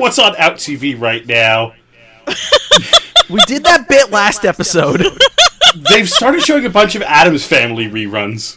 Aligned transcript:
what's 0.00 0.18
on 0.18 0.34
Out 0.36 0.56
TV 0.56 0.98
right 1.00 1.24
now. 1.26 1.74
We 3.28 3.40
did 3.46 3.64
that 3.64 3.86
bit 3.88 4.10
last 4.10 4.44
episode. 4.44 5.04
They've 5.90 6.08
started 6.08 6.42
showing 6.42 6.66
a 6.66 6.70
bunch 6.70 6.96
of 6.96 7.02
Addams 7.02 7.46
Family 7.46 7.86
reruns. 7.86 8.56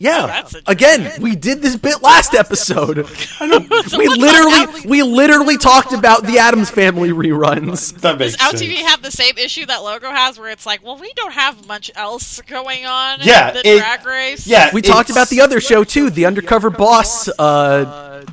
Yeah. 0.00 0.26
that's 0.26 0.56
interesting. 0.56 0.64
Again, 1.06 1.22
we 1.22 1.36
did 1.36 1.62
this 1.62 1.76
bit 1.76 2.02
last 2.02 2.34
episode. 2.34 3.06
So 3.06 3.96
we 3.98 4.08
literally 4.08 4.82
we 4.88 5.02
literally 5.04 5.56
talked 5.56 5.92
about 5.92 6.24
the 6.24 6.38
Addams 6.38 6.68
Family 6.70 7.10
reruns. 7.10 7.94
That 8.00 8.18
makes 8.18 8.36
Does 8.36 8.50
sense. 8.50 8.62
OutTV 8.62 8.74
have 8.82 9.02
the 9.02 9.12
same 9.12 9.38
issue 9.38 9.64
that 9.66 9.84
Logo 9.84 10.10
has, 10.10 10.36
where 10.38 10.50
it's 10.50 10.66
like, 10.66 10.84
well, 10.84 10.96
we 10.98 11.12
don't 11.12 11.32
have 11.32 11.66
much 11.68 11.92
else 11.94 12.40
going 12.42 12.84
on 12.86 13.20
Yeah, 13.22 13.52
than 13.52 13.62
it- 13.64 13.78
Drag 13.78 14.04
Race. 14.04 14.46
Yeah, 14.46 14.70
We 14.74 14.82
talked 14.82 15.10
about 15.10 15.28
the 15.28 15.40
other 15.40 15.60
show 15.60 15.84
too, 15.84 16.10
the 16.10 16.26
Undercover 16.26 16.70
Boss 16.70 17.28
uh 17.28 18.24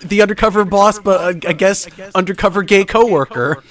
the 0.00 0.22
undercover 0.22 0.64
boss, 0.64 0.98
but 0.98 1.20
uh, 1.44 1.48
I 1.48 1.52
guess 1.52 1.88
undercover 2.14 2.62
gay 2.62 2.84
coworker. 2.84 3.62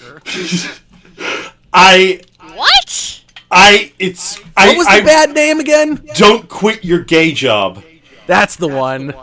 I, 1.73 2.21
What? 2.55 3.23
I, 3.51 3.91
it's 3.99 4.39
I, 4.55 4.67
What 4.69 4.77
was 4.77 4.87
the 4.87 4.93
I 4.93 5.01
bad 5.01 5.33
name 5.33 5.59
again? 5.59 6.07
don't 6.15 6.47
quit 6.49 6.85
your 6.85 6.99
gay 6.99 7.31
job. 7.31 7.83
That's 8.27 8.55
the 8.55 8.67
one. 8.67 9.13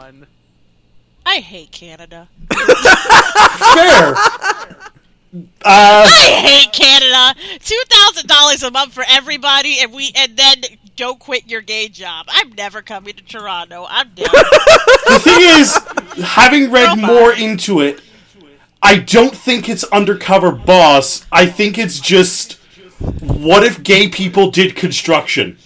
I 1.25 1.37
hate 1.37 1.71
Canada. 1.73 2.29
Fair. 2.51 4.15
I 5.65 6.07
hate 6.43 6.73
Canada. 6.73 7.35
Two 7.61 7.83
thousand 7.89 8.27
dollars 8.29 8.63
a 8.63 8.71
month 8.71 8.93
for 8.95 9.05
everybody, 9.09 9.79
and 9.81 9.93
we 9.93 10.13
and 10.17 10.37
then 10.37 10.57
don't 10.97 11.19
quit 11.19 11.49
your 11.49 11.61
gay 11.61 11.89
job. 11.89 12.27
I'm 12.29 12.51
never 12.53 12.83
coming 12.83 13.15
to 13.15 13.23
Toronto. 13.23 13.87
I'm 13.89 14.09
never. 14.17 14.33
the 14.33 15.21
thing 15.23 15.37
is, 15.41 16.25
having 16.25 16.71
read 16.71 16.97
Robot. 16.97 17.07
more 17.07 17.33
into 17.33 17.81
it, 17.81 18.01
I 18.83 18.99
don't 18.99 19.35
think 19.35 19.69
it's 19.69 19.85
undercover 19.85 20.53
boss. 20.53 21.25
I 21.31 21.47
think 21.47 21.79
it's 21.79 22.01
just 22.01 22.55
what 23.21 23.63
if 23.65 23.83
gay 23.83 24.09
people 24.09 24.51
did 24.51 24.75
construction? 24.75 25.59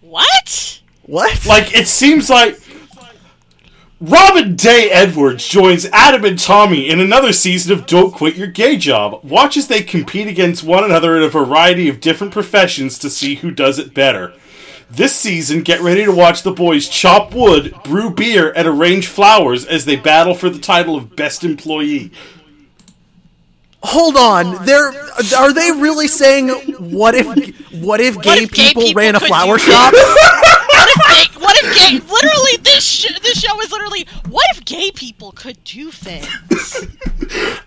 what? 0.00 0.80
What? 1.02 1.46
Like 1.46 1.74
it 1.74 1.88
seems 1.88 2.28
like 2.28 2.58
Robin 4.02 4.56
Day 4.56 4.88
Edwards 4.90 5.46
joins 5.46 5.84
Adam 5.92 6.24
and 6.24 6.38
Tommy 6.38 6.88
in 6.88 7.00
another 7.00 7.34
season 7.34 7.70
of 7.74 7.84
Don't 7.84 8.14
Quit 8.14 8.34
Your 8.34 8.46
Gay 8.46 8.78
Job. 8.78 9.22
Watch 9.22 9.58
as 9.58 9.68
they 9.68 9.82
compete 9.82 10.26
against 10.26 10.64
one 10.64 10.84
another 10.84 11.18
in 11.18 11.22
a 11.22 11.28
variety 11.28 11.86
of 11.90 12.00
different 12.00 12.32
professions 12.32 12.98
to 12.98 13.10
see 13.10 13.34
who 13.34 13.50
does 13.50 13.78
it 13.78 13.92
better. 13.92 14.32
This 14.88 15.14
season, 15.14 15.60
get 15.60 15.82
ready 15.82 16.06
to 16.06 16.12
watch 16.12 16.42
the 16.42 16.50
boys 16.50 16.88
chop 16.88 17.34
wood, 17.34 17.74
brew 17.84 18.08
beer, 18.08 18.50
and 18.56 18.66
arrange 18.66 19.06
flowers 19.06 19.66
as 19.66 19.84
they 19.84 19.96
battle 19.96 20.34
for 20.34 20.48
the 20.48 20.58
title 20.58 20.96
of 20.96 21.14
Best 21.14 21.44
Employee. 21.44 22.10
Hold 23.82 24.16
on. 24.16 24.64
They're 24.64 24.92
are 25.36 25.52
they 25.52 25.72
really 25.72 26.08
saying 26.08 26.48
what 26.78 27.14
if 27.14 27.26
what 27.82 28.00
if 28.00 28.20
gay 28.22 28.44
if 28.44 28.50
gay 28.50 28.64
people, 28.64 28.82
people 28.82 28.94
ran 28.94 29.14
a 29.14 29.20
flower 29.20 29.58
shop? 29.58 29.92
What 31.70 31.76
if 31.76 31.90
gay? 31.90 31.98
What 32.06 32.24
if 32.24 32.30
gay? 32.32 32.38
Literally, 32.38 32.56
this 32.62 32.84
sh- 32.84 33.20
this 33.22 33.40
show 33.40 33.60
is 33.60 33.70
literally. 33.72 34.06
What 34.28 34.44
if 34.52 34.64
gay 34.64 34.90
people 34.90 35.32
could 35.32 35.62
do 35.64 35.90
things? 35.90 36.26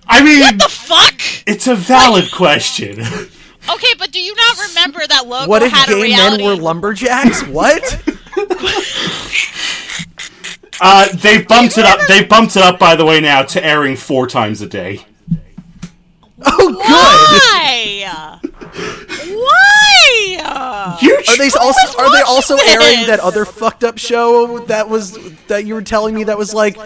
I 0.08 0.24
mean, 0.24 0.40
what 0.42 0.58
The 0.60 0.70
fuck? 0.70 1.22
it's 1.48 1.68
a 1.68 1.76
valid 1.76 2.32
question. 2.32 3.00
Okay, 3.02 3.94
but 3.98 4.12
do 4.12 4.20
you 4.22 4.36
not 4.36 4.68
remember 4.70 5.08
that 5.08 5.26
logo 5.26 5.50
What 5.50 5.64
if 5.64 5.72
had 5.72 5.88
a 5.90 5.94
gay 5.94 6.02
reality? 6.02 6.44
men 6.44 6.58
were 6.58 6.62
lumberjacks? 6.62 7.44
What? 7.48 8.04
Uh, 10.82 11.08
they 11.18 11.42
bumped 11.44 11.78
it 11.78 11.86
up. 11.86 12.00
They 12.08 12.26
bumped 12.26 12.56
it 12.58 12.64
up, 12.64 12.80
by 12.80 12.96
the 12.96 13.06
way, 13.06 13.22
now 13.22 13.44
to 13.44 13.64
airing 13.64 13.96
four 13.96 14.26
times 14.28 14.60
a 14.62 14.68
day. 14.68 15.06
Oh, 16.46 16.70
good. 16.72 16.78
Why? 16.80 18.40
Why? 19.30 19.73
You 21.02 21.16
Are 21.28 21.38
they 21.38 21.50
also 21.60 21.98
are 22.00 22.12
they 22.12 22.22
also 22.22 22.56
watching 22.56 22.70
airing 22.72 22.98
this? 23.00 23.08
that 23.08 23.20
other 23.20 23.46
fucked 23.46 23.84
up 23.84 23.98
show 23.98 24.60
that 24.66 24.88
was 24.90 25.18
that 25.48 25.66
you 25.66 25.74
were 25.74 25.82
telling 25.82 26.14
me 26.16 26.26
that 26.26 26.38
was 26.38 26.54
like 26.54 26.78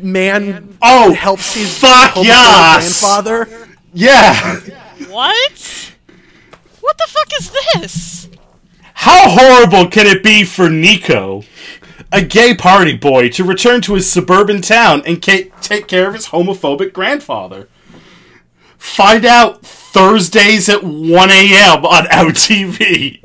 man 0.00 0.76
Oh, 0.82 1.12
helps 1.14 1.54
his 1.54 1.78
fuck 1.78 2.12
homophobic 2.12 2.24
yes. 2.24 3.00
grandfather? 3.00 3.68
Yeah. 3.92 4.56
What? 5.08 5.92
What 6.80 6.98
the 6.98 7.06
fuck 7.08 7.28
is 7.40 7.50
this? 7.74 8.28
How 8.94 9.28
horrible 9.28 9.88
can 9.90 10.06
it 10.06 10.22
be 10.24 10.44
for 10.44 10.68
Nico, 10.68 11.44
a 12.12 12.22
gay 12.22 12.54
party 12.54 12.96
boy, 12.96 13.28
to 13.30 13.44
return 13.44 13.80
to 13.82 13.94
his 13.94 14.10
suburban 14.10 14.60
town 14.60 15.02
and 15.06 15.22
ca- 15.24 15.50
take 15.60 15.86
care 15.86 16.08
of 16.08 16.14
his 16.14 16.26
homophobic 16.28 16.92
grandfather? 16.92 17.68
Find 18.78 19.24
out 19.24 19.62
Thursdays 19.62 20.68
at 20.68 20.82
1 20.82 21.30
a.m. 21.30 21.84
on 21.84 22.04
OutTV. 22.04 23.22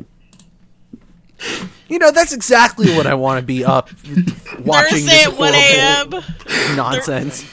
You 1.88 2.00
know, 2.00 2.12
that's 2.12 2.34
exactly 2.34 2.96
what 2.96 3.06
I 3.06 3.14
want 3.14 3.40
to 3.40 3.46
be 3.46 3.64
up 3.64 3.90
watching 4.60 5.06
Thursday 5.06 5.06
this 5.06 5.28
at 5.28 5.38
1 5.38 5.54
a.m. 5.54 6.76
nonsense. 6.76 7.44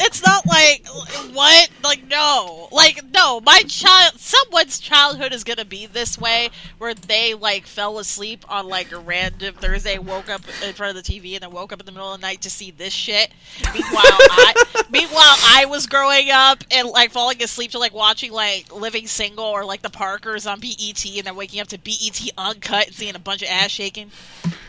It's 0.00 0.24
not 0.24 0.46
like 0.46 0.86
what? 1.32 1.70
Like 1.82 2.06
no, 2.08 2.68
like 2.72 3.00
no. 3.12 3.40
My 3.40 3.62
child, 3.62 4.14
someone's 4.18 4.78
childhood 4.78 5.32
is 5.32 5.44
gonna 5.44 5.64
be 5.64 5.86
this 5.86 6.18
way, 6.18 6.50
where 6.78 6.94
they 6.94 7.34
like 7.34 7.66
fell 7.66 7.98
asleep 7.98 8.44
on 8.48 8.68
like 8.68 8.92
a 8.92 8.98
random 8.98 9.54
Thursday, 9.54 9.98
woke 9.98 10.28
up 10.28 10.42
in 10.64 10.74
front 10.74 10.96
of 10.96 11.04
the 11.04 11.12
TV, 11.12 11.34
and 11.34 11.42
then 11.42 11.52
woke 11.52 11.72
up 11.72 11.80
in 11.80 11.86
the 11.86 11.92
middle 11.92 12.12
of 12.12 12.20
the 12.20 12.26
night 12.26 12.42
to 12.42 12.50
see 12.50 12.70
this 12.70 12.92
shit. 12.92 13.30
Meanwhile, 13.72 14.02
I, 14.02 14.84
meanwhile, 14.90 15.36
I 15.56 15.66
was 15.68 15.86
growing 15.86 16.30
up 16.30 16.64
and 16.70 16.88
like 16.88 17.10
falling 17.10 17.42
asleep 17.42 17.72
to 17.72 17.78
like 17.78 17.94
watching 17.94 18.32
like 18.32 18.74
Living 18.74 19.06
Single 19.06 19.44
or 19.44 19.64
like 19.64 19.82
The 19.82 19.90
Parkers 19.90 20.46
on 20.46 20.60
BET, 20.60 21.04
and 21.04 21.26
then 21.26 21.36
waking 21.36 21.60
up 21.60 21.68
to 21.68 21.78
BET 21.78 22.20
Uncut 22.38 22.86
and 22.88 22.94
seeing 22.94 23.14
a 23.14 23.20
bunch 23.20 23.42
of 23.42 23.48
ass 23.48 23.70
shaking. 23.70 24.10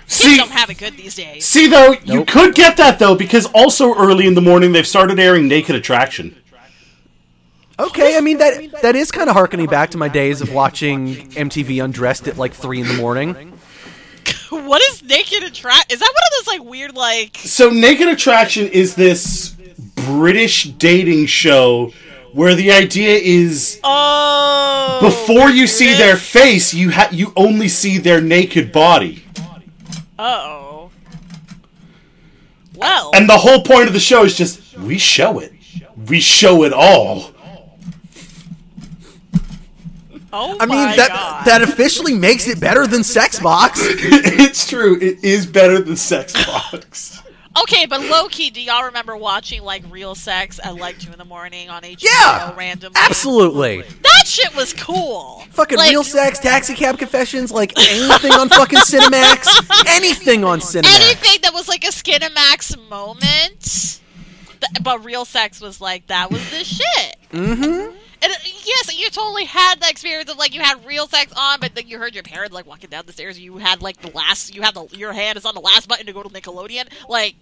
Kids 0.07 0.16
See, 0.23 0.38
don't 0.38 0.51
have 0.51 0.69
it 0.69 0.78
good 0.78 0.95
these 0.95 1.16
days. 1.16 1.45
see 1.45 1.68
though, 1.68 1.94
you 2.06 2.23
could 2.23 2.56
get 2.56 2.78
that 2.78 2.97
though 2.97 3.16
because 3.16 3.45
also 3.47 3.94
early 3.94 4.25
in 4.25 4.35
the 4.35 4.41
morning 4.41 4.72
they've 4.72 4.88
started 4.88 5.19
airing 5.19 5.47
Naked 5.50 5.75
Attraction. 5.75 6.35
Okay, 7.79 8.18
I 8.18 8.22
mean 8.22 8.38
that 8.40 8.81
that 8.81 8.95
is 8.95 9.12
kind 9.12 9.29
of 9.29 9.35
harkening 9.35 9.68
back 9.68 9.91
to 9.91 9.97
my 9.97 10.07
days 10.07 10.41
of 10.41 10.51
watching 10.53 11.16
MTV 11.31 11.84
Undressed 11.84 12.28
at 12.28 12.38
like 12.38 12.53
three 12.53 12.79
in 12.81 12.88
the 12.88 12.94
morning. 12.95 13.53
What 14.50 14.81
is 14.81 15.03
naked 15.03 15.44
Attraction? 15.44 15.85
Is 15.90 16.00
that 16.00 16.13
one 16.13 16.24
of 16.39 16.45
those 16.45 16.47
like 16.59 16.69
weird 16.69 16.95
like? 16.95 17.35
So, 17.38 17.69
Naked 17.69 18.07
Attraction 18.07 18.68
is 18.68 18.95
this 18.95 19.50
British 20.06 20.63
dating 20.63 21.25
show 21.25 21.91
where 22.31 22.56
the 22.56 22.72
idea 22.72 23.18
is 23.22 23.78
Oh. 23.84 25.00
before 25.01 25.50
you 25.50 25.68
see 25.68 25.94
their 25.95 26.16
face, 26.16 26.74
you 26.74 26.91
ha- 26.91 27.09
you 27.12 27.34
only 27.35 27.68
see 27.68 27.97
their 27.97 28.22
naked 28.22 28.72
body. 28.72 29.22
Oh. 30.19 30.91
Well. 32.75 33.11
And 33.13 33.29
the 33.29 33.38
whole 33.38 33.63
point 33.63 33.88
of 33.88 33.94
the 33.94 34.00
show 34.00 34.23
is 34.23 34.35
just 34.35 34.78
we 34.78 34.97
show 34.97 35.39
it. 35.39 35.53
We 36.07 36.19
show 36.19 36.63
it 36.63 36.73
all. 36.73 37.31
oh 40.31 40.57
I 40.59 40.66
mean 40.66 40.95
that 40.97 41.09
God. 41.09 41.45
that 41.45 41.61
officially 41.61 42.13
makes 42.13 42.47
it 42.47 42.59
better 42.59 42.85
than 42.85 43.03
Sex 43.03 43.39
Box. 43.39 43.79
it's 43.83 44.67
true. 44.67 45.00
It 45.00 45.23
is 45.23 45.45
better 45.45 45.81
than 45.81 45.95
Sex 45.95 46.33
Box. 46.45 47.22
Okay, 47.63 47.85
but 47.85 48.01
low 48.01 48.28
key, 48.28 48.50
do 48.50 48.62
y'all 48.62 48.84
remember 48.85 49.16
watching 49.18 49.63
like 49.63 49.84
Real 49.90 50.16
Sex 50.16 50.59
at 50.63 50.75
like 50.75 51.00
two 51.00 51.12
in 51.12 51.18
the 51.18 51.25
morning 51.25 51.69
on 51.69 51.81
HBO 51.84 52.03
Yeah, 52.03 52.56
randomly? 52.56 53.00
Absolutely. 53.00 53.81
That 54.03 54.23
shit 54.28 54.56
was 54.56 54.73
cool. 54.73 55.44
Fucking 55.51 55.78
Like, 55.78 55.90
real 55.91 56.03
sex, 56.03 56.40
taxi 56.40 56.75
cab 56.75 57.00
confessions, 57.00 57.51
like 57.51 57.73
anything 57.78 58.31
on 58.34 58.50
fucking 58.50 58.79
Cinemax, 58.79 59.47
anything 59.88 60.44
on 60.44 60.59
Cinemax. 60.59 60.85
Anything 61.01 61.41
that 61.41 61.53
was 61.53 61.68
like 61.68 61.84
a 61.84 61.88
Skinemax 61.88 62.78
moment. 62.90 63.62
Th- 64.60 64.83
But 64.83 65.03
real 65.03 65.25
sex 65.25 65.60
was 65.62 65.81
like 65.81 66.07
that 66.07 66.30
was 66.31 66.48
the 66.51 66.63
shit. 66.63 67.15
Mm-hmm. 67.31 67.95
And 68.19 68.31
uh, 68.33 68.36
yes, 68.65 68.98
you 68.98 69.10
totally 69.12 69.45
had 69.45 69.80
that 69.81 69.92
experience 69.92 70.30
of 70.31 70.38
like 70.38 70.53
you 70.53 70.62
had 70.62 70.83
real 70.86 71.07
sex 71.07 71.31
on, 71.38 71.60
but 71.60 71.75
then 71.75 71.88
you 71.88 71.98
heard 72.00 72.13
your 72.15 72.24
parents 72.24 72.53
like 72.53 72.65
walking 72.65 72.89
down 72.89 73.06
the 73.06 73.13
stairs. 73.13 73.39
You 73.39 73.57
had 73.57 73.81
like 73.81 74.01
the 74.01 74.10
last, 74.12 74.56
you 74.56 74.63
had 74.63 74.74
the 74.74 74.88
your 74.92 75.13
hand 75.13 75.38
is 75.38 75.45
on 75.45 75.53
the 75.56 75.62
last 75.62 75.88
button 75.88 76.06
to 76.07 76.13
go 76.13 76.21
to 76.24 76.30
Nickelodeon. 76.30 76.88
Like. 77.10 77.36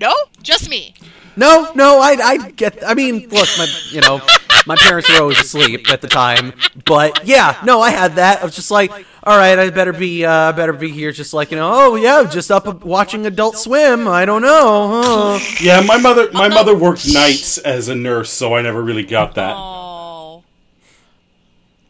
No, 0.00 0.14
just 0.42 0.68
me. 0.68 0.94
No, 1.36 1.70
no, 1.74 2.00
I, 2.00 2.16
I 2.22 2.50
get. 2.50 2.82
I 2.86 2.94
mean, 2.94 3.28
look, 3.28 3.48
my, 3.58 3.66
you 3.90 4.00
know, 4.00 4.20
my 4.66 4.74
parents 4.76 5.08
were 5.10 5.20
always 5.20 5.38
asleep 5.38 5.90
at 5.90 6.00
the 6.00 6.08
time, 6.08 6.54
but 6.86 7.26
yeah, 7.26 7.60
no, 7.64 7.80
I 7.82 7.90
had 7.90 8.14
that. 8.16 8.40
I 8.40 8.44
was 8.44 8.54
just 8.56 8.70
like, 8.70 8.90
all 9.22 9.36
right, 9.36 9.58
I 9.58 9.68
better 9.68 9.92
be, 9.92 10.24
uh, 10.24 10.32
I 10.32 10.52
better 10.52 10.72
be 10.72 10.90
here, 10.90 11.12
just 11.12 11.34
like 11.34 11.50
you 11.50 11.58
know, 11.58 11.70
oh 11.72 11.94
yeah, 11.96 12.24
just 12.24 12.50
up 12.50 12.84
watching 12.84 13.26
Adult 13.26 13.58
Swim. 13.58 14.08
I 14.08 14.24
don't 14.24 14.42
know. 14.42 15.02
huh. 15.02 15.56
Yeah, 15.60 15.82
my 15.82 15.98
mother 15.98 16.30
my 16.32 16.48
mother 16.48 16.74
worked 16.74 17.06
nights 17.12 17.58
as 17.58 17.88
a 17.88 17.94
nurse, 17.94 18.30
so 18.30 18.54
I 18.54 18.62
never 18.62 18.82
really 18.82 19.04
got 19.04 19.34
that. 19.34 19.54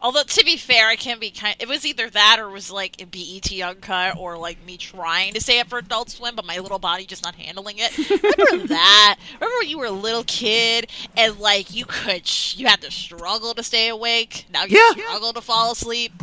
Although 0.07 0.23
to 0.23 0.45
be 0.45 0.55
fair, 0.55 0.89
it 0.93 0.99
can 0.99 1.19
be 1.19 1.31
kind. 1.31 1.53
It 1.59 1.67
was 1.67 1.85
either 1.85 2.09
that 2.09 2.37
or 2.39 2.47
it 2.47 2.53
was 2.53 2.71
like 2.71 2.95
BET 3.11 3.51
uncut 3.61 4.15
or 4.17 4.37
like 4.37 4.65
me 4.65 4.77
trying 4.77 5.33
to 5.33 5.41
stay 5.41 5.59
up 5.59 5.67
for 5.67 5.79
Adult 5.79 6.09
Swim, 6.09 6.33
but 6.33 6.45
my 6.45 6.59
little 6.59 6.79
body 6.79 7.05
just 7.05 7.25
not 7.25 7.35
handling 7.35 7.75
it. 7.79 7.97
Remember 8.39 8.67
that? 8.67 9.17
Remember 9.33 9.55
when 9.59 9.67
you 9.67 9.77
were 9.77 9.87
a 9.87 9.91
little 9.91 10.23
kid 10.23 10.89
and 11.17 11.37
like 11.41 11.75
you 11.75 11.83
could 11.83 12.25
sh- 12.25 12.55
you 12.55 12.67
had 12.67 12.79
to 12.83 12.89
struggle 12.89 13.53
to 13.53 13.63
stay 13.63 13.89
awake. 13.89 14.45
Now 14.53 14.63
you 14.63 14.77
Yeah. 14.77 14.91
struggle 15.03 15.33
to 15.33 15.41
fall 15.41 15.73
asleep. 15.73 16.13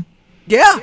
Yeah. 0.47 0.79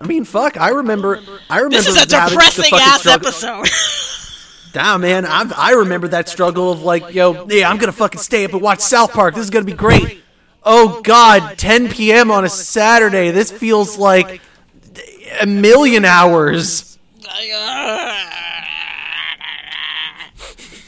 I 0.00 0.06
mean, 0.06 0.24
fuck. 0.24 0.56
I 0.60 0.68
remember. 0.68 1.20
I 1.50 1.56
remember. 1.56 1.76
This 1.76 1.88
is 1.88 2.00
a 2.00 2.06
depressing 2.06 2.72
ass 2.72 3.00
struggle- 3.00 3.26
episode. 3.28 3.68
Damn, 4.74 5.00
man. 5.00 5.26
I 5.26 5.50
I 5.56 5.70
remember 5.72 6.06
that 6.08 6.28
struggle 6.28 6.70
of 6.70 6.82
like, 6.82 7.12
yo, 7.14 7.48
yeah, 7.48 7.68
I'm 7.68 7.78
gonna 7.78 7.90
fucking 7.90 8.20
stay 8.20 8.44
up 8.44 8.52
and 8.52 8.62
watch 8.62 8.78
South 8.78 9.12
Park. 9.12 9.34
This 9.34 9.42
is 9.42 9.50
gonna 9.50 9.64
be 9.64 9.72
great. 9.72 10.22
Oh, 10.68 10.96
oh 10.98 11.02
God, 11.02 11.56
10 11.58 11.88
p.m. 11.90 12.30
on 12.30 12.44
a 12.44 12.48
Saturday. 12.48 13.30
This 13.30 13.50
feels 13.52 13.96
like 13.98 14.40
a 15.40 15.46
million 15.46 16.04
hours. 16.04 16.98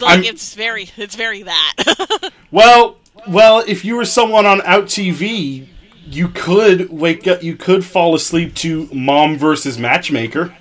like 0.00 0.10
I'm- 0.10 0.24
it's 0.24 0.54
very, 0.54 0.90
it's 0.96 1.14
very 1.16 1.42
that. 1.42 2.30
Well, 2.50 2.96
well, 3.26 3.62
if 3.66 3.84
you 3.84 3.94
were 3.96 4.06
someone 4.06 4.46
on 4.46 4.62
Out 4.62 4.84
TV, 4.86 5.66
you 6.06 6.28
could 6.28 6.88
wake 6.90 7.26
up. 7.26 7.42
You 7.42 7.56
could 7.56 7.84
fall 7.84 8.14
asleep 8.14 8.54
to 8.56 8.88
Mom 8.90 9.36
versus 9.36 9.76
Matchmaker. 9.78 10.56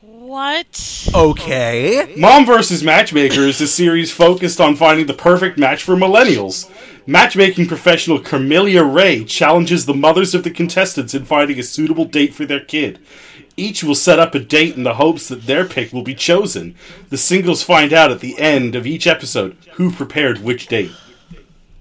what? 0.00 1.08
Okay. 1.12 2.14
Mom 2.16 2.46
versus 2.46 2.84
Matchmaker 2.84 3.40
is 3.40 3.60
a 3.60 3.66
series 3.66 4.12
focused 4.12 4.60
on 4.60 4.76
finding 4.76 5.06
the 5.06 5.14
perfect 5.14 5.58
match 5.58 5.82
for 5.82 5.96
millennials. 5.96 6.70
Matchmaking 7.06 7.66
professional 7.66 8.20
Carmelia 8.20 8.84
Ray 8.84 9.24
challenges 9.24 9.86
the 9.86 9.94
mothers 9.94 10.36
of 10.36 10.44
the 10.44 10.50
contestants 10.50 11.14
in 11.14 11.24
finding 11.24 11.58
a 11.58 11.62
suitable 11.64 12.04
date 12.04 12.32
for 12.32 12.46
their 12.46 12.60
kid. 12.60 13.00
Each 13.56 13.82
will 13.82 13.96
set 13.96 14.20
up 14.20 14.36
a 14.36 14.38
date 14.38 14.76
in 14.76 14.84
the 14.84 14.94
hopes 14.94 15.26
that 15.28 15.46
their 15.46 15.64
pick 15.64 15.92
will 15.92 16.02
be 16.02 16.14
chosen. 16.14 16.76
The 17.08 17.18
singles 17.18 17.64
find 17.64 17.92
out 17.92 18.12
at 18.12 18.20
the 18.20 18.38
end 18.38 18.76
of 18.76 18.86
each 18.86 19.08
episode 19.08 19.56
who 19.72 19.90
prepared 19.90 20.38
which 20.38 20.68
date. 20.68 20.92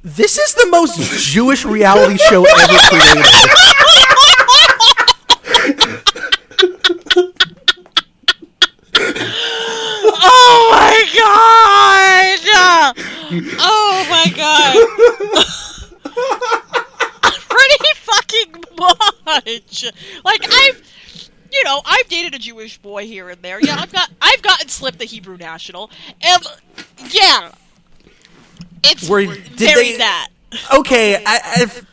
This 0.03 0.39
is 0.39 0.56
the 0.56 0.68
most 0.71 1.00
Jewish 1.31 1.65
reality 1.65 2.18
show 2.18 2.44
ever 2.44 2.77
created. 2.89 3.23
Oh 10.23 10.69
my 10.71 11.12
god! 11.15 11.50
Oh 13.33 14.06
my 14.10 14.31
god! 14.36 14.75
Pretty 17.50 17.89
fucking 17.95 18.56
much. 19.25 19.86
Like 20.25 20.45
I've, 20.50 20.81
you 21.51 21.63
know, 21.63 21.81
I've 21.86 22.07
dated 22.07 22.33
a 22.36 22.39
Jewish 22.39 22.78
boy 22.78 23.06
here 23.06 23.30
and 23.30 23.42
there. 23.42 23.60
Yeah, 23.62 23.78
I've 23.80 23.92
got, 23.92 24.10
I've 24.22 24.42
gotten 24.42 24.68
slipped 24.69 25.00
the 25.00 25.06
Hebrew 25.06 25.38
national, 25.38 25.92
and 26.22 26.44
yeah, 27.12 27.51
it's 28.83 29.07
Were- 29.07 29.25
did 29.25 29.57
very 29.57 29.92
they- 29.94 29.98
that. 29.98 30.30
Okay, 30.75 31.16
I, 31.25 31.39
I've, 31.62 31.86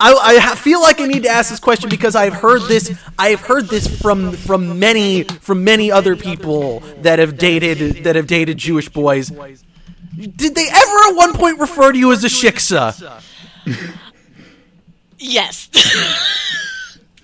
I 0.00 0.38
I 0.52 0.54
feel 0.54 0.80
like 0.80 1.00
I 1.00 1.06
need 1.06 1.24
to 1.24 1.28
ask 1.28 1.50
this 1.50 1.60
question 1.60 1.90
because 1.90 2.16
I've 2.16 2.32
heard 2.32 2.62
this. 2.62 2.96
I've 3.18 3.40
heard 3.40 3.68
this 3.68 4.00
from 4.00 4.32
from 4.32 4.78
many 4.78 5.24
from 5.24 5.64
many 5.64 5.90
other 5.92 6.16
people 6.16 6.80
that 7.02 7.18
have 7.18 7.36
dated 7.36 8.04
that 8.04 8.16
have 8.16 8.26
dated 8.26 8.56
Jewish 8.56 8.88
boys. 8.88 9.30
Did 10.18 10.54
they 10.54 10.68
ever 10.68 10.98
at 11.08 11.14
one 11.14 11.32
point 11.34 11.60
refer 11.60 11.92
to 11.92 11.98
you 11.98 12.10
as 12.12 12.24
a 12.24 12.28
shiksa? 12.28 13.22
Yes. 15.18 15.68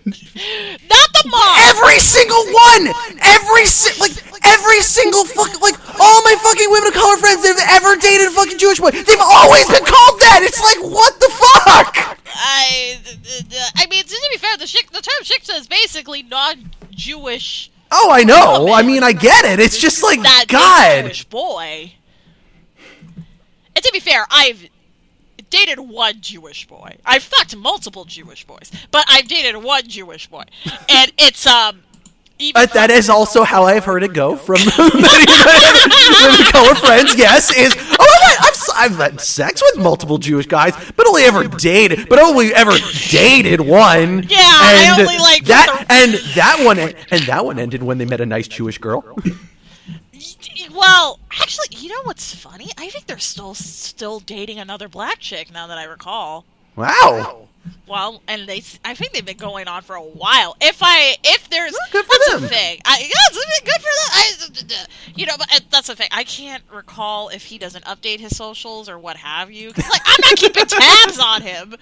Not 0.06 1.08
the 1.14 1.28
mom. 1.30 1.56
Every 1.62 1.98
single 1.98 2.44
one, 2.44 2.92
every 3.22 3.66
si- 3.66 3.98
like 4.00 4.12
every 4.44 4.80
single 4.82 5.24
fucking 5.24 5.60
like 5.60 5.74
all 5.98 6.22
my 6.22 6.36
fucking 6.42 6.70
women 6.70 6.88
of 6.88 6.94
color 6.94 7.16
friends 7.16 7.42
that 7.42 7.56
have 7.58 7.82
ever 7.82 7.96
dated 7.96 8.28
a 8.28 8.30
fucking 8.30 8.58
Jewish 8.58 8.78
boy, 8.80 8.90
they've 8.90 9.18
always 9.20 9.66
been 9.66 9.84
called 9.84 10.20
that. 10.20 10.40
It's 10.42 10.60
like 10.60 10.92
what 10.92 11.18
the 11.20 11.28
fuck? 11.30 12.18
I, 12.36 12.98
I 13.76 13.86
mean, 13.86 14.02
to 14.04 14.28
be 14.32 14.38
fair, 14.38 14.56
the 14.56 14.64
shik, 14.64 14.90
the 14.90 15.00
term 15.00 15.22
shiksa 15.22 15.58
is 15.58 15.66
basically 15.68 16.22
non-Jewish. 16.24 17.70
Oh, 17.90 18.10
I 18.10 18.24
know. 18.24 18.72
I 18.72 18.82
mean, 18.82 19.02
I 19.04 19.12
get 19.12 19.44
it. 19.44 19.60
It's 19.60 19.78
just 19.78 20.02
like 20.02 20.20
That 20.22 20.46
God. 20.48 21.02
Jewish 21.04 21.24
boy. 21.24 21.92
And 23.76 23.84
to 23.84 23.90
be 23.92 24.00
fair, 24.00 24.26
I've 24.30 24.68
dated 25.50 25.78
one 25.80 26.20
Jewish 26.20 26.66
boy. 26.66 26.96
I've 27.04 27.22
fucked 27.22 27.56
multiple 27.56 28.04
Jewish 28.04 28.44
boys, 28.46 28.70
but 28.90 29.04
I've 29.08 29.26
dated 29.28 29.62
one 29.62 29.86
Jewish 29.88 30.26
boy, 30.28 30.44
and 30.88 31.12
it's 31.18 31.46
um. 31.46 31.80
Even 32.40 32.62
But 32.62 32.72
that 32.72 32.90
is 32.90 33.08
also 33.08 33.44
how 33.44 33.62
I've 33.62 33.84
heard 33.84 34.02
it 34.02 34.12
go 34.12 34.34
from 34.34 34.56
many 34.78 35.24
color 36.50 36.74
friends. 36.74 37.14
Yes, 37.16 37.56
is 37.56 37.72
oh 37.78 37.96
my, 37.98 38.36
I've 38.40 38.48
s- 38.50 38.70
I've 38.74 38.96
had 38.96 39.20
sex 39.20 39.62
with 39.62 39.82
multiple 39.84 40.18
Jewish 40.18 40.46
guys, 40.46 40.74
but 40.96 41.06
only 41.06 41.22
ever 41.22 41.46
dated, 41.46 42.08
but 42.08 42.18
only 42.18 42.52
ever 42.52 42.72
dated 43.08 43.60
one. 43.60 44.24
Yeah, 44.24 44.38
I 44.40 44.96
only 44.98 45.16
like 45.18 45.44
that, 45.44 45.86
the- 45.88 45.92
and 45.92 46.14
that 46.34 46.64
one, 46.64 46.78
and 46.80 47.22
that 47.28 47.44
one 47.44 47.60
ended 47.60 47.84
when 47.84 47.98
they 47.98 48.04
met 48.04 48.20
a 48.20 48.26
nice 48.26 48.48
Jewish 48.48 48.78
girl. 48.78 49.16
Well, 50.72 51.18
actually, 51.32 51.76
you 51.78 51.88
know 51.88 52.02
what's 52.04 52.34
funny? 52.34 52.68
I 52.78 52.88
think 52.88 53.06
they're 53.06 53.18
still 53.18 53.54
still 53.54 54.20
dating 54.20 54.58
another 54.58 54.88
black 54.88 55.18
chick 55.20 55.52
now 55.52 55.66
that 55.66 55.78
I 55.78 55.84
recall. 55.84 56.44
Wow. 56.76 57.48
Well, 57.86 58.20
and 58.28 58.46
they, 58.46 58.62
I 58.84 58.94
think 58.94 59.12
they've 59.12 59.24
been 59.24 59.36
going 59.38 59.68
on 59.68 59.82
for 59.82 59.94
a 59.96 60.02
while. 60.02 60.54
If 60.60 60.78
I, 60.82 61.16
if 61.24 61.48
there's, 61.48 61.72
Well, 61.72 61.80
good 61.92 62.04
for 62.04 62.10
that's 62.18 62.32
them. 62.32 62.40
the 62.42 62.48
thing. 62.48 62.80
I, 62.84 62.98
yeah, 63.00 63.06
it's 63.30 63.60
good 63.60 63.80
for 63.80 64.66
them. 64.68 64.76
I, 64.82 65.12
you 65.14 65.24
know, 65.26 65.34
but 65.38 65.48
that's 65.70 65.86
the 65.86 65.94
thing. 65.96 66.08
I 66.10 66.24
can't 66.24 66.62
recall 66.72 67.28
if 67.30 67.44
he 67.44 67.56
doesn't 67.56 67.84
update 67.84 68.20
his 68.20 68.36
socials 68.36 68.88
or 68.88 68.98
what 68.98 69.16
have 69.16 69.50
you. 69.50 69.72
'Cause, 69.72 69.88
like, 69.88 70.02
I'm 70.04 70.16
not 70.24 70.36
keeping 70.36 70.66
tabs 70.66 71.18
on 71.18 71.40
him. 71.42 71.74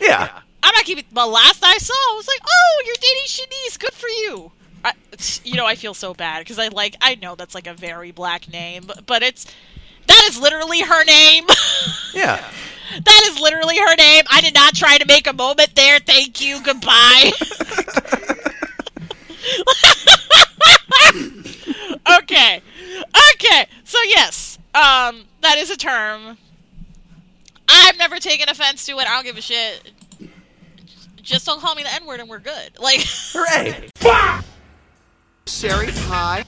Yeah. 0.00 0.40
I'm 0.62 0.74
not 0.74 0.84
keeping. 0.84 1.04
But 1.12 1.28
last 1.28 1.62
I 1.64 1.78
saw, 1.78 1.92
I 1.94 2.14
was 2.16 2.26
like, 2.28 2.40
"Oh, 2.46 2.82
you're 2.86 2.94
dating 3.00 3.26
Shanice. 3.26 3.78
Good 3.78 3.92
for 3.94 4.08
you." 4.08 4.52
I, 4.84 4.92
you 5.44 5.56
know, 5.56 5.66
I 5.66 5.74
feel 5.74 5.94
so 5.94 6.14
bad 6.14 6.40
because 6.40 6.58
I 6.58 6.68
like. 6.68 6.96
I 7.00 7.14
know 7.16 7.34
that's 7.34 7.54
like 7.54 7.66
a 7.66 7.74
very 7.74 8.10
black 8.12 8.48
name, 8.48 8.84
but, 8.86 9.04
but 9.06 9.22
it's 9.22 9.46
that 10.06 10.26
is 10.30 10.40
literally 10.40 10.80
her 10.80 11.04
name. 11.04 11.44
Yeah. 12.12 12.44
that 13.04 13.22
is 13.30 13.40
literally 13.40 13.78
her 13.78 13.94
name. 13.94 14.24
I 14.28 14.40
did 14.40 14.52
not 14.52 14.74
try 14.74 14.98
to 14.98 15.06
make 15.06 15.28
a 15.28 15.32
moment 15.32 15.76
there. 15.76 16.00
Thank 16.00 16.40
you. 16.40 16.60
Goodbye. 16.60 17.30
okay. 22.18 22.60
Okay. 23.34 23.66
So 23.84 23.98
yes, 24.02 24.58
um, 24.74 25.22
that 25.40 25.56
is 25.58 25.70
a 25.70 25.76
term. 25.76 26.36
I've 27.68 27.96
never 27.96 28.18
taken 28.18 28.48
offense 28.48 28.84
to 28.86 28.98
it. 28.98 29.08
I 29.08 29.14
don't 29.14 29.24
give 29.24 29.38
a 29.38 29.40
shit. 29.40 29.92
Just 31.22 31.46
don't 31.46 31.60
call 31.60 31.76
me 31.76 31.84
the 31.84 31.94
N 31.94 32.06
word 32.06 32.18
and 32.18 32.28
we're 32.28 32.40
good. 32.40 32.78
Like, 32.78 33.00
Hooray. 33.32 33.88
Sherry, 35.46 35.90
hi. 35.92 36.44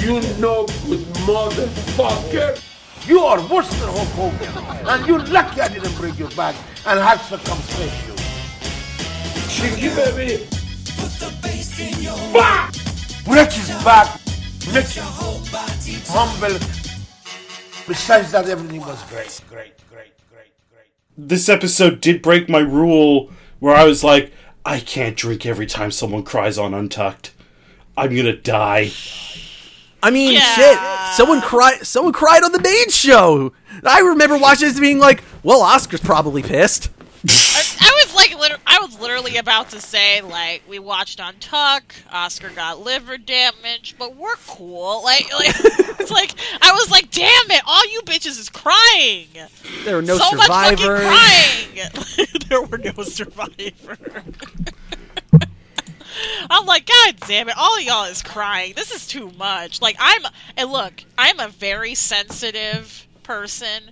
You 0.00 0.20
no 0.38 0.66
good 0.86 1.00
motherfucker! 1.26 2.62
You 3.08 3.20
are 3.20 3.40
worse 3.48 3.68
than 3.80 3.88
Hulk 3.92 4.08
Hogan. 4.10 4.86
And 4.86 5.06
you're 5.06 5.24
lucky 5.26 5.60
I 5.60 5.68
didn't 5.68 5.96
break 5.96 6.18
your 6.18 6.30
back 6.30 6.54
and 6.86 7.00
had 7.00 7.16
to 7.28 7.38
come 7.38 7.58
smash 7.58 8.06
you. 8.06 8.14
Cheeky 9.48 9.88
baby! 9.94 10.46
Put 10.96 11.12
the 11.18 11.38
bass 11.42 11.80
in 11.80 12.02
your 12.02 12.16
bah! 12.32 12.70
Break 13.24 13.52
his 13.52 13.68
back, 13.84 14.20
make 14.72 14.86
him 14.86 15.04
humble. 15.04 16.58
Besides 17.86 18.32
that, 18.32 18.48
everything 18.48 18.80
was 18.80 19.02
great, 19.04 19.40
great, 19.48 19.72
great, 19.90 20.12
great, 20.30 20.52
great. 20.70 20.86
This 21.16 21.48
episode 21.48 22.00
did 22.00 22.22
break 22.22 22.48
my 22.48 22.60
rule 22.60 23.30
where 23.58 23.74
I 23.74 23.84
was 23.84 24.04
like, 24.04 24.32
I 24.64 24.80
can't 24.80 25.16
drink 25.16 25.46
every 25.46 25.66
time 25.66 25.90
someone 25.90 26.22
cries 26.22 26.58
on 26.58 26.74
Untucked. 26.74 27.32
I'm 27.98 28.14
gonna 28.16 28.36
die. 28.36 28.90
I 30.02 30.10
mean, 30.10 30.34
Yeah. 30.34 30.54
shit. 30.54 31.16
Someone 31.16 31.40
cried. 31.40 31.84
Someone 31.86 32.12
cried 32.12 32.44
on 32.44 32.52
the 32.52 32.60
main 32.60 32.88
show. 32.90 33.52
I 33.84 34.00
remember 34.00 34.38
watching 34.38 34.68
this 34.68 34.78
being 34.78 34.98
like, 34.98 35.24
"Well, 35.42 35.60
Oscar's 35.60 36.00
probably 36.00 36.42
pissed." 36.42 36.90
I, 37.28 37.64
I 37.80 38.04
was 38.04 38.14
like, 38.14 38.38
liter- 38.38 38.60
I 38.64 38.78
was 38.80 38.98
literally 39.00 39.38
about 39.38 39.70
to 39.70 39.80
say, 39.80 40.20
like, 40.22 40.62
we 40.68 40.78
watched 40.78 41.18
Untucked. 41.18 42.04
Oscar 42.12 42.48
got 42.50 42.78
liver 42.80 43.18
damage, 43.18 43.96
but 43.98 44.14
we're 44.14 44.36
cool. 44.46 45.02
Like, 45.02 45.26
like 45.34 45.48
it's 45.98 46.12
like 46.12 46.32
I 46.62 46.70
was 46.72 46.92
like, 46.92 47.10
damn 47.10 47.50
it, 47.50 47.62
all 47.66 47.84
you 47.90 48.02
bitches 48.02 48.38
is 48.38 48.48
crying. 48.48 49.26
There 49.84 49.96
were 49.96 50.02
no 50.02 50.16
so 50.16 50.30
much 50.36 50.46
fucking 50.46 50.78
survivors. 50.78 51.08
crying. 51.08 52.28
there 52.48 52.62
were 52.62 52.78
no 52.78 53.02
survivors. 53.02 53.98
I'm 56.50 56.66
like, 56.66 56.86
God 56.86 57.16
damn 57.26 57.48
it, 57.48 57.56
all 57.58 57.76
of 57.76 57.82
y'all 57.82 58.04
is 58.04 58.22
crying. 58.22 58.72
This 58.76 58.90
is 58.90 59.06
too 59.06 59.30
much. 59.38 59.80
Like, 59.80 59.96
I'm, 59.98 60.22
and 60.56 60.70
look, 60.70 61.04
I'm 61.16 61.38
a 61.40 61.48
very 61.48 61.94
sensitive 61.94 63.06
person, 63.22 63.90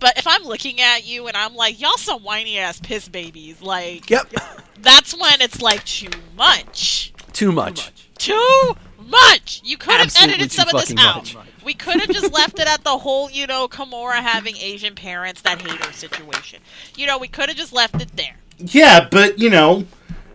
But 0.00 0.16
if 0.16 0.26
I'm 0.28 0.44
looking 0.44 0.80
at 0.80 1.04
you 1.06 1.26
and 1.26 1.36
I'm 1.36 1.54
like, 1.56 1.80
y'all 1.80 1.96
some 1.96 2.22
whiny 2.22 2.58
ass 2.58 2.78
piss 2.80 3.08
babies, 3.08 3.60
like, 3.60 4.08
Yep. 4.08 4.32
that's 4.80 5.16
when 5.18 5.40
it's 5.40 5.60
like 5.60 5.84
too 5.84 6.10
much. 6.36 7.12
Too 7.32 7.50
much. 7.50 7.90
Too 8.16 8.76
much. 9.04 9.60
You 9.64 9.76
could 9.76 9.94
have 9.94 10.02
Absolutely 10.06 10.34
edited 10.34 10.50
too 10.52 10.56
some 10.56 10.68
of 10.68 10.72
this 10.80 10.90
fucking 10.92 10.98
out. 11.00 11.34
much. 11.34 11.36
We 11.64 11.74
could 11.74 12.00
have 12.00 12.10
just 12.10 12.32
left 12.32 12.58
it 12.60 12.68
at 12.68 12.84
the 12.84 12.96
whole, 12.98 13.28
you 13.30 13.46
know, 13.48 13.66
Kahmora 13.68 14.20
having 14.22 14.56
Asian 14.56 14.94
parents 14.94 15.42
that 15.42 15.60
hate 15.60 15.84
her 15.84 15.92
situation. 15.92 16.60
You 16.96 17.06
know, 17.08 17.18
we 17.18 17.26
could 17.28 17.48
have 17.48 17.58
just 17.58 17.72
left 17.72 18.00
it 18.00 18.16
there. 18.16 18.36
Yeah, 18.58 19.08
but 19.10 19.38
you 19.38 19.50
know, 19.50 19.84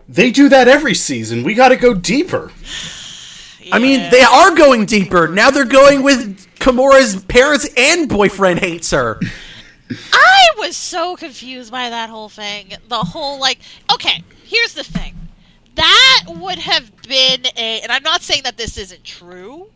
they 0.08 0.30
do 0.30 0.48
that 0.48 0.68
every 0.68 0.94
season. 0.94 1.42
We 1.44 1.54
got 1.54 1.68
to 1.68 1.76
go 1.76 1.94
deeper. 1.94 2.52
I 3.72 3.78
mean, 3.78 4.10
they 4.10 4.20
are 4.22 4.54
going 4.54 4.84
deeper. 4.86 5.26
Now 5.28 5.50
they're 5.50 5.64
going 5.64 6.02
with 6.02 6.46
Kahmora's 6.58 7.24
parents 7.24 7.68
and 7.76 8.08
boyfriend 8.08 8.60
hates 8.60 8.90
her. 8.90 9.18
I 10.12 10.48
was 10.58 10.76
so 10.76 11.16
confused 11.16 11.70
by 11.72 11.90
that 11.90 12.10
whole 12.10 12.28
thing. 12.28 12.72
The 12.88 12.98
whole 12.98 13.38
like, 13.40 13.58
okay, 13.92 14.22
here's 14.44 14.74
the 14.74 14.84
thing. 14.84 15.14
That 15.74 16.24
would 16.28 16.58
have 16.58 16.90
been 17.02 17.46
a, 17.56 17.80
and 17.80 17.90
I'm 17.90 18.02
not 18.02 18.22
saying 18.22 18.42
that 18.44 18.56
this 18.56 18.78
isn't 18.78 19.02
true. 19.04 19.68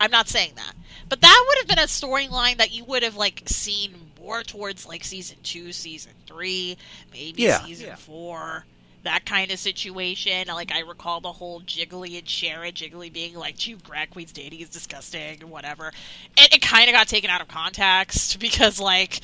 I'm 0.00 0.10
not 0.10 0.28
saying 0.28 0.52
that, 0.56 0.72
but 1.08 1.20
that 1.20 1.44
would 1.48 1.58
have 1.58 1.68
been 1.68 1.78
a 1.78 1.86
storyline 1.88 2.58
that 2.58 2.72
you 2.72 2.84
would 2.84 3.02
have 3.02 3.16
like 3.16 3.42
seen 3.46 3.94
more 4.20 4.42
towards 4.42 4.86
like 4.86 5.04
season 5.04 5.36
two, 5.42 5.72
season 5.72 6.12
three, 6.26 6.76
maybe 7.12 7.42
Yeah. 7.42 7.60
season 7.64 7.94
four. 7.96 8.64
That 9.06 9.24
kind 9.24 9.52
of 9.52 9.60
situation. 9.60 10.48
Like 10.48 10.72
I 10.72 10.80
recall 10.80 11.20
the 11.20 11.30
whole 11.30 11.60
Jiggly 11.60 12.18
and 12.18 12.28
Sharon, 12.28 12.72
Jiggly 12.72 13.12
being 13.12 13.36
like, 13.36 13.56
"Two 13.56 13.76
drag 13.76 14.10
queens 14.10 14.32
dating 14.32 14.58
is 14.58 14.68
disgusting," 14.68 15.44
or 15.44 15.46
whatever. 15.46 15.92
And 16.36 16.52
it 16.52 16.60
kind 16.60 16.88
of 16.90 16.92
got 16.92 17.06
taken 17.06 17.30
out 17.30 17.40
of 17.40 17.46
context 17.46 18.40
because 18.40 18.80
like 18.80 19.20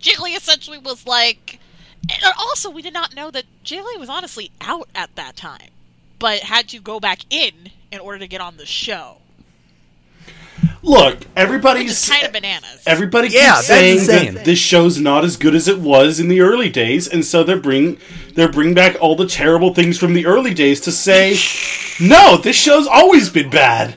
Jiggly 0.00 0.34
essentially 0.34 0.78
was 0.78 1.06
like, 1.06 1.60
and 2.10 2.32
also 2.38 2.70
we 2.70 2.80
did 2.80 2.94
not 2.94 3.14
know 3.14 3.30
that 3.30 3.44
Jiggly 3.62 3.98
was 4.00 4.08
honestly 4.08 4.50
out 4.62 4.88
at 4.94 5.14
that 5.16 5.36
time, 5.36 5.68
but 6.18 6.38
had 6.40 6.66
to 6.70 6.80
go 6.80 6.98
back 6.98 7.20
in 7.28 7.52
in 7.92 8.00
order 8.00 8.18
to 8.20 8.26
get 8.26 8.40
on 8.40 8.56
the 8.56 8.64
show. 8.66 9.18
Look, 10.82 11.26
everybody's 11.36 12.08
kind 12.08 12.24
of 12.26 12.32
bananas. 12.32 12.82
Everybody 12.86 13.28
Yeah, 13.28 13.56
keeps 13.56 13.68
that's 13.68 13.80
saying 13.80 13.98
insane. 13.98 14.34
that 14.34 14.44
this 14.44 14.58
show's 14.58 14.98
not 14.98 15.24
as 15.24 15.36
good 15.36 15.54
as 15.54 15.68
it 15.68 15.78
was 15.78 16.20
in 16.20 16.28
the 16.28 16.40
early 16.40 16.70
days, 16.70 17.06
and 17.08 17.24
so 17.24 17.42
they're 17.44 17.58
bring 17.58 17.98
they're 18.36 18.48
bring 18.48 18.74
back 18.74 18.96
all 19.00 19.16
the 19.16 19.26
terrible 19.26 19.74
things 19.74 19.98
from 19.98 20.12
the 20.14 20.26
early 20.26 20.54
days 20.54 20.80
to 20.82 20.92
say, 20.92 21.36
no, 22.00 22.36
this 22.36 22.54
show's 22.54 22.86
always 22.86 23.28
been 23.30 23.50
bad. 23.50 23.96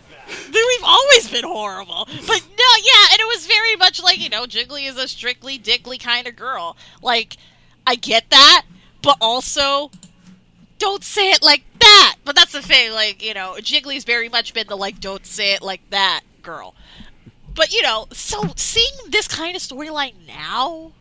We've 0.51 0.83
always 0.83 1.29
been 1.29 1.43
horrible. 1.43 2.05
But 2.05 2.41
no, 2.57 2.69
yeah, 2.83 3.05
and 3.11 3.19
it 3.19 3.27
was 3.27 3.45
very 3.45 3.75
much 3.75 4.01
like, 4.01 4.19
you 4.19 4.29
know, 4.29 4.45
Jiggly 4.45 4.87
is 4.87 4.97
a 4.97 5.07
strictly 5.07 5.57
dickly 5.57 5.97
kind 5.97 6.27
of 6.27 6.35
girl. 6.35 6.77
Like, 7.01 7.37
I 7.85 7.95
get 7.95 8.29
that, 8.29 8.63
but 9.01 9.17
also 9.19 9.91
don't 10.79 11.03
say 11.03 11.31
it 11.31 11.43
like 11.43 11.63
that. 11.79 12.15
But 12.23 12.35
that's 12.35 12.53
the 12.53 12.61
thing, 12.61 12.93
like, 12.93 13.23
you 13.23 13.33
know, 13.33 13.55
Jiggly's 13.59 14.05
very 14.05 14.29
much 14.29 14.53
been 14.53 14.67
the 14.67 14.77
like 14.77 14.99
don't 14.99 15.25
say 15.25 15.53
it 15.53 15.61
like 15.61 15.81
that 15.89 16.21
girl. 16.41 16.75
But 17.53 17.73
you 17.73 17.81
know, 17.81 18.07
so 18.13 18.53
seeing 18.55 19.11
this 19.11 19.27
kind 19.27 19.55
of 19.55 19.61
storyline 19.61 20.13
now, 20.27 20.93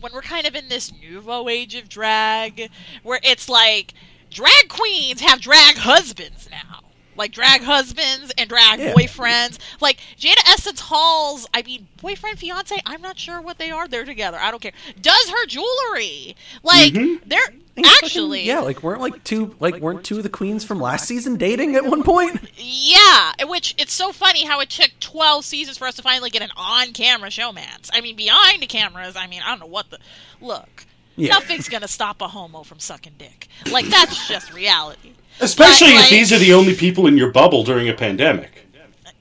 when 0.00 0.12
we're 0.12 0.22
kind 0.22 0.46
of 0.46 0.54
in 0.54 0.68
this 0.68 0.92
nouveau 1.00 1.48
age 1.48 1.74
of 1.74 1.88
drag, 1.88 2.70
where 3.02 3.20
it's 3.22 3.48
like 3.48 3.94
drag 4.30 4.68
queens 4.68 5.20
have 5.20 5.40
drag 5.40 5.76
husbands 5.76 6.48
now. 6.50 6.80
Like 7.16 7.32
drag 7.32 7.62
husbands 7.62 8.32
and 8.38 8.48
drag 8.48 8.78
Yeah. 8.78 8.94
boyfriends. 8.94 9.58
Like 9.80 9.98
Jada 10.16 10.40
Essence 10.46 10.80
Hall's, 10.80 11.48
I 11.52 11.62
mean, 11.62 11.88
boyfriend, 12.00 12.38
fiance, 12.38 12.76
I'm 12.86 13.02
not 13.02 13.18
sure 13.18 13.40
what 13.40 13.58
they 13.58 13.72
are. 13.72 13.88
They're 13.88 14.04
together. 14.04 14.38
I 14.40 14.52
don't 14.52 14.60
care. 14.62 14.72
Does 15.00 15.28
her 15.28 15.46
jewelry. 15.46 16.36
Like, 16.62 16.92
mm-hmm. 16.92 17.28
they're 17.28 17.54
actually. 18.02 18.44
yeah, 18.44 18.60
like 18.60 18.82
weren't 18.82 19.00
like 19.00 19.22
two 19.24 19.54
like 19.60 19.76
weren't 19.80 20.04
two 20.04 20.16
of 20.18 20.22
the 20.22 20.28
queens 20.28 20.64
from 20.64 20.80
last 20.80 21.06
season 21.06 21.36
dating 21.36 21.74
at 21.74 21.84
one 21.84 22.02
point? 22.02 22.40
Yeah, 22.56 23.32
which 23.46 23.74
it's 23.78 23.92
so 23.92 24.12
funny 24.12 24.44
how 24.44 24.60
it 24.60 24.70
took 24.70 24.90
12 25.00 25.44
seasons 25.44 25.78
for 25.78 25.86
us 25.86 25.94
to 25.96 26.02
finally 26.02 26.30
get 26.30 26.42
an 26.42 26.50
on-camera 26.56 27.28
showmance. 27.30 27.90
I 27.92 28.00
mean, 28.00 28.16
behind 28.16 28.62
the 28.62 28.66
cameras, 28.66 29.16
I 29.16 29.26
mean, 29.26 29.42
I 29.44 29.50
don't 29.50 29.60
know 29.60 29.66
what 29.66 29.90
the 29.90 29.98
look. 30.40 30.86
Yeah. 31.16 31.34
Nothing's 31.34 31.68
gonna 31.68 31.88
stop 31.88 32.20
a 32.22 32.28
homo 32.28 32.62
from 32.62 32.78
sucking 32.78 33.14
dick. 33.18 33.48
Like 33.72 33.86
that's 33.86 34.28
just 34.28 34.52
reality. 34.52 35.14
Especially 35.40 35.88
But, 35.88 35.94
if 35.94 36.00
like- 36.02 36.10
these 36.10 36.32
are 36.32 36.38
the 36.38 36.54
only 36.54 36.74
people 36.74 37.06
in 37.06 37.16
your 37.16 37.30
bubble 37.32 37.64
during 37.64 37.88
a 37.88 37.94
pandemic. 37.94 38.66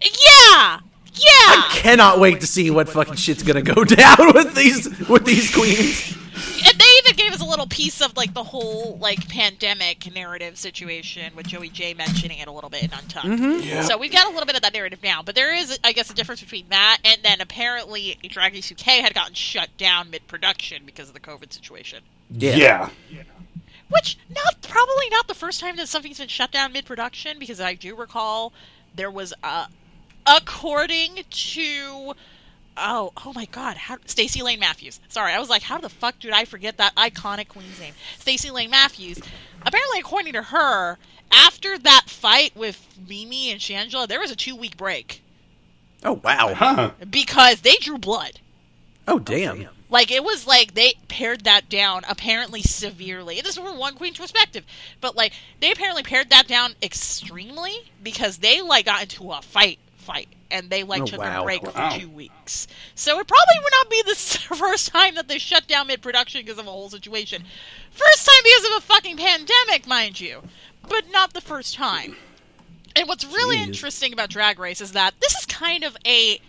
Yeah, 0.01 0.79
yeah. 1.13 1.21
I 1.23 1.67
cannot 1.71 2.19
wait 2.19 2.41
to 2.41 2.47
see 2.47 2.69
what 2.69 2.87
fucking 2.89 3.15
shit's 3.15 3.41
gonna 3.43 3.61
go 3.63 3.83
down 3.83 4.33
with 4.33 4.53
these 4.53 4.87
with 5.09 5.25
these 5.25 5.53
queens. 5.53 6.15
And 7.07 7.17
even 7.17 7.25
gave 7.25 7.33
us 7.33 7.41
a 7.41 7.49
little 7.49 7.67
piece 7.67 8.01
of 8.01 8.15
like 8.17 8.33
the 8.33 8.43
whole 8.43 8.97
like 8.99 9.27
pandemic 9.29 10.13
narrative 10.13 10.57
situation 10.57 11.33
with 11.35 11.47
Joey 11.47 11.69
Jay 11.69 11.93
mentioning 11.93 12.39
it 12.39 12.47
a 12.47 12.51
little 12.51 12.69
bit 12.69 12.83
in 12.83 12.91
Untucked. 12.93 13.85
So 13.85 13.97
we've 13.97 14.11
got 14.11 14.25
a 14.25 14.29
little 14.29 14.45
bit 14.45 14.55
of 14.55 14.61
that 14.61 14.73
narrative 14.73 14.99
now, 15.03 15.21
but 15.23 15.35
there 15.35 15.55
is, 15.55 15.79
I 15.83 15.93
guess, 15.93 16.09
a 16.09 16.13
difference 16.13 16.41
between 16.41 16.69
that 16.69 16.99
and 17.05 17.21
then 17.23 17.41
apparently 17.41 18.17
Drag 18.27 18.53
Race 18.53 18.71
UK 18.71 19.01
had 19.01 19.13
gotten 19.13 19.33
shut 19.33 19.69
down 19.77 20.09
mid-production 20.09 20.83
because 20.85 21.07
of 21.07 21.13
the 21.13 21.19
COVID 21.19 21.53
situation. 21.53 22.03
Yeah. 22.31 22.55
Yeah. 22.55 22.89
Which 23.89 24.17
not 24.29 24.61
probably 24.61 25.09
not 25.09 25.27
the 25.27 25.35
first 25.35 25.59
time 25.61 25.77
that 25.77 25.87
something's 25.87 26.19
been 26.19 26.27
shut 26.27 26.51
down 26.51 26.73
mid-production 26.73 27.39
because 27.39 27.61
I 27.61 27.73
do 27.73 27.95
recall 27.95 28.51
there 28.95 29.11
was 29.11 29.33
uh 29.43 29.67
according 30.25 31.23
to 31.29 32.13
oh 32.77 33.11
oh 33.25 33.33
my 33.33 33.45
god 33.45 33.77
how 33.77 33.97
Stacy 34.05 34.41
Layne 34.41 34.59
Matthews. 34.59 34.99
Sorry, 35.09 35.33
I 35.33 35.39
was 35.39 35.49
like 35.49 35.63
how 35.63 35.77
the 35.77 35.89
fuck 35.89 36.19
did 36.19 36.31
I 36.31 36.45
forget 36.45 36.77
that 36.77 36.95
iconic 36.95 37.47
queen's 37.49 37.79
name? 37.79 37.93
Stacy 38.19 38.51
Layne 38.51 38.69
Matthews. 38.69 39.19
Apparently 39.65 39.99
according 39.99 40.33
to 40.33 40.43
her, 40.43 40.97
after 41.31 41.77
that 41.79 42.05
fight 42.07 42.55
with 42.55 42.85
Mimi 43.07 43.51
and 43.51 43.59
Shangela, 43.59 44.07
there 44.07 44.19
was 44.19 44.31
a 44.31 44.35
2-week 44.35 44.77
break 44.77 45.21
Oh 46.03 46.21
wow. 46.23 46.53
Huh. 46.53 46.91
because 47.09 47.61
they 47.61 47.75
drew 47.77 47.97
blood. 47.97 48.39
Oh 49.07 49.19
damn. 49.19 49.67
Like 49.89 50.11
it 50.11 50.23
was 50.23 50.45
like 50.45 50.73
they 50.73 50.95
pared 51.07 51.45
that 51.45 51.69
down 51.69 52.03
apparently 52.09 52.61
severely. 52.61 53.39
This 53.41 53.57
is 53.57 53.63
from 53.63 53.77
one 53.77 53.95
queen's 53.95 54.17
perspective, 54.17 54.65
but 54.99 55.15
like 55.15 55.33
they 55.61 55.71
apparently 55.71 56.03
pared 56.03 56.29
that 56.29 56.47
down 56.47 56.75
extremely 56.83 57.91
because 58.03 58.37
they 58.39 58.61
like 58.61 58.85
got 58.85 59.01
into 59.03 59.31
a 59.31 59.41
fight, 59.41 59.79
fight, 60.07 60.29
and 60.49 60.69
they 60.69 60.83
like 60.83 61.01
Oh, 61.01 61.05
took 61.05 61.19
wow. 61.19 61.41
a 61.41 61.43
break 61.45 61.61
Wow. 61.63 61.91
for 61.91 61.99
two 61.99 62.09
weeks. 62.09 62.67
So 62.95 63.19
it 63.19 63.27
probably 63.27 63.55
would 63.61 63.73
not 63.79 63.89
be 63.89 64.01
the 64.03 64.15
first 64.55 64.87
time 64.87 65.15
that 65.15 65.27
they 65.27 65.37
shut 65.37 65.67
down 65.67 65.87
mid 65.87 66.01
production 66.01 66.41
because 66.41 66.57
of 66.57 66.65
a 66.65 66.71
whole 66.71 66.89
situation. 66.89 67.43
First 67.91 68.25
time 68.25 68.43
because 68.43 68.65
of 68.71 68.77
a 68.77 68.81
fucking 68.87 69.17
pandemic, 69.17 69.85
mind 69.85 70.19
you, 70.21 70.41
but 70.87 71.03
not 71.11 71.33
the 71.33 71.41
first 71.41 71.75
time. 71.75 72.15
And 72.95 73.07
what's 73.07 73.25
really 73.25 73.57
Jeez. 73.57 73.67
interesting 73.67 74.13
about 74.13 74.29
Drag 74.29 74.57
Race 74.57 74.79
is 74.81 74.93
that 74.93 75.13
this 75.19 75.35
is 75.35 75.45
kind 75.45 75.83
of 75.83 75.95
a 76.05 76.39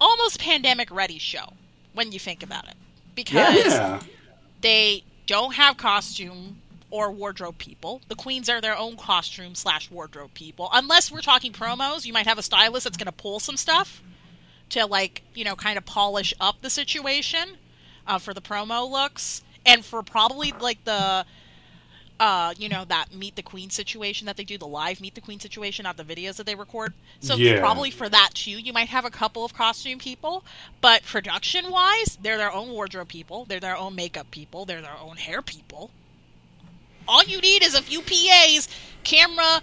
almost 0.00 0.40
pandemic 0.40 0.90
ready 0.90 1.18
show 1.18 1.52
when 1.92 2.10
you 2.10 2.18
think 2.18 2.42
about 2.42 2.66
it. 2.66 2.74
Because 3.14 3.66
Yeah. 3.66 4.00
they 4.62 5.04
don't 5.26 5.54
have 5.54 5.76
costume 5.76 6.61
or 6.92 7.10
wardrobe 7.10 7.56
people. 7.58 8.02
The 8.08 8.14
queens 8.14 8.48
are 8.50 8.60
their 8.60 8.76
own 8.76 8.96
costume 8.96 9.54
slash 9.54 9.90
wardrobe 9.90 10.34
people. 10.34 10.68
Unless 10.72 11.10
we're 11.10 11.22
talking 11.22 11.52
promos, 11.52 12.04
you 12.04 12.12
might 12.12 12.26
have 12.26 12.38
a 12.38 12.42
stylist 12.42 12.84
that's 12.84 12.98
going 12.98 13.06
to 13.06 13.12
pull 13.12 13.40
some 13.40 13.56
stuff 13.56 14.02
to 14.68 14.86
like 14.86 15.22
you 15.34 15.44
know 15.44 15.56
kind 15.56 15.76
of 15.78 15.84
polish 15.84 16.32
up 16.40 16.60
the 16.62 16.70
situation 16.70 17.56
uh, 18.06 18.18
for 18.18 18.32
the 18.34 18.40
promo 18.40 18.88
looks 18.90 19.42
and 19.66 19.84
for 19.84 20.02
probably 20.02 20.52
like 20.60 20.82
the 20.84 21.24
uh, 22.20 22.54
you 22.56 22.68
know 22.68 22.84
that 22.86 23.12
meet 23.14 23.36
the 23.36 23.42
queen 23.42 23.68
situation 23.68 24.26
that 24.26 24.36
they 24.36 24.44
do 24.44 24.56
the 24.56 24.66
live 24.66 25.00
meet 25.00 25.14
the 25.14 25.20
queen 25.20 25.40
situation 25.40 25.82
not 25.84 25.96
the 25.96 26.04
videos 26.04 26.36
that 26.36 26.46
they 26.46 26.54
record 26.54 26.92
so 27.20 27.34
Yeah. 27.36 27.58
probably 27.58 27.90
for 27.90 28.08
that 28.08 28.30
too 28.34 28.52
you 28.52 28.72
might 28.72 28.88
have 28.88 29.04
a 29.04 29.10
couple 29.10 29.44
of 29.44 29.52
costume 29.54 29.98
people 29.98 30.44
but 30.80 31.02
production 31.04 31.70
wise 31.70 32.18
they're 32.22 32.38
their 32.38 32.52
own 32.52 32.70
wardrobe 32.70 33.08
people 33.08 33.44
they're 33.44 33.60
their 33.60 33.76
own 33.76 33.94
makeup 33.94 34.30
people 34.30 34.64
they're 34.64 34.82
their 34.82 34.98
own 35.00 35.16
hair 35.16 35.42
people 35.42 35.90
all 37.08 37.22
you 37.24 37.40
need 37.40 37.62
is 37.62 37.74
a 37.74 37.82
few 37.82 38.00
pas 38.02 38.68
camera 39.04 39.60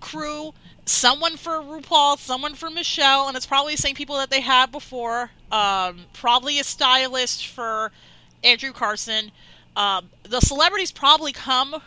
crew 0.00 0.52
someone 0.88 1.36
for 1.36 1.52
RuPaul, 1.52 2.18
someone 2.18 2.54
for 2.54 2.70
Michelle, 2.70 3.28
and 3.28 3.36
it's 3.36 3.46
probably 3.46 3.74
the 3.74 3.82
same 3.82 3.94
people 3.94 4.16
that 4.16 4.30
they 4.30 4.40
had 4.40 4.72
before. 4.72 5.30
Um, 5.52 6.06
probably 6.12 6.58
a 6.58 6.64
stylist 6.64 7.46
for 7.46 7.92
Andrew 8.42 8.72
Carson. 8.72 9.30
Um, 9.76 10.10
the 10.22 10.40
celebrities 10.40 10.90
probably 10.90 11.32
come. 11.32 11.82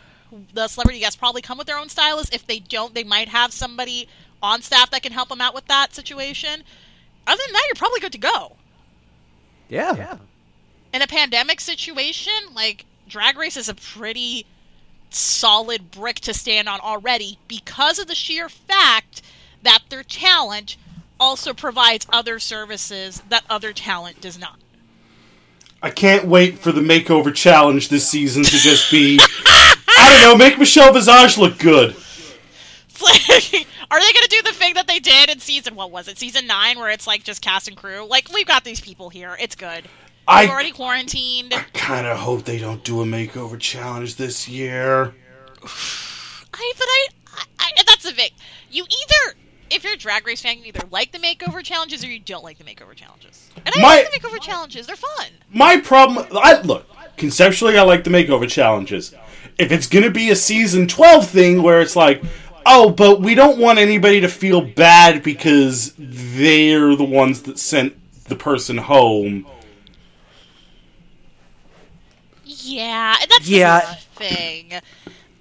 The 0.54 0.68
celebrity 0.68 1.00
guests 1.00 1.16
probably 1.16 1.42
come 1.42 1.58
with 1.58 1.66
their 1.66 1.78
own 1.78 1.88
stylist. 1.88 2.34
If 2.34 2.46
they 2.46 2.60
don't, 2.60 2.94
they 2.94 3.04
might 3.04 3.28
have 3.28 3.52
somebody 3.52 4.08
on 4.42 4.62
staff 4.62 4.90
that 4.90 5.02
can 5.02 5.12
help 5.12 5.28
them 5.28 5.40
out 5.40 5.54
with 5.54 5.66
that 5.66 5.94
situation. 5.94 6.62
Other 7.26 7.42
than 7.46 7.52
that, 7.52 7.64
you're 7.68 7.76
probably 7.76 8.00
good 8.00 8.12
to 8.12 8.18
go. 8.18 8.56
Yeah. 9.96 10.18
In 10.92 11.02
a 11.02 11.06
pandemic 11.06 11.60
situation, 11.60 12.32
like 12.54 12.84
Drag 13.08 13.36
Race 13.36 13.56
is 13.56 13.68
a 13.68 13.74
pretty 13.74 14.46
solid 15.14 15.90
brick 15.90 16.20
to 16.20 16.34
stand 16.34 16.68
on 16.68 16.80
already 16.80 17.38
because 17.48 17.98
of 17.98 18.06
the 18.06 18.14
sheer 18.14 18.48
fact 18.48 19.22
that 19.62 19.80
their 19.88 20.02
talent 20.02 20.76
also 21.18 21.54
provides 21.54 22.06
other 22.12 22.38
services 22.38 23.22
that 23.28 23.44
other 23.48 23.72
talent 23.72 24.20
does 24.20 24.38
not. 24.38 24.58
I 25.82 25.90
can't 25.90 26.26
wait 26.26 26.58
for 26.58 26.70
the 26.70 26.80
makeover 26.80 27.34
challenge 27.34 27.88
this 27.88 28.08
season 28.08 28.44
to 28.44 28.56
just 28.56 28.90
be. 28.90 29.18
I 29.20 30.20
don't 30.22 30.38
know, 30.38 30.44
make 30.44 30.58
Michelle 30.58 30.92
Visage 30.92 31.38
look 31.38 31.58
good. 31.58 31.96
Like, 33.02 33.66
are 33.90 34.00
they 34.00 34.12
gonna 34.12 34.28
do 34.28 34.42
the 34.42 34.52
thing 34.52 34.74
that 34.74 34.86
they 34.86 35.00
did 35.00 35.28
in 35.28 35.40
season 35.40 35.74
what 35.74 35.90
was 35.90 36.06
it 36.06 36.18
season 36.18 36.46
nine 36.46 36.78
where 36.78 36.90
it's 36.90 37.06
like 37.06 37.24
just 37.24 37.42
cast 37.42 37.66
and 37.66 37.76
crew? 37.76 38.06
Like 38.06 38.32
we've 38.32 38.46
got 38.46 38.62
these 38.62 38.80
people 38.80 39.10
here, 39.10 39.36
it's 39.40 39.56
good. 39.56 39.84
I 40.26 40.46
already 40.48 40.70
quarantined. 40.70 41.52
I 41.54 41.62
kind 41.72 42.06
of 42.06 42.18
hope 42.18 42.44
they 42.44 42.58
don't 42.58 42.82
do 42.84 43.02
a 43.02 43.04
makeover 43.04 43.58
challenge 43.58 44.16
this 44.16 44.48
year. 44.48 45.14
I 45.64 46.72
but 46.78 46.86
I, 46.86 47.08
I, 47.36 47.44
I 47.78 47.82
that's 47.86 48.04
the 48.04 48.12
thing. 48.12 48.30
You 48.70 48.84
either 48.84 49.36
if 49.70 49.84
you're 49.84 49.94
a 49.94 49.98
drag 49.98 50.26
race 50.26 50.42
fan, 50.42 50.58
you 50.58 50.66
either 50.66 50.86
like 50.90 51.12
the 51.12 51.18
makeover 51.18 51.62
challenges 51.62 52.04
or 52.04 52.08
you 52.08 52.20
don't 52.20 52.44
like 52.44 52.58
the 52.58 52.64
makeover 52.64 52.94
challenges. 52.94 53.50
And 53.56 53.74
I 53.74 53.80
My- 53.80 53.88
like 53.96 54.10
the 54.10 54.18
makeover 54.18 54.40
challenges; 54.40 54.86
they're 54.86 54.96
fun. 54.96 55.26
My 55.52 55.78
problem, 55.78 56.26
I 56.32 56.60
look 56.62 56.86
conceptually, 57.16 57.78
I 57.78 57.82
like 57.82 58.04
the 58.04 58.10
makeover 58.10 58.48
challenges. 58.48 59.14
If 59.58 59.72
it's 59.72 59.86
gonna 59.86 60.10
be 60.10 60.30
a 60.30 60.36
season 60.36 60.86
twelve 60.86 61.28
thing 61.28 61.62
where 61.62 61.80
it's 61.80 61.96
like, 61.96 62.22
oh, 62.64 62.90
but 62.90 63.20
we 63.20 63.34
don't 63.34 63.58
want 63.58 63.78
anybody 63.78 64.20
to 64.20 64.28
feel 64.28 64.60
bad 64.60 65.22
because 65.22 65.94
they're 65.98 66.94
the 66.96 67.04
ones 67.04 67.42
that 67.42 67.58
sent 67.58 67.94
the 68.24 68.36
person 68.36 68.76
home. 68.78 69.46
Yeah, 72.64 73.16
and 73.20 73.30
that's 73.30 73.48
Yeah. 73.48 73.96
the 74.18 74.24
thing. 74.24 74.72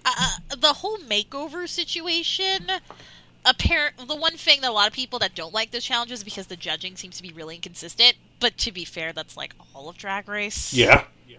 Uh, 0.03 0.37
the 0.57 0.73
whole 0.73 0.97
makeover 0.97 1.67
situation. 1.67 2.69
Apparent, 3.43 4.07
the 4.07 4.15
one 4.15 4.37
thing 4.37 4.61
that 4.61 4.69
a 4.69 4.73
lot 4.73 4.87
of 4.87 4.93
people 4.93 5.17
that 5.19 5.33
don't 5.33 5.51
like 5.53 5.71
those 5.71 5.83
challenges 5.83 6.19
is 6.19 6.23
because 6.23 6.45
the 6.47 6.55
judging 6.55 6.95
seems 6.95 7.17
to 7.17 7.23
be 7.23 7.31
really 7.31 7.55
inconsistent. 7.55 8.13
But 8.39 8.57
to 8.59 8.71
be 8.71 8.85
fair, 8.85 9.13
that's 9.13 9.35
like 9.35 9.55
all 9.73 9.89
of 9.89 9.97
Drag 9.97 10.27
Race. 10.29 10.73
Yeah. 10.73 11.05
yeah. 11.27 11.37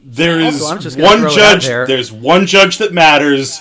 There 0.00 0.40
is 0.40 0.60
Also, 0.62 0.74
I'm 0.74 0.80
just 0.80 0.96
gonna 0.96 1.08
one 1.08 1.18
throw 1.20 1.30
it 1.32 1.38
out 1.38 1.52
judge. 1.54 1.66
there. 1.66 1.86
There's 1.86 2.10
one 2.10 2.46
judge 2.46 2.78
that 2.78 2.92
matters. 2.92 3.60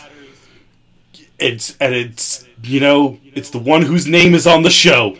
It's 1.39 1.75
and 1.80 1.94
it's 1.94 2.46
you 2.63 2.80
know 2.80 3.20
it's 3.36 3.50
the 3.51 3.60
one 3.60 3.84
whose 3.84 4.08
name 4.08 4.34
is 4.34 4.48
on 4.48 4.63
the 4.63 4.70
show. 4.70 5.18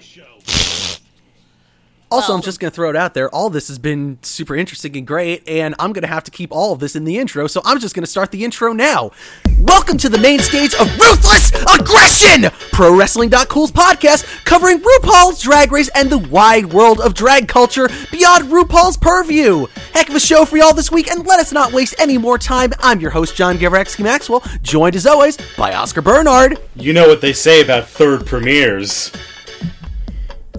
Also, 2.10 2.30
Well- 2.30 2.38
I'm 2.38 2.42
just 2.42 2.62
going 2.62 2.72
to 2.72 2.76
throw 2.76 2.90
it 2.90 2.96
out 2.96 3.14
there. 3.14 3.30
All 3.36 3.50
this 3.50 3.68
has 3.68 3.78
been 3.80 4.18
super 4.22 4.56
interesting 4.56 4.96
and 4.96 5.06
great, 5.06 5.46
and 5.46 5.76
I'm 5.78 5.92
going 5.92 6.04
to 6.04 6.08
have 6.08 6.24
to 6.24 6.32
keep 6.32 6.54
all 6.54 6.72
of 6.72 6.80
this 6.80 6.96
in 6.96 7.04
the 7.04 7.18
intro, 7.18 7.48
so 7.48 7.62
I'm 7.66 7.80
just 7.82 7.94
going 7.96 8.04
to 8.06 8.10
start 8.10 8.32
the 8.32 8.46
intro 8.46 8.72
now. 8.72 9.12
Welcome 9.60 9.98
to 9.98 10.08
the 10.08 10.18
main 10.18 10.40
stage 10.40 10.74
of 10.76 10.88
Ruthless 10.98 11.52
Aggression, 11.78 12.50
Pro 12.72 12.96
Wrestling.cool's 12.96 13.74
podcast 13.74 14.46
covering 14.46 14.80
RuPaul's 14.80 15.42
Drag 15.42 15.70
Race 15.74 15.90
and 15.96 16.10
the 16.10 16.18
wide 16.20 16.68
world 16.68 17.02
of 17.02 17.14
drag 17.14 17.50
culture 17.50 17.90
beyond 18.10 18.46
RuPaul's 18.46 18.96
purview. 18.96 19.66
Heck 19.94 20.08
of 20.08 20.16
a 20.16 20.20
show 20.22 20.46
for 20.46 20.56
y'all 20.56 20.74
this 20.74 20.90
week, 20.90 21.12
and 21.12 21.26
let 21.28 21.42
us 21.42 21.52
not 21.52 21.74
waste 21.74 21.96
any 22.00 22.18
more 22.18 22.38
time. 22.38 22.72
I'm 22.80 23.02
your 23.02 23.12
host, 23.12 23.36
John 23.36 23.58
Gavrexky 23.58 24.06
Maxwell, 24.06 24.44
joined 24.62 24.96
as 24.96 25.06
always 25.06 25.38
by 25.58 25.74
Oscar 25.74 26.02
Bernard. 26.02 26.58
You 26.74 26.94
know 26.94 27.06
what 27.10 27.20
they 27.20 27.34
say 27.34 27.62
about 27.62 27.90
third 27.90 28.26
premieres. 28.26 29.12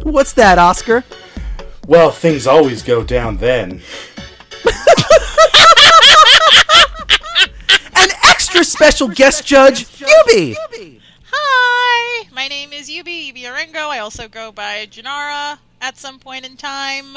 What's 0.03 0.35
that, 0.35 0.59
Oscar? 0.59 1.05
Well, 1.89 2.11
things 2.11 2.47
always 2.47 2.83
go 2.83 3.03
down 3.03 3.39
then. 3.39 3.81
An 7.97 8.11
extra 8.25 8.63
special 8.63 9.09
guest 9.09 9.47
judge, 9.47 9.87
Yubi. 9.97 10.55
Hi, 11.33 12.29
my 12.31 12.47
name 12.47 12.75
is 12.75 12.91
Yubi 12.91 13.33
Yubi 13.33 13.45
Orengo. 13.45 13.89
I 13.89 14.01
also 14.01 14.29
go 14.29 14.53
by 14.53 14.85
Janara 14.85 15.61
at 15.81 15.97
some 15.97 16.19
point 16.19 16.45
in 16.45 16.59
time. 16.59 17.17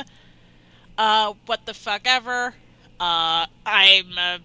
Uh, 0.98 1.34
what 1.48 1.66
the 1.66 1.74
fuck 1.74 2.04
ever. 2.06 2.56
Uh, 2.98 3.48
I'm 3.66 4.18
a 4.18 4.40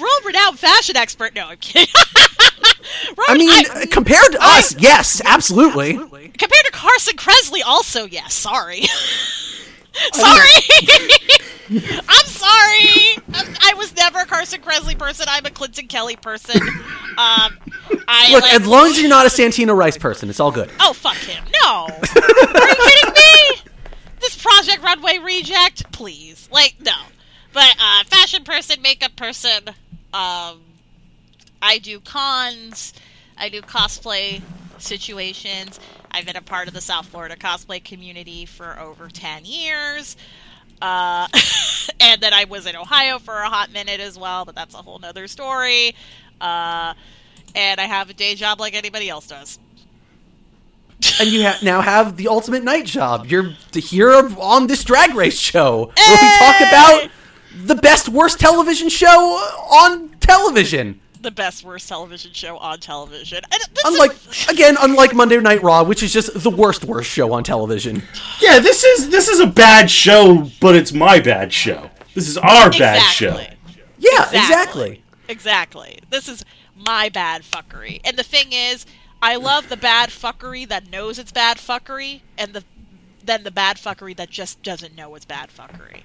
world-renowned 0.00 0.58
fashion 0.58 0.96
expert. 0.96 1.34
No, 1.34 1.48
I'm 1.48 1.56
kidding. 1.58 1.92
I 3.28 3.36
mean, 3.36 3.86
compared 3.88 4.32
to 4.32 4.38
us, 4.40 4.74
yes, 4.80 5.22
absolutely. 5.24 5.94
compared 5.94 6.64
to 6.66 6.70
Carson 6.72 7.16
Kressley, 7.16 7.60
also 7.64 8.04
yes. 8.04 8.34
Sorry, 8.34 8.82
sorry. 10.12 10.48
I'm 11.70 12.26
sorry. 12.26 13.16
I'm, 13.32 13.56
I 13.62 13.74
was 13.76 13.94
never 13.96 14.20
a 14.20 14.26
Carson 14.26 14.60
Kressley 14.60 14.98
person. 14.98 15.26
I'm 15.28 15.46
a 15.46 15.50
Clinton 15.50 15.86
Kelly 15.86 16.16
person. 16.16 16.60
Um, 16.60 17.58
I 18.08 18.32
Look, 18.32 18.42
like, 18.42 18.54
as 18.54 18.66
long 18.66 18.86
as 18.86 18.98
you're 19.00 19.08
not 19.08 19.26
a 19.26 19.30
Santino 19.30 19.76
Rice 19.76 19.96
person, 19.96 20.28
it's 20.28 20.40
all 20.40 20.52
good. 20.52 20.70
Oh 20.80 20.92
fuck 20.92 21.16
him! 21.16 21.42
No, 21.62 21.86
are 21.86 21.88
you 21.88 22.74
kidding 22.76 23.14
me? 23.14 23.70
This 24.20 24.40
Project 24.40 24.82
Runway 24.82 25.18
reject, 25.18 25.90
please. 25.92 26.48
Like 26.52 26.76
no, 26.80 26.92
but 27.52 27.74
uh, 27.78 28.04
fashion 28.04 28.44
person, 28.44 28.82
makeup 28.82 29.16
person. 29.16 29.68
Um, 30.12 30.60
I 31.60 31.78
do 31.82 32.00
cons. 32.00 32.92
I 33.36 33.48
do 33.48 33.62
cosplay 33.62 34.42
situations. 34.78 35.78
I've 36.10 36.26
been 36.26 36.36
a 36.36 36.42
part 36.42 36.68
of 36.68 36.74
the 36.74 36.80
South 36.80 37.06
Florida 37.06 37.36
cosplay 37.36 37.82
community 37.82 38.46
for 38.46 38.78
over 38.78 39.08
ten 39.08 39.44
years. 39.44 40.16
Uh, 40.80 41.28
and 42.00 42.20
then 42.20 42.34
I 42.34 42.44
was 42.44 42.66
in 42.66 42.76
Ohio 42.76 43.18
for 43.18 43.38
a 43.38 43.48
hot 43.48 43.72
minute 43.72 44.00
as 44.00 44.18
well, 44.18 44.44
but 44.44 44.54
that's 44.54 44.74
a 44.74 44.78
whole 44.78 44.98
nother 44.98 45.28
story. 45.28 45.94
Uh, 46.40 46.94
and 47.54 47.80
I 47.80 47.84
have 47.84 48.10
a 48.10 48.14
day 48.14 48.34
job 48.34 48.60
like 48.60 48.74
anybody 48.74 49.08
else 49.08 49.28
does. 49.28 49.58
And 51.20 51.30
you 51.30 51.44
ha- 51.44 51.58
now 51.62 51.80
have 51.80 52.16
the 52.16 52.28
ultimate 52.28 52.62
night 52.64 52.86
job. 52.86 53.26
You're 53.26 53.52
the 53.72 53.80
hero 53.80 54.28
on 54.40 54.66
this 54.66 54.84
drag 54.84 55.14
race 55.14 55.38
show 55.38 55.92
where 55.96 56.18
we 56.22 56.38
talk 56.38 56.60
about 56.60 57.10
the 57.64 57.74
best, 57.74 58.08
worst 58.08 58.38
television 58.40 58.88
show 58.88 59.08
on 59.08 60.08
television. 60.20 61.00
the 61.20 61.30
best 61.30 61.62
worst 61.64 61.88
television 61.88 62.32
show 62.32 62.56
on 62.58 62.80
television. 62.80 63.38
And 63.52 63.62
this 63.74 63.84
Unlike, 63.84 64.10
is, 64.12 64.48
again, 64.48 64.76
unlike 64.80 65.14
Monday 65.14 65.38
Night 65.40 65.62
Raw, 65.62 65.84
which 65.84 66.02
is 66.02 66.12
just 66.12 66.42
the 66.42 66.50
worst, 66.50 66.84
worst 66.84 67.10
show 67.10 67.32
on 67.32 67.44
television. 67.44 68.02
Yeah, 68.40 68.58
this 68.58 68.82
is 68.84 69.08
this 69.10 69.28
is 69.28 69.38
a 69.40 69.46
bad 69.46 69.90
show, 69.90 70.50
but 70.60 70.74
it's 70.74 70.92
my 70.92 71.20
bad 71.20 71.52
show. 71.52 71.90
This 72.14 72.28
is 72.28 72.36
our 72.38 72.70
bad 72.70 73.00
show. 73.12 73.28
exactly, 73.36 73.56
Yeah, 73.98 74.24
exactly. 74.30 75.02
exactly. 75.28 75.98
This 76.10 76.28
is 76.28 76.44
my 76.76 77.08
bad 77.08 77.42
fuckery. 77.42 78.00
And 78.04 78.16
the 78.16 78.24
thing 78.24 78.48
is, 78.52 78.84
I 79.22 79.36
love 79.36 79.68
the 79.68 79.76
bad 79.76 80.08
fuckery 80.10 80.66
that 80.68 80.90
knows 80.90 81.18
it's 81.18 81.30
bad 81.32 81.58
fuckery, 81.58 82.20
and 82.36 82.52
the 82.52 82.64
then 83.24 83.44
the 83.44 83.52
bad 83.52 83.76
fuckery 83.76 84.16
that 84.16 84.28
just 84.30 84.60
doesn't 84.64 84.96
know 84.96 85.14
it's 85.14 85.24
bad 85.24 85.50
fuckery. 85.50 86.02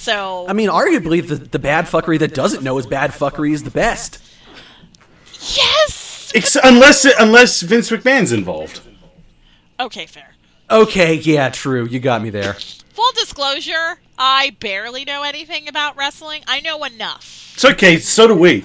So 0.00 0.46
I 0.48 0.54
mean, 0.54 0.70
arguably, 0.70 1.20
the, 1.26 1.34
the 1.34 1.58
bad 1.58 1.84
fuckery 1.84 2.18
that 2.20 2.32
doesn't 2.32 2.62
know 2.62 2.78
is 2.78 2.86
bad 2.86 3.10
fuckery 3.10 3.52
is 3.52 3.64
the 3.64 3.70
best. 3.70 4.18
yes. 5.54 6.32
Ex- 6.34 6.56
unless 6.64 7.04
unless 7.04 7.60
Vince 7.60 7.90
McMahon's 7.90 8.32
involved. 8.32 8.80
Okay, 9.78 10.06
fair. 10.06 10.34
Okay, 10.70 11.14
yeah, 11.14 11.50
true. 11.50 11.84
You 11.84 12.00
got 12.00 12.22
me 12.22 12.30
there. 12.30 12.54
Full 12.54 13.12
disclosure, 13.12 14.00
I 14.18 14.56
barely 14.58 15.04
know 15.04 15.22
anything 15.22 15.68
about 15.68 15.98
wrestling. 15.98 16.44
I 16.48 16.60
know 16.60 16.82
enough. 16.84 17.52
It's 17.54 17.64
okay. 17.66 17.98
So 17.98 18.26
do 18.26 18.34
we. 18.34 18.64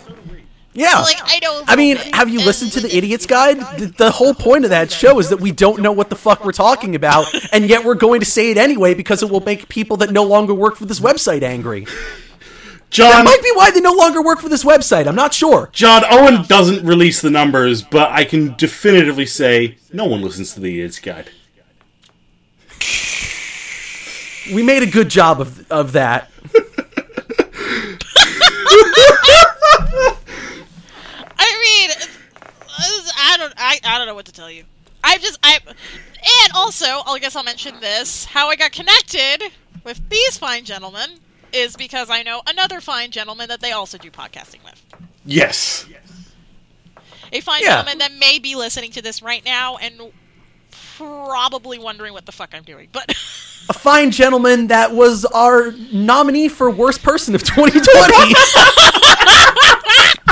Yeah. 0.75 0.99
Like 0.99 1.15
I 1.23 1.39
know. 1.39 1.59
a 1.61 1.63
I 1.67 1.75
mean, 1.77 1.95
bit. 1.97 2.13
have 2.15 2.29
you 2.29 2.39
listened 2.39 2.73
to 2.73 2.81
the 2.81 2.95
Idiot's 2.95 3.25
Guide? 3.25 3.59
The, 3.79 3.85
the 3.97 4.11
whole 4.11 4.33
point 4.33 4.65
of 4.65 4.69
that 4.71 4.91
show 4.91 5.17
is 5.19 5.29
that 5.29 5.39
we 5.39 5.51
don't 5.51 5.81
know 5.81 5.93
what 5.93 6.09
the 6.09 6.15
fuck 6.17 6.43
we're 6.43 6.51
talking 6.51 6.95
about, 6.95 7.25
and 7.53 7.67
yet 7.69 7.85
we're 7.85 7.95
going 7.95 8.19
to 8.19 8.25
say 8.25 8.51
it 8.51 8.57
anyway 8.57 8.93
because 8.93 9.23
it 9.23 9.29
will 9.29 9.39
make 9.39 9.69
people 9.69 9.95
that 9.97 10.11
no 10.11 10.23
longer 10.23 10.53
work 10.53 10.75
for 10.75 10.85
this 10.85 10.99
website 10.99 11.41
angry. 11.43 11.87
John 12.89 13.09
that 13.09 13.25
Might 13.25 13.41
be 13.41 13.51
why 13.55 13.71
they 13.71 13.79
no 13.81 13.93
longer 13.93 14.21
work 14.21 14.39
for 14.39 14.47
this 14.49 14.63
website. 14.63 15.07
I'm 15.07 15.15
not 15.15 15.33
sure. 15.33 15.69
John 15.73 16.03
Owen 16.09 16.43
doesn't 16.43 16.85
release 16.85 17.19
the 17.21 17.31
numbers, 17.31 17.81
but 17.81 18.11
I 18.11 18.23
can 18.25 18.53
definitively 18.55 19.25
say 19.25 19.77
no 19.91 20.05
one 20.05 20.21
listens 20.21 20.53
to 20.53 20.59
the 20.59 20.69
Idiot's 20.69 20.99
Guide. 20.99 21.29
We 24.53 24.61
made 24.61 24.83
a 24.83 24.87
good 24.91 25.09
job 25.09 25.41
of 25.41 25.69
of 25.71 25.93
that. 25.93 26.29
I 31.37 31.59
mean, 31.61 31.89
it's- 31.91 32.09
I 33.35 33.37
don't, 33.37 33.53
I, 33.57 33.79
I 33.83 33.97
don't 33.97 34.07
know 34.07 34.15
what 34.15 34.25
to 34.27 34.31
tell 34.31 34.49
you. 34.49 34.63
I 35.03 35.17
just, 35.17 35.37
I, 35.43 35.59
and 35.67 36.53
also, 36.55 36.85
I 36.85 37.17
guess 37.19 37.35
I'll 37.35 37.43
mention 37.43 37.79
this: 37.81 38.25
how 38.25 38.49
I 38.49 38.55
got 38.55 38.71
connected 38.71 39.51
with 39.83 40.07
these 40.09 40.37
fine 40.37 40.63
gentlemen 40.63 41.09
is 41.53 41.75
because 41.75 42.09
I 42.09 42.23
know 42.23 42.41
another 42.47 42.81
fine 42.81 43.11
gentleman 43.11 43.47
that 43.49 43.59
they 43.61 43.71
also 43.71 43.97
do 43.97 44.09
podcasting 44.09 44.63
with. 44.63 44.83
Yes. 45.25 45.85
A 47.33 47.41
fine 47.41 47.61
Yeah. 47.61 47.69
gentleman 47.77 47.97
that 47.99 48.13
may 48.13 48.39
be 48.39 48.55
listening 48.55 48.91
to 48.91 49.01
this 49.01 49.21
right 49.21 49.43
now 49.43 49.77
and 49.77 49.99
probably 50.97 51.77
wondering 51.77 52.13
what 52.13 52.25
the 52.25 52.31
fuck 52.31 52.51
I'm 52.53 52.63
doing, 52.63 52.87
but. 52.91 53.09
A 53.69 53.73
fine 53.73 54.11
gentleman 54.11 54.67
that 54.67 54.91
was 54.93 55.25
our 55.25 55.71
nominee 55.91 56.47
for 56.49 56.69
worst 56.69 57.03
person 57.03 57.35
of 57.35 57.43
2020. 57.43 57.83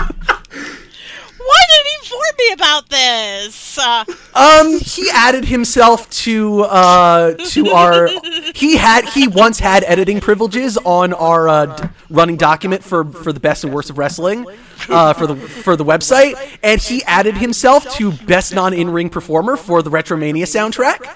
Inform 2.04 2.22
me 2.38 2.52
about 2.54 2.90
this. 2.90 3.78
Uh, 3.78 4.04
Um, 4.36 4.80
he 4.80 5.10
added 5.14 5.46
himself 5.46 6.10
to 6.10 6.62
uh 6.64 7.34
to 7.52 7.70
our. 7.70 8.10
He 8.54 8.76
had 8.76 9.06
he 9.06 9.28
once 9.28 9.60
had 9.60 9.84
editing 9.86 10.20
privileges 10.20 10.78
on 10.84 11.14
our 11.14 11.48
uh, 11.48 11.66
d- 11.68 11.84
running 12.10 12.36
document 12.36 12.84
for 12.84 13.06
for 13.06 13.32
the 13.32 13.40
best 13.40 13.64
and 13.64 13.74
worst 13.74 13.90
of 13.90 13.98
wrestling, 13.98 14.46
uh, 14.90 15.14
for 15.14 15.28
the 15.28 15.36
for 15.36 15.76
the 15.78 15.86
website, 15.86 16.36
and 16.62 16.82
he 16.82 17.04
added 17.06 17.38
himself 17.38 17.90
to 17.96 18.12
best 18.12 18.54
non 18.54 18.74
in 18.74 18.90
ring 18.90 19.10
performer 19.10 19.56
for 19.56 19.82
the 19.82 19.90
Retromania 19.90 20.44
soundtrack, 20.46 21.08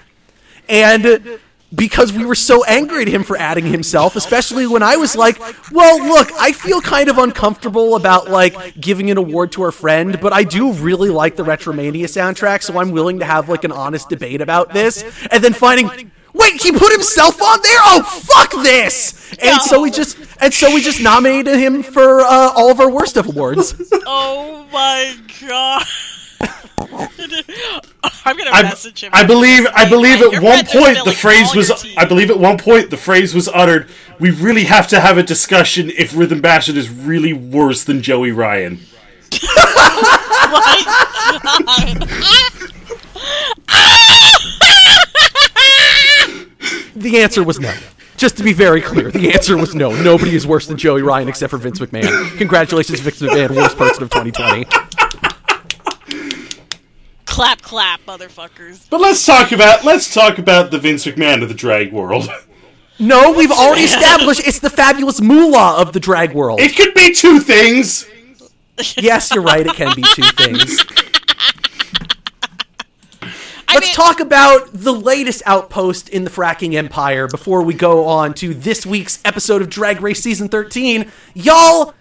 and. 0.70 1.40
Because 1.76 2.14
we 2.14 2.24
were 2.26 2.36
so 2.36 2.64
angry 2.64 3.02
at 3.02 3.10
him 3.10 3.24
for 3.24 3.36
adding 3.38 3.66
himself, 3.66 4.16
especially 4.16 4.66
when 4.68 4.82
I 4.82 4.96
was 4.96 5.18
like, 5.18 5.38
"Well, 5.72 6.02
look, 6.02 6.32
I 6.40 6.54
feel 6.54 6.80
kind 6.80 7.10
of 7.10 7.18
uncomfortable 7.18 7.96
about 7.96 8.30
like 8.30 8.80
giving 8.80 9.12
an 9.12 9.18
award 9.18 9.52
to 9.54 9.64
our 9.64 9.74
friend, 9.74 10.18
but 10.22 10.32
I 10.32 10.44
do 10.44 10.72
really 10.72 11.10
like 11.10 11.36
the 11.36 11.44
Retromania 11.44 12.06
soundtrack, 12.06 12.64
so 12.64 12.80
I'm 12.80 12.92
willing 12.92 13.20
to 13.20 13.26
have 13.26 13.50
like 13.50 13.66
an 13.66 13.74
honest 13.74 14.08
debate 14.08 14.40
about 14.40 14.74
this." 14.74 15.04
And 15.30 15.44
then 15.44 15.52
finding, 15.52 16.12
wait, 16.34 16.62
he 16.62 16.72
put 16.72 16.92
himself 16.94 17.42
on 17.42 17.62
there? 17.62 17.80
Oh, 17.84 18.02
fuck 18.04 18.52
this! 18.64 19.34
And 19.42 19.62
so 19.62 19.82
we 19.82 19.92
just 19.92 20.18
and 20.40 20.54
so 20.54 20.74
we 20.74 20.82
just 20.82 21.02
nominated 21.02 21.58
him 21.58 21.84
for 21.84 22.22
uh, 22.22 22.52
all 22.56 22.72
of 22.72 22.80
our 22.80 22.90
worst 22.90 23.18
of 23.18 23.28
awards. 23.28 23.76
oh 24.06 24.66
my 24.72 25.18
god. 25.46 25.86
I'm 26.80 28.38
gonna 28.38 28.52
I, 28.52 28.64
message 28.64 29.04
him. 29.04 29.12
I 29.14 29.26
believe 29.26 29.66
I 29.74 29.90
believe 29.90 30.22
at 30.22 30.42
one 30.42 30.66
point 30.66 31.04
the 31.04 31.12
spilling 31.12 31.16
phrase 31.16 31.56
was. 31.56 31.86
I 31.98 32.06
believe 32.06 32.30
at 32.30 32.40
one 32.40 32.58
point 32.58 32.90
the 32.90 32.98
phrase 32.98 33.34
was 33.34 33.48
uttered. 33.48 33.90
We 34.20 34.32
really 34.32 34.66
have 34.66 34.88
to 34.90 35.00
have 35.00 35.18
a 35.18 35.24
discussion 35.24 35.90
if 35.92 36.16
Rhythm 36.16 36.42
Bastard 36.42 36.78
is 36.78 36.90
really 36.90 37.34
worse 37.34 37.84
than 37.84 38.02
Joey 38.02 38.32
Ryan. 38.32 38.80
The 46.96 47.20
answer 47.20 47.44
was 47.44 47.60
no. 47.60 47.74
Just 48.18 48.38
to 48.38 48.44
be 48.44 48.52
very 48.52 48.82
clear, 48.82 49.12
the 49.12 49.32
answer 49.32 49.56
was 49.56 49.76
no. 49.76 49.92
Nobody 50.02 50.36
is 50.36 50.48
worse 50.48 50.66
than 50.66 50.78
Joey 50.78 51.04
Ryan 51.04 51.30
except 51.30 51.52
for 51.52 51.58
Vince 51.58 51.80
McMahon. 51.80 52.38
Congratulations, 52.38 53.00
Vince 53.00 53.22
McMahon, 53.22 53.56
worst 53.56 53.78
person 53.78 54.04
of 54.04 54.10
2020. 54.10 54.66
Clap, 57.38 57.62
clap, 57.62 58.04
motherfuckers. 58.08 58.90
But 58.90 59.00
let's 59.00 59.24
talk 59.24 59.52
about 59.52 59.86
let's 59.86 60.12
talk 60.12 60.40
about 60.40 60.72
the 60.72 60.80
Vince 60.80 61.06
McMahon 61.06 61.44
of 61.44 61.50
the 61.50 61.56
drag 61.56 61.94
world. 61.94 62.30
No, 63.00 63.32
we've 63.32 63.52
already 63.52 63.84
established 63.84 64.48
it's 64.48 64.58
the 64.58 64.72
fabulous 64.72 65.22
moolah 65.22 65.80
of 65.80 65.94
the 65.94 66.00
drag 66.00 66.34
world. 66.34 66.60
It 66.60 66.76
could 66.76 66.96
be 66.96 67.14
two 67.14 67.40
things. 67.40 68.10
Yes, 68.98 69.32
you're 69.34 69.44
right. 69.44 69.68
It 69.68 69.76
can 69.76 69.96
be 69.96 70.02
two 70.02 70.24
things. 70.36 70.80
I 73.22 73.74
Let's 73.76 73.88
mean, 73.88 73.94
talk 73.94 74.20
about 74.20 74.70
the 74.74 74.94
latest 74.94 75.44
outpost 75.46 76.10
in 76.10 76.24
the 76.24 76.32
fracking 76.32 76.74
empire 76.74 77.28
before 77.28 77.62
we 77.62 77.76
go 77.76 78.06
on 78.06 78.34
to 78.36 78.56
this 78.56 78.84
week's 78.84 79.20
episode 79.24 79.62
of 79.62 79.70
Drag 79.70 80.02
Race 80.02 80.22
Season 80.22 80.48
13. 80.48 81.12
Y'all, 81.36 81.94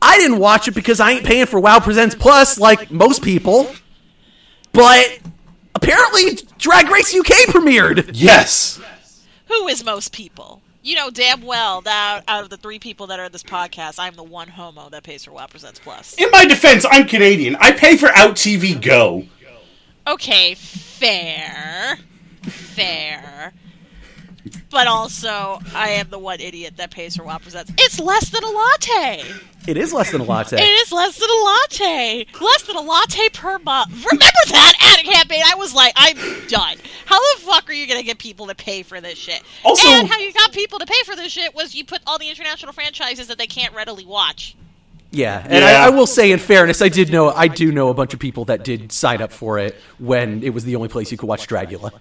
I 0.00 0.18
didn't 0.18 0.38
watch 0.38 0.68
it 0.68 0.74
because 0.76 1.00
I 1.00 1.12
ain't 1.12 1.24
paying 1.24 1.46
for 1.46 1.58
WoW 1.58 1.80
Presents 1.80 2.14
Plus 2.14 2.60
like 2.60 2.92
most 2.92 3.22
people. 3.22 3.72
But 4.74 5.20
apparently, 5.76 6.36
Drag 6.58 6.88
Race 6.90 7.14
UK 7.14 7.46
premiered. 7.48 8.10
Yes. 8.12 8.80
who 9.46 9.68
is 9.68 9.84
most 9.84 10.12
people? 10.12 10.60
You 10.82 10.96
know 10.96 11.08
damn 11.10 11.40
well 11.40 11.80
that 11.82 12.24
out 12.28 12.42
of 12.44 12.50
the 12.50 12.58
three 12.58 12.78
people 12.78 13.06
that 13.06 13.18
are 13.18 13.24
in 13.24 13.32
this 13.32 13.42
podcast, 13.42 13.94
I'm 13.98 14.14
the 14.16 14.22
one 14.22 14.48
homo 14.48 14.90
that 14.90 15.02
pays 15.02 15.24
for 15.24 15.30
WoW 15.32 15.46
Presents 15.46 15.78
Plus. 15.80 16.14
In 16.18 16.28
my 16.30 16.44
defense, 16.44 16.84
I'm 16.90 17.06
Canadian. 17.06 17.56
I 17.58 17.72
pay 17.72 17.96
for 17.96 18.10
Out 18.14 18.34
TV 18.34 18.78
Go. 18.78 19.24
Okay, 20.06 20.54
fair. 20.54 21.96
Fair. 22.42 23.54
But 24.68 24.88
also, 24.88 25.60
I 25.74 25.90
am 25.90 26.10
the 26.10 26.18
one 26.18 26.40
idiot 26.40 26.74
that 26.76 26.90
pays 26.90 27.16
for 27.16 27.22
WoW 27.24 27.38
Presents. 27.38 27.72
It's 27.78 27.98
less 27.98 28.28
than 28.28 28.44
a 28.44 28.50
latte! 28.50 29.24
It 29.66 29.76
is 29.78 29.92
less 29.94 30.10
than 30.12 30.20
a 30.20 30.24
latte. 30.24 30.56
It 30.58 30.60
is 30.68 30.92
less 30.92 31.18
than 31.18 31.28
a 31.30 31.44
latte! 31.44 32.26
Less 32.40 32.62
than 32.64 32.76
a 32.76 32.80
latte 32.82 33.28
per 33.30 33.58
month. 33.60 33.90
Remember 34.04 34.24
that 34.50 34.74
ad 34.98 35.04
campaign? 35.04 35.42
I 35.46 35.54
was 35.56 35.74
like, 35.74 35.92
I'm 35.96 36.16
done. 36.48 36.76
How 37.06 37.18
the 37.18 37.40
fuck 37.42 37.68
are 37.70 37.72
you 37.72 37.86
gonna 37.86 38.02
get 38.02 38.18
people 38.18 38.46
to 38.48 38.54
pay 38.54 38.82
for 38.82 39.00
this 39.00 39.16
shit? 39.18 39.42
Also- 39.64 39.88
and 39.88 40.08
how 40.08 40.18
you 40.18 40.32
got 40.32 40.52
people 40.52 40.78
to 40.78 40.86
pay 40.86 41.02
for 41.06 41.16
this 41.16 41.32
shit 41.32 41.54
was 41.54 41.74
you 41.74 41.84
put 41.84 42.02
all 42.06 42.18
the 42.18 42.28
international 42.28 42.72
franchises 42.72 43.26
that 43.28 43.38
they 43.38 43.46
can't 43.46 43.74
readily 43.74 44.04
watch. 44.04 44.54
Yeah, 45.10 45.42
and 45.44 45.52
Yeah. 45.64 45.84
I, 45.84 45.86
I 45.86 45.90
will 45.90 46.06
say, 46.08 46.32
in 46.32 46.40
fairness, 46.40 46.82
I 46.82 46.88
did 46.88 47.10
know 47.12 47.30
I 47.30 47.46
do 47.48 47.70
know 47.72 47.88
a 47.88 47.94
bunch 47.94 48.12
of 48.14 48.20
people 48.20 48.44
that 48.46 48.64
did 48.64 48.90
sign 48.92 49.22
up 49.22 49.32
for 49.32 49.58
it 49.58 49.76
when 49.98 50.42
it 50.42 50.50
was 50.52 50.64
the 50.64 50.76
only 50.76 50.88
place 50.88 51.10
you 51.12 51.16
could 51.16 51.28
watch 51.28 51.46
Dragula. 51.46 51.92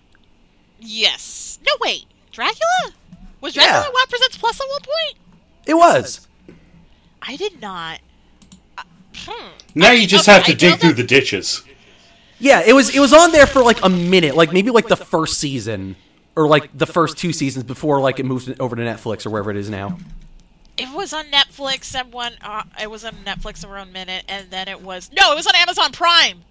Yes. 0.80 1.60
No, 1.65 1.71
wait. 1.80 2.06
Dragula? 2.34 2.91
Was 3.41 3.54
Dragula 3.54 3.65
Yeah. 3.65 3.82
WoW 3.89 4.06
Presents 4.10 4.38
Plus 4.38 4.60
at 4.60 4.67
one 4.67 4.82
point? 4.82 5.17
It 5.65 5.76
was. 5.76 6.28
I 7.25 7.36
did 7.38 7.62
not. 7.62 7.99
Uh, 8.77 8.83
hmm. 9.15 9.47
Now 9.75 9.89
I 9.89 9.93
you 9.93 10.07
just 10.07 10.27
okay, 10.27 10.36
have 10.38 10.45
to 10.45 10.51
I 10.51 10.55
dig 10.55 10.79
through 10.79 10.89
that- 10.93 10.97
the 11.01 11.07
ditches. 11.07 11.63
Yeah, 12.39 12.62
it 12.65 12.73
was. 12.73 12.93
It 12.93 12.99
was 12.99 13.13
on 13.13 13.31
there 13.31 13.45
for 13.45 13.63
like 13.63 13.81
a 13.83 13.89
minute, 13.89 14.36
like 14.36 14.51
maybe 14.51 14.69
like 14.69 14.88
the 14.88 14.97
first 14.97 15.39
season 15.39 15.95
or 16.36 16.47
like 16.47 16.77
the 16.77 16.86
first 16.88 17.17
two 17.17 17.31
seasons 17.31 17.63
before 17.63 18.01
like 18.01 18.19
it 18.19 18.25
moved 18.25 18.59
over 18.59 18.75
to 18.75 18.81
Netflix 18.81 19.25
or 19.25 19.29
wherever 19.29 19.49
it 19.49 19.55
is 19.55 19.69
now. 19.69 19.97
It 20.77 20.89
was 20.93 21.13
on 21.13 21.25
Netflix 21.25 21.95
at 21.95 22.12
one. 22.12 22.33
Uh, 22.41 22.63
it 22.81 22.89
was 22.91 23.05
on 23.05 23.13
Netflix 23.23 23.59
for 23.59 23.69
one 23.69 23.93
minute, 23.93 24.25
and 24.27 24.49
then 24.49 24.67
it 24.67 24.81
was 24.81 25.09
no, 25.17 25.31
it 25.31 25.36
was 25.36 25.47
on 25.47 25.55
Amazon 25.55 25.91
Prime. 25.93 26.41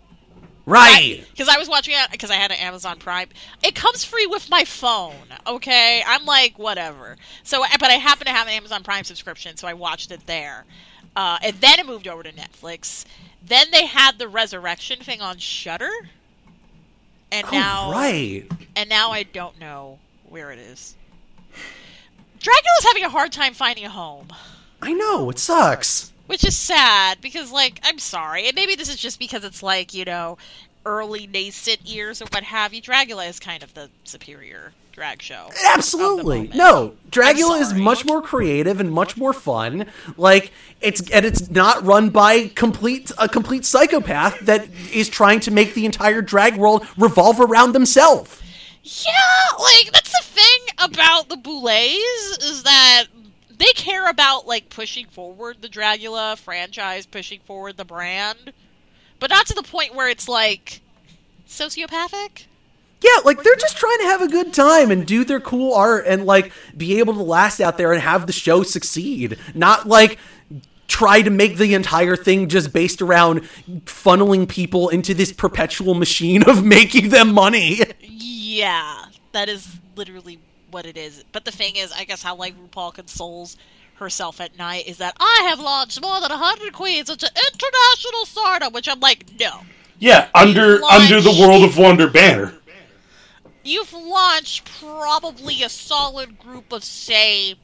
Right. 0.64 1.24
Because 1.30 1.48
I 1.48 1.58
was 1.58 1.68
watching 1.68 1.94
it 1.96 2.10
because 2.12 2.30
I 2.30 2.36
had 2.36 2.52
an 2.52 2.58
Amazon 2.58 2.98
Prime. 2.98 3.28
It 3.64 3.74
comes 3.74 4.04
free 4.04 4.26
with 4.26 4.48
my 4.48 4.64
phone. 4.64 5.14
Okay, 5.46 6.02
I'm 6.06 6.24
like 6.24 6.58
whatever. 6.58 7.16
So, 7.42 7.64
but 7.80 7.90
I 7.90 7.94
happen 7.94 8.26
to 8.26 8.32
have 8.32 8.46
an 8.46 8.52
Amazon 8.54 8.82
Prime 8.84 9.04
subscription, 9.04 9.56
so 9.56 9.66
I 9.66 9.74
watched 9.74 10.12
it 10.12 10.26
there. 10.26 10.64
Uh, 11.16 11.38
and 11.42 11.56
then 11.56 11.78
it 11.80 11.86
moved 11.86 12.06
over 12.06 12.22
to 12.22 12.32
Netflix. 12.32 13.04
Then 13.44 13.66
they 13.72 13.86
had 13.86 14.18
the 14.18 14.28
Resurrection 14.28 15.00
thing 15.00 15.20
on 15.20 15.38
Shudder. 15.38 15.90
And 17.32 17.46
now, 17.50 17.88
Oh, 17.88 17.92
right. 17.92 18.44
and 18.76 18.88
now 18.88 19.10
I 19.10 19.22
don't 19.24 19.58
know 19.58 19.98
where 20.28 20.52
it 20.52 20.58
is. 20.58 20.94
Dragula's 22.38 22.84
having 22.84 23.04
a 23.04 23.08
hard 23.08 23.32
time 23.32 23.54
finding 23.54 23.84
a 23.84 23.88
home, 23.90 24.28
I 24.80 24.92
know 24.92 25.30
it 25.30 25.38
sucks. 25.38 26.11
Which 26.32 26.46
is 26.46 26.56
sad 26.56 27.20
because, 27.20 27.52
like, 27.52 27.78
I'm 27.84 27.98
sorry, 27.98 28.46
and 28.46 28.54
maybe 28.54 28.74
this 28.74 28.88
is 28.88 28.96
just 28.96 29.18
because 29.18 29.44
it's 29.44 29.62
like 29.62 29.92
you 29.92 30.06
know, 30.06 30.38
early 30.86 31.26
nascent 31.26 31.86
years 31.86 32.22
or 32.22 32.24
what 32.32 32.42
have 32.42 32.72
you. 32.72 32.80
Dragula 32.80 33.28
is 33.28 33.38
kind 33.38 33.62
of 33.62 33.74
the 33.74 33.90
superior 34.04 34.72
drag 34.92 35.20
show. 35.20 35.50
Absolutely. 35.74 36.48
No, 36.54 36.94
Dragula 37.10 37.60
is 37.60 37.74
much 37.74 38.06
more 38.06 38.22
creative 38.22 38.80
and 38.80 38.90
much 38.90 39.18
more 39.18 39.34
fun. 39.34 39.84
Like 40.16 40.52
it's 40.80 41.08
and 41.10 41.26
it's 41.26 41.50
not 41.50 41.84
run 41.84 42.08
by 42.08 42.48
complete 42.48 43.12
a 43.18 43.28
complete 43.28 43.66
psychopath 43.66 44.40
that 44.40 44.66
is 44.90 45.10
trying 45.10 45.40
to 45.40 45.50
make 45.50 45.74
the 45.74 45.84
entire 45.84 46.22
drag 46.22 46.56
world 46.56 46.86
revolve 46.96 47.40
around 47.40 47.72
themselves. 47.72 48.40
Yeah, 48.82 49.12
like 49.58 49.92
that's 49.92 50.12
the 50.12 50.24
thing 50.24 50.74
about 50.78 51.28
the 51.28 51.36
Boulets 51.36 52.38
is 52.42 52.62
that 52.62 53.04
they 53.58 53.72
care 53.74 54.08
about 54.08 54.46
like 54.46 54.70
pushing 54.70 55.06
forward 55.06 55.58
the 55.60 55.68
Dragula 55.68 56.36
franchise, 56.36 57.06
pushing 57.06 57.40
forward 57.40 57.76
the 57.76 57.84
brand, 57.84 58.52
but 59.18 59.30
not 59.30 59.46
to 59.46 59.54
the 59.54 59.62
point 59.62 59.94
where 59.94 60.08
it's 60.08 60.28
like 60.28 60.80
sociopathic. 61.46 62.46
Yeah, 63.02 63.22
like 63.24 63.42
they're 63.42 63.56
just 63.56 63.76
trying 63.76 63.98
to 63.98 64.04
have 64.04 64.22
a 64.22 64.28
good 64.28 64.54
time 64.54 64.90
and 64.90 65.04
do 65.04 65.24
their 65.24 65.40
cool 65.40 65.74
art 65.74 66.04
and 66.06 66.24
like 66.24 66.52
be 66.76 66.98
able 67.00 67.14
to 67.14 67.22
last 67.22 67.60
out 67.60 67.76
there 67.76 67.92
and 67.92 68.00
have 68.00 68.26
the 68.26 68.32
show 68.32 68.62
succeed. 68.62 69.38
Not 69.54 69.88
like 69.88 70.18
try 70.86 71.22
to 71.22 71.30
make 71.30 71.56
the 71.56 71.74
entire 71.74 72.16
thing 72.16 72.48
just 72.48 72.72
based 72.72 73.02
around 73.02 73.42
funneling 73.86 74.48
people 74.48 74.88
into 74.90 75.14
this 75.14 75.32
perpetual 75.32 75.94
machine 75.94 76.48
of 76.48 76.64
making 76.64 77.08
them 77.08 77.32
money. 77.32 77.80
Yeah, 78.00 79.06
that 79.32 79.48
is 79.48 79.78
literally 79.96 80.38
what 80.72 80.86
it 80.86 80.96
is. 80.96 81.24
But 81.32 81.44
the 81.44 81.52
thing 81.52 81.76
is, 81.76 81.92
I 81.92 82.04
guess 82.04 82.22
how 82.22 82.34
like 82.34 82.54
RuPaul 82.56 82.94
consoles 82.94 83.56
herself 83.96 84.40
at 84.40 84.58
night 84.58 84.88
is 84.88 84.98
that 84.98 85.16
I 85.20 85.46
have 85.48 85.60
launched 85.60 86.02
more 86.02 86.20
than 86.20 86.30
hundred 86.30 86.72
queens 86.72 87.08
into 87.08 87.26
international 87.26 88.26
stardom, 88.26 88.72
which 88.72 88.88
I'm 88.88 89.00
like, 89.00 89.26
no. 89.38 89.60
Yeah, 89.98 90.28
under 90.34 90.80
Launch. 90.80 91.02
under 91.04 91.20
the 91.20 91.38
World 91.40 91.62
of 91.62 91.78
Wonder 91.78 92.08
banner. 92.08 92.54
You've 93.62 93.92
launched 93.92 94.64
probably 94.80 95.62
a 95.62 95.68
solid 95.68 96.36
group 96.38 96.72
of 96.72 96.82
say 96.82 97.54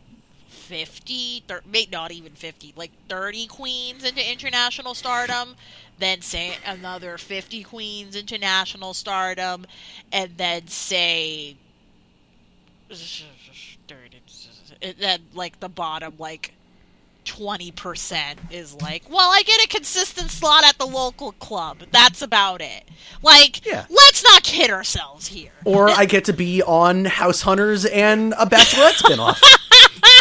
50, 0.46 1.44
thir- 1.48 1.62
may 1.66 1.88
not 1.90 2.12
even 2.12 2.32
50, 2.34 2.74
like 2.76 2.92
30 3.08 3.46
queens 3.48 4.04
into 4.04 4.30
international 4.30 4.94
stardom, 4.94 5.56
then 5.98 6.20
say 6.20 6.56
another 6.64 7.18
50 7.18 7.64
queens 7.64 8.14
into 8.14 8.38
national 8.38 8.94
stardom, 8.94 9.66
and 10.12 10.36
then 10.36 10.68
say 10.68 11.56
and 14.83 14.94
then 14.98 15.20
like 15.35 15.61
the 15.61 15.68
bottom 15.68 16.14
like 16.18 16.53
20% 17.24 18.37
is 18.51 18.74
like, 18.81 19.03
well, 19.11 19.31
I 19.31 19.42
get 19.42 19.62
a 19.62 19.68
consistent 19.68 20.31
slot 20.31 20.64
at 20.64 20.79
the 20.79 20.87
local 20.87 21.33
club. 21.33 21.83
That's 21.92 22.22
about 22.22 22.62
it. 22.62 22.85
Like, 23.22 23.66
Yeah. 23.66 23.85
let's 23.90 24.24
not 24.24 24.42
kid 24.44 24.70
ourselves 24.70 25.27
here. 25.27 25.51
Or 25.66 25.90
I 25.90 26.07
get 26.07 26.24
to 26.27 26.33
be 26.33 26.62
on 26.62 27.05
House 27.05 27.42
Hunters 27.42 27.85
and 27.85 28.33
a 28.38 28.46
Bachelorette 28.46 29.03
spinoff. 29.03 29.42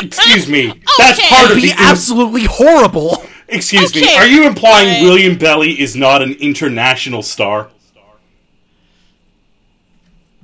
Excuse 0.04 0.50
me. 0.50 0.82
That's 0.98 1.18
Okay. 1.20 1.30
part 1.30 1.52
of 1.52 1.56
be 1.56 1.68
the. 1.70 1.76
absolutely 1.78 2.44
horrible. 2.44 3.24
Excuse 3.48 3.96
me. 3.96 4.14
Are 4.18 4.28
you 4.28 4.46
implying 4.46 4.88
right. 4.90 5.04
Willam 5.04 5.40
Belli 5.40 5.80
is 5.80 5.96
not 5.96 6.22
an 6.22 6.34
international 6.34 7.24
star? 7.24 7.70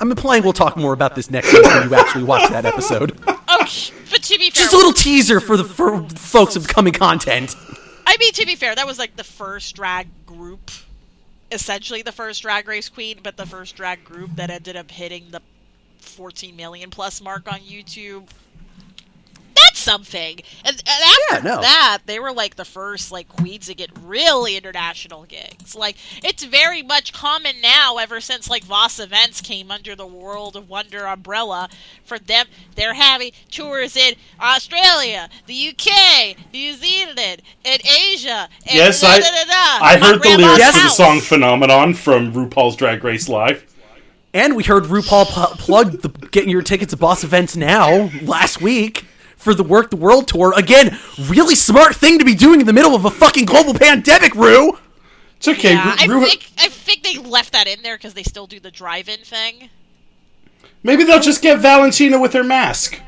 I'm 0.03 0.11
implying 0.11 0.43
we'll 0.43 0.51
talk 0.51 0.75
more 0.75 0.91
about 0.91 1.15
this 1.15 1.31
next 1.31 1.53
week 1.53 1.63
when 1.63 1.87
you 1.87 1.95
actually 1.95 2.25
watch 2.25 2.49
that 2.49 2.65
episode. 2.65 3.17
Okay, 3.61 3.93
but 4.09 4.23
to 4.23 4.37
be 4.39 4.49
fair, 4.49 4.63
Just 4.63 4.73
a 4.73 4.77
little 4.77 4.91
teaser 4.91 5.39
for 5.39 5.55
the 5.55 5.63
for 5.63 6.01
folks 6.09 6.55
of 6.55 6.67
coming 6.67 6.91
content. 6.91 7.55
I 8.05 8.17
mean, 8.19 8.33
to 8.33 8.45
be 8.47 8.55
fair, 8.55 8.73
that 8.73 8.85
was 8.87 8.97
like 8.97 9.15
the 9.15 9.23
first 9.23 9.75
drag 9.75 10.07
group, 10.25 10.71
essentially 11.51 12.01
the 12.01 12.11
first 12.11 12.41
drag 12.41 12.67
race 12.67 12.89
queen, 12.89 13.19
but 13.21 13.37
the 13.37 13.45
first 13.45 13.75
drag 13.75 14.03
group 14.03 14.31
that 14.35 14.49
ended 14.49 14.75
up 14.75 14.89
hitting 14.89 15.27
the 15.29 15.41
14 15.99 16.55
million 16.55 16.89
plus 16.89 17.21
mark 17.21 17.49
on 17.49 17.59
YouTube. 17.59 18.27
That's 19.85 20.07
something. 20.07 20.39
And, 20.65 20.75
and 20.75 20.87
after 20.87 21.47
Yeah, 21.47 21.55
no. 21.55 21.61
that, 21.61 21.99
they 22.05 22.19
were 22.19 22.31
like 22.31 22.55
the 22.55 22.65
first 22.65 23.11
like 23.11 23.27
queens 23.27 23.67
to 23.67 23.73
get 23.75 23.89
really 24.01 24.55
international 24.57 25.23
gigs. 25.25 25.75
Like 25.75 25.97
it's 26.23 26.43
very 26.43 26.81
much 26.83 27.13
common 27.13 27.61
now, 27.61 27.97
ever 27.97 28.19
since 28.21 28.49
like 28.49 28.63
Voss 28.63 28.99
Events 28.99 29.41
came 29.41 29.71
under 29.71 29.95
the 29.95 30.05
World 30.07 30.55
of 30.55 30.69
Wonder 30.69 31.05
umbrella. 31.05 31.69
For 32.03 32.19
them, 32.19 32.45
they're 32.75 32.93
having 32.93 33.31
tours 33.51 33.95
in 33.95 34.15
Australia, 34.39 35.29
the 35.47 35.69
UK, 35.69 36.35
New 36.53 36.73
Zealand, 36.73 37.41
and 37.65 37.81
Asia. 37.85 38.47
And 38.65 38.75
Yes, 38.75 39.01
da, 39.01 39.07
I 39.09 39.19
da, 39.19 39.25
da, 39.25 39.43
da. 39.45 39.53
I 39.85 39.97
My 39.99 40.07
heard 40.07 40.21
the 40.23 40.37
lyrics 40.37 40.59
Yes. 40.59 40.75
for 40.77 40.83
the 40.83 40.89
song 40.89 41.19
"Phenomenon" 41.19 41.93
from 41.93 42.31
RuPaul's 42.33 42.75
Drag 42.75 43.03
Race 43.03 43.27
Live. 43.29 43.65
And 44.35 44.55
we 44.55 44.63
heard 44.63 44.85
RuPaul 44.85 45.25
pu- 45.27 45.55
plug 45.57 46.01
the 46.01 46.09
getting 46.09 46.49
your 46.49 46.63
tickets 46.63 46.89
to 46.91 46.95
Voss 46.95 47.23
Events 47.23 47.55
now 47.55 48.09
last 48.23 48.61
week 48.61 49.05
for 49.43 49.53
the 49.53 49.63
Work 49.63 49.89
the 49.89 49.97
World 49.97 50.27
tour. 50.27 50.53
Again, 50.55 50.97
really 51.27 51.55
smart 51.55 51.95
thing 51.95 52.17
to 52.19 52.25
be 52.25 52.33
doing 52.35 52.61
in 52.61 52.65
the 52.67 52.73
middle 52.73 52.95
of 52.95 53.05
a 53.05 53.11
fucking 53.11 53.45
global 53.45 53.73
pandemic, 53.73 54.33
Ru. 54.35 54.77
It's 55.37 55.47
okay. 55.47 55.73
Yeah, 55.73 55.95
I 55.99 56.05
Ru- 56.05 56.19
Ru- 56.21 56.25
think 56.25 56.49
I 56.57 56.69
think 56.69 57.03
they 57.03 57.17
left 57.17 57.51
that 57.51 57.67
in 57.67 57.81
there 57.83 57.97
because 57.97 58.13
they 58.13 58.23
still 58.23 58.47
do 58.47 58.59
the 58.59 58.71
drive-in 58.71 59.19
thing. 59.19 59.69
Maybe 60.83 61.03
they'll 61.03 61.19
just 61.19 61.41
get 61.41 61.59
Valentina 61.59 62.19
with 62.19 62.33
her 62.33 62.43
mask. 62.43 62.99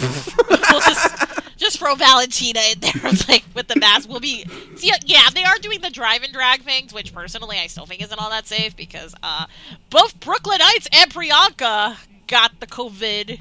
we'll 0.00 0.80
just 0.80 1.16
just 1.56 1.78
throw 1.78 1.94
Valentina 1.94 2.60
in 2.72 2.80
there, 2.80 3.12
like 3.28 3.44
with 3.54 3.68
the 3.68 3.78
mask. 3.78 4.08
We'll 4.08 4.20
be 4.20 4.44
see, 4.76 4.92
yeah, 5.04 5.28
they 5.34 5.44
are 5.44 5.56
doing 5.58 5.80
the 5.80 5.90
drive 5.90 6.22
and 6.22 6.32
drag 6.32 6.62
things, 6.62 6.92
which 6.92 7.14
personally 7.14 7.56
I 7.58 7.66
still 7.66 7.86
think 7.86 8.02
isn't 8.02 8.18
all 8.18 8.30
that 8.30 8.46
safe 8.46 8.76
because 8.76 9.14
uh, 9.22 9.46
both 9.90 10.18
Brooklyn 10.20 10.58
Hytes 10.60 10.88
and 10.92 11.10
Priyanka 11.10 11.96
got 12.26 12.60
the 12.60 12.66
COVID 12.66 13.40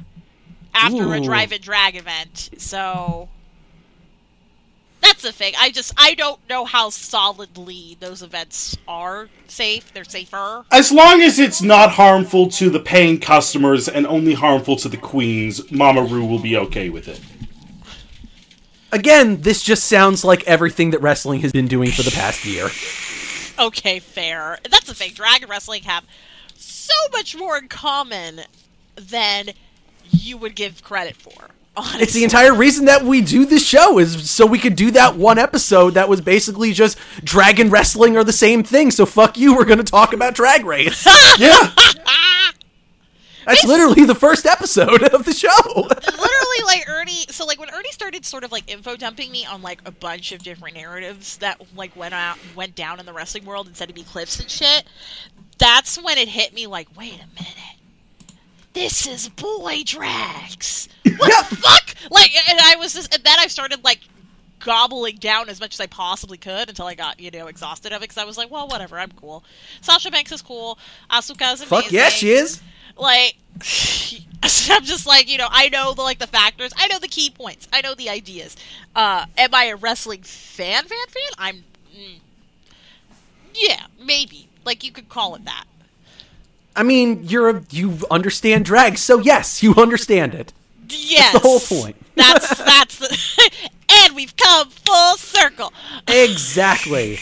after 0.75 1.13
a 1.13 1.21
drive 1.21 1.51
and 1.51 1.61
drag 1.61 1.95
event, 1.95 2.51
so. 2.57 3.29
That's 5.01 5.21
the 5.21 5.31
thing. 5.31 5.53
I 5.59 5.69
just 5.69 5.93
I 5.97 6.15
don't 6.15 6.39
know 6.49 6.65
how 6.65 6.89
solidly 6.89 7.95
those 7.99 8.23
events 8.23 8.75
are 8.87 9.29
safe. 9.47 9.93
They're 9.93 10.03
safer. 10.03 10.65
As 10.71 10.91
long 10.91 11.21
as 11.21 11.37
it's 11.37 11.61
not 11.61 11.91
harmful 11.91 12.49
to 12.51 12.71
the 12.71 12.79
paying 12.79 13.19
customers 13.19 13.87
and 13.87 14.07
only 14.07 14.33
harmful 14.33 14.75
to 14.77 14.89
the 14.89 14.97
queens, 14.97 15.71
Mama 15.71 16.01
Ru 16.03 16.25
will 16.25 16.39
be 16.39 16.57
okay 16.57 16.89
with 16.89 17.07
it. 17.07 17.21
Again, 18.91 19.41
this 19.41 19.61
just 19.61 19.83
sounds 19.83 20.23
like 20.23 20.43
everything 20.45 20.89
that 20.91 21.01
wrestling 21.01 21.41
has 21.41 21.51
been 21.51 21.67
doing 21.67 21.91
for 21.91 22.01
the 22.01 22.11
past 22.11 22.43
year. 22.43 22.69
Okay, 23.59 23.99
fair. 23.99 24.57
That's 24.69 24.87
the 24.87 24.95
thing. 24.95 25.11
Drag 25.13 25.41
and 25.41 25.49
wrestling 25.51 25.83
have 25.83 26.05
so 26.55 26.93
much 27.11 27.35
more 27.35 27.57
in 27.57 27.67
common 27.67 28.41
than 28.95 29.49
you 30.21 30.37
would 30.37 30.55
give 30.55 30.83
credit 30.83 31.15
for. 31.15 31.49
Honestly. 31.77 32.03
It's 32.03 32.13
the 32.13 32.23
entire 32.23 32.53
reason 32.53 32.85
that 32.85 33.03
we 33.03 33.21
do 33.21 33.45
this 33.45 33.65
show 33.65 33.99
is 33.99 34.29
so 34.29 34.45
we 34.45 34.59
could 34.59 34.77
do 34.77 34.91
that 34.91 35.17
one 35.17 35.37
episode 35.37 35.95
that 35.95 36.07
was 36.07 36.21
basically 36.21 36.71
just 36.71 36.97
drag 37.23 37.59
and 37.59 37.69
wrestling 37.71 38.15
are 38.15 38.23
the 38.23 38.31
same 38.31 38.63
thing. 38.63 38.91
So 38.91 39.05
fuck 39.05 39.37
you, 39.37 39.55
we're 39.55 39.65
going 39.65 39.79
to 39.79 39.83
talk 39.83 40.13
about 40.13 40.35
Drag 40.35 40.65
Race. 40.65 41.05
Yeah. 41.37 41.69
That's 43.45 43.63
literally 43.63 44.05
the 44.05 44.15
first 44.15 44.45
episode 44.45 45.03
of 45.03 45.25
the 45.25 45.33
show. 45.33 45.49
literally 45.75 46.63
like 46.65 46.89
Ernie. 46.89 47.25
So 47.29 47.45
like 47.45 47.59
when 47.59 47.69
Ernie 47.69 47.91
started 47.91 48.25
sort 48.25 48.43
of 48.43 48.51
like 48.51 48.71
info 48.71 48.95
dumping 48.95 49.31
me 49.31 49.45
on 49.45 49.61
like 49.61 49.81
a 49.85 49.91
bunch 49.91 50.31
of 50.31 50.41
different 50.41 50.75
narratives 50.75 51.37
that 51.37 51.61
like 51.75 51.95
went 51.95 52.13
out 52.13 52.37
went 52.55 52.75
down 52.75 52.99
in 52.99 53.05
the 53.05 53.13
wrestling 53.13 53.45
world 53.45 53.67
instead 53.67 53.89
of 53.89 53.95
be 53.95 54.03
clips 54.03 54.39
and 54.39 54.49
shit. 54.49 54.85
That's 55.57 56.01
when 56.01 56.17
it 56.17 56.27
hit 56.27 56.53
me 56.53 56.67
like, 56.67 56.87
wait 56.97 57.15
a 57.15 57.27
minute. 57.35 57.75
This 58.75 59.07
is 59.07 59.29
boy 59.29 59.83
drags. 59.85 60.89
What 61.17 61.49
the 61.49 61.55
fuck? 61.55 61.95
Like, 62.11 62.31
and 62.49 62.59
I 62.61 62.75
was 62.75 62.93
just, 62.93 63.15
and 63.15 63.23
then 63.23 63.37
I 63.39 63.47
started 63.47 63.85
like 63.85 64.01
gobbling 64.59 65.15
down 65.15 65.47
as 65.47 65.61
much 65.61 65.73
as 65.75 65.79
I 65.79 65.85
possibly 65.85 66.37
could 66.37 66.67
until 66.67 66.85
I 66.87 66.93
got, 66.93 67.21
you 67.21 67.31
know, 67.31 67.47
exhausted 67.47 67.93
of 67.93 67.99
it 67.99 68.01
because 68.01 68.17
I 68.17 68.25
was 68.25 68.37
like, 68.37 68.51
well, 68.51 68.67
whatever, 68.67 68.99
I'm 68.99 69.11
cool. 69.11 69.45
Sasha 69.79 70.11
Banks 70.11 70.33
is 70.33 70.41
cool. 70.41 70.77
Asuka 71.09 71.53
is 71.53 71.61
amazing. 71.61 71.67
Fuck 71.67 71.91
yeah, 71.91 72.09
she 72.09 72.31
is. 72.31 72.61
Like, 72.97 73.37
I'm 73.61 74.83
just 74.83 75.07
like, 75.07 75.29
you 75.29 75.37
know, 75.37 75.47
I 75.49 75.69
know 75.69 75.93
the 75.93 76.01
like 76.01 76.19
the 76.19 76.27
factors, 76.27 76.73
I 76.75 76.87
know 76.87 76.99
the 76.99 77.07
key 77.07 77.29
points, 77.29 77.69
I 77.71 77.79
know 77.79 77.95
the 77.95 78.09
ideas. 78.09 78.57
Uh, 78.93 79.25
am 79.37 79.55
I 79.55 79.65
a 79.65 79.77
wrestling 79.77 80.23
fan, 80.23 80.83
fan, 80.83 81.07
fan? 81.07 81.23
I'm, 81.37 81.63
mm, 81.95 82.19
yeah, 83.53 83.85
maybe. 83.97 84.49
Like 84.65 84.83
you 84.83 84.91
could 84.91 85.07
call 85.07 85.35
it 85.35 85.45
that. 85.45 85.63
I 86.75 86.83
mean, 86.83 87.23
you're 87.23 87.49
a, 87.49 87.63
you 87.71 87.97
understand 88.11 88.65
drag, 88.65 88.97
so 88.97 89.19
yes, 89.19 89.63
you 89.63 89.73
understand 89.75 90.33
it. 90.33 90.51
Yes, 90.89 91.31
that's 91.31 91.43
the 91.43 91.47
whole 91.47 91.59
point. 91.59 91.95
That's 92.15 92.57
that's 92.59 92.99
the, 92.99 93.51
and 94.05 94.15
we've 94.15 94.35
come 94.37 94.69
full 94.69 95.17
circle. 95.17 95.73
Exactly. 96.07 97.19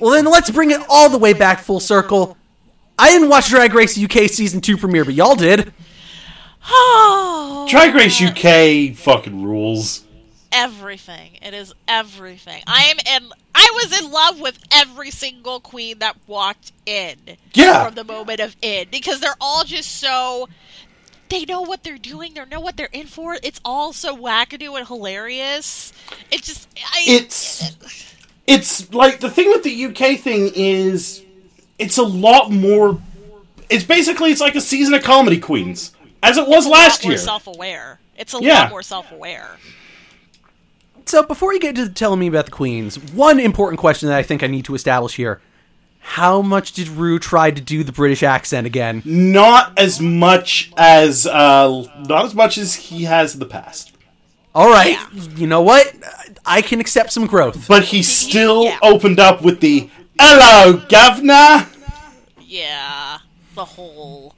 Well, 0.00 0.10
then 0.12 0.26
let's 0.26 0.50
bring 0.50 0.70
it 0.70 0.80
all 0.88 1.08
the 1.08 1.16
way 1.16 1.32
back 1.32 1.60
full 1.60 1.80
circle. 1.80 2.36
I 2.98 3.10
didn't 3.10 3.30
watch 3.30 3.48
Drag 3.48 3.72
Race 3.72 3.98
UK 3.98 4.28
season 4.28 4.60
two 4.60 4.76
premiere, 4.76 5.04
but 5.06 5.14
y'all 5.14 5.34
did. 5.34 5.72
Oh, 6.68 7.66
Drag 7.70 7.94
Race 7.94 8.20
UK 8.20 8.94
fucking 8.96 9.42
rules. 9.44 10.04
everything. 10.52 11.38
It 11.40 11.54
is 11.54 11.72
everything. 11.88 12.62
I 12.66 12.84
am 12.84 13.22
in. 13.22 13.30
I 13.54 13.70
was 13.74 14.00
in 14.00 14.10
love 14.10 14.40
with 14.40 14.58
every 14.72 15.10
single 15.10 15.60
queen 15.60 15.98
that 16.00 16.16
walked 16.26 16.72
in. 16.86 17.16
Yeah. 17.52 17.84
From 17.86 17.94
the 17.94 18.04
moment 18.04 18.40
of 18.40 18.56
in, 18.62 18.88
because 18.90 19.20
they're 19.20 19.36
all 19.40 19.64
just 19.64 19.92
so. 20.00 20.48
They 21.30 21.44
know 21.46 21.62
what 21.62 21.82
they're 21.82 21.98
doing. 21.98 22.34
They 22.34 22.44
know 22.44 22.60
what 22.60 22.76
they're 22.76 22.88
in 22.92 23.06
for. 23.06 23.36
It's 23.42 23.60
all 23.64 23.92
so 23.92 24.16
wackadoo 24.16 24.76
and 24.78 24.86
hilarious. 24.86 25.92
It 26.30 26.42
just. 26.42 26.68
I, 26.76 27.02
It's 27.06 27.76
it's 28.46 28.92
like 28.92 29.20
the 29.20 29.30
thing 29.30 29.48
with 29.48 29.62
the 29.62 29.86
UK 29.86 30.18
thing 30.20 30.50
is 30.54 31.22
it's 31.78 31.96
a 31.96 32.02
lot 32.02 32.50
more 32.50 33.00
it's 33.70 33.84
basically 33.84 34.30
it's 34.30 34.40
like 34.40 34.54
a 34.54 34.60
season 34.60 34.92
of 34.94 35.02
comedy 35.02 35.38
queens 35.40 35.92
as 36.22 36.36
it 36.36 36.46
was 36.46 36.66
last 36.66 37.04
year. 37.04 37.16
self-aware. 37.16 37.98
It's 38.18 38.34
a 38.34 38.38
Yeah. 38.42 38.60
lot 38.60 38.70
more 38.70 38.82
self-aware. 38.82 39.56
So 41.06 41.22
before 41.22 41.52
you 41.52 41.60
get 41.60 41.76
to 41.76 41.88
telling 41.88 42.18
me 42.20 42.26
about 42.28 42.46
the 42.46 42.50
queens, 42.50 42.98
one 43.12 43.38
important 43.38 43.78
question 43.80 44.08
that 44.08 44.18
I 44.18 44.22
think 44.22 44.42
I 44.42 44.46
need 44.46 44.64
to 44.66 44.74
establish 44.74 45.16
here: 45.16 45.40
How 46.00 46.40
much 46.42 46.72
did 46.72 46.88
Ru 46.88 47.18
try 47.18 47.50
to 47.50 47.60
do 47.60 47.84
the 47.84 47.92
British 47.92 48.22
accent 48.22 48.66
again? 48.66 49.02
Not 49.04 49.78
as 49.78 50.00
much 50.00 50.72
as 50.76 51.26
uh 51.26 51.86
not 52.08 52.24
as 52.24 52.34
much 52.34 52.58
as 52.58 52.74
he 52.74 53.04
has 53.04 53.34
in 53.34 53.40
the 53.40 53.46
past. 53.46 53.92
All 54.54 54.70
right, 54.70 54.96
Yeah. 55.12 55.22
you 55.36 55.46
know 55.48 55.62
what? 55.62 55.92
I 56.46 56.62
can 56.62 56.78
accept 56.80 57.12
some 57.12 57.26
growth. 57.26 57.66
But 57.66 57.84
he 57.84 58.02
still 58.02 58.64
yeah. 58.64 58.78
opened 58.82 59.18
up 59.20 59.42
with 59.42 59.60
the 59.60 59.90
"Hello, 60.18 60.80
governor." 60.88 61.66
Yeah, 62.40 63.18
the 63.54 63.64
whole 63.64 64.34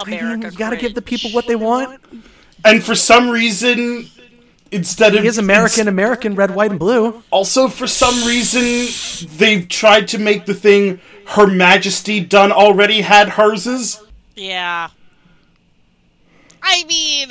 I 0.00 0.10
mean, 0.10 0.18
America. 0.20 0.50
you 0.52 0.58
got 0.58 0.70
to 0.70 0.76
give 0.76 0.94
the 0.94 1.02
people 1.02 1.30
what 1.30 1.46
they 1.46 1.56
want. 1.56 2.00
And 2.64 2.82
for 2.82 2.94
some 2.96 3.30
reason 3.30 4.10
instead 4.70 5.14
of 5.14 5.22
He 5.22 5.28
is 5.28 5.38
American, 5.38 5.88
American, 5.88 6.34
red, 6.34 6.54
white, 6.54 6.70
and 6.70 6.78
blue. 6.80 7.22
Also, 7.30 7.68
for 7.68 7.86
some 7.86 8.26
reason, 8.26 8.88
they've 9.36 9.68
tried 9.68 10.08
to 10.08 10.18
make 10.18 10.46
the 10.46 10.54
thing 10.54 11.00
Her 11.26 11.46
Majesty 11.46 12.20
done 12.20 12.52
already 12.52 13.00
had 13.02 13.30
herses. 13.30 14.02
Yeah. 14.34 14.88
I 16.62 16.84
mean, 16.84 17.28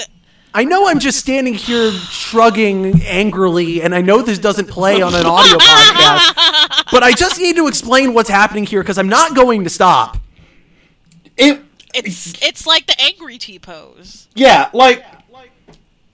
I 0.54 0.64
know 0.64 0.88
I'm 0.88 1.00
just 1.00 1.20
standing 1.20 1.54
here 1.54 1.92
shrugging 1.92 3.02
angrily, 3.04 3.82
and 3.82 3.94
I 3.94 4.02
know 4.02 4.22
this 4.22 4.40
doesn't 4.40 4.70
play 4.70 5.02
on 5.02 5.14
an 5.14 5.26
audio 5.26 5.58
podcast, 5.60 6.86
but 6.92 7.04
I 7.04 7.12
just 7.12 7.40
need 7.40 7.58
to 7.58 7.68
explain 7.68 8.14
what's 8.14 8.30
happening 8.30 8.66
here 8.66 8.82
because 8.82 8.98
I'm 8.98 9.10
not 9.10 9.36
going 9.36 9.66
to 9.66 9.70
stop. 9.70 10.18
It, 11.36 11.62
it's 11.94 12.42
it's 12.42 12.66
like 12.66 12.88
the 12.88 13.00
angry 13.02 13.38
T 13.38 13.60
pose. 13.60 14.30
yeah, 14.36 14.70
like 14.72 15.04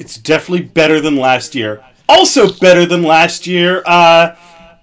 it's 0.01 0.17
definitely 0.17 0.65
better 0.65 0.99
than 0.99 1.15
last 1.15 1.53
year. 1.53 1.83
Also 2.09 2.51
better 2.51 2.87
than 2.87 3.03
last 3.03 3.45
year. 3.45 3.83
Uh, 3.85 4.35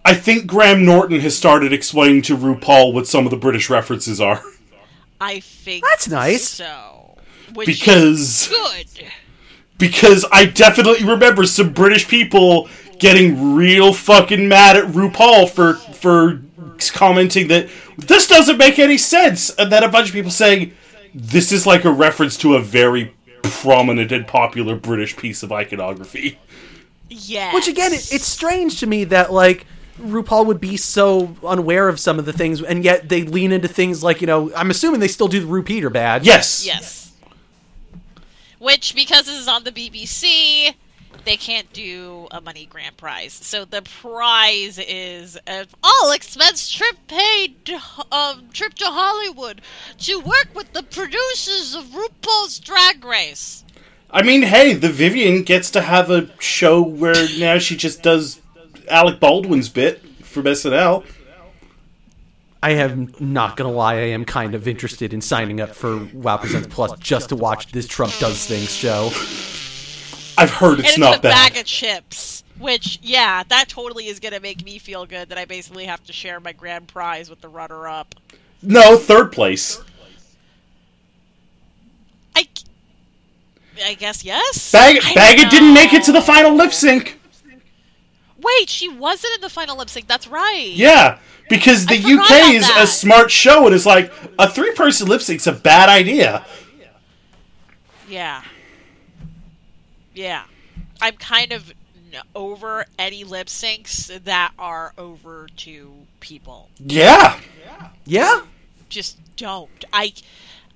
I 0.05 0.15
think 0.15 0.47
Graham 0.47 0.85
Norton 0.85 1.19
has 1.21 1.37
started 1.37 1.73
explaining 1.73 2.23
to 2.23 2.37
RuPaul 2.37 2.95
what 2.95 3.09
some 3.09 3.27
of 3.27 3.31
the 3.33 3.37
British 3.37 3.69
references 3.69 4.21
are. 4.21 4.41
I 5.21 5.41
think 5.41 5.85
That's 5.85 6.09
nice. 6.09 6.49
So, 6.49 7.17
which 7.53 7.67
Because- 7.67 8.43
is 8.43 8.49
good. 8.49 8.87
Because 9.77 10.25
I 10.33 10.45
definitely 10.45 11.05
remember 11.07 11.45
some 11.47 11.71
British 11.73 12.07
people 12.09 12.69
getting 13.01 13.55
real 13.55 13.93
fucking 13.93 14.49
mad 14.49 14.77
at 14.77 14.87
RuPaul 14.87 15.49
for 15.51 15.75
for 15.75 16.41
commenting 16.93 17.49
that 17.49 17.69
this 17.97 18.27
doesn't 18.29 18.57
make 18.57 18.79
any 18.79 18.99
sense, 18.99 19.51
and 19.51 19.71
then 19.71 19.83
a 19.85 19.89
bunch 19.89 20.09
of 20.09 20.15
people 20.15 20.31
saying 20.33 20.73
this 21.15 21.53
is 21.53 21.65
like 21.67 21.85
a 21.85 21.93
reference 21.93 22.37
to 22.39 22.55
a 22.57 22.61
very 22.61 23.15
prominent 23.49 24.13
and 24.13 24.27
popular 24.27 24.77
British 24.77 25.17
piece 25.17 25.43
of 25.43 25.53
iconography. 25.53 26.39
Yeah. 27.09 27.55
Which 27.55 27.69
again, 27.69 27.93
it, 27.93 28.13
it's 28.13 28.27
strange 28.27 28.81
to 28.81 28.87
me 28.87 29.05
that 29.05 29.33
like 29.33 29.67
RuPaul 30.01 30.47
would 30.47 30.61
be 30.61 30.77
so 30.77 31.37
unaware 31.45 31.89
of 31.89 31.99
some 31.99 32.19
of 32.19 32.27
the 32.27 32.33
things, 32.33 32.63
and 32.63 32.85
yet 32.85 33.09
they 33.09 33.23
lean 33.23 33.53
into 33.53 33.69
things 33.69 34.03
like 34.03 34.21
you 34.21 34.27
know. 34.27 34.53
I'm 34.55 34.71
assuming 34.71 35.01
they 35.01 35.09
still 35.09 35.29
do 35.29 35.41
the 35.41 35.47
Rupeter 35.47 35.93
badge. 35.93 36.27
Yes. 36.27 36.67
Yes. 36.67 37.13
Which, 38.59 38.95
because 38.95 39.27
this 39.27 39.39
is 39.39 39.47
on 39.47 39.63
the 39.65 39.71
BBC, 39.71 40.75
they 41.29 41.37
can't 41.37 41.71
do 41.75 42.27
a 42.31 42.41
money 42.41 42.65
grand 42.65 42.97
prize. 42.97 43.35
So 43.35 43.67
the 43.67 43.83
prize 43.83 44.79
is 44.79 45.39
an 45.47 45.67
all 45.85 46.11
expense 46.11 46.71
trip 46.71 46.97
paid 47.07 47.67
to, 47.67 47.79
um, 48.11 48.49
trip 48.55 48.73
to 48.75 48.87
Hollywood 48.87 49.61
to 49.99 50.21
work 50.21 50.49
with 50.55 50.73
the 50.73 50.83
producers 50.83 51.75
of 51.75 51.85
RuPaul's 51.85 52.59
Drag 52.59 53.05
Race. 53.05 53.63
I 54.11 54.23
mean, 54.23 54.41
hey, 54.41 54.73
the 54.73 54.89
Vivienne 54.89 55.43
gets 55.43 55.71
to 55.73 55.83
have 55.83 56.11
a 56.11 56.31
show 56.41 56.81
where 56.81 57.29
now 57.39 57.59
she 57.59 57.77
just 57.77 58.03
does 58.03 58.41
Alec 58.89 59.21
Baldwin's 59.21 59.69
bit 59.69 60.01
from 60.25 60.45
SNL. 60.45 61.05
I 62.63 62.71
am 62.71 63.13
not 63.21 63.59
gonna 63.59 63.71
lie. 63.71 63.97
I 63.97 64.09
am 64.09 64.25
kind 64.25 64.55
of 64.55 64.67
interested 64.67 65.13
in 65.13 65.21
signing 65.21 65.61
up 65.61 65.75
for 65.75 65.99
WoW 66.07 66.39
Presents 66.39 66.69
Plus 66.69 66.99
just 66.99 67.29
to 67.29 67.37
watch 67.37 67.71
this 67.71 67.87
Trump 67.87 68.15
does 68.19 68.47
things 68.47 68.75
show. 68.75 69.13
I've 70.39 70.51
heard 70.51 70.79
it's 70.79 70.81
and 70.81 70.87
it's 70.89 70.99
not 70.99 71.19
a 71.19 71.21
bad. 71.21 71.53
bag 71.53 71.61
of 71.61 71.65
chips. 71.67 72.45
Which, 72.59 72.99
yeah, 73.03 73.45
that 73.49 73.69
totally 73.69 74.07
is 74.07 74.19
going 74.19 74.35
to 74.35 74.41
make 74.41 74.65
me 74.65 74.79
feel 74.79 75.07
good 75.07 75.29
that 75.29 75.39
I 75.39 75.45
basically 75.45 75.85
have 75.85 76.03
to 76.05 76.13
share 76.13 76.41
my 76.41 76.53
grand 76.53 76.89
prize 76.89 77.31
with 77.31 77.41
the 77.41 77.49
runner 77.49 77.87
up. 77.87 78.15
No, 78.63 78.97
third 78.97 79.31
place. 79.31 79.81
I, 82.35 82.47
I 83.85 83.95
guess 83.95 84.25
yes. 84.25 84.73
Bag- 84.73 85.03
Baggett 85.15 85.51
didn't 85.51 85.73
make 85.73 85.93
it 85.93 86.03
to 86.05 86.13
the 86.13 86.21
final 86.21 86.53
lip 86.55 86.73
sync. 86.73 87.21
Wait, 88.41 88.69
she 88.69 88.89
wasn't 88.89 89.35
in 89.37 89.41
the 89.41 89.49
final 89.49 89.77
lip 89.77 89.89
sync. 89.89 90.09
That's 90.09 90.27
right. 90.27 90.71
Yeah, 90.73 91.19
because 91.49 91.87
the 91.87 91.97
UK 91.97 92.55
is 92.55 92.67
that. 92.67 92.81
a 92.83 92.87
smart 92.87 93.31
show 93.31 93.67
and 93.67 93.75
it's 93.75 93.87
like 93.87 94.13
a 94.39 94.49
three 94.49 94.73
person 94.73 95.09
lip 95.09 95.23
sync's 95.23 95.47
a 95.47 95.53
bad 95.53 95.89
idea. 95.89 96.45
Yeah. 98.09 98.43
Yeah. 100.19 100.43
I'm 101.01 101.15
kind 101.15 101.53
of 101.53 101.73
over 102.35 102.87
any 102.99 103.23
lip 103.23 103.47
syncs 103.47 104.09
that 104.25 104.53
are 104.59 104.93
over 104.99 105.47
to 105.59 105.93
people. 106.19 106.71
Yeah. 106.85 107.39
Yeah, 108.05 108.41
Just 108.89 109.19
don't. 109.37 109.85
I. 109.93 110.13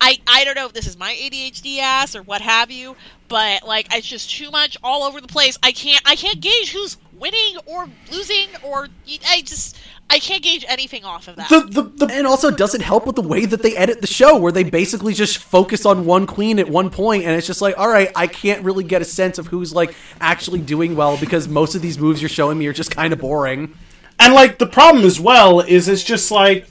I, 0.05 0.19
I 0.27 0.43
don't 0.45 0.57
know 0.57 0.67
if 0.67 0.73
this 0.73 0.89
is 0.89 0.99
my 0.99 1.15
ADHD 1.15 1.79
ass 1.79 2.17
or 2.17 2.23
what 2.23 2.41
have 2.41 2.73
you, 2.73 2.97
but 3.29 3.63
like 3.63 3.87
it's 3.95 4.05
just 4.05 4.29
too 4.29 4.51
much 4.51 4.77
all 4.83 5.05
over 5.05 5.21
the 5.21 5.29
place. 5.29 5.57
I 5.63 5.71
can't 5.71 6.03
I 6.05 6.17
can't 6.17 6.41
gauge 6.41 6.73
who's 6.73 6.97
winning 7.23 7.57
or 7.67 7.89
losing 8.11 8.49
or 8.65 8.89
I 9.29 9.43
just 9.43 9.79
I 10.11 10.19
can't 10.19 10.43
gauge 10.43 10.65
anything 10.69 11.05
off 11.05 11.29
of 11.29 11.37
that. 11.37 11.49
The 11.49 11.61
the, 11.61 11.83
the 11.83 12.13
and 12.13 12.27
also 12.27 12.51
doesn't 12.51 12.81
help 12.81 13.07
with 13.07 13.15
the 13.17 13.23
way 13.23 13.47
that 13.47 13.63
they 13.63 13.77
edit 13.77 14.01
the 14.01 14.07
show, 14.09 14.37
where 14.37 14.53
they 14.53 14.65
basically 14.65 15.15
just 15.15 15.39
focus 15.39 15.87
on 15.87 16.05
one 16.05 16.27
queen 16.27 16.59
at 16.59 16.69
one 16.69 16.91
point, 16.91 17.25
and 17.25 17.33
it's 17.33 17.47
just 17.47 17.63
like, 17.63 17.79
all 17.79 17.89
right, 17.89 18.11
I 18.15 18.27
can't 18.27 18.65
really 18.65 18.85
get 18.85 19.01
a 19.01 19.07
sense 19.07 19.39
of 19.39 19.47
who's 19.47 19.73
like 19.73 19.95
actually 20.21 20.61
doing 20.61 20.97
well 20.97 21.17
because 21.17 21.49
most 21.49 21.75
of 21.75 21.81
these 21.81 21.99
moves 21.99 22.21
you're 22.21 22.29
showing 22.29 22.59
me 22.59 22.67
are 22.67 22.73
just 22.73 22.91
kind 22.91 23.13
of 23.13 23.21
boring. 23.21 23.75
and 24.19 24.35
like 24.35 24.59
the 24.59 24.67
problem 24.67 25.05
as 25.05 25.19
well 25.19 25.61
is 25.61 25.89
it's 25.89 26.05
just 26.05 26.31
like 26.31 26.67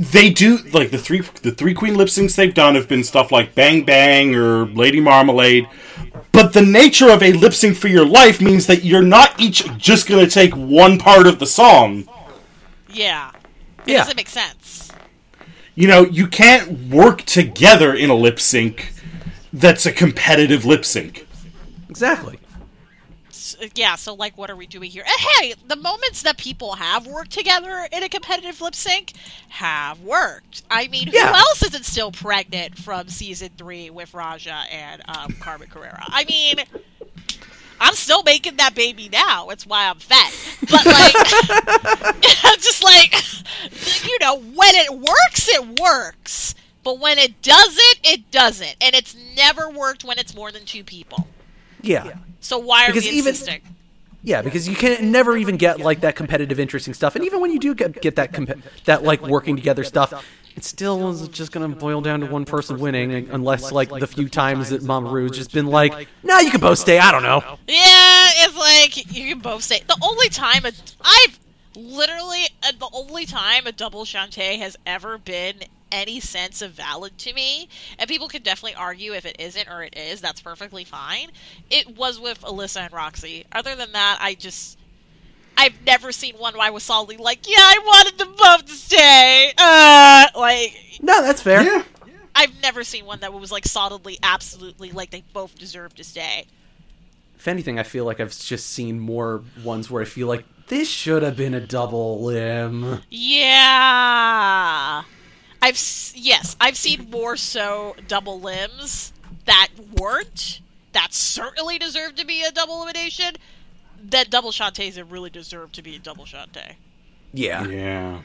they 0.00 0.30
do 0.30 0.56
like 0.72 0.90
the 0.90 0.96
three 0.96 1.20
the 1.42 1.50
three 1.50 1.74
queen 1.74 1.94
lip 1.94 2.08
syncs 2.08 2.34
they've 2.34 2.54
done 2.54 2.74
have 2.74 2.88
been 2.88 3.04
stuff 3.04 3.30
like 3.30 3.54
Bang 3.54 3.84
Bang 3.84 4.34
or 4.34 4.64
Lady 4.64 4.98
Marmalade. 4.98 5.68
But 6.32 6.54
the 6.54 6.62
nature 6.62 7.10
of 7.10 7.22
a 7.22 7.34
lip 7.34 7.52
sync 7.52 7.76
for 7.76 7.88
your 7.88 8.06
life 8.06 8.40
means 8.40 8.66
that 8.66 8.82
you're 8.82 9.02
not 9.02 9.38
each 9.38 9.62
just 9.76 10.08
gonna 10.08 10.26
take 10.26 10.54
one 10.56 10.98
part 10.98 11.26
of 11.26 11.38
the 11.38 11.46
song. 11.46 12.08
yeah. 12.92 13.30
It 13.86 13.92
Yeah. 13.92 13.98
doesn't 13.98 14.16
make 14.16 14.28
sense. 14.28 14.90
You 15.74 15.86
know, 15.86 16.04
you 16.06 16.26
can't 16.26 16.88
work 16.88 17.22
together 17.22 17.94
in 17.94 18.08
a 18.10 18.14
lip 18.14 18.40
sync 18.40 18.92
that's 19.52 19.84
a 19.86 19.92
competitive 19.92 20.64
lip 20.64 20.84
sync. 20.84 21.26
Exactly. 21.90 22.38
S- 23.60 23.70
yeah, 23.74 23.94
so 23.96 24.14
like 24.14 24.36
what 24.38 24.50
are 24.50 24.56
we 24.56 24.66
doing 24.66 24.90
here? 24.90 25.04
And 25.06 25.20
hey, 25.40 25.54
the 25.66 25.76
moments 25.76 26.22
that 26.22 26.38
people 26.38 26.74
have 26.74 27.06
worked 27.06 27.30
together 27.32 27.86
in 27.92 28.02
a 28.02 28.08
competitive 28.08 28.60
lip 28.60 28.74
sync 28.74 29.12
have 29.50 30.00
worked. 30.00 30.62
I 30.70 30.88
mean, 30.88 31.08
who 31.08 31.16
Yeah. 31.16 31.32
else 31.36 31.62
isn't 31.62 31.84
still 31.84 32.12
pregnant 32.12 32.78
from 32.78 33.08
season 33.08 33.50
three 33.56 33.90
with 33.90 34.14
Raja 34.14 34.62
and 34.70 35.02
um, 35.08 35.32
Carmen 35.40 35.68
Carrera? 35.68 36.02
I 36.06 36.24
mean, 36.24 36.56
I'm 37.80 37.94
still 37.94 38.22
making 38.22 38.56
that 38.56 38.74
baby 38.74 39.08
now. 39.10 39.48
It's 39.50 39.66
why 39.66 39.88
I'm 39.88 39.98
fat. 39.98 40.32
But 40.62 40.84
like, 40.84 41.14
I'm 42.44 42.58
just 42.60 42.84
like, 42.84 43.14
you 44.06 44.18
know, 44.20 44.36
when 44.38 44.74
it 44.74 44.92
works, 44.92 45.48
it 45.48 45.80
works. 45.80 46.54
But 46.82 46.98
when 46.98 47.18
it 47.18 47.40
doesn't, 47.42 48.00
it 48.04 48.30
doesn't. 48.30 48.76
And 48.80 48.94
it's 48.94 49.14
never 49.36 49.68
worked 49.70 50.02
when 50.04 50.18
it's 50.18 50.34
more 50.34 50.50
than 50.52 50.64
two 50.64 50.82
people. 50.84 51.26
Yeah. 51.82 52.12
So 52.40 52.58
why 52.58 52.84
are 52.84 52.88
Because 52.88 53.04
we 53.04 53.10
even- 53.10 53.36
Yeah, 54.22 54.42
because 54.42 54.68
you 54.68 54.76
can 54.76 55.10
never 55.10 55.36
even 55.36 55.56
get 55.56 55.80
like 55.80 56.00
that 56.00 56.14
competitive, 56.14 56.60
interesting 56.60 56.92
stuff, 56.94 57.16
and 57.16 57.24
even 57.24 57.40
when 57.40 57.52
you 57.52 57.58
do 57.58 57.74
get, 57.74 58.00
get 58.02 58.16
that 58.16 58.32
comp- 58.34 58.62
that 58.84 59.02
like 59.02 59.22
working 59.22 59.56
together 59.56 59.82
stuff, 59.82 60.12
it 60.56 60.64
still 60.64 61.08
is 61.10 61.26
just 61.28 61.52
gonna 61.52 61.68
boil 61.68 62.02
down 62.02 62.20
to 62.20 62.26
one 62.26 62.44
person 62.44 62.78
winning, 62.78 63.30
unless 63.30 63.72
like 63.72 63.88
the 63.88 64.06
few 64.06 64.28
times 64.28 64.70
that 64.70 64.82
Mama 64.82 65.10
Ru's 65.10 65.30
just 65.30 65.52
been 65.52 65.68
like, 65.68 66.06
"Nah, 66.22 66.40
you 66.40 66.50
can 66.50 66.60
both 66.60 66.78
stay." 66.78 66.98
I 66.98 67.10
don't 67.12 67.22
know. 67.22 67.40
Yeah, 67.66 68.28
it's 68.44 68.56
like 68.58 69.14
you 69.16 69.30
can 69.30 69.38
both 69.38 69.62
stay. 69.62 69.80
the 69.86 69.96
only 70.02 70.28
time 70.28 70.66
a, 70.66 70.72
I've 71.02 71.38
literally 71.76 72.44
uh, 72.62 72.72
the 72.78 72.90
only 72.92 73.24
time 73.24 73.66
a 73.66 73.72
double 73.72 74.04
Shantay 74.04 74.58
has 74.58 74.76
ever 74.84 75.16
been 75.16 75.54
any 75.92 76.20
sense 76.20 76.62
of 76.62 76.72
valid 76.72 77.16
to 77.18 77.32
me, 77.32 77.68
and 77.98 78.08
people 78.08 78.28
can 78.28 78.42
definitely 78.42 78.74
argue 78.74 79.12
if 79.12 79.24
it 79.26 79.36
isn't 79.38 79.68
or 79.68 79.82
it 79.82 79.96
is. 79.96 80.20
That's 80.20 80.40
perfectly 80.40 80.84
fine. 80.84 81.30
It 81.70 81.96
was 81.96 82.18
with 82.20 82.40
Alyssa 82.42 82.82
and 82.82 82.92
Roxy. 82.92 83.44
Other 83.52 83.74
than 83.74 83.92
that, 83.92 84.18
I 84.20 84.34
just. 84.34 84.78
I've 85.56 85.84
never 85.84 86.10
seen 86.10 86.36
one 86.36 86.54
where 86.54 86.66
I 86.66 86.70
was 86.70 86.82
solidly 86.84 87.18
like, 87.18 87.46
yeah, 87.46 87.56
I 87.58 87.78
wanted 87.84 88.18
them 88.18 88.34
both 88.38 88.64
to 88.66 88.72
stay. 88.72 89.52
Uh, 89.58 90.26
like, 90.34 90.74
No, 91.02 91.22
that's 91.22 91.42
fair. 91.42 91.62
Yeah. 91.62 91.82
I've 92.34 92.62
never 92.62 92.82
seen 92.84 93.04
one 93.04 93.20
that 93.20 93.32
was 93.34 93.52
like 93.52 93.66
solidly, 93.66 94.18
absolutely 94.22 94.92
like 94.92 95.10
they 95.10 95.22
both 95.34 95.58
deserve 95.58 95.94
to 95.96 96.04
stay. 96.04 96.46
If 97.36 97.48
anything, 97.48 97.78
I 97.78 97.82
feel 97.82 98.04
like 98.06 98.20
I've 98.20 98.38
just 98.38 98.70
seen 98.70 99.00
more 99.00 99.42
ones 99.62 99.90
where 99.90 100.00
I 100.00 100.06
feel 100.06 100.28
like 100.28 100.44
this 100.68 100.88
should 100.88 101.22
have 101.22 101.36
been 101.36 101.52
a 101.52 101.60
double 101.60 102.22
limb. 102.22 103.00
Yeah. 103.10 105.02
I've 105.62 105.78
yes, 106.14 106.56
I've 106.60 106.76
seen 106.76 107.10
more 107.10 107.36
so 107.36 107.96
double 108.08 108.40
limbs 108.40 109.12
that 109.44 109.68
weren't 109.98 110.60
that 110.92 111.12
certainly 111.14 111.78
deserved 111.78 112.16
to 112.18 112.26
be 112.26 112.42
a 112.42 112.50
double 112.50 112.82
elimination 112.82 113.36
that 114.02 114.30
double 114.30 114.50
shantays 114.50 114.94
that 114.94 115.04
really 115.04 115.30
deserved 115.30 115.74
to 115.74 115.82
be 115.82 115.96
a 115.96 115.98
double 115.98 116.24
shantay. 116.24 116.74
Yeah. 117.32 117.66
Yeah. 117.66 118.22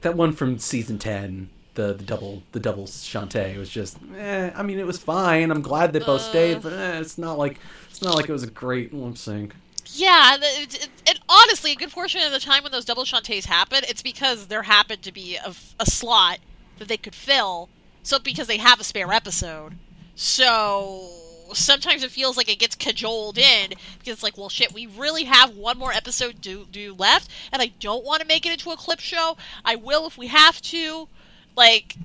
That 0.00 0.16
one 0.16 0.32
from 0.32 0.58
season 0.58 0.98
ten, 0.98 1.48
the, 1.74 1.94
the 1.94 2.04
double 2.04 2.42
the 2.52 2.60
double 2.60 2.84
Shantay 2.84 3.56
was 3.56 3.70
just 3.70 3.98
eh, 4.18 4.50
I 4.54 4.62
mean 4.62 4.78
it 4.78 4.86
was 4.86 4.98
fine. 4.98 5.50
I'm 5.50 5.62
glad 5.62 5.92
they 5.92 6.00
both 6.00 6.22
stayed, 6.22 6.62
but 6.62 6.72
eh, 6.72 6.98
it's 7.00 7.18
not 7.18 7.38
like 7.38 7.58
it's 7.88 8.02
not 8.02 8.14
like 8.14 8.28
it 8.28 8.32
was 8.32 8.42
a 8.42 8.50
great 8.50 8.92
lip 8.92 9.16
sync. 9.16 9.54
Yeah, 9.86 10.36
the- 10.38 10.62
it, 10.62 10.74
it, 10.74 10.88
and 11.06 11.20
honestly, 11.28 11.72
a 11.72 11.76
good 11.76 11.90
portion 11.90 12.20
of 12.22 12.32
the 12.32 12.40
time 12.40 12.62
when 12.64 12.72
those 12.72 12.84
double 12.84 13.04
shantays 13.04 13.44
happen, 13.44 13.82
it's 13.88 14.02
because 14.02 14.48
there 14.48 14.62
happened 14.62 15.02
to 15.02 15.12
be 15.12 15.36
a, 15.36 15.54
a 15.78 15.86
slot 15.86 16.38
that 16.78 16.88
they 16.88 16.96
could 16.96 17.14
fill. 17.14 17.68
So 18.02 18.18
because 18.18 18.46
they 18.46 18.58
have 18.58 18.80
a 18.80 18.84
spare 18.84 19.12
episode, 19.12 19.74
so 20.14 21.08
sometimes 21.52 22.02
it 22.02 22.10
feels 22.10 22.36
like 22.36 22.48
it 22.48 22.58
gets 22.58 22.74
cajoled 22.74 23.38
in 23.38 23.70
because 23.70 24.14
it's 24.14 24.22
like, 24.22 24.36
well, 24.36 24.48
shit, 24.48 24.72
we 24.72 24.86
really 24.86 25.24
have 25.24 25.56
one 25.56 25.78
more 25.78 25.92
episode 25.92 26.40
do 26.40 26.66
do 26.70 26.94
left, 26.94 27.30
and 27.52 27.62
I 27.62 27.72
don't 27.80 28.04
want 28.04 28.20
to 28.20 28.26
make 28.26 28.44
it 28.46 28.52
into 28.52 28.70
a 28.70 28.76
clip 28.76 29.00
show. 29.00 29.36
I 29.64 29.76
will 29.76 30.06
if 30.06 30.18
we 30.18 30.28
have 30.28 30.60
to. 30.62 31.08
Like 31.56 31.96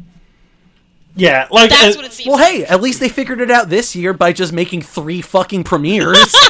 Yeah, 1.15 1.47
like 1.49 1.71
that's 1.71 1.95
uh, 1.95 1.99
what 1.99 2.05
it 2.05 2.13
seems. 2.13 2.27
Well, 2.27 2.37
like. 2.37 2.53
hey, 2.53 2.65
at 2.65 2.81
least 2.81 2.99
they 2.99 3.09
figured 3.09 3.41
it 3.41 3.51
out 3.51 3.69
this 3.69 3.95
year 3.95 4.13
by 4.13 4.31
just 4.31 4.53
making 4.53 4.83
three 4.83 5.21
fucking 5.21 5.63
premieres. 5.63 6.35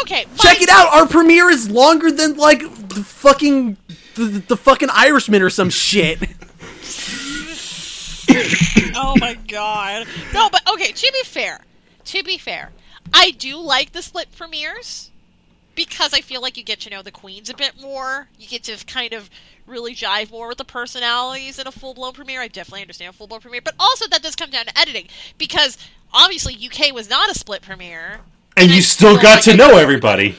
Okay, 0.00 0.26
check 0.38 0.60
it 0.60 0.68
out. 0.68 0.92
Our 0.92 1.06
premiere 1.06 1.48
is 1.50 1.70
longer 1.70 2.10
than 2.10 2.36
like 2.36 2.60
the 2.88 3.02
fucking 3.02 3.76
the, 4.14 4.42
the 4.48 4.56
fucking 4.56 4.90
Irishman 4.90 5.42
or 5.42 5.50
some 5.50 5.70
shit. 5.70 6.18
oh 8.96 9.14
my 9.18 9.34
god. 9.48 10.06
No, 10.32 10.48
but 10.50 10.62
okay, 10.72 10.92
to 10.92 11.12
be 11.12 11.22
fair, 11.24 11.60
to 12.06 12.22
be 12.22 12.38
fair, 12.38 12.70
I 13.12 13.30
do 13.30 13.58
like 13.58 13.92
the 13.92 14.02
split 14.02 14.28
premieres 14.36 15.10
because 15.74 16.12
I 16.12 16.20
feel 16.20 16.40
like 16.40 16.56
you 16.56 16.62
get 16.62 16.80
to 16.80 16.90
know 16.90 17.02
the 17.02 17.10
queens 17.10 17.50
a 17.50 17.54
bit 17.54 17.80
more. 17.80 18.28
You 18.38 18.48
get 18.48 18.64
to 18.64 18.84
kind 18.86 19.12
of 19.12 19.30
really 19.66 19.94
jive 19.94 20.30
more 20.30 20.48
with 20.48 20.58
the 20.58 20.64
personalities 20.64 21.58
in 21.58 21.66
a 21.66 21.72
full 21.72 21.94
blown 21.94 22.12
premiere. 22.12 22.40
I 22.40 22.48
definitely 22.48 22.82
understand 22.82 23.10
a 23.10 23.12
full 23.12 23.26
blown 23.26 23.40
premiere, 23.40 23.62
but 23.62 23.74
also 23.78 24.06
that 24.08 24.22
does 24.22 24.36
come 24.36 24.50
down 24.50 24.66
to 24.66 24.78
editing 24.78 25.08
because 25.38 25.78
obviously 26.12 26.54
UK 26.54 26.94
was 26.94 27.08
not 27.08 27.30
a 27.30 27.34
split 27.38 27.62
premiere. 27.62 28.20
And 28.56 28.70
I 28.70 28.74
you 28.74 28.82
still 28.82 29.16
got 29.16 29.36
like 29.36 29.44
to 29.44 29.52
I 29.52 29.56
know 29.56 29.76
everybody. 29.76 30.36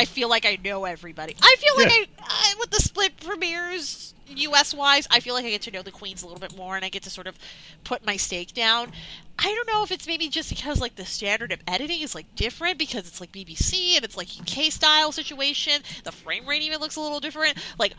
I 0.00 0.04
feel 0.06 0.28
like 0.30 0.46
I 0.46 0.58
know 0.64 0.84
everybody. 0.86 1.36
I 1.42 1.56
feel 1.58 1.76
like 1.84 1.94
Yeah. 1.94 2.04
I, 2.20 2.52
I 2.52 2.54
with 2.58 2.70
the 2.70 2.80
split 2.80 3.12
premieres 3.20 4.14
US 4.34 4.72
wise, 4.72 5.06
I 5.10 5.20
feel 5.20 5.34
like 5.34 5.44
I 5.44 5.50
get 5.50 5.62
to 5.62 5.70
know 5.70 5.82
the 5.82 5.90
queens 5.90 6.22
a 6.22 6.26
little 6.26 6.40
bit 6.40 6.56
more 6.56 6.76
and 6.76 6.84
I 6.84 6.88
get 6.88 7.02
to 7.02 7.10
sort 7.10 7.26
of 7.26 7.36
put 7.84 8.06
my 8.06 8.16
stake 8.16 8.54
down. 8.54 8.92
I 9.38 9.44
don't 9.54 9.66
know 9.68 9.82
if 9.82 9.90
it's 9.90 10.06
maybe 10.06 10.28
just 10.28 10.48
because 10.48 10.80
like 10.80 10.94
the 10.96 11.04
standard 11.04 11.52
of 11.52 11.60
editing 11.66 12.00
is 12.00 12.14
like 12.14 12.32
different 12.36 12.78
because 12.78 13.06
it's 13.08 13.20
like 13.20 13.32
BBC 13.32 13.96
and 13.96 14.04
it's 14.04 14.16
like 14.16 14.28
UK 14.40 14.70
style 14.72 15.12
situation. 15.12 15.82
The 16.04 16.12
frame 16.12 16.46
rate 16.46 16.62
even 16.62 16.78
looks 16.80 16.96
a 16.96 17.00
little 17.00 17.20
different. 17.20 17.56
Like 17.78 17.94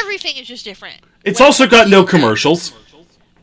everything 0.00 0.36
is 0.36 0.46
just 0.48 0.64
different. 0.64 1.00
It's 1.24 1.38
When- 1.40 1.46
also 1.46 1.66
got 1.66 1.88
no 1.88 2.04
commercials. 2.04 2.72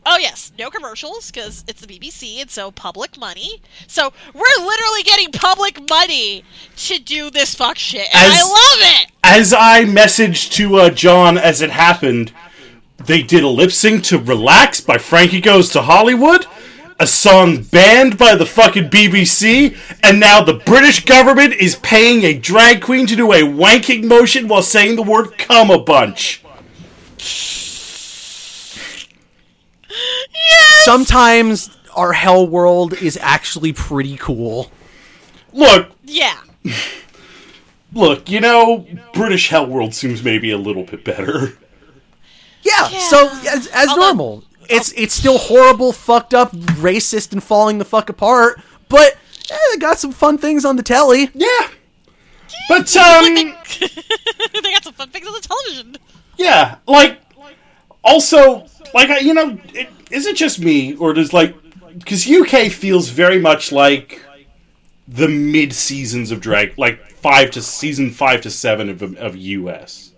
Oh 0.06 0.18
yes, 0.18 0.52
no 0.58 0.70
commercials 0.70 1.30
because 1.30 1.64
it's 1.66 1.80
the 1.80 1.86
BBC 1.86 2.40
and 2.40 2.50
so 2.50 2.70
public 2.70 3.16
money. 3.18 3.62
So 3.86 4.12
we're 4.34 4.64
literally 4.64 5.02
getting 5.02 5.32
public 5.32 5.88
money 5.88 6.44
to 6.76 6.98
do 6.98 7.30
this 7.30 7.54
fuck 7.54 7.78
shit, 7.78 8.08
and 8.14 8.32
As- 8.32 8.38
I 8.38 8.42
love 8.42 9.02
it. 9.02 9.10
As 9.22 9.54
I 9.54 9.84
messaged 9.84 10.52
to 10.52 10.76
uh, 10.76 10.90
John 10.90 11.38
as 11.38 11.62
it 11.62 11.70
happened, 11.70 12.32
they 12.98 13.22
did 13.22 13.42
a 13.42 13.48
lip 13.48 13.72
sync 13.72 14.04
to 14.04 14.18
Relax 14.18 14.80
by 14.80 14.98
Frankie 14.98 15.40
Goes 15.40 15.70
to 15.70 15.82
Hollywood, 15.82 16.46
a 17.00 17.06
song 17.06 17.62
banned 17.62 18.18
by 18.18 18.34
the 18.34 18.46
fucking 18.46 18.90
BBC, 18.90 19.76
and 20.02 20.20
now 20.20 20.42
the 20.44 20.54
British 20.54 21.04
government 21.04 21.54
is 21.54 21.76
paying 21.76 22.22
a 22.24 22.38
drag 22.38 22.82
queen 22.82 23.06
to 23.06 23.16
do 23.16 23.32
a 23.32 23.40
wanking 23.40 24.04
motion 24.04 24.46
while 24.46 24.62
saying 24.62 24.96
the 24.96 25.02
word 25.02 25.38
cum 25.38 25.70
a 25.70 25.78
bunch. 25.78 26.42
Sometimes 30.84 31.70
our 31.94 32.12
hell 32.12 32.46
world 32.46 32.92
is 32.94 33.16
actually 33.20 33.72
pretty 33.72 34.16
cool. 34.16 34.70
Look, 35.52 35.90
Yeah, 36.04 36.36
look, 37.92 38.28
you 38.28 38.40
know, 38.40 38.86
British 39.12 39.48
Hell 39.48 39.66
World 39.66 39.94
seems 39.94 40.22
maybe 40.22 40.50
a 40.50 40.58
little 40.58 40.82
bit 40.84 41.04
better. 41.04 41.52
Yeah, 42.62 42.88
Yeah. 42.90 42.98
so 43.08 43.28
as, 43.48 43.66
as 43.68 43.88
Although- 43.90 44.02
normal. 44.02 44.44
It's 44.70 44.92
it's 44.96 45.12
still 45.12 45.36
horrible, 45.36 45.92
fucked 45.92 46.32
up, 46.32 46.50
racist, 46.52 47.32
and 47.32 47.42
falling 47.44 47.76
the 47.76 47.84
fuck 47.84 48.08
apart. 48.08 48.62
But 48.88 49.18
eh, 49.50 49.56
they 49.72 49.78
got 49.78 49.98
some 49.98 50.10
fun 50.10 50.38
things 50.38 50.64
on 50.64 50.76
the 50.76 50.82
telly. 50.82 51.28
Yeah. 51.34 51.68
But, 52.70 52.96
um... 52.96 53.34
they 53.34 53.52
got 54.72 54.84
some 54.84 54.94
fun 54.94 55.10
things 55.10 55.26
on 55.26 55.34
the 55.34 55.40
television. 55.46 55.98
Yeah, 56.38 56.76
like 56.88 57.20
also 58.02 58.64
like 58.94 59.10
I- 59.10 59.18
you 59.18 59.34
know, 59.34 59.58
it, 59.74 59.88
is 60.10 60.26
it 60.26 60.36
just 60.36 60.58
me 60.60 60.94
or 60.96 61.12
does 61.12 61.32
like 61.32 61.54
because 61.98 62.26
UK 62.28 62.70
feels 62.72 63.08
very 63.10 63.38
much 63.38 63.70
like 63.72 64.20
the 65.06 65.28
mid 65.28 65.72
seasons 65.74 66.30
of 66.30 66.40
drag, 66.40 66.78
like 66.78 66.98
five 67.10 67.50
to 67.52 67.62
season 67.62 68.10
five 68.10 68.40
to 68.42 68.50
seven 68.50 68.88
of 68.88 69.02
of 69.02 69.36
US. 69.36 70.12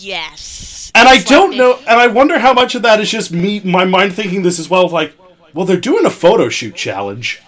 Yes, 0.00 0.92
And 0.94 1.08
I 1.08 1.18
don't 1.18 1.56
know, 1.56 1.76
and 1.80 2.00
I 2.00 2.06
wonder 2.06 2.38
how 2.38 2.52
much 2.52 2.76
of 2.76 2.82
that 2.82 3.00
is 3.00 3.10
just 3.10 3.32
me, 3.32 3.58
my 3.60 3.84
mind 3.84 4.14
thinking 4.14 4.42
this 4.42 4.60
as 4.60 4.70
well. 4.70 4.88
Like, 4.88 5.12
well, 5.52 5.66
they're 5.66 5.76
doing 5.76 6.06
a 6.06 6.10
photo 6.10 6.48
shoot 6.48 6.76
challenge. 6.76 7.42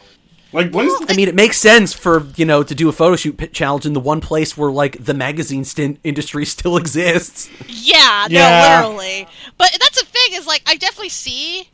Like, 0.53 0.72
when's 0.72 0.92
I 1.09 1.14
mean, 1.14 1.28
it 1.28 1.34
makes 1.34 1.59
sense 1.59 1.92
for 1.92 2.26
you 2.36 2.44
know 2.44 2.62
to 2.62 2.74
do 2.74 2.88
a 2.88 2.92
photo 2.92 3.16
shoot 3.16 3.53
challenge 3.53 3.86
in 3.86 3.92
the 3.92 4.01
one 4.01 4.20
place 4.20 4.57
where 4.57 4.70
like 4.72 5.05
the 5.05 5.14
magazine 5.14 5.64
stint 5.64 6.01
industry 6.05 6.44
still 6.57 6.76
exists. 6.76 7.48
Yeah, 7.68 8.26
Yeah. 8.28 8.80
no, 8.82 8.88
literally. 8.90 9.28
But 9.59 9.76
that's 9.80 10.01
the 10.01 10.07
thing 10.07 10.32
is 10.32 10.46
like 10.46 10.62
I 10.66 10.76
definitely 10.76 11.11
see 11.11 11.68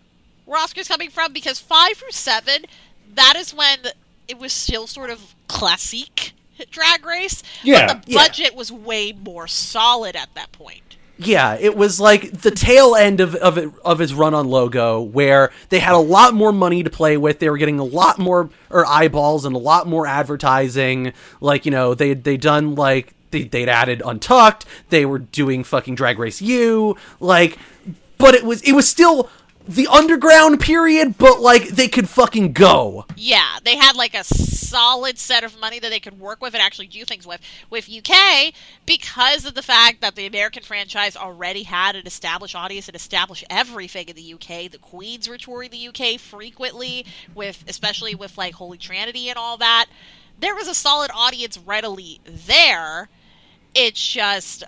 where 0.45 0.61
Oscar's 0.61 0.89
coming 0.89 1.11
from 1.11 1.33
because 1.33 1.59
five 1.59 1.97
through 1.97 2.11
seven, 2.12 2.66
that 3.14 3.35
is 3.37 3.53
when 3.55 3.79
it 4.29 4.39
was 4.39 4.53
still 4.53 4.87
sort 4.87 5.11
of 5.11 5.35
classique 5.49 6.33
drag 6.70 7.05
race. 7.05 7.43
Yeah. 7.62 7.87
but 7.95 8.05
the 8.07 8.12
Yeah. 8.12 8.18
budget 8.18 8.55
was 8.55 8.70
way 8.72 9.12
more 9.12 9.47
solid 9.47 10.16
at 10.16 10.35
that 10.35 10.53
point. 10.53 10.86
Yeah, 11.19 11.57
it 11.59 11.75
was 11.77 11.99
like 11.99 12.43
the 12.43 12.51
tail 12.51 12.95
end 12.95 13.21
of 13.21 13.35
of, 13.37 13.57
it, 13.57 13.71
of 13.85 13.99
his 13.99 14.12
run 14.12 14.35
on 14.35 14.49
Logo, 14.49 15.01
where 15.01 15.51
they 15.71 15.79
had 15.79 15.95
a 15.95 15.99
lot 15.99 16.35
more 16.35 16.53
money 16.53 16.83
to 16.83 16.91
play 16.91 17.17
with. 17.17 17.39
They 17.39 17.49
were 17.49 17.57
getting 17.57 17.79
a 17.79 17.85
lot 17.85 18.19
more 18.19 18.51
or 18.69 18.85
eyeballs 18.85 19.47
and 19.47 19.57
a 19.57 19.59
lot 19.59 19.87
more 19.87 20.07
advertising. 20.07 21.14
Like 21.41 21.64
you 21.64 21.71
know, 21.71 21.95
they 21.95 22.12
they 22.12 22.37
done 22.37 22.75
like 22.75 23.14
they 23.31 23.45
they'd 23.45 23.69
added 23.69 24.03
Untucked. 24.05 24.67
They 24.91 25.07
were 25.07 25.21
doing 25.21 25.64
fucking 25.64 25.95
Drag 25.95 26.19
Race 26.19 26.43
U. 26.43 26.97
Like, 27.19 27.59
but 28.19 28.35
it 28.35 28.45
was 28.45 28.61
it 28.62 28.73
was 28.73 28.87
still 28.87 29.31
the 29.69 29.87
underground 29.89 30.61
period, 30.61 31.19
but 31.19 31.41
like 31.41 31.69
they 31.69 31.89
could 31.89 32.09
fucking 32.09 32.53
go. 32.53 33.05
Yeah, 33.17 33.59
they 33.64 33.77
had 33.77 33.97
like 33.97 34.14
a 34.14 34.25
solid 34.25 35.19
set 35.19 35.45
of 35.45 35.59
money 35.61 35.79
that 35.79 35.91
they 35.91 36.01
could 36.01 36.19
work 36.19 36.41
with 36.41 36.55
and 36.55 36.62
actually 36.62 36.87
do 36.87 37.05
things 37.05 37.27
with. 37.27 37.41
With 37.71 37.91
UK, 37.91 38.53
because 38.85 39.45
of 39.45 39.55
the 39.55 39.62
fact 39.62 40.01
that 40.01 40.14
the 40.14 40.27
American 40.27 40.62
franchise 40.62 41.17
already 41.17 41.64
had 41.64 41.97
an 41.97 42.07
established 42.07 42.55
audience 42.55 42.89
and 42.89 42.97
established 42.97 43.45
everything 43.51 44.09
in 44.09 44.17
the 44.17 44.35
UK, 44.35 44.71
the 44.71 44.79
Queens 44.81 45.29
were 45.29 45.39
touring 45.39 45.71
the 45.71 45.89
UK 45.89 46.21
frequently, 46.21 47.07
with 47.35 47.64
especially 47.69 48.14
with 48.14 48.37
like 48.39 48.55
Holy 48.55 48.79
Trinity 48.79 49.29
and 49.29 49.39
all 49.39 49.57
that. 49.59 49.87
There 50.39 50.55
was 50.55 50.69
a 50.69 50.75
solid 50.75 51.11
audience 51.14 51.59
readily 51.59 52.21
there. 52.25 53.09
It's 53.75 54.12
just 54.12 54.64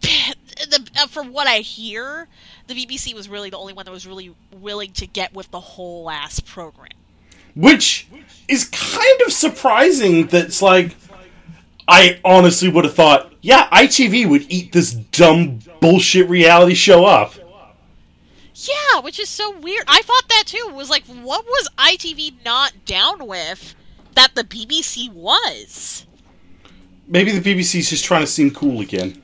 the, 0.00 0.88
uh, 1.00 1.06
from 1.06 1.32
what 1.32 1.46
I 1.46 1.58
hear, 1.58 2.28
the 2.66 2.74
BBC 2.74 3.14
was 3.14 3.28
really 3.28 3.50
the 3.50 3.58
only 3.58 3.72
one 3.72 3.84
that 3.84 3.92
was 3.92 4.06
really 4.06 4.34
willing 4.52 4.92
to 4.92 5.06
get 5.06 5.34
with 5.34 5.50
the 5.50 5.60
whole 5.60 6.10
ass 6.10 6.40
program. 6.40 6.92
which 7.54 8.06
is 8.48 8.64
kind 8.64 9.20
of 9.26 9.32
surprising. 9.32 10.26
That's 10.26 10.62
like, 10.62 10.96
I 11.88 12.20
honestly 12.24 12.68
would 12.68 12.84
have 12.84 12.94
thought, 12.94 13.32
yeah, 13.40 13.68
ITV 13.70 14.28
would 14.28 14.46
eat 14.48 14.72
this 14.72 14.92
dumb 14.92 15.60
bullshit 15.80 16.28
reality 16.28 16.74
show 16.74 17.04
up. 17.04 17.34
Yeah, 18.54 19.00
which 19.00 19.18
is 19.18 19.28
so 19.28 19.56
weird. 19.58 19.84
I 19.88 20.02
thought 20.02 20.28
that 20.28 20.44
too. 20.46 20.66
It 20.68 20.74
was 20.74 20.90
like, 20.90 21.04
what 21.06 21.46
was 21.46 21.68
ITV 21.78 22.44
not 22.44 22.84
down 22.84 23.26
with 23.26 23.74
that 24.14 24.34
the 24.34 24.44
BBC 24.44 25.10
was? 25.12 26.06
Maybe 27.06 27.36
the 27.36 27.40
BBC's 27.40 27.90
just 27.90 28.04
trying 28.04 28.20
to 28.20 28.26
seem 28.26 28.50
cool 28.50 28.80
again. 28.80 29.19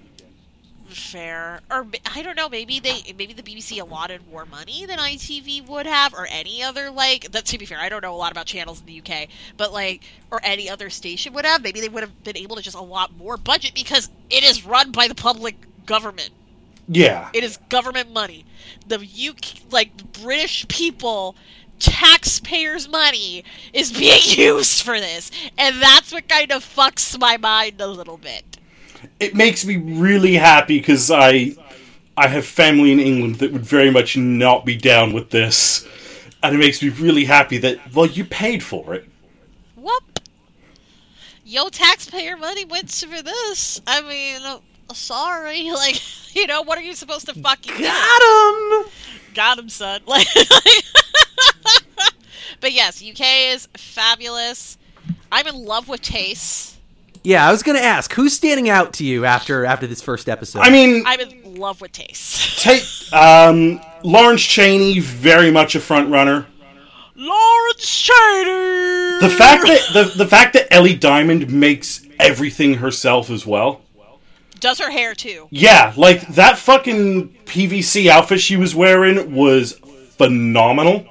Fair, 0.96 1.60
or 1.70 1.86
I 2.14 2.22
don't 2.22 2.36
know. 2.36 2.48
Maybe 2.48 2.80
they, 2.80 3.02
maybe 3.18 3.34
the 3.34 3.42
BBC 3.42 3.80
allotted 3.80 4.22
more 4.30 4.46
money 4.46 4.86
than 4.86 4.98
ITV 4.98 5.68
would 5.68 5.84
have, 5.84 6.14
or 6.14 6.26
any 6.30 6.62
other 6.62 6.90
like. 6.90 7.30
That 7.32 7.44
to 7.46 7.58
be 7.58 7.66
fair, 7.66 7.78
I 7.78 7.90
don't 7.90 8.02
know 8.02 8.14
a 8.14 8.16
lot 8.16 8.32
about 8.32 8.46
channels 8.46 8.80
in 8.80 8.86
the 8.86 9.00
UK, 9.00 9.28
but 9.58 9.74
like, 9.74 10.02
or 10.30 10.40
any 10.42 10.70
other 10.70 10.88
station 10.88 11.34
would 11.34 11.44
have. 11.44 11.62
Maybe 11.62 11.82
they 11.82 11.90
would 11.90 12.02
have 12.02 12.24
been 12.24 12.38
able 12.38 12.56
to 12.56 12.62
just 12.62 12.76
allot 12.76 13.14
more 13.16 13.36
budget 13.36 13.74
because 13.74 14.08
it 14.30 14.42
is 14.42 14.64
run 14.64 14.90
by 14.90 15.06
the 15.06 15.14
public 15.14 15.56
government. 15.84 16.30
Yeah. 16.88 17.28
It 17.34 17.44
is 17.44 17.58
government 17.68 18.10
money. 18.12 18.46
The 18.88 18.96
UK, 18.96 19.70
like 19.70 20.12
British 20.22 20.66
people, 20.68 21.36
taxpayers' 21.78 22.88
money 22.88 23.44
is 23.74 23.92
being 23.92 24.22
used 24.24 24.82
for 24.82 24.98
this, 24.98 25.30
and 25.58 25.80
that's 25.80 26.10
what 26.10 26.26
kind 26.26 26.50
of 26.52 26.64
fucks 26.64 27.18
my 27.20 27.36
mind 27.36 27.82
a 27.82 27.86
little 27.86 28.16
bit. 28.16 28.56
It 29.20 29.34
makes 29.34 29.64
me 29.64 29.76
really 29.76 30.34
happy 30.34 30.78
because 30.78 31.10
I 31.10 31.54
I 32.16 32.28
have 32.28 32.46
family 32.46 32.92
in 32.92 33.00
England 33.00 33.36
that 33.36 33.52
would 33.52 33.64
very 33.64 33.90
much 33.90 34.16
not 34.16 34.64
be 34.64 34.76
down 34.76 35.12
with 35.12 35.30
this, 35.30 35.86
and 36.42 36.54
it 36.54 36.58
makes 36.58 36.82
me 36.82 36.88
really 36.88 37.24
happy 37.24 37.58
that 37.58 37.94
well 37.94 38.06
you 38.06 38.24
paid 38.24 38.62
for 38.62 38.94
it. 38.94 39.08
Whoop. 39.76 40.20
Yo, 41.44 41.68
taxpayer 41.68 42.36
money 42.36 42.64
went 42.64 42.90
for 42.90 43.22
this. 43.22 43.80
I 43.86 44.00
mean, 44.02 44.42
uh, 44.42 44.58
sorry. 44.92 45.70
Like, 45.70 46.00
you 46.34 46.46
know, 46.46 46.62
what 46.62 46.78
are 46.78 46.82
you 46.82 46.94
supposed 46.94 47.26
to 47.26 47.34
fucking 47.34 47.76
do? 47.76 47.82
Got 47.82 48.22
him. 48.22 48.90
Got 49.34 49.58
him, 49.58 49.68
son. 49.68 50.00
Like, 50.06 50.26
but 52.60 52.72
yes, 52.72 53.02
UK 53.02 53.54
is 53.54 53.68
fabulous. 53.76 54.78
I'm 55.30 55.46
in 55.46 55.64
love 55.64 55.88
with 55.88 56.02
Tayce. 56.02 56.75
Yeah, 57.26 57.44
I 57.44 57.50
was 57.50 57.64
gonna 57.64 57.80
ask 57.80 58.12
who's 58.12 58.34
standing 58.34 58.68
out 58.68 58.92
to 58.94 59.04
you 59.04 59.24
after 59.24 59.66
after 59.66 59.88
this 59.88 60.00
first 60.00 60.28
episode. 60.28 60.60
I 60.60 60.70
mean, 60.70 61.02
I'm 61.04 61.18
in 61.18 61.56
love 61.56 61.80
with 61.80 61.90
Tayce. 61.90 62.62
take 62.62 62.84
um, 63.12 63.80
Lawrence 64.04 64.42
Chaney, 64.42 65.00
very 65.00 65.50
much 65.50 65.74
a 65.74 65.80
front 65.80 66.08
runner. 66.08 66.46
Lawrence 67.16 68.02
Chaney. 68.02 69.18
The 69.20 69.34
fact 69.36 69.66
that 69.66 69.88
the, 69.92 70.12
the 70.16 70.26
fact 70.26 70.52
that 70.52 70.72
Ellie 70.72 70.94
Diamond 70.94 71.52
makes 71.52 72.06
everything 72.20 72.74
herself 72.74 73.28
as 73.28 73.44
well. 73.44 73.82
Does 74.60 74.78
her 74.78 74.92
hair 74.92 75.12
too. 75.12 75.48
Yeah, 75.50 75.94
like 75.96 76.28
that 76.36 76.58
fucking 76.58 77.30
PVC 77.44 78.06
outfit 78.06 78.40
she 78.40 78.56
was 78.56 78.72
wearing 78.72 79.34
was 79.34 79.72
phenomenal. 80.16 81.04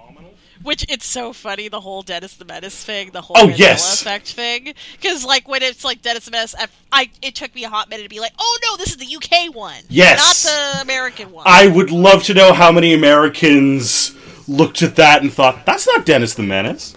Which 0.65 0.85
it's 0.89 1.05
so 1.05 1.31
funny 1.31 1.67
the 1.67 1.79
whole 1.81 2.01
Dennis 2.01 2.35
the 2.35 2.43
Menace 2.45 2.83
thing, 2.83 3.11
the 3.11 3.21
whole 3.21 3.37
Oh, 3.37 3.47
Mandela 3.47 3.57
yes. 3.59 4.01
effect 4.01 4.33
thing. 4.33 4.73
Because 4.93 5.23
like 5.23 5.47
when 5.47 5.61
it's 5.63 5.83
like 5.83 6.01
Dennis 6.01 6.25
the 6.25 6.31
Menace, 6.31 6.55
I, 6.57 6.67
I 6.91 7.09
it 7.21 7.35
took 7.35 7.53
me 7.55 7.63
a 7.63 7.69
hot 7.69 7.89
minute 7.89 8.03
to 8.03 8.09
be 8.09 8.19
like, 8.19 8.33
oh 8.39 8.59
no, 8.63 8.75
this 8.77 8.89
is 8.89 8.97
the 8.97 9.15
UK 9.15 9.53
one, 9.55 9.83
Yes. 9.89 10.43
not 10.45 10.51
the 10.51 10.81
American 10.81 11.31
one. 11.31 11.43
I 11.47 11.67
would 11.67 11.91
love 11.91 12.23
to 12.23 12.33
know 12.33 12.51
how 12.53 12.71
many 12.71 12.93
Americans 12.93 14.15
looked 14.47 14.81
at 14.81 14.95
that 14.95 15.21
and 15.21 15.31
thought, 15.31 15.65
that's 15.65 15.87
not 15.87 16.05
Dennis 16.05 16.33
the 16.33 16.43
Menace. 16.43 16.95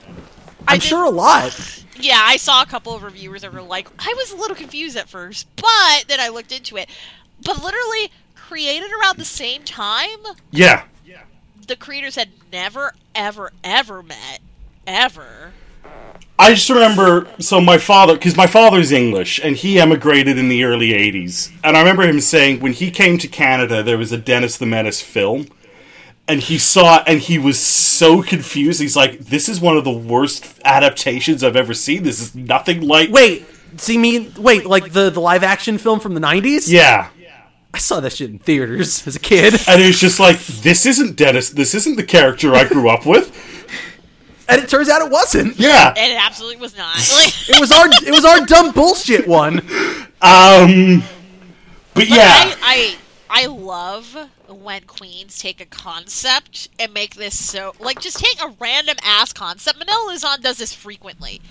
I 0.67 0.75
I'm 0.75 0.79
did- 0.81 0.89
sure 0.89 1.05
a 1.05 1.11
lot. 1.11 1.85
Yeah, 2.01 2.21
I 2.23 2.37
saw 2.37 2.63
a 2.63 2.67
couple 2.67 2.95
of 2.95 3.03
reviewers 3.03 3.43
that 3.43 3.53
were 3.53 3.61
like, 3.63 3.89
I 3.99 4.15
was 4.17 4.31
a 4.33 4.37
little 4.37 4.55
confused 4.57 4.97
at 4.97 5.09
first, 5.09 5.47
but 5.57 6.05
then 6.07 6.21
I 6.21 6.29
looked 6.29 6.53
into 6.53 6.77
it. 6.77 6.89
But 7.45 7.63
literally, 7.63 8.11
created 8.37 8.91
around 8.93 9.19
the 9.19 9.25
same 9.25 9.63
time, 9.65 10.19
Yeah. 10.53 10.85
The 11.69 11.77
creators 11.77 12.17
had 12.17 12.31
never, 12.51 12.95
ever, 13.15 13.53
ever 13.63 14.03
met. 14.03 14.41
Ever. 14.87 15.53
I 16.39 16.55
just 16.55 16.71
remember, 16.71 17.29
so 17.41 17.61
my 17.61 17.79
father, 17.79 18.15
because 18.15 18.37
my 18.37 18.47
father's 18.47 18.93
English, 18.93 19.41
and 19.43 19.57
he 19.57 19.81
emigrated 19.81 20.39
in 20.39 20.49
the 20.49 20.65
early 20.65 20.91
80s. 20.91 21.53
And 21.65 21.77
I 21.77 21.81
remember 21.81 22.05
him 22.05 22.21
saying 22.21 22.61
when 22.61 22.73
he 22.73 22.91
came 22.91 23.19
to 23.19 23.29
Canada, 23.29 23.83
there 23.83 23.99
was 23.99 24.13
a 24.13 24.19
Dennis 24.19 24.57
the 24.57 24.67
Menace 24.67 25.03
film. 25.03 25.49
And 26.27 26.41
he 26.41 26.59
saw 26.59 26.99
it, 26.99 27.05
and 27.07 27.21
he 27.21 27.39
was 27.39 27.59
so 27.59 28.23
confused. 28.23 28.81
He's 28.83 28.97
like, 28.97 29.19
this 29.19 29.49
is 29.49 29.63
one 29.63 29.79
of 29.79 29.85
the 29.85 29.91
worst 29.91 30.61
adaptations 30.63 31.43
I've 31.43 31.57
ever 31.57 31.73
seen. 31.73 32.03
This 32.03 32.21
is 32.21 32.35
nothing 32.35 32.83
like. 32.83 33.11
Wait, 33.11 33.47
see 33.79 33.97
me? 33.97 34.31
Wait, 34.37 34.67
like 34.67 34.93
the 34.93 35.09
the 35.09 35.21
live 35.21 35.43
action 35.43 35.79
film 35.79 36.01
from 36.01 36.13
the 36.13 36.21
'90s? 36.21 36.71
Yeah. 36.71 37.09
I 37.75 37.79
saw 37.79 38.01
that 38.01 38.15
shit 38.15 38.31
in 38.31 38.39
theaters 38.39 39.07
as 39.07 39.15
a 39.17 39.21
kid, 39.21 39.55
And 39.69 39.83
it 39.83 39.87
was 39.87 40.01
just 40.01 40.19
like, 40.19 40.39
this 40.39 40.87
isn't 40.87 41.17
Dennis. 41.17 41.51
This 41.51 41.75
isn't 41.75 41.97
the 41.97 42.03
character 42.05 42.55
I 42.55 42.65
grew 42.65 42.89
up 42.89 43.05
with. 43.07 43.31
and 44.49 44.63
it 44.63 44.69
turns 44.69 44.89
out 44.89 45.03
it 45.03 45.11
wasn't. 45.11 45.59
Yeah. 45.59 45.93
And 45.97 46.13
it 46.13 46.19
absolutely 46.19 46.57
was 46.61 46.77
not. 46.77 46.97
Like, 47.15 47.49
It 47.49 47.61
was 47.61 47.71
our 47.71 47.87
it 48.07 48.11
was 48.13 48.25
our 48.25 48.45
dumb 48.47 48.73
bullshit 48.73 49.29
one. 49.29 49.61
Um. 50.23 51.01
But 51.95 52.07
But 52.07 52.09
yeah. 52.09 52.55
I, 52.63 52.97
I 53.31 53.43
I 53.43 53.47
love 53.47 54.17
when 54.49 54.83
queens 54.85 55.39
take 55.39 55.61
a 55.61 55.67
concept 55.67 56.71
and 56.79 56.95
make 56.95 57.17
this 57.17 57.39
so 57.45 57.75
like 57.79 58.01
just 58.01 58.19
take 58.19 58.43
a 58.43 58.55
random 58.59 58.97
ass 59.03 59.33
concept. 59.35 59.79
Manila 59.79 60.07
Luzon 60.09 60.41
does 60.41 60.57
this 60.57 60.73
frequently. 60.73 61.43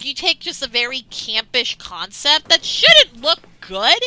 You 0.00 0.12
take 0.12 0.40
just 0.40 0.62
a 0.62 0.68
very 0.68 1.02
campish 1.10 1.78
concept 1.78 2.48
that 2.50 2.64
shouldn't 2.64 3.22
look 3.22 3.38
good, 3.66 3.98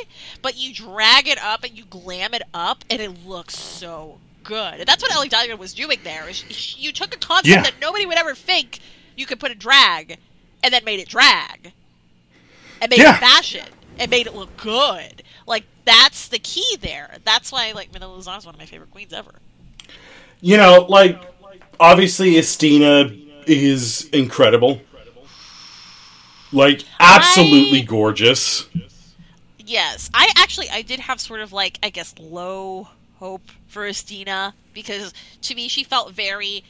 but 0.42 0.58
you 0.58 0.74
drag 0.74 1.28
it 1.28 1.38
up 1.44 1.64
and 1.64 1.78
you 1.78 1.86
glam 1.86 2.34
it 2.34 2.44
up, 2.54 2.84
and 2.90 3.02
it 3.02 3.26
looks 3.26 3.58
so 3.58 4.20
good. 4.44 4.76
And 4.80 4.88
that's 4.88 5.04
what 5.04 5.12
Ellie 5.14 5.30
Diamond 5.30 5.60
was 5.60 5.74
doing 5.74 6.00
there. 6.04 6.28
Is 6.30 6.78
you 6.78 6.92
took 6.92 7.14
a 7.16 7.18
concept 7.20 7.48
Yeah. 7.48 7.62
that 7.64 7.76
nobody 7.82 8.06
would 8.06 8.18
ever 8.18 8.34
think 8.36 8.80
you 9.16 9.26
could 9.26 9.40
put 9.40 9.52
a 9.52 9.56
drag, 9.56 10.18
and 10.64 10.74
then 10.74 10.84
made 10.86 11.00
it 11.00 11.08
drag, 11.10 11.74
and 12.82 12.90
made 12.90 13.00
Yeah. 13.00 13.16
it 13.16 13.20
fashion, 13.20 13.66
and 13.98 14.10
made 14.10 14.28
it 14.28 14.34
look 14.36 14.56
good. 14.58 15.24
Like 15.46 15.66
that's 15.86 16.28
the 16.28 16.40
key 16.40 16.78
there. 16.80 17.18
That's 17.26 17.52
why 17.52 17.72
like 17.74 17.92
Manila 17.94 18.16
Luzon 18.16 18.38
is 18.40 18.46
one 18.46 18.56
of 18.56 18.60
my 18.60 18.66
favorite 18.66 18.92
queens 18.92 19.12
ever. 19.14 19.36
You 20.42 20.56
know, 20.56 20.86
like, 20.88 21.22
obviously, 21.82 22.36
Asttina 22.36 23.44
is 23.46 24.08
incredible. 24.14 24.82
Like, 26.52 26.84
absolutely 27.00 27.82
I- 27.82 27.86
gorgeous. 27.86 28.66
Yes, 29.70 30.10
I 30.16 30.32
actually 30.36 30.68
I 30.70 30.82
did 30.82 31.00
have 31.00 31.20
sort 31.22 31.42
of 31.42 31.54
like 31.54 31.78
I 31.84 31.90
guess 31.92 32.16
low 32.20 32.88
hope 33.20 33.52
for 33.68 33.84
Asttina 33.88 34.54
because 34.74 35.14
to 35.44 35.54
me 35.54 35.68
she 35.68 35.84
felt 35.84 36.12
very 36.14 36.64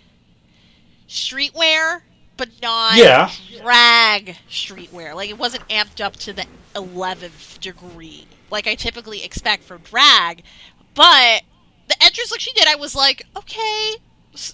streetwear, 1.08 2.02
but 2.36 2.50
not 2.62 2.98
Yeah. 2.98 3.32
drag 3.62 4.36
streetwear. 4.50 5.16
Like 5.16 5.30
it 5.30 5.38
wasn't 5.38 5.68
amped 5.70 6.04
up 6.04 6.18
to 6.18 6.34
the 6.34 6.46
eleventh 6.76 7.60
degree 7.62 8.28
like 8.52 8.68
I 8.68 8.76
typically 8.76 9.24
expect 9.24 9.64
for 9.64 9.78
drag. 9.78 10.44
But 10.94 11.44
the 11.88 12.04
entrance 12.04 12.32
look 12.32 12.40
she 12.42 12.52
did, 12.54 12.68
I 12.68 12.76
was 12.76 12.96
like, 12.96 13.24
okay, 13.38 13.96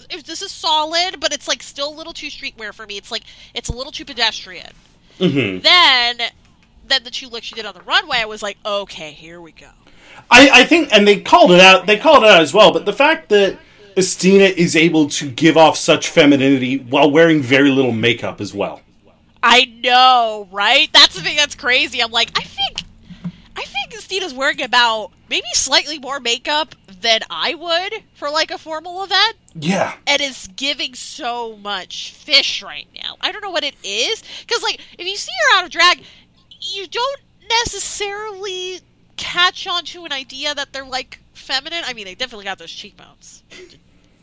if 0.10 0.24
this 0.24 0.41
is 0.43 0.52
solid, 0.52 1.20
but 1.20 1.34
it's 1.34 1.48
like 1.48 1.64
still 1.64 1.89
a 1.89 1.96
little 1.96 2.14
too 2.14 2.28
streetwear 2.28 2.74
for 2.74 2.86
me. 2.86 2.98
It's 2.98 3.10
like 3.12 3.24
it's 3.56 3.70
a 3.70 3.74
little 3.76 3.91
too 3.91 4.06
pedestrian. 4.06 4.72
hmm 5.18 5.60
Then, 5.60 6.18
then 6.88 7.03
the 7.03 7.11
two 7.11 7.27
looks 7.27 7.45
she 7.47 7.55
did 7.55 7.65
on 7.65 7.73
the 7.73 7.81
runway, 7.81 8.17
I 8.17 8.25
was 8.25 8.41
like, 8.43 8.57
okay, 8.65 9.11
here 9.11 9.41
we 9.41 9.51
go. 9.51 9.69
I, 10.31 10.49
I 10.53 10.63
think, 10.65 10.89
and 10.93 11.07
they 11.07 11.19
called 11.19 11.51
it 11.51 11.59
out. 11.59 11.86
They 11.88 11.97
called 11.97 12.23
it 12.23 12.29
out 12.29 12.41
as 12.41 12.53
well. 12.53 12.71
But 12.71 12.86
the 12.86 12.93
fact 12.93 13.29
that 13.29 13.59
Asttina 13.97 14.51
is 14.51 14.75
able 14.75 15.09
to 15.09 15.29
give 15.29 15.57
off 15.57 15.77
such 15.77 16.09
femininity 16.09 16.77
while 16.79 17.09
wearing 17.11 17.41
very 17.41 17.69
little 17.69 17.91
makeup 17.91 18.39
as 18.41 18.53
well. 18.53 18.81
I 19.43 19.65
know, 19.65 20.47
right? 20.51 20.89
That's 20.91 21.15
the 21.15 21.21
thing 21.21 21.36
that's 21.38 21.55
crazy. 21.55 22.01
I'm 22.01 22.11
like, 22.11 22.31
I 22.36 22.43
think, 22.43 22.83
I 23.55 23.61
think 23.63 23.93
Asttina's 23.93 24.33
wearing 24.33 24.61
about 24.61 25.11
maybe 25.29 25.45
slightly 25.53 25.99
more 25.99 26.19
makeup 26.19 26.73
than 27.01 27.21
I 27.29 27.53
would 27.53 28.03
for 28.15 28.31
like 28.31 28.49
a 28.49 28.57
formal 28.57 29.03
event, 29.03 29.36
Yeah. 29.53 29.93
and 30.07 30.19
is 30.21 30.49
giving 30.55 30.95
so 30.95 31.55
much 31.57 32.11
fish 32.13 32.63
right 32.63 32.88
now. 32.95 33.17
I 33.21 33.31
don't 33.31 33.41
know 33.43 33.51
what 33.51 33.63
it 33.63 33.75
is, 33.83 34.23
because 34.41 34.63
like 34.63 34.79
if 34.97 35.05
you 35.05 35.15
see 35.15 35.31
her 35.51 35.57
out 35.59 35.65
of 35.65 35.69
drag, 35.71 36.01
you 36.62 36.88
don't 36.88 37.22
necessarily 37.49 38.80
catch 39.18 39.68
on 39.68 39.84
to 39.86 40.06
an 40.06 40.12
idea 40.12 40.53
that 40.56 40.74
they're 40.74 40.86
like 40.86 41.20
feminine. 41.34 41.84
I 41.86 41.93
mean, 41.93 42.06
they 42.06 42.16
definitely 42.16 42.45
got 42.45 42.58
those 42.58 42.72
cheekbones. 42.72 43.43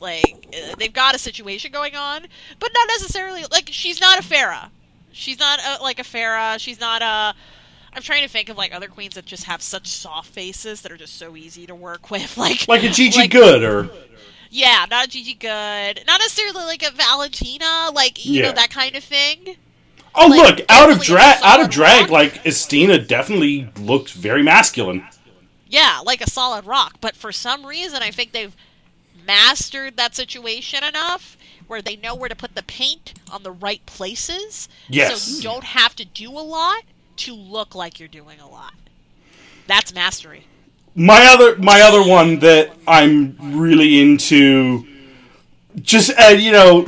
Like 0.00 0.46
uh, 0.52 0.74
they've 0.78 0.92
got 0.92 1.14
a 1.14 1.18
situation 1.18 1.70
going 1.72 1.94
on, 1.94 2.26
but 2.58 2.70
not 2.74 2.88
necessarily 2.88 3.44
like 3.50 3.68
she's 3.70 4.00
not 4.00 4.18
a 4.18 4.22
Farah. 4.22 4.68
She's 5.12 5.38
not 5.38 5.60
a, 5.60 5.82
like 5.82 5.98
a 5.98 6.02
Farah. 6.04 6.58
She's 6.58 6.80
not 6.80 7.02
a. 7.02 7.34
I'm 7.94 8.02
trying 8.02 8.22
to 8.22 8.28
think 8.28 8.48
of 8.48 8.56
like 8.56 8.74
other 8.74 8.88
queens 8.88 9.14
that 9.14 9.26
just 9.26 9.44
have 9.44 9.60
such 9.62 9.86
soft 9.86 10.30
faces 10.30 10.80
that 10.82 10.90
are 10.90 10.96
just 10.96 11.18
so 11.18 11.36
easy 11.36 11.66
to 11.66 11.74
work 11.74 12.10
with, 12.10 12.36
like 12.36 12.66
Like 12.66 12.82
a 12.82 12.88
Gigi 12.88 13.18
like- 13.20 13.30
Good 13.30 13.62
or. 13.62 13.90
Yeah, 14.54 14.84
not 14.90 15.06
a 15.06 15.08
Gigi 15.08 15.32
Goode, 15.34 16.04
not 16.06 16.20
necessarily 16.20 16.64
like 16.64 16.82
a 16.82 16.90
Valentina, 16.90 17.88
like 17.94 18.24
you 18.26 18.40
Yeah. 18.40 18.48
know 18.48 18.52
that 18.52 18.68
kind 18.70 18.94
of 18.96 19.02
thing. 19.04 19.56
Oh, 20.14 20.26
like, 20.26 20.58
look! 20.58 20.66
Out 20.68 20.90
of 20.90 21.02
drag, 21.02 21.38
out 21.42 21.60
of 21.60 21.70
drag, 21.70 22.02
rock. 22.02 22.10
like 22.10 22.44
Asttina 22.44 23.06
definitely 23.06 23.70
looks 23.78 24.12
very 24.12 24.42
masculine. 24.42 25.06
Yeah, 25.68 26.00
like 26.04 26.20
a 26.20 26.28
solid 26.28 26.66
rock. 26.66 26.96
But 27.00 27.16
for 27.16 27.32
some 27.32 27.64
reason, 27.64 28.02
I 28.02 28.10
think 28.10 28.32
they've 28.32 28.54
mastered 29.26 29.96
that 29.96 30.14
situation 30.14 30.84
enough 30.84 31.36
where 31.66 31.80
they 31.80 31.96
know 31.96 32.14
where 32.14 32.28
to 32.28 32.36
put 32.36 32.54
the 32.54 32.62
paint 32.62 33.14
on 33.30 33.42
the 33.42 33.50
right 33.50 33.84
places. 33.86 34.68
Yes. 34.88 35.22
So 35.22 35.36
you 35.36 35.42
don't 35.42 35.64
have 35.64 35.96
to 35.96 36.04
do 36.04 36.30
a 36.30 36.40
lot 36.40 36.82
to 37.16 37.34
look 37.34 37.74
like 37.74 37.98
you're 37.98 38.08
doing 38.08 38.40
a 38.40 38.48
lot. 38.48 38.74
That's 39.66 39.94
mastery. 39.94 40.46
My 40.94 41.26
other, 41.28 41.56
my 41.56 41.80
other 41.80 42.06
one 42.06 42.40
that 42.40 42.74
I'm 42.86 43.56
really 43.56 44.02
into, 44.02 44.86
just 45.80 46.12
uh, 46.20 46.26
you 46.28 46.52
know, 46.52 46.86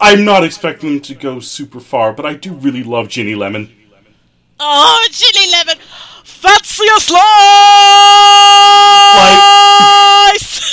I'm 0.00 0.24
not 0.24 0.44
expecting 0.44 0.90
them 0.90 1.00
to 1.02 1.14
go 1.14 1.40
super 1.40 1.80
far, 1.80 2.12
but 2.12 2.24
I 2.24 2.34
do 2.34 2.52
really 2.54 2.82
love 2.84 3.08
Ginny 3.08 3.34
Lemon. 3.34 3.72
Oh, 4.60 5.06
Ginny 5.10 5.50
Lemon! 5.52 5.78
Fanciest 6.24 7.10
lies! 10.30 10.64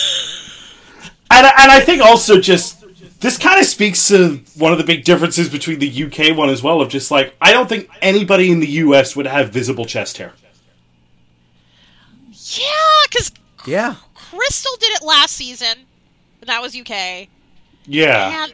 And 1.31 1.45
and 1.45 1.71
I 1.71 1.79
think 1.79 2.01
also 2.03 2.39
just 2.39 2.83
this 3.19 3.37
kind 3.37 3.59
of 3.59 3.65
speaks 3.65 4.07
to 4.09 4.41
one 4.57 4.71
of 4.71 4.77
the 4.77 4.83
big 4.83 5.03
differences 5.03 5.49
between 5.49 5.79
the 5.79 6.03
UK 6.05 6.37
one 6.37 6.49
as 6.49 6.61
well. 6.61 6.81
Of 6.81 6.89
just 6.89 7.09
like 7.11 7.35
I 7.41 7.51
don't 7.51 7.67
think 7.67 7.89
anybody 8.01 8.51
in 8.51 8.59
the 8.59 8.67
US 8.67 9.15
would 9.15 9.25
have 9.27 9.49
visible 9.49 9.85
chest 9.85 10.17
hair. 10.17 10.33
yeah, 12.31 12.67
because 13.09 13.31
Yeah. 13.65 13.95
Crystal 14.13 14.75
did 14.79 14.91
it 14.95 15.03
last 15.03 15.35
season. 15.35 15.85
and 16.41 16.47
That 16.47 16.61
was 16.61 16.75
UK. 16.75 17.27
Yeah, 17.87 18.43
And 18.43 18.53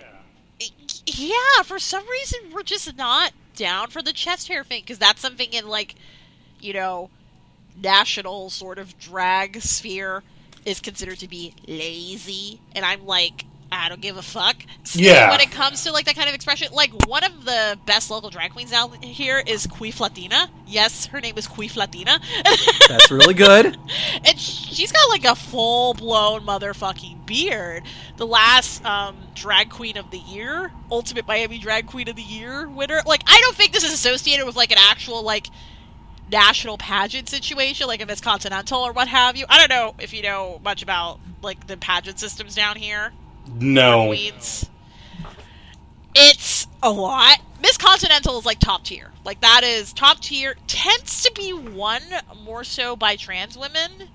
yeah, 1.19 1.63
for 1.63 1.79
some 1.79 2.07
reason 2.09 2.51
we're 2.53 2.63
just 2.63 2.95
not 2.97 3.31
down 3.55 3.89
for 3.89 4.01
the 4.01 4.13
chest 4.13 4.47
hair 4.47 4.63
thing 4.63 4.81
because 4.81 4.99
that's 4.99 5.21
something 5.21 5.51
in 5.53 5.67
like, 5.67 5.95
you 6.59 6.73
know, 6.73 7.09
national 7.81 8.49
sort 8.49 8.79
of 8.79 8.97
drag 8.99 9.61
sphere 9.61 10.23
is 10.65 10.79
considered 10.79 11.19
to 11.19 11.27
be 11.27 11.53
lazy, 11.67 12.59
and 12.75 12.85
I'm 12.85 13.05
like. 13.05 13.45
I 13.71 13.87
don't 13.87 14.01
give 14.01 14.17
a 14.17 14.21
fuck. 14.21 14.57
So 14.83 14.99
Yeah. 14.99 15.29
When 15.31 15.39
it 15.39 15.51
comes 15.51 15.83
to 15.83 15.91
like 15.91 16.05
that 16.05 16.15
kind 16.15 16.27
of 16.27 16.35
expression, 16.35 16.67
like 16.73 16.91
one 17.07 17.23
of 17.23 17.45
the 17.45 17.79
best 17.85 18.11
local 18.11 18.29
drag 18.29 18.51
queens 18.51 18.73
out 18.73 19.03
here 19.03 19.41
is 19.45 19.65
Queef 19.65 19.99
Latina. 19.99 20.49
Yes, 20.67 21.05
her 21.07 21.21
name 21.21 21.37
is 21.37 21.47
Queef 21.47 21.77
Latina. 21.77 22.19
That's 22.89 23.09
really 23.09 23.33
good. 23.33 23.77
And 24.23 24.39
she's 24.39 24.91
got 24.91 25.09
like 25.09 25.25
a 25.25 25.35
full 25.35 25.93
blown 25.93 26.41
motherfucking 26.41 27.25
beard. 27.25 27.83
the 28.17 28.27
last 28.27 28.83
um, 28.85 29.15
drag 29.33 29.69
queen 29.69 29.97
of 29.97 30.11
the 30.11 30.17
year, 30.19 30.71
Ultimate 30.91 31.25
Miami 31.27 31.57
Drag 31.57 31.87
Queen 31.87 32.07
of 32.09 32.15
the 32.15 32.21
Year 32.21 32.67
winner. 32.69 33.01
Like, 33.05 33.23
I 33.25 33.39
don't 33.41 33.55
think 33.55 33.71
this 33.71 33.83
is 33.83 33.93
associated 33.93 34.45
with 34.45 34.55
like 34.55 34.71
an 34.71 34.77
actual 34.79 35.23
like 35.23 35.47
national 36.29 36.77
pageant 36.77 37.29
situation, 37.29 37.87
like 37.87 38.01
a 38.01 38.05
Miss 38.05 38.21
Continental 38.21 38.81
or 38.81 38.91
what 38.91 39.07
have 39.07 39.35
you. 39.35 39.45
I 39.49 39.57
don't 39.57 39.69
know 39.69 39.95
if 39.99 40.13
you 40.13 40.21
know 40.21 40.59
much 40.63 40.81
about 40.83 41.19
like 41.41 41.67
the 41.67 41.77
pageant 41.77 42.19
systems 42.19 42.55
down 42.55 42.75
here. 42.75 43.11
No. 43.59 44.13
It's 46.13 46.67
a 46.83 46.91
lot. 46.91 47.39
Miss 47.61 47.77
Continental 47.77 48.39
is 48.39 48.45
like 48.45 48.59
top 48.59 48.83
tier. 48.83 49.11
Like 49.23 49.41
that 49.41 49.61
is 49.63 49.93
top 49.93 50.19
tier. 50.19 50.55
Tends 50.67 51.23
to 51.23 51.31
be 51.33 51.53
won 51.53 52.01
more 52.43 52.63
so 52.63 52.95
by 52.95 53.15
trans 53.15 53.57
women 53.57 54.09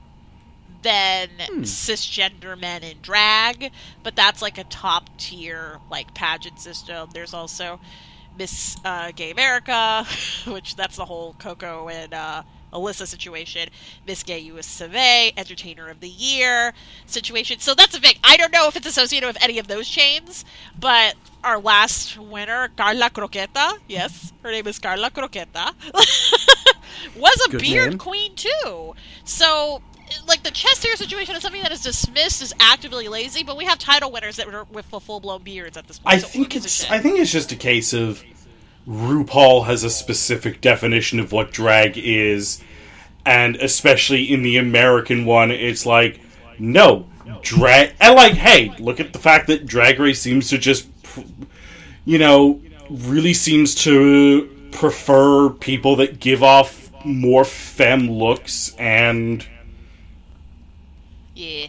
than 0.83 1.29
cisgender 1.63 2.59
men 2.59 2.83
in 2.83 2.99
drag, 3.03 3.73
but 4.03 4.15
that's 4.15 4.43
like 4.43 4.59
a 4.59 4.65
top 4.65 5.17
tier 5.19 5.81
like 5.91 6.15
pageant 6.15 6.61
system. 6.61 7.09
There's 7.13 7.35
also 7.35 7.81
Miss 8.39 8.77
uh, 8.85 9.13
Gay 9.13 9.31
America, 9.31 10.07
which 10.47 10.77
that's 10.77 10.97
the 10.97 11.05
whole 11.05 11.35
Coco 11.39 11.89
and 11.89 12.13
uh, 12.13 12.43
Alyssa 12.73 13.07
situation. 13.07 13.69
Miss 14.07 14.23
Gay 14.23 14.39
US 14.41 14.81
of 14.81 14.95
A, 14.95 15.33
Entertainer 15.37 15.89
of 15.89 16.01
the 16.01 16.09
Year 16.09 16.73
situation. 17.07 17.59
So 17.61 17.75
that's 17.75 17.97
a 17.97 18.01
thing. 18.01 18.15
I 18.25 18.37
don't 18.37 18.53
know 18.53 18.69
if 18.69 18.77
it's 18.77 18.87
associated 18.87 19.27
with 19.27 19.43
any 19.43 19.59
of 19.59 19.67
those 19.69 19.89
chains, 19.89 20.45
but 20.79 21.15
our 21.45 21.59
last 21.59 22.19
winner, 22.19 22.69
Carla 22.77 23.11
Croqueta, 23.11 23.79
yes, 23.89 24.33
her 24.43 24.51
name 24.51 24.67
is 24.67 24.79
Carla 24.79 25.11
Croqueta, 25.11 25.75
was 27.17 27.41
a 27.47 27.51
Good 27.51 27.61
beard 27.61 27.91
name. 27.91 27.99
queen 27.99 28.35
too. 28.35 28.95
So. 29.25 29.83
Like 30.29 30.45
the 30.45 30.53
chest 30.53 30.85
hair 30.87 30.95
situation 30.95 31.35
is 31.35 31.43
something 31.43 31.63
that 31.63 31.73
is 31.73 31.81
dismissed 31.83 32.41
as 32.41 32.53
actively 32.61 33.09
lazy, 33.09 33.43
but 33.43 33.57
we 33.57 33.65
have 33.65 33.77
title 33.77 34.13
winners 34.13 34.37
that 34.37 34.47
are 34.47 34.63
with 34.71 34.87
full 34.87 35.19
blown 35.19 35.43
beards 35.43 35.77
at 35.77 35.89
this 35.89 35.99
point. 35.99 36.15
I 36.15 36.19
so 36.19 36.29
think 36.29 36.55
it's 36.55 36.71
shit? 36.71 36.91
I 36.93 37.01
think 37.01 37.19
it's 37.19 37.33
just 37.33 37.51
a 37.51 37.57
case 37.57 37.93
of 37.93 38.23
RuPaul 38.87 39.67
has 39.67 39.83
a 39.85 39.91
specific 39.91 40.61
definition 40.61 41.19
of 41.19 41.33
what 41.33 41.53
drag 41.53 41.99
is, 41.99 42.63
and 43.25 43.57
especially 43.57 44.33
in 44.33 44.43
the 44.43 44.57
American 44.57 45.25
one, 45.25 45.51
it's 45.51 45.85
like 45.85 46.21
no 46.59 47.07
drag. 47.43 47.95
And 48.01 48.15
like, 48.15 48.35
hey, 48.35 48.75
look 48.79 49.01
at 49.01 49.13
the 49.13 49.19
fact 49.19 49.49
that 49.49 49.67
Drag 49.67 49.99
Race 49.99 50.21
seems 50.21 50.49
to 50.51 50.59
just, 50.59 50.87
you 52.05 52.19
know, 52.19 52.61
really 52.89 53.35
seems 53.35 53.75
to 53.77 54.51
prefer 54.71 55.51
people 55.51 55.97
that 55.97 56.21
give 56.21 56.43
off 56.43 56.91
more 57.05 57.45
femme 57.45 58.11
looks 58.11 58.75
and 58.79 59.47
yeah. 61.35 61.67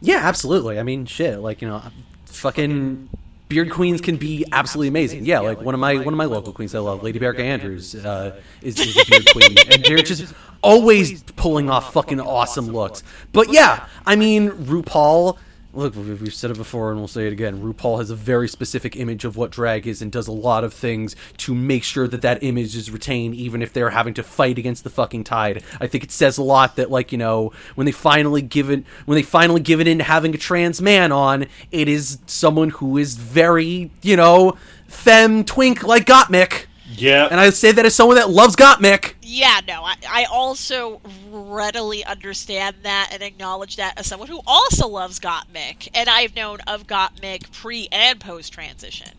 Yeah, 0.00 0.20
absolutely. 0.22 0.80
I 0.80 0.82
mean, 0.82 1.06
shit. 1.06 1.38
Like 1.38 1.62
you 1.62 1.68
know, 1.68 1.82
fucking 2.26 3.08
beard 3.52 3.70
queens 3.70 4.00
can 4.00 4.16
be 4.16 4.44
absolutely 4.50 4.88
amazing. 4.88 5.26
Yeah, 5.26 5.40
like 5.40 5.60
one 5.60 5.74
of 5.74 5.80
my 5.80 5.96
one 5.96 6.14
of 6.14 6.18
my 6.18 6.24
local 6.24 6.52
queens 6.52 6.74
I 6.74 6.78
love, 6.78 7.02
Lady 7.02 7.18
Berka 7.18 7.40
Andrews, 7.40 7.94
uh, 7.94 8.40
is, 8.62 8.78
is 8.86 8.96
a 8.96 9.04
beard 9.10 9.26
queen, 9.32 9.56
and 9.70 9.84
they're 9.84 9.98
just 9.98 10.32
always 10.62 11.22
pulling 11.22 11.68
off 11.68 11.92
fucking 11.92 12.20
awesome 12.20 12.68
looks. 12.68 13.02
But 13.32 13.52
yeah, 13.52 13.86
I 14.06 14.16
mean, 14.16 14.50
RuPaul. 14.50 15.36
Look, 15.74 15.96
we- 15.96 16.02
we've 16.02 16.34
said 16.34 16.50
it 16.50 16.58
before 16.58 16.90
and 16.90 16.98
we'll 16.98 17.08
say 17.08 17.26
it 17.26 17.32
again. 17.32 17.62
RuPaul 17.62 17.98
has 17.98 18.10
a 18.10 18.14
very 18.14 18.46
specific 18.46 18.94
image 18.94 19.24
of 19.24 19.38
what 19.38 19.50
drag 19.50 19.86
is 19.86 20.02
and 20.02 20.12
does 20.12 20.28
a 20.28 20.32
lot 20.32 20.64
of 20.64 20.74
things 20.74 21.16
to 21.38 21.54
make 21.54 21.82
sure 21.82 22.06
that 22.06 22.20
that 22.20 22.42
image 22.42 22.76
is 22.76 22.90
retained, 22.90 23.34
even 23.36 23.62
if 23.62 23.72
they're 23.72 23.88
having 23.88 24.12
to 24.14 24.22
fight 24.22 24.58
against 24.58 24.84
the 24.84 24.90
fucking 24.90 25.24
tide. 25.24 25.62
I 25.80 25.86
think 25.86 26.04
it 26.04 26.10
says 26.12 26.36
a 26.36 26.42
lot 26.42 26.76
that, 26.76 26.90
like, 26.90 27.10
you 27.10 27.16
know, 27.16 27.52
when 27.74 27.86
they 27.86 27.92
finally 27.92 28.42
give 28.42 28.68
it, 28.68 28.84
when 29.06 29.16
they 29.16 29.22
finally 29.22 29.62
give 29.62 29.80
it 29.80 29.88
in 29.88 29.96
to 29.96 30.04
having 30.04 30.34
a 30.34 30.38
trans 30.38 30.82
man 30.82 31.10
on, 31.10 31.46
it 31.70 31.88
is 31.88 32.18
someone 32.26 32.68
who 32.68 32.98
is 32.98 33.14
very, 33.16 33.90
you 34.02 34.16
know, 34.16 34.58
femme 34.88 35.42
twink 35.42 35.82
like 35.84 36.04
Gottmik. 36.04 36.66
Yeah. 36.96 37.28
And 37.30 37.40
I 37.40 37.50
say 37.50 37.72
that 37.72 37.84
as 37.84 37.94
someone 37.94 38.16
that 38.16 38.30
loves 38.30 38.56
Gottmik. 38.56 39.14
Yeah, 39.22 39.60
no, 39.66 39.82
I, 39.82 39.96
I 40.08 40.24
also 40.24 41.00
readily 41.30 42.04
understand 42.04 42.76
that 42.82 43.10
and 43.12 43.22
acknowledge 43.22 43.76
that 43.76 43.98
as 43.98 44.06
someone 44.06 44.28
who 44.28 44.40
also 44.46 44.88
loves 44.88 45.18
Gottmik, 45.20 45.88
and 45.94 46.08
I've 46.08 46.34
known 46.36 46.58
of 46.66 46.86
Gottmik 46.86 47.50
pre 47.52 47.88
and 47.90 48.20
post 48.20 48.52
transition. 48.52 49.12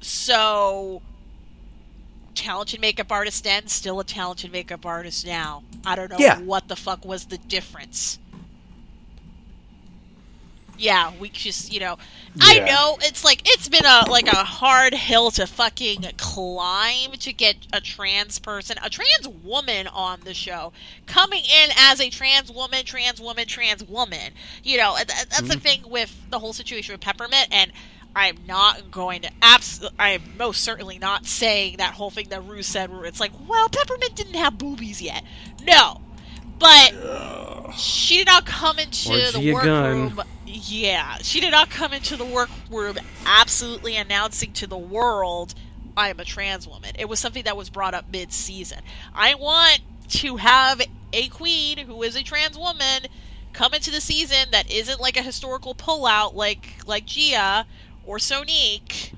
So, 0.00 1.02
talented 2.34 2.80
makeup 2.80 3.10
artist 3.10 3.44
then, 3.44 3.66
still 3.66 3.98
a 4.00 4.04
talented 4.04 4.52
makeup 4.52 4.84
artist 4.86 5.26
now. 5.26 5.62
I 5.84 5.96
don't 5.96 6.10
know 6.10 6.18
Yeah. 6.18 6.38
what 6.40 6.68
the 6.68 6.76
fuck 6.76 7.04
was 7.04 7.26
the 7.26 7.38
difference. 7.38 8.18
Yeah, 10.78 11.12
we 11.18 11.30
just, 11.30 11.72
you 11.72 11.80
know, 11.80 11.96
I 12.40 12.58
know 12.58 12.98
it's 13.00 13.24
like 13.24 13.42
it's 13.46 13.68
been 13.68 13.86
a 13.86 14.10
like 14.10 14.26
a 14.26 14.44
hard 14.44 14.92
hill 14.92 15.30
to 15.32 15.46
fucking 15.46 16.04
climb 16.18 17.12
to 17.12 17.32
get 17.32 17.56
a 17.72 17.80
trans 17.80 18.38
person, 18.38 18.76
a 18.84 18.90
trans 18.90 19.26
woman 19.42 19.86
on 19.86 20.20
the 20.24 20.34
show, 20.34 20.72
coming 21.06 21.44
in 21.44 21.70
as 21.78 22.00
a 22.00 22.10
trans 22.10 22.52
woman, 22.52 22.84
trans 22.84 23.20
woman, 23.20 23.46
trans 23.46 23.84
woman. 23.84 24.32
You 24.62 24.78
know, 24.78 24.96
that's 24.98 25.40
the 25.40 25.54
mm-hmm. 25.54 25.58
thing 25.60 25.82
with 25.88 26.14
the 26.30 26.38
whole 26.38 26.52
situation 26.52 26.92
with 26.92 27.00
Peppermint, 27.00 27.48
and 27.50 27.72
I'm 28.14 28.38
not 28.46 28.90
going 28.90 29.22
to 29.22 29.30
abs. 29.42 29.86
I'm 29.98 30.22
most 30.38 30.62
certainly 30.62 30.98
not 30.98 31.26
saying 31.26 31.76
that 31.78 31.94
whole 31.94 32.10
thing 32.10 32.28
that 32.30 32.44
Ru 32.44 32.62
said, 32.62 32.90
where 32.90 33.04
it's 33.04 33.20
like, 33.20 33.32
well, 33.46 33.68
Peppermint 33.68 34.14
didn't 34.14 34.34
have 34.34 34.58
boobies 34.58 35.02
yet. 35.02 35.22
No, 35.64 36.00
but 36.58 37.74
she 37.76 38.18
did 38.18 38.26
not 38.26 38.46
come 38.46 38.78
into 38.78 39.12
Or 39.12 39.30
the 39.32 39.52
workroom. 39.52 40.22
Yeah, 40.46 41.18
she 41.18 41.40
did 41.40 41.50
not 41.50 41.70
come 41.70 41.92
into 41.92 42.16
the 42.16 42.24
workroom 42.24 42.98
absolutely 43.24 43.96
announcing 43.96 44.52
to 44.54 44.66
the 44.66 44.78
world, 44.78 45.54
"I 45.96 46.08
am 46.08 46.20
a 46.20 46.24
trans 46.24 46.66
woman." 46.66 46.92
It 46.98 47.08
was 47.08 47.20
something 47.20 47.44
that 47.44 47.56
was 47.56 47.68
brought 47.68 47.94
up 47.94 48.06
mid-season. 48.10 48.80
I 49.14 49.34
want 49.34 49.80
to 50.08 50.36
have 50.36 50.80
a 51.12 51.28
queen 51.28 51.78
who 51.78 52.02
is 52.02 52.16
a 52.16 52.22
trans 52.22 52.56
woman 52.56 53.06
come 53.52 53.74
into 53.74 53.90
the 53.90 54.00
season 54.00 54.50
that 54.52 54.70
isn't 54.70 55.00
like 55.00 55.16
a 55.16 55.22
historical 55.22 55.74
pullout 55.74 56.34
like 56.34 56.76
like 56.86 57.06
Gia 57.06 57.66
or 58.04 58.18
Sonique 58.18 59.12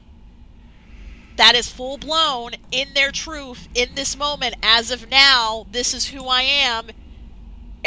that 1.37 1.55
is 1.55 1.69
full 1.69 1.99
blown 1.99 2.53
in 2.71 2.95
their 2.95 3.13
truth 3.13 3.69
in 3.75 3.95
this 3.95 4.17
moment 4.17 4.55
as 4.63 4.91
of 4.91 5.09
now 5.09 5.67
this 5.71 5.95
is 5.95 6.09
who 6.09 6.27
i 6.27 6.43
am 6.43 6.89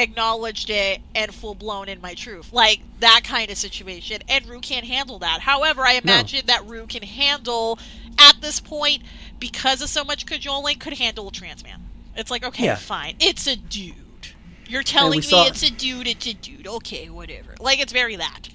acknowledged 0.02 0.70
it 0.70 1.02
and 1.16 1.34
full 1.34 1.56
blown 1.56 1.88
in 1.90 2.02
my 2.02 2.14
truth. 2.14 2.52
Like 2.52 2.82
that 3.00 3.22
kind 3.24 3.50
of 3.52 3.58
situation. 3.58 4.22
And 4.28 4.46
Ru 4.48 4.60
can't 4.60 4.86
handle 4.86 5.20
that. 5.20 5.42
However 5.42 5.84
i 5.84 5.94
imagine 5.94 6.46
that 6.48 6.66
Ru 6.66 6.88
can 6.88 7.04
handle 7.04 7.80
at 8.18 8.42
this 8.42 8.60
point 8.60 9.04
because 9.40 9.82
of 9.82 9.90
so 9.90 10.04
much 10.04 10.26
cajoling 10.26 10.80
could 10.80 10.94
handle 10.98 11.28
a 11.28 11.32
trans 11.32 11.64
man. 11.64 11.82
It's 12.16 12.32
like 12.32 12.44
okay 12.44 12.66
Yeah. 12.66 12.76
fine. 12.76 13.16
It's 13.20 13.48
a 13.48 13.56
dude. 13.56 13.96
You're 14.68 14.84
telling 14.84 15.20
me 15.20 15.22
saw- 15.22 15.48
it's 15.48 15.64
a 15.64 15.72
dude 15.72 16.08
it's 16.08 16.28
a 16.28 16.34
dude. 16.34 16.68
Okay 16.68 17.10
whatever. 17.10 17.56
Like 17.60 17.80
it's 17.80 17.94
very 17.94 18.16
that 18.18 18.50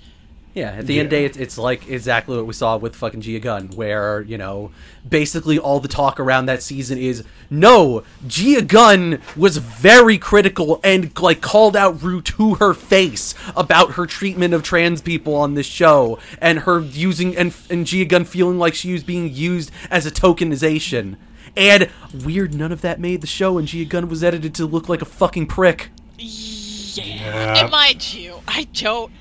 Yeah, 0.57 0.70
at 0.70 0.86
the 0.86 0.98
end 0.98 1.09
of 1.09 1.11
the 1.11 1.16
day, 1.16 1.24
it's, 1.26 1.36
it's 1.36 1.59
like 1.59 1.86
exactly 1.86 2.34
what 2.34 2.46
we 2.46 2.54
saw 2.54 2.78
with 2.78 2.96
fucking 2.96 3.20
Gia 3.20 3.40
Gunn, 3.40 3.68
where, 3.74 4.22
you 4.22 4.38
know, 4.38 4.70
basically 5.07 5.59
all 5.59 5.80
the 5.80 5.86
talk 5.86 6.18
around 6.18 6.46
that 6.46 6.62
season 6.62 6.96
is 6.96 7.24
no, 7.50 8.04
Gia 8.26 8.62
Gunn 8.62 9.20
was 9.36 9.59
very 9.59 10.16
critical 10.16 10.80
and, 10.82 11.14
like, 11.20 11.42
called 11.42 11.76
out 11.76 12.02
Ru 12.02 12.22
to 12.22 12.54
her 12.54 12.72
face 12.72 13.34
about 13.54 13.92
her 13.92 14.07
treatment 14.07 14.54
of 14.54 14.62
trans 14.62 15.02
people 15.02 15.34
on 15.34 15.52
this 15.52 15.66
show, 15.66 16.18
and 16.40 16.61
her 16.61 16.80
using, 16.80 17.36
and, 17.36 17.54
and 17.68 17.86
Gia 17.86 18.07
Gunn 18.07 18.24
feeling 18.24 18.59
like 18.59 18.72
she 18.74 18.94
was 18.94 19.04
being 19.04 19.30
used 19.30 19.70
as 19.90 20.07
a 20.07 20.11
tokenization. 20.11 21.16
And 21.54 21.90
weird, 22.24 22.54
none 22.54 22.72
of 22.72 22.80
that 22.80 22.98
made 22.98 23.20
the 23.20 23.26
show, 23.26 23.59
and 23.59 23.68
Gia 23.68 23.84
Gunn 23.84 24.09
was 24.09 24.24
edited 24.24 24.54
to 24.54 24.64
look 24.64 24.88
like 24.88 25.02
a 25.02 25.07
fucking 25.07 25.48
prick. 25.48 25.90
Yeah. 26.16 27.61
And 27.61 27.70
mind 27.70 28.14
you, 28.14 28.40
I 28.48 28.68
don't. 28.72 29.12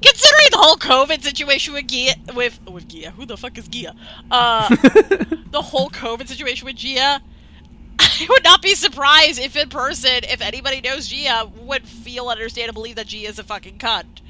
Considering 0.00 0.48
the 0.50 0.58
whole 0.58 0.76
COVID 0.76 1.22
situation 1.22 1.74
with 1.74 1.86
Gia, 1.86 2.14
with 2.34 2.60
with 2.66 2.88
Gia, 2.88 3.10
who 3.10 3.26
the 3.26 3.36
fuck 3.36 3.58
is 3.58 3.68
Gia? 3.68 3.94
Uh, 4.30 4.68
the 5.50 5.62
whole 5.62 5.90
COVID 5.90 6.28
situation 6.28 6.66
with 6.66 6.76
Gia, 6.76 7.20
I 7.98 8.26
would 8.28 8.44
not 8.44 8.62
be 8.62 8.74
surprised 8.74 9.38
if 9.38 9.56
in 9.56 9.68
person, 9.68 10.24
if 10.24 10.40
anybody 10.40 10.80
knows 10.80 11.08
Gia, 11.08 11.50
would 11.60 11.86
feel 11.86 12.28
understand 12.28 12.68
and 12.68 12.74
believe 12.74 12.96
that 12.96 13.08
Gia 13.08 13.28
is 13.28 13.38
a 13.38 13.44
fucking 13.44 13.78
cunt. 13.78 14.20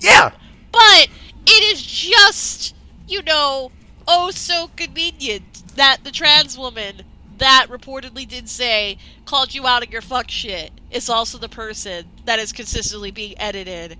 Yeah! 0.00 0.32
But 0.72 1.08
it 1.46 1.62
is 1.72 1.82
just, 1.82 2.74
you 3.06 3.22
know, 3.22 3.72
oh 4.06 4.30
so 4.30 4.70
convenient 4.76 5.76
that 5.76 6.04
the 6.04 6.10
trans 6.10 6.58
woman 6.58 7.02
that 7.38 7.66
reportedly 7.70 8.26
did 8.26 8.48
say 8.48 8.98
called 9.24 9.54
you 9.54 9.66
out 9.66 9.82
on 9.82 9.90
your 9.90 10.02
fuck 10.02 10.30
shit 10.30 10.72
is 10.90 11.08
also 11.08 11.38
the 11.38 11.48
person 11.48 12.06
that 12.24 12.38
is 12.38 12.52
consistently 12.52 13.10
being 13.10 13.34
edited 13.38 13.96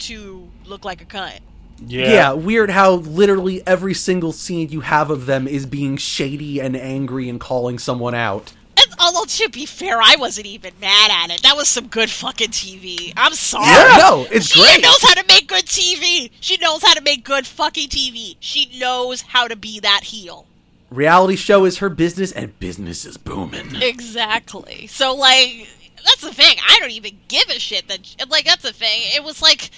to 0.00 0.48
look 0.64 0.84
like 0.84 1.00
a 1.00 1.04
cunt. 1.04 1.40
yeah. 1.78 2.10
Yeah. 2.10 2.32
weird 2.32 2.70
how 2.70 2.92
literally 2.94 3.66
every 3.66 3.94
single 3.94 4.32
scene 4.32 4.70
you 4.70 4.80
have 4.80 5.10
of 5.10 5.26
them 5.26 5.46
is 5.46 5.66
being 5.66 5.96
shady 5.96 6.60
and 6.60 6.76
angry 6.76 7.28
and 7.28 7.38
calling 7.40 7.78
someone 7.78 8.14
out. 8.14 8.52
And 8.78 8.86
And 8.92 9.00
although 9.00 9.24
to 9.24 9.48
be 9.48 9.66
fair, 9.66 10.00
I 10.02 10.16
wasn't 10.18 10.46
even 10.46 10.72
mad 10.80 11.10
at 11.10 11.34
it. 11.34 11.42
That 11.42 11.56
was 11.56 11.68
some 11.68 11.88
good 11.88 12.10
fucking 12.10 12.50
TV. 12.50 13.12
I'm 13.16 13.32
sorry. 13.34 13.66
Yeah, 13.66 13.96
no, 13.98 14.26
it's 14.30 14.46
she 14.48 14.60
great. 14.60 14.74
She 14.76 14.80
knows 14.82 15.02
how 15.02 15.14
to 15.14 15.24
make 15.26 15.48
good 15.48 15.64
TV. 15.66 16.30
She 16.40 16.56
knows 16.58 16.82
how 16.82 16.94
to 16.94 17.00
make 17.02 17.24
good 17.24 17.46
fucking 17.46 17.88
TV. 17.88 18.36
She 18.40 18.78
knows 18.78 19.22
how 19.22 19.48
to 19.48 19.56
be 19.56 19.80
that 19.80 20.02
heel. 20.04 20.46
Reality 20.90 21.36
show 21.36 21.64
is 21.64 21.78
her 21.78 21.88
business, 21.88 22.32
and 22.32 22.58
business 22.60 23.04
is 23.04 23.16
booming. 23.16 23.74
Exactly. 23.82 24.86
So 24.86 25.14
like 25.14 25.68
that's 26.04 26.20
the 26.20 26.32
thing. 26.32 26.56
I 26.68 26.78
don't 26.80 26.92
even 26.92 27.18
give 27.28 27.48
a 27.48 27.58
shit 27.58 27.88
that 27.88 28.00
like 28.30 28.44
that's 28.44 28.62
the 28.62 28.72
thing. 28.72 29.02
It 29.14 29.24
was 29.24 29.42
like 29.42 29.70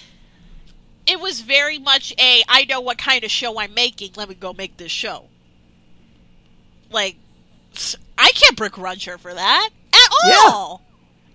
it 1.09 1.19
was 1.19 1.41
very 1.41 1.79
much 1.79 2.13
a 2.19 2.43
I 2.49 2.65
know 2.67 2.81
what 2.81 2.99
kind 2.99 3.25
of 3.25 3.31
show 3.31 3.59
I'm 3.59 3.75
making. 3.75 4.13
Let 4.17 4.29
me 4.29 4.35
go 4.35 4.53
make 4.53 4.77
this 4.77 4.93
show. 4.93 5.25
Like 6.91 7.17
I 8.17 8.31
can't 8.35 8.57
begrudge 8.57 9.07
her 9.07 9.19
for 9.19 9.33
that 9.33 9.71
at 9.93 10.09
all. 10.25 10.83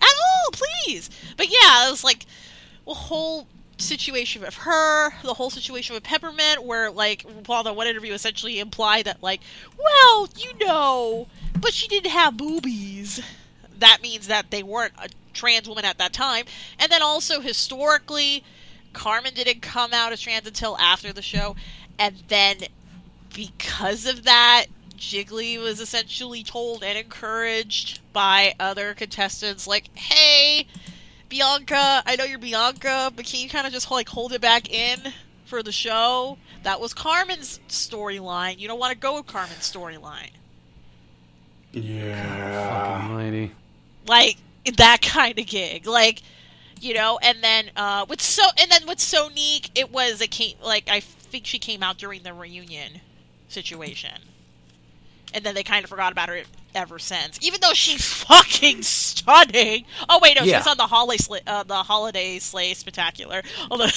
At 0.01 0.07
all, 0.07 0.51
please. 0.51 1.09
But 1.37 1.47
yeah, 1.47 1.87
it 1.87 1.91
was 1.91 2.03
like 2.03 2.25
a 2.87 2.93
whole 2.93 3.47
situation 3.77 4.41
with 4.41 4.53
her, 4.55 5.11
the 5.23 5.33
whole 5.33 5.49
situation 5.49 5.93
with 5.93 6.03
Peppermint, 6.03 6.63
where 6.63 6.91
like 6.91 7.25
while 7.45 7.63
the 7.63 7.73
one 7.73 7.87
interview 7.87 8.13
essentially 8.13 8.59
implied 8.59 9.05
that 9.05 9.23
like, 9.23 9.41
well, 9.77 10.29
you 10.37 10.51
know, 10.65 11.27
but 11.59 11.73
she 11.73 11.87
didn't 11.87 12.11
have 12.11 12.37
boobies. 12.37 13.21
That 13.79 13.99
means 14.01 14.27
that 14.27 14.51
they 14.51 14.63
weren't 14.63 14.93
a 14.97 15.09
trans 15.33 15.67
woman 15.67 15.85
at 15.85 15.97
that 15.97 16.13
time. 16.13 16.45
And 16.79 16.91
then 16.91 17.01
also 17.01 17.39
historically, 17.41 18.43
Carmen 18.93 19.33
didn't 19.33 19.61
come 19.61 19.93
out 19.93 20.11
as 20.13 20.21
trans 20.21 20.47
until 20.47 20.77
after 20.77 21.11
the 21.11 21.21
show, 21.21 21.55
and 21.99 22.15
then 22.27 22.57
because 23.33 24.05
of 24.05 24.23
that, 24.23 24.65
Jiggly 24.97 25.61
was 25.61 25.79
essentially 25.81 26.43
told 26.43 26.83
and 26.83 26.97
encouraged 26.97 27.99
by 28.13 28.53
other 28.59 28.93
contestants, 28.93 29.67
like, 29.67 29.89
"Hey, 29.97 30.67
Bianca, 31.29 32.03
I 32.05 32.15
know 32.15 32.23
you're 32.23 32.37
Bianca, 32.39 33.11
but 33.15 33.25
can 33.25 33.41
you 33.41 33.49
kind 33.49 33.67
of 33.67 33.73
just 33.73 33.89
like 33.91 34.07
hold 34.09 34.31
it 34.33 34.41
back 34.41 34.69
in 34.71 34.99
for 35.45 35.61
the 35.63 35.71
show?" 35.71 36.37
That 36.63 36.79
was 36.79 36.93
Carmen's 36.93 37.59
storyline. 37.67 38.59
You 38.59 38.67
don't 38.69 38.79
want 38.79 38.91
to 38.93 38.97
go 38.97 39.15
with 39.15 39.27
Carmen's 39.27 39.69
storyline, 39.69 40.29
Yeah. 41.73 42.99
Almighty. 43.01 43.51
like 44.07 44.37
that 44.77 45.01
kind 45.01 45.37
of 45.39 45.45
gig, 45.47 45.85
like. 45.87 46.21
You 46.83 46.93
know, 46.93 47.17
and 47.23 47.41
then 47.41 47.71
uh, 47.77 48.05
with 48.09 48.21
so, 48.21 48.43
and 48.59 48.69
then 48.69 48.85
with 48.85 48.97
Sonique, 48.97 49.69
it 49.73 49.89
was 49.91 50.19
a 50.21 50.27
came 50.27 50.57
like 50.61 50.89
I 50.89 50.99
think 50.99 51.45
she 51.45 51.57
came 51.57 51.81
out 51.81 51.97
during 51.97 52.23
the 52.23 52.33
reunion 52.33 52.99
situation, 53.47 54.11
and 55.33 55.45
then 55.45 55.55
they 55.55 55.63
kind 55.63 55.85
of 55.85 55.89
forgot 55.89 56.11
about 56.11 56.27
her 56.27 56.41
ever 56.75 56.99
since. 56.99 57.39
Even 57.41 57.61
though 57.61 57.71
she's 57.73 58.05
fucking 58.25 58.81
stunning. 58.81 59.85
Oh 60.09 60.19
wait, 60.21 60.35
no, 60.35 60.43
she 60.43 60.49
Yeah. 60.49 60.57
was 60.57 60.67
on 60.67 60.75
the 60.75 60.87
holiday 60.87 61.23
sli- 61.23 61.39
uh, 61.47 61.63
the 61.63 61.83
holiday 61.83 62.37
sleigh 62.39 62.73
spectacular. 62.73 63.43
Although 63.71 63.85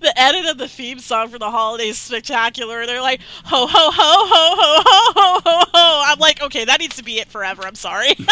the 0.00 0.12
edit 0.16 0.46
of 0.46 0.56
the 0.56 0.68
theme 0.68 1.00
song 1.00 1.28
for 1.28 1.38
the 1.38 1.50
holiday 1.50 1.92
spectacular, 1.92 2.86
they're 2.86 3.02
like 3.02 3.20
ho 3.44 3.66
ho 3.66 3.90
ho 3.90 3.92
ho 3.92 4.26
ho 4.26 4.82
ho 4.84 5.10
ho 5.14 5.40
ho 5.44 5.64
ho. 5.70 6.02
I'm 6.06 6.18
like, 6.18 6.40
okay, 6.40 6.64
that 6.64 6.80
needs 6.80 6.96
to 6.96 7.04
be 7.04 7.18
it 7.18 7.28
forever. 7.28 7.66
I'm 7.66 7.74
sorry. 7.74 8.14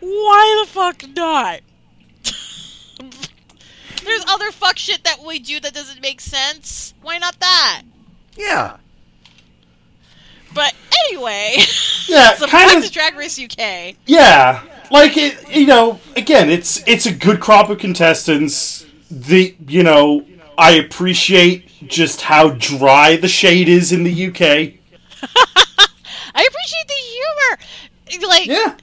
Why 0.00 0.64
the 0.64 0.70
fuck 0.70 1.02
not? 1.14 1.60
There's 4.04 4.24
other 4.28 4.50
fuck 4.52 4.78
shit 4.78 5.04
that 5.04 5.18
we 5.24 5.38
do 5.38 5.60
that 5.60 5.74
doesn't 5.74 6.00
make 6.00 6.20
sense. 6.20 6.94
Why 7.02 7.18
not 7.18 7.38
that? 7.40 7.82
Yeah. 8.36 8.76
But 10.54 10.74
anyway, 11.06 11.56
Yeah, 12.08 12.34
so 12.34 12.46
kind 12.46 12.68
back 12.68 12.78
of. 12.78 12.84
to 12.84 12.90
Drag 12.90 13.16
Race 13.16 13.38
UK. 13.38 13.96
Yeah, 14.06 14.62
like 14.90 15.16
it. 15.18 15.54
You 15.54 15.66
know, 15.66 16.00
again, 16.16 16.48
it's 16.48 16.82
it's 16.88 17.04
a 17.04 17.12
good 17.12 17.38
crop 17.40 17.68
of 17.68 17.78
contestants. 17.78 18.86
The 19.10 19.54
you 19.66 19.82
know, 19.82 20.24
I 20.56 20.70
appreciate 20.72 21.66
just 21.86 22.22
how 22.22 22.50
dry 22.50 23.16
the 23.16 23.28
shade 23.28 23.68
is 23.68 23.92
in 23.92 24.04
the 24.04 24.26
UK. 24.28 24.40
I 26.34 26.48
appreciate 26.48 26.88
the 26.88 26.94
humor. 28.14 28.28
Like, 28.28 28.46
Yeah, 28.46 28.76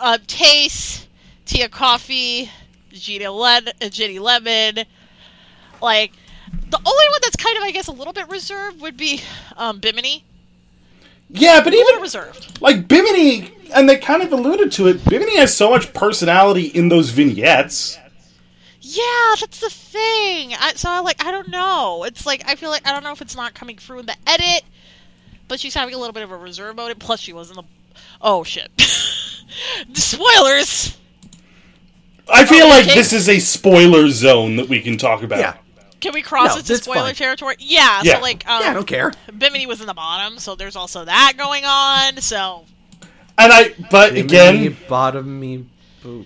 uh, 0.00 0.18
Tayce, 0.26 1.06
Tia 1.46 1.68
Kofi, 1.68 2.48
Gina 2.92 3.30
Len- 3.30 3.68
uh, 3.80 3.88
Ginny 3.88 4.18
Lemon. 4.18 4.84
Like, 5.82 6.12
the 6.68 6.78
only 6.78 7.08
one 7.10 7.20
that's 7.22 7.36
kind 7.36 7.56
of, 7.56 7.62
I 7.64 7.70
guess, 7.70 7.88
a 7.88 7.92
little 7.92 8.12
bit 8.12 8.28
reserved 8.28 8.80
would 8.80 8.96
be 8.96 9.22
um, 9.56 9.78
Bimini. 9.78 10.24
yeah, 11.28 11.62
but 11.62 11.72
even 11.72 12.00
reserved. 12.00 12.60
like 12.60 12.86
Bimini, 12.88 13.52
and 13.74 13.88
they 13.88 13.96
kind 13.96 14.22
of 14.22 14.32
alluded 14.32 14.72
to 14.72 14.88
it. 14.88 15.04
Bimini 15.04 15.36
has 15.36 15.56
so 15.56 15.70
much 15.70 15.92
personality 15.92 16.66
in 16.66 16.88
those 16.88 17.10
vignettes. 17.10 17.96
Yeah, 18.82 19.34
that's 19.38 19.60
the 19.60 19.70
thing. 19.70 20.54
I, 20.58 20.72
so 20.74 20.90
I 20.90 21.00
like, 21.00 21.24
I 21.24 21.30
don't 21.30 21.48
know. 21.48 22.04
It's 22.04 22.26
like 22.26 22.42
I 22.46 22.56
feel 22.56 22.70
like 22.70 22.86
I 22.86 22.92
don't 22.92 23.04
know 23.04 23.12
if 23.12 23.22
it's 23.22 23.36
not 23.36 23.54
coming 23.54 23.76
through 23.78 24.00
in 24.00 24.06
the 24.06 24.16
edit, 24.26 24.64
but 25.46 25.60
she's 25.60 25.74
having 25.74 25.94
a 25.94 25.98
little 25.98 26.12
bit 26.12 26.24
of 26.24 26.32
a 26.32 26.36
reserve 26.36 26.74
mode. 26.76 26.98
Plus, 26.98 27.20
she 27.20 27.32
was 27.32 27.50
in 27.50 27.56
the. 27.56 27.62
Oh 28.22 28.44
shit! 28.44 28.70
the 28.76 30.00
spoilers. 30.00 30.96
I 32.32 32.44
feel 32.44 32.66
Oh, 32.66 32.68
like 32.68 32.86
this 32.86 33.12
is 33.12 33.28
a 33.28 33.40
spoiler 33.40 34.08
zone 34.08 34.56
that 34.56 34.68
we 34.68 34.80
can 34.80 34.96
talk 34.96 35.22
about. 35.22 35.38
Yeah. 35.40 35.56
Can 36.00 36.12
we 36.14 36.22
cross 36.22 36.50
No, 36.50 36.56
into 36.58 36.68
that's 36.68 36.84
spoiler 36.84 37.06
fine. 37.06 37.14
territory? 37.16 37.56
Yeah. 37.58 38.00
Yeah. 38.04 38.14
So 38.16 38.20
like, 38.22 38.48
um, 38.48 38.62
Yeah, 38.62 38.70
I 38.70 38.72
don't 38.74 38.86
care. 38.86 39.12
Bimini 39.36 39.66
was 39.66 39.80
in 39.80 39.86
the 39.86 39.94
bottom, 39.94 40.38
so 40.38 40.54
there's 40.54 40.76
also 40.76 41.04
that 41.04 41.32
going 41.36 41.64
on. 41.64 42.18
So 42.20 42.64
And 43.36 43.52
I, 43.52 43.74
but 43.90 44.14
Me, 44.14 44.20
again, 44.20 44.76
bottom 44.88 45.40
me, 45.40 45.66
boop. 46.04 46.24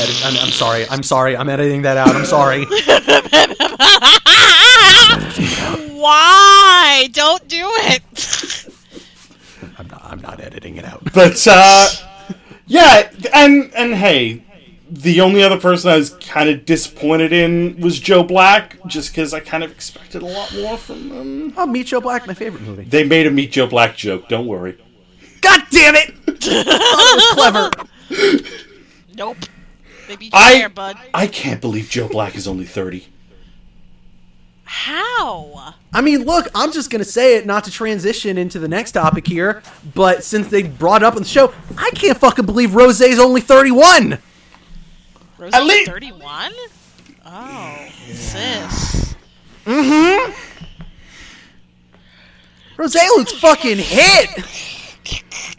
Edit, 0.00 0.22
I'm, 0.24 0.36
I'm 0.46 0.50
sorry. 0.52 0.86
I'm 0.88 1.02
sorry. 1.02 1.36
I'm 1.36 1.48
editing 1.48 1.82
that 1.82 1.96
out. 1.96 2.08
I'm 2.16 2.24
sorry. 2.24 2.64
why? 5.94 7.08
Don't 7.12 7.46
do 7.48 7.64
it. 7.70 8.02
I'm 10.28 10.38
not. 10.38 10.46
Editing 10.46 10.76
it 10.76 10.84
out. 10.84 11.02
But 11.12 11.46
uh 11.50 11.88
yeah, 12.66 13.10
and 13.34 13.72
and 13.74 13.94
hey, 13.94 14.44
the 14.90 15.20
only 15.22 15.42
other 15.42 15.58
person 15.58 15.90
I 15.90 15.96
was 15.96 16.10
kind 16.20 16.48
of 16.50 16.64
disappointed 16.66 17.32
in 17.32 17.80
was 17.80 17.98
Joe 17.98 18.22
Black, 18.22 18.76
just 18.86 19.10
because 19.10 19.32
I 19.32 19.40
kind 19.40 19.64
of 19.64 19.70
expected 19.70 20.22
a 20.22 20.26
lot 20.26 20.54
more 20.54 20.76
from 20.76 21.08
them. 21.08 21.54
Oh, 21.56 21.66
Meet 21.66 21.88
Joe 21.88 22.00
Black, 22.00 22.26
my 22.26 22.34
favorite 22.34 22.62
movie. 22.62 22.84
They 22.84 23.04
made 23.04 23.26
a 23.26 23.30
Meet 23.30 23.52
Joe 23.52 23.66
Black 23.66 23.96
joke. 23.96 24.28
Don't 24.28 24.46
worry. 24.46 24.78
God 25.40 25.62
damn 25.70 25.94
it! 25.94 26.14
Thought 26.26 26.40
it 26.40 27.16
was 27.16 27.34
clever. 27.34 28.68
Nope. 29.14 29.38
They 30.06 30.16
beat 30.16 30.32
you 30.32 30.38
I 30.38 30.58
there, 30.58 30.68
bud. 30.68 30.96
I 31.12 31.26
can't 31.26 31.60
believe 31.60 31.88
Joe 31.90 32.08
Black 32.08 32.34
is 32.34 32.46
only 32.46 32.64
thirty. 32.64 33.08
How? 34.70 35.72
I 35.94 36.02
mean, 36.02 36.24
look, 36.24 36.46
I'm 36.54 36.72
just 36.72 36.90
gonna 36.90 37.02
say 37.02 37.38
it, 37.38 37.46
not 37.46 37.64
to 37.64 37.70
transition 37.70 38.36
into 38.36 38.58
the 38.58 38.68
next 38.68 38.92
topic 38.92 39.26
here, 39.26 39.62
but 39.94 40.22
since 40.22 40.48
they 40.48 40.62
brought 40.62 41.00
it 41.00 41.06
up 41.06 41.16
on 41.16 41.22
the 41.22 41.28
show, 41.28 41.54
I 41.78 41.90
can't 41.94 42.18
fucking 42.18 42.44
believe 42.44 42.74
Rose's 42.74 43.18
only 43.18 43.40
31. 43.40 44.18
Rosie's 45.38 45.54
At 45.54 45.64
least- 45.64 45.90
31? 45.90 46.52
Oh, 47.24 47.88
sis. 48.12 49.14
Mm 49.64 50.26
hmm. 50.26 50.32
Rose 52.76 52.94
looks 52.94 53.32
fucking 53.32 53.78
hit. 53.78 54.30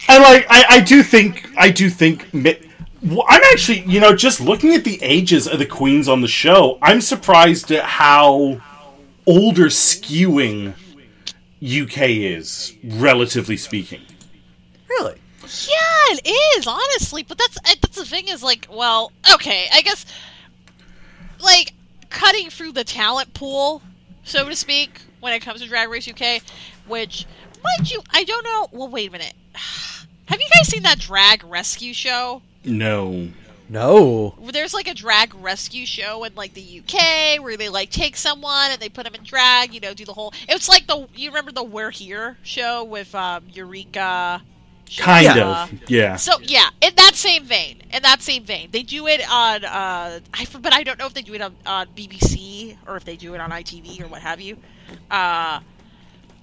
And 0.07 0.21
like 0.23 0.45
I, 0.51 0.65
I 0.69 0.79
do 0.81 1.01
think 1.01 1.49
I 1.57 1.71
do 1.71 1.89
think 1.89 2.27
I'm 2.31 3.41
actually 3.51 3.81
you 3.87 3.99
know 3.99 4.15
just 4.15 4.39
looking 4.39 4.75
at 4.75 4.83
the 4.83 5.01
ages 5.01 5.47
of 5.47 5.57
the 5.57 5.65
queens 5.65 6.07
on 6.07 6.21
the 6.21 6.27
show, 6.27 6.77
I'm 6.79 7.01
surprised 7.01 7.71
at 7.71 7.83
how 7.83 8.61
older 9.25 9.65
skewing 9.65 10.73
UK 11.61 12.09
is, 12.09 12.75
relatively 12.83 13.57
speaking. 13.57 14.01
Really? 14.89 15.15
Yeah, 15.41 16.17
it 16.23 16.57
is, 16.57 16.67
honestly. 16.67 17.23
But 17.23 17.37
that's 17.37 17.57
uh, 17.57 17.75
that's 17.81 17.97
the 17.97 18.05
thing 18.05 18.27
is 18.27 18.43
like, 18.43 18.67
well, 18.71 19.11
okay, 19.33 19.67
I 19.73 19.81
guess 19.81 20.05
like 21.39 21.73
cutting 22.09 22.49
through 22.49 22.73
the 22.73 22.83
talent 22.83 23.33
pool, 23.33 23.81
so 24.23 24.47
to 24.47 24.55
speak, 24.55 25.01
when 25.19 25.33
it 25.33 25.41
comes 25.41 25.61
to 25.61 25.67
Drag 25.67 25.89
Race 25.89 26.07
UK, 26.07 26.41
which 26.87 27.25
mind 27.63 27.91
you, 27.91 28.01
I 28.11 28.23
don't 28.23 28.43
know. 28.43 28.67
Well, 28.71 28.89
wait 28.89 29.09
a 29.09 29.11
minute. 29.11 29.33
Have 30.25 30.39
you 30.39 30.47
guys 30.53 30.67
seen 30.67 30.83
that 30.83 30.99
drag 30.99 31.43
rescue 31.43 31.93
show? 31.93 32.43
No. 32.63 33.29
No. 33.69 34.33
There's 34.51 34.73
like 34.73 34.87
a 34.87 34.93
drag 34.95 35.33
rescue 35.35 35.85
show 35.85 36.23
in 36.23 36.33
like 36.35 36.53
the 36.55 36.81
UK 36.83 37.41
where 37.41 37.55
they 37.55 37.69
like 37.69 37.91
take 37.91 38.17
someone 38.17 38.71
and 38.71 38.79
they 38.81 38.89
put 38.89 39.05
them 39.05 39.13
in 39.15 39.23
drag, 39.23 39.73
you 39.73 39.79
know, 39.79 39.93
do 39.93 40.05
the 40.05 40.13
whole. 40.13 40.33
It's 40.47 40.67
like 40.67 40.87
the 40.87 41.07
you 41.15 41.29
remember 41.29 41.51
the 41.51 41.63
We're 41.63 41.91
Here 41.91 42.37
show 42.43 42.83
with 42.83 43.13
um, 43.15 43.43
Eureka. 43.53 44.41
Kind 44.97 45.25
Yeah. 45.25 45.63
of. 45.63 45.73
Yeah. 45.87 46.15
So 46.15 46.39
yeah, 46.41 46.69
in 46.81 46.95
that 46.95 47.11
same 47.13 47.43
vein, 47.45 47.83
in 47.93 48.01
that 48.01 48.23
same 48.23 48.43
vein, 48.43 48.69
they 48.71 48.81
do 48.81 49.05
it 49.05 49.21
on. 49.31 49.63
Uh, 49.63 50.19
I 50.33 50.47
but 50.59 50.73
I 50.73 50.81
don't 50.81 50.97
know 50.97 51.05
if 51.05 51.13
they 51.13 51.21
do 51.21 51.35
it 51.35 51.41
on, 51.41 51.55
on 51.67 51.87
BBC 51.95 52.75
or 52.87 52.97
if 52.97 53.05
they 53.05 53.15
do 53.15 53.35
it 53.35 53.39
on 53.41 53.51
ITV 53.51 54.01
or 54.01 54.07
what 54.07 54.21
have 54.23 54.41
you. 54.41 54.57
Uh, 55.11 55.59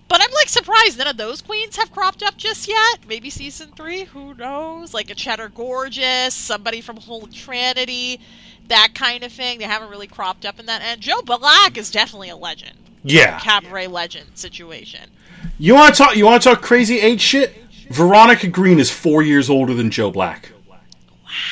But 0.09 0.21
I'm 0.23 0.33
like 0.35 0.49
surprised 0.49 0.99
none 0.99 1.09
of 1.09 1.17
those 1.17 1.43
queens 1.43 1.77
have 1.77 1.91
cropped 1.91 2.23
up 2.23 2.37
just 2.37 2.69
yet. 2.69 3.01
Maybe 3.09 3.29
season 3.29 3.73
three, 3.73 4.05
who 4.05 4.35
knows? 4.35 4.95
Like 4.95 5.11
a 5.11 5.15
Cheddar 5.15 5.49
Gorgeous, 5.49 6.35
somebody 6.35 6.81
from 6.81 6.97
Holy 6.97 7.33
Trinity, 7.33 8.21
that 8.69 8.91
kind 8.95 9.25
of 9.25 9.33
thing. 9.33 9.59
They 9.59 9.65
haven't 9.65 9.91
really 9.91 10.07
cropped 10.07 10.47
up 10.47 10.61
in 10.61 10.67
that 10.67 10.83
end. 10.83 11.01
Joe 11.01 11.23
Black 11.23 11.77
is 11.77 11.91
definitely 11.91 12.29
a 12.29 12.37
legend. 12.37 12.77
Yeah. 13.03 13.39
Cabaret 13.41 13.89
legend 13.89 14.31
situation. 14.35 15.11
You 15.59 15.75
want 15.75 15.95
to 15.95 16.03
talk? 16.03 16.17
You 16.17 16.27
want 16.27 16.43
to 16.43 16.49
talk 16.51 16.63
crazy 16.63 17.01
age 17.01 17.21
shit? 17.21 17.55
Veronica 17.91 18.49
Green 18.49 18.79
is 18.79 18.91
four 18.91 19.23
years 19.23 19.49
older 19.49 19.75
than 19.75 19.91
Joe 19.91 20.11
Black. 20.11 20.53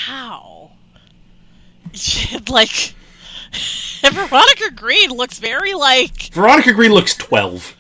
Wow. 0.09 0.71
like 2.49 2.95
Veronica 4.03 4.71
Green 4.75 5.11
looks 5.11 5.39
very 5.39 5.75
like 5.75 6.33
Veronica 6.33 6.73
Green 6.73 6.93
looks 6.93 7.15
twelve. 7.15 7.77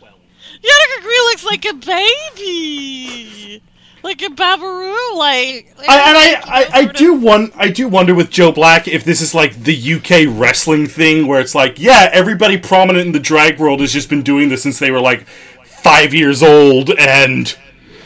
Green 1.03 1.25
looks 1.27 1.45
like 1.45 1.65
a 1.67 1.75
baby. 1.75 3.63
Like 4.03 4.21
a 4.23 4.27
babaroo, 4.27 5.17
like, 5.17 5.75
like 5.79 5.89
I, 5.89 6.09
and 6.09 6.19
I, 6.19 6.43
I, 6.45 6.69
I 6.73 6.81
of- 6.83 6.93
do 6.95 7.15
one. 7.15 7.51
I 7.57 7.69
do 7.71 7.89
wonder 7.89 8.15
with 8.15 8.29
Joe 8.31 8.53
Black 8.53 8.87
if 8.87 9.03
this 9.03 9.23
is 9.23 9.35
like 9.35 9.55
the 9.63 9.95
UK 9.95 10.27
wrestling 10.39 10.87
thing, 10.87 11.27
where 11.27 11.41
it's 11.41 11.55
like, 11.55 11.79
yeah, 11.79 12.11
everybody 12.13 12.59
prominent 12.59 13.07
in 13.07 13.13
the 13.13 13.21
drag 13.21 13.59
world 13.59 13.81
has 13.81 13.93
just 13.93 14.11
been 14.11 14.23
doing 14.23 14.51
this 14.51 14.63
since 14.63 14.79
they 14.79 14.91
were 14.91 15.01
like 15.01 15.27
five 15.65 16.13
years 16.13 16.43
old, 16.43 16.91
and 16.91 17.57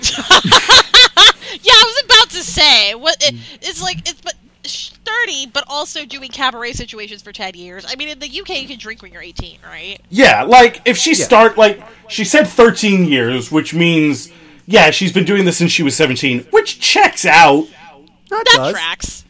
Yeah, 1.60 1.72
I 1.72 1.84
was 1.84 2.02
about 2.04 2.30
to 2.30 2.42
say 2.44 2.94
what 2.94 3.16
it, 3.20 3.34
it's 3.62 3.82
like. 3.82 4.08
It's 4.08 4.20
but 4.20 4.34
sh- 5.08 5.26
thirty, 5.26 5.46
but 5.46 5.64
also 5.68 6.04
doing 6.04 6.30
cabaret 6.30 6.72
situations 6.72 7.22
for 7.22 7.32
ten 7.32 7.54
years. 7.54 7.84
I 7.88 7.96
mean, 7.96 8.08
in 8.08 8.18
the 8.18 8.26
UK, 8.40 8.60
you 8.62 8.68
can 8.68 8.78
drink 8.78 9.02
when 9.02 9.12
you're 9.12 9.22
eighteen, 9.22 9.58
right? 9.64 9.98
yeah, 10.10 10.42
like 10.42 10.80
if 10.84 10.96
she 10.96 11.14
start 11.14 11.56
like 11.56 11.82
she 12.08 12.24
said 12.24 12.44
thirteen 12.46 13.04
years, 13.06 13.50
which 13.50 13.74
means 13.74 14.30
yeah, 14.66 14.90
she's 14.90 15.12
been 15.12 15.24
doing 15.24 15.44
this 15.44 15.56
since 15.58 15.72
she 15.72 15.82
was 15.82 15.96
seventeen, 15.96 16.40
which 16.50 16.80
checks 16.80 17.24
out. 17.24 17.66
That, 18.30 18.44
That 18.44 18.56
does. 18.56 18.72
tracks. 18.72 19.24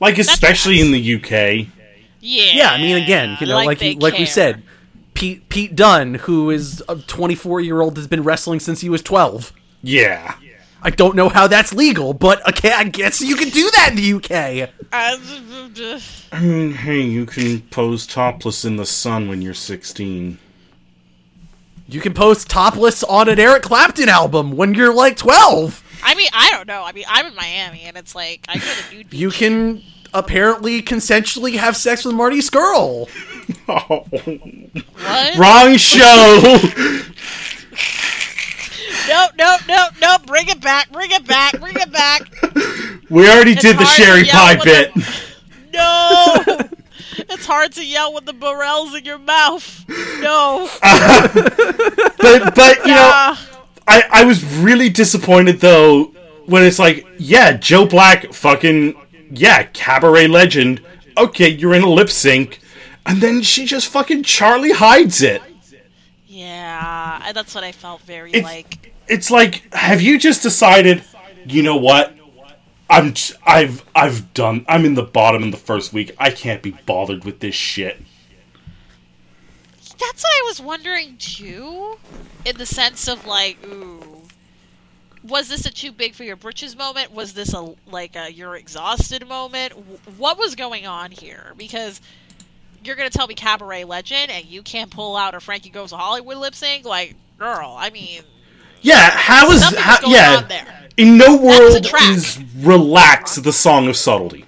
Like 0.00 0.18
especially 0.18 0.78
tracks. 0.78 0.86
in 0.86 0.92
the 0.92 1.14
UK. 1.16 1.68
Yeah. 2.20 2.50
Yeah, 2.52 2.70
I 2.72 2.78
mean, 2.78 3.02
again, 3.02 3.36
you 3.40 3.46
know, 3.46 3.56
like 3.64 3.78
they 3.78 3.90
you, 3.90 3.98
like 3.98 4.14
we 4.14 4.26
said, 4.26 4.62
Pete 5.14 5.48
Pete 5.48 5.74
Dunne, 5.76 6.14
who 6.14 6.50
is 6.50 6.82
a 6.88 6.96
24 6.96 7.60
year 7.60 7.80
old, 7.80 7.96
has 7.96 8.06
been 8.06 8.22
wrestling 8.24 8.58
since 8.60 8.80
he 8.80 8.88
was 8.88 9.02
12. 9.02 9.52
Yeah. 9.82 10.34
I 10.84 10.90
don't 10.90 11.14
know 11.14 11.28
how 11.28 11.46
that's 11.46 11.72
legal, 11.72 12.12
but 12.12 12.46
okay, 12.48 12.72
I 12.72 12.84
guess 12.84 13.20
you 13.20 13.36
can 13.36 13.50
do 13.50 13.70
that 13.70 13.90
in 13.90 13.96
the 13.96 14.12
UK. 14.14 14.68
I 14.92 16.40
mean, 16.40 16.72
hey, 16.72 17.00
you 17.00 17.24
can 17.24 17.60
pose 17.62 18.06
topless 18.06 18.64
in 18.64 18.76
the 18.76 18.86
sun 18.86 19.28
when 19.28 19.40
you're 19.42 19.54
sixteen. 19.54 20.38
You 21.86 22.00
can 22.00 22.14
post 22.14 22.48
topless 22.48 23.02
on 23.04 23.28
an 23.28 23.38
Eric 23.38 23.62
Clapton 23.64 24.08
album 24.08 24.56
when 24.56 24.72
you're 24.72 24.94
like 24.94 25.16
12. 25.18 26.00
I 26.02 26.14
mean, 26.14 26.28
I 26.32 26.48
don't 26.50 26.66
know. 26.66 26.84
I 26.84 26.92
mean, 26.92 27.04
I'm 27.06 27.26
in 27.26 27.34
Miami, 27.34 27.82
and 27.82 27.98
it's 27.98 28.14
like 28.14 28.46
I 28.48 28.54
go 28.56 28.64
to 28.64 28.94
nude 28.96 29.10
beach. 29.10 29.20
You 29.20 29.30
can 29.30 29.82
apparently 30.14 30.80
consensually 30.82 31.58
have 31.58 31.76
sex 31.76 32.04
with 32.04 32.14
Marty 32.14 32.38
Scurll. 32.38 33.08
Oh, 33.68 34.04
what? 34.10 35.36
wrong 35.36 35.76
show. 35.76 36.58
No, 39.08 39.26
no, 39.38 39.56
no, 39.68 39.86
no! 40.00 40.16
Bring 40.26 40.48
it 40.48 40.60
back! 40.60 40.90
Bring 40.92 41.10
it 41.10 41.26
back! 41.26 41.58
Bring 41.60 41.74
it 41.76 41.92
back! 41.92 42.22
we 43.10 43.28
already 43.28 43.54
did 43.54 43.76
the 43.78 43.84
sherry 43.84 44.24
pie 44.24 44.56
bit. 44.62 44.94
the- 44.94 45.22
No! 45.72 46.44
it's 47.18 47.46
hard 47.46 47.72
to 47.72 47.84
yell 47.84 48.12
with 48.14 48.24
the 48.26 48.32
barrels 48.32 48.94
in 48.94 49.04
your 49.04 49.18
mouth. 49.18 49.84
No. 50.20 50.68
but 50.82 52.54
but 52.54 52.78
you 52.86 52.92
know 52.94 53.10
Ah. 53.12 53.48
I, 53.88 54.02
I 54.12 54.24
was 54.24 54.44
really 54.58 54.88
disappointed 54.88 55.60
though 55.60 56.04
when 56.46 56.62
it's 56.62 56.78
like 56.78 57.06
yeah 57.18 57.52
joe 57.52 57.84
black 57.86 58.32
fucking 58.32 58.94
yeah 59.30 59.64
cabaret 59.64 60.28
legend 60.28 60.80
okay 61.16 61.48
you're 61.48 61.74
in 61.74 61.82
a 61.82 61.88
lip 61.90 62.08
sync 62.10 62.60
and 63.06 63.20
then 63.20 63.42
she 63.42 63.64
just 63.66 63.88
fucking 63.88 64.22
charlie 64.22 64.72
hides 64.72 65.20
it 65.22 65.42
yeah, 66.26 67.30
that's 67.34 67.54
what 67.54 67.62
I 67.62 67.72
felt 67.72 68.00
very 68.02 68.30
It's- 68.32 68.42
like. 68.44 68.91
It's 69.12 69.30
like 69.30 69.62
have 69.74 70.00
you 70.00 70.18
just 70.18 70.42
decided 70.42 71.04
you 71.44 71.62
know 71.62 71.76
what 71.76 72.14
i'm 72.88 73.12
I've 73.46 73.84
i've 73.94 74.32
done 74.32 74.64
i'm 74.68 74.84
in 74.84 74.94
the 74.94 75.02
bottom 75.02 75.42
in 75.42 75.50
the 75.50 75.56
first 75.58 75.92
week 75.92 76.14
i 76.18 76.30
can't 76.30 76.62
be 76.62 76.70
bothered 76.86 77.24
with 77.24 77.40
this 77.40 77.54
shit 77.54 78.00
That's 79.78 80.22
what 80.24 80.32
I 80.32 80.42
was 80.46 80.60
wondering 80.60 81.16
too, 81.18 81.96
in 82.44 82.56
the 82.56 82.66
sense 82.66 83.06
of 83.06 83.24
like, 83.24 83.56
ooh, 83.64 84.22
was 85.22 85.48
this 85.48 85.64
a 85.64 85.70
too 85.72 85.92
big 85.92 86.14
for 86.14 86.24
your 86.24 86.34
britches 86.34 86.76
moment? 86.76 87.12
Was 87.12 87.34
this 87.34 87.54
a 87.54 87.74
like 87.86 88.16
a 88.16 88.32
you're 88.32 88.56
exhausted 88.56 89.28
moment? 89.28 89.74
What 90.16 90.38
was 90.38 90.56
going 90.56 90.86
on 90.86 91.12
here? 91.12 91.52
Because 91.56 92.00
you're 92.82 92.96
gonna 92.96 93.10
tell 93.10 93.28
me 93.28 93.34
cabaret 93.34 93.84
legend, 93.84 94.32
and 94.32 94.44
you 94.44 94.62
can't 94.62 94.90
pull 94.90 95.16
out 95.16 95.34
a 95.36 95.40
Frankie 95.40 95.70
Goes 95.70 95.90
to 95.90 95.96
Hollywood 95.96 96.38
lip 96.38 96.54
sync, 96.54 96.84
like, 96.84 97.14
girl. 97.38 97.76
I 97.78 97.90
mean, 97.90 98.22
yeah 98.82 99.10
how 99.10 99.50
is 99.50 99.60
Something's 99.62 99.82
how, 99.82 100.00
going 100.00 100.12
yeah 100.12 100.36
on 100.42 100.48
there. 100.48 100.88
in 100.96 101.16
no 101.16 101.36
world 101.36 101.84
track. 101.84 102.10
is 102.10 102.38
relax 102.58 103.36
the 103.36 103.52
song 103.52 103.88
of 103.88 103.96
subtlety 103.96 104.44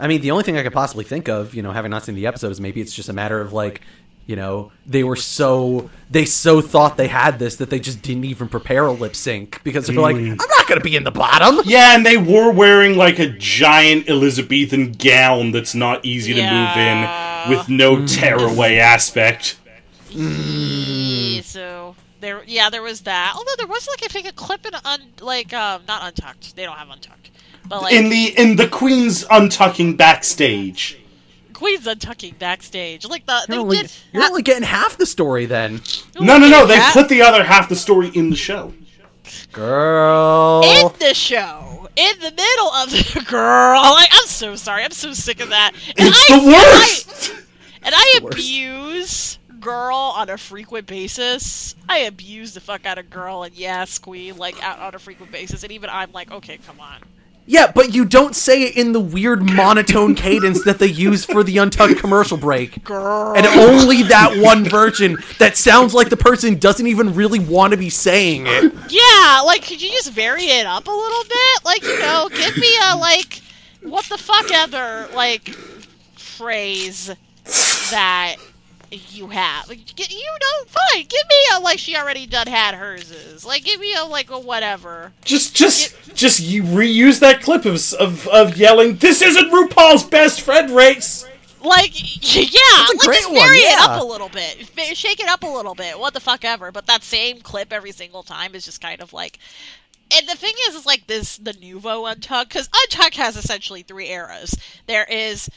I 0.00 0.08
mean, 0.08 0.20
the 0.20 0.32
only 0.32 0.42
thing 0.42 0.56
I 0.56 0.64
could 0.64 0.72
possibly 0.72 1.04
think 1.04 1.28
of, 1.28 1.54
you 1.54 1.62
know, 1.62 1.70
having 1.70 1.92
not 1.92 2.02
seen 2.04 2.16
the 2.16 2.26
episode, 2.26 2.50
is 2.50 2.60
maybe 2.60 2.80
it's 2.80 2.92
just 2.92 3.08
a 3.08 3.12
matter 3.12 3.40
of 3.40 3.52
like, 3.52 3.82
you 4.26 4.34
know, 4.34 4.72
they 4.84 5.04
were 5.04 5.14
so 5.14 5.90
they 6.10 6.24
so 6.24 6.60
thought 6.60 6.96
they 6.96 7.06
had 7.06 7.38
this 7.38 7.54
that 7.56 7.70
they 7.70 7.78
just 7.78 8.02
didn't 8.02 8.24
even 8.24 8.48
prepare 8.48 8.86
a 8.86 8.90
lip 8.92 9.14
sync 9.14 9.62
because 9.62 9.86
they're 9.86 9.94
like, 9.94 10.16
mm. 10.16 10.30
I'm 10.30 10.36
not 10.36 10.66
gonna 10.66 10.80
be 10.80 10.96
in 10.96 11.04
the 11.04 11.12
bottom. 11.12 11.60
Yeah, 11.64 11.94
and 11.94 12.04
they 12.04 12.16
were 12.16 12.50
wearing 12.50 12.96
like 12.96 13.20
a 13.20 13.28
giant 13.28 14.08
Elizabethan 14.08 14.92
gown 14.98 15.52
that's 15.52 15.72
not 15.74 16.04
easy 16.04 16.34
to 16.34 16.40
Yeah. 16.40 17.44
move 17.46 17.50
in 17.52 17.56
with 17.58 17.68
no 17.68 17.98
mm. 17.98 18.12
tearaway 18.12 18.78
aspect. 18.78 19.56
Yeah, 20.10 21.42
so 21.42 21.94
there, 22.22 22.42
yeah, 22.46 22.70
there 22.70 22.80
was 22.82 23.02
that. 23.02 23.34
Although 23.36 23.54
there 23.58 23.66
was 23.66 23.86
like 23.88 24.02
I 24.02 24.08
think 24.08 24.26
a 24.26 24.32
clip 24.32 24.64
in 24.64 24.72
un, 24.84 25.00
like 25.20 25.52
um 25.52 25.82
not 25.86 26.02
untucked. 26.04 26.56
They 26.56 26.64
don't 26.64 26.78
have 26.78 26.88
untucked, 26.88 27.30
but 27.68 27.82
like 27.82 27.92
In 27.94 28.08
the 28.08 28.32
in 28.40 28.56
the 28.56 28.66
Queen's 28.68 29.24
untucking 29.24 29.96
backstage. 29.98 30.98
Queen's 31.52 31.86
untucking 31.86 32.38
backstage. 32.38 33.04
Like 33.06 33.26
the 33.26 33.44
they 33.48 33.54
You're 33.54 33.62
only, 33.62 33.76
did. 33.78 33.92
you're 34.12 34.24
only 34.24 34.42
getting 34.42 34.62
half 34.64 34.96
the 34.96 35.06
story 35.06 35.46
then, 35.46 35.80
No, 36.18 36.38
no, 36.38 36.48
no, 36.48 36.66
they 36.66 36.76
Yeah. 36.76 36.92
put 36.92 37.08
the 37.08 37.22
other 37.22 37.44
half 37.44 37.68
the 37.68 37.76
story 37.76 38.08
in 38.14 38.30
the 38.30 38.36
show. 38.36 38.72
girl. 39.52 40.62
in 40.64 40.90
the 40.98 41.14
show, 41.14 41.88
in 41.96 42.18
the 42.20 42.30
middle 42.32 42.68
of 42.72 42.90
the 42.90 43.24
girl. 43.28 43.80
Like 43.82 44.08
I'm 44.12 44.26
so 44.26 44.56
sorry. 44.56 44.84
I'm 44.84 44.90
so 44.90 45.12
sick 45.12 45.40
of 45.40 45.50
that. 45.50 45.72
And 45.98 46.08
It's 46.08 46.30
I, 46.30 46.38
the 46.40 46.46
worst. 46.46 47.30
And 47.84 47.94
I, 47.94 48.14
and 48.14 48.22
I 48.22 48.24
worst. 48.24 48.38
abuse 48.38 49.38
girl 49.62 49.96
on 49.96 50.28
a 50.28 50.36
frequent 50.36 50.86
basis. 50.86 51.74
I 51.88 51.98
abuse 52.00 52.52
the 52.52 52.60
fuck 52.60 52.84
out 52.84 52.98
of 52.98 53.08
girl 53.08 53.44
and 53.44 53.54
yes, 53.54 53.98
queen, 53.98 54.36
like 54.36 54.62
out 54.62 54.78
on 54.80 54.94
a 54.94 54.98
frequent 54.98 55.32
basis. 55.32 55.62
And 55.62 55.72
even 55.72 55.88
I'm 55.88 56.12
like, 56.12 56.30
okay, 56.30 56.58
come 56.58 56.80
on. 56.80 56.98
Yeah, 57.44 57.72
but 57.72 57.92
you 57.92 58.04
don't 58.04 58.36
say 58.36 58.62
it 58.64 58.76
in 58.76 58.92
the 58.92 59.00
weird 59.00 59.42
monotone 59.42 60.14
cadence 60.14 60.64
that 60.64 60.78
they 60.78 60.86
use 60.86 61.24
for 61.24 61.42
the 61.42 61.58
Untucked 61.58 61.98
commercial 61.98 62.36
break. 62.36 62.84
Girl. 62.84 63.34
And 63.36 63.44
only 63.46 64.04
that 64.04 64.38
one 64.38 64.64
version 64.64 65.16
that 65.38 65.56
sounds 65.56 65.92
like 65.92 66.08
the 66.08 66.16
person 66.16 66.58
doesn't 66.58 66.86
even 66.86 67.14
really 67.14 67.40
want 67.40 67.72
to 67.72 67.76
be 67.76 67.90
saying 67.90 68.44
it. 68.46 68.72
Yeah, 68.88 69.42
like 69.44 69.66
could 69.66 69.82
you 69.82 69.90
just 69.90 70.12
vary 70.12 70.44
it 70.44 70.66
up 70.66 70.86
a 70.86 70.90
little 70.90 71.24
bit? 71.24 71.64
Like, 71.64 71.82
you 71.82 71.98
know, 71.98 72.28
give 72.32 72.56
me 72.56 72.72
a 72.90 72.96
like 72.96 73.40
what 73.82 74.04
the 74.04 74.18
fuck 74.18 74.50
ever 74.52 75.08
like 75.12 75.48
phrase 76.14 77.10
that 77.90 78.36
you 78.92 79.28
have. 79.28 79.68
Like, 79.68 79.98
you 79.98 80.38
know, 80.40 80.64
fine. 80.66 81.06
Give 81.08 81.22
me 81.28 81.36
a 81.56 81.60
like 81.60 81.78
she 81.78 81.96
already 81.96 82.26
done 82.26 82.46
had 82.46 82.74
hers 82.74 83.10
is. 83.10 83.44
Like 83.44 83.64
give 83.64 83.80
me 83.80 83.94
a 83.94 84.04
like 84.04 84.30
a 84.30 84.38
whatever. 84.38 85.12
Just 85.24 85.54
just 85.54 86.14
just 86.14 86.40
you 86.40 86.62
reuse 86.62 87.20
that 87.20 87.42
clip 87.42 87.64
of 87.64 87.92
of, 87.94 88.28
of 88.28 88.56
yelling, 88.56 88.96
This 88.96 89.22
isn't 89.22 89.50
RuPaul's 89.50 90.04
best 90.04 90.42
friend 90.42 90.70
race. 90.70 91.26
Like 91.62 91.92
yeah, 92.34 92.86
like 92.88 92.98
great 92.98 93.18
just 93.18 93.30
one, 93.30 93.40
vary 93.40 93.58
it 93.58 93.78
up 93.80 94.00
a 94.00 94.04
little 94.04 94.28
bit. 94.28 94.68
Shake 94.96 95.20
it 95.20 95.28
up 95.28 95.42
a 95.42 95.46
little 95.46 95.74
bit. 95.74 95.98
What 95.98 96.14
the 96.14 96.20
fuck 96.20 96.44
ever. 96.44 96.72
But 96.72 96.86
that 96.86 97.02
same 97.02 97.40
clip 97.40 97.72
every 97.72 97.92
single 97.92 98.22
time 98.22 98.54
is 98.54 98.64
just 98.64 98.80
kind 98.80 99.00
of 99.00 99.12
like 99.12 99.38
and 100.14 100.28
the 100.28 100.36
thing 100.36 100.52
is, 100.68 100.74
is 100.74 100.86
like 100.86 101.06
this 101.06 101.38
the 101.38 101.54
nouveau 101.54 102.02
untuck 102.02 102.48
because 102.48 102.68
untuck 102.68 103.14
has 103.14 103.36
essentially 103.36 103.82
three 103.82 104.10
eras. 104.10 104.54
There 104.86 105.04
is 105.04 105.48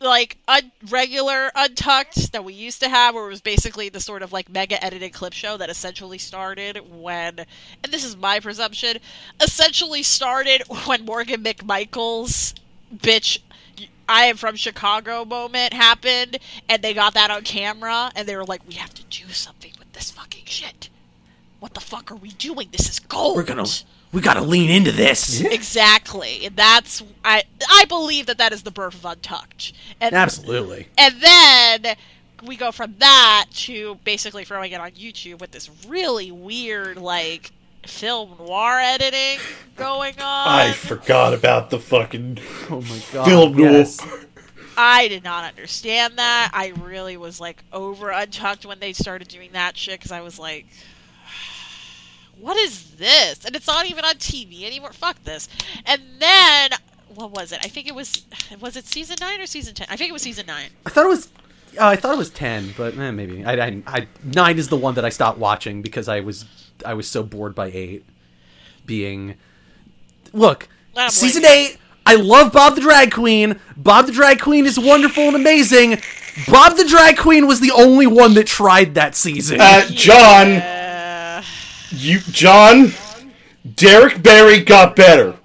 like 0.00 0.36
un- 0.48 0.72
regular 0.88 1.50
untucked 1.54 2.32
that 2.32 2.44
we 2.44 2.52
used 2.52 2.80
to 2.80 2.88
have, 2.88 3.14
where 3.14 3.26
it 3.26 3.30
was 3.30 3.40
basically 3.40 3.88
the 3.88 4.00
sort 4.00 4.22
of 4.22 4.32
like 4.32 4.48
mega 4.48 4.82
edited 4.84 5.12
clip 5.12 5.32
show 5.32 5.56
that 5.56 5.70
essentially 5.70 6.18
started 6.18 6.80
when, 6.90 7.40
and 7.82 7.92
this 7.92 8.04
is 8.04 8.16
my 8.16 8.40
presumption, 8.40 8.98
essentially 9.40 10.02
started 10.02 10.62
when 10.86 11.04
Morgan 11.04 11.42
McMichael's 11.42 12.54
bitch. 12.94 13.40
I 14.08 14.24
am 14.24 14.36
from 14.36 14.56
Chicago 14.56 15.24
moment 15.24 15.72
happened, 15.72 16.38
and 16.68 16.82
they 16.82 16.94
got 16.94 17.14
that 17.14 17.30
on 17.30 17.42
camera, 17.42 18.10
and 18.16 18.26
they 18.26 18.36
were 18.36 18.44
like, 18.44 18.66
"We 18.66 18.74
have 18.74 18.92
to 18.94 19.04
do 19.04 19.28
something 19.32 19.72
with 19.78 19.92
this 19.92 20.10
fucking 20.10 20.46
shit. 20.46 20.88
What 21.60 21.74
the 21.74 21.80
fuck 21.80 22.10
are 22.10 22.16
we 22.16 22.30
doing? 22.30 22.68
This 22.72 22.88
is 22.88 22.98
gold. 22.98 23.36
We're 23.36 23.44
gonna 23.44 23.66
we 24.12 24.20
gotta 24.20 24.42
lean 24.42 24.70
into 24.70 24.92
this. 24.92 25.40
exactly. 25.40 26.48
That's 26.54 27.02
I 27.24 27.44
I 27.68 27.84
believe 27.86 28.26
that 28.26 28.38
that 28.38 28.52
is 28.52 28.62
the 28.62 28.70
birth 28.70 28.94
of 28.94 29.04
Untucked. 29.04 29.72
And 30.00 30.14
Absolutely. 30.14 30.88
and 30.98 31.14
then 31.20 31.96
we 32.44 32.56
go 32.56 32.72
from 32.72 32.94
that 32.98 33.46
to 33.52 33.96
basically 34.04 34.44
throwing 34.44 34.72
it 34.72 34.80
on 34.80 34.90
YouTube 34.92 35.40
with 35.40 35.50
this 35.50 35.70
really 35.86 36.30
weird 36.30 36.96
like 36.96 37.52
film 37.86 38.34
noir 38.38 38.78
editing 38.80 39.38
going 39.76 40.14
on. 40.14 40.48
I 40.48 40.72
forgot 40.72 41.32
about 41.34 41.70
the 41.70 41.78
fucking 41.78 42.38
Oh 42.70 42.80
my 42.80 43.00
god. 43.12 43.26
film 43.26 43.56
noir. 43.56 43.70
yes. 43.72 43.98
I 44.76 45.08
did 45.08 45.24
not 45.24 45.44
understand 45.44 46.16
that. 46.16 46.50
I 46.54 46.68
really 46.82 47.16
was 47.18 47.40
like 47.40 47.62
over 47.72 48.10
Untucked 48.10 48.64
when 48.64 48.78
they 48.80 48.92
started 48.94 49.28
doing 49.28 49.50
that 49.52 49.76
shit 49.76 49.98
because 49.98 50.12
I 50.12 50.20
was 50.22 50.38
like, 50.38 50.66
what 52.40 52.56
is 52.56 52.92
this? 52.96 53.44
And 53.44 53.54
it's 53.54 53.66
not 53.66 53.86
even 53.88 54.04
on 54.04 54.14
TV 54.14 54.64
anymore. 54.64 54.92
Fuck 54.92 55.22
this. 55.24 55.48
And 55.86 56.00
then 56.18 56.70
what 57.14 57.32
was 57.32 57.52
it? 57.52 57.58
I 57.62 57.68
think 57.68 57.86
it 57.88 57.94
was 57.94 58.24
was 58.60 58.76
it 58.76 58.86
season 58.86 59.16
nine 59.20 59.40
or 59.40 59.46
season 59.46 59.74
ten? 59.74 59.86
I 59.90 59.96
think 59.96 60.10
it 60.10 60.12
was 60.12 60.22
season 60.22 60.46
nine. 60.46 60.70
I 60.86 60.90
thought 60.90 61.04
it 61.06 61.08
was. 61.08 61.28
Uh, 61.78 61.86
I 61.86 61.96
thought 61.96 62.14
it 62.14 62.18
was 62.18 62.30
ten, 62.30 62.74
but 62.76 62.96
eh, 62.96 63.10
maybe 63.10 63.44
I, 63.44 63.52
I, 63.54 63.82
I. 63.86 64.06
Nine 64.24 64.58
is 64.58 64.68
the 64.68 64.76
one 64.76 64.94
that 64.94 65.04
I 65.04 65.08
stopped 65.08 65.38
watching 65.38 65.82
because 65.82 66.08
I 66.08 66.20
was 66.20 66.44
I 66.84 66.94
was 66.94 67.08
so 67.08 67.22
bored 67.22 67.54
by 67.54 67.66
eight. 67.68 68.04
Being, 68.86 69.36
look, 70.32 70.68
I 70.96 71.02
don't 71.02 71.10
season 71.12 71.42
blame 71.42 71.72
eight. 71.72 71.76
I 72.06 72.14
love 72.16 72.52
Bob 72.52 72.74
the 72.74 72.80
Drag 72.80 73.12
Queen. 73.12 73.60
Bob 73.76 74.06
the 74.06 74.12
Drag 74.12 74.40
Queen 74.40 74.66
is 74.66 74.78
wonderful 74.80 75.24
and 75.24 75.36
amazing. 75.36 75.98
Bob 76.48 76.76
the 76.76 76.84
Drag 76.84 77.16
Queen 77.16 77.46
was 77.46 77.60
the 77.60 77.70
only 77.70 78.06
one 78.08 78.34
that 78.34 78.46
tried 78.48 78.94
that 78.94 79.14
season. 79.14 79.60
Uh, 79.60 79.86
John, 79.90 80.52
Uh, 80.56 80.79
you 81.90 82.20
John, 82.20 82.92
Derek 83.74 84.22
Barry 84.22 84.60
got 84.60 84.96
better. 84.96 85.36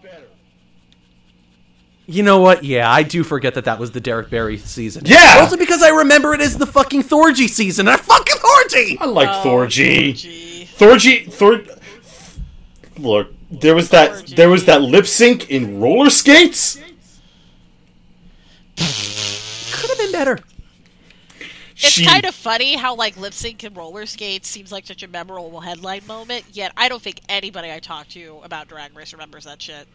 you 2.05 2.23
know 2.23 2.39
what? 2.39 2.63
Yeah, 2.63 2.91
I 2.91 3.03
do 3.03 3.23
forget 3.23 3.55
that 3.55 3.65
that 3.65 3.79
was 3.79 3.91
the 3.91 3.99
Derek 3.99 4.29
Barry 4.29 4.57
season. 4.57 5.03
Yeah! 5.05 5.37
Also 5.39 5.57
because 5.57 5.81
I 5.81 5.89
remember 5.89 6.33
it 6.33 6.41
as 6.41 6.57
the 6.57 6.67
fucking 6.67 7.03
Thorgy 7.03 7.49
season. 7.49 7.87
I 7.87 7.97
fucking 7.97 8.35
Thorgy. 8.37 8.97
I 8.99 9.05
like 9.05 9.29
oh, 9.29 9.43
Thorgy. 9.43 10.15
gee. 10.15 10.69
Thorgy, 10.77 11.31
Thor. 11.31 11.61
Look, 12.97 13.33
there 13.51 13.75
was 13.75 13.89
that 13.89 14.11
Thorgy. 14.11 14.35
there 14.35 14.49
was 14.49 14.65
that 14.65 14.81
lip 14.81 15.07
sync 15.07 15.49
in 15.49 15.79
roller 15.81 16.09
skates. 16.09 16.79
Could 18.77 19.89
have 19.89 19.97
been 19.97 20.11
better. 20.11 20.39
It's 21.85 21.93
She- 21.93 22.05
kind 22.05 22.25
of 22.25 22.33
funny 22.35 22.75
how 22.75 22.95
like 22.95 23.15
lip 23.17 23.33
sync 23.33 23.63
and 23.63 23.75
roller 23.77 24.05
skates 24.05 24.49
seems 24.49 24.71
like 24.71 24.85
such 24.87 25.03
a 25.03 25.07
memorable 25.07 25.59
headline 25.59 26.01
moment. 26.07 26.45
Yet 26.51 26.71
I 26.75 26.89
don't 26.89 27.01
think 27.01 27.21
anybody 27.29 27.71
I 27.71 27.79
talk 27.79 28.07
to 28.09 28.39
about 28.43 28.67
Drag 28.67 28.95
Race 28.95 29.13
remembers 29.13 29.43
that 29.45 29.61
shit. 29.61 29.87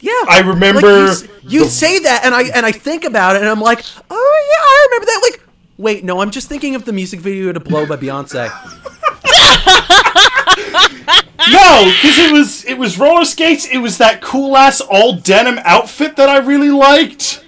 Yeah, 0.00 0.12
I 0.28 0.40
remember 0.44 1.06
Like, 1.08 1.22
you 1.42 1.48
you, 1.48 1.64
the- 1.64 1.70
say 1.70 1.98
that, 2.00 2.22
and 2.24 2.34
I 2.34 2.42
and 2.44 2.64
I 2.64 2.72
think 2.72 3.04
about 3.04 3.36
it, 3.36 3.42
and 3.42 3.48
I'm 3.50 3.60
like, 3.60 3.84
oh 4.10 4.48
yeah, 4.50 4.62
I 4.62 4.86
remember 4.90 5.06
that. 5.06 5.20
Like, 5.30 5.48
wait, 5.78 6.04
no, 6.04 6.20
I'm 6.20 6.30
just 6.30 6.48
thinking 6.48 6.74
of 6.74 6.84
the 6.84 6.92
music 6.92 7.20
video 7.20 7.52
to 7.52 7.60
"Blow" 7.60 7.86
by 7.86 7.96
Beyonce. 7.96 8.50
No, 11.50 11.84
because 12.00 12.18
it 12.18 12.32
was 12.32 12.64
it 12.66 12.74
was 12.78 12.98
roller 12.98 13.24
skates. 13.24 13.66
It 13.66 13.78
was 13.78 13.98
that 13.98 14.20
cool 14.22 14.56
ass 14.56 14.80
all 14.80 15.14
denim 15.16 15.58
outfit 15.64 16.14
that 16.16 16.28
I 16.28 16.38
really 16.38 16.70
liked. 16.70 17.44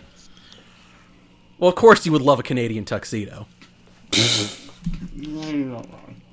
Well, 1.58 1.68
of 1.70 1.76
course, 1.76 2.04
you 2.04 2.10
would 2.12 2.20
love 2.20 2.40
a 2.40 2.42
Canadian 2.42 2.84
tuxedo. 2.84 3.46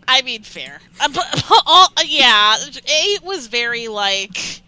I 0.08 0.22
mean, 0.24 0.44
fair. 0.44 0.80
Uh, 1.00 1.10
but 1.14 1.46
all, 1.66 1.88
yeah, 2.06 2.58
eight 2.86 3.24
was 3.24 3.48
very 3.48 3.88
like, 3.88 4.62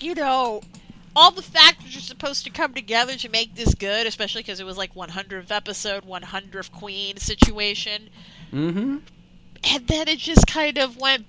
you 0.00 0.14
know, 0.14 0.62
all 1.14 1.30
the 1.30 1.42
factors 1.42 1.96
are 1.96 2.00
supposed 2.00 2.44
to 2.44 2.50
come 2.50 2.74
together 2.74 3.14
to 3.16 3.28
make 3.28 3.54
this 3.54 3.74
good, 3.74 4.06
especially 4.06 4.42
because 4.42 4.60
it 4.60 4.66
was 4.66 4.78
like 4.78 4.94
100th 4.94 5.50
episode, 5.50 6.04
100th 6.04 6.72
queen 6.72 7.16
situation. 7.18 8.08
Mm-hmm. 8.52 8.98
And 9.72 9.86
then 9.86 10.08
it 10.08 10.18
just 10.18 10.46
kind 10.46 10.78
of 10.78 10.96
went. 10.96 11.26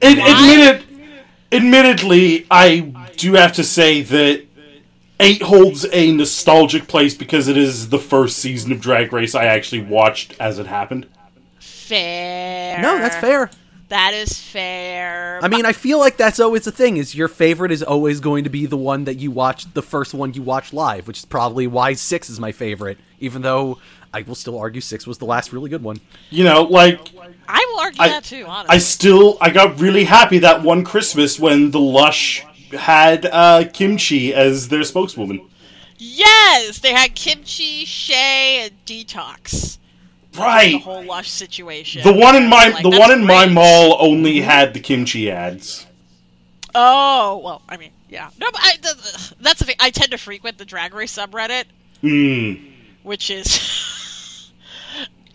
Why? 0.00 0.10
admitted, 0.10 0.86
admittedly, 1.52 2.46
I 2.50 3.10
do 3.16 3.34
have 3.34 3.52
to 3.54 3.64
say 3.64 4.02
that 4.02 4.46
eight 5.20 5.42
holds 5.42 5.86
a 5.92 6.12
nostalgic 6.12 6.88
place 6.88 7.14
because 7.14 7.48
it 7.48 7.56
is 7.56 7.88
the 7.88 7.98
first 7.98 8.38
season 8.38 8.72
of 8.72 8.80
Drag 8.80 9.12
Race 9.12 9.34
I 9.34 9.46
actually 9.46 9.82
watched 9.82 10.34
as 10.40 10.58
it 10.58 10.66
happened. 10.66 11.06
Fair. 11.58 12.80
No, 12.80 12.98
that's 12.98 13.16
fair. 13.16 13.50
That 13.88 14.14
is 14.14 14.40
fair. 14.40 15.38
I 15.42 15.48
mean, 15.48 15.64
I 15.64 15.72
feel 15.72 16.00
like 16.00 16.16
that's 16.16 16.40
always 16.40 16.64
the 16.64 16.72
thing: 16.72 16.96
is 16.96 17.14
your 17.14 17.28
favorite 17.28 17.70
is 17.70 17.84
always 17.84 18.18
going 18.18 18.42
to 18.44 18.50
be 18.50 18.66
the 18.66 18.76
one 18.76 19.04
that 19.04 19.14
you 19.16 19.30
watch, 19.30 19.72
the 19.74 19.82
first 19.82 20.12
one 20.12 20.34
you 20.34 20.42
watch 20.42 20.72
live, 20.72 21.06
which 21.06 21.18
is 21.18 21.24
probably 21.24 21.68
why 21.68 21.92
six 21.92 22.28
is 22.28 22.40
my 22.40 22.50
favorite. 22.50 22.98
Even 23.20 23.42
though 23.42 23.78
I 24.12 24.22
will 24.22 24.34
still 24.34 24.58
argue 24.58 24.80
six 24.80 25.06
was 25.06 25.18
the 25.18 25.24
last 25.24 25.52
really 25.52 25.70
good 25.70 25.84
one. 25.84 26.00
You 26.30 26.42
know, 26.42 26.62
like 26.62 26.98
I 27.48 27.64
will 27.70 27.80
argue 27.80 28.02
I- 28.02 28.08
that 28.08 28.24
too, 28.24 28.44
honestly. 28.48 28.74
I 28.74 28.78
still 28.78 29.38
I 29.40 29.50
got 29.50 29.78
really 29.80 30.04
happy 30.04 30.38
that 30.40 30.62
one 30.62 30.82
Christmas 30.84 31.38
when 31.38 31.70
the 31.70 31.80
Lush 31.80 32.44
had 32.76 33.26
uh, 33.26 33.64
Kimchi 33.72 34.32
as 34.34 34.68
their 34.68 34.84
spokeswoman. 34.84 35.40
yes! 35.98 36.78
They 36.78 36.92
had 36.92 37.14
Kimchi, 37.14 37.84
Shay, 37.84 38.64
and 38.66 38.72
Detox. 38.86 39.78
Right, 40.36 40.72
the 40.72 40.78
whole 40.78 41.02
Lush 41.04 41.30
situation. 41.30 42.02
The 42.02 42.12
one 42.12 42.36
in 42.36 42.48
my 42.48 42.68
Like, 42.68 42.82
the 42.82 42.90
one 42.90 43.10
in 43.10 43.24
my 43.24 43.46
mall 43.46 43.96
only 43.98 44.40
had 44.42 44.74
the 44.74 44.80
kimchi 44.80 45.30
ads. 45.30 45.86
Oh 46.74 47.40
well, 47.42 47.62
I 47.70 47.78
mean, 47.78 47.90
yeah. 48.10 48.28
No, 48.38 48.50
but 48.52 48.60
I, 48.62 48.72
th- 48.76 49.32
that's 49.40 49.60
the 49.60 49.64
thing. 49.64 49.76
I 49.80 49.88
tend 49.88 50.10
to 50.10 50.18
frequent 50.18 50.58
the 50.58 50.66
Drag 50.66 50.92
Race 50.92 51.16
subreddit, 51.16 51.64
Mm. 52.02 52.70
which 53.02 53.30
is 53.30 53.48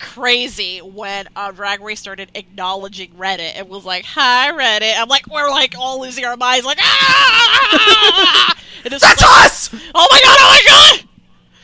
crazy. 0.02 0.80
When 0.80 1.28
uh, 1.34 1.52
Drag 1.52 1.80
Race 1.80 2.00
started 2.00 2.30
acknowledging 2.34 3.12
Reddit, 3.12 3.58
it 3.58 3.68
was 3.68 3.86
like, 3.86 4.04
"Hi, 4.04 4.50
Reddit." 4.50 4.94
I'm 4.98 5.08
like, 5.08 5.26
we're 5.32 5.48
like 5.48 5.74
all 5.78 6.00
losing 6.00 6.24
our 6.26 6.36
minds, 6.36 6.66
like, 6.66 6.78
ah! 6.80 8.54
That's 8.84 9.02
like, 9.02 9.18
us. 9.22 9.70
Oh 9.94 10.08
my 10.10 10.20
god! 10.24 10.38
Oh 10.40 10.48
my 10.50 10.62
god! 10.68 11.08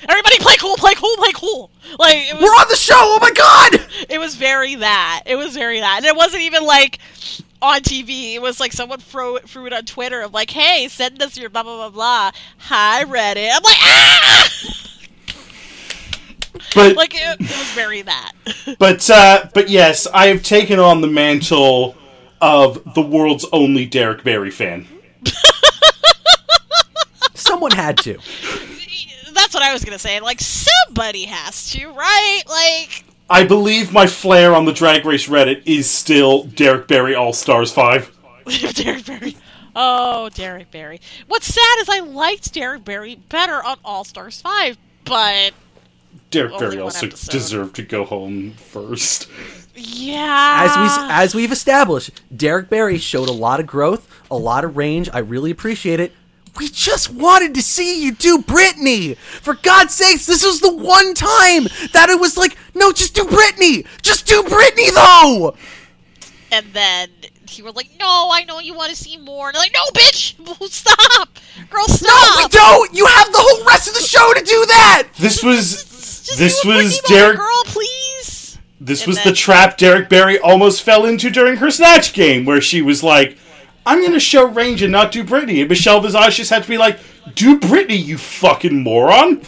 Everybody 0.08 0.38
play 0.38 0.54
cool, 0.58 0.76
play 0.76 0.94
cool, 0.94 1.14
play 1.16 1.32
cool. 1.34 1.70
Like 1.98 2.32
was, 2.32 2.42
We're 2.42 2.48
on 2.48 2.68
the 2.68 2.76
show. 2.76 2.94
Oh 2.96 3.18
my 3.20 3.32
god! 3.32 3.86
it 4.08 4.18
was 4.18 4.36
very 4.36 4.76
that. 4.76 5.24
It 5.26 5.36
was 5.36 5.54
very 5.54 5.80
that. 5.80 5.98
And 5.98 6.06
it 6.06 6.16
wasn't 6.16 6.42
even 6.42 6.64
like 6.64 7.00
on 7.60 7.80
TV. 7.80 8.34
It 8.34 8.42
was 8.42 8.60
like 8.60 8.72
someone 8.72 9.00
threw 9.00 9.36
it, 9.36 9.48
threw 9.48 9.66
it 9.66 9.72
on 9.72 9.84
Twitter 9.84 10.20
of 10.20 10.32
like, 10.32 10.50
hey, 10.50 10.86
send 10.88 11.20
us 11.22 11.36
your 11.36 11.50
blah, 11.50 11.64
blah, 11.64 11.76
blah, 11.76 11.90
blah. 11.90 12.30
Hi, 12.58 13.04
Reddit. 13.04 13.50
I'm 13.52 13.62
like, 13.62 13.76
ah! 13.80 14.48
But 16.74 16.96
Like, 16.96 17.14
it, 17.14 17.40
it 17.40 17.40
was 17.40 17.70
very 17.72 18.02
that. 18.02 18.32
but 18.78 19.08
uh, 19.10 19.48
but 19.54 19.68
yes, 19.68 20.06
I 20.12 20.26
have 20.28 20.42
taken 20.42 20.78
on 20.78 21.00
the 21.00 21.06
mantle 21.06 21.96
of 22.40 22.94
the 22.94 23.02
world's 23.02 23.46
only 23.52 23.86
Derek 23.86 24.22
Barry 24.24 24.50
fan. 24.50 24.86
Someone 27.34 27.70
had 27.72 27.98
to. 27.98 28.18
That's 29.32 29.54
what 29.54 29.62
I 29.62 29.72
was 29.72 29.84
going 29.84 29.92
to 29.94 29.98
say. 29.98 30.20
Like, 30.20 30.40
somebody 30.40 31.24
has 31.24 31.70
to, 31.70 31.88
right? 31.92 32.42
Like, 32.48 33.04
I 33.30 33.44
believe 33.44 33.92
my 33.92 34.06
flair 34.06 34.54
on 34.54 34.64
the 34.64 34.72
Drag 34.72 35.04
Race 35.04 35.28
Reddit 35.28 35.62
is 35.64 35.88
still 35.88 36.44
Derek 36.44 36.88
Barry 36.88 37.14
All 37.14 37.32
Stars 37.32 37.72
Five. 37.72 38.14
Derek 38.74 39.06
Barry. 39.06 39.36
Oh, 39.80 40.28
Derek 40.30 40.70
Barry. 40.70 41.00
What's 41.28 41.46
sad 41.46 41.78
is 41.80 41.88
I 41.88 42.00
liked 42.00 42.52
Derek 42.52 42.84
Barry 42.84 43.14
better 43.28 43.62
on 43.62 43.78
All 43.84 44.02
Stars 44.02 44.40
5, 44.40 44.76
but 45.04 45.52
Derek 46.30 46.52
Only 46.52 46.66
Barry 46.66 46.80
also 46.80 47.06
episode. 47.06 47.30
deserved 47.32 47.76
to 47.76 47.82
go 47.82 48.04
home 48.04 48.52
first. 48.52 49.28
yeah. 49.74 50.66
As 50.68 50.76
we 50.76 51.12
as 51.14 51.34
we've 51.34 51.52
established, 51.52 52.20
Derek 52.36 52.68
Barry 52.68 52.98
showed 52.98 53.28
a 53.28 53.32
lot 53.32 53.60
of 53.60 53.66
growth, 53.66 54.08
a 54.30 54.36
lot 54.36 54.64
of 54.64 54.76
range. 54.76 55.08
I 55.12 55.18
really 55.20 55.50
appreciate 55.50 56.00
it. 56.00 56.12
We 56.58 56.68
just 56.68 57.10
wanted 57.10 57.54
to 57.54 57.62
see 57.62 58.02
you 58.04 58.12
do 58.12 58.38
Britney. 58.38 59.16
For 59.16 59.54
God's 59.54 59.94
sakes, 59.94 60.26
this 60.26 60.44
was 60.44 60.60
the 60.60 60.74
one 60.74 61.14
time 61.14 61.64
that 61.92 62.08
it 62.10 62.18
was 62.18 62.36
like, 62.36 62.56
no, 62.74 62.90
just 62.90 63.14
do 63.14 63.22
Britney. 63.24 63.86
Just 64.02 64.26
do 64.26 64.42
Britney 64.42 64.92
though. 64.92 65.54
And 66.50 66.66
then 66.72 67.10
he 67.46 67.62
was 67.62 67.74
like, 67.76 67.90
"No, 68.00 68.30
I 68.32 68.44
know 68.44 68.58
you 68.58 68.74
want 68.74 68.90
to 68.90 68.96
see 68.96 69.16
more." 69.18 69.48
And 69.48 69.56
I'm 69.56 69.60
like, 69.60 69.74
"No, 69.74 70.00
bitch, 70.00 70.70
stop, 70.70 71.28
girl, 71.70 71.84
stop." 71.86 72.08
No, 72.08 72.24
stop." 72.24 72.38
we 72.38 72.48
don't. 72.48 72.94
You 72.94 73.06
have 73.06 73.30
the 73.32 73.38
whole 73.38 73.66
rest 73.66 73.86
of 73.88 73.94
the 73.94 74.00
show 74.00 74.32
to 74.34 74.40
do 74.40 74.66
that. 74.66 75.08
This 75.18 75.42
was 75.42 75.82
Just 76.28 76.38
this 76.38 76.64
was 76.64 77.00
Derek. 77.08 77.36
girl, 77.36 77.62
please. 77.64 78.58
This 78.80 79.00
And 79.00 79.08
was 79.08 79.16
then- 79.16 79.28
the 79.28 79.32
trap 79.32 79.76
Derek 79.78 80.08
Barry 80.08 80.38
almost 80.38 80.82
fell 80.82 81.04
into 81.04 81.30
during 81.30 81.56
her 81.56 81.70
snatch 81.70 82.12
game, 82.12 82.44
where 82.44 82.60
she 82.60 82.80
was 82.82 83.02
like, 83.02 83.36
"I'm 83.86 84.00
going 84.00 84.12
to 84.12 84.20
show 84.20 84.44
range 84.44 84.82
and 84.82 84.92
not 84.92 85.10
do 85.12 85.24
Britney," 85.24 85.60
and 85.60 85.68
Michelle 85.68 86.00
Visage 86.00 86.36
just 86.36 86.50
had 86.50 86.62
to 86.62 86.68
be 86.68 86.78
like, 86.78 86.98
"Do 87.34 87.58
Britney, 87.58 88.02
you 88.04 88.18
fucking 88.18 88.82
moron!" 88.82 89.42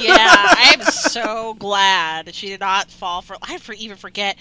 Yeah, 0.00 0.16
I 0.18 0.74
am 0.76 0.84
so 0.90 1.54
glad 1.54 2.26
that 2.26 2.34
she 2.34 2.48
did 2.48 2.58
not 2.60 2.90
fall 2.90 3.22
for. 3.22 3.36
I 3.42 3.58
for, 3.58 3.74
even 3.74 3.96
forget. 3.96 4.36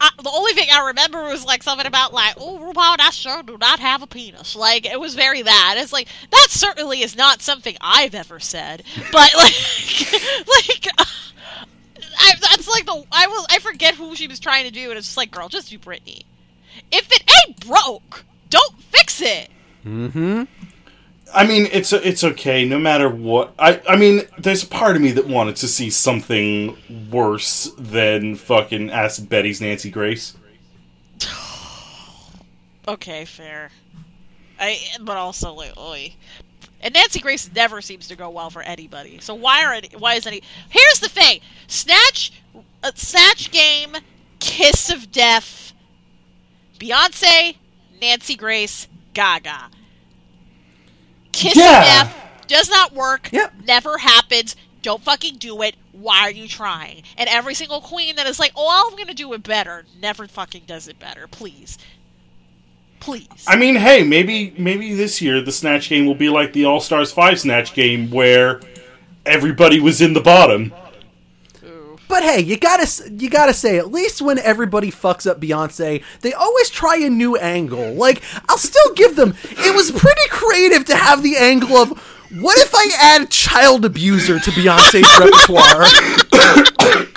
I, 0.00 0.10
the 0.22 0.30
only 0.30 0.52
thing 0.52 0.68
I 0.72 0.86
remember 0.86 1.24
was 1.24 1.44
like 1.44 1.62
something 1.62 1.86
about 1.86 2.12
like, 2.12 2.34
oh, 2.38 2.58
RuPaul, 2.58 2.96
I 2.98 3.10
sure 3.10 3.42
do 3.42 3.58
not 3.58 3.80
have 3.80 4.02
a 4.02 4.06
penis. 4.06 4.56
Like 4.56 4.86
it 4.86 4.98
was 4.98 5.14
very 5.14 5.42
that. 5.42 5.74
It's 5.78 5.92
like 5.92 6.08
that 6.30 6.46
certainly 6.50 7.02
is 7.02 7.16
not 7.16 7.42
something 7.42 7.76
I've 7.80 8.14
ever 8.14 8.40
said. 8.40 8.82
But 9.12 9.30
like, 9.36 10.12
like. 10.46 10.86
I, 12.22 12.34
that's 12.40 12.68
like 12.68 12.84
the 12.84 13.02
I 13.12 13.26
was 13.28 13.46
I 13.48 13.60
forget 13.60 13.94
who 13.94 14.14
she 14.14 14.26
was 14.26 14.40
trying 14.40 14.64
to 14.64 14.70
do, 14.70 14.90
and 14.90 14.98
it's 14.98 15.06
just 15.06 15.16
like, 15.16 15.30
girl, 15.30 15.48
just 15.48 15.70
do 15.70 15.78
Britney. 15.78 16.24
If 16.92 17.10
it 17.10 17.24
ain't 17.46 17.66
broke, 17.66 18.24
don't 18.50 18.82
fix 18.82 19.22
it. 19.22 19.48
Mm-hmm. 19.86 20.42
I 21.34 21.46
mean, 21.46 21.68
it's 21.72 21.92
it's 21.92 22.24
okay 22.24 22.64
no 22.64 22.78
matter 22.78 23.08
what. 23.08 23.54
I 23.58 23.80
I 23.88 23.96
mean, 23.96 24.22
there's 24.38 24.62
a 24.62 24.66
part 24.66 24.96
of 24.96 25.02
me 25.02 25.12
that 25.12 25.26
wanted 25.26 25.56
to 25.56 25.68
see 25.68 25.90
something 25.90 26.76
worse 27.10 27.70
than 27.78 28.36
fucking 28.36 28.90
Acid 28.90 29.28
Betty's 29.28 29.60
Nancy 29.60 29.90
Grace. 29.90 30.36
Okay, 32.88 33.24
fair. 33.24 33.70
I 34.58 34.80
but 35.00 35.16
also 35.16 35.52
like, 35.52 35.78
oy. 35.78 36.14
And 36.80 36.94
Nancy 36.94 37.20
Grace 37.20 37.48
never 37.54 37.80
seems 37.80 38.08
to 38.08 38.16
go 38.16 38.30
well 38.30 38.50
for 38.50 38.62
anybody. 38.62 39.20
So 39.20 39.34
why 39.34 39.64
are 39.64 39.74
any, 39.74 39.90
why 39.96 40.14
is 40.14 40.26
any? 40.26 40.42
Here's 40.70 40.98
the 40.98 41.08
thing: 41.08 41.40
Snatch, 41.68 42.32
uh, 42.82 42.90
Snatch 42.94 43.52
Game, 43.52 43.96
Kiss 44.40 44.90
of 44.90 45.12
Death, 45.12 45.72
Beyonce, 46.78 47.56
Nancy 48.00 48.34
Grace, 48.34 48.88
Gaga. 49.14 49.70
Kiss 51.40 51.56
Yeah. 51.56 51.78
of 52.02 52.08
Death 52.08 52.16
does 52.46 52.70
not 52.70 52.92
work. 52.94 53.28
Yep. 53.32 53.52
Never 53.66 53.98
happens. 53.98 54.56
Don't 54.82 55.02
fucking 55.02 55.36
do 55.36 55.60
it. 55.62 55.74
Why 55.92 56.20
are 56.20 56.30
you 56.30 56.48
trying? 56.48 57.02
And 57.18 57.28
every 57.28 57.54
single 57.54 57.80
queen 57.80 58.16
that 58.16 58.26
is 58.26 58.38
like, 58.38 58.52
oh, 58.56 58.88
I'm 58.90 58.96
gonna 58.96 59.12
do 59.14 59.32
it 59.34 59.42
better, 59.42 59.84
never 60.00 60.26
fucking 60.26 60.62
does 60.66 60.88
it 60.88 60.98
better. 60.98 61.26
Please, 61.26 61.76
please. 63.00 63.26
I 63.46 63.56
mean, 63.56 63.76
hey, 63.76 64.02
maybe 64.02 64.54
maybe 64.56 64.94
this 64.94 65.20
year 65.20 65.40
the 65.42 65.52
Snatch 65.52 65.88
game 65.88 66.06
will 66.06 66.14
be 66.14 66.28
like 66.30 66.52
the 66.52 66.64
All 66.64 66.80
Stars 66.80 67.12
Five 67.12 67.38
Snatch 67.40 67.74
game 67.74 68.10
where 68.10 68.60
everybody 69.26 69.80
was 69.80 70.00
in 70.00 70.14
the 70.14 70.20
bottom. 70.20 70.72
But 72.10 72.24
hey, 72.24 72.40
you 72.40 72.58
gotta 72.58 72.88
you 73.12 73.30
gotta 73.30 73.54
say 73.54 73.78
at 73.78 73.92
least 73.92 74.20
when 74.20 74.40
everybody 74.40 74.90
fucks 74.90 75.30
up 75.30 75.40
Beyonce, 75.40 76.02
they 76.22 76.32
always 76.32 76.68
try 76.68 76.96
a 76.96 77.08
new 77.08 77.36
angle. 77.36 77.94
Like 77.94 78.20
I'll 78.48 78.58
still 78.58 78.92
give 78.94 79.14
them. 79.14 79.36
It 79.44 79.76
was 79.76 79.92
pretty 79.92 80.28
creative 80.28 80.84
to 80.86 80.96
have 80.96 81.22
the 81.22 81.36
angle 81.36 81.76
of 81.76 81.90
what 82.40 82.58
if 82.58 82.74
I 82.74 82.88
add 83.00 83.30
child 83.30 83.84
abuser 83.84 84.40
to 84.40 84.50
Beyonce's 84.50 85.06
repertoire? 85.20 85.86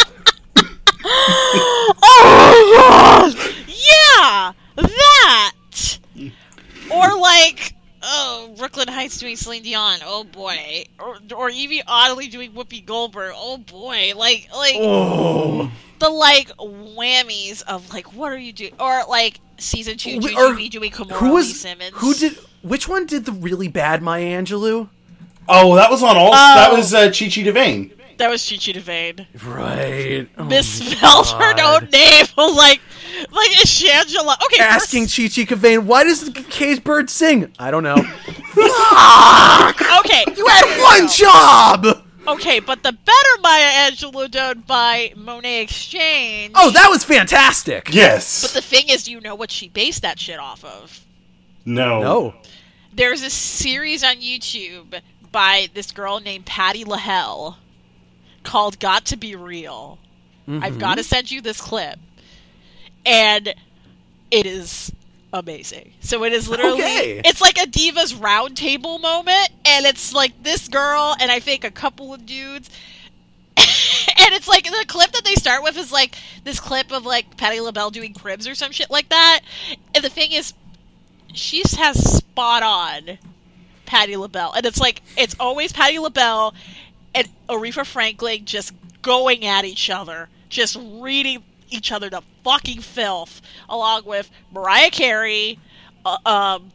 Oh 1.06 3.34
yeah, 3.68 4.54
that. 4.76 5.54
Or 6.92 7.20
like, 7.20 7.76
oh, 8.04 8.54
Brooklyn 8.58 8.88
Hytes 8.88 9.18
doing 9.18 9.36
Celine 9.36 9.64
Dion. 9.64 10.00
Oh 10.06 10.24
boy. 10.24 10.86
Or, 11.00 11.18
or 11.36 11.50
Evie 11.50 11.82
Oddly 11.88 12.28
doing 12.28 12.52
Whoopi 12.52 12.86
Goldberg. 12.86 13.34
Oh 13.36 13.58
boy. 13.58 14.14
Like, 14.16 14.50
like 14.56 14.76
oh. 14.78 15.72
the 16.00 16.10
like 16.10 16.50
whammies 16.58 17.64
of 17.64 17.92
like, 17.94 18.14
what 18.14 18.32
are 18.32 18.38
you 18.38 18.54
doing? 18.54 18.74
Or 18.80 19.04
like 19.08 19.40
season 19.58 19.98
two, 19.98 20.20
Wh- 20.20 20.30
Juju 20.30 20.70
doing 20.70 20.92
Kimora 20.92 21.14
who 21.14 21.28
Lee 21.28 21.32
was 21.32 21.60
Simmons. 21.60 21.92
who 21.96 22.14
did 22.14 22.38
which 22.62 22.88
one 22.88 23.06
did 23.06 23.26
the 23.26 23.32
really 23.32 23.68
bad 23.68 24.02
Maya 24.02 24.42
Angelou? 24.42 24.90
Oh, 25.48 25.76
that 25.76 25.92
was 25.92 26.02
on 26.04 26.16
all. 26.16 26.28
Oh. 26.28 26.32
That 26.32 26.72
was 26.72 26.94
uh, 26.94 27.06
Chi 27.08 27.26
Chi 27.26 27.44
DeVayne. 27.44 27.92
That 28.24 28.30
was 28.30 28.50
Chi 28.50 28.56
Chi 28.56 28.72
DeVayne. 28.80 29.26
Right. 29.44 30.30
Oh, 30.38 30.46
Misspelled 30.46 31.28
her 31.28 31.62
own 31.62 31.90
name. 31.90 32.26
like, 32.38 32.80
like 33.32 33.52
is 33.52 33.66
Shangela? 33.66 34.38
Okay, 34.46 34.64
Asking 34.64 35.08
first- 35.08 35.18
Chi 35.18 35.44
Chi 35.44 35.54
Cavane, 35.54 35.84
why 35.84 36.06
does 36.06 36.32
the 36.32 36.42
K's 36.44 36.80
bird 36.80 37.10
sing? 37.10 37.52
I 37.60 37.70
don't 37.70 37.84
know. 37.84 37.98
Fuck! 37.98 39.82
Okay, 40.06 40.24
You 40.38 40.48
had 40.48 40.82
one 41.02 41.10
job. 41.10 41.86
Okay, 42.26 42.62
but 42.62 42.82
the 42.82 42.94
better 42.94 43.42
Maya 43.42 43.92
Angelou 43.92 44.32
done 44.32 44.64
by 44.66 45.12
Monét 45.18 45.64
X 45.64 45.86
Change. 45.88 46.54
Oh, 46.56 46.72
that 46.72 46.88
was 46.90 47.04
fantastic. 47.04 47.90
Yes. 47.92 48.42
But 48.42 48.52
the 48.52 48.62
thing 48.62 48.88
is, 48.88 49.04
do 49.04 49.12
you 49.12 49.20
know 49.20 49.36
what 49.36 49.52
she 49.52 49.68
based 49.68 50.02
that 50.04 50.18
shit 50.18 50.40
off 50.40 50.64
of. 50.64 51.02
no. 51.66 52.00
No. 52.02 52.36
There's 52.94 53.22
a 53.22 53.30
series 53.30 54.02
on 54.02 54.22
YouTube 54.22 55.02
by 55.30 55.68
this 55.74 55.92
girl 55.92 56.22
named 56.22 56.46
Patty 56.46 56.86
LaHelle 56.86 57.58
called 58.44 58.80
"Got 58.80 59.06
to 59.06 59.18
Be 59.18 59.36
Real." 59.36 59.98
I've 60.48 60.74
mm-hmm. 60.74 60.78
got 60.80 60.96
to 60.96 61.04
send 61.04 61.32
you 61.32 61.42
this 61.42 61.62
clip, 61.62 61.98
and 63.06 63.54
it 64.30 64.46
is 64.46 64.92
amazing. 65.34 65.94
So 66.02 66.24
it 66.24 66.34
is 66.34 66.48
literally 66.48 66.82
Okay. 66.84 67.22
it's 67.26 67.42
like 67.42 67.58
a 67.58 67.66
divas 67.66 68.14
roundtable 68.14 69.02
moment, 69.02 69.50
and 69.66 69.86
it's 69.86 70.14
like 70.14 70.44
this 70.44 70.68
girl 70.68 71.16
and 71.20 71.32
I 71.32 71.40
think 71.40 71.64
a 71.64 71.72
couple 71.72 72.14
of 72.14 72.26
dudes. 72.26 72.70
and 73.58 74.34
it's 74.34 74.48
like 74.48 74.66
the 74.66 74.86
clip 74.88 75.12
that 75.12 75.24
they 75.24 75.36
start 75.36 75.64
with 75.64 75.78
is 75.78 75.92
like 75.92 76.16
this 76.44 76.60
clip 76.60 76.92
of 76.92 77.06
like 77.06 77.38
Patti 77.38 77.60
LaBelle 77.60 77.92
doing 77.92 78.14
cribs 78.14 78.48
or 78.48 78.56
some 78.56 78.72
shit 78.72 78.90
like 78.90 79.10
that. 79.10 79.42
And 79.94 80.04
the 80.04 80.10
thing 80.10 80.32
is, 80.32 80.54
she 81.34 81.64
has 81.78 82.18
spot 82.18 82.64
on 82.64 83.18
Patti 83.86 84.18
LaBelle, 84.18 84.54
and 84.54 84.66
it's 84.66 84.80
like 84.80 85.02
it's 85.18 85.36
always 85.40 85.72
Patti 85.72 86.00
LaBelle 86.00 86.54
and 87.16 87.28
Aretha 87.50 87.86
Franklin 87.86 88.46
just 88.46 88.74
going 89.02 89.46
at 89.46 89.66
each 89.66 89.90
other, 89.90 90.30
just 90.50 90.78
reading 90.82 91.44
each 91.70 91.92
other 91.92 92.10
to 92.10 92.22
fucking 92.44 92.82
filth, 92.82 93.42
along 93.70 94.04
with 94.06 94.30
Mariah 94.52 94.90
Carey, 94.92 95.60
uh, 96.06 96.18
um, 96.26 96.72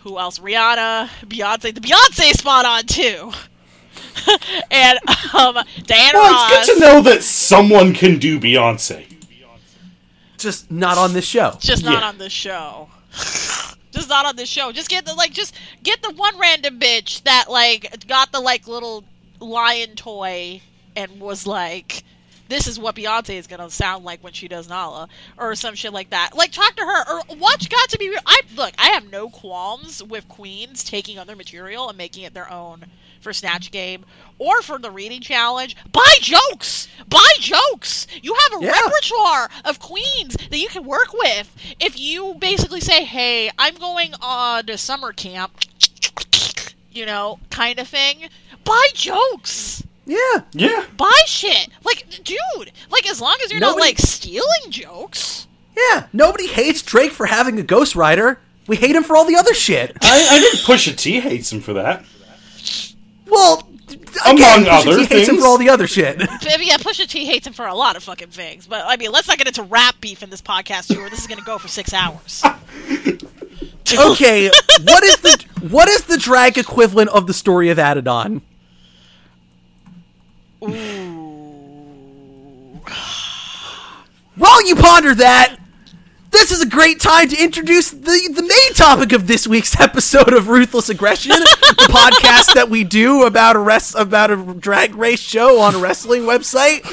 who 0.00 0.18
else? 0.18 0.38
Rihanna, 0.38 1.08
Beyonce. 1.26 1.74
The 1.74 1.80
Beyonce 1.80 2.32
spot 2.32 2.64
on 2.64 2.84
too. 2.86 3.32
and 4.70 4.98
um, 5.34 5.56
Diana 5.84 6.10
Well, 6.18 6.32
Ross. 6.32 6.52
it's 6.52 6.66
good 6.66 6.74
to 6.74 6.80
know 6.80 7.00
that 7.02 7.22
someone 7.22 7.92
can 7.94 8.18
do 8.18 8.38
Beyonce. 8.40 9.06
Just 10.38 10.70
not 10.72 10.98
on 10.98 11.12
this 11.12 11.24
show. 11.24 11.56
just 11.60 11.84
not 11.84 12.00
Yeah. 12.02 12.08
on 12.08 12.18
this 12.18 12.32
show. 12.32 12.88
just 13.92 14.08
not 14.08 14.26
on 14.26 14.34
this 14.34 14.48
show. 14.48 14.72
Just 14.72 14.88
get 14.90 15.04
the 15.04 15.14
like, 15.14 15.32
just 15.32 15.54
get 15.84 16.02
the 16.02 16.10
one 16.14 16.36
random 16.38 16.80
bitch 16.80 17.22
that 17.22 17.44
like 17.48 18.06
got 18.08 18.32
the 18.32 18.40
like 18.40 18.66
little 18.66 19.04
lion 19.42 19.94
toy 19.96 20.62
and 20.96 21.20
was 21.20 21.46
like, 21.46 22.04
"This 22.48 22.66
is 22.66 22.78
what 22.78 22.94
Beyonce 22.96 23.34
is 23.36 23.46
gonna 23.46 23.70
sound 23.70 24.04
like 24.04 24.22
when 24.22 24.32
she 24.32 24.48
does 24.48 24.68
Nala," 24.68 25.08
or 25.36 25.54
some 25.54 25.74
shit 25.74 25.92
like 25.92 26.10
that. 26.10 26.30
Like, 26.34 26.52
talk 26.52 26.76
to 26.76 26.82
her 26.84 27.10
or 27.10 27.36
watch 27.36 27.68
Got 27.68 27.88
to 27.90 27.98
Be 27.98 28.08
Real. 28.10 28.20
I 28.26 28.40
look, 28.54 28.74
I 28.78 28.88
have 28.90 29.10
no 29.10 29.28
qualms 29.28 30.02
with 30.02 30.28
queens 30.28 30.84
taking 30.84 31.18
other 31.18 31.36
material 31.36 31.88
and 31.88 31.98
making 31.98 32.24
it 32.24 32.34
their 32.34 32.50
own 32.50 32.86
for 33.20 33.32
Snatch 33.32 33.70
Game 33.70 34.04
or 34.38 34.62
for 34.62 34.78
the 34.78 34.90
reading 34.90 35.20
challenge. 35.20 35.76
Buy 35.92 36.14
jokes. 36.20 36.88
Buy 37.08 37.28
jokes. 37.38 38.06
You 38.20 38.34
have 38.34 38.60
a 38.60 38.64
Yeah. 38.64 38.72
repertoire 38.72 39.48
of 39.64 39.78
queens 39.78 40.36
that 40.50 40.58
you 40.58 40.68
can 40.68 40.84
work 40.84 41.12
with. 41.12 41.48
If 41.78 41.98
you 41.98 42.34
basically 42.34 42.80
say, 42.80 43.04
"Hey, 43.04 43.50
I'm 43.58 43.76
going 43.76 44.14
on 44.20 44.66
to 44.66 44.76
summer 44.76 45.12
camp," 45.12 45.52
you 46.90 47.06
know, 47.06 47.38
kind 47.50 47.78
of 47.78 47.88
thing. 47.88 48.28
Buy 48.64 48.86
jokes. 48.94 49.82
Yeah. 50.06 50.18
Yeah. 50.52 50.84
Buy 50.96 51.12
shit. 51.26 51.68
Like, 51.84 52.06
dude. 52.24 52.72
Like, 52.90 53.08
as 53.08 53.20
long 53.20 53.36
as 53.44 53.50
you're 53.50 53.60
not 53.60 53.78
like 53.78 53.98
stealing 53.98 54.70
jokes. 54.70 55.46
Yeah. 55.76 56.06
Nobody 56.12 56.46
hates 56.48 56.82
Drake 56.82 57.12
for 57.12 57.26
having 57.26 57.58
a 57.58 57.62
ghostwriter. 57.62 58.38
We 58.66 58.76
hate 58.76 58.94
him 58.94 59.02
for 59.04 59.16
all 59.16 59.24
the 59.24 59.36
other 59.36 59.54
shit. 59.54 59.96
I, 60.02 60.26
I 60.30 60.38
think 60.40 60.54
Pusha 60.64 60.96
T 60.96 61.20
hates 61.20 61.52
him 61.52 61.60
for 61.60 61.72
that. 61.74 62.04
Well, 63.26 63.66
Among 64.24 64.36
again, 64.36 64.64
Pusha 64.64 64.86
other 64.86 64.96
T 64.98 65.00
hates 65.06 65.28
him 65.28 65.34
things. 65.36 65.40
for 65.40 65.46
all 65.46 65.58
the 65.58 65.68
other 65.68 65.86
shit. 65.86 66.18
But, 66.42 66.64
yeah, 66.64 66.76
Pusha 66.76 67.08
T 67.08 67.24
hates 67.24 67.46
him 67.46 67.52
for 67.52 67.66
a 67.66 67.74
lot 67.74 67.96
of 67.96 68.04
fucking 68.04 68.28
things. 68.28 68.66
But 68.66 68.84
I 68.86 68.96
mean, 68.96 69.10
let's 69.10 69.26
not 69.28 69.38
get 69.38 69.46
into 69.48 69.62
rap 69.62 69.96
beef 70.00 70.22
in 70.22 70.30
this 70.30 70.42
podcast, 70.42 70.96
or 70.96 71.08
this 71.10 71.20
is 71.20 71.26
gonna 71.26 71.42
go 71.42 71.58
for 71.58 71.68
six 71.68 71.92
hours. 71.92 72.42
okay, 73.98 74.48
what 74.84 75.02
is 75.04 75.16
the 75.18 75.44
what 75.70 75.88
is 75.88 76.04
the 76.04 76.16
drag 76.18 76.58
equivalent 76.58 77.10
of 77.10 77.26
the 77.26 77.34
story 77.34 77.68
of 77.70 77.78
Adidon? 77.78 78.42
While 80.62 80.70
you 84.64 84.76
ponder 84.76 85.12
that, 85.16 85.56
this 86.30 86.52
is 86.52 86.62
a 86.62 86.68
great 86.68 87.00
time 87.00 87.28
to 87.30 87.42
introduce 87.42 87.90
the, 87.90 88.30
the 88.32 88.42
main 88.42 88.74
topic 88.74 89.12
of 89.12 89.26
this 89.26 89.48
week's 89.48 89.80
episode 89.80 90.32
of 90.32 90.46
Ruthless 90.46 90.88
Aggression, 90.88 91.30
the 91.40 91.88
podcast 91.90 92.54
that 92.54 92.70
we 92.70 92.84
do 92.84 93.24
about 93.24 93.56
a 93.56 93.58
rest 93.58 93.96
about 93.96 94.30
a 94.30 94.36
drag 94.54 94.94
race 94.94 95.18
show 95.18 95.58
on 95.58 95.74
a 95.74 95.78
wrestling 95.78 96.22
website, 96.22 96.84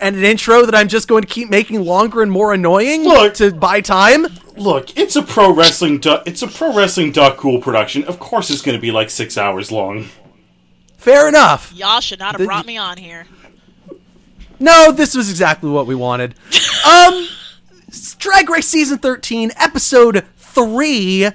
and 0.00 0.14
an 0.14 0.22
intro 0.22 0.64
that 0.64 0.76
I'm 0.76 0.86
just 0.86 1.08
going 1.08 1.22
to 1.22 1.28
keep 1.28 1.50
making 1.50 1.84
longer 1.84 2.22
and 2.22 2.30
more 2.30 2.54
annoying 2.54 3.02
Look. 3.02 3.34
to 3.34 3.50
buy 3.52 3.80
time. 3.80 4.28
Look, 4.56 4.96
it's 4.96 5.16
a 5.16 5.22
pro 5.22 5.52
wrestling. 5.52 5.98
Du- 5.98 6.22
it's 6.24 6.42
a 6.42 6.48
pro 6.48 6.72
wrestling 6.72 7.10
duck 7.10 7.36
cool 7.36 7.60
production. 7.60 8.04
Of 8.04 8.20
course, 8.20 8.48
it's 8.48 8.62
going 8.62 8.76
to 8.76 8.80
be 8.80 8.92
like 8.92 9.10
six 9.10 9.36
hours 9.36 9.72
long. 9.72 10.06
Fair 10.98 11.26
enough. 11.28 11.72
Y'all 11.74 12.00
should 12.00 12.18
not 12.18 12.32
have 12.32 12.40
The- 12.40 12.46
brought 12.46 12.66
me 12.66 12.76
on 12.76 12.98
here. 12.98 13.26
No, 14.60 14.90
this 14.92 15.14
was 15.14 15.30
exactly 15.30 15.70
what 15.70 15.86
we 15.86 15.94
wanted. 15.94 16.34
Um, 16.86 17.26
Drag 18.18 18.48
Race 18.48 18.66
season 18.68 18.98
thirteen, 18.98 19.50
episode 19.56 20.24
three, 20.36 21.28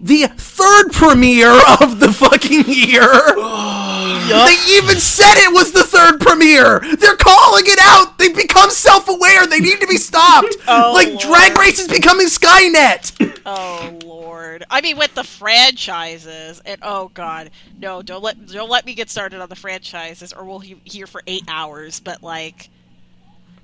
the 0.00 0.26
third 0.26 0.92
premiere 0.92 1.52
of 1.80 2.00
the 2.00 2.12
fucking 2.12 2.64
year. 2.66 3.04
They 4.28 4.56
even 4.76 4.98
said 5.00 5.34
it 5.36 5.52
was 5.52 5.72
the 5.72 5.82
third 5.82 6.20
premiere. 6.20 6.80
They're 6.96 7.16
calling 7.16 7.64
it 7.66 7.78
out. 7.82 8.18
They've 8.18 8.34
become 8.34 8.70
self-aware. 8.70 9.46
They 9.46 9.60
need 9.60 9.80
to 9.80 9.86
be 9.86 9.96
stopped. 9.96 10.56
Oh, 10.70 10.92
like 10.94 11.08
Lord. 11.08 11.20
Drag 11.20 11.58
Race 11.58 11.78
is 11.80 11.88
becoming 11.88 12.26
Skynet. 12.26 13.40
Oh 13.50 13.98
lord. 14.04 14.64
I 14.68 14.82
mean 14.82 14.98
with 14.98 15.14
the 15.14 15.24
franchises 15.24 16.60
and 16.66 16.78
oh 16.82 17.10
god. 17.14 17.50
No, 17.80 18.02
don't 18.02 18.22
let 18.22 18.46
don't 18.46 18.68
let 18.68 18.84
me 18.84 18.92
get 18.94 19.08
started 19.08 19.40
on 19.40 19.48
the 19.48 19.56
franchises 19.56 20.34
or 20.34 20.44
we'll 20.44 20.58
he- 20.58 20.80
here 20.84 21.06
for 21.06 21.22
8 21.26 21.44
hours, 21.48 21.98
but 22.00 22.22
like 22.22 22.68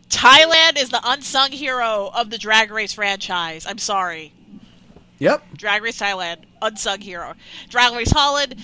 Thailand 0.09 0.79
is 0.79 0.89
the 0.89 1.01
unsung 1.05 1.53
hero 1.53 2.11
of 2.15 2.31
the 2.31 2.39
Drag 2.39 2.71
Race 2.71 2.95
franchise. 2.95 3.67
I'm 3.67 3.77
sorry. 3.79 4.33
yep. 5.19 5.45
Drag 5.57 5.83
Race 5.83 5.99
Thailand, 6.01 6.39
unsung 6.63 7.01
hero. 7.03 7.35
Drag 7.69 7.93
Race 7.95 8.11
Holland, 8.13 8.55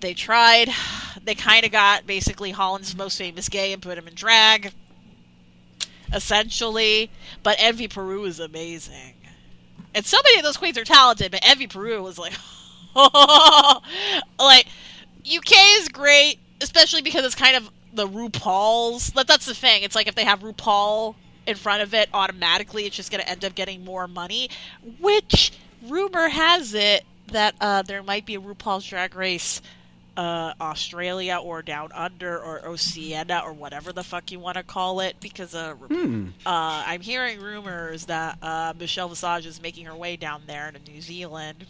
they 0.00 0.14
tried. 0.14 0.70
They 1.22 1.34
kind 1.34 1.64
of 1.64 1.72
got 1.72 2.06
basically 2.06 2.50
Holland's 2.50 2.96
most 2.96 3.18
famous 3.18 3.48
gay 3.48 3.72
and 3.72 3.82
put 3.82 3.98
him 3.98 4.08
in 4.08 4.14
drag, 4.14 4.72
essentially. 6.12 7.10
But 7.42 7.56
Envy 7.58 7.88
Peru 7.88 8.24
is 8.24 8.40
amazing. 8.40 9.14
And 9.94 10.06
so 10.06 10.18
many 10.24 10.38
of 10.38 10.44
those 10.44 10.56
queens 10.56 10.78
are 10.78 10.84
talented, 10.84 11.32
but 11.32 11.40
Envy 11.42 11.66
Peru 11.66 12.02
was 12.02 12.18
like, 12.18 12.32
like 12.94 14.66
UK 15.26 15.52
is 15.78 15.88
great, 15.88 16.38
especially 16.60 17.02
because 17.02 17.24
it's 17.24 17.34
kind 17.34 17.56
of 17.56 17.70
the 17.92 18.06
RuPaul's. 18.06 19.10
That 19.12 19.26
that's 19.26 19.46
the 19.46 19.54
thing. 19.54 19.82
It's 19.82 19.94
like 19.94 20.06
if 20.08 20.14
they 20.14 20.24
have 20.24 20.40
RuPaul 20.40 21.14
in 21.46 21.56
front 21.56 21.82
of 21.82 21.94
it, 21.94 22.08
automatically 22.14 22.86
it's 22.86 22.96
just 22.96 23.10
going 23.10 23.22
to 23.22 23.28
end 23.28 23.44
up 23.44 23.54
getting 23.54 23.84
more 23.84 24.06
money. 24.06 24.50
Which 25.00 25.52
rumor 25.88 26.28
has 26.28 26.74
it 26.74 27.04
that 27.28 27.54
uh, 27.60 27.82
there 27.82 28.02
might 28.02 28.26
be 28.26 28.34
a 28.36 28.40
RuPaul's 28.40 28.86
Drag 28.86 29.14
Race. 29.14 29.60
Uh, 30.20 30.52
Australia 30.60 31.38
or 31.42 31.62
Down 31.62 31.90
Under 31.94 32.38
or 32.38 32.66
Oceania 32.66 33.40
or 33.42 33.54
whatever 33.54 33.90
the 33.90 34.02
fuck 34.04 34.30
you 34.30 34.38
want 34.38 34.58
to 34.58 34.62
call 34.62 35.00
it 35.00 35.16
because 35.18 35.54
uh, 35.54 35.74
uh, 35.90 36.26
I'm 36.44 37.00
hearing 37.00 37.40
rumors 37.40 38.04
that 38.04 38.36
uh, 38.42 38.74
Michelle 38.78 39.08
Visage 39.08 39.46
is 39.46 39.62
making 39.62 39.86
her 39.86 39.94
way 39.94 40.16
down 40.16 40.42
there 40.46 40.72
to 40.72 40.92
New 40.92 41.00
Zealand. 41.00 41.64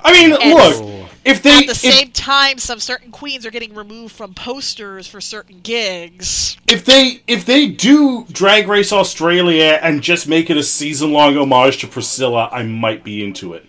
I 0.00 0.12
mean, 0.12 0.36
And- 0.42 0.54
look, 0.54 1.08
if 1.24 1.40
they 1.44 1.50
At 1.58 1.66
the 1.66 1.70
if, 1.70 1.76
same 1.94 2.10
time, 2.10 2.58
some 2.58 2.80
certain 2.80 3.12
queens 3.12 3.46
are 3.46 3.52
getting 3.52 3.76
removed 3.76 4.16
from 4.16 4.34
posters 4.34 5.06
for 5.06 5.20
certain 5.20 5.60
gigs. 5.60 6.56
if 6.66 6.84
they 6.84 7.22
if 7.28 7.46
they 7.46 7.68
do 7.68 8.26
Drag 8.32 8.66
Race 8.66 8.92
Australia 8.92 9.78
and 9.80 10.02
just 10.02 10.26
make 10.26 10.50
it 10.50 10.56
a 10.56 10.64
season 10.64 11.12
long 11.12 11.36
homage 11.36 11.78
to 11.82 11.86
Priscilla, 11.86 12.48
I 12.50 12.64
might 12.64 13.04
be 13.04 13.22
into 13.24 13.54
it. 13.54 13.64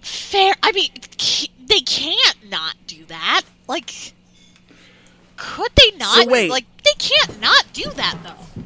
Fair. 0.00 0.54
I 0.62 0.72
mean, 0.72 0.88
they 1.70 1.80
can't 1.80 2.50
not 2.50 2.74
do 2.86 3.04
that. 3.06 3.42
Like, 3.66 4.12
could 5.36 5.70
they 5.76 5.96
not? 5.96 6.24
So 6.24 6.28
wait. 6.28 6.50
Like, 6.50 6.66
they 6.84 6.92
can't 6.98 7.40
not 7.40 7.64
do 7.72 7.88
that 7.90 8.18
though. 8.22 8.64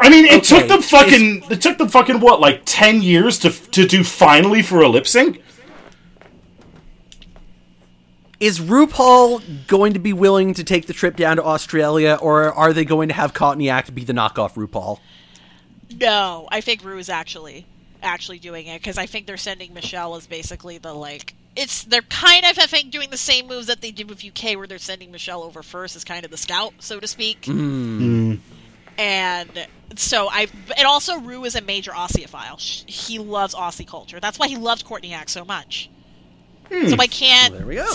I 0.00 0.10
mean, 0.10 0.24
it 0.24 0.38
Okay, 0.38 0.60
took 0.60 0.68
them 0.68 0.82
fucking 0.82 1.44
it 1.50 1.60
took 1.60 1.78
them 1.78 1.88
fucking 1.88 2.20
what 2.20 2.40
like 2.40 2.62
ten 2.64 3.02
years 3.02 3.38
to 3.40 3.50
to 3.50 3.86
do 3.86 4.04
finally 4.04 4.62
for 4.62 4.80
a 4.80 4.88
lip 4.88 5.06
sync. 5.06 5.42
Is 8.40 8.60
RuPaul 8.60 9.66
going 9.66 9.94
to 9.94 9.98
be 9.98 10.12
willing 10.12 10.54
to 10.54 10.62
take 10.62 10.86
the 10.86 10.92
trip 10.92 11.16
down 11.16 11.36
to 11.36 11.44
Australia, 11.44 12.16
or 12.22 12.52
are 12.52 12.72
they 12.72 12.84
going 12.84 13.08
to 13.08 13.14
have 13.14 13.34
Courtney 13.34 13.68
Act 13.68 13.92
be 13.92 14.04
the 14.04 14.12
knockoff 14.12 14.54
RuPaul? 14.54 15.00
No, 15.98 16.46
I 16.52 16.60
think 16.60 16.84
Ru 16.84 16.98
is 16.98 17.08
actually 17.08 17.66
actually 18.00 18.38
doing 18.38 18.68
it 18.68 18.80
because 18.80 18.96
I 18.96 19.06
think 19.06 19.26
they're 19.26 19.36
sending 19.36 19.74
Michelle 19.74 20.14
as 20.14 20.28
basically 20.28 20.78
the 20.78 20.94
like. 20.94 21.34
It's 21.58 21.82
they're 21.82 22.02
kind 22.02 22.46
of 22.46 22.56
I 22.58 22.66
think 22.66 22.92
doing 22.92 23.10
the 23.10 23.16
same 23.16 23.48
moves 23.48 23.66
that 23.66 23.80
they 23.80 23.90
did 23.90 24.08
with 24.08 24.24
UK 24.24 24.56
where 24.56 24.68
they're 24.68 24.78
sending 24.78 25.10
Michelle 25.10 25.42
over 25.42 25.62
first 25.62 25.96
as 25.96 26.04
kind 26.04 26.24
of 26.24 26.30
the 26.30 26.36
scout, 26.36 26.74
so 26.78 27.00
to 27.00 27.06
speak. 27.08 27.46
Hmm. 27.46 28.36
And 28.96 29.66
so 29.96 30.28
I 30.30 30.46
and 30.76 30.86
also 30.86 31.18
Ru 31.18 31.44
is 31.44 31.56
a 31.56 31.60
major 31.60 31.90
Aussieophile. 31.90 32.60
He 32.88 33.18
loves 33.18 33.54
Aussie 33.56 33.86
culture. 33.86 34.20
That's 34.20 34.38
why 34.38 34.46
he 34.46 34.56
loved 34.56 34.84
Courtney 34.84 35.12
Act 35.12 35.30
so 35.30 35.44
much. 35.44 35.90
So 36.70 36.94
hmm. 36.94 37.00
I 37.00 37.06
can't. 37.06 37.54
There 37.54 37.66
we 37.66 37.76
go. 37.76 37.92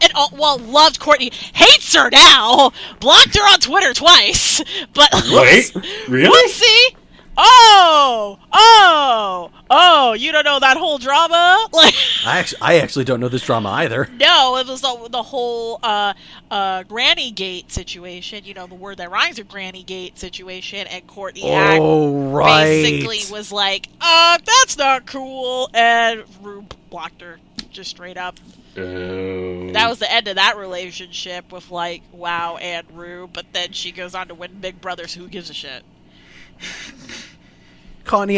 And 0.00 0.12
oh, 0.14 0.30
well, 0.32 0.58
loved 0.58 0.98
Courtney, 0.98 1.30
hates 1.52 1.94
her 1.94 2.08
now. 2.10 2.72
Blocked 2.98 3.36
her 3.36 3.42
on 3.42 3.60
Twitter 3.60 3.92
twice. 3.92 4.62
But 4.94 5.10
Wait, 5.30 5.74
really? 6.08 6.30
Whoopsie! 6.30 6.96
Oh, 7.36 8.38
oh, 8.52 9.50
oh! 9.70 10.12
You 10.12 10.30
don't 10.32 10.44
know 10.44 10.60
that 10.60 10.76
whole 10.76 10.98
drama? 10.98 11.68
Like, 11.74 11.94
I 12.24 12.38
actually, 12.38 12.60
I 12.62 12.74
actually 12.78 13.04
don't 13.04 13.18
know 13.20 13.28
this 13.28 13.42
drama 13.42 13.68
either. 13.70 14.08
no, 14.18 14.56
it 14.58 14.66
was 14.68 14.80
the, 14.80 15.08
the 15.10 15.22
whole 15.22 15.80
uh, 15.82 16.14
uh, 16.50 16.84
Granny 16.84 17.30
Gate 17.32 17.72
situation. 17.72 18.44
You 18.44 18.54
know, 18.54 18.66
the 18.68 18.74
word 18.76 18.98
that 18.98 19.10
rhymes 19.10 19.38
with 19.38 19.48
Granny 19.48 19.82
Gate 19.82 20.18
situation, 20.18 20.86
and 20.86 21.04
Courtney 21.06 21.42
Oh, 21.44 22.30
right. 22.30 22.64
basically 22.64 23.18
was 23.32 23.50
like, 23.50 23.88
"Uh, 24.00 24.38
that's 24.44 24.78
not 24.78 25.06
cool," 25.06 25.68
and 25.74 26.22
Ru 26.42 26.64
blocked 26.90 27.20
her 27.22 27.40
just 27.70 27.90
straight 27.90 28.16
up. 28.16 28.38
Oh. 28.76 29.70
That 29.72 29.88
was 29.88 29.98
the 29.98 30.10
end 30.12 30.28
of 30.28 30.36
that 30.36 30.56
relationship 30.56 31.50
with 31.52 31.70
like 31.70 32.02
Wow 32.12 32.56
and 32.58 32.86
Ru. 32.92 33.28
But 33.32 33.46
then 33.52 33.72
she 33.72 33.90
goes 33.92 34.14
on 34.14 34.28
to 34.28 34.34
win 34.34 34.60
Big 34.60 34.80
Brother, 34.80 35.06
so 35.08 35.20
who 35.20 35.28
gives 35.28 35.50
a 35.50 35.54
shit? 35.54 35.82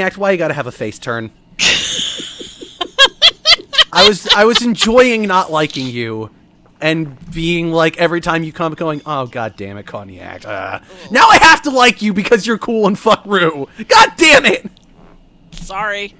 Act, 0.00 0.16
why 0.16 0.30
you 0.30 0.38
gotta 0.38 0.54
have 0.54 0.66
a 0.66 0.72
face 0.72 0.98
turn? 0.98 1.30
I 3.92 4.08
was 4.08 4.26
I 4.34 4.44
was 4.44 4.62
enjoying 4.62 5.26
not 5.26 5.50
liking 5.50 5.86
you 5.86 6.30
and 6.80 7.16
being 7.32 7.72
like 7.72 7.98
every 7.98 8.20
time 8.20 8.42
you 8.42 8.52
come 8.52 8.74
going, 8.74 9.00
oh 9.06 9.26
god 9.26 9.56
damn 9.56 9.76
it, 9.78 9.86
Act. 10.20 10.44
Uh, 10.46 10.80
now 11.10 11.26
I 11.28 11.38
have 11.38 11.62
to 11.62 11.70
like 11.70 12.02
you 12.02 12.12
because 12.12 12.46
you're 12.46 12.58
cool 12.58 12.86
and 12.86 12.98
fuck 12.98 13.24
Ru. 13.26 13.68
God 13.88 14.12
damn 14.16 14.44
it! 14.46 14.70
Sorry, 15.52 16.14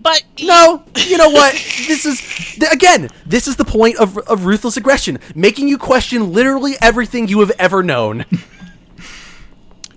but 0.00 0.24
No, 0.40 0.82
you 0.96 1.16
know 1.16 1.30
what? 1.30 1.52
This 1.52 2.04
is 2.04 2.20
th- 2.20 2.72
again. 2.72 3.08
This 3.24 3.46
is 3.46 3.56
the 3.56 3.64
point 3.64 3.96
of, 3.96 4.18
of 4.18 4.44
ruthless 4.46 4.76
aggression, 4.76 5.18
making 5.34 5.68
you 5.68 5.78
question 5.78 6.32
literally 6.32 6.74
everything 6.82 7.28
you 7.28 7.40
have 7.40 7.52
ever 7.58 7.82
known. 7.82 8.24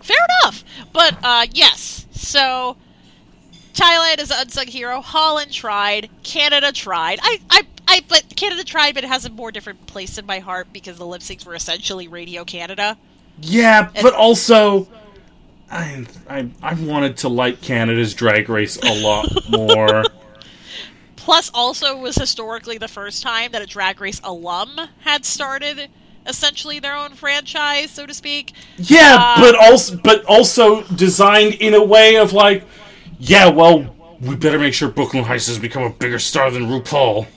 Fair 0.01 0.17
enough. 0.43 0.63
But 0.95 1.17
uh 1.23 1.45
yes. 1.53 2.07
So 2.11 2.77
Thailand 3.73 4.19
is 4.19 4.31
an 4.31 4.37
unsung 4.39 4.67
hero. 4.67 5.01
Holland 5.01 5.51
tried. 5.51 6.09
Canada 6.23 6.71
tried. 6.71 7.19
I 7.21 7.41
I 7.49 7.61
I 7.87 8.01
but 8.07 8.23
Canada 8.35 8.63
tried, 8.63 8.95
but 8.95 9.03
it 9.03 9.07
has 9.07 9.25
a 9.25 9.29
more 9.29 9.51
different 9.51 9.85
place 9.87 10.17
in 10.17 10.25
my 10.25 10.39
heart 10.39 10.67
because 10.71 10.97
the 10.97 11.05
lip 11.05 11.21
syncs 11.21 11.45
were 11.45 11.53
essentially 11.53 12.07
Radio 12.07 12.45
Canada. 12.45 12.97
Yeah, 13.41 13.91
but 14.01 14.13
also, 14.13 14.87
I, 15.69 16.05
I 16.29 16.49
I 16.63 16.73
wanted 16.75 17.17
to 17.17 17.29
like 17.29 17.61
Canada's 17.61 18.13
Drag 18.13 18.47
Race 18.47 18.77
a 18.77 19.01
lot 19.01 19.27
more. 19.49 20.05
Plus 21.17 21.51
also 21.53 21.97
was 21.97 22.15
historically 22.15 22.77
the 22.77 22.87
first 22.87 23.21
time 23.21 23.51
that 23.51 23.61
a 23.61 23.65
drag 23.65 23.99
race 23.99 24.21
alum 24.23 24.79
had 25.01 25.25
started 25.25 25.89
essentially 26.27 26.79
their 26.79 26.95
own 26.95 27.11
franchise, 27.11 27.91
so 27.91 28.05
to 28.05 28.13
speak. 28.13 28.53
Yeah, 28.77 29.17
Uh, 29.19 29.41
but 29.41 29.55
also 29.55 29.97
but 29.97 30.25
also 30.25 30.83
designed 30.83 31.55
in 31.55 31.73
a 31.73 31.83
way 31.83 32.17
of 32.17 32.33
like, 32.33 32.63
yeah, 33.19 33.49
well, 33.49 33.95
we 34.21 34.35
better 34.35 34.59
make 34.59 34.73
sure 34.73 34.89
Brooklyn 34.89 35.23
Hytes 35.23 35.47
has 35.47 35.59
become 35.59 35.83
a 35.83 35.89
bigger 35.89 36.19
star 36.19 36.49
than 36.51 36.63
RuPaul. 36.63 37.27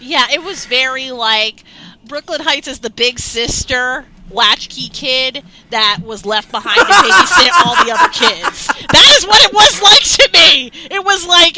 Yeah, 0.00 0.26
it 0.32 0.42
was 0.42 0.66
very 0.66 1.10
like 1.10 1.64
Brooklyn 2.04 2.40
Hytes 2.40 2.68
is 2.68 2.80
the 2.80 2.90
big 2.90 3.18
sister 3.18 4.06
latchkey 4.32 4.88
kid 4.88 5.42
that 5.70 5.98
was 6.04 6.24
left 6.24 6.50
behind 6.50 6.78
to 6.78 6.84
babysit 6.84 7.50
all 7.64 7.84
the 7.84 7.92
other 7.92 8.12
kids. 8.12 8.66
That 8.66 9.14
is 9.16 9.26
what 9.26 9.42
it 9.42 9.52
was 9.52 9.82
like 9.82 10.02
to 10.02 10.30
me. 10.32 10.70
It 10.90 11.04
was 11.04 11.26
like 11.26 11.54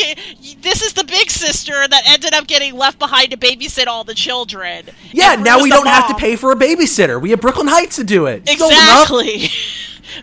this 0.63 0.83
is 0.83 0.93
the 0.95 1.05
big 1.05 1.31
sister 1.31 1.73
that 1.73 2.03
ended 2.07 2.35
up 2.35 2.47
getting 2.47 2.75
left 2.75 2.99
behind 2.99 3.31
to 3.31 3.37
babysit 3.37 3.87
all 3.87 4.05
the 4.05 4.15
children. 4.15 4.87
Yeah, 5.13 5.37
now 5.37 5.63
we 5.63 5.71
don't 5.71 5.87
have 5.87 6.09
to 6.09 6.15
pay 6.15 6.37
for 6.37 6.53
a 6.53 6.57
babysitter. 6.57 7.21
We 7.21 7.31
have 7.31 7.41
Brooklyn 7.41 7.69
Hytes 7.69 7.97
to 7.97 8.05
do 8.05 8.27
it. 8.27 8.43
It's 8.47 8.61
old 8.61 8.73
enough. 8.73 9.03
Exactly. 9.03 9.49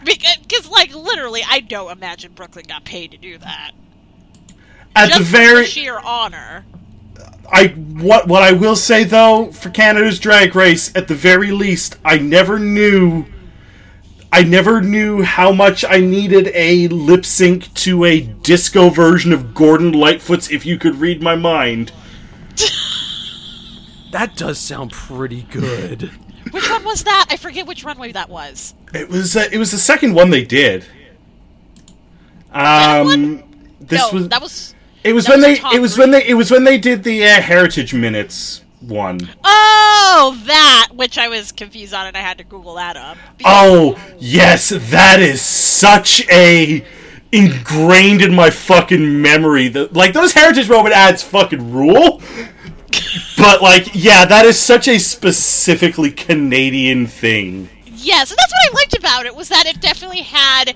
Because, 0.06 0.70
like, 0.70 0.94
literally, 0.96 1.42
I 1.46 1.60
don't 1.60 1.92
imagine 1.92 2.32
Brooklyn 2.34 2.66
got 2.68 2.86
paid 2.86 3.12
to 3.12 3.18
do 3.18 3.38
that. 3.40 3.72
At 4.96 5.10
Just 5.10 5.20
the 5.20 5.26
very, 5.26 5.66
sheer 5.66 6.00
honor. 6.00 6.66
I 7.52 7.68
what 7.68 8.28
what 8.28 8.42
I 8.44 8.54
will 8.54 8.76
say 8.76 9.04
though 9.04 9.52
for 9.52 9.70
Canada's 9.70 10.20
Drag 10.20 10.56
Race, 10.56 10.96
at 10.96 11.08
the 11.08 11.16
very 11.16 11.52
least, 11.52 11.98
I 12.06 12.18
never 12.18 12.58
knew. 12.60 13.26
I 14.34 14.44
never 14.44 14.82
knew 14.82 15.24
how 15.24 15.52
much 15.52 15.84
I 15.84 15.98
needed 16.00 16.52
a 16.54 16.88
lip 16.88 17.26
sync 17.26 17.74
to 17.74 18.06
a 18.06 18.22
disco 18.22 18.88
version 18.90 19.34
of 19.34 19.54
Gordon 19.54 19.92
Lightfoot's 19.92 20.50
"If 20.50 20.66
You 20.66 20.78
Could 20.78 20.96
Read 20.96 21.22
My 21.22 21.36
Mind." 21.36 21.92
That 24.12 24.36
does 24.36 24.60
sound 24.60 24.92
pretty 24.92 25.44
good. 25.44 26.12
Which 26.52 26.70
one 26.70 26.84
was 26.84 27.06
that? 27.06 27.28
I 27.30 27.38
forget 27.38 27.66
which 27.66 27.86
runway 27.86 28.12
that 28.12 28.28
was. 28.30 28.74
It 28.94 29.08
was 29.08 29.38
uh, 29.38 29.48
it 29.52 29.58
was 29.58 29.72
the 29.72 29.78
second 29.78 30.14
one 30.16 30.32
they 30.32 30.44
did. 30.44 30.86
That 32.52 33.00
Um, 33.00 33.06
one? 33.08 33.44
this 33.80 34.02
no, 34.02 34.10
was 34.20 34.28
that 34.30 34.42
was. 34.42 34.76
It 35.04 35.14
was 35.14 35.26
that 35.26 35.32
when 35.38 35.50
was 35.50 35.60
they 35.60 35.76
it 35.76 35.80
was 35.82 35.96
three. 35.96 36.02
when 36.04 36.12
they 36.12 36.26
it 36.28 36.34
was 36.36 36.52
when 36.52 36.64
they 36.64 36.78
did 36.78 37.04
the 37.04 37.24
uh, 37.26 37.42
Heritage 37.42 37.94
Minutes 37.94 38.64
one. 38.82 39.20
Oh, 39.44 40.42
that 40.46 40.90
which 40.94 41.18
I 41.18 41.28
was 41.28 41.52
confused 41.52 41.94
on, 41.94 42.08
and 42.08 42.18
I 42.18 42.22
had 42.22 42.38
to 42.40 42.44
Google 42.44 42.76
that 42.76 42.98
up. 42.98 43.18
Oh 43.46 44.00
yes, 44.20 44.70
that 44.70 45.20
is 45.20 45.42
such 45.42 46.28
a 46.30 46.86
ingrained 47.32 48.22
in 48.22 48.34
my 48.34 48.50
fucking 48.50 49.22
memory. 49.22 49.68
That 49.70 49.94
like 49.94 50.14
those 50.14 50.34
Heritage 50.34 50.70
Moment 50.70 50.96
ads 50.96 51.24
fucking 51.24 51.72
rule. 51.72 52.22
but 53.38 53.62
like, 53.62 53.90
yeah, 53.94 54.26
that 54.26 54.46
is 54.46 54.60
such 54.60 54.88
a 54.88 55.00
specifically 55.00 56.12
Canadian 56.12 57.08
thing. 57.08 57.70
Yes, 57.86 58.32
and 58.32 58.38
that's 58.38 58.52
what 58.52 58.72
I 58.72 58.76
liked 58.76 58.98
about 58.98 59.26
it 59.26 59.36
was 59.36 59.50
that 59.50 59.66
it 59.66 59.80
definitely 59.80 60.22
had. 60.22 60.76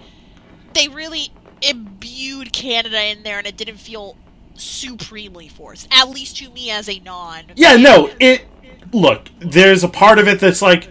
They 0.73 0.87
really 0.87 1.31
imbued 1.69 2.53
Canada 2.53 3.03
in 3.03 3.23
there, 3.23 3.37
and 3.37 3.47
it 3.47 3.57
didn't 3.57 3.77
feel 3.77 4.15
supremely 4.55 5.47
forced. 5.47 5.87
At 5.91 6.09
least 6.09 6.37
to 6.37 6.49
me, 6.51 6.71
as 6.71 6.89
a 6.89 6.99
non. 6.99 7.43
Yeah, 7.55 7.75
no, 7.75 8.09
it. 8.19 8.45
Look, 8.91 9.29
there's 9.39 9.83
a 9.83 9.89
part 9.89 10.19
of 10.19 10.27
it 10.27 10.39
that's 10.39 10.61
like, 10.61 10.89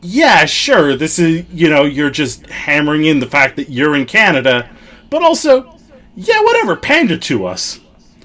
yeah, 0.00 0.44
sure, 0.44 0.96
this 0.96 1.18
is, 1.18 1.44
you 1.52 1.68
know, 1.68 1.84
you're 1.84 2.10
just 2.10 2.46
hammering 2.46 3.04
in 3.04 3.18
the 3.18 3.26
fact 3.26 3.56
that 3.56 3.70
you're 3.70 3.96
in 3.96 4.06
Canada, 4.06 4.70
but 5.10 5.22
also, 5.22 5.78
yeah, 6.14 6.40
whatever, 6.42 6.76
pander 6.76 7.18
to 7.18 7.46
us. 7.46 7.80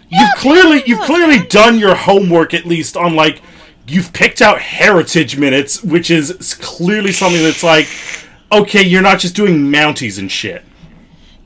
you've 0.09 0.35
clearly, 0.35 0.83
you've 0.85 1.01
clearly 1.01 1.39
done 1.47 1.79
your 1.79 1.95
homework 1.95 2.53
at 2.53 2.65
least 2.65 2.97
on 2.97 3.15
like, 3.15 3.41
you've 3.87 4.13
picked 4.13 4.41
out 4.41 4.59
heritage 4.59 5.37
minutes, 5.37 5.83
which 5.83 6.11
is 6.11 6.53
clearly 6.61 7.11
something 7.11 7.41
that's 7.41 7.63
like, 7.63 7.87
okay, 8.51 8.83
you're 8.83 9.01
not 9.01 9.19
just 9.19 9.35
doing 9.35 9.57
Mounties 9.57 10.19
and 10.19 10.31
shit. 10.31 10.63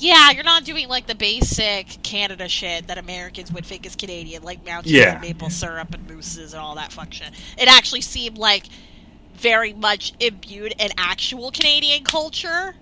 Yeah, 0.04 0.32
you're 0.32 0.44
not 0.44 0.66
doing 0.66 0.90
like 0.90 1.08
the 1.08 1.16
basic 1.16 2.04
Canada 2.04 2.50
shit 2.50 2.88
that 2.88 2.98
Americans 2.98 3.54
would 3.54 3.66
think 3.66 3.86
is 3.86 3.96
Canadian, 3.96 4.44
like 4.44 4.66
mountains 4.66 4.92
Yeah. 4.94 5.14
and 5.14 5.22
maple 5.22 5.50
syrup 5.50 5.94
and 5.94 6.06
mooses 6.10 6.54
and 6.54 6.62
all 6.62 6.76
that 6.76 6.92
function. 6.92 7.32
It 7.58 7.70
actually 7.70 8.02
seemed 8.02 8.38
like 8.38 8.66
very 9.36 9.72
much 9.72 10.12
imbued 10.20 10.74
in 10.78 10.92
actual 10.98 11.52
Canadian 11.52 12.04
culture, 12.04 12.76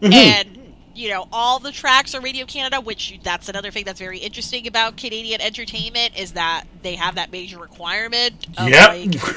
mm-hmm. 0.00 0.12
and 0.12 0.72
you 0.94 1.08
know 1.08 1.26
all 1.32 1.58
the 1.58 1.72
tracks 1.72 2.14
are 2.14 2.20
Radio 2.20 2.46
Canada, 2.46 2.80
which 2.80 3.10
you, 3.10 3.18
that's 3.24 3.48
another 3.48 3.72
thing 3.72 3.84
that's 3.84 3.98
very 3.98 4.18
interesting 4.18 4.68
about 4.68 4.96
Canadian 4.96 5.40
entertainment 5.40 6.16
is 6.16 6.32
that 6.32 6.62
they 6.82 6.94
have 6.94 7.16
that 7.16 7.32
major 7.32 7.58
requirement 7.58 8.46
of 8.56 8.68
Yep. 8.68 8.88
like 8.88 9.36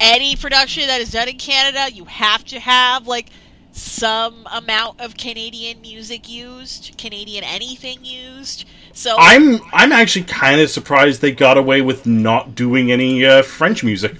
any 0.00 0.34
production 0.34 0.88
that 0.88 1.00
is 1.00 1.12
done 1.12 1.28
in 1.28 1.38
Canada, 1.38 1.94
you 1.94 2.06
have 2.06 2.44
to 2.46 2.58
have 2.58 3.06
like 3.06 3.28
some 3.72 4.46
amount 4.52 5.00
of 5.00 5.16
Canadian 5.16 5.80
music 5.80 6.28
used, 6.28 6.94
Canadian 6.98 7.42
anything 7.44 8.04
used. 8.04 8.64
So 8.92 9.16
I'm, 9.18 9.60
I'm 9.72 9.92
actually 9.92 10.24
kind 10.24 10.60
of 10.60 10.68
surprised 10.70 11.20
they 11.22 11.32
got 11.32 11.56
away 11.56 11.80
with 11.82 12.04
not 12.06 12.54
doing 12.54 12.92
any 12.92 13.24
uh, 13.24 13.42
French 13.42 13.82
music. 13.82 14.16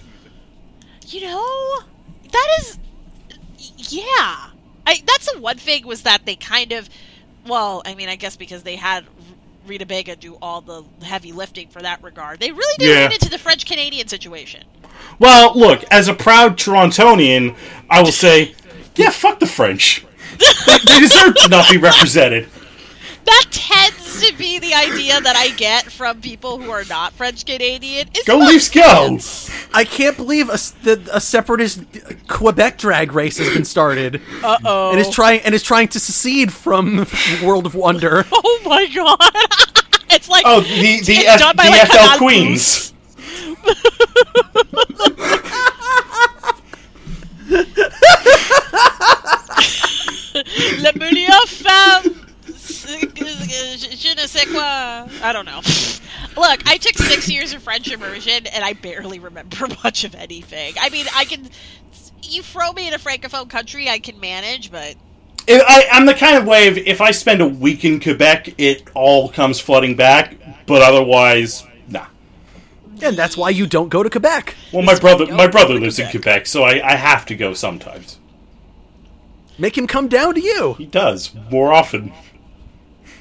you 1.06 1.20
know, 1.22 1.78
that 2.30 2.48
is 2.60 2.78
yeah. 3.76 4.48
I 4.86 5.02
that's 5.06 5.30
the 5.32 5.38
one 5.40 5.58
thing 5.58 5.86
was 5.86 6.02
that 6.02 6.24
they 6.24 6.34
kind 6.36 6.72
of 6.72 6.88
well, 7.46 7.82
I 7.84 7.94
mean, 7.94 8.08
I 8.08 8.16
guess 8.16 8.36
because 8.36 8.62
they 8.62 8.76
had 8.76 9.04
Rita 9.66 9.84
Baga 9.86 10.16
do 10.16 10.38
all 10.40 10.60
the 10.60 10.82
heavy 11.04 11.32
lifting 11.32 11.68
for 11.68 11.82
that 11.82 12.02
regard. 12.02 12.40
They 12.40 12.50
really 12.52 12.74
did 12.78 12.88
Yeah. 12.88 13.02
lean 13.02 13.12
into 13.12 13.28
the 13.28 13.38
French 13.38 13.66
Canadian 13.66 14.08
situation. 14.08 14.64
Well, 15.18 15.52
look, 15.54 15.84
as 15.90 16.08
a 16.08 16.14
proud 16.14 16.56
Torontonian, 16.56 17.54
I 17.90 18.00
will 18.02 18.12
say, 18.12 18.54
yeah, 18.96 19.10
fuck 19.10 19.38
the 19.40 19.46
French. 19.46 20.04
they, 20.38 20.78
they 20.86 20.98
deserve 21.00 21.34
to 21.36 21.48
not 21.48 21.70
be 21.70 21.78
represented. 21.78 22.48
That 23.24 23.46
tends 23.52 24.26
to 24.26 24.34
be 24.36 24.58
the 24.58 24.74
idea 24.74 25.20
that 25.20 25.36
I 25.36 25.50
get 25.50 25.84
from 25.84 26.20
people 26.20 26.58
who 26.58 26.70
are 26.72 26.82
not 26.90 27.12
French 27.12 27.46
Canadian. 27.46 28.08
Go 28.26 28.40
fuck 28.40 28.48
Leafs, 28.48 28.68
go! 28.68 29.18
I 29.72 29.84
can't 29.84 30.16
believe 30.16 30.48
a, 30.48 30.54
s- 30.54 30.72
the, 30.82 31.08
a 31.12 31.20
separatist 31.20 31.80
uh, 32.04 32.14
Quebec 32.26 32.78
drag 32.78 33.12
race 33.12 33.38
has 33.38 33.48
been 33.54 33.64
started 33.64 34.20
Uh-oh. 34.42 34.90
and 34.90 34.98
is 34.98 35.08
trying 35.08 35.40
and 35.42 35.54
is 35.54 35.62
trying 35.62 35.86
to 35.88 36.00
secede 36.00 36.52
from 36.52 37.06
World 37.44 37.64
of 37.66 37.74
Wonder. 37.76 38.24
Oh 38.32 38.60
my 38.64 38.86
god! 38.88 39.18
it's 40.10 40.28
like 40.28 40.42
Oh, 40.46 40.60
the 40.60 41.00
the, 41.02 41.18
F, 41.26 41.38
done 41.38 41.54
the 41.56 41.62
like, 41.62 41.86
FL 41.86 41.96
Canal 41.96 42.18
Queens. 42.18 42.92
Le 50.34 50.92
milieu 50.98 51.46
femme. 51.46 52.14
Je 52.66 54.14
ne 54.14 54.26
sais 54.26 54.46
quoi. 54.46 55.06
I 55.22 55.32
don't 55.32 55.46
know. 55.46 55.60
Look, 56.36 56.62
I 56.66 56.78
took 56.78 56.96
six 56.96 57.28
years 57.28 57.52
of 57.52 57.62
French 57.62 57.90
immersion, 57.92 58.46
and 58.46 58.64
I 58.64 58.72
barely 58.72 59.18
remember 59.18 59.68
much 59.84 60.04
of 60.04 60.14
anything. 60.14 60.74
I 60.80 60.88
mean, 60.90 61.06
I 61.14 61.24
can. 61.24 61.48
You 62.22 62.42
throw 62.42 62.72
me 62.72 62.88
in 62.88 62.94
a 62.94 62.98
francophone 62.98 63.48
country, 63.48 63.88
I 63.88 63.98
can 63.98 64.18
manage, 64.18 64.70
but 64.70 64.96
If 65.46 65.62
I, 65.66 65.86
I'm 65.92 66.06
the 66.06 66.14
kind 66.14 66.36
of 66.38 66.46
way 66.46 66.68
of 66.68 66.78
if 66.78 67.00
I 67.00 67.10
spend 67.10 67.40
a 67.40 67.48
week 67.48 67.84
in 67.84 68.00
Quebec, 68.00 68.54
it 68.58 68.88
all 68.94 69.28
comes 69.28 69.60
flooding 69.60 69.96
back. 69.96 70.36
But 70.66 70.82
otherwise, 70.82 71.66
nah. 71.88 72.06
And 73.02 73.16
that's 73.16 73.36
why 73.36 73.50
you 73.50 73.66
don't 73.66 73.88
go 73.88 74.02
to 74.02 74.08
Quebec. 74.10 74.54
Well, 74.72 74.82
my 74.82 74.98
brother, 74.98 75.26
my 75.26 75.48
brother 75.48 75.74
go 75.74 75.80
to 75.80 75.84
lives 75.84 75.98
in 75.98 76.08
Quebec. 76.08 76.22
Quebec, 76.22 76.46
so 76.46 76.62
I, 76.62 76.92
I 76.92 76.94
have 76.94 77.26
to 77.26 77.34
go 77.34 77.54
sometimes. 77.54 78.18
Make 79.58 79.76
him 79.76 79.86
come 79.86 80.08
down 80.08 80.34
to 80.34 80.40
you. 80.40 80.74
He 80.74 80.86
does 80.86 81.34
more 81.50 81.72
often. 81.72 82.12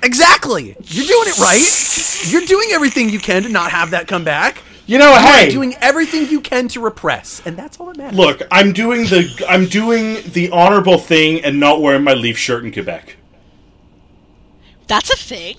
Exactly. 0.03 0.75
You're 0.85 1.05
doing 1.05 1.27
it 1.27 1.37
right. 1.37 2.31
You're 2.31 2.45
doing 2.47 2.69
everything 2.71 3.09
you 3.09 3.19
can 3.19 3.43
to 3.43 3.49
not 3.49 3.71
have 3.71 3.91
that 3.91 4.07
come 4.07 4.23
back. 4.23 4.63
You 4.87 4.97
know, 4.97 5.13
hey, 5.15 5.43
You're 5.43 5.51
doing 5.51 5.75
everything 5.79 6.27
you 6.29 6.41
can 6.41 6.67
to 6.69 6.79
repress, 6.81 7.41
and 7.45 7.55
that's 7.55 7.79
all 7.79 7.87
that 7.87 7.97
matters. 7.97 8.17
look, 8.17 8.41
I'm 8.51 8.73
doing 8.73 9.03
the 9.03 9.45
I'm 9.47 9.67
doing 9.67 10.17
the 10.31 10.49
honorable 10.51 10.97
thing 10.97 11.43
and 11.45 11.59
not 11.59 11.81
wearing 11.81 12.03
my 12.03 12.13
Leaf 12.13 12.37
shirt 12.37 12.65
in 12.65 12.73
Quebec. 12.73 13.15
that's 14.87 15.09
a 15.11 15.15
thing. 15.15 15.55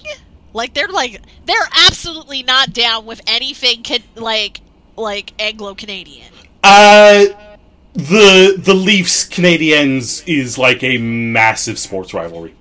Like 0.52 0.74
they're 0.74 0.88
like 0.88 1.22
they're 1.46 1.68
absolutely 1.86 2.42
not 2.42 2.72
down 2.74 3.06
with 3.06 3.22
anything 3.26 3.82
can, 3.82 4.02
like 4.16 4.60
like 4.96 5.32
Anglo 5.38 5.74
Canadian. 5.74 6.30
Uh, 6.62 7.26
the 7.94 8.54
the 8.58 8.74
Leafs 8.74 9.24
Canadiens 9.28 10.22
is 10.26 10.56
like 10.58 10.82
a 10.82 10.98
massive 10.98 11.78
sports 11.78 12.14
rivalry, 12.14 12.54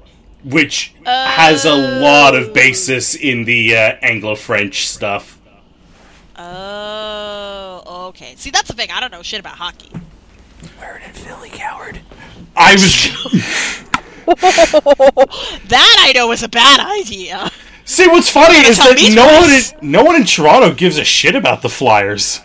which 0.43 0.93
has 1.05 1.65
a 1.65 1.73
lot 1.73 2.35
of 2.35 2.53
basis 2.53 3.15
in 3.15 3.45
the 3.45 3.75
uh, 3.75 3.95
Anglo 4.01 4.35
French 4.35 4.87
stuff. 4.87 5.39
Oh, 6.37 8.07
okay. 8.09 8.33
See, 8.35 8.49
that's 8.51 8.67
the 8.67 8.73
thing. 8.73 8.89
I 8.91 8.99
don't 8.99 9.11
know 9.11 9.21
shit 9.21 9.39
about 9.39 9.55
hockey. 9.55 9.91
Wear 10.79 10.97
it 10.97 11.03
in 11.07 11.13
Philly, 11.13 11.49
coward. 11.49 11.99
I 12.55 12.73
was 12.73 12.81
That 15.67 15.95
I 15.99 16.11
know 16.13 16.31
is 16.31 16.43
a 16.43 16.49
bad 16.49 16.79
idea. 16.79 17.49
see. 17.85 18.07
What's 18.07 18.29
funny 18.29 18.57
is 18.57 18.77
that 18.77 18.97
no 19.13 19.25
one 19.25 19.49
in, 19.49 19.91
no 19.91 20.03
one 20.03 20.15
in 20.15 20.25
Toronto 20.25 20.73
gives 20.73 20.97
a 20.97 21.03
shit 21.03 21.35
about 21.35 21.61
the 21.61 21.69
Flyers. 21.69 22.41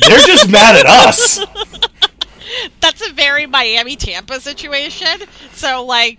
They're 0.00 0.18
just 0.26 0.50
mad 0.50 0.76
at 0.76 0.86
us. 0.86 1.44
That's 2.80 3.06
a 3.06 3.12
very 3.12 3.46
Miami 3.46 3.96
Tampa 3.96 4.40
situation. 4.40 5.28
So, 5.52 5.84
like, 5.84 6.18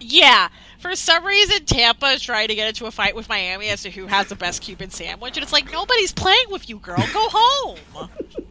yeah. 0.00 0.48
For 0.78 0.96
some 0.96 1.24
reason, 1.24 1.64
Tampa 1.64 2.06
is 2.06 2.22
trying 2.22 2.48
to 2.48 2.56
get 2.56 2.66
into 2.66 2.86
a 2.86 2.90
fight 2.90 3.14
with 3.14 3.28
Miami 3.28 3.68
as 3.68 3.82
to 3.82 3.90
who 3.90 4.06
has 4.06 4.26
the 4.26 4.34
best 4.34 4.62
Cuban 4.62 4.90
sandwich, 4.90 5.36
and 5.36 5.44
it's 5.44 5.52
like 5.52 5.70
nobody's 5.70 6.12
playing 6.12 6.46
with 6.50 6.68
you, 6.68 6.80
girl. 6.80 6.98
Go 7.12 7.28
home. 7.30 7.78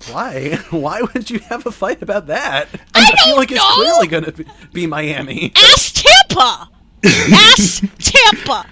Why? 0.10 0.58
Why 0.70 1.02
would 1.02 1.30
you 1.30 1.40
have 1.40 1.66
a 1.66 1.72
fight 1.72 2.02
about 2.02 2.28
that? 2.28 2.70
I 2.96 3.06
feel 3.06 3.32
don't 3.32 3.38
like 3.38 3.52
it's 3.52 3.74
clearly 3.74 4.08
going 4.08 4.24
to 4.24 4.32
be, 4.32 4.46
be 4.72 4.88
Miami. 4.88 5.52
Ask 5.58 5.96
Tampa. 5.96 6.70
Ask 7.04 7.84
Tampa. 8.00 8.66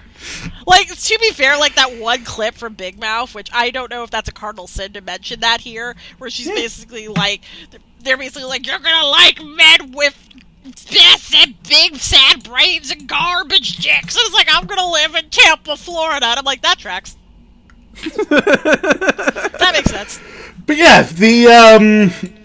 Like 0.66 0.88
to 0.88 1.18
be 1.18 1.30
fair, 1.30 1.58
like 1.58 1.74
that 1.74 1.96
one 1.96 2.24
clip 2.24 2.54
from 2.54 2.74
Big 2.74 2.98
Mouth, 2.98 3.34
which 3.34 3.50
I 3.52 3.70
don't 3.70 3.90
know 3.90 4.02
if 4.02 4.10
that's 4.10 4.28
a 4.28 4.32
cardinal 4.32 4.66
sin 4.66 4.92
to 4.92 5.00
mention 5.00 5.40
that 5.40 5.60
here, 5.60 5.96
where 6.18 6.30
she's 6.30 6.48
basically 6.48 7.08
like, 7.08 7.42
they're 8.00 8.16
basically 8.16 8.44
like, 8.44 8.66
you're 8.66 8.78
gonna 8.78 9.06
like 9.06 9.42
men 9.42 9.92
with 9.92 10.28
yes 10.88 11.32
and 11.34 11.60
big 11.62 11.96
sad 11.96 12.42
brains 12.44 12.90
and 12.90 13.08
garbage 13.08 13.78
dicks. 13.78 14.16
And 14.16 14.24
it's 14.24 14.34
like 14.34 14.48
I'm 14.50 14.66
gonna 14.66 14.90
live 14.90 15.14
in 15.14 15.30
Tampa, 15.30 15.76
Florida, 15.76 16.26
and 16.26 16.38
I'm 16.38 16.44
like 16.44 16.62
that 16.62 16.78
tracks. 16.78 17.16
that 18.00 19.70
makes 19.72 19.90
sense. 19.90 20.20
But 20.66 20.76
yeah, 20.76 21.02
the 21.02 21.46
um 21.48 22.39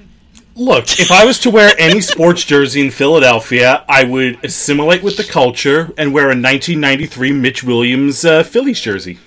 look, 0.55 0.99
if 0.99 1.11
I 1.11 1.25
was 1.25 1.39
to 1.39 1.49
wear 1.49 1.73
any 1.77 2.01
sports 2.01 2.43
jersey 2.43 2.81
in 2.81 2.91
Philadelphia, 2.91 3.83
I 3.87 4.03
would 4.03 4.43
assimilate 4.43 5.03
with 5.03 5.17
the 5.17 5.23
culture 5.23 5.93
and 5.97 6.13
wear 6.13 6.25
a 6.25 6.35
1993 6.35 7.31
Mitch 7.33 7.63
Williams 7.63 8.25
uh, 8.25 8.43
Phillies 8.43 8.79
jersey. 8.79 9.19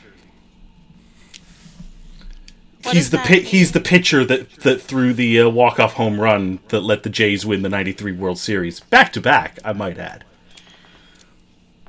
What 2.82 2.94
he's 2.94 3.10
the 3.10 3.18
pi- 3.18 3.40
he's 3.40 3.72
the 3.72 3.80
pitcher 3.80 4.24
that 4.24 4.50
that 4.60 4.80
threw 4.80 5.12
the 5.12 5.40
uh, 5.40 5.48
walk 5.48 5.78
off 5.78 5.94
home 5.94 6.20
run 6.20 6.60
that 6.68 6.80
let 6.80 7.02
the 7.02 7.10
Jays 7.10 7.44
win 7.44 7.62
the 7.62 7.68
'93 7.68 8.12
World 8.12 8.38
Series 8.38 8.80
back 8.80 9.12
to 9.12 9.20
back. 9.20 9.58
I 9.64 9.72
might 9.72 9.98
add. 9.98 10.24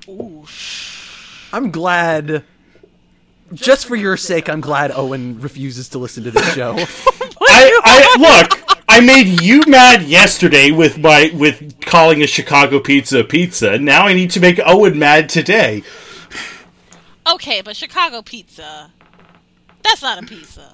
Ooh. 0.09 0.45
I'm 1.53 1.71
glad. 1.71 2.43
Just 3.53 3.87
for 3.87 3.95
your 3.95 4.17
sake, 4.17 4.49
I'm 4.49 4.61
glad 4.61 4.91
Owen 4.91 5.39
refuses 5.39 5.89
to 5.89 5.99
listen 5.99 6.23
to 6.25 6.31
this 6.31 6.53
show. 6.53 6.75
I, 7.41 7.79
I 7.83 8.41
look. 8.41 8.68
I 8.91 9.01
made 9.01 9.41
you 9.41 9.61
mad 9.67 10.01
yesterday 10.03 10.71
with 10.71 10.97
my 10.97 11.31
with 11.33 11.79
calling 11.81 12.23
a 12.23 12.27
Chicago 12.27 12.79
pizza 12.79 13.19
a 13.19 13.23
pizza. 13.23 13.77
Now 13.77 14.07
I 14.07 14.13
need 14.13 14.31
to 14.31 14.39
make 14.39 14.59
Owen 14.65 14.97
mad 14.97 15.29
today. 15.29 15.83
Okay, 17.31 17.61
but 17.61 17.75
Chicago 17.75 18.21
pizza. 18.23 18.91
That's 19.83 20.01
not 20.01 20.21
a 20.21 20.25
pizza. 20.25 20.73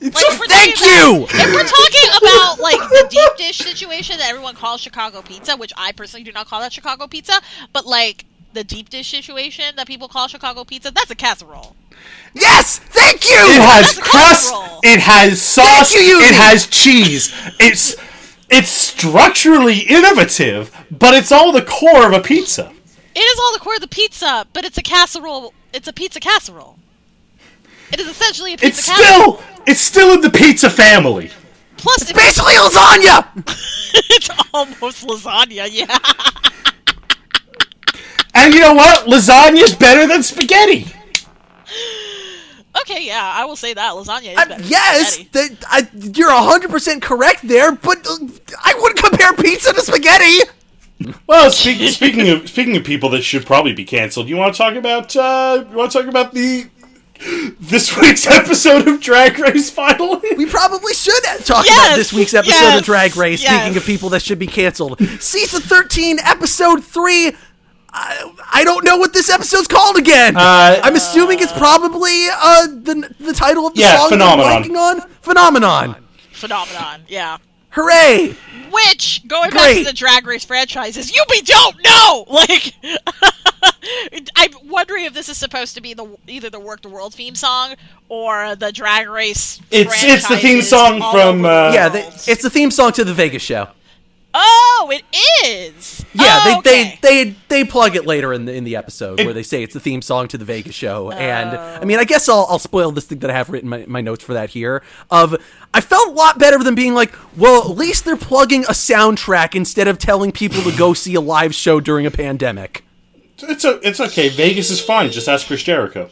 Like, 0.00 0.12
Thank 0.12 0.78
you! 0.80 1.24
about- 1.24 1.34
If 1.34 1.54
we're 1.54 1.64
talking 1.64 2.10
about 2.20 2.60
like 2.60 2.80
the 2.90 3.06
deep 3.08 3.36
dish 3.38 3.58
situation 3.58 4.18
that 4.18 4.28
everyone 4.28 4.54
calls 4.54 4.82
Chicago 4.82 5.22
pizza, 5.22 5.56
which 5.56 5.72
I 5.78 5.92
personally 5.92 6.24
do 6.24 6.32
not 6.32 6.46
call 6.46 6.60
that 6.60 6.72
Chicago 6.74 7.06
pizza, 7.06 7.40
but 7.72 7.86
like 7.86 8.26
the 8.52 8.64
deep 8.64 8.90
dish 8.90 9.10
situation 9.10 9.76
that 9.76 9.86
people 9.86 10.08
call 10.08 10.28
Chicago 10.28 10.64
pizza, 10.64 10.90
that's 10.90 11.10
a 11.10 11.14
casserole. 11.14 11.74
Yes, 12.34 12.78
thank 12.78 13.24
you. 13.24 13.36
It 13.36 13.60
has 13.62 13.98
crust. 13.98 14.52
It 14.82 15.00
has 15.00 15.40
sauce. 15.40 15.94
you, 15.94 16.20
It 16.20 16.34
has 16.34 16.66
cheese. 16.66 17.32
It's 17.58 17.96
it's 18.50 18.68
structurally 18.68 19.80
innovative, 19.80 20.70
but 20.90 21.14
it's 21.14 21.32
all 21.32 21.50
the 21.52 21.62
core 21.62 22.06
of 22.06 22.12
a 22.12 22.20
pizza. 22.20 22.70
It 23.16 23.20
is 23.20 23.40
all 23.40 23.52
the 23.52 23.58
core 23.60 23.74
of 23.76 23.80
the 23.80 23.88
pizza, 23.88 24.46
but 24.52 24.64
it's 24.64 24.76
a 24.78 24.82
casserole. 24.82 25.54
It's 25.72 25.88
a 25.88 25.92
pizza 25.92 26.20
casserole. 26.20 26.78
It 27.92 28.00
is 28.00 28.06
essentially 28.08 28.54
a 28.54 28.56
pizza 28.58 28.66
It's 28.80 28.86
casserole. 28.88 29.38
still 29.38 29.62
it's 29.66 29.80
still 29.80 30.12
in 30.14 30.20
the 30.20 30.30
pizza 30.30 30.68
family. 30.68 31.30
Plus, 31.76 32.10
if 32.10 32.16
Basically, 32.16 32.54
lasagna. 32.54 33.26
it's 34.10 34.30
almost 34.52 35.06
lasagna. 35.06 35.68
Yeah. 35.70 35.98
And 38.34 38.52
you 38.52 38.60
know 38.60 38.74
what? 38.74 39.06
Lasagna's 39.06 39.74
better 39.74 40.06
than 40.06 40.22
spaghetti. 40.22 40.86
Okay, 42.80 43.06
yeah, 43.06 43.32
I 43.36 43.44
will 43.44 43.56
say 43.56 43.72
that 43.74 43.92
lasagna 43.94 44.30
is 44.30 44.34
better. 44.34 44.54
than 44.60 44.64
yes, 44.66 45.14
spaghetti. 45.14 45.54
that, 45.54 45.64
I, 45.68 45.88
you're 46.14 46.30
hundred 46.32 46.70
percent 46.70 47.02
correct 47.02 47.46
there, 47.46 47.72
but 47.72 48.06
uh, 48.06 48.16
I 48.64 48.74
wouldn't 48.80 49.00
compare 49.00 49.32
pizza 49.34 49.72
to 49.72 49.80
spaghetti. 49.80 50.50
Well, 51.26 51.50
speaking 51.50 51.88
speaking 51.88 52.28
of 52.30 52.48
speaking 52.48 52.76
of 52.76 52.84
people 52.84 53.10
that 53.10 53.22
should 53.22 53.46
probably 53.46 53.72
be 53.74 53.84
canceled, 53.84 54.28
you 54.28 54.36
want 54.36 54.54
to 54.54 54.58
talk 54.58 54.74
about 54.74 55.14
uh, 55.16 55.64
you 55.70 55.76
want 55.76 55.92
to 55.92 55.98
talk 55.98 56.08
about 56.08 56.32
the 56.32 56.66
this 57.60 57.96
week's 57.96 58.26
episode 58.26 58.86
of 58.88 59.00
Drag 59.00 59.38
Race 59.38 59.70
finally? 59.70 60.20
We 60.36 60.46
probably 60.46 60.94
should 60.94 61.22
talk 61.44 61.64
Yes, 61.64 61.86
about 61.86 61.96
this 61.96 62.12
week's 62.12 62.34
episode 62.34 62.50
yes, 62.54 62.78
of 62.80 62.84
Drag 62.84 63.16
Race. 63.16 63.42
yes. 63.42 63.52
Speaking 63.54 63.76
of 63.76 63.84
people 63.84 64.08
that 64.10 64.22
should 64.22 64.38
be 64.38 64.46
canceled, 64.46 64.98
season 65.20 65.60
thirteen, 65.60 66.18
episode 66.20 66.84
three. 66.84 67.32
I, 67.96 68.34
I 68.52 68.64
don't 68.64 68.84
know 68.84 68.96
what 68.96 69.12
this 69.12 69.30
episode's 69.30 69.68
called 69.68 69.96
again. 69.96 70.36
Uh, 70.36 70.80
I'm 70.82 70.96
assuming 70.96 71.38
it's 71.40 71.52
probably 71.52 72.26
uh, 72.28 72.66
the 72.66 73.14
the 73.20 73.32
title 73.32 73.68
of 73.68 73.74
the 73.74 73.80
Yeah, 73.82 73.96
song 73.98 74.18
that 74.18 74.20
I'm 74.20 74.62
Phenomenon. 74.64 75.00
on. 75.02 75.08
Phenomenon. 75.22 76.04
phenomenon. 76.32 77.02
Yeah. 77.08 77.38
Hooray! 77.70 78.36
Which, 78.70 79.26
going 79.28 79.50
back 79.50 79.76
to 79.76 79.84
the 79.84 79.92
Drag 79.92 80.26
Race 80.26 80.44
franchises, 80.44 81.14
you 81.14 81.22
be 81.30 81.40
don't 81.42 81.76
know. 81.84 82.24
Like, 82.34 82.74
I'm 84.36 84.50
wondering 84.68 85.04
if 85.04 85.14
this 85.14 85.28
is 85.28 85.36
supposed 85.36 85.74
to 85.76 85.80
be 85.80 85.94
the 85.94 86.16
either 86.26 86.50
the 86.50 86.60
Werq 86.60 86.80
the 86.82 86.88
World 86.88 87.14
theme 87.14 87.34
song 87.34 87.74
or 88.08 88.56
the 88.56 88.72
Drag 88.72 89.08
Race. 89.08 89.60
It's 89.70 90.02
it's 90.04 90.28
the 90.28 90.36
theme 90.36 90.62
song 90.62 90.98
from 90.98 91.44
over 91.44 91.48
uh, 91.48 91.72
Yeah, 91.72 91.88
world. 91.88 91.92
they, 91.94 92.32
it's 92.32 92.42
the 92.42 92.50
theme 92.50 92.70
song 92.70 92.92
to 92.92 93.04
the 93.04 93.14
Vegas 93.14 93.42
show. 93.42 93.68
Oh, 94.36 94.90
it 94.92 95.04
is. 95.46 96.04
Yeah, 96.12 96.40
Oh, 96.42 96.60
they, 96.62 96.80
okay. 96.80 96.98
they 97.02 97.24
they 97.24 97.36
they 97.48 97.64
plug 97.64 97.94
it 97.94 98.04
later 98.04 98.32
in 98.32 98.44
the 98.46 98.52
in 98.54 98.64
the 98.64 98.74
episode 98.76 99.18
where 99.24 99.32
they 99.32 99.42
say 99.44 99.62
it's 99.62 99.74
the 99.74 99.80
theme 99.80 100.02
song 100.02 100.26
to 100.28 100.38
the 100.38 100.44
Vegas 100.44 100.74
show. 100.74 101.10
And 101.12 101.50
I 101.56 101.84
mean, 101.84 101.98
I 102.00 102.04
guess 102.04 102.28
I'll 102.28 102.46
I'll 102.48 102.58
spoil 102.58 102.90
this 102.90 103.06
thing 103.06 103.20
that 103.20 103.30
I 103.30 103.32
have 103.34 103.48
written 103.48 103.68
my, 103.68 103.84
my 103.86 104.00
notes 104.00 104.24
for 104.24 104.34
that 104.34 104.50
here. 104.50 104.82
Of 105.10 105.36
I 105.72 105.80
felt 105.80 106.08
a 106.08 106.12
lot 106.12 106.38
better 106.38 106.58
than 106.58 106.74
being 106.74 106.94
like, 106.94 107.14
well, 107.36 107.62
at 107.70 107.76
least 107.76 108.04
they're 108.04 108.16
plugging 108.16 108.64
a 108.64 108.72
soundtrack 108.72 109.54
instead 109.54 109.86
of 109.88 109.98
telling 109.98 110.32
people 110.32 110.62
to 110.62 110.76
go 110.76 110.94
see 110.94 111.14
a 111.14 111.20
live 111.20 111.54
show 111.54 111.78
during 111.80 112.04
a 112.06 112.10
pandemic. 112.10 112.84
It's 113.38 113.64
a, 113.64 113.80
it's 113.86 114.00
okay. 114.00 114.28
Vegas 114.30 114.70
is 114.70 114.80
fine. 114.80 115.10
Just 115.10 115.28
ask 115.28 115.46
Chris 115.46 115.62
Jericho. 115.62 116.10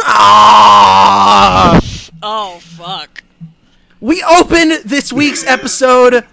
Ah! 0.00 1.80
Oh 2.22 2.58
fuck. 2.60 3.22
We 4.00 4.22
open 4.22 4.74
this 4.84 5.12
week's 5.12 5.44
episode 5.46 6.24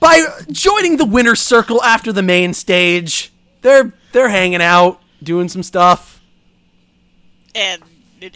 by 0.00 0.22
joining 0.50 0.96
the 0.96 1.04
winner's 1.06 1.40
circle 1.40 1.82
after 1.82 2.12
the 2.12 2.22
main 2.22 2.54
stage. 2.54 3.32
They're 3.62 3.92
they're 4.12 4.28
hanging 4.28 4.62
out, 4.62 5.00
doing 5.22 5.48
some 5.48 5.62
stuff. 5.62 6.20
and 7.54 7.82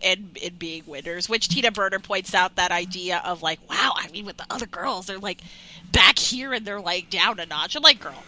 and, 0.03 0.39
and 0.45 0.59
being 0.59 0.83
winners, 0.87 1.29
which 1.29 1.49
Tina 1.49 1.71
Burner 1.73 1.99
points 1.99 2.35
out 2.35 2.57
that 2.57 2.71
idea 2.71 3.23
of 3.25 3.43
like, 3.43 3.59
wow, 3.69 3.93
I 3.97 4.09
mean, 4.11 4.27
with 4.27 4.37
the 4.37 4.45
other 4.51 4.67
girls, 4.67 5.07
they're 5.07 5.19
like 5.19 5.41
back 5.91 6.19
here 6.19 6.53
and 6.53 6.67
they're 6.67 6.81
like 6.81 7.09
down 7.11 7.41
a 7.41 7.47
notch. 7.47 7.77
I'm 7.77 7.83
like, 7.83 8.01
girl, 8.01 8.23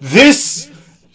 This 0.00 0.70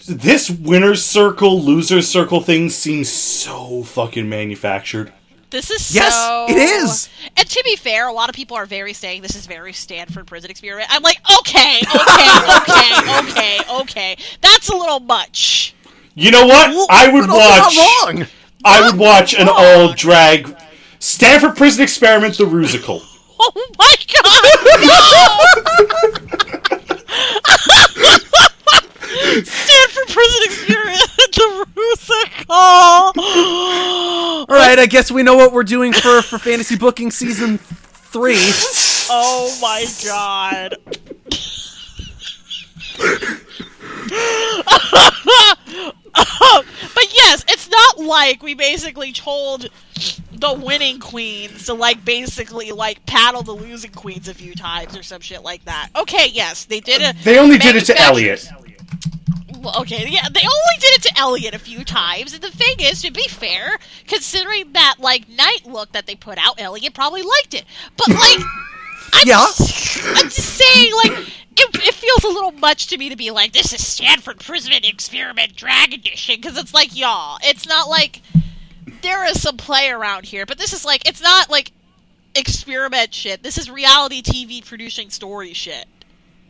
this 0.08 0.50
winner's 0.50 1.04
circle, 1.04 1.60
loser's 1.62 2.08
circle 2.08 2.42
thing 2.42 2.70
seems 2.70 3.10
so 3.10 3.84
fucking 3.84 4.30
manufactured. 4.30 5.12
This 5.56 5.72
is 5.72 5.96
Yes, 5.96 6.14
so. 6.14 6.46
it 6.50 6.58
is. 6.58 7.10
And 7.38 7.50
to 7.50 7.62
be 7.64 7.76
fair, 7.78 8.08
a 8.10 8.14
lot 8.14 8.28
of 8.30 8.36
people 8.36 8.58
are 8.58 8.66
very 8.66 8.92
saying 8.94 9.22
this 9.22 9.36
is 9.36 9.46
very 9.46 9.72
Stanford 9.74 10.28
prison 10.28 10.52
experiment. 10.52 10.88
I'm 10.92 11.02
like, 11.02 11.18
okay, 11.40 11.80
okay, 11.80 12.30
okay, 12.60 13.20
okay, 13.32 13.60
okay. 13.82 14.18
That's 14.42 14.68
a 14.70 14.76
little 14.76 15.00
much. 15.00 15.74
You 16.14 16.32
know 16.32 16.46
what? 16.46 16.90
I 16.92 17.08
would 17.12 17.30
watch. 17.30 17.78
wrong. 17.78 18.28
I 18.66 18.82
would 18.90 19.00
watch 19.00 19.34
an 19.34 19.48
wrong. 19.48 19.56
all 19.58 19.94
drag 19.94 20.56
Stanford 21.00 21.56
Prison 21.56 21.84
Experiment, 21.84 22.38
the 22.38 22.44
Rusical. 22.46 23.02
Oh 23.38 23.52
my 23.78 23.96
god! 24.14 24.46
Stanford 29.44 29.75
prison 30.08 30.42
experiment, 30.46 31.02
the 31.18 31.66
Rusical. 31.76 32.48
All 33.18 34.46
right, 34.48 34.80
I 34.80 34.86
guess 34.86 35.12
we 35.12 35.24
know 35.24 35.36
what 35.36 35.52
we're 35.54 35.64
doing 35.64 35.94
for 35.94 36.22
for 36.22 36.38
fantasy 36.38 36.76
booking 36.76 37.12
season 37.12 37.58
three. 37.58 38.38
Oh 39.10 39.58
my 39.62 39.86
god. 40.04 40.78
but 46.96 47.14
yes, 47.14 47.44
it's 47.48 47.70
not 47.70 48.00
like 48.00 48.42
we 48.42 48.54
basically 48.54 49.12
told 49.12 49.70
the 50.32 50.54
winning 50.54 51.00
queens 51.00 51.66
to 51.66 51.74
like 51.74 52.04
basically 52.06 52.72
like 52.72 53.06
paddle 53.06 53.42
the 53.42 53.52
losing 53.52 53.92
queens 53.92 54.28
a 54.28 54.34
few 54.34 54.54
times 54.54 54.98
or 54.98 55.04
some 55.04 55.22
shit 55.22 55.44
like 55.44 55.66
that. 55.66 55.90
Okay, 55.96 56.28
yes, 56.32 56.66
they 56.66 56.80
did 56.80 57.02
it. 57.02 57.16
They 57.24 57.38
only 57.38 57.58
did 57.58 57.76
it 57.76 57.86
to 57.86 58.00
Elliott. 58.00 58.48
Well, 59.60 59.82
okay, 59.82 60.06
yeah, 60.08 60.28
they 60.32 60.42
only 60.42 60.76
did 60.80 60.92
it 60.98 61.02
to 61.04 61.18
Elliott 61.18 61.56
a 61.56 61.60
few 61.60 61.84
times, 61.84 62.34
and 62.34 62.42
the 62.44 62.52
thing 62.52 62.76
is, 62.80 63.02
to 63.02 63.12
be 63.12 63.28
fair, 63.28 63.78
considering 64.08 64.74
that 64.74 64.96
like 65.00 65.28
night 65.28 65.66
look 65.66 65.92
that 65.94 66.06
they 66.06 66.16
put 66.16 66.38
out, 66.38 66.60
Elliott 66.60 66.94
probably 66.94 67.24
liked 67.24 67.54
it. 67.56 67.66
But 67.98 68.10
like, 68.10 68.40
I'm 69.14 69.28
Yeah. 69.28 69.46
just, 69.58 70.06
I'm 70.06 70.30
just 70.30 70.56
saying, 70.58 70.92
like, 71.04 71.12
it, 71.58 71.76
it 71.88 71.94
feels 71.96 72.24
a 72.24 72.28
little 72.28 72.52
much 72.52 72.88
to 72.88 72.98
me 72.98 73.10
to 73.10 73.16
be 73.16 73.32
like, 73.32 73.54
this 73.54 73.74
is 73.74 73.86
Stanford 73.86 74.40
Prison 74.40 74.74
Experiment 74.84 75.56
Drag 75.56 75.94
Edition, 75.94 76.36
because 76.36 76.58
it's 76.58 76.74
like, 76.74 76.96
y'all, 76.96 77.40
it's 77.42 77.68
not 77.68 77.90
like 77.90 78.22
there 79.02 79.26
is 79.26 79.42
some 79.42 79.58
play 79.58 79.90
around 79.90 80.26
here, 80.26 80.46
but 80.46 80.58
this 80.58 80.74
is 80.74 80.86
like, 80.86 81.08
it's 81.08 81.22
not 81.22 81.50
like 81.50 81.72
experiment 82.36 83.14
shit. 83.14 83.42
This 83.42 83.58
is 83.58 83.70
reality 83.72 84.22
TV 84.22 84.64
producing 84.66 85.10
story 85.10 85.54
shit. 85.54 85.86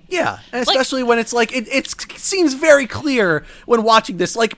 Yeah, 0.08 0.40
and 0.52 0.62
especially 0.62 1.04
when 1.04 1.20
it's 1.20 1.34
like 1.34 1.54
it, 1.54 1.68
it 1.68 1.88
seems 2.18 2.54
very 2.54 2.88
clear 2.88 3.46
when 3.66 3.84
watching 3.84 4.18
this. 4.18 4.36
Like, 4.36 4.58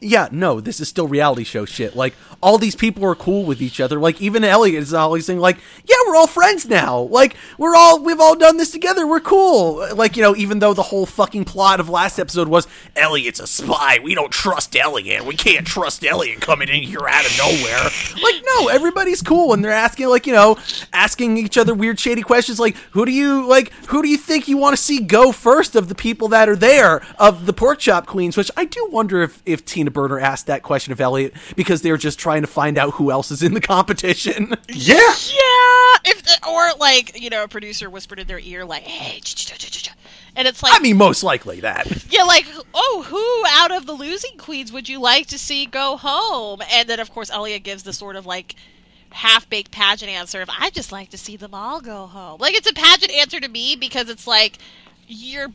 yeah, 0.00 0.28
no, 0.30 0.60
this 0.60 0.78
is 0.78 0.88
still 0.88 1.08
reality 1.08 1.44
show 1.44 1.64
shit. 1.64 1.96
Like, 1.96 2.14
all 2.42 2.58
these 2.58 2.76
people 2.76 3.04
are 3.06 3.14
cool 3.14 3.44
with 3.44 3.62
each 3.62 3.80
other. 3.80 3.98
Like, 3.98 4.20
even 4.20 4.44
Elliott 4.44 4.82
is 4.82 4.92
always 4.92 5.24
saying, 5.24 5.40
like, 5.40 5.56
yeah, 5.84 5.96
we're 6.06 6.16
all 6.16 6.26
friends 6.26 6.66
now. 6.66 7.00
Like, 7.00 7.34
we're 7.56 7.74
all 7.74 8.02
we've 8.02 8.20
all 8.20 8.36
done 8.36 8.58
this 8.58 8.70
together. 8.70 9.06
We're 9.06 9.20
cool. 9.20 9.86
Like, 9.94 10.16
you 10.16 10.22
know, 10.22 10.36
even 10.36 10.58
though 10.58 10.74
the 10.74 10.82
whole 10.82 11.06
fucking 11.06 11.46
plot 11.46 11.80
of 11.80 11.88
last 11.88 12.18
episode 12.18 12.48
was 12.48 12.68
Elliott's 12.94 13.40
a 13.40 13.46
spy. 13.46 13.98
We 14.02 14.14
don't 14.14 14.30
trust 14.30 14.76
Elliott. 14.76 15.24
We 15.24 15.34
can't 15.34 15.66
trust 15.66 16.04
Elliott 16.04 16.40
coming 16.40 16.68
in 16.68 16.82
here 16.82 17.06
out 17.08 17.24
of 17.24 17.36
nowhere. 17.38 17.90
Like, 18.22 18.42
no, 18.44 18.68
everybody's 18.68 19.22
cool 19.22 19.54
and 19.54 19.64
they're 19.64 19.72
asking, 19.72 20.08
like, 20.08 20.26
you 20.26 20.34
know, 20.34 20.58
asking 20.92 21.38
each 21.38 21.56
other 21.56 21.74
weird, 21.74 21.98
shady 21.98 22.22
questions. 22.22 22.60
Like, 22.60 22.76
who 22.90 23.06
do 23.06 23.12
you 23.12 23.46
like? 23.46 23.72
Who 23.86 24.02
do 24.02 24.08
you 24.08 24.18
think 24.18 24.46
you 24.46 24.58
want 24.58 24.76
to 24.76 24.82
see 24.82 25.00
go 25.00 25.32
first 25.32 25.74
of 25.74 25.88
the 25.88 25.94
people 25.94 26.28
that 26.28 26.48
are 26.48 26.56
there 26.56 27.02
of 27.18 27.46
the 27.46 27.52
pork 27.54 27.78
chop 27.78 28.06
queens? 28.06 28.36
Which 28.36 28.50
I 28.56 28.66
do 28.66 28.86
wonder 28.90 29.22
if 29.22 29.42
if 29.46 29.64
Tina 29.64 29.85
Tina 29.86 29.92
Burner 29.92 30.18
asked 30.18 30.48
that 30.48 30.64
question 30.64 30.92
of 30.92 31.00
Elliott 31.00 31.32
because 31.54 31.80
they're 31.82 31.96
just 31.96 32.18
trying 32.18 32.40
to 32.40 32.48
find 32.48 32.76
out 32.76 32.94
who 32.94 33.12
else 33.12 33.30
is 33.30 33.40
in 33.40 33.54
the 33.54 33.60
competition. 33.60 34.52
Yeah. 34.68 34.96
Yeah, 34.96 35.96
if 36.04 36.22
the, 36.24 36.48
or 36.48 36.72
like 36.80 37.20
you 37.20 37.30
know, 37.30 37.44
a 37.44 37.48
producer 37.48 37.88
whispered 37.88 38.18
in 38.18 38.26
their 38.26 38.40
ear 38.40 38.64
like, 38.64 38.82
"Hey," 38.82 39.20
and 40.34 40.48
it's 40.48 40.62
like, 40.62 40.72
I 40.74 40.80
mean, 40.80 40.96
most 40.96 41.22
likely 41.22 41.60
that. 41.60 41.86
yeah, 42.10 42.24
like, 42.24 42.46
oh, 42.74 43.04
who 43.06 43.44
out 43.48 43.70
of 43.70 43.86
the 43.86 43.92
losing 43.92 44.36
queens 44.38 44.72
would 44.72 44.88
you 44.88 45.00
like 45.00 45.26
to 45.28 45.38
see 45.38 45.66
go 45.66 45.96
home? 45.96 46.62
And 46.72 46.88
then 46.88 46.98
of 46.98 47.12
course 47.12 47.30
Elliott 47.30 47.62
gives 47.62 47.84
the 47.84 47.92
sort 47.92 48.16
of 48.16 48.26
like 48.26 48.56
half 49.10 49.48
baked 49.48 49.70
pageant 49.70 50.10
answer 50.10 50.42
of, 50.42 50.50
"I 50.50 50.70
just 50.70 50.90
like 50.90 51.10
to 51.10 51.18
see 51.18 51.36
them 51.36 51.54
all 51.54 51.80
go 51.80 52.06
home." 52.06 52.40
Like 52.40 52.54
it's 52.54 52.68
a 52.68 52.74
pageant 52.74 53.12
answer 53.12 53.38
to 53.38 53.48
me 53.48 53.76
because 53.76 54.10
it's 54.10 54.26
like 54.26 54.58
you're 55.06 55.52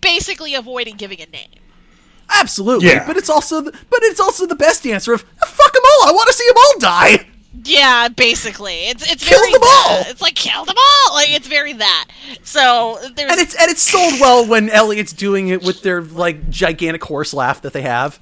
basically 0.00 0.56
avoiding 0.56 0.96
giving 0.96 1.20
a 1.20 1.26
name. 1.26 1.59
Absolutely, 2.36 2.88
Yeah. 2.88 3.06
but 3.06 3.16
it's 3.16 3.28
also 3.30 3.60
the, 3.60 3.72
but 3.72 4.00
it's 4.02 4.20
also 4.20 4.46
the 4.46 4.54
best 4.54 4.86
answer 4.86 5.12
of 5.12 5.22
fuck 5.22 5.72
them 5.72 5.82
all. 5.84 6.08
I 6.08 6.12
want 6.12 6.28
to 6.28 6.32
see 6.34 6.46
them 6.48 6.56
all 6.56 6.78
die. 6.78 7.26
Yeah, 7.64 8.08
basically, 8.08 8.86
it's 8.88 9.10
it's 9.10 9.28
Kill 9.28 9.38
very 9.38 9.52
them 9.52 9.62
all! 9.62 10.02
It's 10.06 10.22
like 10.22 10.34
kill 10.34 10.64
them 10.64 10.76
all. 10.78 11.14
Like 11.14 11.30
it's 11.30 11.46
very 11.48 11.74
that. 11.74 12.08
So 12.42 12.98
there's 13.16 13.30
And 13.30 13.40
it's 13.40 13.54
and 13.54 13.70
it's 13.70 13.82
sold 13.82 14.14
well 14.20 14.46
when 14.46 14.70
Elliott's 14.70 15.12
doing 15.12 15.48
it 15.48 15.62
with 15.62 15.82
their 15.82 16.00
like 16.00 16.48
gigantic 16.48 17.04
horse 17.04 17.34
laugh 17.34 17.60
that 17.62 17.72
they 17.74 17.82
have. 17.82 18.18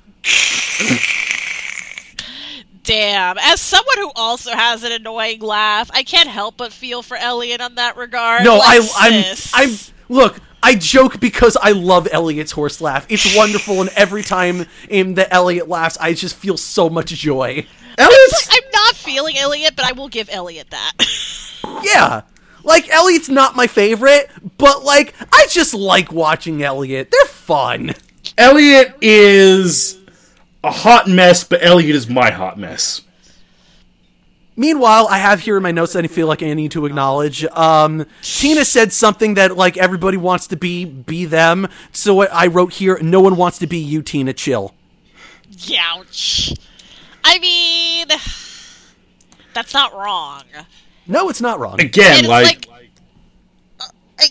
damn. 2.82 3.36
As 3.38 3.60
someone 3.60 3.96
who 3.98 4.10
also 4.16 4.50
has 4.52 4.82
an 4.82 4.92
annoying 4.92 5.40
laugh, 5.40 5.90
I 5.92 6.02
can't 6.02 6.28
help 6.28 6.56
but 6.56 6.72
feel 6.72 7.02
for 7.02 7.16
Elliott 7.16 7.60
on 7.60 7.74
that 7.76 7.96
regard. 7.96 8.44
No, 8.44 8.56
Like, 8.56 8.80
I 8.96 9.24
I'm. 9.54 9.68
I'm 9.70 9.76
look. 10.08 10.40
I 10.62 10.74
joke 10.74 11.20
because 11.20 11.56
I 11.60 11.72
love 11.72 12.08
Elliott's 12.10 12.52
horse 12.52 12.80
laugh. 12.80 13.06
It's 13.08 13.36
wonderful, 13.36 13.80
and 13.80 13.90
every 13.90 14.22
time 14.22 14.66
um, 14.92 15.14
that 15.14 15.28
Elliott 15.30 15.68
laughs, 15.68 15.96
I 15.98 16.14
just 16.14 16.36
feel 16.36 16.56
so 16.56 16.90
much 16.90 17.10
joy. 17.10 17.66
Elliott's 17.96 18.48
I'm 18.50 18.70
not 18.72 18.94
feeling 18.94 19.36
Elliott, 19.36 19.74
but 19.76 19.84
I 19.84 19.92
will 19.92 20.08
give 20.08 20.28
Elliott 20.30 20.70
that. 20.70 20.92
Yeah. 21.82 22.22
Like 22.64 22.88
Elliott's 22.88 23.28
not 23.28 23.54
my 23.54 23.66
favorite, 23.66 24.30
but 24.56 24.84
like 24.84 25.14
I 25.32 25.46
just 25.50 25.74
like 25.74 26.10
watching 26.12 26.62
Elliott. 26.62 27.10
They're 27.10 27.26
fun. 27.26 27.94
Elliott 28.36 28.96
is 29.00 29.98
a 30.64 30.70
hot 30.70 31.08
mess, 31.08 31.44
but 31.44 31.62
Elliott 31.62 31.94
is 31.94 32.08
my 32.08 32.30
hot 32.30 32.58
mess. 32.58 33.02
Meanwhile, 34.58 35.06
I 35.08 35.18
have 35.18 35.38
here 35.38 35.56
in 35.56 35.62
my 35.62 35.70
notes 35.70 35.92
that 35.92 36.02
I 36.02 36.08
feel 36.08 36.26
like 36.26 36.42
I 36.42 36.52
need 36.52 36.72
to 36.72 36.84
acknowledge. 36.84 37.44
Um, 37.44 38.04
Tina 38.22 38.64
said 38.64 38.92
something 38.92 39.34
that 39.34 39.56
like 39.56 39.76
everybody 39.76 40.16
wants 40.16 40.48
to 40.48 40.56
be 40.56 40.84
be 40.84 41.26
them. 41.26 41.68
So 41.92 42.22
I 42.22 42.48
wrote 42.48 42.72
here, 42.72 42.98
no 43.00 43.20
one 43.20 43.36
wants 43.36 43.58
to 43.60 43.68
be 43.68 43.78
you, 43.78 44.02
Tina. 44.02 44.32
Chill. 44.32 44.74
Ouch. 45.78 46.54
I 47.22 47.38
mean, 47.38 48.08
that's 49.54 49.72
not 49.72 49.94
wrong. 49.94 50.42
No, 51.06 51.28
it's 51.28 51.40
not 51.40 51.60
wrong. 51.60 51.80
Again, 51.80 52.18
it's 52.18 52.28
like, 52.28 52.66
like, 52.68 52.90
uh, 53.80 53.84
I- 54.18 54.26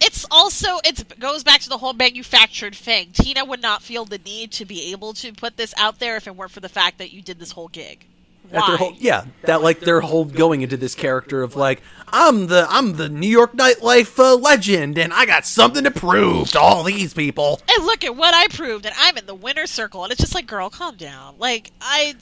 it's 0.00 0.24
also 0.30 0.78
it 0.82 1.18
goes 1.20 1.44
back 1.44 1.60
to 1.60 1.68
the 1.68 1.76
whole 1.76 1.92
manufactured 1.92 2.74
thing. 2.74 3.10
Tina 3.12 3.44
would 3.44 3.60
not 3.60 3.82
feel 3.82 4.06
the 4.06 4.16
need 4.16 4.50
to 4.52 4.64
be 4.64 4.90
able 4.92 5.12
to 5.12 5.34
put 5.34 5.58
this 5.58 5.74
out 5.76 5.98
there 5.98 6.16
if 6.16 6.26
it 6.26 6.34
weren't 6.34 6.52
for 6.52 6.60
the 6.60 6.70
fact 6.70 6.96
that 6.96 7.12
you 7.12 7.20
did 7.20 7.38
this 7.38 7.52
whole 7.52 7.68
gig. 7.68 8.06
That 8.50 8.62
Why? 8.62 8.68
their 8.68 8.76
whole, 8.78 8.92
yeah, 8.98 9.24
that 9.42 9.62
like 9.62 9.80
their 9.80 10.00
whole 10.00 10.24
going 10.24 10.62
into 10.62 10.76
this 10.76 10.96
character 10.96 11.42
of 11.42 11.54
like 11.54 11.82
I'm 12.08 12.48
the 12.48 12.66
I'm 12.68 12.96
the 12.96 13.08
New 13.08 13.28
York 13.28 13.52
nightlife 13.52 14.18
uh, 14.18 14.34
legend, 14.34 14.98
and 14.98 15.12
I 15.12 15.24
got 15.24 15.46
something 15.46 15.84
to 15.84 15.90
prove 15.92 16.50
to 16.52 16.60
all 16.60 16.82
these 16.82 17.14
people. 17.14 17.60
and 17.72 17.86
look 17.86 18.02
at 18.02 18.16
what 18.16 18.34
I 18.34 18.48
proved, 18.48 18.86
and 18.86 18.94
I'm 18.98 19.16
in 19.16 19.26
the 19.26 19.36
winner's 19.36 19.70
circle, 19.70 20.02
and 20.02 20.10
it's 20.10 20.20
just 20.20 20.34
like, 20.34 20.46
girl, 20.46 20.68
calm 20.68 20.96
down. 20.96 21.36
Like 21.38 21.70
I, 21.80 22.16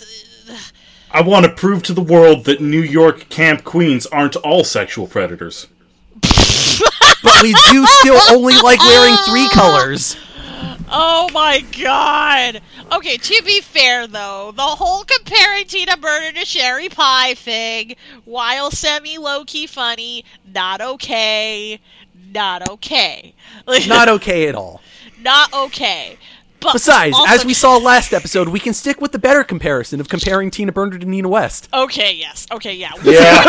I 1.10 1.22
want 1.22 1.46
to 1.46 1.52
prove 1.52 1.82
to 1.84 1.94
the 1.94 2.02
world 2.02 2.44
that 2.44 2.60
New 2.60 2.82
York 2.82 3.30
camp 3.30 3.64
queens 3.64 4.04
aren't 4.06 4.36
all 4.36 4.64
sexual 4.64 5.06
predators. 5.06 5.66
But 7.22 7.42
we 7.42 7.54
do 7.70 7.86
still 7.86 8.20
only 8.30 8.54
like 8.62 8.80
wearing 8.80 9.16
three 9.26 9.48
colors. 9.52 10.16
Oh 10.90 11.28
my 11.32 11.64
god. 11.80 12.60
Okay, 12.92 13.16
to 13.16 13.42
be 13.44 13.60
fair 13.60 14.06
though, 14.06 14.52
the 14.54 14.62
whole 14.62 15.04
comparing 15.04 15.64
Tina 15.66 15.96
Burner 15.96 16.32
to 16.32 16.44
Sherry 16.44 16.88
Pie 16.88 17.34
thing, 17.34 17.96
while 18.24 18.70
semi 18.70 19.18
low 19.18 19.44
key 19.44 19.66
funny, 19.66 20.24
not 20.52 20.80
okay, 20.80 21.80
not 22.32 22.68
okay, 22.68 23.34
Not 23.86 24.08
okay 24.08 24.48
at 24.48 24.54
all. 24.54 24.80
not 25.20 25.52
okay. 25.52 26.18
But 26.60 26.72
Besides, 26.72 27.14
also- 27.14 27.32
as 27.32 27.44
we 27.44 27.54
saw 27.62 27.76
last 27.76 28.12
episode, 28.12 28.48
we 28.48 28.58
can 28.58 28.74
stick 28.74 29.00
with 29.00 29.12
the 29.12 29.18
better 29.18 29.44
comparison 29.44 30.00
of 30.00 30.08
comparing 30.08 30.50
Tina 30.50 30.72
Burner 30.72 30.98
to 30.98 31.06
Nina 31.06 31.28
West. 31.28 31.68
Okay, 31.72 32.14
yes. 32.14 32.46
Okay, 32.50 32.74
yeah. 32.74 32.90
Yeah. 33.04 33.44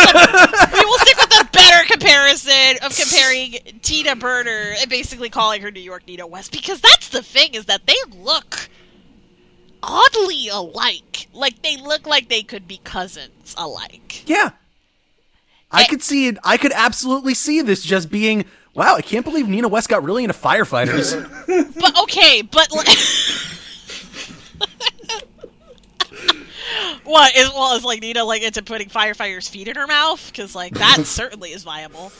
we 0.73 0.85
will 0.85 0.97
stick 0.99 1.17
with 1.17 1.29
the 1.29 1.47
better 1.51 1.87
comparison 1.87 2.77
of 2.83 2.95
comparing 2.95 3.53
Tina 3.81 4.15
Burner 4.15 4.75
and 4.79 4.89
basically 4.89 5.29
calling 5.29 5.61
her 5.63 5.71
New 5.71 5.79
York 5.81 6.03
Nina 6.07 6.27
West 6.27 6.51
because 6.51 6.81
that's 6.81 7.09
the 7.09 7.23
thing 7.23 7.55
is 7.55 7.65
that 7.65 7.87
they 7.87 7.95
look 8.15 8.69
oddly 9.81 10.47
alike. 10.49 11.27
Like 11.33 11.61
they 11.61 11.77
look 11.77 12.05
like 12.05 12.29
they 12.29 12.43
could 12.43 12.67
be 12.67 12.77
cousins 12.83 13.55
alike. 13.57 14.27
Yeah. 14.27 14.51
I 15.71 15.83
Eh. 15.83 15.85
could 15.87 16.01
see 16.03 16.27
it. 16.27 16.37
I 16.43 16.57
could 16.57 16.71
absolutely 16.73 17.33
see 17.33 17.61
this 17.61 17.83
just 17.83 18.09
being, 18.09 18.45
wow, 18.73 18.95
I 18.95 19.01
can't 19.01 19.25
believe 19.25 19.47
Nina 19.47 19.67
West 19.67 19.89
got 19.89 20.03
really 20.03 20.23
into 20.23 20.33
firefighters. 20.37 21.15
But 21.79 21.99
okay, 22.03 22.41
but 22.41 22.71
like 22.71 22.87
What 27.03 27.35
is 27.35 27.49
well 27.49 27.75
is 27.75 27.83
like 27.83 28.01
Nina 28.01 28.23
like 28.23 28.43
into 28.43 28.61
putting 28.61 28.89
firefighters' 28.89 29.49
feet 29.49 29.67
in 29.67 29.75
her 29.75 29.87
mouth 29.87 30.27
because 30.31 30.53
like 30.55 30.73
that 30.75 30.99
certainly 31.05 31.51
is 31.51 31.63
viable. 31.63 32.11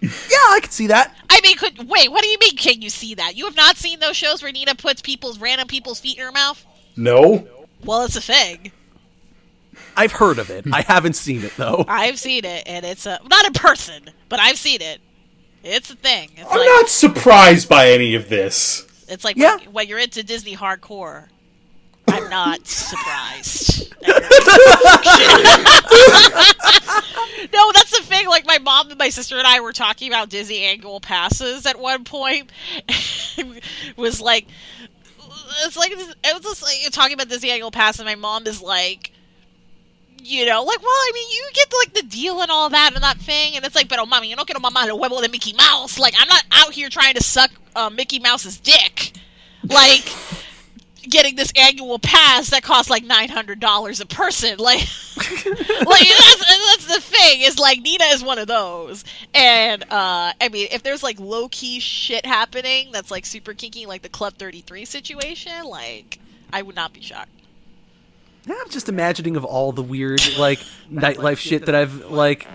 yeah, 0.00 0.08
I 0.50 0.58
could 0.60 0.72
see 0.72 0.88
that. 0.88 1.14
I 1.30 1.40
mean, 1.42 1.56
could 1.56 1.88
wait? 1.88 2.10
What 2.10 2.22
do 2.22 2.28
you 2.28 2.38
mean? 2.40 2.56
Can 2.56 2.82
you 2.82 2.90
see 2.90 3.14
that? 3.14 3.36
You 3.36 3.44
have 3.44 3.54
not 3.56 3.76
seen 3.76 4.00
those 4.00 4.16
shows 4.16 4.42
where 4.42 4.50
Nina 4.50 4.74
puts 4.74 5.00
people's 5.00 5.38
random 5.38 5.68
people's 5.68 6.00
feet 6.00 6.18
in 6.18 6.24
her 6.24 6.32
mouth? 6.32 6.64
no. 6.96 7.46
Well, 7.84 8.02
it's 8.04 8.14
a 8.14 8.20
thing. 8.20 8.70
I've 9.96 10.12
heard 10.12 10.38
of 10.38 10.50
it. 10.50 10.66
I 10.72 10.82
haven't 10.82 11.14
seen 11.14 11.42
it 11.42 11.52
though. 11.56 11.84
I've 11.88 12.18
seen 12.18 12.44
it, 12.44 12.62
and 12.66 12.84
it's 12.86 13.06
a 13.06 13.20
not 13.28 13.44
in 13.46 13.52
person, 13.52 14.04
but 14.28 14.38
I've 14.40 14.56
seen 14.58 14.80
it. 14.80 15.00
It's 15.64 15.90
a 15.90 15.96
thing. 15.96 16.30
It's 16.36 16.50
I'm 16.50 16.58
like 16.58 16.66
not 16.66 16.88
surprised 16.88 17.68
by 17.68 17.90
any 17.90 18.14
of 18.14 18.28
this. 18.28 18.86
it's 19.08 19.24
like 19.24 19.36
Yeah. 19.36 19.56
when, 19.58 19.72
when 19.72 19.88
you're 19.88 19.98
into 19.98 20.22
Disney 20.22 20.56
hardcore. 20.56 21.28
I'm 22.08 22.28
not 22.28 22.66
surprised. 22.66 23.94
no, 24.02 24.16
that's 27.74 27.90
the 27.96 28.02
thing. 28.02 28.26
Like 28.28 28.44
my 28.46 28.58
mom 28.58 28.90
and 28.90 28.98
my 28.98 29.08
sister 29.08 29.36
and 29.38 29.46
I 29.46 29.60
were 29.60 29.72
talking 29.72 30.08
about 30.08 30.28
Disney 30.28 30.64
annual 30.64 31.00
passes 31.00 31.64
at 31.64 31.78
one 31.78 32.04
point. 32.04 32.50
it 32.88 33.62
was 33.96 34.20
like, 34.20 34.46
it's 35.64 35.76
like 35.76 35.92
it 35.92 35.96
was 36.34 36.42
just 36.42 36.62
like 36.62 36.74
talking 36.90 37.14
about 37.14 37.28
Disney 37.28 37.50
annual 37.50 37.70
pass, 37.70 37.98
and 37.98 38.06
my 38.06 38.16
mom 38.16 38.46
is 38.46 38.60
like, 38.60 39.11
you 40.22 40.46
know, 40.46 40.62
like, 40.62 40.80
well, 40.80 40.88
I 40.88 41.10
mean, 41.14 41.28
you 41.30 41.48
get 41.54 41.72
like 41.78 41.94
the 41.94 42.02
deal 42.02 42.40
and 42.40 42.50
all 42.50 42.70
that 42.70 42.92
and 42.94 43.02
that 43.02 43.18
thing, 43.18 43.56
and 43.56 43.64
it's 43.64 43.74
like, 43.74 43.88
pero 43.88 44.04
mami, 44.04 44.30
yo 44.30 44.36
no 44.36 44.44
quiero 44.44 44.60
mamá 44.60 44.86
el 44.86 44.98
huevo 44.98 45.20
de 45.20 45.28
Mickey 45.28 45.52
Mouse. 45.52 45.98
Like, 45.98 46.14
I'm 46.18 46.28
not 46.28 46.44
out 46.52 46.72
here 46.72 46.88
trying 46.88 47.14
to 47.14 47.22
suck 47.22 47.50
uh, 47.74 47.90
Mickey 47.90 48.18
Mouse's 48.18 48.58
dick. 48.58 49.12
Like, 49.64 50.12
getting 51.08 51.36
this 51.36 51.52
annual 51.56 51.98
pass 51.98 52.50
that 52.50 52.62
costs 52.62 52.90
like 52.90 53.04
nine 53.04 53.28
hundred 53.28 53.60
dollars 53.60 54.00
a 54.00 54.06
person. 54.06 54.58
Like, 54.58 54.80
like 55.16 56.08
that's, 56.08 56.56
that's 56.76 56.86
the 56.86 57.00
thing. 57.00 57.40
Is 57.42 57.58
like 57.58 57.80
Nina 57.80 58.04
is 58.06 58.22
one 58.22 58.38
of 58.38 58.46
those, 58.46 59.04
and 59.34 59.82
uh, 59.84 60.32
I 60.40 60.48
mean, 60.50 60.68
if 60.70 60.82
there's 60.82 61.02
like 61.02 61.18
low 61.18 61.48
key 61.48 61.80
shit 61.80 62.24
happening 62.26 62.90
that's 62.92 63.10
like 63.10 63.26
super 63.26 63.54
kinky, 63.54 63.86
like 63.86 64.02
the 64.02 64.08
Club 64.08 64.34
Thirty 64.34 64.60
Three 64.60 64.84
situation, 64.84 65.64
like 65.64 66.18
I 66.52 66.62
would 66.62 66.76
not 66.76 66.92
be 66.92 67.00
shocked. 67.00 67.30
Yeah, 68.46 68.54
I'm 68.60 68.70
just 68.70 68.88
imagining 68.88 69.36
of 69.36 69.44
all 69.44 69.72
the 69.72 69.82
weird 69.82 70.20
like 70.38 70.58
nightlife 70.90 71.38
shit 71.38 71.66
that 71.66 71.74
I've 71.74 72.10
like 72.10 72.46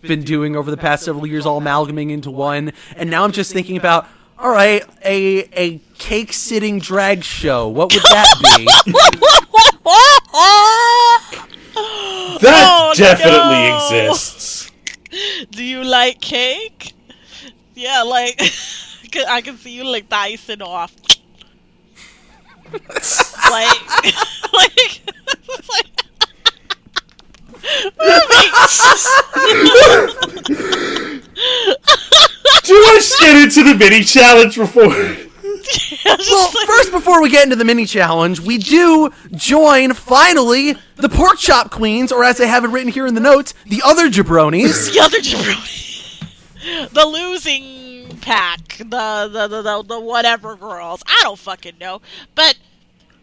been 0.00 0.22
doing 0.22 0.54
over 0.56 0.70
the 0.70 0.76
past 0.76 1.04
several 1.04 1.26
years, 1.26 1.46
all 1.46 1.58
amalgamating 1.58 2.10
into 2.10 2.30
one. 2.30 2.72
And 2.96 3.10
now 3.10 3.24
I'm 3.24 3.32
just 3.32 3.52
thinking 3.52 3.76
about, 3.76 4.06
all 4.38 4.50
right, 4.50 4.84
a 5.04 5.48
a 5.52 5.78
cake 5.98 6.32
sitting 6.32 6.78
drag 6.78 7.24
show. 7.24 7.68
What 7.68 7.92
would 7.92 8.02
that 8.02 8.56
be? 8.56 8.64
That 12.40 12.64
Oh, 12.68 12.92
definitely 12.96 13.68
no. 13.68 13.76
exists. 14.10 14.70
Do 15.50 15.62
you 15.64 15.84
like 15.84 16.20
cake? 16.20 16.92
Yeah, 17.74 18.02
like 18.02 18.40
I 19.28 19.40
can 19.42 19.56
see 19.58 19.72
you 19.72 19.84
like 19.84 20.08
dicing 20.08 20.62
off. 20.62 20.94
like, 22.72 24.52
like, 24.52 25.02
like. 25.68 25.86
Do 32.64 32.74
I 32.74 33.00
get 33.20 33.36
into 33.42 33.62
the 33.64 33.74
mini 33.78 34.02
challenge 34.04 34.56
before? 34.56 35.16
Well, 36.04 36.50
first, 36.66 36.90
before 36.90 37.22
we 37.22 37.30
get 37.30 37.44
into 37.44 37.56
the 37.56 37.64
mini 37.64 37.86
challenge, 37.86 38.40
we 38.40 38.58
do 38.58 39.10
join 39.32 39.94
finally 39.94 40.76
the 40.96 41.08
pork 41.08 41.38
chop 41.38 41.70
queens, 41.70 42.12
or 42.12 42.24
as 42.24 42.38
they 42.38 42.46
have 42.46 42.64
it 42.64 42.68
written 42.68 42.90
here 42.90 43.06
in 43.06 43.14
the 43.14 43.20
notes, 43.20 43.54
the 43.66 43.82
other 43.84 44.08
jabronis. 44.08 44.86
the 44.92 45.00
other 45.00 45.18
jabroni, 45.18 46.90
the 46.90 47.06
losing 47.06 48.18
pack, 48.18 48.76
the 48.78 49.28
the, 49.32 49.48
the 49.48 49.62
the 49.62 49.82
the 49.82 50.00
whatever 50.00 50.56
girls. 50.56 51.02
I 51.06 51.20
don't 51.22 51.38
fucking 51.38 51.78
know, 51.78 52.02
but 52.34 52.58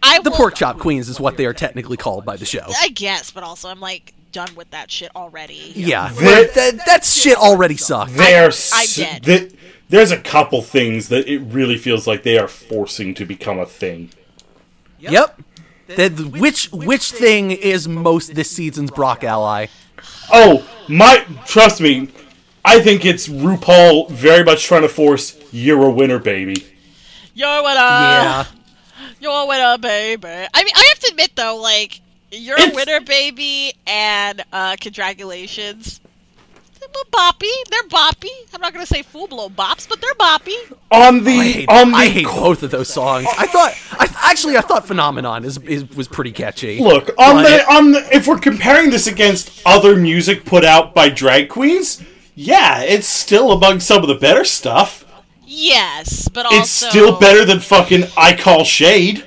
I 0.02 0.20
The 0.20 0.30
will- 0.30 0.38
pork 0.38 0.56
chop 0.56 0.80
queens 0.80 1.10
is 1.10 1.20
what 1.20 1.38
they 1.38 1.46
are 1.46 1.54
technically 1.54 1.98
called 1.98 2.26
by 2.26 2.36
the 2.38 2.46
show. 2.46 2.66
I 2.80 2.90
guess, 2.90 3.32
but 3.32 3.44
also 3.44 3.70
I'm 3.70 3.80
like 3.80 4.14
done 4.32 4.54
with 4.56 4.70
that 4.72 4.92
shit 4.92 5.12
already. 5.16 5.74
Yeah, 5.76 6.10
They- 6.14 6.46
that, 6.46 6.86
that 6.86 7.06
shit 7.06 7.38
already 7.38 7.78
sucked. 7.78 8.14
They're 8.16 8.52
I'm 8.74 8.88
dead. 8.96 9.24
th- 9.24 9.52
there's 9.90 10.12
a 10.12 10.18
couple 10.18 10.62
things 10.62 11.10
that 11.10 11.28
it 11.28 11.40
really 11.40 11.78
feels 11.78 12.06
like 12.06 12.24
they 12.24 12.38
are 12.38 12.48
forcing 12.48 13.14
to 13.16 13.26
become 13.26 13.58
a 13.60 13.66
thing. 13.66 14.12
Yep. 15.00 15.42
That 15.88 16.12
which 16.20 16.72
which 16.72 17.12
thing 17.12 17.50
is 17.50 17.88
most 17.88 18.36
this 18.36 18.52
season's 18.52 18.92
Brock 18.92 19.24
ally? 19.24 19.66
Oh, 20.32 20.64
my 20.88 21.26
trust 21.48 21.82
me, 21.82 22.10
I 22.64 22.80
think 22.80 23.06
it's 23.06 23.28
RuPaul 23.28 24.12
very 24.12 24.44
much 24.44 24.64
trying 24.66 24.84
to 24.84 24.90
force 24.90 25.36
you're 25.52 25.84
a 25.86 25.90
winner, 25.90 26.20
baby. 26.20 26.68
You're 27.34 27.50
a 27.50 27.64
winner. 27.64 27.74
Yeah. 27.80 28.46
Up? 29.20 29.24
Yo, 29.24 29.46
what 29.46 29.60
up, 29.60 29.82
baby? 29.82 30.28
I 30.28 30.64
mean, 30.64 30.74
I 30.76 30.86
have 30.90 31.00
to 31.00 31.08
admit 31.12 31.36
though, 31.36 31.58
like 31.58 32.02
you're 32.32 32.60
a 32.60 32.72
winner, 32.74 33.02
baby, 33.02 33.74
and 33.88 34.44
uh, 34.54 34.76
congratulations. 34.80 36.00
They're 36.80 37.04
boppy. 37.12 37.52
They're 37.70 37.84
boppy. 37.90 38.30
I'm 38.54 38.62
not 38.62 38.74
gonna 38.74 38.86
say 38.86 39.04
full 39.04 39.28
blown 39.28 39.52
bops, 39.52 39.88
but 39.88 40.00
they're 40.02 40.14
boppy. 40.16 40.56
On 40.92 41.24
the 41.24 41.32
I 41.32 41.44
hate, 41.44 41.70
on 41.70 41.92
the 41.92 41.98
I 41.98 42.08
hate 42.08 42.26
both 42.26 42.64
of 42.64 42.72
those 42.72 42.88
songs. 42.88 43.28
I 43.38 43.46
thought 43.48 43.74
I 43.92 44.08
actually 44.32 44.58
I 44.58 44.62
thought 44.62 44.88
Phenomenon 44.88 45.44
is, 45.46 45.58
is 45.60 45.88
was 45.96 46.08
pretty 46.08 46.32
catchy. 46.32 46.80
Look 46.80 47.10
on 47.20 47.44
But- 47.44 47.44
the 47.50 47.72
on 47.74 47.92
the 47.92 48.16
if 48.16 48.28
we're 48.28 48.40
comparing 48.40 48.90
this 48.90 49.08
against 49.08 49.62
other 49.66 49.96
music 49.98 50.46
put 50.46 50.64
out 50.66 50.96
by 50.96 51.10
drag 51.10 51.50
queens, 51.50 52.02
yeah, 52.34 52.82
it's 52.82 53.08
still 53.08 53.52
among 53.52 53.82
some 53.82 54.02
of 54.02 54.08
the 54.08 54.16
better 54.16 54.46
stuff. 54.46 55.06
Yes, 55.52 56.28
but 56.28 56.46
also 56.46 56.60
It's 56.60 56.70
still 56.70 57.18
better 57.18 57.44
than 57.44 57.60
fucking 57.60 58.04
I 58.16 58.36
Call 58.36 58.64
Shade. 58.64 59.26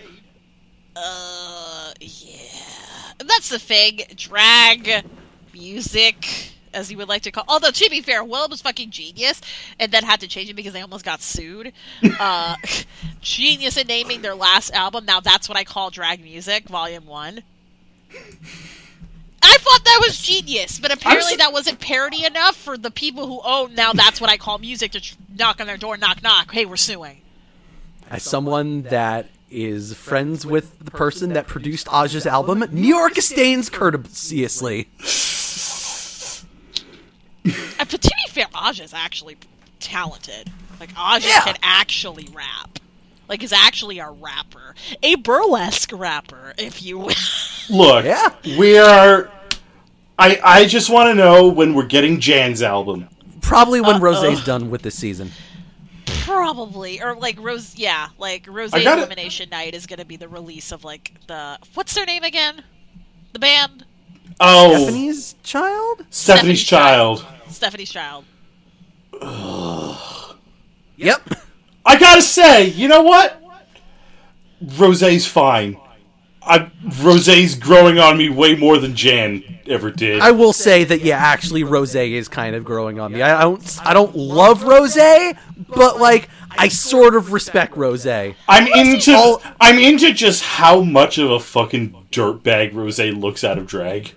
Uh, 0.94 1.92
yeah. 2.00 3.12
That's 3.18 3.48
the 3.48 3.58
thing. 3.58 4.02
Drag 4.14 5.04
music, 5.52 6.52
as 6.72 6.92
you 6.92 6.96
would 6.98 7.08
like 7.08 7.22
to 7.22 7.32
call. 7.32 7.42
Although 7.48 7.72
to 7.72 7.90
be 7.90 8.00
fair, 8.00 8.22
Will 8.22 8.48
was 8.48 8.62
fucking 8.62 8.90
genius, 8.90 9.40
and 9.80 9.90
then 9.90 10.04
had 10.04 10.20
to 10.20 10.28
change 10.28 10.48
it 10.48 10.54
because 10.54 10.72
they 10.72 10.80
almost 10.80 11.04
got 11.04 11.22
sued. 11.22 11.72
uh, 12.20 12.54
genius 13.20 13.76
in 13.76 13.88
naming 13.88 14.22
their 14.22 14.36
last 14.36 14.72
album. 14.72 15.04
Now 15.04 15.18
that's 15.18 15.48
what 15.48 15.58
I 15.58 15.64
call 15.64 15.90
drag 15.90 16.22
music, 16.22 16.68
Volume 16.68 17.06
One. 17.06 17.42
I 19.42 19.56
thought 19.58 19.84
that 19.84 20.00
was 20.06 20.18
genius, 20.20 20.78
but 20.78 20.92
apparently 20.92 21.32
s- 21.32 21.38
that 21.38 21.52
wasn't 21.52 21.80
parody 21.80 22.24
enough 22.24 22.56
for 22.56 22.78
the 22.78 22.90
people 22.90 23.26
who 23.26 23.40
own. 23.44 23.74
Now 23.74 23.92
that's 23.92 24.20
what 24.20 24.30
I 24.30 24.36
call 24.36 24.58
music 24.58 24.92
to 24.92 25.00
tr- 25.00 25.14
knock 25.36 25.60
on 25.60 25.66
their 25.66 25.76
door, 25.76 25.96
knock 25.96 26.22
knock. 26.22 26.52
Hey, 26.52 26.64
we're 26.64 26.76
suing. 26.76 27.20
As 28.10 28.22
someone 28.22 28.82
that 28.82 29.28
is 29.50 29.94
friends 29.94 30.46
with 30.46 30.78
the 30.78 30.90
person 30.90 31.32
that 31.34 31.46
produced 31.46 31.86
Aja's 31.92 32.26
album, 32.26 32.64
New 32.70 32.86
York 32.88 33.14
stains 33.16 33.68
courteously. 33.68 34.88
Uh, 37.44 37.84
but 37.90 38.00
to 38.00 38.10
be 38.24 38.30
fair, 38.30 38.46
Aja's 38.68 38.94
actually 38.94 39.36
talented. 39.80 40.50
Like 40.80 40.90
Aja 40.96 41.26
Yeah. 41.26 41.40
can 41.42 41.56
actually 41.62 42.28
rap. 42.32 42.78
Like 43.32 43.42
is 43.42 43.52
actually 43.54 43.98
a 43.98 44.10
rapper, 44.10 44.74
a 45.02 45.14
burlesque 45.14 45.90
rapper, 45.90 46.52
if 46.58 46.82
you 46.82 46.98
will. 46.98 47.14
Look, 47.70 48.04
Yeah. 48.04 48.28
we 48.58 48.76
are. 48.76 49.30
I 50.18 50.38
I 50.44 50.66
just 50.66 50.90
want 50.90 51.08
to 51.08 51.14
know 51.14 51.48
when 51.48 51.72
we're 51.72 51.86
getting 51.86 52.20
Jan's 52.20 52.60
album. 52.60 53.08
Probably 53.40 53.80
when 53.80 53.96
Uh-oh. 53.96 54.00
Rosé's 54.00 54.44
done 54.44 54.68
with 54.68 54.82
this 54.82 54.96
season. 54.98 55.30
Probably, 56.04 57.00
or 57.00 57.14
like 57.16 57.38
Rosé. 57.38 57.72
Yeah, 57.78 58.08
like 58.18 58.44
Rosé 58.44 58.74
I 58.74 58.84
gotta- 58.84 59.00
Illumination 59.00 59.48
Night 59.48 59.74
is 59.74 59.86
going 59.86 59.98
to 60.00 60.04
be 60.04 60.16
the 60.18 60.28
release 60.28 60.70
of 60.70 60.84
like 60.84 61.12
the 61.26 61.56
what's 61.72 61.94
their 61.94 62.04
name 62.04 62.24
again? 62.24 62.62
The 63.32 63.38
band 63.38 63.86
Oh, 64.40 64.76
Stephanie's 64.76 65.36
child? 65.42 66.04
Stephanie's 66.10 66.60
Stephanie's 66.60 66.64
Child. 66.64 67.26
Stephanie's 67.48 67.90
Child. 67.90 68.24
Yep. 70.98 71.22
I 71.84 71.98
gotta 71.98 72.22
say, 72.22 72.66
you 72.66 72.88
know 72.88 73.02
what? 73.02 73.40
Rosé's 74.64 75.26
fine. 75.26 75.76
I 76.44 76.70
Rosé's 76.86 77.54
growing 77.54 77.98
on 77.98 78.18
me 78.18 78.28
way 78.28 78.56
more 78.56 78.78
than 78.78 78.96
Jan 78.96 79.42
ever 79.66 79.90
did. 79.90 80.20
I 80.20 80.32
will 80.32 80.52
say 80.52 80.82
that 80.84 81.02
yeah, 81.02 81.16
actually 81.16 81.62
Rosé 81.62 82.12
is 82.12 82.28
kind 82.28 82.56
of 82.56 82.64
growing 82.64 82.98
on 82.98 83.12
me. 83.12 83.22
I 83.22 83.42
don't 83.42 83.78
I 83.84 83.92
don't 83.94 84.16
love 84.16 84.62
Rosé, 84.62 85.36
but 85.68 86.00
like 86.00 86.28
I 86.50 86.68
sort 86.68 87.14
of 87.14 87.32
respect 87.32 87.74
Rosé. 87.74 88.34
I'm 88.48 88.66
into 88.72 89.14
all- 89.14 89.42
I'm 89.60 89.78
into 89.78 90.12
just 90.12 90.42
how 90.42 90.80
much 90.82 91.18
of 91.18 91.30
a 91.30 91.38
fucking 91.38 91.94
dirtbag 92.10 92.72
Rosé 92.72 93.18
looks 93.18 93.44
out 93.44 93.58
of 93.58 93.66
drag. 93.66 94.10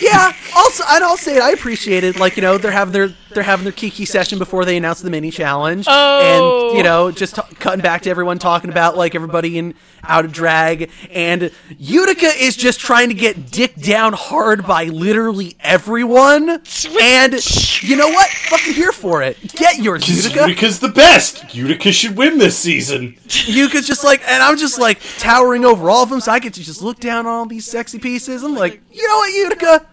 Yeah. 0.00 0.32
Also, 0.54 0.84
and 0.88 1.02
I'll 1.04 1.16
say 1.16 1.36
it. 1.36 1.42
I 1.42 1.50
appreciate 1.50 2.04
it. 2.04 2.18
Like 2.18 2.36
you 2.36 2.42
know, 2.42 2.58
they're 2.58 2.70
having 2.70 2.92
their 2.92 3.14
they're 3.36 3.44
having 3.44 3.62
their 3.62 3.72
kiki 3.72 4.04
session 4.04 4.38
before 4.40 4.64
they 4.64 4.76
announce 4.76 5.00
the 5.00 5.10
mini 5.10 5.30
challenge, 5.30 5.86
Oh. 5.88 6.70
and 6.70 6.76
you 6.78 6.82
know, 6.82 7.12
just 7.12 7.36
t- 7.36 7.42
cutting 7.60 7.80
back 7.82 8.02
to 8.02 8.10
everyone 8.10 8.40
talking 8.40 8.70
about 8.70 8.96
like 8.96 9.14
everybody 9.14 9.56
in 9.58 9.74
out 10.02 10.24
of 10.24 10.32
drag, 10.32 10.90
and 11.10 11.50
Utica 11.78 12.26
is 12.26 12.56
just 12.56 12.80
trying 12.80 13.08
to 13.08 13.14
get 13.14 13.50
dick 13.50 13.74
down 13.76 14.12
hard 14.12 14.66
by 14.66 14.84
literally 14.84 15.56
everyone. 15.60 16.62
And 17.00 17.82
you 17.82 17.96
know 17.96 18.08
what? 18.08 18.28
Fucking 18.28 18.72
here 18.74 18.92
for 18.92 19.22
it. 19.22 19.36
Get 19.54 19.78
yours, 19.78 20.00
Because 20.06 20.24
Utica. 20.24 20.48
Utica's 20.48 20.78
the 20.80 20.88
best. 20.88 21.54
Utica 21.54 21.92
should 21.92 22.16
win 22.16 22.38
this 22.38 22.56
season. 22.58 23.16
Utica's 23.46 23.86
just 23.86 24.04
like, 24.04 24.22
and 24.28 24.42
I'm 24.42 24.56
just 24.56 24.78
like 24.78 25.00
towering 25.18 25.64
over 25.64 25.90
all 25.90 26.02
of 26.04 26.10
them, 26.10 26.20
so 26.20 26.32
I 26.32 26.38
get 26.38 26.54
to 26.54 26.62
just 26.62 26.82
look 26.82 27.00
down 27.00 27.26
on 27.26 27.32
all 27.32 27.46
these 27.46 27.66
sexy 27.66 27.98
pieces. 27.98 28.42
I'm 28.42 28.54
like, 28.54 28.80
you 28.92 29.06
know 29.08 29.16
what, 29.16 29.32
Utica? 29.34 29.86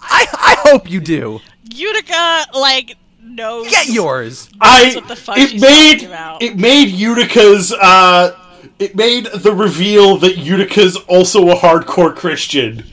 I 0.00 0.26
I 0.32 0.56
hope 0.70 0.88
you 0.90 1.00
do. 1.00 1.40
Utica 1.74 2.46
like 2.54 2.96
knows. 3.22 3.70
Get 3.70 3.88
yours. 3.88 4.48
I 4.60 4.92
what 4.94 5.08
the 5.08 5.16
fuck 5.16 5.38
it 5.38 5.50
she's 5.50 5.60
made 5.60 6.04
about. 6.04 6.42
it 6.42 6.56
made 6.56 6.88
Utica's 6.88 7.72
uh 7.72 8.38
it 8.78 8.94
made 8.96 9.26
the 9.26 9.52
reveal 9.52 10.16
that 10.18 10.38
Utica's 10.38 10.96
also 10.96 11.48
a 11.50 11.54
hardcore 11.54 12.14
Christian 12.14 12.84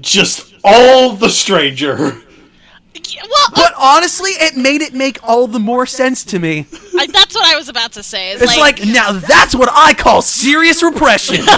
just 0.00 0.54
all 0.64 1.12
the 1.12 1.28
stranger. 1.28 1.96
Well, 1.96 3.48
But 3.54 3.72
honestly, 3.78 4.30
it 4.32 4.56
made 4.56 4.80
it 4.80 4.94
make 4.94 5.18
all 5.22 5.46
the 5.46 5.58
more 5.58 5.86
sense 5.86 6.24
to 6.26 6.38
me. 6.38 6.66
I, 6.98 7.06
that's 7.06 7.34
what 7.34 7.52
I 7.52 7.56
was 7.56 7.68
about 7.68 7.92
to 7.92 8.02
say. 8.02 8.32
Is 8.32 8.42
It's 8.42 8.56
like, 8.56 8.84
now 8.84 9.12
that's 9.12 9.54
what 9.54 9.68
I 9.72 9.94
call 9.94 10.22
serious 10.22 10.82
repression. 10.82 11.36
no, 11.44 11.48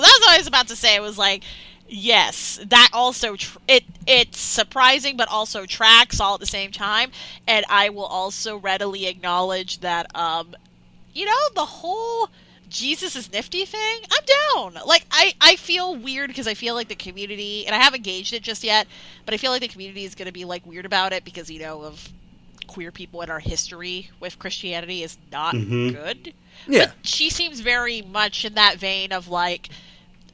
that's 0.00 0.20
what 0.20 0.30
I 0.30 0.36
was 0.38 0.46
about 0.46 0.68
to 0.68 0.76
say. 0.76 0.94
It 0.96 1.02
was 1.02 1.16
like, 1.16 1.42
yes, 1.88 2.60
that 2.66 2.90
also 2.92 3.36
tr- 3.36 3.58
it 3.68 3.84
it's 4.06 4.38
surprising, 4.38 5.16
but 5.16 5.28
also 5.28 5.66
tracks 5.66 6.20
all 6.20 6.34
at 6.34 6.40
the 6.40 6.46
same 6.46 6.70
time. 6.70 7.10
And 7.46 7.64
I 7.68 7.88
will 7.88 8.04
also 8.04 8.56
readily 8.56 9.06
acknowledge 9.06 9.80
that, 9.80 10.14
um, 10.14 10.54
you 11.12 11.24
know, 11.26 11.38
the 11.54 11.64
whole 11.64 12.28
Jesus 12.68 13.14
is 13.14 13.32
nifty 13.32 13.64
thing. 13.64 14.00
I'm 14.10 14.72
down. 14.74 14.82
Like 14.86 15.06
I 15.10 15.34
I 15.40 15.56
feel 15.56 15.94
weird 15.96 16.28
because 16.28 16.48
I 16.48 16.54
feel 16.54 16.74
like 16.74 16.88
the 16.88 16.94
community, 16.94 17.66
and 17.66 17.74
I 17.74 17.78
haven't 17.78 18.02
gauged 18.02 18.32
it 18.32 18.42
just 18.42 18.64
yet, 18.64 18.86
but 19.24 19.34
I 19.34 19.36
feel 19.36 19.50
like 19.50 19.60
the 19.60 19.68
community 19.68 20.04
is 20.04 20.14
going 20.14 20.26
to 20.26 20.32
be 20.32 20.44
like 20.44 20.66
weird 20.66 20.86
about 20.86 21.12
it 21.12 21.24
because 21.24 21.50
you 21.50 21.60
know 21.60 21.82
of 21.82 22.08
queer 22.66 22.90
people 22.90 23.22
in 23.22 23.30
our 23.30 23.38
history 23.38 24.10
with 24.20 24.38
Christianity 24.38 25.02
is 25.02 25.16
not 25.30 25.52
good. 25.52 26.32
yeah. 26.66 26.86
But 26.86 26.94
she 27.02 27.30
seems 27.30 27.60
very 27.60 28.02
much 28.02 28.44
in 28.44 28.54
that 28.54 28.78
vein 28.78 29.12
of 29.12 29.28
like 29.28 29.68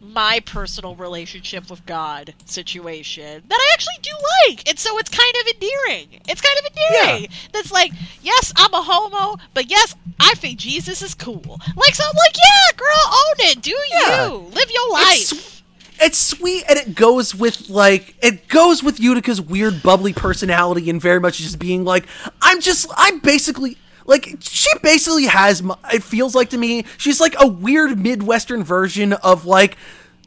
my 0.01 0.41
personal 0.47 0.97
relationship 0.97 1.69
with 1.71 1.85
God 1.87 2.33
situation 2.47 3.43
that 3.49 3.59
I 3.61 3.71
actually 3.75 3.99
do 4.03 4.11
like. 4.49 4.69
And 4.69 4.79
so 4.79 4.97
it's 4.99 5.11
kind 5.11 5.35
of 5.41 5.55
endearing. 5.55 6.21
It's 6.29 6.41
kind 6.41 6.59
of 6.59 6.65
endearing. 6.73 7.29
That's 7.53 7.71
like, 7.71 7.93
yes, 8.23 8.53
I'm 8.57 8.73
a 8.73 8.83
homo, 8.83 9.37
but 9.55 9.71
yes, 9.71 9.95
I 10.19 10.35
think 10.37 10.59
Jesus 10.59 11.03
is 11.03 11.15
cool. 11.15 11.61
Like, 11.77 11.95
so 11.95 12.05
I'm 12.05 12.17
like, 12.17 12.37
yeah, 12.37 12.77
girl, 12.77 13.07
own 13.07 13.35
it. 13.51 13.63
Do 13.63 13.77
Yeah. 13.93 14.29
you. 14.29 14.35
Live 14.39 14.71
your 14.71 14.91
life. 14.93 15.33
It's- 15.33 15.57
It's 16.03 16.17
sweet 16.19 16.65
and 16.67 16.79
it 16.79 16.95
goes 16.95 17.35
with 17.35 17.69
like 17.69 18.15
it 18.23 18.49
goes 18.49 18.83
with 18.83 18.99
Utica's 19.01 19.39
weird 19.39 19.83
bubbly 19.83 20.15
personality 20.15 20.89
and 20.89 20.99
very 20.99 21.21
much 21.21 21.37
just 21.37 21.59
being 21.59 21.85
like 21.85 22.07
I'm 22.41 22.63
just 22.63 22.87
I'm 22.97 23.19
basically 23.19 23.77
like 24.11 24.37
she 24.41 24.69
basically 24.83 25.25
has 25.27 25.63
it 25.93 26.03
feels 26.03 26.35
like 26.35 26.51
to 26.51 26.59
me 26.59 26.85
she's 26.99 27.21
like 27.21 27.35
a 27.39 27.47
weird 27.47 27.99
midwestern 27.99 28.63
version 28.63 29.13
of 29.15 29.47
like 29.47 29.77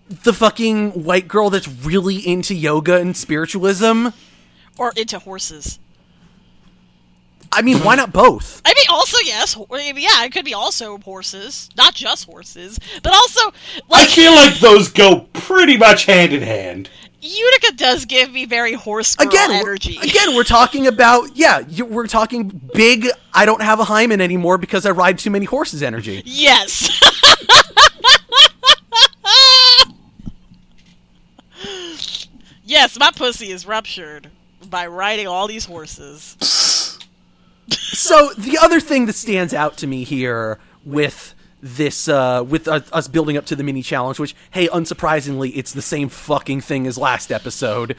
the 0.10 0.34
fucking 0.34 0.91
white 1.03 1.27
girl 1.27 1.49
that's 1.49 1.68
really 1.68 2.15
into 2.15 2.53
yoga 2.55 2.95
and 2.97 3.15
spiritualism. 3.15 4.07
or 4.77 4.93
into 4.95 5.19
horses. 5.19 5.80
I 7.51 7.61
mean, 7.61 7.77
why 7.80 7.95
not 7.95 8.11
both? 8.11 8.61
I 8.65 8.73
mean, 8.76 8.88
also 8.89 9.18
yes, 9.23 9.53
ho- 9.53 9.68
I 9.72 9.93
mean, 9.93 9.97
yeah, 10.03 10.23
it 10.26 10.31
could 10.31 10.43
be 10.43 10.55
also 10.55 10.97
horses, 10.97 11.69
not 11.77 11.93
just 11.93 12.26
horses, 12.26 12.80
but 13.03 13.14
also 13.14 13.53
I 13.91 14.07
feel 14.07 14.34
like 14.34 14.60
those 14.60 14.89
go 14.89 15.27
pretty 15.34 15.77
much 15.77 16.05
hand 16.05 16.34
in 16.34 16.41
hand. 16.41 16.89
Utica 17.25 17.73
does 17.77 18.03
give 18.05 18.31
me 18.33 18.45
very 18.45 18.73
horse 18.73 19.15
Again, 19.17 19.49
we're- 19.49 19.59
energy. 19.61 19.97
again, 20.01 20.35
we're 20.35 20.43
talking 20.43 20.87
about 20.87 21.35
yeah, 21.37 21.59
you, 21.69 21.85
we're 21.85 22.07
talking 22.07 22.49
big. 22.73 23.07
I 23.33 23.45
don't 23.45 23.61
have 23.61 23.79
a 23.79 23.85
hymen 23.85 24.19
anymore 24.19 24.57
because 24.57 24.85
I 24.85 24.91
ride 24.91 25.19
too 25.19 25.29
many 25.29 25.45
horses. 25.45 25.81
Energy. 25.81 26.21
yes. 26.25 26.99
yes, 32.65 32.99
my 32.99 33.11
pussy 33.15 33.51
is 33.51 33.65
ruptured 33.65 34.29
by 34.69 34.87
riding 34.87 35.27
all 35.27 35.47
these 35.47 35.65
horses. 35.65 36.37
So 37.69 38.33
the 38.37 38.57
other 38.61 38.79
thing 38.81 39.05
that 39.05 39.13
stands 39.13 39.53
out 39.53 39.77
to 39.77 39.87
me 39.87 40.03
here 40.03 40.59
with 40.83 41.32
this 41.64 42.10
uh 42.10 42.44
with 42.45 42.68
uh, 42.68 42.81
us 42.91 43.07
building 43.07 43.38
up 43.38 43.45
to 43.45 43.56
the 43.56 43.64
mini 43.64 43.81
challenge 43.81 44.19
which 44.19 44.35
hey 44.52 44.68
unsurprisingly 44.68 45.52
it's 45.56 45.72
the 45.72 45.81
same 45.81 46.10
fucking 46.10 46.60
thing 46.60 46.85
as 46.85 46.98
last 46.98 47.31
episode 47.31 47.95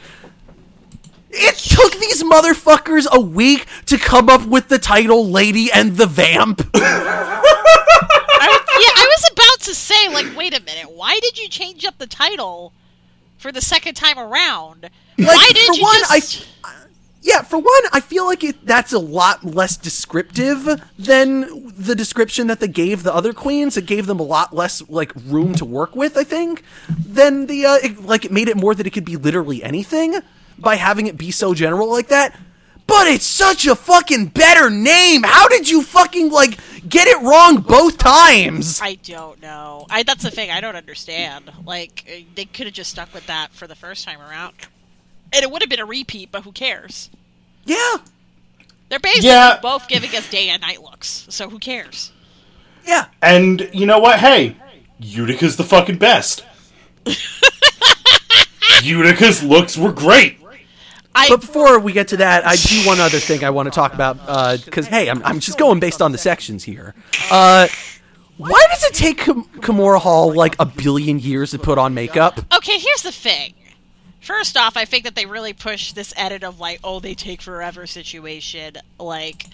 it 1.30 1.56
took 1.56 1.92
these 1.94 2.22
motherfuckers 2.22 3.06
a 3.10 3.18
week 3.18 3.66
to 3.86 3.96
come 3.96 4.28
up 4.28 4.46
with 4.46 4.68
the 4.68 4.78
title 4.78 5.26
lady 5.26 5.72
and 5.72 5.96
the 5.96 6.06
vamp 6.06 6.60
I, 6.74 8.48
yeah, 8.48 9.02
I 9.02 9.06
was 9.06 9.30
about 9.32 9.60
to 9.66 9.74
say, 9.74 10.08
like, 10.08 10.36
wait 10.36 10.54
a 10.54 10.62
minute, 10.62 10.90
why 10.90 11.18
did 11.20 11.38
you 11.38 11.48
change 11.48 11.84
up 11.84 11.96
the 11.98 12.06
title 12.06 12.72
for 13.38 13.52
the 13.52 13.60
second 13.60 13.94
time 13.94 14.18
around? 14.18 14.90
Like, 15.16 15.28
why 15.28 15.50
did 15.52 15.66
for 15.66 15.74
you 15.74 15.82
one, 15.82 15.94
just? 16.00 16.42
I, 16.42 16.53
yeah, 17.24 17.40
for 17.40 17.56
one, 17.56 17.82
I 17.90 18.00
feel 18.00 18.26
like 18.26 18.44
it, 18.44 18.66
that's 18.66 18.92
a 18.92 18.98
lot 18.98 19.44
less 19.44 19.78
descriptive 19.78 20.78
than 20.98 21.72
the 21.74 21.94
description 21.94 22.48
that 22.48 22.60
they 22.60 22.68
gave 22.68 23.02
the 23.02 23.14
other 23.14 23.32
queens. 23.32 23.78
It 23.78 23.86
gave 23.86 24.04
them 24.04 24.20
a 24.20 24.24
lot 24.24 24.54
less 24.54 24.86
like 24.90 25.10
room 25.24 25.54
to 25.54 25.64
work 25.64 25.96
with. 25.96 26.18
I 26.18 26.24
think 26.24 26.62
than 26.86 27.46
the 27.46 27.64
uh, 27.64 27.78
it, 27.82 28.02
like 28.02 28.26
it 28.26 28.30
made 28.30 28.48
it 28.48 28.58
more 28.58 28.74
that 28.74 28.86
it 28.86 28.90
could 28.90 29.06
be 29.06 29.16
literally 29.16 29.64
anything 29.64 30.20
by 30.58 30.76
having 30.76 31.06
it 31.06 31.16
be 31.16 31.30
so 31.30 31.54
general 31.54 31.90
like 31.90 32.08
that. 32.08 32.38
But 32.86 33.06
it's 33.06 33.24
such 33.24 33.66
a 33.66 33.74
fucking 33.74 34.26
better 34.26 34.68
name. 34.68 35.22
How 35.22 35.48
did 35.48 35.66
you 35.66 35.82
fucking 35.82 36.30
like 36.30 36.58
get 36.86 37.08
it 37.08 37.22
wrong 37.22 37.62
both 37.62 37.96
times? 37.96 38.82
I 38.82 38.96
don't 38.96 39.40
know. 39.40 39.86
I 39.88 40.02
that's 40.02 40.24
the 40.24 40.30
thing. 40.30 40.50
I 40.50 40.60
don't 40.60 40.76
understand. 40.76 41.50
Like 41.64 42.26
they 42.34 42.44
could 42.44 42.66
have 42.66 42.74
just 42.74 42.90
stuck 42.90 43.14
with 43.14 43.26
that 43.28 43.52
for 43.52 43.66
the 43.66 43.74
first 43.74 44.04
time 44.04 44.20
around, 44.20 44.52
and 45.34 45.42
it 45.42 45.50
would 45.50 45.60
have 45.62 45.68
been 45.68 45.80
a 45.80 45.84
repeat. 45.86 46.30
But 46.32 46.42
who 46.44 46.52
cares? 46.52 47.10
Yeah, 47.64 47.96
They're 48.90 48.98
basically 49.00 49.28
Yeah. 49.30 49.58
both 49.60 49.88
giving 49.88 50.14
us 50.14 50.28
day 50.30 50.48
and 50.50 50.60
night 50.60 50.82
looks. 50.82 51.26
So 51.30 51.48
who 51.48 51.58
cares? 51.58 52.12
yeah. 52.86 53.06
And 53.22 53.68
you 53.72 53.86
know 53.86 53.98
what? 53.98 54.18
Hey, 54.20 54.56
Utica's 55.00 55.56
the 55.56 55.64
fucking 55.64 55.96
best. 55.98 56.44
Utica's 58.82 59.42
looks 59.42 59.76
were 59.76 59.92
great. 59.92 60.38
I 61.14 61.28
But 61.28 61.40
before 61.42 61.78
we 61.78 61.92
get 61.92 62.08
to 62.08 62.16
that, 62.18 62.44
I 62.46 62.56
do 62.56 62.86
one 62.86 62.98
other 63.00 63.18
thing 63.18 63.44
I 63.44 63.50
want 63.50 63.66
to 63.66 63.70
talk 63.70 63.94
about 63.94 64.18
because 64.64 64.86
hey, 64.88 65.08
I'm, 65.08 65.22
I'm 65.24 65.38
just 65.40 65.58
going 65.58 65.78
based 65.80 66.02
on 66.02 66.12
the 66.12 66.18
sections 66.18 66.64
here. 66.64 66.94
Uh, 67.30 67.68
why 68.36 68.66
does 68.72 68.82
it 68.84 68.94
take 68.94 69.18
Kim- 69.18 69.44
Kahmora 69.60 70.00
Hall 70.00 70.34
like 70.34 70.56
a 70.58 70.66
billion 70.66 71.18
years 71.20 71.52
to 71.52 71.58
put 71.58 71.78
on 71.78 71.94
makeup? 71.94 72.40
okay. 72.54 72.78
Here's 72.78 73.02
the 73.02 73.12
thing. 73.12 73.54
First 74.24 74.56
off, 74.56 74.78
I 74.78 74.86
think 74.86 75.04
that 75.04 75.14
they 75.14 75.26
really 75.26 75.52
push 75.52 75.92
this 75.92 76.14
edit 76.16 76.42
of 76.44 76.58
like, 76.58 76.80
oh, 76.82 76.98
they 76.98 77.12
take 77.12 77.42
forever 77.42 77.86
situation. 77.86 78.72
Like, 78.98 79.44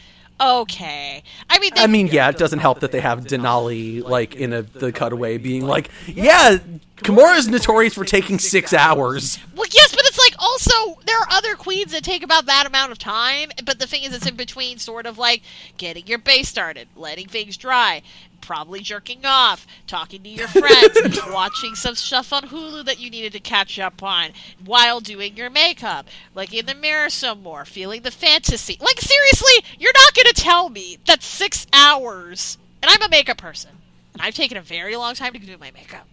okay. 0.40 1.24
I 1.48 1.59
mean, 1.59 1.72
they, 1.74 1.82
I 1.82 1.86
mean, 1.88 2.06
yeah, 2.06 2.28
it 2.28 2.38
doesn't 2.38 2.60
help 2.60 2.78
that 2.80 2.92
they 2.92 3.01
have 3.01 3.24
Denali 3.24 4.01
like 4.01 4.36
in 4.36 4.52
a, 4.52 4.62
the 4.62 4.92
cutaway 4.92 5.38
being 5.38 5.66
like, 5.66 5.90
yeah, 6.06 6.59
Kahmora 6.98 7.36
is 7.36 7.48
notorious 7.48 7.94
for 7.94 8.05
taking 8.05 8.38
six 8.38 8.72
hours. 8.72 9.40
Well, 9.56 9.66
yes, 9.72 9.90
but 9.90 10.02
it's 10.05 10.18
like 10.18 10.34
also 10.38 11.01
there 11.05 11.18
are 11.18 11.26
other 11.30 11.56
queens 11.56 11.90
that 11.90 12.05
take 12.05 12.22
about 12.22 12.47
that 12.47 12.64
amount 12.64 12.92
of 12.92 12.98
time. 12.98 13.51
But 13.64 13.80
the 13.80 13.88
thing 13.88 14.05
is, 14.05 14.14
it's 14.14 14.28
in 14.28 14.36
between, 14.36 14.78
sort 14.78 15.05
of 15.05 15.18
like 15.18 15.42
getting 15.78 16.06
your 16.06 16.18
base 16.18 16.48
started, 16.48 16.86
letting 16.94 17.26
things 17.26 17.56
dry, 17.56 18.02
probably 18.40 18.80
jerking 18.80 19.24
off, 19.24 19.66
talking 19.86 20.22
to 20.22 20.28
your 20.28 20.48
friends, 20.48 21.20
watching 21.30 21.74
some 21.74 21.94
stuff 21.94 22.32
on 22.32 22.44
Hulu 22.44 22.84
that 22.84 22.98
you 22.98 23.10
needed 23.10 23.32
to 23.32 23.40
catch 23.40 23.78
up 23.78 24.02
on 24.02 24.30
while 24.64 25.00
doing 25.00 25.36
your 25.36 25.50
makeup, 25.50 26.08
looking 26.34 26.60
in 26.60 26.66
the 26.66 26.74
mirror 26.74 27.10
some 27.10 27.42
more, 27.42 27.64
feeling 27.64 28.02
the 28.02 28.10
fantasy. 28.10 28.76
Like 28.80 29.00
seriously, 29.00 29.64
you're 29.78 29.92
not 29.94 30.14
gonna 30.14 30.32
tell 30.32 30.68
me 30.68 30.98
that 31.06 31.22
six 31.22 31.66
hours. 31.72 32.58
And 32.82 32.90
I'm 32.90 33.02
a 33.02 33.10
makeup 33.10 33.36
person, 33.36 33.72
and 34.14 34.22
I've 34.22 34.34
taken 34.34 34.56
a 34.56 34.62
very 34.62 34.96
long 34.96 35.14
time 35.14 35.34
to 35.34 35.38
do 35.38 35.58
my 35.58 35.70
makeup, 35.70 36.06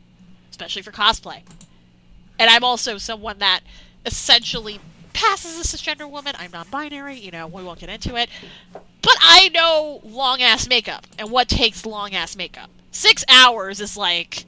especially 0.52 0.82
for 0.82 0.92
cosplay 0.92 1.44
and 2.40 2.50
I'm 2.50 2.64
also 2.64 2.98
someone 2.98 3.40
that 3.40 3.62
essentially 4.06 4.80
passes 5.18 5.58
as 5.60 5.74
a 5.74 5.78
cisgender 5.78 6.10
woman. 6.10 6.36
I'm 6.38 6.52
non-binary, 6.52 7.16
you 7.16 7.32
know. 7.32 7.48
We 7.48 7.64
won't 7.64 7.80
get 7.80 7.90
into 7.90 8.16
it, 8.16 8.30
but 8.74 9.16
I 9.20 9.50
know 9.50 10.00
long 10.04 10.42
ass 10.44 10.68
makeup 10.68 11.08
and 11.18 11.32
what 11.32 11.50
takes 11.50 11.86
long 11.86 12.14
ass 12.14 12.36
makeup. 12.36 12.70
Six 12.92 13.26
hours 13.28 13.82
is 13.82 13.98
like 13.98 14.46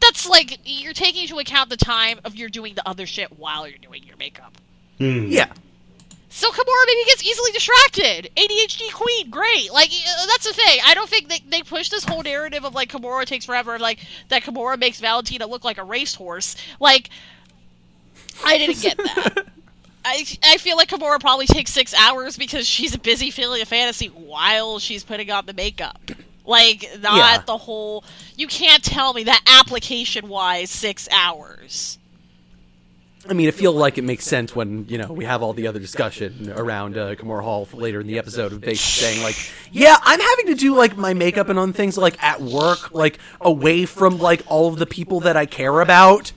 that's 0.00 0.28
like 0.28 0.58
you're 0.64 0.92
taking 0.92 1.22
into 1.22 1.38
account 1.38 1.70
the 1.70 1.76
time 1.76 2.18
of 2.24 2.34
you're 2.34 2.48
doing 2.48 2.74
the 2.74 2.86
other 2.88 3.06
shit 3.06 3.38
while 3.38 3.68
you're 3.68 3.78
doing 3.78 4.02
your 4.04 4.16
makeup. 4.16 4.56
Yeah, 4.98 5.46
So 6.28 6.50
Kahmora 6.50 6.84
maybe 6.86 7.04
gets 7.06 7.22
easily 7.24 7.52
distracted. 7.52 8.30
ADHD 8.36 8.92
queen, 8.92 9.30
great. 9.30 9.72
Like 9.72 9.90
uh, 9.90 10.26
that's 10.26 10.46
the 10.48 10.52
thing. 10.52 10.80
I 10.84 10.94
don't 10.94 11.08
think 11.08 11.28
they 11.28 11.38
they 11.48 11.62
push 11.62 11.88
this 11.90 12.02
whole 12.04 12.22
narrative 12.24 12.64
of 12.64 12.74
like 12.74 12.90
Kahmora 12.90 13.24
takes 13.24 13.44
forever, 13.44 13.78
like 13.78 14.00
that 14.28 14.42
Kahmora 14.42 14.78
makes 14.78 14.98
Valentina 14.98 15.46
look 15.46 15.62
like 15.62 15.78
a 15.78 15.84
racehorse. 15.84 16.56
Like 16.80 17.10
I 18.44 18.58
didn't 18.58 18.80
get 18.80 18.96
that. 18.96 19.46
I, 20.08 20.24
I 20.42 20.56
feel 20.56 20.76
like 20.76 20.88
Kahmora 20.88 21.20
probably 21.20 21.46
takes 21.46 21.70
six 21.72 21.92
hours 21.94 22.36
because 22.36 22.66
she's 22.66 22.96
busy 22.96 23.30
feeling 23.30 23.60
a 23.60 23.66
fantasy 23.66 24.06
while 24.06 24.78
she's 24.78 25.04
putting 25.04 25.30
on 25.30 25.44
the 25.46 25.52
makeup. 25.52 26.00
Like 26.46 26.88
not 27.02 27.16
Yeah. 27.16 27.42
the 27.46 27.58
whole. 27.58 28.04
You 28.36 28.46
can't 28.46 28.82
tell 28.82 29.12
me 29.12 29.24
that 29.24 29.42
application 29.46 30.28
wise 30.28 30.70
six 30.70 31.08
hours. 31.12 31.98
I 33.28 33.34
mean, 33.34 33.48
I 33.48 33.50
feel 33.50 33.72
like 33.72 33.98
it 33.98 34.04
makes 34.04 34.24
sense 34.24 34.56
when 34.56 34.86
you 34.88 34.96
know 34.96 35.12
we 35.12 35.26
have 35.26 35.42
all 35.42 35.52
the 35.52 35.66
other 35.66 35.78
discussion 35.80 36.50
around 36.56 36.96
uh, 36.96 37.14
Kahmora 37.16 37.42
Hall 37.42 37.68
later 37.74 38.00
in 38.00 38.06
the 38.06 38.18
episode 38.18 38.52
of 38.52 38.62
basically 38.62 38.76
saying 39.08 39.22
like, 39.22 39.36
yeah, 39.72 39.96
I'm 40.02 40.20
having 40.20 40.46
to 40.46 40.54
do 40.54 40.74
like 40.74 40.96
my 40.96 41.12
makeup 41.12 41.50
and 41.50 41.58
on 41.58 41.74
things 41.74 41.98
like 41.98 42.22
at 42.22 42.40
work, 42.40 42.94
like 42.94 43.18
away 43.42 43.84
from 43.84 44.18
like 44.18 44.42
all 44.46 44.68
of 44.68 44.78
the 44.78 44.86
people 44.86 45.20
that 45.20 45.36
I 45.36 45.44
care 45.44 45.80
about. 45.80 46.32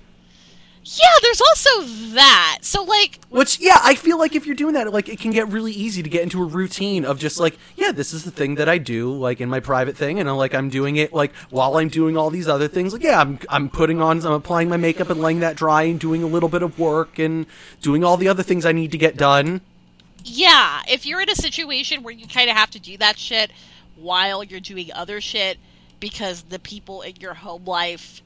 Yeah, 0.84 1.06
there's 1.22 1.42
also 1.42 1.84
that. 2.16 2.60
So 2.62 2.84
like 2.84 3.20
Which, 3.30 3.60
yeah, 3.60 3.78
I 3.82 3.96
feel 3.96 4.18
like 4.18 4.36
if 4.36 4.46
you're 4.46 4.56
doing 4.56 4.74
that, 4.74 4.92
like, 4.92 5.08
it 5.08 5.20
can 5.20 5.32
get 5.32 5.48
really 5.50 5.72
easy 5.72 6.02
to 6.02 6.10
get 6.10 6.24
into 6.24 6.42
a 6.42 6.46
routine 6.46 7.06
of 7.06 7.20
just 7.20 7.40
like, 7.40 7.58
yeah, 7.76 7.92
this 7.92 8.14
is 8.14 8.24
the 8.24 8.32
thing 8.32 8.56
that 8.56 8.68
I 8.68 8.78
do, 8.78 9.14
like, 9.14 9.40
in 9.40 9.48
my 9.48 9.60
private 9.60 9.96
thing, 9.96 10.20
and 10.20 10.28
I'm 10.28 10.38
like, 10.38 10.56
I'm 10.56 10.70
doing 10.70 10.96
it, 10.96 11.14
like, 11.14 11.34
while 11.50 11.78
I'm 11.78 11.88
doing 11.88 12.18
all 12.18 12.30
these 12.30 12.48
other 12.48 12.68
things. 12.68 12.94
Like, 12.94 13.04
yeah, 13.04 13.22
I'm, 13.22 13.40
I'm 13.48 13.70
putting 13.70 14.02
on, 14.02 14.26
I'm 14.26 14.34
applying 14.34 14.70
my 14.70 14.78
makeup 14.78 15.10
and 15.10 15.22
laying 15.22 15.40
that 15.42 15.56
dry 15.56 15.84
and 15.84 16.00
doing 16.00 16.24
a 16.24 16.28
little 16.28 16.50
bit 16.50 16.64
of 16.64 16.80
work 16.80 17.20
and 17.20 17.46
doing 17.82 18.04
all 18.04 18.18
the 18.18 18.28
other 18.28 18.44
things 18.44 18.66
I 18.66 18.72
need 18.72 18.92
to 18.92 18.98
get 18.98 19.16
done. 19.16 19.62
Yeah, 20.24 20.82
if 20.88 21.06
you're 21.06 21.22
in 21.22 21.30
a 21.30 21.36
situation 21.36 22.04
where 22.04 22.14
you 22.14 22.28
kind 22.28 22.50
of 22.50 22.58
have 22.58 22.72
to 22.72 22.80
do 22.80 22.98
that 22.98 23.18
shit 23.18 23.52
while 23.96 24.44
you're 24.44 24.60
doing 24.60 24.92
other 24.94 25.22
shit 25.22 25.58
because 26.00 26.44
the 26.44 26.60
people 26.60 27.02
in 27.02 27.16
your 27.18 27.36
home 27.36 27.66
life 27.66 28.22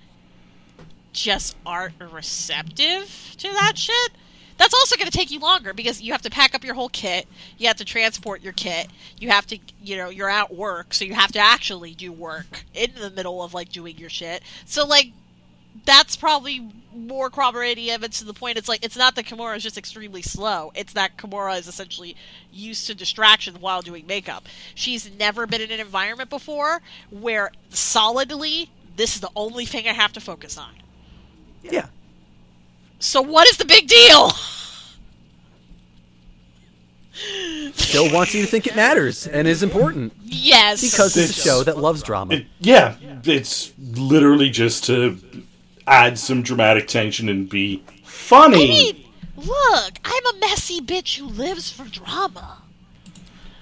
just 1.16 1.56
aren't 1.66 1.96
receptive 2.00 3.36
to 3.38 3.48
that 3.54 3.78
shit, 3.78 4.12
that's 4.58 4.74
also 4.74 4.96
going 4.96 5.10
to 5.10 5.18
take 5.18 5.32
you 5.32 5.40
longer 5.40 5.74
because 5.74 6.02
you 6.02 6.12
have 6.12 6.22
to 6.22 6.30
pack 6.30 6.54
up 6.54 6.64
your 6.64 6.76
whole 6.76 6.90
kit, 6.90 7.28
you 7.58 7.68
have 7.68 7.78
to 7.78 7.86
transport 7.86 8.42
your 8.42 8.54
kit, 8.54 8.88
you 9.18 9.30
have 9.30 9.48
to, 9.48 9.58
you 9.82 9.98
know, 9.98 10.10
you're 10.10 10.30
at 10.30 10.54
work, 10.54 10.94
so 10.94 11.04
you 11.06 11.14
have 11.14 11.32
to 11.34 11.40
actually 11.40 11.94
do 11.94 12.12
work 12.12 12.66
in 12.74 12.92
the 13.00 13.10
middle 13.10 13.42
of 13.42 13.54
like 13.54 13.70
doing 13.70 13.98
your 13.98 14.10
shit. 14.10 14.44
So 14.66 14.86
like 14.86 15.12
that's 15.86 16.16
probably 16.16 16.70
more 16.94 17.30
corroborating 17.30 17.90
evidence 17.90 18.20
to 18.20 18.26
the 18.26 18.34
point. 18.34 18.58
It's 18.58 18.70
like 18.70 18.84
it's 18.84 18.96
not 18.96 19.16
that 19.16 19.26
Kahmora 19.26 19.58
is 19.58 19.64
just 19.64 19.78
extremely 19.78 20.22
slow. 20.22 20.72
It's 20.76 20.94
that 20.94 21.18
Kahmora 21.18 21.60
is 21.60 21.68
essentially 21.68 22.16
used 22.52 22.88
to 22.88 22.96
distraction 22.96 23.56
while 23.56 23.82
doing 23.82 24.08
makeup. 24.08 24.46
She's 24.74 25.10
never 25.18 25.46
been 25.48 25.62
in 25.62 25.72
an 25.72 25.80
environment 25.80 26.30
before 26.30 26.82
where 27.10 27.52
solidly 27.70 28.70
this 28.96 29.16
is 29.16 29.22
the 29.22 29.32
only 29.36 29.66
thing 29.66 29.88
I 29.88 29.94
have 29.94 30.14
to 30.14 30.22
focus 30.22 30.58
on. 30.58 30.70
Yeah. 31.72 31.88
So 33.00 33.22
what 33.22 33.48
is 33.48 33.58
the 33.58 33.66
big 33.66 33.88
deal? 33.88 34.32
Still 37.74 38.12
wants 38.14 38.34
you 38.34 38.42
to 38.42 38.48
think 38.48 38.68
it 38.68 38.76
matters 38.76 39.26
and 39.26 39.48
is 39.48 39.64
important 39.64 40.14
yes, 40.22 40.82
because 40.82 41.16
it's 41.16 41.38
a 41.38 41.42
show 41.42 41.64
that 41.64 41.78
loves 41.78 42.04
drama. 42.04 42.36
It- 42.36 42.48
yeah, 42.60 42.96
it's 43.24 43.72
literally 43.80 44.50
just 44.50 44.84
to 44.86 45.18
add 45.88 46.20
some 46.20 46.42
dramatic 46.42 46.88
tension 46.88 47.30
and 47.30 47.48
be 47.48 47.84
funny. 48.04 48.64
I 48.64 48.68
mean, 48.68 49.06
look, 49.38 50.00
I'm 50.04 50.36
a 50.36 50.40
messy 50.40 50.82
bitch 50.82 51.18
who 51.18 51.26
lives 51.28 51.72
for 51.72 51.86
drama. 51.86 52.62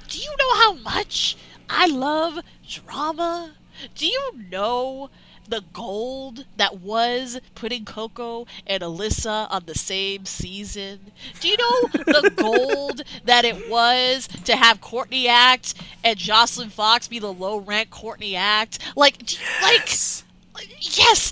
do 0.09 0.19
you 0.19 0.30
know 0.39 0.55
how 0.57 0.73
much 0.73 1.35
I 1.69 1.88
love 1.88 2.39
drama? 2.67 3.51
Do 3.95 4.05
you 4.07 4.31
know 4.51 5.09
the 5.53 5.63
gold 5.71 6.45
that 6.57 6.80
was 6.80 7.39
putting 7.53 7.85
Coco 7.85 8.47
and 8.65 8.81
Alyssa 8.81 9.47
on 9.51 9.61
the 9.67 9.75
same 9.75 10.25
season? 10.25 11.11
Do 11.41 11.47
you 11.47 11.57
know 11.57 11.81
the 11.91 12.34
gold 12.35 13.03
that 13.25 13.45
it 13.45 13.69
was 13.69 14.27
to 14.45 14.55
have 14.55 14.81
Courtney 14.81 15.27
act 15.27 15.75
and 16.03 16.17
Joslyn 16.17 16.71
Fox 16.71 17.07
be 17.07 17.19
the 17.19 17.31
low 17.31 17.57
rank 17.59 17.91
Courtney 17.91 18.35
act? 18.35 18.80
Like, 18.95 19.23
do 19.23 19.35
you, 19.35 19.41
like. 19.61 19.81
Yes, 19.89 20.23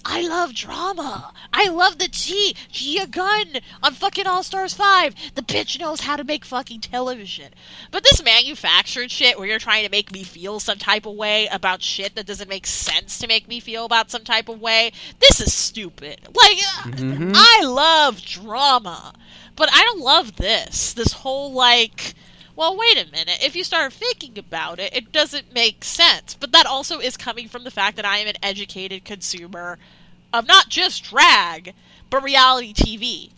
I 0.05 0.27
love 0.27 0.53
drama. 0.53 1.33
I 1.53 1.69
love 1.69 1.97
the 1.97 2.07
G. 2.07 2.55
Gia 2.71 3.07
Gunn 3.07 3.61
on 3.83 3.93
fucking 3.93 4.25
All 4.25 4.43
Stars 4.43 4.73
5. 4.73 5.15
The 5.35 5.41
bitch 5.41 5.79
knows 5.79 6.01
how 6.01 6.15
to 6.15 6.23
make 6.23 6.43
fucking 6.43 6.81
television. 6.81 7.53
But 7.91 8.03
this 8.03 8.23
manufactured 8.23 9.11
shit 9.11 9.37
where 9.37 9.47
you're 9.47 9.59
trying 9.59 9.85
to 9.85 9.91
make 9.91 10.11
me 10.11 10.23
feel 10.23 10.59
some 10.59 10.77
type 10.77 11.05
of 11.05 11.15
way 11.15 11.47
about 11.51 11.81
shit 11.81 12.15
that 12.15 12.25
doesn't 12.25 12.49
make 12.49 12.65
sense 12.65 13.19
to 13.19 13.27
make 13.27 13.47
me 13.47 13.59
feel 13.59 13.85
about 13.85 14.09
some 14.11 14.23
type 14.23 14.49
of 14.49 14.59
way, 14.59 14.91
this 15.19 15.39
is 15.39 15.53
stupid. 15.53 16.19
Like, 16.35 16.57
uh, 16.85 17.31
I 17.35 17.61
love 17.63 18.21
drama. 18.21 19.13
But 19.55 19.69
I 19.71 19.83
don't 19.83 19.99
love 19.99 20.37
this. 20.37 20.93
This 20.93 21.13
whole, 21.13 21.53
like 21.53 22.15
well, 22.55 22.75
wait 22.77 22.97
a 22.97 23.09
minute. 23.11 23.39
If 23.43 23.55
you 23.55 23.63
start 23.63 23.93
thinking 23.93 24.37
about 24.37 24.79
it, 24.79 24.93
it 24.95 25.11
doesn't 25.11 25.53
make 25.53 25.83
sense. 25.83 26.33
But 26.33 26.51
that 26.51 26.65
also 26.65 26.99
is 26.99 27.17
coming 27.17 27.47
from 27.47 27.63
the 27.63 27.71
fact 27.71 27.95
that 27.95 28.05
I 28.05 28.17
am 28.17 28.27
an 28.27 28.35
educated 28.43 29.05
consumer 29.05 29.77
of 30.33 30.47
not 30.47 30.69
just 30.69 31.03
drag, 31.03 31.73
but 32.09 32.23
reality 32.23 32.73
TV. 32.73 33.31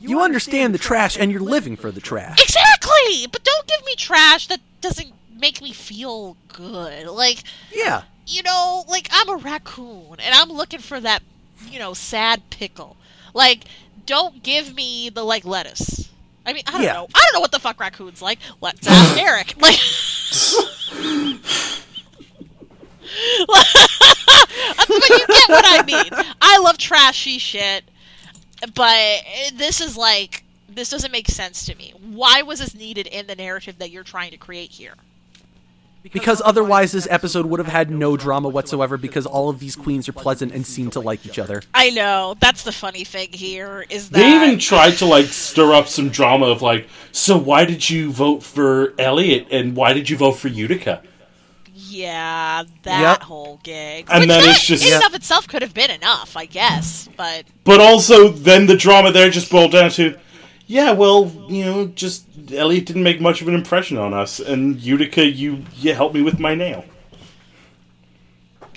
You 0.00 0.20
understand 0.20 0.74
the 0.74 0.78
trash 0.78 1.16
and 1.16 1.30
you're 1.30 1.40
living 1.40 1.76
for 1.76 1.92
the 1.92 2.00
trash. 2.00 2.42
Exactly! 2.42 3.26
But 3.30 3.44
don't 3.44 3.66
give 3.68 3.84
me 3.86 3.94
trash 3.94 4.48
that 4.48 4.60
doesn't 4.80 5.12
make 5.38 5.62
me 5.62 5.72
feel 5.72 6.36
good. 6.48 7.06
Like, 7.06 7.44
Yeah. 7.72 8.02
you 8.26 8.42
know, 8.42 8.84
like 8.88 9.08
I'm 9.12 9.28
a 9.28 9.36
raccoon 9.36 10.16
and 10.20 10.34
I'm 10.34 10.50
looking 10.50 10.80
for 10.80 10.98
that, 11.00 11.22
you 11.70 11.78
know, 11.78 11.94
sad 11.94 12.50
pickle. 12.50 12.96
Like, 13.32 13.64
don't 14.04 14.42
give 14.42 14.74
me 14.74 15.08
the 15.08 15.22
like 15.24 15.44
lettuce. 15.44 16.08
I 16.44 16.52
mean, 16.52 16.64
I 16.66 16.72
don't 16.72 16.82
Yeah. 16.82 16.92
know. 16.94 17.08
I 17.14 17.20
don't 17.24 17.34
know 17.34 17.40
what 17.40 17.52
the 17.52 17.60
fuck 17.60 17.78
raccoons 17.80 18.20
like. 18.22 18.38
Let's 18.60 18.86
ask 18.86 19.16
Eric. 19.18 19.54
Like, 19.60 19.78
but 23.46 25.10
you 25.10 25.18
get 25.26 25.48
what 25.48 25.64
I 25.68 25.82
mean. 25.86 26.10
I 26.40 26.58
love 26.58 26.78
trashy 26.78 27.38
shit, 27.38 27.84
but 28.74 29.22
this 29.54 29.80
is 29.80 29.96
like 29.96 30.44
this 30.68 30.90
doesn't 30.90 31.12
make 31.12 31.28
sense 31.28 31.64
to 31.66 31.74
me. 31.74 31.92
Why 32.00 32.42
was 32.42 32.60
this 32.60 32.74
needed 32.74 33.06
in 33.06 33.26
the 33.26 33.36
narrative 33.36 33.78
that 33.78 33.90
you're 33.90 34.04
trying 34.04 34.30
to 34.30 34.36
create 34.38 34.70
here? 34.70 34.94
Because 36.12 36.42
otherwise, 36.44 36.90
this 36.92 37.06
episode 37.10 37.46
would 37.46 37.60
have 37.60 37.68
had 37.68 37.90
no 37.90 38.16
drama 38.16 38.48
whatsoever 38.48 38.96
because 38.96 39.24
all 39.24 39.48
of 39.48 39.60
these 39.60 39.76
queens 39.76 40.08
are 40.08 40.12
pleasant 40.12 40.52
and 40.52 40.66
seem 40.66 40.90
to 40.90 41.00
like 41.00 41.24
each 41.24 41.38
other. 41.38 41.62
I 41.72 41.90
know 41.90 42.34
that's 42.40 42.64
the 42.64 42.72
funny 42.72 43.04
thing 43.04 43.28
here 43.32 43.84
is 43.88 44.10
that 44.10 44.18
They 44.18 44.34
even 44.34 44.58
tried 44.58 44.92
to 44.94 45.06
like 45.06 45.26
stir 45.26 45.72
up 45.74 45.86
some 45.86 46.08
drama 46.08 46.46
of 46.46 46.60
like, 46.60 46.88
so 47.12 47.36
why 47.38 47.64
did 47.64 47.88
you 47.88 48.10
vote 48.10 48.42
for 48.42 48.94
Elliott 48.98 49.46
and 49.52 49.76
why 49.76 49.92
did 49.92 50.10
you 50.10 50.16
vote 50.16 50.32
for 50.32 50.48
Utica? 50.48 51.02
yeah 51.74 52.64
that 52.82 53.00
Yep. 53.00 53.22
whole 53.22 53.60
gig. 53.62 54.06
And 54.10 54.20
Which 54.22 54.28
then 54.28 54.42
that 54.42 54.50
it's 54.50 54.66
just- 54.66 54.84
in 54.86 54.92
and 54.94 55.04
of 55.04 55.14
itself 55.14 55.46
could 55.48 55.62
have 55.62 55.74
been 55.74 55.90
enough, 55.90 56.36
I 56.36 56.46
guess. 56.46 57.08
But 57.16 57.44
But 57.64 57.80
also, 57.80 58.28
then 58.28 58.66
the 58.66 58.76
drama 58.76 59.10
there 59.12 59.30
just 59.30 59.50
boiled 59.50 59.72
down 59.72 59.90
to, 59.92 60.16
yeah, 60.66 60.92
well, 60.92 61.30
you 61.48 61.64
know, 61.64 61.86
just 61.88 62.24
Elliott 62.52 62.86
didn't 62.86 63.02
make 63.02 63.20
much 63.20 63.42
of 63.42 63.48
an 63.48 63.54
impression 63.54 63.98
on 63.98 64.14
us, 64.14 64.40
and 64.40 64.80
Utica, 64.80 65.26
you 65.26 65.64
you 65.76 65.94
helped 65.94 66.14
me 66.14 66.22
with 66.22 66.38
my 66.38 66.54
nail. 66.54 66.84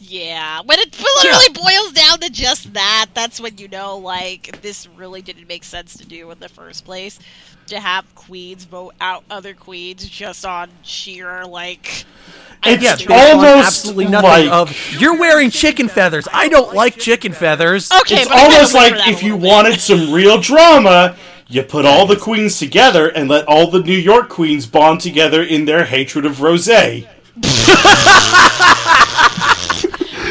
yeah, 0.02 0.62
when 0.66 0.78
it 0.80 0.96
literally 1.00 1.50
boils 1.54 1.92
down 1.94 2.20
to 2.20 2.30
just 2.30 2.74
that, 2.74 3.08
that's 3.14 3.40
when 3.40 3.58
you 3.58 3.68
know 3.68 3.98
like 3.98 4.62
this 4.62 4.88
really 4.90 5.22
didn't 5.22 5.48
make 5.48 5.64
sense 5.64 5.98
to 5.98 6.06
do 6.06 6.30
in 6.32 6.40
the 6.40 6.50
first 6.50 6.86
place. 6.86 7.20
To 7.68 7.80
have 7.80 8.06
queens 8.14 8.64
vote 8.66 8.94
out 9.02 9.24
other 9.32 9.56
queens 9.56 10.08
just 10.08 10.46
on 10.46 10.70
sheer 10.84 11.46
like. 11.46 12.06
It's 12.64 12.84
Yeah, 12.84 12.96
stupid. 12.96 13.10
based 13.10 13.34
on 13.34 13.40
almost 13.46 13.68
absolutely 13.68 14.06
nothing 14.08 14.30
like- 14.30 14.52
of 14.52 14.92
you're 15.00 15.18
wearing 15.20 15.50
chicken 15.50 15.88
feathers. 15.88 16.28
I 16.32 16.48
don't 16.50 16.76
like 16.76 16.98
chicken 16.98 17.32
feathers. 17.34 17.92
Okay, 18.02 18.18
it's 18.22 18.28
but 18.30 18.38
almost 18.38 18.74
like 18.76 18.94
if 19.08 19.24
you 19.24 19.34
little 19.34 19.40
bit. 19.40 19.48
wanted 19.48 19.80
some 19.80 20.12
real 20.14 20.40
drama, 20.40 21.16
you 21.48 21.64
put 21.64 21.86
all 21.86 22.06
the 22.06 22.16
queens 22.16 22.58
together 22.58 23.08
and 23.08 23.30
let 23.30 23.48
all 23.48 23.70
the 23.70 23.82
New 23.82 23.98
York 23.98 24.30
queens 24.30 24.66
bond 24.66 25.02
together 25.02 25.44
in 25.44 25.66
their 25.66 25.86
hatred 25.86 26.26
of 26.26 26.38
Rosé. 26.38 27.08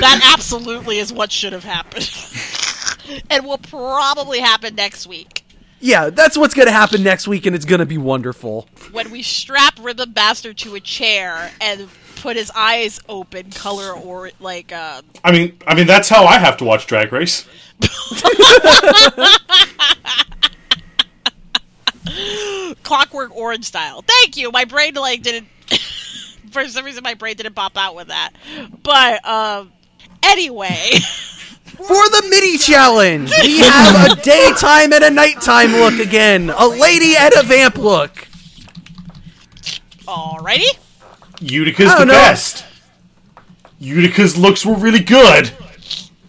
That 0.04 0.32
absolutely 0.34 0.98
is 0.98 1.12
what 1.12 1.32
should 1.32 1.52
have 1.54 1.64
happened. 1.64 2.10
and 3.30 3.46
will 3.46 3.58
probably 3.58 4.40
happen 4.40 4.74
next 4.74 5.06
week. 5.06 5.44
Yeah, 5.80 6.10
that's 6.10 6.36
what's 6.36 6.54
gonna 6.54 6.72
happen 6.72 7.02
next 7.02 7.26
week, 7.28 7.46
and 7.46 7.56
it's 7.56 7.64
gonna 7.64 7.86
be 7.86 7.98
wonderful. 7.98 8.68
When 8.92 9.10
we 9.10 9.22
strap 9.22 9.78
Rhythm 9.80 10.12
Bastard 10.12 10.58
to 10.58 10.74
a 10.74 10.80
chair 10.80 11.50
and 11.60 11.88
put 12.16 12.36
his 12.36 12.50
eyes 12.54 13.00
open, 13.08 13.50
color 13.50 13.92
or 13.92 14.30
like 14.40 14.72
uh 14.72 15.02
I 15.22 15.32
mean, 15.32 15.58
I 15.66 15.74
mean 15.74 15.86
that's 15.86 16.08
how 16.08 16.24
I 16.26 16.38
have 16.38 16.56
to 16.58 16.64
watch 16.64 16.86
Drag 16.86 17.12
Race. 17.12 17.46
clockwork 22.82 23.34
orange 23.36 23.64
style. 23.64 24.02
Thank 24.06 24.36
you. 24.36 24.50
My 24.50 24.64
brain 24.64 24.94
like 24.94 25.22
didn't 25.22 25.48
for 26.50 26.66
some 26.68 26.84
reason 26.84 27.02
my 27.02 27.14
brain 27.14 27.36
didn't 27.36 27.54
pop 27.54 27.76
out 27.76 27.94
with 27.94 28.08
that. 28.08 28.32
But 28.82 29.26
um 29.26 29.72
anyway, 30.22 30.90
For 31.76 31.86
the 31.88 32.26
mini 32.30 32.56
challenge, 32.56 33.32
we 33.42 33.58
have 33.58 34.12
a 34.12 34.22
daytime 34.22 34.92
and 34.92 35.02
a 35.02 35.10
nighttime 35.10 35.72
look 35.72 35.98
again. 35.98 36.48
A 36.50 36.68
lady 36.68 37.16
and 37.16 37.34
a 37.34 37.42
vamp 37.42 37.78
look. 37.78 38.28
alrighty. 40.06 40.78
Utica's 41.40 41.92
the 41.96 42.04
know. 42.04 42.12
best. 42.12 42.64
Utica's 43.80 44.38
looks 44.38 44.64
were 44.64 44.76
really 44.76 45.00
good. 45.00 45.50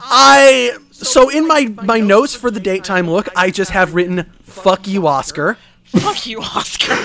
I 0.02 0.78
so 0.92 1.30
in 1.30 1.48
my 1.48 1.66
my 1.84 2.00
notes 2.00 2.34
for 2.34 2.50
the 2.50 2.60
daytime 2.60 3.08
look, 3.08 3.30
I 3.36 3.52
just 3.52 3.70
have 3.70 3.94
written 3.94 4.26
"fuck 4.44 4.88
you, 4.88 5.06
Oscar," 5.06 5.58
Fuck 6.00 6.28
you, 6.28 6.42
Oscar. 6.42 6.98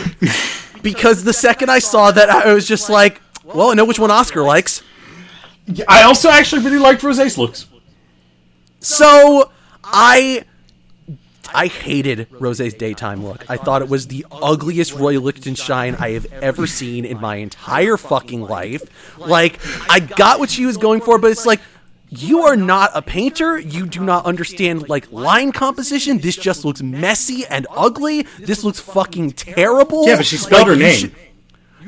because 0.82 1.24
the 1.24 1.32
second 1.32 1.70
I 1.70 1.78
saw 1.78 2.10
that, 2.10 2.30
I 2.30 2.52
was 2.52 2.66
just 2.66 2.90
like, 2.90 3.20
"Well, 3.44 3.70
I 3.70 3.74
know 3.74 3.84
which 3.84 3.98
one 3.98 4.10
Oscar 4.10 4.42
likes." 4.42 4.82
I 5.88 6.02
also 6.02 6.28
actually 6.28 6.64
really 6.64 6.78
liked 6.78 7.02
Rosé's 7.02 7.38
looks. 7.38 7.66
So 8.80 9.50
I 9.84 10.44
I 11.52 11.66
hated 11.66 12.30
Rosé's 12.30 12.74
daytime 12.74 13.24
look. 13.24 13.44
I 13.48 13.56
thought 13.56 13.82
it 13.82 13.88
was 13.88 14.06
the 14.06 14.24
ugliest 14.30 14.94
Roy 14.94 15.18
Lichtenstein 15.18 15.96
I 15.96 16.10
have 16.10 16.26
ever 16.32 16.66
seen 16.66 17.04
in 17.04 17.20
my 17.20 17.36
entire 17.36 17.96
fucking 17.96 18.42
life. 18.42 18.82
Like 19.18 19.58
I 19.88 20.00
got 20.00 20.38
what 20.38 20.50
she 20.50 20.66
was 20.66 20.76
going 20.76 21.00
for, 21.00 21.18
but 21.18 21.30
it's 21.30 21.46
like 21.46 21.60
you 22.10 22.40
are 22.42 22.56
not 22.56 22.90
a 22.94 23.02
painter. 23.02 23.58
You 23.58 23.86
do 23.86 24.00
not 24.00 24.24
understand 24.26 24.88
like 24.88 25.10
line 25.12 25.52
composition. 25.52 26.18
This 26.18 26.36
just 26.36 26.64
looks 26.64 26.82
messy 26.82 27.46
and 27.46 27.66
ugly. 27.70 28.22
This 28.38 28.64
looks 28.64 28.80
fucking 28.80 29.32
terrible. 29.32 30.06
Yeah, 30.06 30.16
but 30.16 30.26
she 30.26 30.36
spelled 30.36 30.66
her 30.66 30.74
you 30.74 30.78
name. 30.80 30.98
should- 30.98 31.14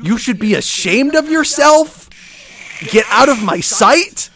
you 0.01 0.17
should 0.17 0.39
be 0.39 0.55
ashamed 0.55 1.13
of 1.15 1.29
yourself. 1.29 2.09
Get 2.89 3.05
out 3.09 3.29
of 3.29 3.41
my 3.43 3.59
sight. 3.59 4.29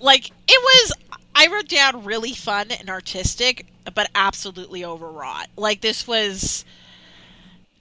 like 0.00 0.26
it 0.48 0.60
was 0.62 0.92
I 1.34 1.46
wrote 1.48 1.68
down 1.68 2.04
really 2.04 2.32
fun 2.32 2.70
and 2.70 2.88
artistic, 2.90 3.66
but 3.94 4.10
absolutely 4.14 4.84
overwrought. 4.84 5.48
Like 5.56 5.80
this 5.82 6.08
was 6.08 6.64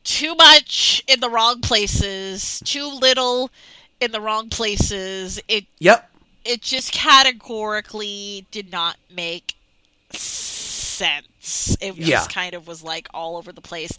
too 0.03 0.35
much 0.35 1.03
in 1.07 1.19
the 1.19 1.29
wrong 1.29 1.61
places, 1.61 2.61
too 2.63 2.87
little 2.87 3.49
in 3.99 4.11
the 4.11 4.21
wrong 4.21 4.49
places. 4.49 5.39
It 5.47 5.65
Yep. 5.79 6.09
It 6.45 6.61
just 6.61 6.91
categorically 6.91 8.45
did 8.51 8.71
not 8.71 8.97
make 9.13 9.55
sense. 10.11 11.75
It 11.81 11.95
just 11.95 12.07
Yeah. 12.07 12.25
kind 12.27 12.53
of 12.53 12.67
was 12.67 12.83
like 12.83 13.07
all 13.13 13.35
over 13.37 13.51
the 13.51 13.61
place. 13.61 13.91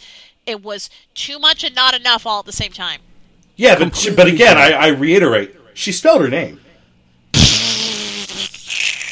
It 0.46 0.62
was 0.62 0.88
too 1.14 1.38
much 1.40 1.64
and 1.64 1.74
not 1.74 1.94
enough 1.94 2.24
all 2.24 2.38
at 2.40 2.46
the 2.46 2.52
same 2.52 2.70
time. 2.72 3.00
Yeah, 3.56 3.76
but 3.78 3.96
she, 3.96 4.10
but 4.14 4.26
again, 4.28 4.56
I, 4.56 4.72
I 4.72 4.86
reiterate, 4.88 5.54
she 5.74 5.90
spelled 5.90 6.20
her 6.20 6.28
name. 6.28 6.60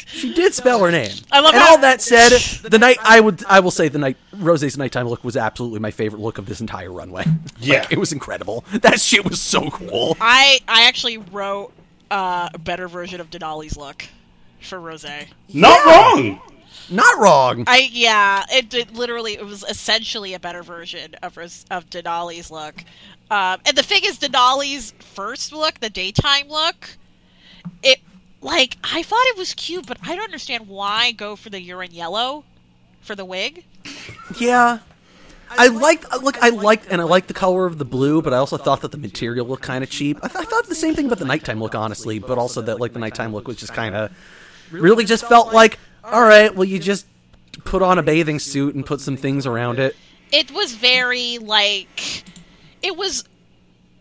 She 0.07 0.33
did 0.33 0.53
spell 0.53 0.81
her 0.83 0.91
name. 0.91 1.11
I 1.31 1.41
love 1.41 1.53
and 1.53 1.61
how- 1.61 1.71
all 1.71 1.77
that 1.79 2.01
said, 2.01 2.29
the 2.71 2.79
night 2.79 2.97
I 3.03 3.19
would 3.19 3.43
I 3.45 3.59
will 3.59 3.69
say 3.71 3.89
the 3.89 3.97
night 3.99 4.15
Rosé's 4.33 4.77
nighttime 4.77 5.07
look 5.09 5.23
was 5.25 5.35
absolutely 5.35 5.79
my 5.79 5.91
favorite 5.91 6.21
look 6.21 6.37
of 6.37 6.45
this 6.45 6.61
entire 6.61 6.91
runway. 6.91 7.25
Yeah. 7.59 7.79
Like, 7.79 7.93
it 7.93 7.97
was 7.99 8.11
incredible. 8.13 8.63
That 8.81 8.99
shit 9.01 9.25
was 9.27 9.41
so 9.41 9.69
cool. 9.71 10.15
I 10.21 10.59
I 10.67 10.83
actually 10.87 11.17
wrote 11.17 11.71
uh, 12.11 12.49
a 12.53 12.59
better 12.59 12.87
version 12.87 13.19
of 13.21 13.29
Denali's 13.29 13.77
look 13.77 14.05
for 14.61 14.79
Rosé. 14.79 15.27
Not 15.53 15.85
wrong. 15.85 16.41
Not 16.89 17.19
wrong. 17.19 17.63
I 17.67 17.89
yeah, 17.91 18.45
it, 18.49 18.73
it 18.73 18.93
literally 18.93 19.33
it 19.33 19.45
was 19.45 19.63
essentially 19.63 20.33
a 20.33 20.39
better 20.39 20.61
version 20.63 21.15
of 21.23 21.37
Ros- 21.37 21.65
of 21.71 21.89
Denali's 21.89 22.51
look. 22.51 22.83
Um, 23.31 23.59
and 23.65 23.75
the 23.75 23.83
thing 23.83 24.01
is, 24.03 24.19
Denali's 24.19 24.93
first 24.99 25.51
look, 25.51 25.79
the 25.79 25.89
daytime 25.89 26.47
look, 26.47 26.97
it 27.81 27.99
like 28.41 28.77
I 28.83 29.01
thought 29.01 29.25
it 29.27 29.37
was 29.37 29.53
cute, 29.55 29.87
but 29.87 29.97
I 30.03 30.15
don't 30.15 30.25
understand 30.25 30.67
why 30.67 31.11
go 31.11 31.35
for 31.35 31.49
the 31.49 31.61
urine 31.61 31.91
yellow 31.91 32.43
for 33.01 33.15
the 33.15 33.25
wig. 33.25 33.65
Yeah. 34.39 34.79
I 35.57 35.67
liked 35.67 36.05
look. 36.21 36.37
I 36.41 36.49
liked 36.49 36.87
and 36.89 37.01
I 37.01 37.03
liked 37.05 37.27
the 37.27 37.33
color 37.33 37.65
of 37.65 37.77
the 37.77 37.85
blue, 37.85 38.21
but 38.21 38.33
I 38.33 38.37
also 38.37 38.57
thought 38.57 38.81
that 38.81 38.91
the 38.91 38.97
material 38.97 39.45
looked 39.47 39.63
kind 39.63 39.83
of 39.83 39.89
cheap. 39.89 40.17
I, 40.23 40.27
th- 40.27 40.45
I 40.45 40.49
thought 40.49 40.67
the 40.67 40.75
same 40.75 40.95
thing 40.95 41.05
about 41.07 41.19
the 41.19 41.25
nighttime 41.25 41.59
look, 41.61 41.75
honestly, 41.75 42.19
but 42.19 42.37
also 42.37 42.61
that 42.63 42.79
like 42.79 42.93
the 42.93 42.99
nighttime 42.99 43.33
look 43.33 43.47
was 43.47 43.57
just 43.57 43.73
kind 43.73 43.95
of 43.95 44.11
really 44.71 45.05
just 45.05 45.27
felt 45.27 45.53
like, 45.53 45.79
all 46.03 46.23
right, 46.23 46.53
well, 46.55 46.65
you 46.65 46.79
just 46.79 47.05
put 47.63 47.81
on 47.81 47.97
a 47.99 48.03
bathing 48.03 48.39
suit 48.39 48.75
and 48.75 48.85
put 48.85 48.99
some 49.01 49.17
things 49.17 49.45
around 49.45 49.79
it. 49.79 49.95
It 50.31 50.51
was 50.51 50.73
very 50.75 51.37
like 51.37 52.23
it 52.81 52.95
was 52.97 53.23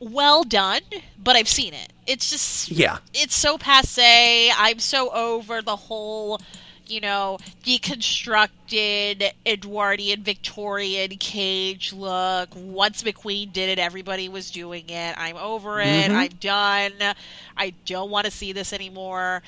well 0.01 0.45
done, 0.45 0.81
but 1.23 1.37
I've 1.37 1.49
seen 1.49 1.73
it. 1.75 1.93
It's 2.07 2.31
just 2.31 2.71
Yeah. 2.71 2.99
it's 3.15 3.35
so 3.35 3.57
passe. 3.57 4.51
I'm 4.57 4.79
so 4.79 5.11
over 5.11 5.63
the 5.63 5.77
whole, 5.77 6.41
you 6.87 7.01
know, 7.01 7.39
deconstructed 7.65 9.33
Edwardian 9.47 10.23
Victorian 10.23 11.11
cage 11.19 11.93
look. 11.93 12.51
Once 12.55 13.03
McQueen 13.03 13.53
did 13.53 13.71
it, 13.71 13.79
everybody 13.79 14.29
was 14.29 14.51
doing 14.51 14.89
it. 14.89 15.15
I'm 15.19 15.37
over 15.37 15.81
it. 15.81 15.87
Mm-hmm. 15.87 16.17
I'm 16.17 16.31
done. 16.41 17.15
I 17.57 17.75
don't 17.87 18.11
want 18.11 18.27
to 18.27 18.31
see 18.31 18.53
this 18.53 18.73
anymore. 18.73 19.43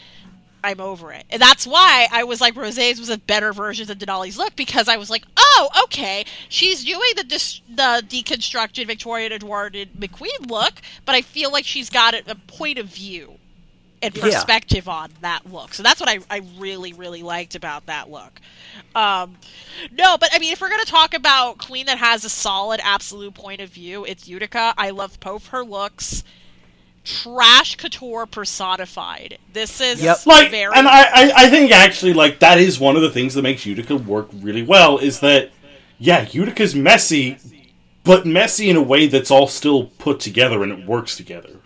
I'm 0.65 0.81
over 0.81 1.13
it. 1.13 1.25
And 1.31 1.41
that's 1.41 1.65
why 1.65 2.09
I 2.11 2.25
was 2.25 2.41
like, 2.41 2.55
Rosé's 2.55 2.99
was 2.99 3.09
a 3.09 3.19
better 3.19 3.53
version 3.53 3.89
of 3.89 3.99
Denali's 3.99 4.37
look 4.37 4.57
because 4.57 4.89
I 4.89 4.97
was 4.97 5.11
like, 5.11 5.25
oh, 5.37 5.69
okay, 5.85 6.25
she's 6.49 6.85
doing 6.85 7.13
the 7.15 7.23
dis- 7.23 7.61
the 7.69 8.03
deconstructed 8.09 8.87
Victorian 8.87 9.33
Edwardian 9.33 9.91
McQueen 9.97 10.51
look, 10.51 10.75
but 11.05 11.15
I 11.15 11.23
feel 11.23 11.53
like 11.53 11.65
she's 11.65 11.89
got 11.89 12.15
a, 12.15 12.33
a 12.33 12.35
point 12.35 12.79
of 12.79 12.87
view 12.87 13.39
and 14.03 14.15
Yeah. 14.17 14.23
perspective 14.23 14.89
on 14.89 15.11
that 15.23 15.51
look. 15.53 15.75
So 15.75 15.83
that's 15.83 16.01
what 16.01 16.09
I, 16.09 16.19
I 16.31 16.43
really, 16.59 16.93
really 16.93 17.23
liked 17.23 17.55
about 17.55 17.87
that 17.87 18.11
look. 18.11 18.41
Um, 18.95 19.37
no, 19.93 20.17
but 20.19 20.29
I 20.33 20.39
mean, 20.39 20.53
if 20.53 20.61
we're 20.61 20.69
going 20.69 20.85
to 20.85 20.91
talk 20.91 21.15
about 21.15 21.59
Queen 21.59 21.87
that 21.87 21.99
has 21.99 22.25
a 22.25 22.29
solid, 22.29 22.81
absolute 22.83 23.35
point 23.35 23.61
of 23.61 23.71
view, 23.71 24.05
it's 24.05 24.29
Utica. 24.29 24.75
I 24.77 24.91
love 24.91 25.19
both 25.21 25.49
her 25.49 25.65
looks. 25.65 26.23
Trash 27.05 27.77
couture 27.77 28.27
personified. 28.27 29.39
This 29.53 29.81
is 29.81 30.03
Yep. 30.03 30.27
like 30.27 30.51
very. 30.51 30.75
and 30.75 30.89
I, 30.89 31.03
I 31.05 31.33
i 31.45 31.51
think 31.51 31.71
actually 31.71 32.13
like 32.13 32.41
that 32.41 32.59
is 32.59 32.81
one 32.81 32.97
of 32.97 33.03
the 33.03 33.11
things 33.11 33.35
that 33.35 33.43
makes 33.43 33.65
utica 33.65 33.95
work 33.95 34.29
really 34.35 34.65
well 34.65 34.99
is 34.99 35.21
that 35.21 35.51
yeah 36.01 36.27
utica's 36.33 36.75
messy 36.75 37.39
but 38.03 38.27
messy 38.27 38.69
in 38.71 38.75
a 38.77 38.83
way 38.83 39.07
that's 39.07 39.31
all 39.31 39.47
still 39.47 39.85
put 39.99 40.19
together 40.19 40.65
and 40.65 40.73
it 40.73 40.85
works 40.85 41.17
together 41.17 41.61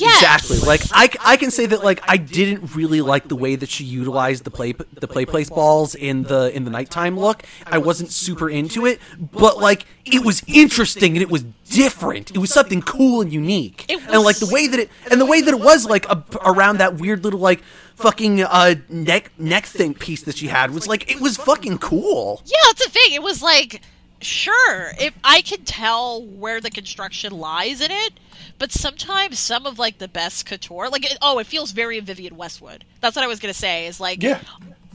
yes. 0.00 0.22
Exactly. 0.22 0.58
Like 0.58 0.82
I, 0.92 1.08
I 1.32 1.36
can 1.36 1.50
say 1.50 1.66
that 1.66 1.82
like 1.84 2.00
I 2.08 2.16
didn't 2.16 2.74
really 2.74 3.00
like 3.00 3.28
the 3.28 3.36
way 3.36 3.56
that 3.56 3.68
she 3.68 3.84
utilized 3.84 4.44
the 4.44 4.50
play 4.50 4.72
the 4.72 5.08
play 5.08 5.24
place 5.24 5.50
balls 5.50 5.94
in 5.94 6.24
the 6.24 6.54
in 6.54 6.64
the 6.64 6.70
nighttime 6.70 7.18
look. 7.18 7.42
I 7.66 7.78
wasn't 7.78 8.10
super 8.10 8.48
into 8.48 8.86
it, 8.86 9.00
but 9.18 9.58
like 9.58 9.86
it 10.04 10.24
was 10.24 10.42
interesting 10.46 11.14
and 11.14 11.22
it 11.22 11.30
was 11.30 11.44
different. 11.70 12.30
It 12.30 12.38
was 12.38 12.52
something 12.52 12.82
cool 12.82 13.20
and 13.20 13.32
unique. 13.32 13.86
It 13.88 14.00
and 14.08 14.22
like 14.22 14.38
the 14.38 14.46
way 14.52 14.66
that 14.66 14.78
it 14.78 14.90
and 15.10 15.20
the 15.20 15.26
way 15.26 15.40
that 15.40 15.52
it 15.54 15.60
was 15.60 15.86
like 15.86 16.08
a, 16.08 16.24
around 16.44 16.78
that 16.78 16.94
weird 16.94 17.24
little 17.24 17.40
like 17.40 17.62
fucking 17.96 18.42
uh 18.42 18.74
neck 18.88 19.30
neck 19.38 19.66
thing 19.66 19.94
piece 19.94 20.22
that 20.22 20.36
she 20.36 20.48
had 20.48 20.72
was 20.72 20.86
like 20.86 21.10
it 21.10 21.20
was 21.20 21.36
fucking 21.36 21.78
cool. 21.78 22.42
Yeah, 22.44 22.56
that's 22.66 22.84
the 22.84 22.90
thing. 22.90 23.12
It 23.12 23.22
was 23.22 23.42
like, 23.42 23.80
sure, 24.20 24.92
if 24.98 25.14
I 25.22 25.40
can 25.42 25.64
tell 25.64 26.22
where 26.22 26.60
the 26.60 26.70
construction 26.70 27.32
lies 27.32 27.80
in 27.80 27.90
it, 27.90 28.14
but 28.58 28.72
sometimes 28.72 29.38
some 29.38 29.66
of 29.66 29.78
like 29.78 29.98
the 29.98 30.08
best 30.08 30.46
couture, 30.46 30.88
like 30.88 31.10
it, 31.10 31.18
oh, 31.20 31.38
it 31.38 31.46
feels 31.46 31.72
very 31.72 32.00
Vivienne 32.00 32.36
Westwood. 32.36 32.84
That's 33.00 33.16
what 33.16 33.24
I 33.24 33.28
was 33.28 33.40
gonna 33.40 33.54
say. 33.54 33.86
Is 33.86 34.00
like 34.00 34.22
yeah 34.22 34.40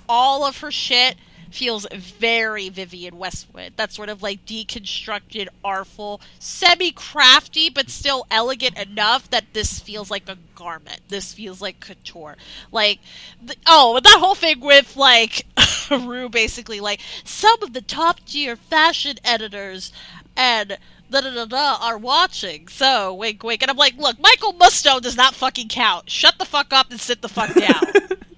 all 0.09 0.43
of 0.43 0.57
her 0.57 0.71
shit 0.71 1.15
feels 1.51 1.87
very 1.91 2.69
Vivienne 2.69 3.17
Westwood. 3.17 3.73
That 3.75 3.91
sort 3.91 4.09
of 4.09 4.21
like 4.21 4.45
deconstructed, 4.45 5.47
artful, 5.63 6.21
semi 6.39 6.91
crafty, 6.91 7.69
but 7.69 7.89
still 7.89 8.25
elegant 8.31 8.77
enough 8.77 9.29
that 9.29 9.53
this 9.53 9.79
feels 9.79 10.09
like 10.11 10.27
a 10.27 10.37
garment. 10.55 11.01
This 11.07 11.33
feels 11.33 11.61
like 11.61 11.79
couture. 11.79 12.37
Like, 12.71 12.99
th- 13.45 13.59
oh, 13.67 13.99
that 13.99 14.19
whole 14.19 14.35
thing 14.35 14.59
with 14.59 14.95
like 14.95 15.45
Ru 15.91 16.29
basically 16.29 16.79
like 16.79 17.01
some 17.23 17.61
of 17.63 17.73
the 17.73 17.81
top 17.81 18.19
tier 18.25 18.55
fashion 18.55 19.17
editors 19.23 19.91
and. 20.35 20.77
Da, 21.11 21.21
da, 21.21 21.33
da, 21.33 21.45
da, 21.45 21.77
are 21.81 21.97
watching. 21.97 22.67
So, 22.67 23.15
wink, 23.15 23.41
wink. 23.41 23.63
And 23.63 23.71
I'm 23.71 23.77
like, 23.77 23.97
look, 23.97 24.19
Michael 24.19 24.53
Musto 24.53 25.01
does 25.01 25.17
not 25.17 25.33
fucking 25.33 25.67
count. 25.67 26.07
Shut 26.07 26.37
the 26.37 26.45
fuck 26.45 26.71
up 26.71 26.91
and 26.91 26.99
sit 26.99 27.23
the 27.23 27.27
fuck 27.27 27.51
down. 27.55 27.81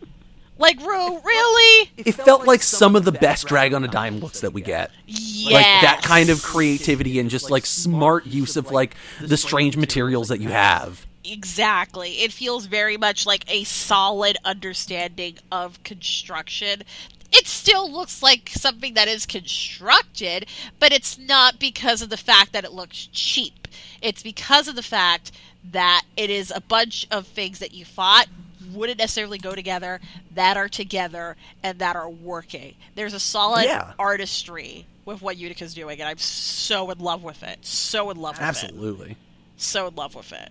like, 0.61 0.79
Ru, 0.79 1.19
really? 1.19 1.91
It 1.97 2.13
felt 2.13 2.45
like 2.45 2.61
some 2.61 2.95
of 2.95 3.03
the 3.03 3.11
best 3.11 3.47
drag 3.47 3.73
on 3.73 3.83
a 3.83 3.87
dime 3.87 4.19
looks 4.19 4.41
that 4.41 4.53
we 4.53 4.61
get. 4.61 4.91
Yes. 5.05 5.53
like 5.53 5.81
that 5.81 6.01
kind 6.03 6.29
of 6.29 6.41
creativity 6.43 7.19
and 7.19 7.29
just 7.29 7.49
like 7.49 7.65
smart 7.65 8.25
use 8.25 8.55
of 8.55 8.71
like 8.71 8.95
the 9.19 9.37
strange 9.37 9.75
materials 9.75 10.29
that 10.29 10.39
you 10.39 10.49
have. 10.49 11.05
Exactly. 11.23 12.21
It 12.21 12.31
feels 12.31 12.65
very 12.65 12.97
much 12.97 13.25
like 13.25 13.51
a 13.51 13.63
solid 13.63 14.37
understanding 14.43 15.37
of 15.51 15.81
construction. 15.83 16.83
It 17.31 17.47
still 17.47 17.89
looks 17.89 18.21
like 18.21 18.49
something 18.49 18.93
that 18.95 19.07
is 19.07 19.25
constructed, 19.25 20.47
but 20.79 20.91
it's 20.91 21.17
not 21.17 21.59
because 21.59 22.01
of 22.01 22.09
the 22.09 22.17
fact 22.17 22.53
that 22.53 22.65
it 22.65 22.73
looks 22.73 23.07
cheap. 23.11 23.67
It's 24.01 24.21
because 24.21 24.67
of 24.67 24.75
the 24.75 24.83
fact 24.83 25.31
that 25.71 26.03
it 26.17 26.29
is 26.29 26.51
a 26.53 26.61
bunch 26.61 27.07
of 27.11 27.27
things 27.27 27.59
that 27.59 27.73
you 27.73 27.85
thought 27.85 28.27
wouldn't 28.73 28.99
necessarily 28.99 29.37
go 29.37 29.53
together 29.55 29.99
that 30.35 30.57
are 30.57 30.69
together 30.69 31.35
and 31.63 31.79
that 31.79 31.95
are 31.95 32.09
working. 32.09 32.75
There's 32.95 33.13
a 33.13 33.19
solid 33.19 33.65
Yeah. 33.65 33.93
artistry 33.99 34.85
with 35.05 35.21
what 35.21 35.37
Utica's 35.37 35.73
doing, 35.73 35.99
and 35.99 36.07
I'm 36.09 36.17
so 36.17 36.89
in 36.91 36.99
love 36.99 37.23
with 37.23 37.43
it. 37.43 37.59
So 37.65 38.09
in 38.11 38.17
love 38.17 38.35
with 38.35 38.41
it 38.41 38.47
Absolutely. 38.47 39.17
so 39.57 39.87
in 39.87 39.95
love 39.95 40.15
with 40.15 40.31
it. 40.31 40.49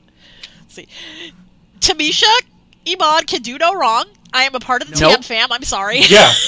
Let's 0.63 0.75
see, 0.75 0.89
Tamisha 1.81 2.25
Iman 2.89 3.25
can 3.27 3.43
do 3.43 3.59
no 3.59 3.75
wrong. 3.75 4.07
I 4.33 4.45
am 4.45 4.55
a 4.55 4.61
part 4.61 4.83
of 4.83 4.91
the 4.91 4.99
Nope. 5.01 5.19
TM 5.21 5.25
fam. 5.25 5.53
I'm 5.53 5.63
sorry. 5.65 6.01
yeah 6.09 6.33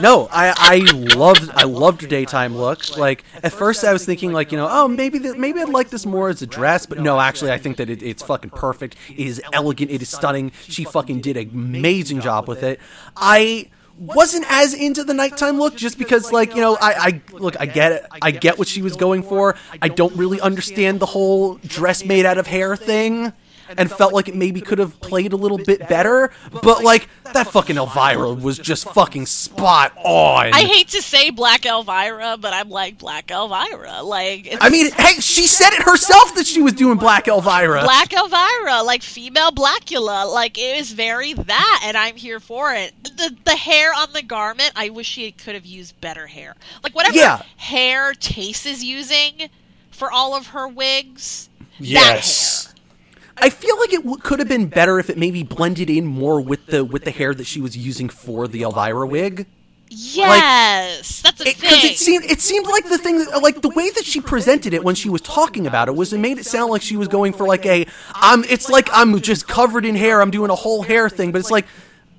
No, 0.00 0.28
I 0.30 0.54
I 0.56 0.92
loved 1.16 1.50
I 1.54 1.64
loved 1.64 2.02
her 2.02 2.08
daytime 2.08 2.56
look. 2.56 2.96
Like 2.96 3.24
at 3.42 3.52
first 3.52 3.84
I 3.84 3.92
was 3.92 4.04
thinking 4.04 4.32
like 4.32 4.52
you 4.52 4.58
know 4.58 4.68
oh 4.70 4.88
maybe 4.88 5.18
that 5.20 5.38
maybe 5.38 5.60
I'd 5.60 5.68
like 5.68 5.90
this 5.90 6.06
more 6.06 6.28
as 6.28 6.42
a 6.42 6.46
dress, 6.46 6.86
but 6.86 7.00
no, 7.00 7.18
actually 7.20 7.52
I 7.52 7.58
think 7.58 7.76
that 7.78 7.90
it, 7.90 8.02
it's 8.02 8.22
fucking 8.22 8.50
perfect. 8.50 8.96
It 9.08 9.18
is 9.26 9.42
elegant. 9.52 9.90
It 9.90 10.02
is 10.02 10.08
stunning. 10.08 10.52
She 10.68 10.84
fucking 10.84 11.20
did 11.20 11.36
an 11.36 11.50
amazing 11.50 12.20
job 12.20 12.48
with 12.48 12.62
it. 12.62 12.80
I 13.16 13.70
wasn't 13.98 14.46
as 14.48 14.74
into 14.74 15.02
the 15.02 15.12
nighttime 15.12 15.58
look 15.58 15.74
just 15.74 15.98
because 15.98 16.30
like 16.32 16.54
you 16.54 16.60
know 16.60 16.76
I, 16.80 16.92
I 16.92 17.22
look 17.32 17.60
I 17.60 17.66
get 17.66 17.92
it 17.92 18.06
I 18.22 18.30
get 18.30 18.58
what 18.58 18.68
she 18.68 18.82
was 18.82 18.96
going 18.96 19.22
for. 19.22 19.56
I 19.82 19.88
don't 19.88 20.14
really 20.16 20.40
understand 20.40 21.00
the 21.00 21.06
whole 21.06 21.56
dress 21.56 22.04
made 22.04 22.24
out 22.24 22.38
of 22.38 22.46
hair 22.46 22.76
thing. 22.76 23.32
And 23.76 23.90
felt 23.90 24.12
like 24.12 24.28
it 24.28 24.34
maybe 24.34 24.60
could 24.60 24.78
have 24.78 25.00
played 25.00 25.32
a 25.32 25.36
little 25.36 25.58
bit 25.58 25.88
better, 25.88 26.30
but 26.62 26.82
like 26.82 27.08
that 27.32 27.48
fucking 27.48 27.76
Elvira 27.76 28.32
was 28.32 28.58
just 28.58 28.88
fucking 28.90 29.26
spot 29.26 29.92
on. 29.96 30.52
I 30.54 30.60
hate 30.62 30.88
to 30.88 31.02
say 31.02 31.30
Black 31.30 31.66
Elvira, 31.66 32.36
but 32.40 32.52
I'm 32.54 32.70
like 32.70 32.98
Black 32.98 33.30
Elvira. 33.30 34.02
Like 34.02 34.56
I 34.60 34.68
mean, 34.70 34.90
hey, 34.92 35.20
she 35.20 35.46
said 35.46 35.70
it 35.72 35.82
herself 35.82 36.34
that 36.36 36.46
she 36.46 36.62
was 36.62 36.72
doing 36.72 36.98
Black 36.98 37.28
Elvira. 37.28 37.82
Black 37.82 38.12
Elvira, 38.12 38.82
like 38.82 39.02
female 39.02 39.50
Blackula. 39.50 40.32
Like 40.32 40.56
it 40.58 40.78
is 40.78 40.92
very 40.92 41.34
that, 41.34 41.82
and 41.84 41.96
I'm 41.96 42.16
here 42.16 42.40
for 42.40 42.72
it. 42.74 42.92
The 43.04 43.36
the 43.44 43.56
hair 43.56 43.92
on 43.94 44.12
the 44.12 44.22
garment, 44.22 44.72
I 44.76 44.88
wish 44.90 45.06
she 45.08 45.32
could 45.32 45.54
have 45.54 45.66
used 45.66 46.00
better 46.00 46.26
hair. 46.26 46.54
Like 46.82 46.94
whatever 46.94 47.16
Yeah. 47.18 47.42
hair 47.56 48.14
Tayce 48.14 48.64
is 48.66 48.82
using 48.84 49.50
for 49.90 50.10
all 50.12 50.34
of 50.34 50.48
her 50.48 50.66
wigs. 50.68 51.48
yes 51.78 52.72
I 53.40 53.50
feel 53.50 53.78
like 53.78 53.92
it 53.92 53.98
w- 54.04 54.16
could 54.18 54.38
have 54.38 54.48
been 54.48 54.66
better 54.66 54.98
if 54.98 55.08
it 55.10 55.18
maybe 55.18 55.42
blended 55.42 55.90
in 55.90 56.06
more 56.06 56.40
with 56.40 56.66
the 56.66 56.84
with 56.84 57.04
the 57.04 57.10
hair 57.10 57.34
that 57.34 57.46
she 57.46 57.60
was 57.60 57.76
using 57.76 58.08
for 58.08 58.46
the 58.48 58.62
Elvira 58.62 59.06
wig. 59.06 59.46
Yes, 59.90 61.22
that's 61.22 61.40
a 61.40 61.44
Because 61.44 61.70
thing. 61.80 61.90
it, 61.92 61.96
seemed 61.98 62.24
it 62.24 62.40
seemed 62.40 62.66
like 62.66 62.88
the 62.88 62.98
thing 62.98 63.18
that, 63.18 63.42
like 63.42 63.62
the 63.62 63.70
way 63.70 63.88
that 63.90 64.04
she 64.04 64.20
presented 64.20 64.74
it 64.74 64.84
when 64.84 64.94
she 64.94 65.08
was 65.08 65.20
talking 65.22 65.66
about 65.66 65.88
it 65.88 65.94
was 65.94 66.12
it 66.12 66.18
made 66.18 66.38
it 66.38 66.44
sound 66.46 66.70
like 66.70 66.82
she 66.82 66.96
was 66.96 67.08
going 67.08 67.32
for 67.32 67.46
like 67.46 67.64
a 67.64 67.86
I'm 68.14 68.44
it's 68.44 68.68
like 68.68 68.88
I'm 68.92 69.18
just 69.20 69.48
covered 69.48 69.84
in 69.86 69.94
hair 69.94 70.20
I'm 70.20 70.30
doing 70.30 70.50
a 70.50 70.54
whole 70.54 70.82
hair 70.82 71.08
thing 71.08 71.32
but 71.32 71.38
it's 71.38 71.50
like 71.50 71.66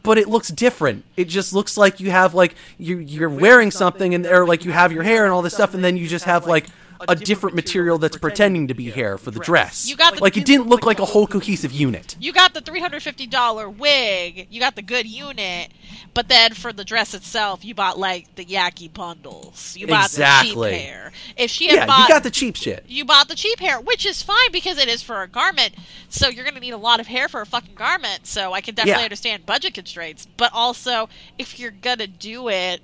but 0.03 0.17
it 0.17 0.27
looks 0.27 0.47
different 0.49 1.03
it 1.17 1.25
just 1.25 1.53
looks 1.53 1.77
like 1.77 1.99
you 1.99 2.09
have 2.09 2.33
like 2.33 2.55
you 2.77 2.97
you're 2.97 3.29
wearing 3.29 3.69
something 3.71 4.15
and 4.15 4.25
or 4.25 4.47
like 4.47 4.65
you 4.65 4.71
have 4.71 4.91
your 4.91 5.03
hair 5.03 5.25
and 5.25 5.33
all 5.33 5.41
this 5.41 5.53
stuff 5.53 5.73
and 5.73 5.83
then 5.83 5.95
you 5.97 6.07
just 6.07 6.25
have 6.25 6.47
like 6.47 6.65
a 7.07 7.15
different 7.15 7.55
material 7.55 7.97
that's 7.97 8.17
pretending 8.17 8.67
to 8.67 8.73
be 8.73 8.89
hair 8.91 9.17
for 9.17 9.31
the 9.31 9.39
dress. 9.39 9.87
You 9.87 9.95
got 9.95 10.15
the- 10.15 10.21
like 10.21 10.35
it 10.37 10.45
didn't 10.45 10.67
look 10.67 10.85
like 10.85 10.99
a 10.99 11.05
whole 11.05 11.27
cohesive 11.27 11.71
unit. 11.71 12.15
You 12.19 12.33
got 12.33 12.53
the 12.53 12.61
three 12.61 12.79
hundred 12.79 13.01
fifty 13.03 13.25
dollar 13.27 13.69
wig. 13.69 14.47
You 14.49 14.59
got 14.59 14.75
the 14.75 14.81
good 14.81 15.05
unit, 15.05 15.71
but 16.13 16.27
then 16.27 16.53
for 16.53 16.73
the 16.73 16.83
dress 16.83 17.13
itself, 17.13 17.63
you 17.63 17.73
bought 17.73 17.97
like 17.97 18.35
the 18.35 18.43
Yaki 18.45 18.91
bundles. 18.93 19.75
You 19.77 19.87
bought 19.87 20.05
Exactly. 20.05 20.69
the 20.71 20.75
cheap 20.77 20.85
hair. 20.87 21.11
If 21.37 21.51
she 21.51 21.67
had 21.67 21.75
Yeah, 21.75 21.85
bought, 21.85 21.99
you 22.01 22.13
got 22.13 22.23
the 22.23 22.31
cheap 22.31 22.55
shit. 22.55 22.83
you 22.87 23.05
bought 23.05 23.27
the 23.27 23.35
cheap 23.35 23.59
hair, 23.59 23.79
which 23.79 24.05
is 24.05 24.21
fine 24.21 24.51
because 24.51 24.77
it 24.77 24.87
is 24.87 25.01
for 25.01 25.21
a 25.21 25.27
garment. 25.27 25.75
So 26.09 26.27
you're 26.27 26.43
going 26.43 26.55
to 26.55 26.59
need 26.61 26.73
a 26.73 26.77
lot 26.77 26.99
of 26.99 27.07
hair 27.07 27.27
for 27.29 27.41
a 27.41 27.45
fucking 27.45 27.75
garment. 27.75 28.27
So 28.27 28.53
I 28.53 28.61
can 28.61 28.75
definitely 28.75 29.01
Yeah. 29.01 29.05
understand 29.05 29.45
budget 29.45 29.73
constraints. 29.73 30.27
But 30.37 30.51
also, 30.53 31.07
if 31.37 31.59
you're 31.59 31.71
going 31.71 31.99
to 31.99 32.07
do 32.07 32.49
it, 32.49 32.81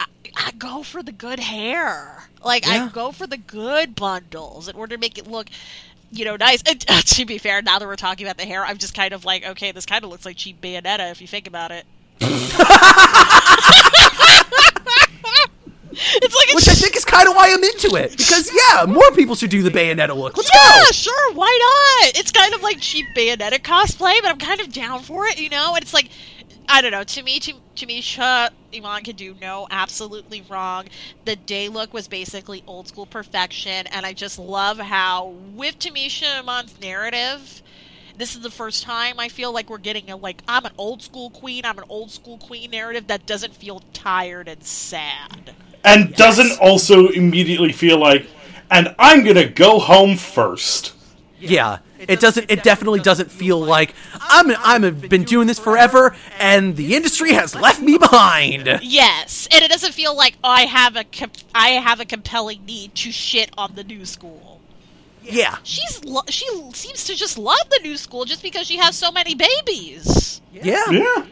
I, 0.00 0.06
I 0.36 0.50
go 0.52 0.82
for 0.82 1.02
the 1.02 1.12
good 1.12 1.40
hair. 1.40 2.24
Like 2.44 2.66
I 2.66 2.88
go 2.88 3.12
for 3.12 3.26
the 3.26 3.36
good 3.36 3.94
bundles 3.94 4.68
in 4.68 4.76
order 4.76 4.96
to 4.96 5.00
make 5.00 5.18
it 5.18 5.26
look. 5.26 5.48
You 6.10 6.24
know, 6.24 6.36
nice. 6.36 6.62
And, 6.66 6.84
uh, 6.88 7.00
to 7.04 7.24
be 7.26 7.38
fair, 7.38 7.60
now 7.62 7.78
that 7.78 7.86
we're 7.86 7.96
talking 7.96 8.26
about 8.26 8.38
the 8.38 8.44
hair, 8.46 8.64
I'm 8.64 8.78
just 8.78 8.94
kind 8.94 9.12
of 9.12 9.24
like, 9.24 9.44
okay, 9.44 9.72
this 9.72 9.84
kind 9.86 10.04
of 10.04 10.10
looks 10.10 10.24
like 10.24 10.36
cheap 10.36 10.60
Bayonetta 10.60 11.10
if 11.10 11.20
you 11.20 11.26
think 11.26 11.46
about 11.46 11.70
it. 11.70 11.84
it's 15.90 16.34
like 16.34 16.54
Which 16.54 16.68
I 16.68 16.74
think 16.74 16.96
is 16.96 17.04
kind 17.04 17.28
of 17.28 17.34
why 17.34 17.52
I'm 17.52 17.62
into 17.62 17.96
it. 17.96 18.16
Because, 18.16 18.50
yeah, 18.52 18.84
more 18.86 19.10
people 19.12 19.34
should 19.34 19.50
do 19.50 19.62
the 19.62 19.70
Bayonetta 19.70 20.16
look. 20.16 20.36
Let's 20.36 20.50
Yeah, 20.54 20.80
go! 20.84 20.92
sure, 20.92 21.32
why 21.34 21.58
not? 22.02 22.18
It's 22.18 22.30
kind 22.30 22.54
of 22.54 22.62
like 22.62 22.80
cheap 22.80 23.06
Bayonetta 23.16 23.58
cosplay, 23.60 24.20
but 24.22 24.30
I'm 24.30 24.38
kind 24.38 24.60
of 24.60 24.72
down 24.72 25.00
for 25.02 25.26
it, 25.26 25.38
you 25.38 25.48
know? 25.50 25.74
And 25.74 25.82
it's 25.82 25.94
like, 25.94 26.08
I 26.70 26.82
don't 26.82 26.92
know, 26.92 27.04
to 27.04 27.22
me, 27.22 27.40
to, 27.40 27.54
to 27.76 27.86
me, 27.86 28.00
Sha 28.00 28.50
Iman 28.74 29.02
can 29.02 29.16
do 29.16 29.34
no 29.40 29.66
absolutely 29.70 30.44
wrong. 30.48 30.86
The 31.24 31.34
day 31.34 31.68
look 31.68 31.94
was 31.94 32.08
basically 32.08 32.62
old 32.66 32.88
school 32.88 33.06
perfection, 33.06 33.86
and 33.86 34.04
I 34.04 34.12
just 34.12 34.38
love 34.38 34.78
how, 34.78 35.34
with 35.54 35.78
Tamisha 35.78 36.40
Iman's 36.40 36.78
narrative, 36.80 37.62
this 38.18 38.34
is 38.34 38.42
the 38.42 38.50
first 38.50 38.82
time 38.82 39.18
I 39.18 39.28
feel 39.28 39.52
like 39.52 39.70
we're 39.70 39.78
getting 39.78 40.10
a 40.10 40.16
like 40.16 40.42
I'm 40.48 40.66
an 40.66 40.72
old 40.76 41.02
school 41.02 41.30
queen, 41.30 41.64
I'm 41.64 41.78
an 41.78 41.84
old 41.88 42.10
school 42.10 42.36
queen 42.36 42.72
narrative 42.72 43.06
that 43.06 43.26
doesn't 43.26 43.54
feel 43.54 43.80
tired 43.92 44.48
and 44.48 44.62
sad. 44.62 45.54
and 45.84 46.14
doesn't 46.14 46.60
also 46.60 47.08
immediately 47.08 47.72
feel 47.72 47.98
like, 47.98 48.26
and 48.70 48.94
I'm 48.98 49.24
gonna 49.24 49.48
go 49.48 49.78
home 49.78 50.16
first. 50.16 50.94
Yeah, 51.40 51.78
it 51.98 52.20
doesn't. 52.20 52.50
It 52.50 52.62
definitely 52.62 53.00
doesn't 53.00 53.30
feel 53.30 53.60
like 53.60 53.94
I'm. 54.20 54.50
I'm 54.58 54.82
have 54.82 55.08
been 55.08 55.24
doing 55.24 55.46
this 55.46 55.58
forever, 55.58 56.14
and 56.38 56.76
the 56.76 56.94
industry 56.94 57.32
has 57.32 57.54
left 57.54 57.80
me 57.80 57.98
behind. 57.98 58.80
Yes, 58.82 59.48
and 59.50 59.64
it 59.64 59.70
doesn't 59.70 59.92
feel 59.92 60.16
like 60.16 60.36
I 60.44 60.62
have 60.62 60.96
a 60.96 61.04
com- 61.04 61.32
I 61.54 61.70
have 61.70 62.00
a 62.00 62.04
compelling 62.04 62.64
need 62.64 62.94
to 62.96 63.10
shit 63.12 63.50
on 63.58 63.74
the 63.74 63.84
new 63.84 64.04
school. 64.04 64.60
Yeah, 65.22 65.58
She's 65.62 66.02
lo- 66.04 66.22
she 66.28 66.46
seems 66.72 67.04
to 67.04 67.14
just 67.14 67.36
love 67.36 67.68
the 67.70 67.80
new 67.82 67.96
school 67.98 68.24
just 68.24 68.42
because 68.42 68.66
she 68.66 68.78
has 68.78 68.96
so 68.96 69.10
many 69.12 69.34
babies. 69.34 70.40
yeah. 70.52 70.90
Yeah. 70.90 71.26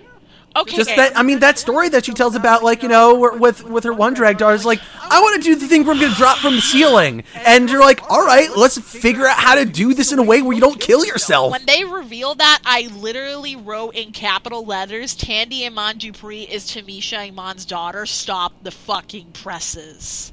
Okay, 0.57 0.77
Just 0.77 0.97
that. 0.97 1.17
I 1.17 1.23
mean, 1.23 1.41
that 1.41 1.59
story 1.59 1.91
that 1.91 2.07
she 2.07 2.13
tells 2.13 2.35
about, 2.35 2.63
like 2.63 2.83
you 2.83 2.89
know, 2.89 3.15
with 3.39 3.63
with 3.65 3.85
her 3.85 3.93
one 3.93 4.15
drag 4.15 4.39
daughter 4.39 4.55
is 4.55 4.65
like, 4.65 4.81
I 5.03 5.21
want 5.21 5.43
to 5.43 5.49
do 5.49 5.55
the 5.55 5.67
thing 5.67 5.85
where 5.85 5.95
I'm 5.95 6.01
going 6.01 6.13
to 6.13 6.17
drop 6.17 6.39
from 6.39 6.57
the 6.57 6.63
ceiling, 6.63 7.25
and 7.35 7.69
you're 7.69 7.81
like, 7.81 8.11
all 8.11 8.25
right, 8.25 8.49
let's 8.57 8.79
figure 8.79 9.27
out 9.27 9.37
how 9.37 9.55
to 9.55 9.67
do 9.67 9.93
this 9.93 10.13
in 10.13 10.19
a 10.19 10.23
way 10.23 10.41
where 10.41 10.55
you 10.55 10.61
don't 10.61 10.81
kill 10.81 11.05
yourself. 11.05 11.53
when 11.53 11.67
they 11.67 11.85
revealed 11.85 12.39
that, 12.39 12.61
I 12.65 12.89
literally 12.97 13.55
wrote 13.55 13.95
in 13.95 14.13
capital 14.13 14.65
letters, 14.65 15.15
"Tandi 15.15 15.67
Iman 15.67 15.99
Dupree 15.99 16.43
is 16.43 16.65
Tamisha 16.65 17.29
Iman's 17.29 17.67
daughter. 17.67 18.07
Stop 18.07 18.53
the 18.63 18.71
fucking 18.71 19.33
presses." 19.33 20.33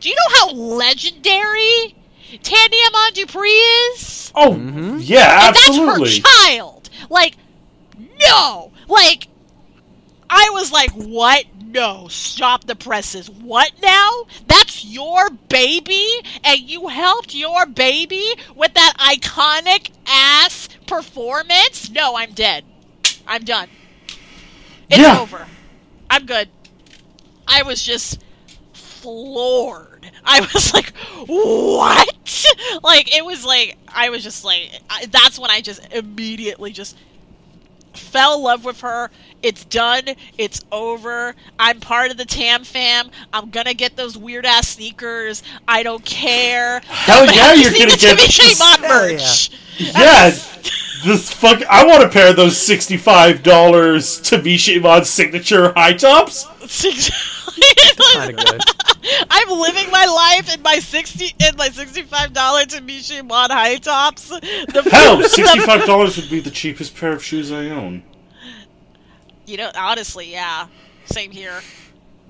Do 0.00 0.08
you 0.08 0.14
know 0.14 0.36
how 0.36 0.52
legendary 0.52 1.94
Tandi 2.38 2.76
Iman 2.88 3.12
Dupree 3.14 3.50
is? 3.50 4.32
Oh, 4.34 4.54
mm-hmm. 4.54 4.98
yeah, 5.00 5.48
And 5.48 5.56
absolutely. 5.56 6.20
That's 6.20 6.28
her 6.28 6.46
child. 6.46 6.90
Like, 7.10 7.34
no. 7.98 8.72
Like, 8.88 9.28
I 10.30 10.50
was 10.52 10.72
like, 10.72 10.92
what? 10.92 11.44
No, 11.64 12.08
stop 12.08 12.64
the 12.64 12.76
presses. 12.76 13.28
What 13.30 13.72
now? 13.82 14.24
That's 14.46 14.84
your 14.84 15.30
baby? 15.30 16.06
And 16.44 16.60
you 16.60 16.88
helped 16.88 17.34
your 17.34 17.66
baby 17.66 18.34
with 18.56 18.74
that 18.74 18.94
iconic 18.98 19.90
ass 20.06 20.68
performance? 20.86 21.90
No, 21.90 22.16
I'm 22.16 22.32
dead. 22.32 22.64
I'm 23.26 23.44
done. 23.44 23.68
It's 24.88 24.98
Yeah. 24.98 25.20
over. 25.20 25.46
I'm 26.08 26.26
good. 26.26 26.48
I 27.46 27.62
was 27.62 27.82
just 27.82 28.22
floored. 28.72 30.10
I 30.24 30.40
was 30.54 30.74
like, 30.74 30.92
what? 31.26 32.46
Like, 32.82 33.16
it 33.16 33.24
was 33.24 33.44
like, 33.44 33.76
I 33.88 34.10
was 34.10 34.22
just 34.22 34.44
like, 34.44 34.70
I, 34.88 35.06
that's 35.06 35.38
when 35.38 35.50
I 35.50 35.60
just 35.60 35.92
immediately 35.92 36.72
just 36.72 36.96
fell 37.94 38.36
in 38.36 38.42
love 38.42 38.64
with 38.64 38.80
her. 38.80 39.10
It's 39.42 39.64
done. 39.64 40.02
It's 40.36 40.62
over. 40.70 41.34
I'm 41.58 41.80
part 41.80 42.10
of 42.10 42.16
the 42.18 42.24
Tam 42.26 42.62
fam. 42.64 43.10
I'm 43.32 43.50
gonna 43.50 43.74
get 43.74 43.96
those 43.96 44.16
weird 44.18 44.44
ass 44.46 44.68
sneakers. 44.68 45.42
I 45.66 45.82
don't 45.82 46.04
care. 46.04 46.80
Hell 46.80 47.26
But 47.26 47.34
yeah, 47.34 47.52
you 47.54 47.62
you're 47.62 47.70
gonna 47.72 47.84
the 47.86 47.96
get 47.96 48.16
Timmy 48.16 48.54
this- 48.54 48.80
merch. 48.80 49.50
Yeah, 49.78 50.30
this 51.06 51.32
fuck. 51.32 51.62
I 51.70 51.86
want 51.86 52.04
a 52.04 52.08
pair 52.10 52.28
of 52.30 52.36
those 52.36 52.58
sixty-five 52.58 53.42
dollars 53.42 54.20
Tamisha 54.20 54.76
Iman 54.76 55.04
signature 55.06 55.72
high 55.74 55.94
tops. 55.94 56.46
Kind 58.14 58.38
of 58.38 58.44
good. 58.46 58.60
I'm 59.30 59.50
living 59.50 59.90
my 59.90 60.04
life 60.06 60.54
in 60.54 60.62
my 60.62 60.78
sixty 60.78 61.34
in 61.38 61.56
my 61.56 61.68
sixty-five 61.68 62.32
dollar 62.32 62.64
Tamisha 62.64 63.18
Iman 63.18 63.50
high 63.50 63.76
tops. 63.76 64.28
The 64.28 64.88
Hell, 64.90 65.22
sixty-five 65.22 65.86
dollars 65.86 66.16
would 66.16 66.28
be 66.30 66.40
the 66.40 66.50
cheapest 66.50 66.96
pair 66.96 67.12
of 67.12 67.24
shoes 67.24 67.50
I 67.50 67.66
own. 67.66 68.02
You 69.46 69.56
know, 69.56 69.70
honestly, 69.74 70.30
yeah. 70.32 70.66
Same 71.06 71.30
here. 71.30 71.60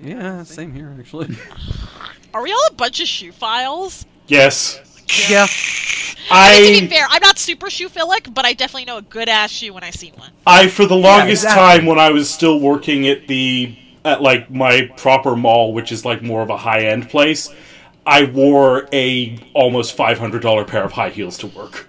Yeah, 0.01 0.43
same 0.45 0.73
here 0.73 0.95
actually. 0.99 1.37
Are 2.35 2.43
we 2.43 2.53
all 2.53 2.67
a 2.71 2.75
bunch 2.75 3.01
of 3.01 3.09
shoe 3.09 3.33
files? 3.33 4.07
Yes, 4.29 4.81
Yeah, 5.29 5.47
I 6.31 6.61
mean, 6.61 6.75
to 6.77 6.81
be 6.83 6.87
fair, 6.87 7.07
I'm 7.11 7.21
not 7.21 7.39
super 7.39 7.67
shoephilic, 7.67 8.33
but 8.33 8.45
I 8.47 8.53
definitely 8.53 8.85
know 8.85 8.99
a 8.99 9.03
good 9.03 9.29
ass 9.29 9.51
shoe 9.51 9.75
when 9.75 9.83
I 9.83 9.91
see 9.91 10.13
one. 10.15 10.31
I 10.47 10.69
for 10.69 10.87
the 10.87 10.95
longest 10.95 11.43
exactly. 11.43 11.79
time 11.79 11.87
when 11.87 11.99
I 11.99 12.11
was 12.11 12.31
still 12.33 12.61
working 12.61 13.09
at 13.09 13.27
the 13.27 13.77
at 14.05 14.23
like 14.23 14.51
my 14.51 14.91
proper 14.97 15.37
mall, 15.37 15.73
which 15.73 15.93
is 15.93 16.05
like 16.05 16.23
more 16.23 16.43
of 16.43 16.51
a 16.51 16.57
high-end 16.57 17.09
place. 17.11 17.51
I 18.07 18.25
wore 18.25 18.89
a 18.93 19.39
almost 19.55 19.95
five 19.97 20.19
hundred 20.19 20.43
dollar 20.43 20.65
pair 20.65 20.85
of 20.85 20.93
high 20.93 21.11
heels 21.11 21.37
to 21.39 21.47
work. 21.49 21.89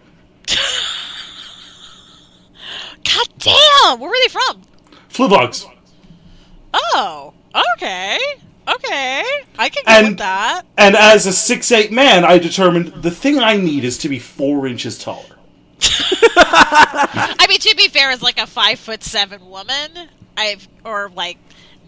God 3.04 3.28
damn! 3.40 4.00
Where 4.00 4.10
were 4.10 4.16
they 4.24 4.30
from? 4.30 4.62
Fluevog. 5.10 5.66
Oh, 6.74 7.34
okay, 7.76 8.18
okay. 8.68 9.24
I 9.58 9.70
can 9.70 9.84
go 9.86 9.92
And- 9.92 10.08
with 10.10 10.18
that. 10.20 10.64
And 10.78 10.96
as 10.96 11.26
a 11.26 11.34
six 11.34 11.72
eight 11.72 11.92
man, 11.92 12.24
I 12.24 12.38
determined 12.38 12.88
the 13.02 13.12
thing 13.12 13.40
I 13.40 13.58
need 13.58 13.84
is 13.84 13.98
to 14.00 14.10
be 14.10 14.20
four 14.20 14.68
inches 14.68 14.98
taller. 14.98 15.26
I 15.82 17.46
mean, 17.50 17.60
to 17.60 17.76
be 17.76 17.88
fair, 17.88 18.12
as 18.12 18.22
like 18.22 18.40
a 18.40 18.48
five 18.48 18.80
foot 18.80 19.04
seven 19.04 19.50
woman, 19.50 20.10
I've 20.38 20.68
or 20.86 21.10
like 21.16 21.38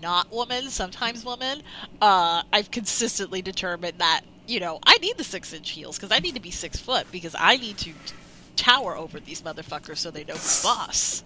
not 0.04 0.32
woman, 0.32 0.70
sometimes 0.70 1.26
woman, 1.26 1.64
uh, 2.02 2.44
I've 2.54 2.70
consistently 2.70 3.42
determined 3.42 3.98
that 3.98 4.22
you 4.46 4.60
know 4.60 4.80
I 4.84 4.98
need 4.98 5.18
the 5.18 5.24
six 5.24 5.54
inch 5.54 5.72
heels 5.72 5.98
because 5.98 6.12
I 6.12 6.20
need 6.20 6.36
to 6.36 6.42
be 6.42 6.52
six 6.52 6.78
foot 6.78 7.08
because 7.12 7.36
I 7.40 7.58
need 7.58 7.78
to 7.80 7.94
tower 8.56 8.96
over 8.96 9.20
these 9.20 9.42
motherfuckers 9.42 9.98
so 9.98 10.12
they 10.12 10.26
know 10.26 10.34
who's 10.34 10.62
boss. 10.62 11.24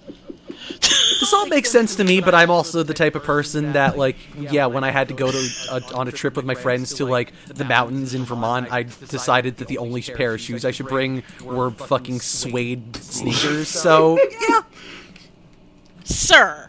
this 0.80 1.34
all 1.34 1.46
makes 1.50 1.70
sense 1.70 1.96
to 1.96 2.04
me. 2.04 2.22
But 2.22 2.36
I'm 2.36 2.50
also 2.50 2.84
the 2.84 2.94
type 2.94 3.16
of 3.16 3.24
person 3.24 3.74
that, 3.74 3.98
like, 3.98 4.18
yeah, 4.38 4.68
when 4.68 4.84
I 4.84 4.92
had 4.92 5.10
to 5.10 5.14
go 5.14 5.32
to 5.32 5.50
a, 5.72 5.96
on 5.96 6.08
a 6.08 6.12
trip 6.12 6.36
with 6.36 6.46
my 6.46 6.56
friends 6.56 6.94
to 6.96 7.06
like 7.06 7.34
the 7.48 7.66
mountains 7.66 8.14
in 8.14 8.26
Vermont, 8.26 8.72
I 8.72 8.84
decided 8.84 9.58
that 9.58 9.68
the 9.68 9.80
only 9.80 10.02
pair 10.02 10.36
of 10.36 10.42
shoes 10.42 10.66
I 10.66 10.72
should 10.72 10.88
bring 10.88 11.24
were 11.44 11.72
fucking 11.72 12.20
suede 12.20 12.96
sneakers. 12.96 13.68
So 13.68 14.20
yeah, 14.50 14.62
Sir, 16.04 16.67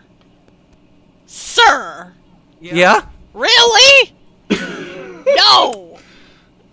sir, 1.58 2.12
yeah. 2.60 3.02
really? 3.34 4.14
no. 4.50 5.88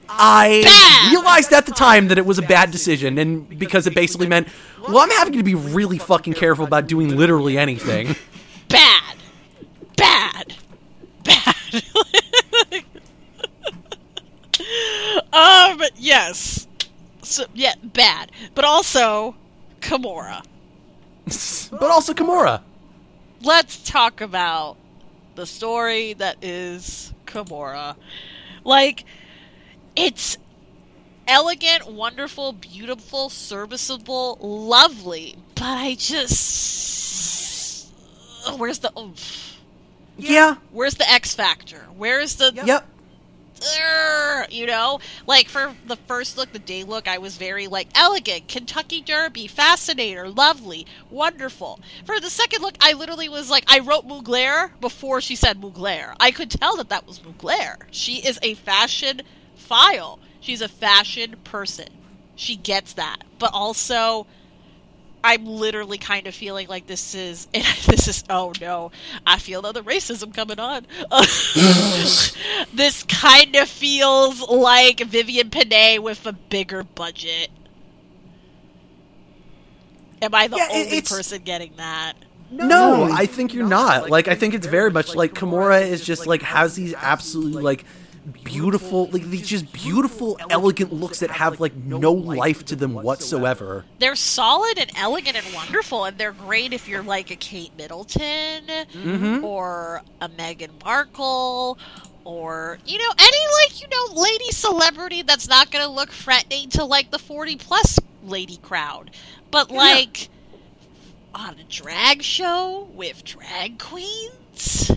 I 0.08 0.62
Bad. 0.64 1.12
realized 1.12 1.52
at 1.52 1.66
the 1.66 1.72
time 1.72 2.08
that 2.08 2.18
it 2.18 2.26
was 2.26 2.38
a 2.38 2.42
bad 2.42 2.72
decision, 2.72 3.18
and 3.18 3.50
because 3.60 3.88
it 3.88 3.96
basically 3.96 4.28
meant, 4.28 4.48
well, 4.88 5.00
I'm 5.00 5.10
having 5.10 5.34
to 5.34 5.44
be 5.44 5.56
really 5.56 5.98
fucking 5.98 6.34
careful 6.34 6.66
about 6.66 6.88
doing 6.88 7.16
literally 7.18 7.58
anything. 7.58 8.16
bad, 8.70 9.16
bad, 9.98 10.54
bad. 11.24 11.56
um, 15.34 15.78
but 15.78 15.92
yes, 15.98 16.68
so 17.24 17.46
yeah, 17.54 17.74
bad, 17.84 18.32
but 18.54 18.64
also 18.64 19.36
Kahmora. 19.82 20.44
But 21.72 21.90
also 21.90 22.14
Kahmora. 22.14 22.62
Let's 23.42 23.84
talk 23.84 24.22
about 24.22 24.78
the 25.36 25.46
story 25.46 26.14
that 26.14 26.38
is 26.44 27.14
Kahmora. 27.26 27.96
Like, 28.64 29.06
it's 29.96 30.38
elegant, 31.28 31.92
wonderful, 31.92 32.54
beautiful, 32.54 33.30
serviceable, 33.30 34.38
lovely. 34.42 35.36
But 35.56 35.64
I 35.64 35.96
just 35.96 37.92
where's 38.58 38.80
the 38.80 38.92
oomph? 38.98 39.60
Yeah. 40.18 40.56
Where's 40.72 40.96
the 40.96 41.10
X 41.10 41.34
factor? 41.36 41.86
Where's 41.96 42.36
the 42.36 42.54
Yep. 42.54 42.88
You 44.50 44.66
know? 44.66 45.00
Like 45.28 45.48
for 45.50 45.76
the 45.86 45.96
first 45.96 46.38
look 46.38 46.52
the 46.52 46.60
day 46.60 46.84
look 46.84 47.08
i 47.08 47.18
was 47.18 47.38
very 47.38 47.68
like 47.68 47.88
elegant. 47.96 48.48
Kentucky 48.48 49.02
derby 49.02 49.48
fascinator 49.48 50.30
lovely 50.30 50.86
wonderful. 51.10 51.80
For 52.06 52.20
the 52.20 52.30
second 52.30 52.62
look 52.62 52.76
i 52.82 52.94
literally 52.94 53.30
was 53.30 53.50
like 53.50 53.66
i 53.68 53.80
wrote 53.80 54.08
mugler 54.08 54.72
before 54.80 55.22
she 55.22 55.36
said 55.36 55.62
mugler. 55.62 56.16
I 56.20 56.32
could 56.32 56.52
tell 56.52 56.76
that 56.78 56.90
that 56.90 57.08
was 57.08 57.20
mugler. 57.20 57.78
She 57.92 58.18
is 58.18 58.40
a 58.42 58.54
fashion 58.54 59.22
file. 59.56 60.20
She's 60.40 60.62
a 60.62 60.70
fashion 60.70 61.36
person. 61.44 61.88
She 62.36 62.56
gets 62.56 62.94
that. 62.94 63.24
But 63.40 63.52
also 63.54 64.28
I'm 65.26 65.46
literally 65.48 65.98
kind 65.98 66.28
of 66.28 66.36
feeling 66.36 66.68
like 66.68 66.86
this 66.86 67.16
is 67.16 67.48
this 67.54 68.08
is 68.08 68.24
oh 68.30 68.54
no 68.62 68.92
I 69.26 69.40
feel 69.40 69.60
another 69.60 69.82
racism 69.82 70.34
coming 70.34 70.60
on. 70.60 70.86
this 72.74 73.04
kind 73.04 73.56
of 73.56 73.68
feels 73.68 74.48
like 74.48 75.00
Vivienne 75.00 75.50
Pinay 75.50 75.98
with 76.00 76.26
a 76.28 76.34
bigger 76.34 76.84
budget. 76.84 77.50
Am 80.22 80.34
I 80.34 80.48
the 80.48 80.58
Yeah, 80.58 80.68
only 80.72 80.98
it's- 80.98 81.10
person 81.10 81.42
getting 81.44 81.74
that? 81.78 82.14
No, 82.52 83.10
I 83.12 83.26
think 83.26 83.54
you're 83.56 83.68
not. 83.68 84.10
Like, 84.12 84.28
I 84.28 84.36
think 84.36 84.54
it's 84.54 84.68
very 84.68 84.92
much 84.92 85.16
like 85.16 85.34
Kahmora 85.34 85.82
is 85.82 86.06
just 86.06 86.28
like 86.28 86.44
has 86.44 86.76
these 86.76 86.94
absolutely 86.94 87.64
like 87.64 87.86
beautiful, 88.44 89.08
like 89.08 89.24
these 89.24 89.48
just 89.48 89.72
beautiful, 89.72 90.38
elegant 90.50 90.94
looks 90.94 91.20
that 91.20 91.32
have 91.32 91.60
like 91.60 91.76
no 91.76 92.12
life 92.12 92.66
to 92.66 92.76
them 92.76 92.94
whatsoever. 92.94 93.86
They're 94.00 94.16
solid 94.16 94.78
and 94.78 94.92
elegant 94.96 95.38
and 95.38 95.54
wonderful, 95.54 96.06
and 96.06 96.18
they're 96.18 96.32
great 96.32 96.74
if 96.74 96.88
you're 96.88 97.04
like 97.04 97.32
a 97.32 97.36
Kate 97.36 97.72
Middleton 97.78 98.68
mm-hmm. 98.68 99.44
or 99.44 100.02
a 100.22 100.30
Meghan 100.30 100.72
Markle 100.84 101.78
or 102.24 102.80
you 102.86 102.98
know 102.98 103.12
any 103.20 103.38
like 103.62 103.82
you 103.82 103.88
know 103.88 104.22
lady 104.22 104.52
celebrity 104.52 105.22
that's 105.22 105.48
not 105.48 105.72
going 105.72 105.86
to 105.86 105.92
look 105.92 106.10
threatening 106.10 106.70
to 106.70 106.84
like 106.84 107.12
the 107.12 107.20
40 107.20 107.56
plus 107.58 108.00
lady 108.24 108.58
crowd. 108.58 109.12
But 109.52 109.72
like 109.72 110.30
on 111.34 111.56
a 111.60 111.64
drag 111.70 112.24
show 112.24 112.88
with 112.94 113.24
drag 113.24 113.78
queens. 113.78 114.92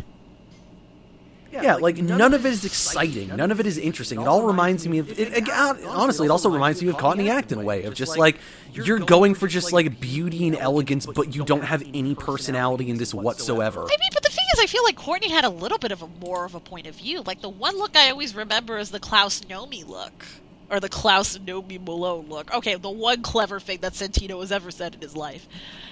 Yeah, 1.50 1.76
like 1.76 1.96
none 1.98 2.34
of 2.34 2.44
it 2.44 2.52
is 2.52 2.64
exciting. 2.64 3.28
None 3.28 3.50
of 3.50 3.58
it 3.60 3.66
is 3.66 3.78
interesting. 3.78 4.20
It 4.20 4.28
all 4.28 4.42
reminds 4.42 4.86
me 4.86 4.98
of. 4.98 5.18
It, 5.18 5.48
it, 5.48 5.48
honestly, 5.50 6.26
it 6.26 6.30
also 6.30 6.50
reminds 6.50 6.82
me 6.82 6.88
of 6.88 6.98
Courtney 6.98 7.30
Act 7.30 7.52
in 7.52 7.58
a 7.58 7.62
way 7.62 7.84
of 7.84 7.94
just 7.94 8.18
like 8.18 8.36
you're 8.72 8.98
going 8.98 9.34
for 9.34 9.48
just 9.48 9.72
like 9.72 9.98
beauty 10.00 10.46
and 10.46 10.56
elegance, 10.56 11.06
but 11.06 11.34
you 11.34 11.44
don't 11.44 11.64
have 11.64 11.82
any 11.94 12.14
personality 12.14 12.90
in 12.90 12.98
this 12.98 13.14
whatsoever. 13.14 13.80
I 13.82 13.96
mean, 13.98 14.10
but 14.12 14.22
the 14.22 14.30
thing 14.30 14.44
is, 14.54 14.60
I 14.60 14.66
feel 14.66 14.84
like 14.84 14.96
Courtney 14.96 15.30
had 15.30 15.44
a 15.44 15.50
little 15.50 15.78
bit 15.78 15.92
of 15.92 16.02
a 16.02 16.06
more 16.06 16.44
of 16.44 16.54
a 16.54 16.60
point 16.60 16.86
of 16.86 16.94
view. 16.94 17.22
Like 17.22 17.40
the 17.40 17.48
one 17.48 17.78
look 17.78 17.96
I 17.96 18.10
always 18.10 18.34
remember 18.34 18.78
is 18.78 18.90
the 18.90 19.00
Klaus 19.00 19.40
Nomi 19.40 19.86
look, 19.86 20.26
or 20.70 20.80
the 20.80 20.88
Klaus 20.88 21.38
Nomi 21.38 21.82
Malone 21.82 22.26
look. 22.28 22.54
Okay, 22.54 22.74
the 22.74 22.90
one 22.90 23.22
clever 23.22 23.58
thing 23.58 23.78
that 23.80 23.94
Santino 23.94 24.40
has 24.40 24.52
ever 24.52 24.70
said 24.70 24.94
in 24.94 25.00
his 25.00 25.16
life. 25.16 25.48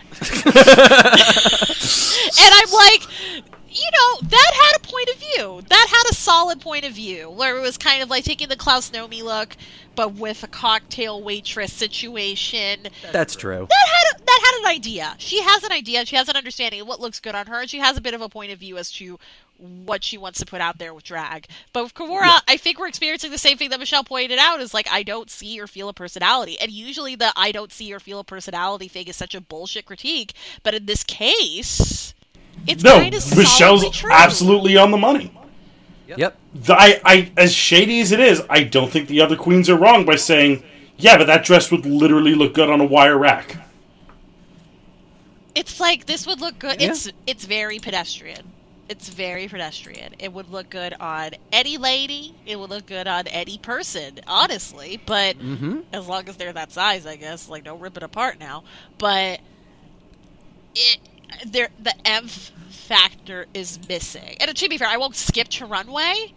and 0.21 0.53
I'm 2.39 2.71
like, 2.71 3.03
you 3.77 3.91
know, 3.93 4.29
that 4.29 4.53
had 4.55 4.77
a 4.77 4.81
point 4.81 5.09
of 5.11 5.17
view. 5.17 5.63
That 5.69 5.87
had 5.91 6.11
a 6.11 6.15
solid 6.15 6.61
point 6.61 6.85
of 6.85 6.93
view, 6.93 7.31
where 7.31 7.57
it 7.59 7.61
was 7.61 7.77
kind 7.77 8.03
of 8.03 8.09
like 8.09 8.25
taking 8.25 8.49
the 8.49 8.57
Klaus 8.57 8.91
Nomi 8.91 9.23
look, 9.23 9.57
but 9.95 10.15
with 10.15 10.43
a 10.43 10.47
cocktail 10.47 11.23
waitress 11.23 11.73
situation 11.73 12.89
That's 13.13 13.37
true. 13.37 13.67
that 13.69 13.89
had 13.89 14.15
a, 14.15 14.25
that 14.25 14.41
had 14.45 14.61
an 14.61 14.67
idea. 14.77 15.15
She 15.19 15.43
has 15.43 15.63
an 15.65 15.73
idea. 15.73 16.07
She 16.07 16.17
has 16.17 16.29
an 16.29 16.37
understanding 16.37 16.81
of 16.81 16.87
what 16.87 17.01
looks 17.01 17.21
good 17.21 17.35
on 17.35 17.47
her, 17.47 17.61
and 17.61 17.71
she 17.71 17.79
has 17.79 17.97
a 17.97 18.01
bit 18.01 18.15
of 18.15 18.23
a 18.23 18.29
point 18.29 18.53
of 18.53 18.59
view 18.59 18.79
as 18.79 18.91
to 18.93 19.19
what 19.59 20.05
she 20.05 20.19
wants 20.19 20.39
to 20.39 20.47
put 20.47 20.61
out 20.61 20.79
there 20.79 20.93
with 20.93 21.05
drag. 21.05 21.47
But 21.73 21.85
with 21.85 21.95
Kahmora, 21.95 22.41
I 22.47 22.57
think 22.57 22.79
we're 22.79 22.89
experiencing 22.89 23.31
the 23.31 23.39
same 23.39 23.57
thing 23.57 23.71
that 23.71 23.81
Michelle 23.81 24.05
pointed 24.05 24.39
out: 24.39 24.61
is 24.61 24.75
like 24.75 24.89
I 24.91 25.03
don't 25.03 25.31
see 25.31 25.61
or 25.61 25.67
feel 25.67 25.89
a 25.89 25.95
personality, 25.95 26.59
and 26.61 26.71
usually 26.71 27.15
the 27.15 27.33
I 27.37 27.53
don't 27.53 27.73
see 27.73 27.93
or 27.93 28.01
feel 28.01 28.21
a 28.21 28.25
personality 28.25 28.89
thing 28.89 29.09
is 29.09 29.17
such 29.17 29.35
a 29.35 29.41
bullshit 29.41 29.87
critique. 29.87 30.33
But 30.63 30.75
in 30.75 30.87
this 30.87 31.05
case, 31.05 32.15
it's 32.67 32.83
No, 32.83 32.99
kind 32.99 33.15
of 33.15 33.37
Michelle's 33.37 33.91
true. 33.91 34.11
absolutely 34.13 34.77
on 34.77 34.91
the 34.91 34.97
money. 34.97 35.33
Yep. 36.09 36.39
I, 36.69 37.01
I, 37.05 37.33
as 37.37 37.53
shady 37.53 38.01
as 38.01 38.13
it 38.13 38.21
is, 38.21 38.43
I 38.49 38.63
don't 38.63 38.91
think 38.91 39.09
the 39.09 39.21
other 39.21 39.37
queens 39.37 39.69
are 39.69 39.77
wrong 39.77 40.05
by 40.05 40.17
saying, 40.17 40.63
yeah, 40.97 41.19
but 41.19 41.27
that 41.27 41.45
dress 41.45 41.71
would 41.71 41.85
literally 41.85 42.35
look 42.35 42.55
good 42.55 42.71
on 42.71 42.81
a 42.81 42.85
wire 42.85 43.19
rack. 43.19 43.57
It's 45.55 45.81
like 45.81 46.07
this 46.07 46.27
would 46.27 46.41
look 46.41 46.59
good. 46.59 46.81
Yeah. 46.81 46.91
It's 46.91 47.11
it's 47.27 47.45
very 47.47 47.79
pedestrian. 47.79 48.53
It's 48.89 49.09
very 49.09 49.49
pedestrian. 49.49 50.15
It 50.19 50.33
would 50.33 50.51
look 50.51 50.71
good 50.71 50.95
on 51.01 51.31
any 51.51 51.77
lady. 51.77 52.35
It 52.47 52.59
would 52.59 52.71
look 52.71 52.87
good 52.87 53.09
on 53.09 53.27
any 53.27 53.59
person, 53.59 54.21
honestly. 54.27 55.01
But 55.05 55.39
mm-hmm. 55.39 55.81
as 55.93 56.07
long 56.07 56.29
as 56.29 56.37
they're 56.37 56.53
that 56.53 56.73
size, 56.73 57.05
I 57.07 57.17
guess. 57.17 57.49
Like, 57.49 57.65
don't 57.65 57.81
rip 57.81 57.97
it 57.97 58.03
apart 58.03 58.39
now. 58.39 58.65
But 58.99 59.41
it, 60.75 60.99
there, 61.47 61.69
the 61.79 61.95
M 62.07 62.29
factor 62.29 63.47
is 63.55 63.79
missing. 63.89 64.37
And 64.41 64.55
to 64.55 64.69
be 64.69 64.79
fair, 64.79 64.89
I 64.89 64.97
won't 64.97 65.17
skip 65.17 65.49
to 65.49 65.67
runway. 65.67 66.33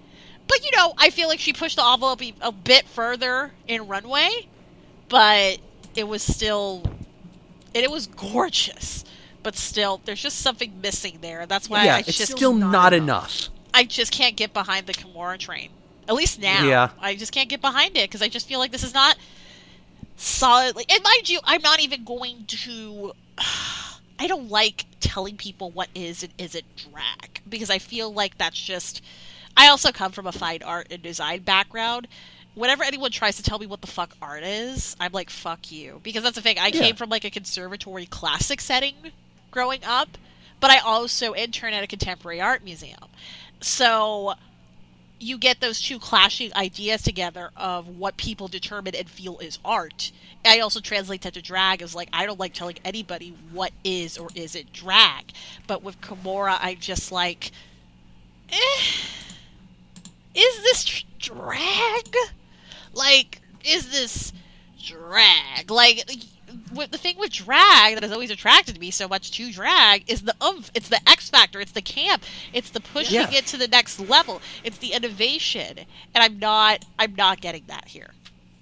But 0.47 0.65
you 0.65 0.71
know, 0.75 0.93
I 0.97 1.11
feel 1.11 1.27
like 1.27 1.39
she 1.39 1.53
pushed 1.53 1.75
the 1.75 1.85
envelope 1.85 2.21
a- 2.41 2.51
bit 2.51 2.87
further 2.87 3.51
in 3.67 3.87
runway. 3.87 4.47
But 5.07 5.59
it 5.95 6.07
was 6.07 6.23
still 6.23 6.83
and 7.75 7.83
it 7.83 7.91
was 7.91 8.07
gorgeous. 8.07 9.05
But 9.41 9.55
still, 9.55 10.01
there's 10.03 10.21
just 10.21 10.39
something 10.39 10.81
missing 10.81 11.19
there. 11.21 11.45
That's 11.45 11.69
why 11.69 11.85
yeah, 11.85 11.95
I 11.95 11.99
it's 11.99 12.17
just 12.17 12.33
still 12.33 12.53
not 12.53 12.93
enough. 12.93 13.49
I 13.73 13.85
just 13.85 14.11
can't 14.11 14.35
get 14.35 14.53
behind 14.53 14.87
the 14.87 14.93
Kahmora 14.93 15.37
train. 15.37 15.69
At 16.07 16.15
least 16.15 16.39
now, 16.39 16.65
Yeah. 16.65 16.89
I 16.99 17.15
just 17.15 17.31
can't 17.31 17.47
get 17.47 17.61
behind 17.61 17.95
it 17.95 18.09
because 18.09 18.21
I 18.21 18.27
just 18.27 18.47
feel 18.47 18.59
like 18.59 18.71
this 18.71 18.83
is 18.83 18.93
not 18.95 19.15
solidly. 20.17 20.85
And 20.89 21.03
mind 21.03 21.29
you, 21.29 21.39
I'm 21.43 21.61
not 21.61 21.79
even 21.79 22.03
going 22.03 22.45
to. 22.47 23.13
I 24.19 24.27
don't 24.27 24.49
like 24.49 24.85
telling 24.99 25.37
people 25.37 25.71
what 25.71 25.87
is 25.95 26.23
and 26.23 26.33
isn't 26.37 26.65
drag 26.75 27.41
because 27.49 27.69
I 27.69 27.79
feel 27.79 28.13
like 28.13 28.37
that's 28.37 28.59
just. 28.59 29.01
I 29.57 29.67
also 29.69 29.91
come 29.91 30.11
from 30.11 30.27
a 30.27 30.31
fine 30.31 30.61
art 30.63 30.87
and 30.91 31.01
design 31.01 31.41
background. 31.41 32.07
Whenever 32.55 32.83
anyone 32.83 33.11
tries 33.11 33.37
to 33.37 33.43
tell 33.43 33.59
me 33.59 33.65
what 33.65 33.81
the 33.81 33.87
fuck 33.87 34.15
art 34.21 34.43
is, 34.43 34.95
I'm 34.99 35.11
like, 35.13 35.29
fuck 35.29 35.71
you. 35.71 35.99
Because 36.03 36.23
that's 36.23 36.35
the 36.35 36.41
thing. 36.41 36.59
I 36.59 36.67
Yeah. 36.67 36.81
came 36.81 36.95
from 36.95 37.09
like 37.09 37.23
a 37.25 37.29
conservatory 37.29 38.05
classic 38.05 38.59
setting 38.61 38.95
growing 39.51 39.83
up, 39.85 40.17
but 40.59 40.69
I 40.69 40.79
also 40.79 41.33
intern 41.33 41.73
at 41.73 41.83
a 41.83 41.87
contemporary 41.87 42.41
art 42.41 42.63
museum. 42.63 42.99
So 43.61 44.33
you 45.19 45.37
get 45.37 45.59
those 45.59 45.81
two 45.81 45.99
clashing 45.99 46.53
ideas 46.55 47.01
together 47.01 47.51
of 47.55 47.87
what 47.87 48.17
people 48.17 48.47
determine 48.47 48.95
and 48.95 49.09
feel 49.09 49.37
is 49.39 49.59
art. 49.65 50.11
I 50.45 50.59
also 50.59 50.79
translate 50.79 51.21
that 51.23 51.33
to 51.33 51.41
drag 51.41 51.81
as 51.81 51.93
like 51.93 52.09
I 52.13 52.25
don't 52.25 52.39
like 52.39 52.53
telling 52.53 52.77
anybody 52.85 53.35
what 53.51 53.71
is 53.83 54.17
or 54.17 54.29
isn't 54.35 54.71
drag. 54.71 55.33
But 55.67 55.83
with 55.83 55.99
Kahmora, 56.01 56.57
I'm 56.61 56.77
just 56.77 57.11
like, 57.11 57.51
eh, 58.49 58.81
is 60.35 60.63
this 60.63 61.03
drag? 61.19 62.15
Like, 62.93 63.41
is 63.63 63.91
this 63.91 64.33
drag? 64.83 65.69
Like, 65.69 66.05
the 66.73 66.97
thing 66.97 67.17
with 67.17 67.31
drag 67.31 67.95
that 67.95 68.03
has 68.03 68.11
always 68.11 68.31
attracted 68.31 68.79
me 68.79 68.91
so 68.91 69.07
much 69.07 69.31
to 69.31 69.51
drag 69.51 70.09
is 70.09 70.21
the 70.21 70.35
oomph. 70.43 70.71
It's 70.73 70.89
the 70.89 70.99
X 71.09 71.29
factor. 71.29 71.59
It's 71.59 71.71
the 71.71 71.81
camp. 71.81 72.23
It's 72.53 72.69
the 72.69 72.79
pushing 72.79 73.15
Yeah. 73.15 73.31
it 73.31 73.45
to 73.47 73.57
the 73.57 73.67
next 73.67 73.99
level. 73.99 74.41
It's 74.63 74.77
the 74.77 74.93
innovation. 74.93 75.79
And 76.13 76.23
I'm 76.23 76.39
not. 76.39 76.85
I'm 76.97 77.15
not 77.15 77.41
getting 77.41 77.63
that 77.67 77.87
here. 77.87 78.11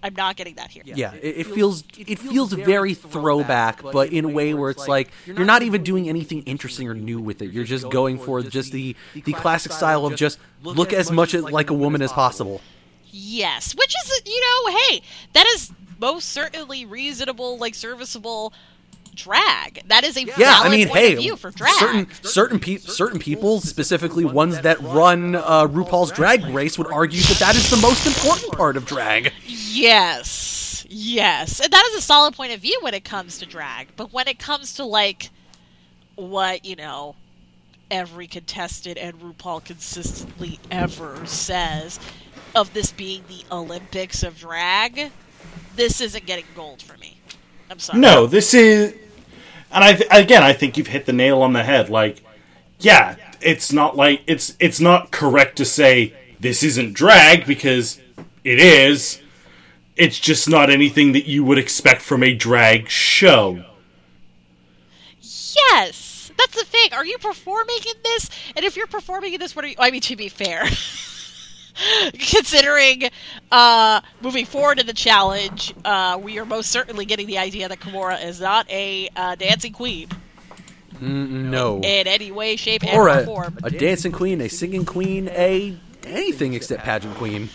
I'm 0.03 0.14
not 0.14 0.35
getting 0.35 0.55
that 0.55 0.69
here. 0.69 0.84
Yeah, 0.85 1.14
it, 1.15 1.38
it 1.39 1.47
feels 1.47 1.84
it 1.97 2.19
feels 2.19 2.53
very 2.53 2.93
throwback, 2.93 3.81
but 3.81 4.14
in 4.14 4.26
a 4.26 4.30
way 4.30 4.53
where 4.53 4.69
it's 4.69 4.88
like 4.88 5.09
you're 5.26 5.43
not 5.43 5.64
even 5.64 5.84
doing 5.84 6.07
anything 6.07 6.43
interesting 6.43 6.88
or 6.88 6.93
new 6.93 7.19
with 7.19 7.41
it. 7.41 7.51
You're 7.51 7.64
just 7.64 7.89
going 7.89 8.19
for 8.19 8.41
just 8.43 8.72
the 8.72 8.95
the 9.15 9.34
classic 9.34 9.72
style 9.72 10.05
of 10.05 10.15
just 10.15 10.39
look 10.64 10.93
as 10.93 11.11
much 11.11 11.34
like 11.34 11.72
a 11.72 11.73
woman 11.73 12.01
as 12.01 12.14
possible. 12.14 12.61
Yes, 13.09 13.73
which 13.73 13.95
is 14.05 14.22
you 14.26 14.39
know, 14.39 14.77
hey, 14.77 15.01
that 15.34 15.47
is 15.47 15.72
most 15.99 16.30
certainly 16.30 16.86
reasonable, 16.86 17.57
like 17.57 17.76
serviceable 17.76 18.53
drag. 19.15 19.82
That 19.88 20.03
is 20.03 20.15
a 20.18 20.26
Yeah, 20.26 20.36
valid 20.36 20.68
I 20.68 20.69
mean, 20.69 20.88
hey, 20.88 21.15
view 21.15 21.36
for 21.36 21.49
drag. 21.52 21.74
certain 21.74 22.07
certain 22.24 22.60
pe- 22.60 22.78
certain 22.78 23.19
people, 23.19 23.61
specifically 23.61 24.26
ones 24.26 24.61
that 24.61 24.80
run 24.82 25.36
uh, 25.36 25.68
RuPaul's 25.68 26.11
Drag 26.11 26.45
Race, 26.45 26.78
would 26.78 26.91
argue 26.91 27.22
that 27.24 27.38
that 27.40 27.56
is 27.56 27.69
the 27.69 27.78
most 27.78 28.06
important 28.06 28.52
part 28.53 28.78
of 28.78 28.86
drag. 28.86 29.34
Yes, 29.45 30.86
yes, 30.90 31.60
and 31.60 31.72
that 31.72 31.86
is 31.91 31.95
a 31.98 32.02
solid 32.02 32.36
point 32.36 32.53
of 32.53 32.60
view 32.61 32.78
when 32.82 32.94
it 32.94 33.03
comes 33.03 33.40
to 33.40 33.45
drag. 33.45 33.90
But 33.95 34.14
when 34.14 34.28
it 34.28 34.40
comes 34.40 34.74
to 34.76 34.84
like 34.86 35.30
what 36.15 36.65
you 36.65 36.76
know, 36.76 37.15
every 37.90 38.28
contestant 38.28 38.98
and 38.98 39.19
RuPaul 39.19 39.64
consistently 39.65 40.60
ever 40.69 41.26
says. 41.26 41.99
of 42.56 42.74
this 42.74 42.91
being 42.91 43.24
the 43.28 43.44
Olympics 43.52 44.24
of 44.24 44.38
drag, 44.40 45.11
this 45.77 46.01
isn't 46.01 46.25
getting 46.25 46.45
gold 46.55 46.81
for 46.81 46.97
me. 46.97 47.17
I'm 47.69 47.79
sorry. 47.79 47.99
No, 47.99 48.27
this 48.27 48.53
is, 48.53 48.93
and 49.71 49.83
I 49.83 49.93
th- 49.93 50.09
again, 50.11 50.43
I 50.43 50.53
think 50.53 50.77
you've 50.77 50.87
hit 50.87 51.05
the 51.05 51.13
nail 51.13 51.41
on 51.41 51.53
the 51.53 51.63
head. 51.63 51.89
Like, 51.89 52.23
yeah, 52.79 53.15
it's 53.41 53.71
not 53.71 53.95
like 53.95 54.21
it's 54.27 54.55
it's 54.59 54.79
not 54.79 55.11
correct 55.11 55.57
to 55.57 55.65
say 55.65 56.13
this 56.39 56.63
isn't 56.63 56.93
drag 56.93 57.45
because 57.45 57.99
it 58.43 58.59
is. 58.59 59.21
It's 59.95 60.19
just 60.19 60.47
not 60.47 60.69
anything 60.69 61.13
that 61.13 61.25
you 61.25 61.43
would 61.43 61.57
expect 61.57 62.01
from 62.01 62.21
a 62.21 62.33
drag 62.33 62.87
show. 62.87 63.63
Yes, 65.19 66.31
that's 66.37 66.55
the 66.55 66.65
thing. 66.65 66.93
Are 66.93 67.05
you 67.05 67.17
performing 67.17 67.77
in 67.77 67.95
this? 68.03 68.29
And 68.55 68.63
if 68.63 68.77
you're 68.77 68.87
performing 68.87 69.33
in 69.33 69.39
this, 69.39 69.55
what 69.55 69.65
are 69.65 69.69
you? 69.69 69.75
I 69.79 69.89
mean, 69.89 70.01
to 70.01 70.15
be 70.15 70.29
fair, 70.29 70.65
considering 72.13 73.09
uh, 73.51 74.01
moving 74.21 74.45
forward 74.45 74.79
in 74.79 74.85
the 74.87 74.93
challenge, 74.93 75.73
uh, 75.85 76.19
we 76.21 76.39
are 76.39 76.45
most 76.45 76.71
certainly 76.71 77.05
getting 77.05 77.27
the 77.27 77.37
idea 77.37 77.67
that 77.69 77.79
Kahmora 77.79 78.23
is 78.23 78.39
not 78.39 78.69
a 78.69 79.09
uh, 79.15 79.35
dancing 79.35 79.73
queen 79.73 80.09
No. 80.99 81.77
in 81.83 82.07
any 82.07 82.31
way, 82.31 82.55
shape, 82.55 82.83
Or 82.93 83.07
a, 83.07 83.25
form. 83.25 83.57
a 83.63 83.69
dancing 83.69 84.11
queen, 84.11 84.41
a 84.41 84.47
singing 84.49 84.85
queen, 84.85 85.29
a 85.29 85.77
anything 86.05 86.53
except 86.53 86.83
pageant 86.83 87.15
queen. 87.15 87.49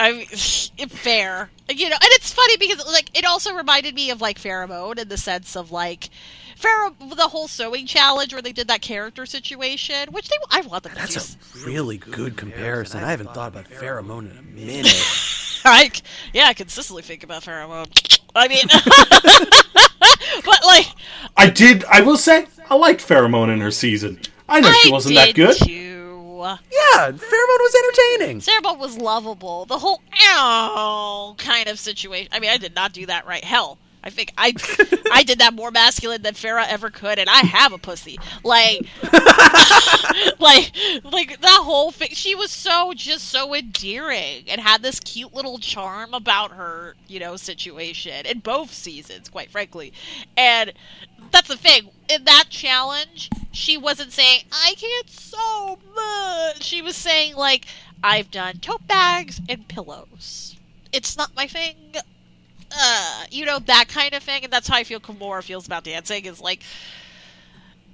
I 0.00 0.12
mean, 0.12 0.26
fair, 0.88 1.50
you 1.68 1.88
know, 1.88 1.96
and 1.96 2.08
it's 2.12 2.32
funny 2.32 2.56
because 2.56 2.84
like 2.86 3.16
it 3.18 3.24
also 3.24 3.54
reminded 3.54 3.94
me 3.94 4.10
of 4.10 4.20
like 4.20 4.38
Farrah 4.40 4.68
Moan 4.68 4.98
in 4.98 5.08
the 5.08 5.16
sense 5.18 5.56
of 5.56 5.70
like. 5.72 6.08
Pharaoh, 6.58 6.92
the 7.14 7.28
whole 7.28 7.46
sewing 7.46 7.86
challenge 7.86 8.32
where 8.32 8.42
they 8.42 8.50
did 8.50 8.66
that 8.66 8.82
character 8.82 9.24
situation, 9.26 10.08
which 10.10 10.28
they 10.28 10.36
I 10.50 10.62
want 10.62 10.82
them 10.82 10.92
to 10.92 10.98
That's 10.98 11.36
a 11.54 11.64
really 11.64 11.98
good 11.98 12.36
comparison. 12.36 13.04
I 13.04 13.12
haven't 13.12 13.32
thought 13.32 13.52
about 13.52 13.66
Farrah 13.66 14.04
Moan 14.04 14.26
in 14.26 14.36
a 14.36 14.42
minute. 14.42 14.92
I, 15.64 15.92
yeah, 16.32 16.46
I 16.46 16.54
consistently 16.54 17.04
think 17.04 17.22
about 17.22 17.44
Farrah 17.44 17.68
Moan. 17.68 17.86
I 18.34 18.48
mean, 18.48 18.64
but 20.44 20.58
like, 20.66 20.86
I 21.36 21.48
did. 21.48 21.84
I 21.84 22.00
will 22.00 22.16
say, 22.16 22.48
I 22.68 22.74
liked 22.74 23.06
Farrah 23.06 23.30
Moan 23.30 23.50
in 23.50 23.60
her 23.60 23.70
season. 23.70 24.18
I 24.48 24.60
know 24.60 24.72
she 24.82 24.90
wasn't 24.90 25.14
did 25.14 25.28
that 25.28 25.34
good. 25.36 25.56
Too. 25.58 26.42
yeah, 26.42 27.12
Farrah 27.12 27.20
Moan 27.20 27.60
was 27.60 27.74
entertaining. 27.84 28.40
Cerebral 28.40 28.78
was 28.78 28.98
lovable. 28.98 29.64
The 29.66 29.78
whole 29.78 30.02
ow 30.24 31.36
kind 31.38 31.68
of 31.68 31.78
situation. 31.78 32.30
I 32.32 32.40
mean, 32.40 32.50
I 32.50 32.56
did 32.56 32.74
not 32.74 32.92
do 32.92 33.06
that 33.06 33.28
right. 33.28 33.44
Hell, 33.44 33.78
I 34.02 34.10
think 34.10 34.32
I 34.38 34.54
I 35.12 35.22
did 35.22 35.40
that 35.40 35.54
more 35.54 35.70
masculine 35.70 36.22
than 36.22 36.34
Farrah 36.34 36.68
ever 36.68 36.90
could, 36.90 37.18
and 37.18 37.28
I 37.28 37.40
have 37.40 37.72
a 37.72 37.78
pussy. 37.78 38.18
Like, 38.44 38.86
like, 40.38 40.72
like 41.04 41.40
that 41.40 41.60
whole 41.64 41.90
thing. 41.90 42.10
She 42.12 42.34
was 42.34 42.50
so 42.50 42.92
just 42.94 43.28
so 43.28 43.54
endearing 43.54 44.44
and 44.48 44.60
had 44.60 44.82
this 44.82 45.00
cute 45.00 45.34
little 45.34 45.58
charm 45.58 46.14
about 46.14 46.52
her, 46.52 46.94
you 47.08 47.18
know, 47.18 47.36
situation 47.36 48.26
in 48.26 48.40
both 48.40 48.72
seasons, 48.72 49.28
quite 49.28 49.50
frankly. 49.50 49.92
And 50.36 50.72
that's 51.30 51.48
the 51.48 51.56
thing. 51.56 51.90
In 52.08 52.24
that 52.24 52.44
challenge, 52.48 53.30
she 53.52 53.76
wasn't 53.76 54.12
saying, 54.12 54.42
I 54.52 54.74
can't 54.76 55.10
so 55.10 55.78
much. 55.94 56.62
She 56.62 56.80
was 56.80 56.96
saying, 56.96 57.34
like, 57.36 57.66
I've 58.02 58.30
done 58.30 58.58
tote 58.58 58.86
bags 58.86 59.40
and 59.48 59.66
pillows. 59.68 60.56
It's 60.92 61.16
not 61.16 61.36
my 61.36 61.46
thing. 61.46 61.76
Uh, 62.76 63.24
you 63.30 63.44
know, 63.46 63.58
that 63.60 63.86
kind 63.88 64.14
of 64.14 64.22
thing. 64.22 64.44
And 64.44 64.52
that's 64.52 64.68
how 64.68 64.76
I 64.76 64.84
feel 64.84 65.00
Kahmora 65.00 65.42
feels 65.42 65.66
about 65.66 65.84
dancing 65.84 66.24
is 66.26 66.40
like, 66.40 66.62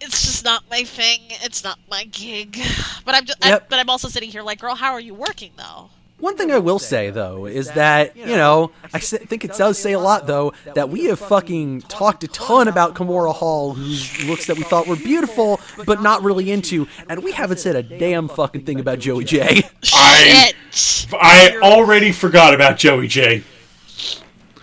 it's 0.01 0.22
just 0.24 0.44
not 0.44 0.64
my 0.70 0.82
thing. 0.84 1.20
It's 1.42 1.62
not 1.64 1.78
my 1.90 2.05
gig. 2.05 2.59
But 3.05 3.14
I'm 3.14 3.24
just, 3.24 3.44
I, 3.44 3.51
Yep. 3.51 3.68
but 3.70 3.78
I'm 3.78 3.88
also 3.90 4.09
sitting 4.09 4.30
here 4.30 4.42
like, 4.42 4.60
girl, 4.60 4.74
how 4.74 4.92
are 4.92 5.01
you 5.01 5.14
working 5.14 5.52
though? 5.56 5.90
One 6.18 6.36
thing 6.36 6.52
I 6.52 6.59
will 6.59 6.78
say 6.78 7.10
though 7.10 7.44
is 7.46 7.70
that 7.72 8.16
you 8.16 8.24
know 8.36 8.70
I 8.94 9.01
think 9.01 9.44
it 9.44 9.52
does 9.55 9.76
say 9.78 9.92
a 9.92 9.98
lot 9.98 10.26
though 10.28 10.52
that 10.74 10.88
we 10.88 11.05
have 11.06 11.18
fucking 11.18 11.82
talked 11.82 12.22
a 12.22 12.28
ton 12.28 12.68
about 12.68 12.94
Kahmora 12.94 13.34
Hall, 13.34 13.74
whose 13.74 14.24
looks 14.24 14.46
that 14.46 14.56
we 14.56 14.62
thought 14.62 14.86
were 14.86 14.96
beautiful 14.96 15.60
but 15.84 16.02
not 16.02 16.22
really 16.22 16.51
into, 16.52 16.86
and 17.09 17.22
we 17.24 17.32
haven't 17.32 17.59
said 17.59 17.74
a 17.76 17.82
damn 17.82 18.28
fucking 18.28 18.64
thing 18.64 18.78
about 18.80 19.01
Joey 19.01 19.24
Jay. 19.24 19.64
I- 19.92 20.52
Shit. 20.70 21.12
I 21.12 21.59
already 21.62 22.12
forgot 22.12 22.55
about 22.55 22.78
Joey 22.78 23.09
Jay. 23.09 23.42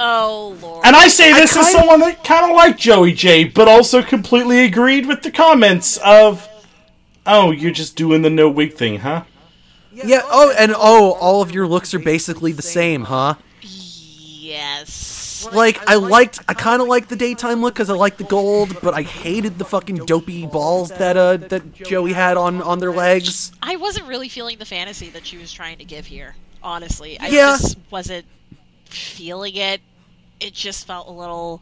Oh 0.03 0.57
lord. 0.61 0.83
And 0.83 0.95
I 0.95 1.07
say 1.07 1.31
this 1.31 1.55
as 1.55 1.71
someone 1.71 1.99
that 1.99 2.23
kind 2.23 2.49
of 2.49 2.55
liked 2.55 2.79
Joey 2.79 3.13
Jay, 3.13 3.43
but 3.43 3.67
also 3.67 4.01
completely 4.01 4.63
agreed 4.65 5.05
with 5.05 5.21
the 5.21 5.29
comments 5.29 5.97
of, 5.97 6.49
"Oh, 7.27 7.51
you're 7.51 7.69
just 7.71 7.95
doing 7.95 8.23
the 8.23 8.29
no 8.31 8.49
wig 8.49 8.73
thing, 8.73 8.99
huh?" 8.99 9.25
Yeah. 9.93 10.21
Oh, 10.25 10.51
and 10.57 10.73
oh, 10.75 11.11
all 11.13 11.43
of 11.43 11.51
your 11.51 11.67
looks 11.67 11.93
are 11.93 11.99
basically 11.99 12.51
the 12.51 12.63
same, 12.63 13.03
huh? 13.03 13.35
yes. 13.61 15.47
Like 15.51 15.87
I 15.89 15.95
liked, 15.95 16.39
I 16.47 16.53
kind 16.53 16.81
of 16.81 16.87
liked 16.87 17.09
the 17.09 17.15
daytime 17.15 17.61
look 17.61 17.73
because 17.73 17.89
I 17.89 17.95
liked 17.95 18.17
the 18.17 18.23
gold, 18.23 18.79
but 18.81 18.93
I 18.93 19.01
hated 19.01 19.57
the 19.57 19.65
fucking 19.65 20.05
dopey 20.05 20.45
balls 20.45 20.89
that 20.89 21.17
uh 21.17 21.37
that 21.37 21.73
Joey 21.73 22.13
had 22.13 22.37
on 22.37 22.61
on 22.61 22.79
their 22.79 22.91
legs. 22.91 23.51
I 23.61 23.75
wasn't 23.75 24.07
really 24.07 24.29
feeling 24.29 24.57
the 24.57 24.65
fantasy 24.65 25.09
that 25.09 25.25
she 25.25 25.37
was 25.37 25.51
trying 25.51 25.77
to 25.79 25.85
give 25.85 26.05
here. 26.07 26.35
Honestly, 26.63 27.19
I 27.19 27.27
Yeah. 27.29 27.57
just 27.59 27.77
wasn't 27.89 28.25
feeling 28.85 29.55
it. 29.55 29.81
It 30.41 30.53
just 30.53 30.87
felt 30.87 31.07
a 31.07 31.11
little. 31.11 31.61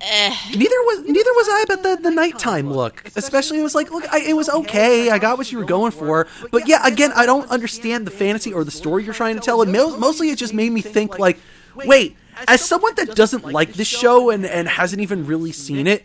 Eh. 0.00 0.36
Neither 0.50 0.64
was 0.64 1.04
neither 1.06 1.30
was 1.30 1.48
I 1.48 1.64
about 1.64 1.82
the 1.82 1.98
the 2.02 2.10
nighttime 2.10 2.72
look. 2.72 3.04
Especially 3.14 3.60
it 3.60 3.62
was 3.62 3.74
like 3.74 3.90
look, 3.92 4.12
I, 4.12 4.20
it 4.20 4.32
was 4.34 4.48
okay. 4.48 5.10
I 5.10 5.18
got 5.18 5.38
what 5.38 5.52
you 5.52 5.58
were 5.58 5.64
going 5.64 5.92
for, 5.92 6.26
but 6.50 6.66
yeah, 6.66 6.84
again, 6.84 7.12
I 7.14 7.26
don't 7.26 7.48
understand 7.50 8.06
the 8.06 8.10
fantasy 8.10 8.52
or 8.52 8.64
the 8.64 8.70
story 8.70 9.04
you're 9.04 9.14
trying 9.14 9.36
to 9.36 9.40
tell. 9.40 9.62
And 9.62 9.70
mo- 9.70 9.96
mostly, 9.98 10.30
it 10.30 10.38
just 10.38 10.54
made 10.54 10.72
me 10.72 10.80
think 10.80 11.18
like, 11.20 11.38
wait, 11.76 12.16
as 12.48 12.62
someone 12.62 12.94
that 12.96 13.14
doesn't 13.14 13.44
like 13.44 13.74
this 13.74 13.86
show 13.86 14.30
and 14.30 14.44
and 14.44 14.66
hasn't 14.66 15.02
even 15.02 15.26
really 15.26 15.52
seen 15.52 15.86
it, 15.86 16.04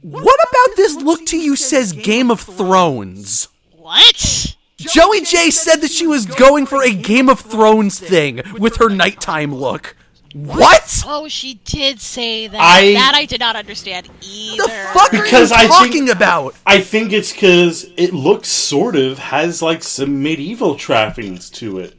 what 0.00 0.40
about 0.50 0.76
this 0.76 0.94
look 0.96 1.26
to 1.26 1.38
you 1.38 1.54
says 1.54 1.92
Game 1.92 2.30
of 2.30 2.40
Thrones? 2.40 3.48
What? 3.76 4.56
Joey 4.76 5.22
Jay 5.22 5.50
said 5.50 5.76
that 5.76 5.90
she 5.90 6.06
was 6.06 6.26
going 6.26 6.66
for 6.66 6.82
a 6.82 6.92
Game 6.92 7.28
of 7.28 7.40
Thrones 7.40 7.98
thing 7.98 8.42
with 8.58 8.76
her 8.76 8.88
nighttime 8.88 9.54
look. 9.54 9.95
What? 10.44 11.02
Oh, 11.06 11.28
she 11.28 11.54
did 11.64 11.98
say 12.00 12.46
that. 12.46 12.60
I- 12.60 12.92
that 12.92 13.12
I 13.14 13.24
did 13.24 13.40
not 13.40 13.56
understand 13.56 14.08
either. 14.20 14.62
The 14.64 14.68
fuck 14.92 15.14
are 15.14 15.22
Because 15.22 15.50
you 15.50 15.56
I 15.56 15.60
think- 15.60 15.72
talking 15.72 16.10
about? 16.10 16.54
I 16.66 16.80
think 16.80 17.12
it's 17.12 17.32
because 17.32 17.86
it 17.96 18.12
looks 18.12 18.48
sort 18.48 18.96
of 18.96 19.18
has 19.18 19.62
like 19.62 19.82
some 19.82 20.22
medieval 20.22 20.74
trappings 20.74 21.48
to 21.50 21.78
it, 21.78 21.94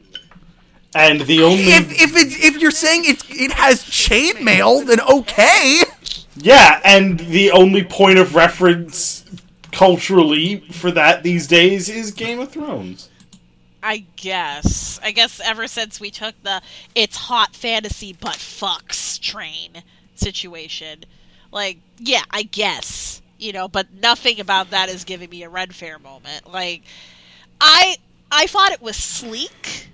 and 0.94 1.22
the 1.22 1.42
only 1.42 1.64
If 1.64 1.90
if 2.00 2.16
it's 2.16 2.44
if 2.44 2.58
you're 2.62 2.70
saying 2.70 3.06
it's 3.06 3.24
it 3.28 3.52
has 3.52 3.82
chainmail, 3.84 4.86
then 4.86 5.00
okay. 5.00 5.82
yeah, 6.36 6.80
and 6.84 7.18
the 7.18 7.50
only 7.50 7.82
point 7.82 8.18
of 8.20 8.36
reference 8.36 9.24
culturally 9.72 10.62
for 10.70 10.90
that 10.92 11.22
these 11.24 11.46
days 11.48 11.88
is 11.88 12.12
Game 12.12 12.38
of 12.38 12.50
Thrones. 12.52 13.08
I 13.82 14.04
guess. 14.16 14.98
I 15.02 15.12
guess 15.12 15.40
ever 15.40 15.68
since 15.68 16.00
we 16.00 16.10
took 16.10 16.40
the 16.42 16.62
it's 16.94 17.16
hot 17.16 17.54
fantasy 17.54 18.16
but 18.18 18.34
fucks 18.36 19.20
train 19.20 19.82
situation. 20.14 21.04
Like, 21.52 21.78
yeah, 21.98 22.22
I 22.30 22.42
guess. 22.42 23.22
You 23.38 23.52
know, 23.52 23.68
but 23.68 23.92
nothing 23.94 24.40
about 24.40 24.70
that 24.70 24.88
is 24.88 25.04
giving 25.04 25.30
me 25.30 25.44
a 25.44 25.48
red 25.48 25.74
fair 25.74 25.98
moment. 25.98 26.52
Like 26.52 26.82
I 27.60 27.96
I 28.32 28.46
thought 28.46 28.72
it 28.72 28.82
was 28.82 28.96
sleek. 28.96 29.88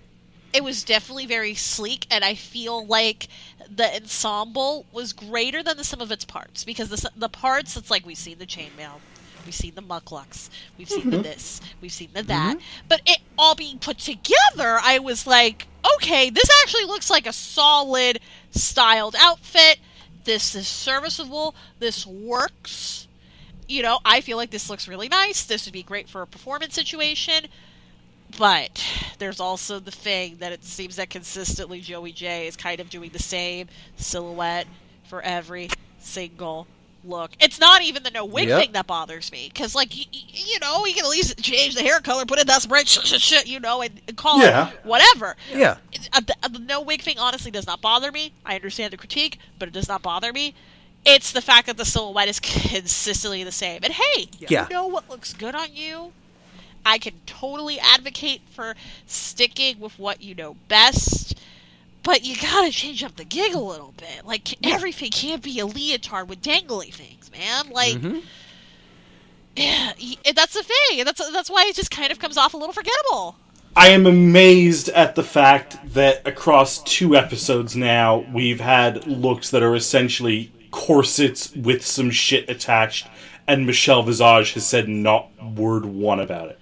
It 0.52 0.64
was 0.64 0.82
definitely 0.82 1.26
very 1.26 1.54
sleek 1.54 2.06
and 2.10 2.24
I 2.24 2.34
feel 2.34 2.86
like 2.86 3.28
the 3.68 3.94
ensemble 3.94 4.86
was 4.92 5.12
greater 5.12 5.62
than 5.62 5.76
the 5.76 5.84
sum 5.84 6.00
of 6.00 6.10
its 6.10 6.24
parts 6.24 6.64
because 6.64 6.88
the 6.88 7.10
the 7.16 7.28
parts 7.28 7.76
it's 7.76 7.90
like 7.90 8.06
we've 8.06 8.16
seen 8.16 8.38
the 8.38 8.46
chainmail 8.46 9.00
We've 9.44 9.54
seen 9.54 9.74
the 9.74 9.82
mucklucks. 9.82 10.50
We've 10.78 10.88
seen 10.88 11.10
the 11.10 11.16
mm-hmm. 11.16 11.22
this. 11.22 11.60
We've 11.80 11.92
seen 11.92 12.10
the 12.12 12.22
that. 12.24 12.56
Mm-hmm. 12.56 12.86
But 12.88 13.02
it 13.06 13.18
all 13.38 13.54
being 13.54 13.78
put 13.78 13.98
together, 13.98 14.78
I 14.82 14.98
was 14.98 15.26
like, 15.26 15.66
okay, 15.96 16.30
this 16.30 16.48
actually 16.62 16.84
looks 16.84 17.10
like 17.10 17.26
a 17.26 17.32
solid, 17.32 18.20
styled 18.50 19.16
outfit. 19.18 19.78
This 20.24 20.54
is 20.54 20.66
serviceable. 20.66 21.54
This 21.78 22.06
works. 22.06 23.06
You 23.68 23.82
know, 23.82 23.98
I 24.04 24.20
feel 24.20 24.36
like 24.36 24.50
this 24.50 24.68
looks 24.68 24.88
really 24.88 25.08
nice. 25.08 25.44
This 25.44 25.66
would 25.66 25.72
be 25.72 25.82
great 25.82 26.08
for 26.08 26.22
a 26.22 26.26
performance 26.26 26.74
situation. 26.74 27.46
But 28.38 28.84
there's 29.18 29.40
also 29.40 29.78
the 29.78 29.90
thing 29.90 30.38
that 30.38 30.52
it 30.52 30.64
seems 30.64 30.96
that 30.96 31.08
consistently 31.08 31.80
Joey 31.80 32.12
Jay 32.12 32.46
is 32.46 32.56
kind 32.56 32.80
of 32.80 32.90
doing 32.90 33.10
the 33.10 33.22
same 33.22 33.68
silhouette 33.96 34.66
for 35.04 35.22
every 35.22 35.70
single 35.98 36.66
look. 37.04 37.32
It's 37.40 37.60
not 37.60 37.82
even 37.82 38.02
the 38.02 38.10
no 38.10 38.24
wig 38.24 38.48
Yep. 38.48 38.60
thing 38.60 38.72
that 38.72 38.86
bothers 38.86 39.30
me 39.32 39.48
because, 39.52 39.74
like, 39.74 39.90
y- 39.90 40.06
y- 40.12 40.20
you 40.32 40.58
know, 40.60 40.84
you 40.86 40.94
can 40.94 41.04
at 41.04 41.10
least 41.10 41.40
change 41.42 41.74
the 41.74 41.82
hair 41.82 42.00
color, 42.00 42.24
put 42.24 42.38
in 42.40 42.46
that 42.46 42.62
spray, 42.62 42.84
sh- 42.84 43.00
sh- 43.04 43.20
sh- 43.20 43.46
you 43.46 43.60
know, 43.60 43.82
and, 43.82 44.00
and 44.08 44.16
call 44.16 44.40
Yeah. 44.40 44.70
it 44.70 44.84
whatever. 44.84 45.36
Yeah. 45.52 45.76
It- 45.92 46.08
uh, 46.12 46.20
the, 46.20 46.34
uh, 46.42 46.48
the 46.48 46.58
no 46.60 46.80
wig 46.80 47.02
thing 47.02 47.18
honestly 47.18 47.50
does 47.50 47.66
not 47.66 47.80
bother 47.80 48.10
me. 48.12 48.32
I 48.44 48.54
understand 48.54 48.92
the 48.92 48.96
critique, 48.96 49.38
but 49.58 49.68
it 49.68 49.72
does 49.72 49.88
not 49.88 50.02
bother 50.02 50.32
me. 50.32 50.54
It's 51.04 51.32
the 51.32 51.42
fact 51.42 51.66
that 51.66 51.76
the 51.76 51.84
silhouette 51.84 52.28
is 52.28 52.40
consistently 52.40 53.44
the 53.44 53.52
same. 53.52 53.80
And 53.84 53.92
hey, 53.92 54.28
Yeah. 54.38 54.64
you 54.68 54.74
know 54.74 54.86
what 54.86 55.08
looks 55.10 55.32
good 55.34 55.54
on 55.54 55.74
you? 55.74 56.12
I 56.86 56.98
can 56.98 57.14
totally 57.26 57.78
advocate 57.80 58.42
for 58.50 58.74
sticking 59.06 59.80
with 59.80 59.98
what 59.98 60.20
you 60.22 60.34
know 60.34 60.54
best. 60.68 61.34
But 62.04 62.24
you 62.24 62.36
gotta 62.36 62.70
change 62.70 63.02
up 63.02 63.16
the 63.16 63.24
gig 63.24 63.54
a 63.54 63.58
little 63.58 63.92
bit. 63.96 64.24
Like 64.24 64.54
everything 64.64 65.10
can't 65.10 65.42
be 65.42 65.58
a 65.58 65.66
leotard 65.66 66.28
with 66.28 66.40
dangly 66.42 66.92
things, 66.94 67.30
man. 67.32 67.70
Like, 67.70 67.94
Mm-hmm. 67.94 68.18
yeah, 69.56 69.92
that's 70.34 70.54
the 70.54 70.62
thing. 70.62 71.04
That's 71.04 71.30
that's 71.32 71.50
why 71.50 71.64
it 71.68 71.74
just 71.76 71.90
kind 71.90 72.12
of 72.12 72.18
comes 72.18 72.36
off 72.36 72.54
a 72.54 72.56
little 72.56 72.72
forgettable. 72.72 73.36
I 73.76 73.88
am 73.88 74.06
amazed 74.06 74.88
at 74.90 75.14
the 75.16 75.24
fact 75.24 75.78
that 75.94 76.26
across 76.26 76.82
two 76.84 77.16
episodes 77.16 77.74
now, 77.74 78.24
we've 78.32 78.60
had 78.60 79.06
looks 79.06 79.50
that 79.50 79.62
are 79.64 79.74
essentially 79.74 80.52
corsets 80.70 81.52
with 81.56 81.84
some 81.84 82.10
shit 82.10 82.48
attached, 82.48 83.08
and 83.48 83.66
Michelle 83.66 84.02
Visage 84.04 84.52
has 84.54 84.66
said 84.66 84.88
not 84.88 85.30
word 85.56 85.84
one 85.86 86.20
about 86.20 86.50
it. 86.50 86.58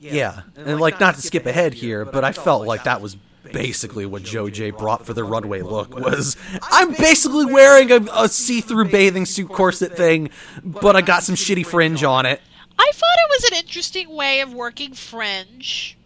Yeah, 0.00 0.42
and 0.56 0.80
like 0.80 1.00
not 1.00 1.16
to 1.16 1.22
skip 1.22 1.46
ahead 1.46 1.74
here, 1.74 2.04
but 2.04 2.22
I 2.22 2.32
felt 2.32 2.66
like 2.66 2.84
that 2.84 3.00
was 3.00 3.16
basically 3.52 4.06
what 4.06 4.22
Joe 4.22 4.50
J 4.50 4.70
brought 4.70 5.06
for 5.06 5.14
the 5.14 5.24
runway 5.24 5.62
look 5.62 5.96
was 5.96 6.36
I'm 6.62 6.92
basically 6.92 7.46
wearing 7.46 7.90
a, 7.90 8.06
a 8.14 8.28
see-through 8.28 8.90
bathing 8.90 9.26
suit 9.26 9.48
corset 9.50 9.96
thing, 9.96 10.30
but 10.64 10.96
I 10.96 11.00
got 11.00 11.22
some 11.22 11.34
shitty 11.34 11.66
fringe 11.66 12.04
on 12.04 12.26
it. 12.26 12.40
I 12.78 12.90
thought 12.92 13.16
it 13.16 13.30
was 13.30 13.44
an 13.50 13.58
interesting 13.58 14.14
way 14.14 14.40
of 14.40 14.52
working 14.52 14.92
fringe. 14.92 15.96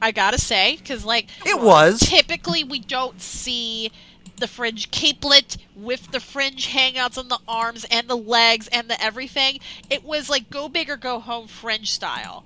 I 0.00 0.12
gotta 0.12 0.38
say, 0.38 0.76
because 0.76 1.04
like 1.04 1.28
It 1.44 1.60
was. 1.60 2.00
typically 2.00 2.64
we 2.64 2.80
don't 2.80 3.20
see 3.20 3.90
the 4.36 4.46
fringe 4.46 4.90
capelet 4.90 5.56
with 5.74 6.10
the 6.10 6.20
fringe 6.20 6.68
hangouts 6.68 7.16
on 7.16 7.28
the 7.28 7.38
arms 7.48 7.86
and 7.90 8.06
the 8.08 8.16
legs 8.16 8.68
and 8.68 8.88
the 8.88 9.02
everything. 9.02 9.60
It 9.88 10.04
was 10.04 10.28
like 10.28 10.50
go 10.50 10.68
big 10.68 10.90
or 10.90 10.96
go 10.96 11.18
home 11.18 11.46
fringe 11.46 11.90
style. 11.90 12.44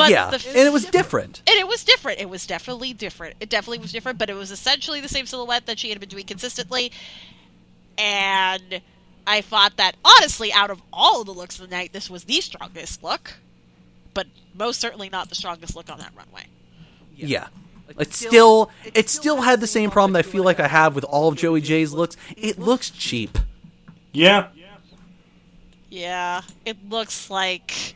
But 0.00 0.10
yeah, 0.10 0.30
the 0.30 0.48
and 0.48 0.58
it 0.58 0.72
was 0.72 0.84
different. 0.86 1.42
and 1.46 1.56
it 1.56 1.66
was 1.68 1.84
different. 1.84 2.20
It 2.20 2.28
was 2.28 2.46
definitely 2.46 2.92
different. 2.92 3.36
It 3.40 3.48
definitely 3.48 3.78
was 3.78 3.92
different, 3.92 4.18
but 4.18 4.30
it 4.30 4.34
was 4.34 4.50
essentially 4.50 5.00
the 5.00 5.08
same 5.08 5.26
silhouette 5.26 5.66
that 5.66 5.78
she 5.78 5.90
had 5.90 6.00
been 6.00 6.08
doing 6.08 6.26
consistently. 6.26 6.92
And 7.98 8.80
I 9.26 9.40
thought 9.42 9.76
that 9.76 9.96
honestly, 10.04 10.52
out 10.52 10.70
of 10.70 10.80
all 10.92 11.20
of 11.20 11.26
the 11.26 11.34
looks 11.34 11.58
of 11.60 11.68
the 11.68 11.74
night, 11.76 11.92
this 11.92 12.08
was 12.08 12.24
the 12.24 12.40
strongest 12.40 13.02
look. 13.02 13.34
But 14.14 14.26
most 14.54 14.80
certainly 14.80 15.08
not 15.08 15.28
the 15.28 15.34
strongest 15.34 15.76
look 15.76 15.90
on 15.90 15.98
that 15.98 16.12
runway. 16.16 16.46
Yeah. 17.14 17.48
It 17.98 18.14
still 18.14 18.70
it 18.94 19.08
still 19.08 19.40
had 19.42 19.60
the 19.60 19.66
same 19.66 19.90
problem 19.90 20.12
that 20.12 20.20
I 20.20 20.28
feel 20.28 20.44
like 20.44 20.60
I 20.60 20.68
have 20.68 20.94
with 20.94 21.04
all 21.04 21.28
of 21.28 21.36
Joey 21.36 21.60
Jay's 21.60 21.92
looks. 21.92 22.16
It 22.36 22.58
looks 22.58 22.88
cheap. 22.90 23.36
Yeah, 24.12 24.48
Yeah, 25.88 26.42
it 26.64 26.88
looks 26.88 27.30
like 27.30 27.94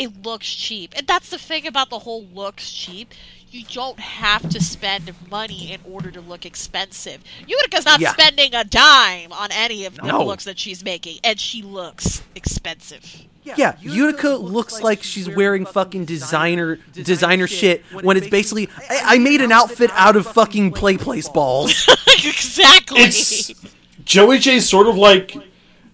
it 0.00 0.22
looks 0.24 0.48
cheap. 0.52 0.94
And 0.96 1.06
that's 1.06 1.28
the 1.30 1.38
thing 1.38 1.66
about 1.66 1.90
the 1.90 1.98
whole 2.00 2.24
looks 2.24 2.72
cheap. 2.72 3.12
You 3.50 3.64
don't 3.64 3.98
have 4.00 4.48
to 4.48 4.60
spend 4.62 5.12
money 5.30 5.72
in 5.72 5.80
order 5.84 6.10
to 6.12 6.20
look 6.20 6.46
expensive. 6.46 7.22
Utica's 7.46 7.84
not 7.84 8.00
Yeah. 8.00 8.12
spending 8.12 8.54
a 8.54 8.64
dime 8.64 9.32
on 9.32 9.50
any 9.52 9.84
of 9.84 9.96
the 9.96 10.02
No. 10.06 10.24
looks 10.24 10.44
that 10.44 10.58
she's 10.58 10.82
making, 10.84 11.18
and 11.22 11.38
she 11.38 11.60
looks 11.62 12.22
expensive. 12.34 13.24
Yeah, 13.42 13.74
Utica 13.80 14.36
looks 14.36 14.80
like 14.80 15.02
she's 15.02 15.28
wearing 15.28 15.66
fucking 15.66 16.04
designer 16.04 16.78
designer 16.94 17.48
shit 17.48 17.84
when 18.02 18.16
it's 18.16 18.28
basically 18.28 18.68
I, 18.88 19.00
I 19.16 19.18
made 19.18 19.40
an 19.40 19.50
outfit 19.50 19.90
out 19.94 20.14
of 20.14 20.26
fucking 20.26 20.72
play 20.72 20.96
place 20.96 21.28
balls. 21.28 21.88
exactly. 22.06 23.00
it's 23.00 23.52
Joey 24.04 24.38
Jay's 24.38 24.68
sort 24.68 24.86
of 24.86 24.96
like 24.96 25.36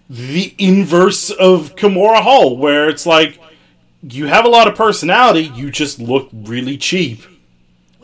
the 0.09 0.53
inverse 0.59 1.31
of 1.31 1.75
Kahmora 1.75 2.21
Hall, 2.21 2.57
where 2.57 2.89
it's 2.89 3.05
like 3.07 3.39
you 4.01 4.27
have 4.27 4.45
a 4.45 4.49
lot 4.49 4.67
of 4.67 4.75
personality, 4.75 5.51
you 5.55 5.71
just 5.71 5.99
look 5.99 6.29
really 6.33 6.77
cheap. 6.77 7.23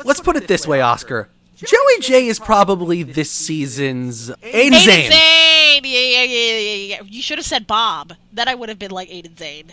Let's 0.04 0.20
put 0.20 0.36
it 0.36 0.48
this 0.48 0.68
way, 0.68 0.82
Oscar. 0.82 1.30
Joey 1.56 2.00
Jay 2.02 2.28
is 2.28 2.40
probably 2.40 3.04
this 3.04 3.32
season's 3.32 4.30
Aiden 4.30 4.70
Aiden 4.72 4.72
Zhane. 4.72 5.10
Zhane. 5.10 5.82
Yeah, 5.84 6.00
yeah, 6.00 6.24
yeah, 6.24 6.58
yeah, 6.58 6.76
yeah. 6.76 7.02
You 7.06 7.22
should 7.22 7.38
have 7.38 7.46
said 7.46 7.68
Bob. 7.68 8.14
Then 8.34 8.48
I 8.50 8.56
would 8.56 8.70
have 8.70 8.80
been 8.80 8.92
like 8.92 9.10
Aiden 9.10 9.36
Zhane. 9.36 9.72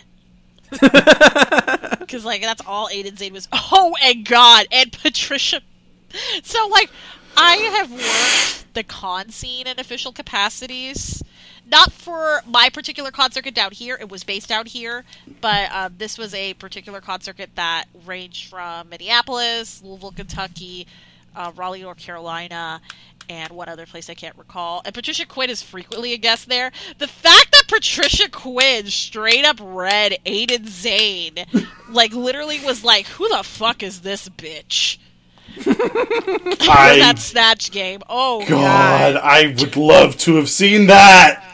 Because 1.99 2.25
like 2.25 2.41
that's 2.41 2.61
all 2.65 2.89
Aiden 2.89 3.13
Zhane 3.13 3.31
was. 3.31 3.47
Oh 3.53 3.95
and 4.03 4.25
God 4.25 4.67
and 4.71 4.91
Patricia. 4.91 5.61
So 6.43 6.67
like 6.67 6.89
I 7.37 7.55
have 7.55 7.91
worked 7.91 8.73
the 8.73 8.83
con 8.83 9.29
scene 9.29 9.67
in 9.67 9.79
official 9.79 10.11
capacities. 10.11 11.23
Not 11.71 11.93
for 11.93 12.41
my 12.45 12.69
particular 12.69 13.11
con 13.11 13.31
circuit 13.31 13.55
down 13.55 13.71
here. 13.71 13.97
It 13.99 14.09
was 14.09 14.25
based 14.25 14.51
out 14.51 14.67
here, 14.67 15.05
but 15.39 15.71
uh, 15.71 15.89
this 15.97 16.17
was 16.17 16.33
a 16.33 16.53
particular 16.55 16.99
con 16.99 17.21
circuit 17.21 17.51
that 17.55 17.85
ranged 18.05 18.49
from 18.49 18.89
Minneapolis, 18.89 19.81
Louisville, 19.81 20.11
Kentucky, 20.11 20.85
uh, 21.33 21.53
Raleigh, 21.55 21.83
North 21.83 21.99
Carolina, 21.99 22.81
and 23.29 23.53
one 23.53 23.69
other 23.69 23.85
place 23.85 24.09
I 24.09 24.13
can't 24.13 24.37
recall. 24.37 24.81
And 24.83 24.93
Patricia 24.93 25.25
Quinn 25.25 25.49
is 25.49 25.61
frequently 25.61 26.11
a 26.11 26.17
guest 26.17 26.49
there. 26.49 26.73
The 26.97 27.07
fact 27.07 27.53
that 27.53 27.63
Patricia 27.69 28.29
Quinn 28.29 28.87
straight 28.87 29.45
up 29.45 29.57
read 29.61 30.17
Aiden 30.25 30.67
Zhane, 30.67 31.47
like 31.89 32.13
literally 32.13 32.59
was 32.59 32.83
like, 32.83 33.07
"Who 33.07 33.29
the 33.29 33.43
fuck 33.43 33.81
is 33.81 34.01
this 34.01 34.27
bitch?" 34.27 34.97
I 35.57 35.63
that 36.99 37.19
snatch 37.19 37.71
game. 37.71 38.01
Oh 38.09 38.41
God, 38.41 38.49
god. 38.49 39.15
I 39.15 39.47
would 39.47 39.77
love 39.77 40.17
to 40.19 40.35
have 40.35 40.49
seen 40.49 40.87
that. 40.87 41.47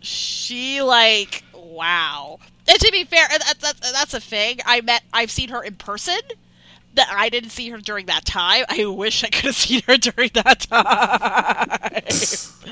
She 0.00 0.82
like 0.82 1.44
wow. 1.54 2.38
And 2.68 2.78
to 2.78 2.92
be 2.92 3.04
fair, 3.04 3.26
that, 3.28 3.60
that, 3.60 3.80
that's 3.80 4.14
a 4.14 4.20
thing. 4.20 4.58
I 4.64 4.80
met, 4.80 5.02
I've 5.12 5.30
seen 5.30 5.48
her 5.48 5.62
in 5.62 5.74
person. 5.74 6.18
That 6.94 7.08
I 7.14 7.28
didn't 7.28 7.50
see 7.50 7.68
her 7.70 7.78
during 7.78 8.06
that 8.06 8.24
time. 8.24 8.64
I 8.68 8.84
wish 8.84 9.22
I 9.22 9.28
could 9.28 9.44
have 9.44 9.54
seen 9.54 9.80
her 9.86 9.96
during 9.96 10.30
that 10.34 10.58
time. 10.58 12.02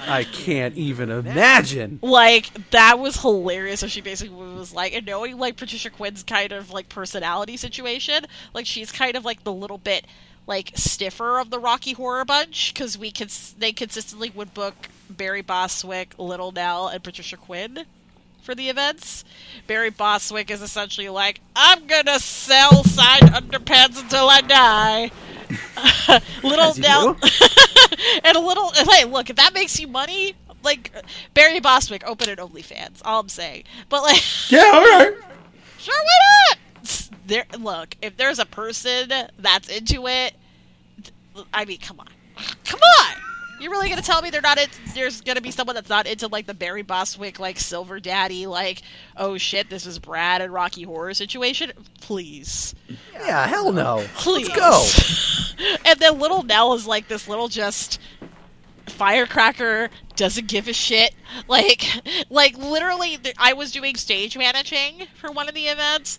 I 0.09 0.25
can't 0.25 0.77
even 0.77 1.09
imagine. 1.09 2.01
like 2.03 2.71
that 2.71 2.99
was 2.99 3.21
hilarious. 3.21 3.79
So 3.79 3.87
she 3.87 4.01
basically 4.01 4.35
was 4.35 4.75
like, 4.75 4.93
and 4.93 5.07
knowing 5.07 5.39
like 5.39 5.57
Patricia 5.57 5.91
Quinn's 5.91 6.25
kind 6.25 6.51
of 6.51 6.73
like 6.73 6.89
personality 6.89 7.57
situation, 7.57 8.27
like 8.55 8.67
she's 8.67 8.91
kind 8.91 9.15
of 9.15 9.25
like 9.25 9.45
the 9.45 9.53
little 9.53 9.79
bit 9.79 10.05
like 10.49 10.73
stiffer 10.75 11.39
of 11.39 11.51
the 11.51 11.61
Rocky 11.61 11.93
Horror 11.93 12.25
bunch 12.25 12.75
because 12.75 12.99
we 12.99 13.13
could 13.13 13.31
they 13.31 13.71
consistently 13.73 14.31
would 14.31 14.53
book 14.53 14.89
Barry 15.11 15.43
Bostwick, 15.43 16.15
Little 16.19 16.53
Nell, 16.53 16.89
and 16.89 17.03
Patricia 17.03 17.37
Quinn 17.37 17.85
for 18.43 18.55
the 18.55 18.69
events. 18.69 19.25
Barry 19.67 19.91
Bostwick 19.91 20.51
is 20.51 20.63
essentially 20.63 21.09
like, 21.09 21.41
I'm 21.55 21.87
gonna 21.87 22.19
sell 22.19 22.83
side 22.85 23.23
underpants 23.23 24.01
until 24.01 24.29
I 24.29 24.41
die. 24.41 25.11
little 26.43 26.75
Nell 26.77 27.17
and 28.25 28.37
a 28.37 28.41
little 28.41 28.71
hey, 28.91 29.05
look, 29.05 29.31
if 29.31 29.37
that 29.37 29.55
makes 29.55 29.79
you 29.79 29.87
money, 29.87 30.35
like 30.63 30.93
Barry 31.35 31.61
Bostwick, 31.61 32.07
open 32.07 32.29
an 32.31 32.37
OnlyFans. 32.37 33.03
All 33.05 33.21
I'm 33.21 33.29
saying. 33.29 33.65
But 33.89 34.03
like 34.03 34.23
Yeah, 34.51 34.71
all 34.73 34.81
right. 34.81 35.15
sure 35.79 35.95
why 35.95 36.19
not? 36.51 36.59
There 37.27 37.45
look, 37.59 37.97
if 38.01 38.17
there's 38.17 38.39
a 38.39 38.47
person 38.47 39.13
that's 39.39 39.69
into 39.69 40.07
it, 40.07 40.35
I 41.53 41.67
mean, 41.67 41.79
come 41.79 42.01
on. 42.01 42.09
Come 42.65 42.81
on. 42.81 43.28
You 43.61 43.71
really 43.71 43.89
gonna 43.89 44.03
tell 44.03 44.23
me 44.23 44.31
they're 44.31 44.41
not? 44.41 44.59
In, 44.59 44.69
there's 44.95 45.21
gonna 45.21 45.41
be 45.41 45.51
someone 45.51 45.75
that's 45.75 45.89
not 45.89 46.07
into 46.07 46.29
like 46.29 46.47
the 46.47 46.55
Barry 46.55 46.83
Bostwick 46.83 47.39
like 47.41 47.59
Silver 47.59 47.99
Daddy 48.01 48.47
like 48.47 48.83
oh 49.17 49.37
shit 49.39 49.69
this 49.69 49.85
is 49.87 49.99
Brad 49.99 50.41
and 50.41 50.53
Rocky 50.53 50.83
Horror 50.83 51.15
situation? 51.15 51.73
Please, 52.01 52.75
Yeah, 53.15 53.47
hell 53.47 53.73
no. 53.73 54.07
please 54.17 54.49
Let's 54.49 55.55
go. 55.57 55.65
and 55.85 55.99
then 55.99 56.19
little 56.19 56.43
Nell 56.45 56.75
is 56.75 56.87
like 56.87 57.09
this 57.09 57.27
little 57.29 57.49
just 57.49 58.01
firecracker 58.87 59.91
doesn't 60.17 60.49
give 60.49 60.67
a 60.67 60.73
shit 60.73 61.15
like 61.47 61.85
like 62.31 62.57
literally 62.57 63.19
th- 63.19 63.35
i 63.39 63.53
was 63.53 63.71
doing 63.71 63.95
stage 63.95 64.37
managing 64.37 65.07
for 65.15 65.31
one 65.31 65.47
of 65.49 65.55
the 65.55 65.67
events 65.67 66.19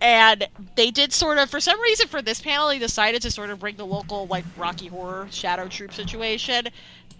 and 0.00 0.46
they 0.76 0.90
did 0.90 1.12
sort 1.12 1.38
of 1.38 1.50
for 1.50 1.60
some 1.60 1.80
reason 1.80 2.06
for 2.06 2.22
this 2.22 2.40
panel 2.40 2.68
they 2.68 2.78
decided 2.78 3.22
to 3.22 3.30
sort 3.30 3.50
of 3.50 3.58
bring 3.58 3.76
the 3.76 3.86
local 3.86 4.26
like 4.26 4.44
rocky 4.56 4.86
horror 4.86 5.26
shadow 5.30 5.66
troupe 5.66 5.92
situation 5.92 6.68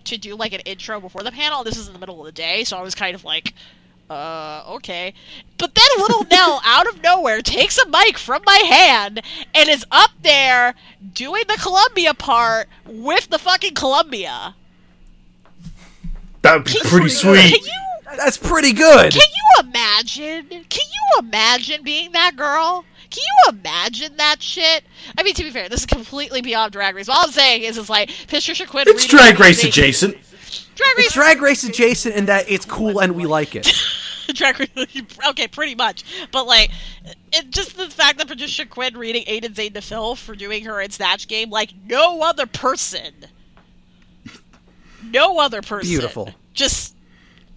to 0.05 0.17
do 0.17 0.35
like 0.37 0.53
an 0.53 0.61
intro 0.61 1.01
before 1.01 1.23
the 1.23 1.33
panel 1.33 1.65
this 1.65 1.77
is 1.77 1.87
in 1.87 1.93
the 1.93 1.99
middle 1.99 2.21
of 2.21 2.27
the 2.27 2.33
day 2.33 2.65
so 2.65 2.77
i 2.77 2.83
was 2.83 2.95
kind 2.95 3.15
of 3.15 3.25
like 3.25 3.53
uh, 4.11 4.63
okay. 4.67 5.13
But 5.59 5.75
then 5.75 5.85
little 5.99 6.25
Nell, 6.25 6.61
out 6.65 6.89
of 6.89 7.03
nowhere, 7.03 7.43
takes 7.43 7.79
a 7.79 7.87
mic 7.89 8.17
from 8.17 8.43
my 8.47 8.57
hand 8.57 9.21
and 9.55 9.69
is 9.69 9.85
up 9.91 10.11
there 10.23 10.75
doing 11.13 11.43
the 11.47 11.59
Columbia 11.61 12.15
part 12.15 12.69
with 12.87 13.29
the 13.29 13.39
fucking 13.39 13.75
Columbia. 13.75 14.55
That 16.43 16.55
would 16.55 16.65
be 16.65 16.79
pretty 16.85 17.11
sweet. 17.11 17.69
That's 18.17 18.37
pretty 18.37 18.73
good. 18.73 19.13
can 19.13 19.21
you 19.21 19.69
imagine? 19.69 20.47
Can 20.49 20.63
you 20.87 21.19
imagine 21.21 21.83
being 21.83 22.13
that 22.13 22.37
girl? 22.37 22.85
Can 23.11 23.23
you 23.23 23.59
imagine 23.59 24.17
that 24.19 24.43
shit? 24.43 24.85
I 25.17 25.23
mean, 25.23 25.35
to 25.35 25.43
be 25.43 25.51
fair, 25.51 25.69
this 25.69 25.81
is 25.81 25.87
completely 25.87 26.43
beyond 26.43 26.73
Drag 26.73 26.95
Race. 26.95 27.09
All 27.09 27.25
I'm 27.25 27.31
saying 27.31 27.63
is, 27.63 27.79
it's 27.79 27.89
like 27.89 28.11
Patricia 28.29 28.67
Quinn. 28.67 28.85
It's 28.89 29.07
Drag 29.07 29.39
Race 29.41 29.65
adjacent. 29.65 30.17
Drag 30.79 30.97
Race. 30.97 31.07
It's 31.07 31.15
drag 31.15 31.43
race 31.43 31.65
adjacent 31.65 32.15
in 32.15 32.27
that 32.27 32.49
it's 32.49 32.65
cool 32.65 33.01
and 33.01 33.17
we 33.17 33.27
like 33.27 33.57
it. 33.57 33.67
Drag 34.35 34.61
Race- 34.61 35.03
okay, 35.31 35.49
pretty 35.49 35.75
much. 35.75 36.05
But 36.31 36.47
like, 36.47 36.71
it 37.33 37.51
just 37.51 37.77
the 37.77 37.89
fact 37.91 38.19
that 38.19 38.29
Patricia 38.29 38.65
Quinn 38.65 38.97
reading 38.97 39.25
Aiden 39.25 39.55
Zhane 39.55 39.75
to 39.75 39.81
Phil 39.81 40.15
for 40.15 40.37
doing 40.37 40.65
her 40.67 40.81
in 40.81 40.91
Snatch 40.91 41.27
Game 41.27 41.51
like 41.51 41.73
no 41.87 42.23
other 42.23 42.47
person, 42.47 43.13
no 45.03 45.41
other 45.41 45.63
person. 45.63 45.89
Beautiful. 45.89 46.31
Just 46.55 46.95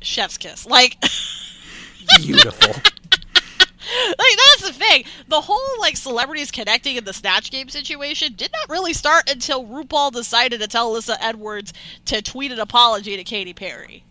chef's 0.01 0.37
kiss. 0.37 0.65
Like, 0.65 0.97
Beautiful. 2.17 2.69
like 2.73 4.37
that's 4.59 4.61
the 4.67 4.73
thing. 4.73 5.03
The 5.27 5.41
whole 5.41 5.79
like 5.79 5.97
celebrities 5.97 6.51
connecting 6.51 6.95
in 6.97 7.03
the 7.03 7.13
Snatch 7.13 7.51
Game 7.51 7.69
situation 7.69 8.33
did 8.35 8.51
not 8.51 8.69
really 8.69 8.93
start 8.93 9.29
until 9.29 9.65
RuPaul 9.65 10.11
decided 10.11 10.61
to 10.61 10.67
tell 10.67 10.93
Alyssa 10.93 11.17
Edwards 11.21 11.73
to 12.05 12.21
tweet 12.21 12.51
an 12.51 12.59
apology 12.59 13.15
to 13.17 13.23
Katy 13.23 13.53
Perry. 13.53 14.03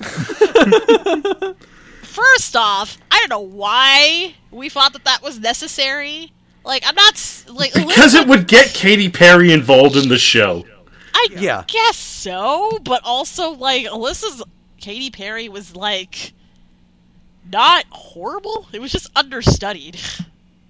First 2.02 2.56
off, 2.56 2.96
I 3.10 3.18
don't 3.20 3.28
know 3.28 3.40
why 3.40 4.34
we 4.50 4.68
thought 4.68 4.92
that 4.94 5.04
that 5.04 5.22
was 5.22 5.38
necessary. 5.38 6.32
Like, 6.64 6.82
I'm 6.86 6.94
not 6.94 7.44
like 7.48 7.74
Because 7.74 8.14
Alyssa- 8.14 8.22
it 8.22 8.28
would 8.28 8.48
get 8.48 8.68
Katy 8.68 9.10
Perry 9.10 9.52
involved 9.52 9.96
in 9.96 10.08
the 10.08 10.18
show. 10.18 10.64
I 11.14 11.28
Yeah. 11.32 11.64
guess 11.66 11.96
so, 11.96 12.78
but 12.84 13.02
also 13.04 13.50
like 13.50 13.86
Alyssa's 13.86 14.42
Katy 14.86 15.10
Perry 15.10 15.48
was 15.48 15.74
like 15.74 16.32
not 17.50 17.86
horrible. 17.90 18.68
It 18.72 18.80
was 18.80 18.92
just 18.92 19.10
understudied. 19.16 19.98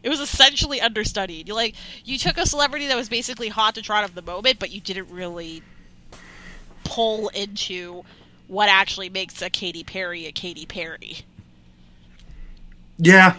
It 0.02 0.09
was 0.09 0.20
essentially 0.20 0.80
understudied. 0.80 1.48
You 1.48 1.55
like 1.55 1.74
you 2.05 2.16
took 2.16 2.38
a 2.38 2.47
celebrity 2.47 2.86
that 2.86 2.97
was 2.97 3.09
basically 3.09 3.48
hot 3.48 3.74
to 3.74 3.82
trot 3.82 4.05
of 4.05 4.14
the 4.14 4.22
moment, 4.22 4.60
but 4.60 4.70
you 4.70 4.80
didn't 4.80 5.10
really 5.10 5.64
pull 6.84 7.26
into 7.30 8.05
what 8.47 8.68
actually 8.68 9.09
makes 9.09 9.43
a 9.43 9.51
Katy 9.51 9.82
Perry 9.82 10.26
a 10.26 10.30
Katy 10.30 10.64
Perry. 10.64 11.22
Yeah. 12.98 13.34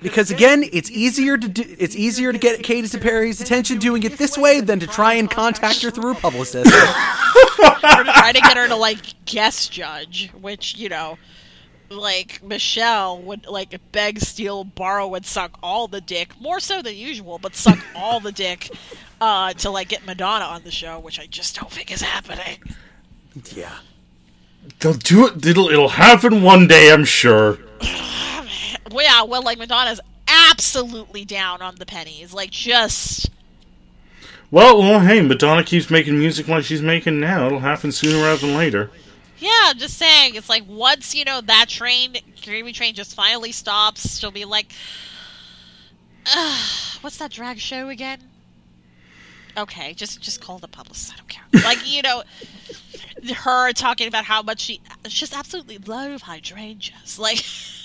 Because 0.00 0.30
again, 0.30 0.64
it's 0.72 0.90
easier 0.90 1.36
to 1.36 1.48
do, 1.48 1.64
it's 1.78 1.94
easier 1.94 2.32
to 2.32 2.38
get 2.38 2.62
Katy 2.62 2.98
Perry's 2.98 3.40
attention 3.40 3.78
doing 3.78 4.02
it 4.04 4.16
this 4.16 4.38
way 4.38 4.60
than 4.60 4.80
to 4.80 4.86
try 4.86 5.14
and 5.14 5.30
contact 5.30 5.82
her 5.82 5.90
through 5.90 6.12
a 6.12 6.14
publicist. 6.14 6.66
or 7.62 8.04
to 8.04 8.12
try 8.12 8.32
to 8.32 8.40
get 8.40 8.56
her 8.56 8.68
to 8.68 8.76
like 8.76 9.24
guest 9.26 9.70
judge, 9.70 10.30
which 10.40 10.76
you 10.78 10.88
know, 10.88 11.18
like 11.90 12.42
Michelle 12.42 13.20
would 13.22 13.46
like 13.46 13.78
beg, 13.92 14.20
steal, 14.20 14.64
borrow, 14.64 15.14
and 15.14 15.26
suck 15.26 15.58
all 15.62 15.88
the 15.88 16.00
dick, 16.00 16.40
more 16.40 16.58
so 16.58 16.80
than 16.80 16.94
usual, 16.94 17.38
but 17.38 17.54
suck 17.54 17.78
all 17.94 18.18
the 18.18 18.32
dick 18.32 18.70
uh, 19.20 19.52
to 19.54 19.70
like 19.70 19.88
get 19.88 20.06
Madonna 20.06 20.46
on 20.46 20.62
the 20.64 20.70
show, 20.70 20.98
which 20.98 21.20
I 21.20 21.26
just 21.26 21.58
don't 21.58 21.70
think 21.70 21.92
is 21.92 22.02
happening. 22.02 22.62
yeah. 23.54 23.76
They'll 24.78 24.94
do 24.94 25.26
it. 25.26 25.44
It'll, 25.44 25.68
it'll 25.68 25.88
happen 25.88 26.42
one 26.42 26.66
day, 26.66 26.92
I'm 26.92 27.04
sure. 27.04 27.58
Well, 28.92 29.04
yeah, 29.04 29.22
well, 29.24 29.42
like 29.42 29.58
Madonna's 29.58 30.00
absolutely 30.28 31.24
down 31.24 31.62
on 31.62 31.76
the 31.76 31.86
pennies, 31.86 32.32
like 32.32 32.50
just. 32.50 33.30
Well, 34.50 34.78
well, 34.78 35.00
hey, 35.00 35.22
Madonna 35.22 35.64
keeps 35.64 35.90
making 35.90 36.18
music 36.18 36.46
like 36.46 36.64
she's 36.64 36.82
making 36.82 37.20
now. 37.20 37.46
It'll 37.46 37.60
happen 37.60 37.90
sooner 37.90 38.22
rather 38.22 38.46
than 38.46 38.56
later. 38.56 38.90
Yeah, 39.38 39.50
I'm 39.64 39.78
just 39.78 39.98
saying. 39.98 40.34
It's 40.34 40.48
like 40.48 40.64
once 40.68 41.14
you 41.14 41.24
know 41.24 41.40
that 41.40 41.66
train, 41.68 42.16
gravy 42.44 42.72
train, 42.72 42.94
just 42.94 43.14
finally 43.14 43.50
stops, 43.50 44.18
she'll 44.18 44.30
be 44.30 44.44
like, 44.44 44.72
Ugh, 46.32 46.98
"What's 47.00 47.16
that 47.18 47.30
drag 47.32 47.58
show 47.58 47.88
again?" 47.88 48.20
Okay, 49.56 49.94
just 49.94 50.20
just 50.20 50.40
call 50.40 50.58
the 50.58 50.68
publicist. 50.68 51.12
I 51.12 51.16
don't 51.16 51.28
care. 51.28 51.44
Like 51.64 51.90
you 51.90 52.02
know, 52.02 52.22
her 53.34 53.72
talking 53.72 54.08
about 54.08 54.24
how 54.24 54.42
much 54.42 54.60
she 54.60 54.80
just 55.08 55.36
absolutely 55.36 55.78
love 55.78 56.22
hydrangeas. 56.22 57.18
Like, 57.18 57.38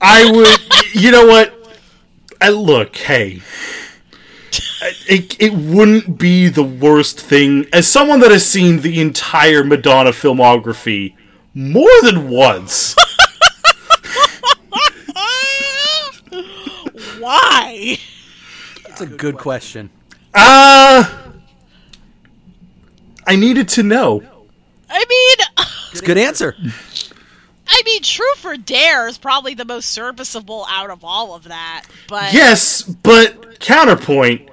I 0.00 0.30
would. 0.30 0.48
You 0.94 1.10
know 1.10 1.26
what? 1.26 1.52
I, 2.40 2.50
look, 2.50 2.96
hey. 2.96 3.40
It, 5.08 5.40
it 5.40 5.54
wouldn't 5.54 6.18
be 6.18 6.48
the 6.48 6.62
worst 6.62 7.18
thing. 7.20 7.66
As 7.72 7.88
someone 7.88 8.20
that 8.20 8.30
has 8.30 8.46
seen 8.46 8.80
the 8.80 9.00
entire 9.00 9.64
Madonna 9.64 10.10
filmography 10.10 11.14
more 11.54 11.88
than 12.02 12.28
once, 12.28 12.94
why? 17.18 17.98
That's 18.86 19.00
a 19.00 19.06
good 19.06 19.36
question. 19.38 19.90
uh. 20.34 21.20
I 23.26 23.36
needed 23.36 23.68
to 23.70 23.82
know. 23.82 24.22
I 24.90 25.02
mean, 25.08 25.66
It's 25.92 26.02
a 26.02 26.04
good 26.04 26.18
answer. 26.18 26.54
I 27.66 27.82
mean, 27.84 28.02
Truth 28.02 28.44
or 28.44 28.56
Dare 28.56 29.08
is 29.08 29.18
probably 29.18 29.54
the 29.54 29.64
most 29.64 29.90
serviceable 29.90 30.66
out 30.68 30.90
of 30.90 31.04
all 31.04 31.34
of 31.34 31.44
that. 31.44 31.84
But 32.08 32.32
Yes, 32.32 32.82
but 32.82 33.60
counterpoint, 33.60 34.48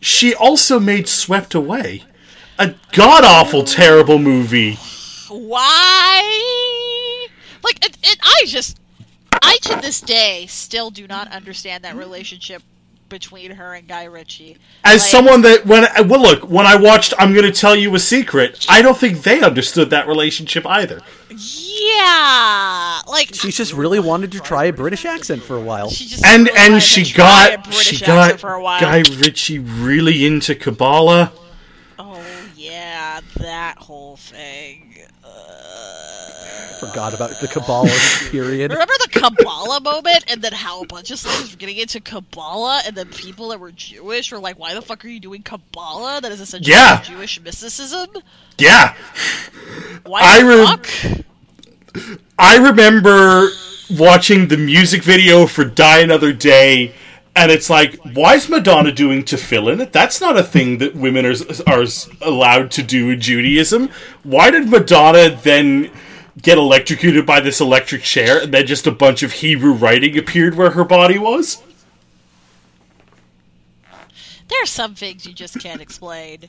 she 0.00 0.34
also 0.34 0.78
made 0.78 1.08
Swept 1.08 1.54
Away. 1.54 2.04
A 2.58 2.74
god 2.92 3.24
awful, 3.24 3.64
terrible 3.64 4.18
movie. 4.18 4.74
why? 5.28 7.28
Like, 7.64 7.84
it, 7.84 7.96
it, 8.02 8.18
I 8.22 8.44
just, 8.46 8.78
I 9.42 9.56
to 9.62 9.76
this 9.80 10.00
day 10.00 10.46
still 10.48 10.90
do 10.90 11.06
not 11.06 11.32
understand 11.32 11.84
that 11.84 11.96
relationship 11.96 12.62
between 13.12 13.50
her 13.52 13.74
and 13.74 13.86
Guy 13.86 14.04
Ritchie. 14.04 14.56
As 14.82 15.02
Like, 15.02 15.10
someone 15.10 15.42
that 15.42 15.66
when 15.66 15.84
I, 15.84 16.00
well 16.00 16.20
look 16.22 16.48
when 16.48 16.66
I 16.66 16.76
watched 16.76 17.12
I'm 17.18 17.34
gonna 17.34 17.52
tell 17.52 17.76
you 17.76 17.94
a 17.94 17.98
secret 17.98 18.64
I 18.70 18.80
don't 18.80 18.96
think 18.96 19.22
they 19.22 19.42
understood 19.42 19.90
that 19.90 20.08
relationship 20.08 20.66
either. 20.66 21.02
yeah, 21.28 23.00
like 23.06 23.34
She 23.34 23.52
just 23.52 23.74
really 23.74 24.00
wanted 24.00 24.32
to 24.32 24.40
try 24.40 24.64
a 24.64 24.72
British 24.72 25.04
accent 25.04 25.42
for 25.42 25.56
a 25.56 25.60
while. 25.60 25.90
she 25.90 26.06
just 26.06 26.24
And 26.24 26.46
really 26.46 26.58
and 26.58 26.82
she 26.82 27.12
got 27.12 27.72
she 27.74 28.02
got 28.04 28.40
for 28.40 28.54
a 28.54 28.62
while. 28.62 28.80
Guy 28.80 29.00
Ritchie 29.00 29.58
really 29.58 30.24
into 30.24 30.54
Kabbalah. 30.54 31.32
Oh 31.98 32.24
yeah, 32.56 33.20
that 33.36 33.76
whole 33.78 34.16
thing. 34.16 34.91
Forgot 36.82 37.14
about 37.14 37.30
the 37.40 37.46
Kabbalah 37.46 37.88
period. 38.30 38.72
Remember 38.72 38.92
the 38.98 39.08
Kabbalah 39.08 39.80
moment, 39.80 40.24
and 40.26 40.42
then 40.42 40.52
how 40.52 40.82
a 40.82 40.86
bunch 40.86 41.12
of 41.12 41.18
slaves 41.20 41.52
were 41.52 41.56
getting 41.56 41.76
into 41.76 42.00
Kabbalah, 42.00 42.82
and 42.84 42.96
then 42.96 43.08
people 43.08 43.50
that 43.50 43.60
were 43.60 43.70
Jewish 43.70 44.32
were 44.32 44.40
like, 44.40 44.58
"Why 44.58 44.74
the 44.74 44.82
fuck 44.82 45.04
are 45.04 45.08
you 45.08 45.20
doing 45.20 45.42
Kabbalah? 45.42 46.20
That 46.20 46.32
is 46.32 46.40
essentially 46.40 46.72
Yeah. 46.74 47.00
Jewish 47.02 47.40
mysticism. 47.40 48.08
Yeah. 48.58 48.94
Why 50.04 50.20
I 50.22 50.42
the 50.42 50.48
re- 50.48 50.66
fuck?" 50.66 52.08
I 52.36 52.56
remember 52.56 53.48
watching 53.90 54.48
the 54.48 54.56
music 54.56 55.04
video 55.04 55.46
for 55.46 55.64
Die 55.64 55.98
Another 56.00 56.32
Day, 56.32 56.94
and 57.36 57.52
it's 57.52 57.70
like, 57.70 58.00
why 58.14 58.34
is 58.34 58.48
Madonna 58.48 58.90
doing 58.90 59.22
tefillin? 59.22 59.92
That's 59.92 60.20
not 60.20 60.36
a 60.36 60.42
thing 60.42 60.78
that 60.78 60.96
women 60.96 61.26
are, 61.26 61.34
are 61.66 61.84
allowed 62.20 62.70
to 62.72 62.82
do 62.82 63.10
in 63.10 63.20
Judaism. 63.20 63.88
Why 64.24 64.50
did 64.50 64.68
Madonna 64.68 65.30
then 65.30 65.90
get 66.40 66.56
electrocuted 66.56 67.26
by 67.26 67.40
this 67.40 67.60
electric 67.60 68.02
chair, 68.02 68.42
and 68.42 68.54
then 68.54 68.66
just 68.66 68.86
a 68.86 68.90
bunch 68.90 69.22
of 69.22 69.32
Hebrew 69.32 69.72
writing 69.72 70.16
appeared 70.16 70.54
where 70.56 70.70
her 70.70 70.84
body 70.84 71.18
was? 71.18 71.62
There 74.48 74.62
are 74.62 74.66
some 74.66 74.94
things 74.94 75.26
you 75.26 75.32
just 75.32 75.60
can't 75.60 75.80
explain. 75.80 76.48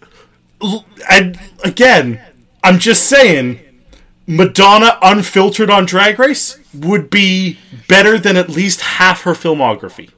And 1.10 1.39
again, 1.64 2.22
I'm 2.64 2.80
just 2.80 3.07
saying, 3.07 3.60
Madonna 4.26 4.97
unfiltered 5.01 5.69
on 5.69 5.85
Drag 5.85 6.18
Race 6.18 6.60
would 6.73 7.10
be 7.10 7.60
better 7.88 8.18
than 8.18 8.38
at 8.38 8.49
least 8.49 8.81
half 8.81 9.23
her 9.23 9.34
filmography. 9.34 10.10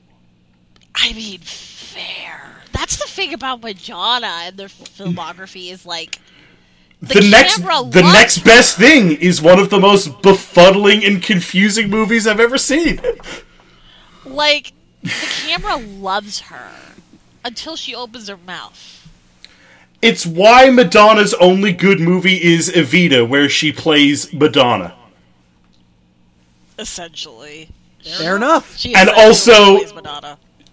I 0.93 1.13
mean, 1.13 1.39
fair. 1.39 2.55
That's 2.71 2.97
the 2.97 3.07
thing 3.07 3.33
about 3.33 3.61
Madonna 3.61 4.41
and 4.43 4.57
their 4.57 4.67
filmography 4.67 5.71
is 5.71 5.85
like 5.85 6.19
the, 7.07 7.27
next 7.29 7.57
the 7.57 7.63
loves 7.63 7.91
next 8.13 8.39
best 8.39 8.77
thing 8.77 9.11
is 9.13 9.41
one 9.41 9.59
of 9.59 9.69
the 9.69 9.79
most 9.79 10.09
befuddling 10.21 11.05
and 11.07 11.21
confusing 11.21 11.89
movies 11.89 12.25
I've 12.27 12.39
ever 12.39 12.57
seen. 12.57 13.01
like 14.25 14.73
the 15.03 15.09
camera 15.45 15.77
loves 15.77 16.39
her 16.41 16.71
until 17.43 17.75
she 17.75 17.93
opens 17.93 18.27
her 18.27 18.37
mouth. 18.37 18.91
It's 20.01 20.25
why 20.25 20.69
Madonna's 20.69 21.33
only 21.35 21.71
good 21.71 21.99
movie 21.99 22.43
is 22.43 22.69
Evita, 22.69 23.27
where 23.27 23.49
she 23.49 23.71
plays 23.71 24.31
Madonna. 24.33 24.93
Essentially, 26.77 27.69
Fair 28.03 28.35
enough. 28.35 28.77
she 28.77 28.93
And 28.95 29.09
also- 29.09 29.79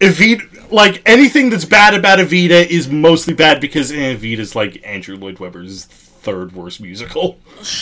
Evita, 0.01 0.73
like 0.73 1.01
anything 1.07 1.49
that's 1.51 1.65
bad 1.65 1.95
about 1.95 2.19
Evita 2.19 2.67
is 2.67 2.89
mostly 2.89 3.35
bad 3.35 3.61
because 3.61 3.93
eh, 3.93 4.15
Evita's 4.17 4.57
like 4.57 4.83
Andrew 4.85 5.17
Lloyd 5.17 5.39
Webber's 5.39 5.87
third 6.23 6.53
worst 6.53 6.81
musical. 6.81 7.39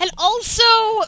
And 0.00 0.10
also 0.16 0.62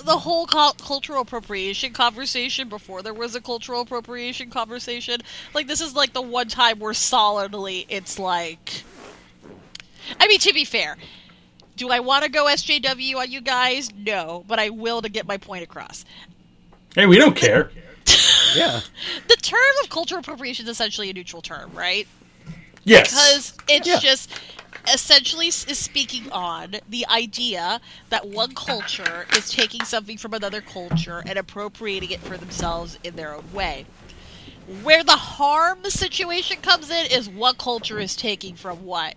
the 0.05 0.19
whole 0.19 0.47
cultural 0.49 1.20
appropriation 1.20 1.93
conversation 1.93 2.69
before 2.69 3.03
there 3.03 3.15
was 3.15 3.37
a 3.37 3.41
cultural 3.41 3.82
appropriation 3.82 4.51
conversation. 4.51 5.20
Like 5.55 5.69
this 5.69 5.81
is 5.81 5.95
like 5.95 6.12
the 6.12 6.20
one 6.20 6.49
time 6.49 6.81
where 6.81 6.93
solidly 6.93 7.87
it's 7.89 8.19
like 8.19 8.82
I 10.19 10.27
mean 10.27 10.41
to 10.41 10.53
be 10.53 10.65
fair, 10.65 10.97
Do 11.77 11.91
I 11.91 12.01
want 12.01 12.24
to 12.24 12.31
go 12.31 12.47
SJW 12.47 13.15
on 13.15 13.31
you 13.31 13.41
guys? 13.41 13.95
No, 13.95 14.45
but 14.49 14.59
I 14.59 14.70
will 14.70 15.03
to 15.03 15.09
get 15.09 15.24
my 15.24 15.37
point 15.37 15.62
across. 15.62 16.05
Hey, 16.97 17.07
we 17.07 17.16
don't 17.16 17.37
care. 17.37 17.70
Yeah. 18.57 18.81
The 19.28 19.37
term 19.37 19.61
of 19.85 19.91
cultural 19.91 20.19
appropriation 20.19 20.66
is 20.66 20.70
essentially 20.73 21.11
a 21.11 21.12
neutral 21.12 21.43
term, 21.43 21.70
right? 21.74 22.09
Yes. 22.85 23.19
because 23.19 23.55
it's 23.69 23.86
Yeah. 23.86 23.98
just 23.98 24.31
essentially 24.93 25.48
is 25.48 25.78
speaking 25.78 26.28
on 26.31 26.77
the 26.89 27.07
idea 27.09 27.81
that 28.11 28.27
one 28.28 28.55
culture 28.55 29.27
is 29.31 29.51
taking 29.51 29.85
something 29.85 30.19
from 30.19 30.35
another 30.35 30.62
culture 30.62 31.23
and 31.27 31.39
appropriating 31.39 32.11
it 32.11 32.23
for 32.24 32.39
themselves 32.39 32.98
in 33.05 33.16
their 33.16 33.35
own 33.35 33.51
way. 33.52 33.86
Where 34.66 35.05
the 35.05 35.16
harm 35.16 35.85
situation 35.85 36.62
comes 36.62 36.90
in 36.90 37.07
is 37.07 37.28
what 37.28 37.59
culture 37.59 37.98
is 38.01 38.16
taking 38.16 38.57
from 38.57 38.85
what. 38.85 39.16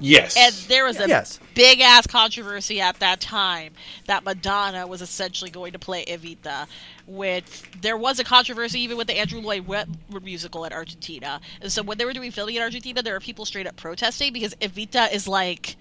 Yes. 0.00 0.36
And 0.36 0.54
there 0.68 0.84
was 0.84 1.00
a 1.00 1.08
Yes. 1.08 1.38
big 1.54 1.80
ass 1.80 2.06
controversy 2.06 2.80
at 2.80 2.98
that 3.00 3.20
time 3.20 3.72
that 4.06 4.24
Madonna 4.24 4.86
was 4.86 5.02
essentially 5.02 5.50
going 5.50 5.72
to 5.72 5.78
play 5.78 6.04
Evita. 6.04 6.66
With 7.06 7.68
there 7.80 7.96
was 7.96 8.18
a 8.18 8.24
controversy 8.24 8.80
even 8.80 8.96
with 8.96 9.06
the 9.06 9.16
Andrew 9.16 9.40
Lloyd 9.40 9.66
Webber 9.66 10.20
musical 10.22 10.64
in 10.64 10.72
Argentina. 10.72 11.40
And 11.60 11.70
so 11.70 11.82
when 11.82 11.98
they 11.98 12.04
were 12.04 12.12
doing 12.12 12.32
filming 12.32 12.56
in 12.56 12.62
Argentina, 12.62 13.02
there 13.02 13.14
were 13.14 13.20
people 13.20 13.44
straight 13.44 13.66
up 13.66 13.76
protesting 13.76 14.32
because 14.32 14.54
Evita 14.56 15.12
is 15.12 15.28
like 15.28 15.76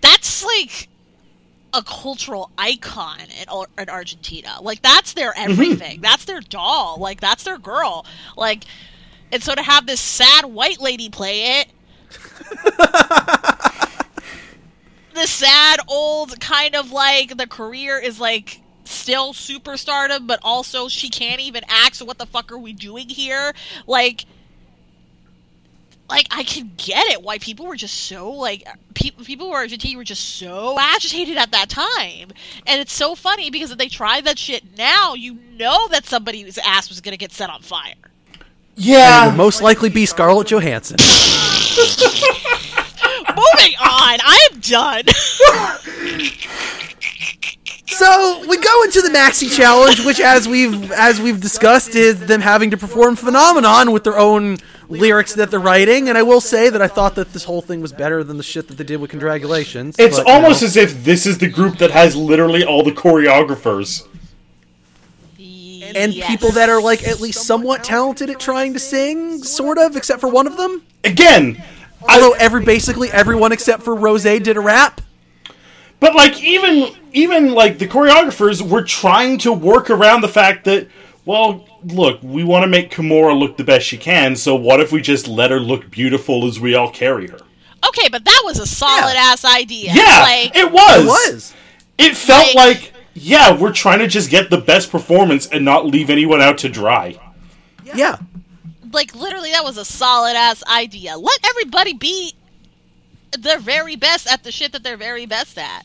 that's 0.00 0.44
like 0.44 0.88
a 1.74 1.82
cultural 1.82 2.50
icon 2.58 3.20
in, 3.20 3.48
in 3.78 3.88
Argentina. 3.88 4.58
Like 4.60 4.82
that's 4.82 5.14
their 5.14 5.32
mm-hmm. 5.32 5.52
everything. 5.52 6.00
That's 6.00 6.24
their 6.24 6.40
doll. 6.40 6.98
Like 6.98 7.20
that's 7.20 7.44
their 7.44 7.58
girl. 7.58 8.04
Like 8.36 8.64
and 9.30 9.42
so 9.42 9.54
to 9.54 9.62
have 9.62 9.86
this 9.86 10.00
sad 10.00 10.44
white 10.44 10.80
lady 10.80 11.08
play 11.08 11.60
it 11.60 11.68
the 15.14 15.26
sad 15.26 15.80
old 15.88 16.40
kind 16.40 16.74
of 16.74 16.90
like 16.90 17.36
the 17.36 17.46
career 17.46 17.98
is 17.98 18.20
like 18.20 18.60
still 18.84 19.32
superstardom, 19.32 20.26
but 20.26 20.40
also 20.42 20.88
she 20.88 21.08
can't 21.08 21.40
even 21.40 21.62
act. 21.68 21.96
So 21.96 22.04
what 22.04 22.18
the 22.18 22.26
fuck 22.26 22.52
are 22.52 22.58
we 22.58 22.72
doing 22.72 23.08
here? 23.08 23.54
Like, 23.86 24.24
like 26.08 26.26
I 26.30 26.42
can 26.42 26.72
get 26.76 27.06
it 27.06 27.22
why 27.22 27.38
people 27.38 27.66
were 27.66 27.76
just 27.76 27.94
so 27.94 28.30
like 28.30 28.66
people 28.94 29.24
people 29.24 29.46
who 29.46 29.52
are 29.52 29.60
Argentine 29.60 29.96
were 29.96 30.04
just 30.04 30.36
so 30.36 30.76
agitated 30.78 31.36
at 31.36 31.52
that 31.52 31.68
time, 31.68 32.32
and 32.66 32.80
it's 32.80 32.92
so 32.92 33.14
funny 33.14 33.50
because 33.50 33.70
if 33.70 33.78
they 33.78 33.88
try 33.88 34.20
that 34.20 34.38
shit 34.38 34.76
now, 34.76 35.14
you 35.14 35.34
know 35.34 35.88
that 35.88 36.04
somebody's 36.04 36.58
ass 36.58 36.88
was 36.88 37.00
gonna 37.00 37.16
get 37.16 37.32
set 37.32 37.50
on 37.50 37.62
fire. 37.62 38.11
It 38.76 38.84
yeah. 38.84 39.26
would 39.26 39.36
most 39.36 39.62
likely 39.62 39.90
be 39.90 40.06
Scarlett 40.06 40.48
Johansson. 40.48 40.96
Moving 43.28 43.74
on, 43.80 44.18
I 44.24 44.48
am 44.50 44.60
done. 44.60 45.04
So 47.86 48.44
we 48.48 48.56
go 48.56 48.82
into 48.84 49.00
the 49.02 49.10
Maxi 49.10 49.54
Challenge, 49.54 50.04
which, 50.04 50.18
as 50.18 50.48
we've 50.48 50.90
as 50.92 51.20
we've 51.20 51.40
discussed, 51.40 51.94
is 51.94 52.18
them 52.26 52.40
having 52.40 52.70
to 52.70 52.76
perform 52.76 53.16
Phenomenon 53.16 53.92
with 53.92 54.02
their 54.02 54.18
own 54.18 54.56
lyrics 54.88 55.34
that 55.34 55.50
they're 55.50 55.60
writing. 55.60 56.08
And 56.08 56.16
I 56.16 56.22
will 56.22 56.40
say 56.40 56.70
that 56.70 56.80
I 56.82 56.88
thought 56.88 57.14
that 57.16 57.32
this 57.32 57.44
whole 57.44 57.62
thing 57.62 57.80
was 57.80 57.92
better 57.92 58.24
than 58.24 58.38
the 58.38 58.42
shit 58.42 58.68
that 58.68 58.78
they 58.78 58.84
did 58.84 59.00
with 59.00 59.10
Congratulations. 59.10 59.96
It's 59.98 60.16
but, 60.18 60.26
you 60.26 60.32
almost 60.32 60.62
know. 60.62 60.66
as 60.66 60.76
if 60.76 61.04
this 61.04 61.26
is 61.26 61.38
the 61.38 61.48
group 61.48 61.78
that 61.78 61.90
has 61.90 62.16
literally 62.16 62.64
all 62.64 62.82
the 62.82 62.92
choreographers. 62.92 64.06
And 65.96 66.12
people 66.14 66.50
that 66.52 66.68
are 66.68 66.80
like 66.80 67.06
at 67.06 67.20
least 67.20 67.44
somewhat 67.46 67.84
talented 67.84 68.30
at 68.30 68.40
trying 68.40 68.72
to 68.74 68.78
sing, 68.78 69.42
sort 69.42 69.78
of, 69.78 69.96
except 69.96 70.20
for 70.20 70.28
one 70.28 70.46
of 70.46 70.56
them. 70.56 70.82
Again, 71.04 71.62
Although 72.08 72.32
every 72.32 72.64
basically 72.64 73.10
everyone 73.10 73.52
except 73.52 73.82
for 73.82 73.94
Rosé 73.94 74.42
did 74.42 74.56
a 74.56 74.60
rap. 74.60 75.00
But 76.00 76.14
like 76.14 76.42
even 76.42 76.96
even 77.12 77.52
like 77.52 77.78
the 77.78 77.86
choreographers 77.86 78.60
were 78.60 78.82
trying 78.82 79.38
to 79.38 79.52
work 79.52 79.90
around 79.90 80.22
the 80.22 80.28
fact 80.28 80.64
that 80.64 80.88
well, 81.24 81.68
look, 81.84 82.20
we 82.22 82.42
want 82.42 82.64
to 82.64 82.66
make 82.66 82.90
Kahmora 82.90 83.38
look 83.38 83.56
the 83.56 83.62
best 83.62 83.86
she 83.86 83.96
can, 83.96 84.34
so 84.34 84.56
what 84.56 84.80
if 84.80 84.90
we 84.90 85.00
just 85.00 85.28
let 85.28 85.52
her 85.52 85.60
look 85.60 85.88
beautiful 85.88 86.46
as 86.46 86.58
we 86.58 86.74
all 86.74 86.90
carry 86.90 87.28
her? 87.28 87.38
Okay, 87.86 88.08
but 88.10 88.24
that 88.24 88.42
was 88.44 88.58
a 88.58 88.66
solid 88.66 89.14
ass 89.16 89.44
idea. 89.44 89.92
Yeah, 89.94 90.22
like, 90.22 90.56
it 90.56 90.72
was. 90.72 91.04
It 91.04 91.06
was. 91.06 91.54
It 91.98 92.16
felt 92.16 92.54
Like- 92.56 92.80
like 92.80 92.91
yeah, 93.14 93.56
we're 93.58 93.72
trying 93.72 93.98
to 94.00 94.06
just 94.06 94.30
get 94.30 94.50
the 94.50 94.58
best 94.58 94.90
performance 94.90 95.46
and 95.46 95.64
not 95.64 95.86
leave 95.86 96.10
anyone 96.10 96.40
out 96.40 96.58
to 96.58 96.68
dry. 96.68 97.18
Yeah. 97.94 98.16
like 98.92 99.14
literally 99.14 99.50
that 99.50 99.64
was 99.64 99.76
a 99.76 99.84
solid 99.84 100.34
ass 100.34 100.62
idea. 100.64 101.16
Let 101.16 101.38
everybody 101.46 101.92
be 101.94 102.34
their 103.38 103.58
very 103.58 103.96
best 103.96 104.26
at 104.30 104.44
the 104.44 104.52
shit 104.52 104.72
that 104.72 104.82
they're 104.82 104.96
very 104.96 105.26
best 105.26 105.58
at. 105.58 105.84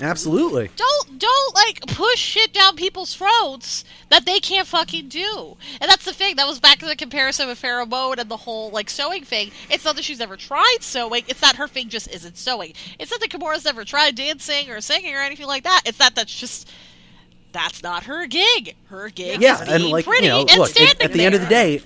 Absolutely. 0.00 0.70
Don't 0.76 1.18
don't 1.18 1.54
like 1.54 1.80
push 1.86 2.18
shit 2.18 2.52
down 2.52 2.76
people's 2.76 3.14
throats 3.14 3.84
that 4.08 4.24
they 4.24 4.40
can't 4.40 4.66
fucking 4.66 5.08
do. 5.08 5.56
And 5.80 5.90
that's 5.90 6.04
the 6.04 6.12
thing. 6.12 6.36
That 6.36 6.46
was 6.46 6.60
back 6.60 6.78
to 6.78 6.86
the 6.86 6.96
comparison 6.96 7.48
with 7.48 7.60
Farrah 7.60 7.88
Moan 7.88 8.18
and 8.18 8.28
the 8.30 8.36
whole 8.36 8.70
like 8.70 8.90
sewing 8.90 9.24
thing. 9.24 9.50
It's 9.70 9.84
not 9.84 9.96
that 9.96 10.04
she's 10.04 10.20
ever 10.20 10.36
tried 10.36 10.78
sewing. 10.80 11.24
It's 11.28 11.42
not 11.42 11.56
her 11.56 11.68
thing 11.68 11.88
just 11.88 12.12
isn't 12.12 12.36
sewing. 12.36 12.74
It's 12.98 13.10
not 13.10 13.20
that 13.20 13.30
Kahmora's 13.30 13.64
never 13.64 13.84
tried 13.84 14.14
dancing 14.14 14.70
or 14.70 14.80
singing 14.80 15.14
or 15.14 15.20
anything 15.20 15.46
like 15.46 15.64
that. 15.64 15.82
It's 15.84 15.98
that 15.98 16.14
that's 16.14 16.34
just 16.34 16.70
that's 17.52 17.82
not 17.82 18.04
her 18.04 18.26
gig. 18.26 18.76
Her 18.86 19.08
gig 19.10 19.40
Yeah, 19.40 19.54
is 19.54 19.68
and 19.68 19.82
being 19.82 19.92
like 19.92 20.04
pretty 20.04 20.24
you 20.26 20.30
know, 20.30 20.40
and 20.40 20.58
look 20.58 20.70
standing 20.70 20.96
at, 21.02 21.10
at 21.10 21.12
the 21.12 21.24
end 21.24 21.34
of 21.34 21.40
the 21.40 21.46
day. 21.46 21.82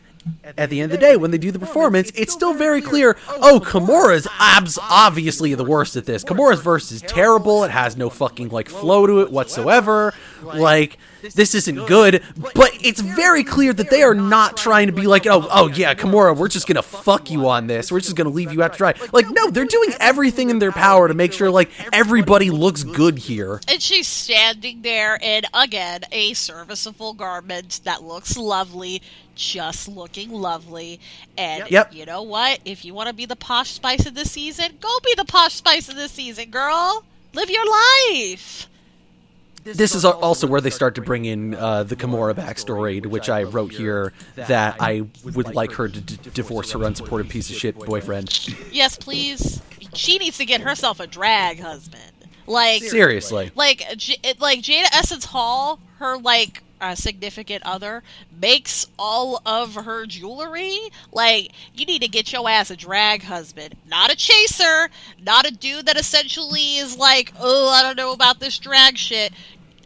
At 0.56 0.70
the 0.70 0.80
end 0.80 0.92
of 0.92 1.00
the 1.00 1.04
day, 1.04 1.16
when 1.16 1.30
they 1.30 1.38
do 1.38 1.50
the 1.50 1.58
performance, 1.58 2.10
it's 2.14 2.32
still 2.32 2.54
very 2.54 2.80
clear. 2.80 3.16
Oh, 3.28 3.60
Kahmora's 3.60 4.26
abs 4.38 4.78
obviously 4.80 5.54
the 5.54 5.64
worst 5.64 5.96
at 5.96 6.06
this. 6.06 6.24
Kahmora's 6.24 6.60
verse 6.60 6.92
is 6.92 7.02
terrible. 7.02 7.64
It 7.64 7.70
has 7.70 7.96
no 7.96 8.10
fucking 8.10 8.48
like 8.50 8.68
flow 8.68 9.06
to 9.06 9.20
it 9.20 9.30
whatsoever. 9.30 10.14
Like 10.42 10.98
this 11.34 11.54
isn't 11.54 11.86
good. 11.86 12.22
But 12.36 12.70
it's 12.80 13.00
very 13.00 13.44
clear 13.44 13.72
that 13.72 13.90
they 13.90 14.02
are 14.02 14.14
not 14.14 14.56
trying 14.56 14.86
to 14.86 14.92
be 14.92 15.06
like, 15.06 15.26
oh, 15.26 15.46
oh 15.50 15.68
yeah, 15.68 15.94
Kahmora, 15.94 16.36
we're 16.36 16.48
just 16.48 16.66
gonna 16.66 16.82
fuck 16.82 17.30
you 17.30 17.48
on 17.48 17.66
this. 17.66 17.90
We're 17.90 18.00
just 18.00 18.16
gonna 18.16 18.30
leave 18.30 18.52
you 18.52 18.62
out 18.62 18.72
to 18.72 18.78
dry. 18.78 18.94
Like 19.12 19.28
no, 19.30 19.50
they're 19.50 19.64
doing 19.64 19.90
everything 20.00 20.50
in 20.50 20.58
their 20.58 20.72
power 20.72 21.08
to 21.08 21.14
make 21.14 21.32
sure 21.32 21.50
like 21.50 21.70
everybody 21.92 22.50
looks 22.50 22.84
good 22.84 23.18
here. 23.18 23.60
And 23.68 23.82
she's 23.82 24.06
standing 24.08 24.82
there 24.82 25.18
in, 25.20 25.44
again, 25.54 26.02
a 26.12 26.34
serviceable 26.34 27.14
garment 27.14 27.80
that 27.84 28.02
looks 28.02 28.36
lovely, 28.36 29.02
just 29.36 29.86
looking 29.86 30.32
lovely. 30.32 30.98
And 31.38 31.70
Yep. 31.70 31.94
you 31.94 32.04
know 32.06 32.22
what? 32.22 32.58
If 32.64 32.84
you 32.84 32.92
want 32.94 33.08
to 33.08 33.14
be 33.14 33.26
the 33.26 33.36
posh 33.36 33.70
spice 33.70 34.06
of 34.06 34.14
the 34.14 34.24
season, 34.24 34.72
go 34.80 34.88
be 35.04 35.14
the 35.16 35.24
posh 35.24 35.54
spice 35.54 35.88
of 35.88 35.94
the 35.94 36.08
season, 36.08 36.50
girl. 36.50 37.04
Live 37.34 37.50
your 37.50 37.64
life. 38.10 38.68
This 39.64 39.94
is 39.96 40.04
al- 40.04 40.12
also 40.20 40.46
where 40.46 40.60
they 40.60 40.70
start 40.70 40.94
to 40.94 41.00
bring 41.02 41.24
in 41.24 41.54
uh, 41.54 41.82
the 41.82 41.96
Kahmora 41.96 42.34
backstory, 42.34 43.02
to 43.02 43.08
which 43.08 43.28
I 43.28 43.42
wrote 43.42 43.72
here 43.72 44.12
that 44.36 44.76
I 44.80 45.06
would 45.24 45.54
like 45.56 45.72
her 45.72 45.88
to 45.88 46.00
d- 46.00 46.18
divorce 46.34 46.70
her 46.72 46.84
unsupported 46.84 47.28
piece 47.28 47.50
of 47.50 47.56
shit 47.56 47.74
boyfriend. 47.76 48.48
Yes, 48.70 48.96
please. 48.96 49.60
She 49.92 50.18
needs 50.18 50.38
to 50.38 50.44
get 50.44 50.60
herself 50.60 51.00
a 51.00 51.06
drag 51.08 51.58
husband. 51.60 52.00
Like, 52.46 52.84
Seriously. 52.84 53.50
like, 53.56 53.80
like 54.38 54.60
Jada 54.60 54.86
Essence 54.92 55.24
Hall, 55.24 55.80
her 55.98 56.16
like 56.16 56.62
uh, 56.80 56.94
significant 56.94 57.62
other, 57.64 58.02
makes 58.40 58.86
all 58.98 59.40
of 59.46 59.74
her 59.74 60.06
jewelry. 60.06 60.78
Like, 61.12 61.52
you 61.74 61.86
need 61.86 62.02
to 62.02 62.08
get 62.08 62.32
your 62.32 62.48
ass 62.48 62.70
a 62.70 62.76
drag 62.76 63.22
husband, 63.24 63.76
not 63.86 64.12
a 64.12 64.16
chaser, 64.16 64.88
not 65.22 65.46
a 65.46 65.50
dude 65.50 65.86
that 65.86 65.98
essentially 65.98 66.76
is 66.76 66.96
like, 66.96 67.32
oh, 67.38 67.68
I 67.70 67.82
don't 67.82 67.96
know 67.96 68.12
about 68.12 68.40
this 68.40 68.58
drag 68.58 68.96
shit. 68.98 69.32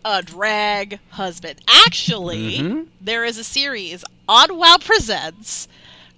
A 0.02 0.22
drag 0.22 0.98
husband. 1.10 1.60
Actually, 1.68 2.86
there 3.00 3.22
is 3.24 3.36
a 3.36 3.44
series 3.44 4.02
on 4.26 4.56
WoW 4.56 4.78
Presents 4.80 5.68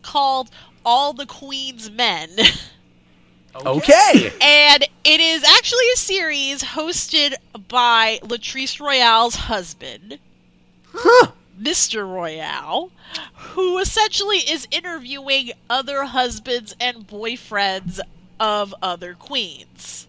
called 0.03 0.51
All 0.85 1.13
the 1.13 1.27
Queen's 1.27 1.91
Men. 1.91 2.31
Okay. 3.55 4.33
And 4.41 4.83
it 5.05 5.21
is 5.21 5.45
actually 5.45 5.85
a 5.95 5.99
series 5.99 6.63
hosted 6.63 7.35
by 7.69 8.19
Latrice 8.23 8.81
Royale's 8.81 9.35
husband, 9.35 10.19
Huh. 10.93 11.33
Mr. 11.61 12.09
Royale, 12.09 12.91
who 13.35 13.79
essentially 13.79 14.39
is 14.39 14.67
interviewing 14.71 15.53
other 15.71 16.05
husbands 16.05 16.75
and 16.81 17.07
boyfriends 17.07 18.01
of 18.41 18.75
other 18.83 19.15
queens. 19.15 20.09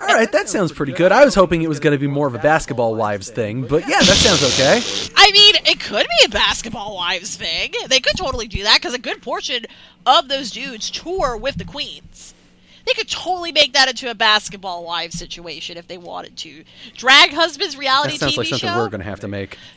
All 0.00 0.08
right, 0.08 0.30
that 0.32 0.48
sounds 0.48 0.70
pretty 0.72 0.92
good. 0.92 1.12
I 1.12 1.24
was 1.24 1.34
hoping 1.34 1.62
it 1.62 1.68
was 1.68 1.80
going 1.80 1.92
to 1.92 1.98
be 1.98 2.06
more 2.06 2.26
of 2.26 2.34
a 2.34 2.38
basketball 2.38 2.94
wives 2.94 3.30
thing, 3.30 3.62
but 3.62 3.88
yeah, 3.88 4.00
that 4.00 4.16
sounds 4.16 4.42
okay. 4.42 4.80
I 5.16 5.30
mean, 5.32 5.54
it 5.66 5.80
could 5.80 6.06
be 6.06 6.26
a 6.26 6.28
basketball 6.28 6.94
wives 6.94 7.36
thing. 7.36 7.72
They 7.88 8.00
could 8.00 8.16
totally 8.16 8.46
do 8.46 8.64
that 8.64 8.76
because 8.76 8.92
a 8.92 8.98
good 8.98 9.22
portion 9.22 9.64
of 10.04 10.28
those 10.28 10.50
dudes 10.50 10.90
tour 10.90 11.36
with 11.36 11.56
the 11.56 11.64
queens. 11.64 12.33
They 12.86 12.92
could 12.92 13.08
totally 13.08 13.52
make 13.52 13.72
that 13.72 13.88
into 13.88 14.10
a 14.10 14.14
basketball 14.14 14.84
wives 14.84 15.18
situation 15.18 15.76
if 15.76 15.88
they 15.88 15.98
wanted 15.98 16.36
to. 16.38 16.64
Drag 16.96 17.30
husbands 17.32 17.76
reality 17.76 18.12
That 18.12 18.20
sounds 18.20 18.34
TV 18.34 18.38
like 18.38 18.46
something 18.48 18.68
show. 18.68 18.76
we're 18.76 18.88
going 18.88 19.00
to 19.00 19.06
have 19.06 19.20
to 19.20 19.28
make. 19.28 19.58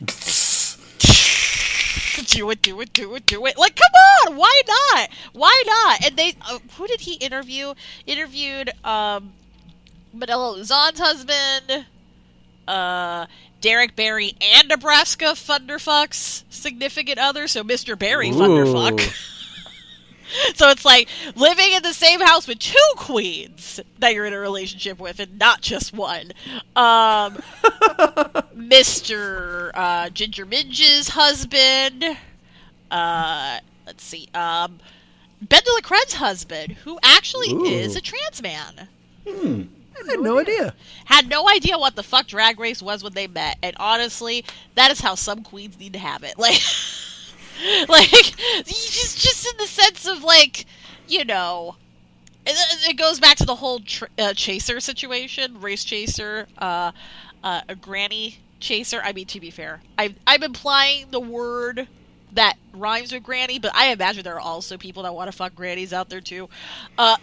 do 2.26 2.50
it, 2.50 2.62
do 2.62 2.80
it, 2.80 2.92
do 2.92 3.14
it, 3.14 3.26
do 3.26 3.46
it. 3.46 3.56
Like, 3.56 3.76
come 3.76 4.32
on, 4.32 4.36
why 4.36 4.62
not? 4.66 5.08
Why 5.32 5.62
not? 5.66 6.04
And 6.04 6.16
they, 6.16 6.34
uh, 6.42 6.58
who 6.76 6.86
did 6.86 7.00
he 7.00 7.14
interview? 7.14 7.74
Interviewed 8.06 8.70
um, 8.84 9.32
Manila 10.12 10.56
Luzon's 10.56 10.98
husband, 10.98 11.86
uh, 12.66 13.26
Derrick 13.60 13.96
Barry 13.96 14.34
and 14.40 14.68
Nebraska 14.68 15.26
Thunderfuck's 15.34 16.44
significant 16.50 17.18
other, 17.18 17.48
so 17.48 17.64
Mr. 17.64 17.98
Barry 17.98 18.30
Thunderfuck. 18.30 19.34
so 20.54 20.70
it's 20.70 20.84
like 20.84 21.08
living 21.34 21.72
in 21.72 21.82
the 21.82 21.92
same 21.92 22.20
house 22.20 22.46
with 22.46 22.58
two 22.58 22.76
queens 22.96 23.80
that 23.98 24.14
you're 24.14 24.26
in 24.26 24.32
a 24.32 24.38
relationship 24.38 24.98
with, 24.98 25.20
and 25.20 25.38
not 25.38 25.60
just 25.60 25.92
one. 25.92 26.32
Um, 26.76 27.36
Mr. 28.56 29.70
Uh, 29.74 30.10
Ginger 30.10 30.46
Minge's 30.46 31.08
husband. 31.08 32.04
Uh, 32.90 33.58
let's 33.86 34.04
see. 34.04 34.28
Um, 34.34 34.78
Ben 35.40 35.62
DeLaCreme's 35.62 36.14
husband, 36.14 36.72
who 36.72 36.98
actually 37.02 37.52
Ooh. 37.52 37.64
is 37.64 37.96
a 37.96 38.00
trans 38.00 38.42
man. 38.42 38.88
I 39.26 40.10
had 40.10 40.20
no 40.20 40.38
idea. 40.38 40.74
Had 41.04 41.28
no 41.28 41.48
idea 41.48 41.78
what 41.78 41.96
the 41.96 42.02
fuck 42.02 42.26
drag 42.26 42.58
race 42.58 42.82
was 42.82 43.02
when 43.02 43.14
they 43.14 43.26
met, 43.26 43.58
and 43.62 43.76
honestly, 43.78 44.44
that 44.74 44.90
is 44.90 45.00
how 45.00 45.14
some 45.14 45.42
queens 45.42 45.78
need 45.78 45.92
to 45.92 45.98
have 45.98 46.22
it. 46.22 46.34
Like, 46.38 46.60
like 47.88 48.36
just 48.64 49.18
just 49.18 49.46
in 49.46 49.56
the 49.58 49.66
sense 49.66 50.06
of 50.06 50.22
like, 50.22 50.66
you 51.06 51.24
know, 51.24 51.76
it, 52.46 52.90
it 52.90 52.94
goes 52.96 53.20
back 53.20 53.36
to 53.38 53.44
the 53.44 53.56
whole 53.56 53.80
uh, 54.18 54.32
chaser 54.34 54.80
situation, 54.80 55.60
race 55.60 55.84
chaser, 55.84 56.46
uh, 56.58 56.92
uh, 57.42 57.60
a 57.68 57.74
granny 57.74 58.38
chaser. 58.60 59.00
I 59.02 59.12
mean, 59.12 59.26
to 59.26 59.40
be 59.40 59.50
fair, 59.50 59.80
I've, 59.96 60.14
I'm 60.26 60.42
implying 60.42 61.06
the 61.10 61.20
word 61.20 61.88
that 62.32 62.54
rhymes 62.72 63.12
with 63.12 63.22
granny, 63.22 63.58
but 63.58 63.74
I 63.74 63.88
imagine 63.92 64.22
there 64.22 64.36
are 64.36 64.40
also 64.40 64.76
people 64.76 65.02
that 65.04 65.14
want 65.14 65.30
to 65.30 65.36
fuck 65.36 65.54
grannies 65.54 65.92
out 65.92 66.08
there 66.08 66.20
too. 66.20 66.48
Uh, 66.96 67.16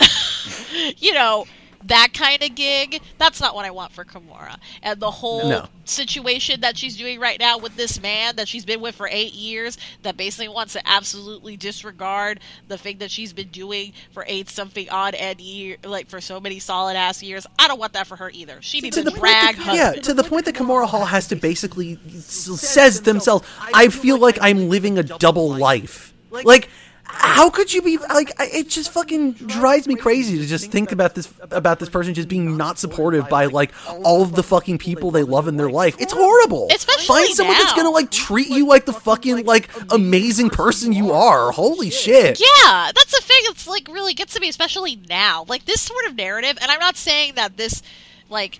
you 0.98 1.14
know, 1.14 1.46
that 1.88 2.10
kind 2.14 2.42
of 2.44 2.56
gig. 2.56 3.02
That's 3.18 3.40
not 3.40 3.54
what 3.56 3.66
I 3.66 3.72
want 3.72 3.92
for 3.92 4.04
Kahmora. 4.06 4.58
And 4.82 5.00
the 5.00 5.12
whole 5.12 5.48
No. 5.50 5.68
situation 5.84 6.62
that 6.62 6.78
she's 6.78 6.98
doing 6.98 7.20
right 7.20 7.40
now 7.40 7.58
with 7.58 7.76
this 7.76 8.02
man 8.02 8.36
that 8.38 8.48
she's 8.48 8.66
been 8.66 8.82
with 8.82 8.96
for 8.96 9.08
eight 9.12 9.34
years, 9.34 9.78
that 10.02 10.18
basically 10.18 10.48
wants 10.48 10.74
to 10.74 10.88
absolutely 10.88 11.58
disregard 11.58 12.40
the 12.68 12.78
thing 12.78 12.98
that 12.98 13.12
she's 13.12 13.34
been 13.34 13.50
doing 13.50 13.94
for 14.12 14.26
eight 14.28 14.50
something 14.50 14.90
odd 14.90 15.14
and 15.16 15.40
year, 15.40 15.78
like 15.84 16.10
for 16.10 16.20
so 16.22 16.40
many 16.40 16.60
solid 16.60 16.96
ass 16.96 17.22
years. 17.22 17.46
I 17.60 17.68
don't 17.68 17.80
want 17.80 17.94
that 17.94 18.08
for 18.08 18.16
her 18.16 18.30
either. 18.34 18.58
She 18.62 18.82
needs 18.82 18.96
to 18.96 19.02
a 19.02 19.06
the 19.06 19.12
drag 19.12 19.58
that, 19.58 19.76
yeah, 19.76 19.84
husband. 19.86 20.04
to 20.06 20.14
the 20.14 20.24
point 20.24 20.46
that 20.46 20.56
Kahmora 20.56 20.88
Hall 20.88 21.06
has 21.06 21.28
to 21.28 21.36
basically 21.36 22.00
says 22.20 23.02
themselves, 23.02 23.48
"I 23.74 23.90
feel 23.90 24.18
like 24.18 24.38
I'm 24.42 24.70
living 24.70 24.98
a 24.98 25.04
double 25.04 25.56
life." 25.56 26.14
Like, 26.32 26.70
how 27.18 27.50
could 27.50 27.74
you 27.74 27.82
be 27.82 27.98
like? 27.98 28.32
I- 28.40 28.50
It 28.54 28.70
just 28.70 28.92
fucking 28.92 29.34
drives 29.34 29.88
me 29.88 29.96
crazy 29.96 30.38
to 30.38 30.46
just 30.46 30.72
think 30.72 30.92
about 30.92 31.16
this 31.16 31.32
about 31.52 31.80
this 31.80 31.90
person 31.90 32.14
just 32.14 32.28
being 32.28 32.58
not 32.58 32.78
supportive 32.78 33.28
by 33.30 33.46
like 33.48 33.72
all 34.04 34.22
of 34.22 34.34
the 34.36 34.44
fucking 34.44 34.78
people 34.78 35.12
they 35.12 35.24
love 35.24 35.48
in 35.48 35.58
their 35.58 35.70
life. 35.70 35.96
It's 36.00 36.14
horrible. 36.14 36.68
Especially 36.74 37.06
Find 37.06 37.30
someone 37.36 37.58
that's 37.58 37.72
now. 37.72 37.78
gonna 37.84 37.90
like 37.92 38.12
treat 38.12 38.48
you 38.50 38.68
like 38.68 38.86
the 38.86 38.94
fucking 38.94 39.46
like 39.46 39.70
amazing 39.92 40.50
person 40.50 40.92
you 40.94 41.12
are. 41.12 41.52
Holy 41.52 41.90
shit. 41.90 42.40
Yeah, 42.40 42.92
that's 42.94 43.12
the 43.12 43.22
thing. 43.24 43.40
It's 43.44 43.68
like 43.68 43.88
really 43.88 44.14
gets 44.14 44.34
to 44.34 44.40
me, 44.40 44.50
especially 44.50 45.00
now. 45.10 45.46
Like 45.48 45.66
this 45.66 45.82
sort 45.82 46.06
of 46.06 46.16
narrative, 46.16 46.58
and 46.62 46.70
I'm 46.72 46.80
not 46.80 46.96
saying 46.98 47.36
that 47.36 47.58
this, 47.58 47.82
like, 48.30 48.60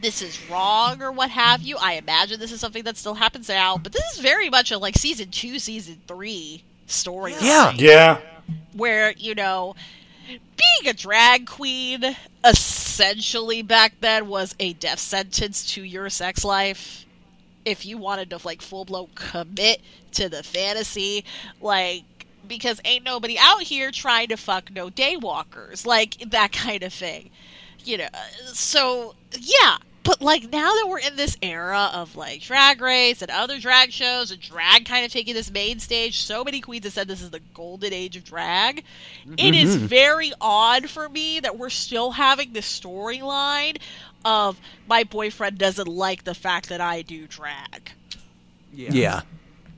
this 0.00 0.20
is 0.22 0.38
wrong 0.50 1.02
or 1.02 1.10
what 1.12 1.30
have 1.30 1.62
you. 1.62 1.76
I 1.80 1.94
imagine 1.94 2.38
this 2.40 2.52
is 2.52 2.60
something 2.60 2.82
that 2.84 2.96
still 2.96 3.14
happens 3.14 3.48
now, 3.48 3.76
but 3.78 3.92
this 3.92 4.02
is 4.14 4.18
very 4.20 4.50
much 4.50 4.70
a 4.70 4.78
like 4.78 4.96
season 4.96 5.30
two, 5.30 5.58
season 5.58 6.00
three 6.06 6.62
story. 6.86 7.34
Yeah. 7.40 7.72
Yeah. 7.76 8.20
where 8.74 9.12
you 9.12 9.34
know 9.34 9.74
being 10.26 10.90
a 10.90 10.92
drag 10.92 11.46
queen 11.46 12.16
essentially 12.44 13.62
back 13.62 13.94
then 14.00 14.26
was 14.28 14.54
a 14.58 14.72
death 14.74 14.98
sentence 14.98 15.66
to 15.74 15.82
your 15.82 16.08
sex 16.10 16.44
life 16.44 17.04
if 17.64 17.86
you 17.86 17.96
wanted 17.98 18.30
to 18.30 18.38
like 18.44 18.60
full 18.62 18.84
blown 18.84 19.08
commit 19.14 19.80
to 20.12 20.28
the 20.28 20.42
fantasy 20.42 21.24
like 21.60 22.04
because 22.46 22.80
ain't 22.84 23.04
nobody 23.04 23.38
out 23.38 23.62
here 23.62 23.90
trying 23.90 24.28
to 24.28 24.36
fuck 24.36 24.70
no 24.70 24.90
daywalkers 24.90 25.86
like 25.86 26.18
that 26.30 26.52
kind 26.52 26.82
of 26.82 26.92
thing 26.92 27.30
you 27.84 27.96
know 27.98 28.08
so 28.46 29.14
yeah 29.38 29.76
but 30.04 30.20
like 30.22 30.50
now 30.52 30.70
that 30.74 30.86
we're 30.88 30.98
in 31.00 31.16
this 31.16 31.36
era 31.42 31.90
of 31.92 32.14
like 32.14 32.40
drag 32.42 32.80
race 32.80 33.20
and 33.22 33.30
other 33.30 33.58
drag 33.58 33.90
shows 33.90 34.30
and 34.30 34.40
drag 34.40 34.84
kind 34.84 35.04
of 35.04 35.10
taking 35.12 35.34
this 35.34 35.50
main 35.50 35.80
stage 35.80 36.20
so 36.20 36.44
many 36.44 36.60
queens 36.60 36.84
have 36.84 36.92
said 36.92 37.08
this 37.08 37.22
is 37.22 37.30
the 37.30 37.40
golden 37.54 37.92
age 37.92 38.16
of 38.16 38.22
drag 38.24 38.84
it 39.38 39.54
is 39.54 39.76
very 39.76 40.32
odd 40.40 40.88
for 40.88 41.08
me 41.08 41.40
that 41.40 41.58
we're 41.58 41.70
still 41.70 42.12
having 42.12 42.52
this 42.52 42.66
storyline 42.80 43.78
of 44.24 44.60
my 44.86 45.04
boyfriend 45.04 45.58
doesn't 45.58 45.88
like 45.88 46.24
the 46.24 46.34
fact 46.34 46.68
that 46.68 46.80
i 46.80 47.02
do 47.02 47.26
drag 47.26 47.90
Yeah. 48.72 48.90
yeah. 48.92 49.20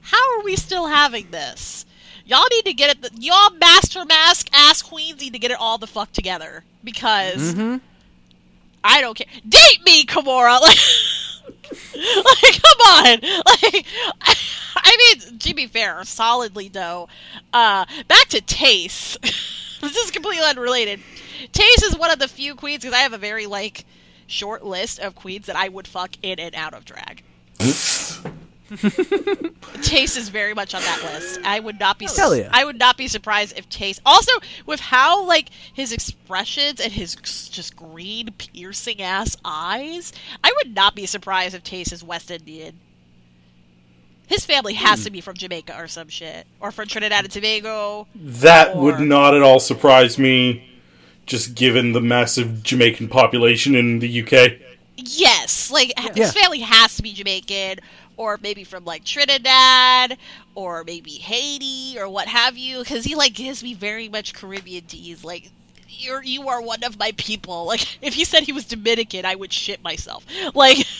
how 0.02 0.38
are 0.38 0.44
we 0.44 0.56
still 0.56 0.86
having 0.88 1.30
this 1.30 1.86
y'all 2.24 2.44
need 2.50 2.64
to 2.64 2.74
get 2.74 2.96
it 2.98 3.10
y'all 3.20 3.50
master 3.60 4.04
mask 4.04 4.48
ass 4.52 4.82
queens 4.82 5.20
need 5.20 5.32
to 5.32 5.38
get 5.38 5.50
it 5.52 5.58
all 5.60 5.78
the 5.78 5.86
fuck 5.86 6.10
together 6.12 6.64
because 6.82 7.54
Mhm. 7.54 7.80
I 8.86 9.00
don't 9.00 9.16
care. 9.16 9.26
Date 9.48 9.84
me, 9.84 10.04
Kahmora. 10.04 10.60
Like, 11.96 12.42
like, 12.42 12.62
come 12.62 12.80
on. 12.80 13.20
Like, 13.20 13.86
I 14.76 14.96
mean, 14.96 15.38
to 15.38 15.54
be 15.54 15.66
fair, 15.66 16.04
solidly 16.04 16.68
though. 16.68 17.08
Uh, 17.52 17.84
back 18.06 18.28
to 18.28 18.40
Tayce. 18.40 19.18
this 19.80 19.96
is 19.96 20.10
completely 20.10 20.46
unrelated. 20.46 21.00
Tayce 21.52 21.82
is 21.82 21.96
one 21.96 22.10
of 22.10 22.18
the 22.18 22.28
few 22.28 22.54
queens 22.54 22.82
because 22.82 22.94
I 22.94 23.00
have 23.00 23.12
a 23.12 23.18
very 23.18 23.46
like 23.46 23.84
short 24.26 24.64
list 24.64 25.00
of 25.00 25.14
queens 25.14 25.46
that 25.46 25.56
I 25.56 25.68
would 25.68 25.88
fuck 25.88 26.12
in 26.22 26.38
and 26.38 26.54
out 26.54 26.74
of 26.74 26.84
drag. 26.84 27.22
Tayce 29.82 30.16
is 30.16 30.28
very 30.28 30.54
much 30.54 30.74
on 30.74 30.82
that 30.82 31.02
list. 31.02 31.40
I 31.44 31.60
would 31.60 31.78
not 31.78 31.98
be. 31.98 32.06
Hell 32.06 32.34
yeah. 32.34 32.48
I 32.52 32.64
would 32.64 32.78
not 32.78 32.96
be 32.96 33.08
surprised 33.08 33.56
if 33.58 33.68
Tayce. 33.68 34.00
Also, 34.04 34.32
with 34.66 34.80
how 34.80 35.24
like 35.24 35.50
his 35.72 35.92
expressions 35.92 36.80
and 36.80 36.92
his 36.92 37.14
just 37.14 37.76
green 37.76 38.30
piercing 38.38 39.00
ass 39.02 39.36
eyes, 39.44 40.12
I 40.42 40.52
would 40.56 40.74
not 40.74 40.94
be 40.94 41.06
surprised 41.06 41.54
if 41.54 41.62
Tayce 41.62 41.92
is 41.92 42.02
West 42.02 42.30
Indian. 42.30 42.80
His 44.26 44.44
family 44.44 44.74
has 44.74 45.04
to 45.04 45.10
be 45.10 45.20
from 45.20 45.36
Jamaica 45.36 45.76
or 45.78 45.86
some 45.86 46.08
shit, 46.08 46.46
or 46.58 46.72
from 46.72 46.88
Trinidad 46.88 47.24
and 47.24 47.32
Tobago. 47.32 48.08
That 48.16 48.76
would 48.76 48.98
not 48.98 49.34
at 49.34 49.42
all 49.42 49.60
surprise 49.60 50.18
me, 50.18 50.68
just 51.26 51.54
given 51.54 51.92
the 51.92 52.00
massive 52.00 52.64
Jamaican 52.64 53.06
population 53.08 53.76
in 53.76 54.00
the 54.00 54.22
UK. 54.22 54.54
Yes, 54.96 55.70
like 55.70 55.92
Yeah. 55.96 56.12
his 56.14 56.32
family 56.32 56.58
has 56.58 56.96
to 56.96 57.02
be 57.04 57.12
Jamaican, 57.12 57.78
or 58.16 58.38
maybe 58.42 58.64
from 58.64 58.84
like 58.84 59.04
Trinidad, 59.04 60.18
or 60.54 60.84
maybe 60.84 61.12
Haiti, 61.12 61.98
or 61.98 62.08
what 62.08 62.28
have 62.28 62.56
you. 62.56 62.80
Because 62.80 63.04
he 63.04 63.14
like 63.14 63.34
gives 63.34 63.62
me 63.62 63.74
very 63.74 64.08
much 64.08 64.34
Caribbean 64.34 64.84
teas. 64.84 65.24
Like 65.24 65.50
you're 65.88 66.22
you 66.22 66.48
are 66.48 66.60
one 66.60 66.84
of 66.84 66.98
my 66.98 67.12
people. 67.16 67.66
Like 67.66 67.98
if 68.02 68.14
he 68.14 68.24
said 68.24 68.44
he 68.44 68.52
was 68.52 68.64
Dominican, 68.64 69.24
I 69.24 69.34
would 69.34 69.52
shit 69.52 69.82
myself. 69.82 70.24
Like. 70.54 70.78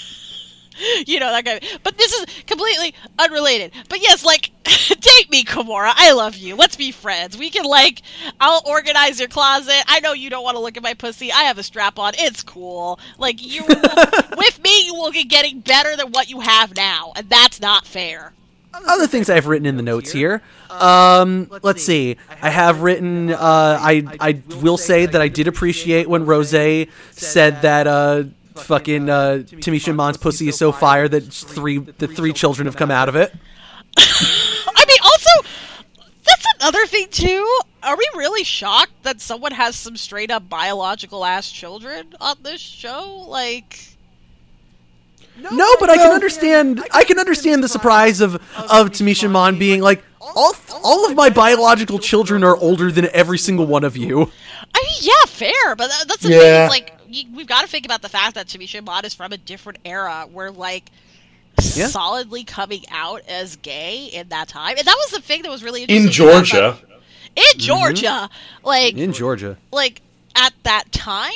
You 1.06 1.20
know 1.20 1.30
that 1.30 1.44
guy, 1.44 1.60
but 1.82 1.96
this 1.98 2.12
is 2.12 2.26
completely 2.46 2.94
unrelated. 3.18 3.72
But 3.88 4.02
yes, 4.02 4.24
like, 4.24 4.50
date 4.64 5.30
me, 5.30 5.44
Kahmora. 5.44 5.92
I 5.94 6.12
love 6.12 6.36
you. 6.36 6.56
Let's 6.56 6.76
be 6.76 6.90
friends. 6.90 7.36
We 7.36 7.50
can 7.50 7.64
like, 7.64 8.02
I'll 8.40 8.62
organize 8.66 9.18
your 9.18 9.28
closet. 9.28 9.82
I 9.86 10.00
know 10.00 10.12
you 10.12 10.30
don't 10.30 10.42
want 10.42 10.56
to 10.56 10.60
look 10.60 10.76
at 10.76 10.82
my 10.82 10.94
pussy. 10.94 11.30
I 11.32 11.42
have 11.42 11.58
a 11.58 11.62
strap 11.62 11.98
on. 11.98 12.12
It's 12.16 12.42
cool. 12.42 12.98
Like 13.18 13.44
you, 13.44 13.64
with 14.36 14.62
me, 14.62 14.86
you 14.86 14.94
will 14.94 15.12
be 15.12 15.24
getting 15.24 15.60
better 15.60 15.96
than 15.96 16.12
what 16.12 16.28
you 16.28 16.40
have 16.40 16.74
now, 16.76 17.12
and 17.16 17.28
that's 17.28 17.60
not 17.60 17.86
fair. 17.86 18.32
other 18.74 19.06
things 19.06 19.30
I've 19.30 19.46
written 19.46 19.66
in 19.66 19.76
the 19.76 19.82
notes 19.82 20.12
here. 20.12 20.42
Um, 20.70 21.48
let's 21.62 21.84
see. 21.84 22.16
I 22.42 22.50
have 22.50 22.82
written. 22.82 23.30
Uh, 23.30 23.78
I 23.80 24.04
I 24.20 24.42
will 24.60 24.76
say 24.76 25.06
that 25.06 25.20
I 25.20 25.28
did 25.28 25.48
appreciate 25.48 26.08
when 26.08 26.26
Rosé 26.26 26.90
said 27.12 27.62
that 27.62 27.86
uh, 27.86 28.24
fucking 28.56 29.08
uh, 29.08 29.42
Tamisha 29.44 29.88
Iman's 29.88 30.16
pussy 30.16 30.48
is 30.48 30.58
so 30.58 30.72
fire 30.72 31.08
that 31.08 31.22
three 31.32 31.78
the 31.78 32.08
three 32.08 32.32
children 32.32 32.66
have 32.66 32.76
come 32.76 32.90
out 32.90 33.08
of 33.08 33.16
it. 33.16 33.34
I 33.98 34.84
mean, 34.86 34.98
also, 35.04 35.48
that's 36.24 36.46
another 36.60 36.86
thing 36.86 37.08
too. 37.10 37.60
Are 37.82 37.96
we 37.96 38.08
really 38.16 38.44
shocked 38.44 39.02
that 39.04 39.20
someone 39.20 39.52
has 39.52 39.76
some 39.76 39.96
straight 39.96 40.30
up 40.30 40.48
biological 40.48 41.24
ass 41.24 41.50
children 41.50 42.14
on 42.20 42.36
this 42.42 42.60
show? 42.60 43.26
Like. 43.28 43.92
No, 45.38 45.76
but 45.78 45.90
I 45.90 45.96
can 45.96 46.12
understand. 46.12 46.82
I 46.92 47.04
can 47.04 47.18
understand 47.18 47.62
the 47.62 47.68
surprise 47.68 48.22
of 48.22 48.36
of 48.56 48.90
Tamisha 48.90 49.24
Iman 49.24 49.58
being 49.58 49.82
like, 49.82 50.02
all 50.18 50.54
all 50.82 51.06
of 51.06 51.14
my 51.14 51.28
biological 51.28 51.98
children 51.98 52.42
are 52.42 52.56
older 52.56 52.90
than 52.90 53.08
every 53.12 53.36
single 53.36 53.66
one 53.66 53.84
of 53.84 53.98
you. 53.98 54.30
I 54.74 54.82
mean, 54.82 54.98
yeah, 55.00 55.26
fair, 55.26 55.76
but 55.76 55.88
that, 55.88 56.04
that's 56.08 56.22
the 56.22 56.28
thing. 56.28 56.40
Yeah. 56.40 56.64
Is, 56.64 56.70
like, 56.70 56.95
you, 57.16 57.24
we've 57.34 57.46
got 57.46 57.62
to 57.62 57.66
think 57.68 57.84
about 57.84 58.02
the 58.02 58.08
fact 58.08 58.34
that 58.34 58.46
Tamisha 58.46 58.78
Iman 58.78 59.04
is 59.04 59.14
from 59.14 59.32
a 59.32 59.36
different 59.38 59.78
era, 59.84 60.26
where 60.32 60.50
like 60.50 60.90
Yeah. 61.74 61.86
solidly 61.88 62.44
coming 62.44 62.84
out 62.90 63.22
as 63.28 63.56
gay 63.56 64.06
in 64.12 64.28
that 64.28 64.48
time, 64.48 64.76
and 64.78 64.86
that 64.86 64.96
was 64.96 65.10
the 65.12 65.20
thing 65.20 65.42
that 65.42 65.50
was 65.50 65.62
really 65.64 65.82
interesting 65.82 66.06
In 66.06 66.12
Georgia. 66.12 66.68
about- 66.68 66.82
In 67.36 67.58
Georgia, 67.58 68.30
like, 68.62 68.94
In 68.94 69.12
Georgia. 69.12 69.56
like 69.72 70.00
at 70.34 70.52
that 70.64 70.90
time, 70.92 71.32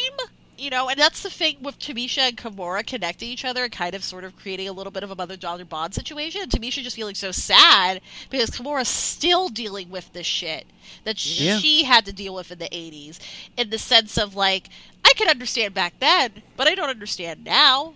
you 0.60 0.70
know, 0.70 0.88
and 0.88 0.98
that's 0.98 1.22
the 1.22 1.30
thing 1.30 1.56
with 1.62 1.78
Tamisha 1.78 2.18
and 2.18 2.36
Kahmora 2.36 2.86
connecting 2.86 3.28
each 3.28 3.44
other 3.44 3.64
and 3.64 3.72
kind 3.72 3.94
of 3.94 4.04
sort 4.04 4.24
of 4.24 4.36
creating 4.36 4.68
a 4.68 4.72
little 4.72 4.90
bit 4.90 5.02
of 5.02 5.10
a 5.10 5.16
mother 5.16 5.36
daughter 5.36 5.64
bond 5.64 5.94
situation. 5.94 6.42
And 6.42 6.50
Tamisha 6.50 6.82
just 6.82 6.96
feeling 6.96 7.14
so 7.14 7.30
sad 7.32 8.00
because 8.28 8.50
Kahmora's 8.50 8.88
still 8.88 9.48
dealing 9.48 9.90
with 9.90 10.12
this 10.12 10.26
shit 10.26 10.66
that 11.04 11.24
Yeah. 11.24 11.58
she 11.58 11.84
had 11.84 12.04
to 12.06 12.12
deal 12.12 12.34
with 12.34 12.50
in 12.52 12.58
the 12.58 12.68
80s, 12.68 13.18
in 13.56 13.70
the 13.70 13.78
sense 13.78 14.18
of 14.18 14.34
like, 14.36 14.68
I 15.04 15.12
could 15.16 15.28
understand 15.28 15.74
back 15.74 15.94
then, 15.98 16.42
but 16.56 16.68
I 16.68 16.74
don't 16.74 16.90
understand 16.90 17.42
now. 17.44 17.94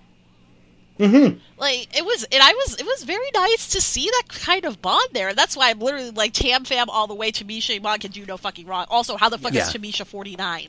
Mm-hmm. 0.99 1.39
Like 1.59 1.97
it 1.97 2.05
was, 2.05 2.25
and 2.31 2.41
I 2.43 2.53
was, 2.53 2.77
it 2.79 2.87
was 2.87 3.03
very 3.03 3.29
nice 3.35 3.69
to 3.71 3.81
see 3.81 4.05
that 4.07 4.25
kind 4.29 4.65
of 4.65 4.81
bond 4.81 5.09
there. 5.13 5.29
And 5.29 5.37
that's 5.37 5.57
why 5.57 5.71
I'm 5.71 5.81
literally 5.81 6.11
like 6.13 6.33
Tam 6.33 6.65
Fam 6.65 6.89
all 6.89 7.07
the 7.09 7.15
way. 7.15 7.33
Tamisha 7.33 7.77
Iman 7.77 7.99
can 7.99 8.13
do 8.13 8.25
no 8.25 8.37
fucking 8.37 8.67
wrong. 8.67 8.87
Also, 8.89 9.17
how 9.17 9.29
the 9.29 9.39
fuck 9.39 9.53
Yeah. 9.55 9.67
is 9.67 9.73
Tamisha 9.75 10.07
49? 10.07 10.69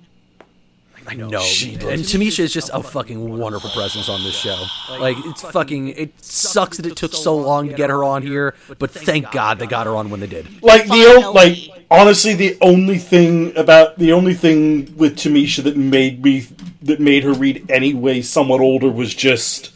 I 1.08 1.14
know. 1.16 1.40
She 1.40 1.74
and. 1.76 1.82
Tamisha 2.02 2.40
is 2.40 2.54
just 2.54 2.70
a 2.74 2.82
fucking 2.82 3.38
wonderful 3.38 3.70
presence 3.70 4.10
on 4.10 4.24
this 4.24 4.36
show. 4.36 4.66
Like 4.90 5.18
it's 5.26 5.42
fucking. 5.42 5.90
It 5.90 6.24
sucks 6.24 6.78
that 6.78 6.86
it 6.86 6.96
took 6.96 7.14
so 7.14 7.36
long 7.36 7.70
to 7.70 7.74
get 7.76 7.90
her 7.90 8.04
on 8.04 8.22
here, 8.24 8.56
but 8.80 8.92
thank 8.92 9.32
God 9.32 9.60
they 9.60 9.68
got 9.68 9.86
her 9.88 9.96
on 9.96 10.10
when 10.10 10.20
they 10.20 10.28
did. 10.28 10.64
Like 10.64 10.86
the 10.88 10.94
o- 11.06 11.34
Finally. 11.34 11.34
like 11.72 11.86
honestly, 11.92 12.34
the 12.34 12.58
only 12.62 12.98
thing 12.98 13.56
about 13.58 13.98
the 14.00 14.12
only 14.14 14.34
thing 14.34 14.96
with 14.98 15.16
Tamisha 15.18 15.64
that 15.64 15.78
made 15.78 16.24
me 16.24 16.48
that 16.82 17.00
made 17.00 17.24
her 17.24 17.34
read 17.34 17.70
anyway 17.70 18.22
somewhat 18.22 18.62
older 18.62 18.90
was 18.90 19.14
just, 19.14 19.72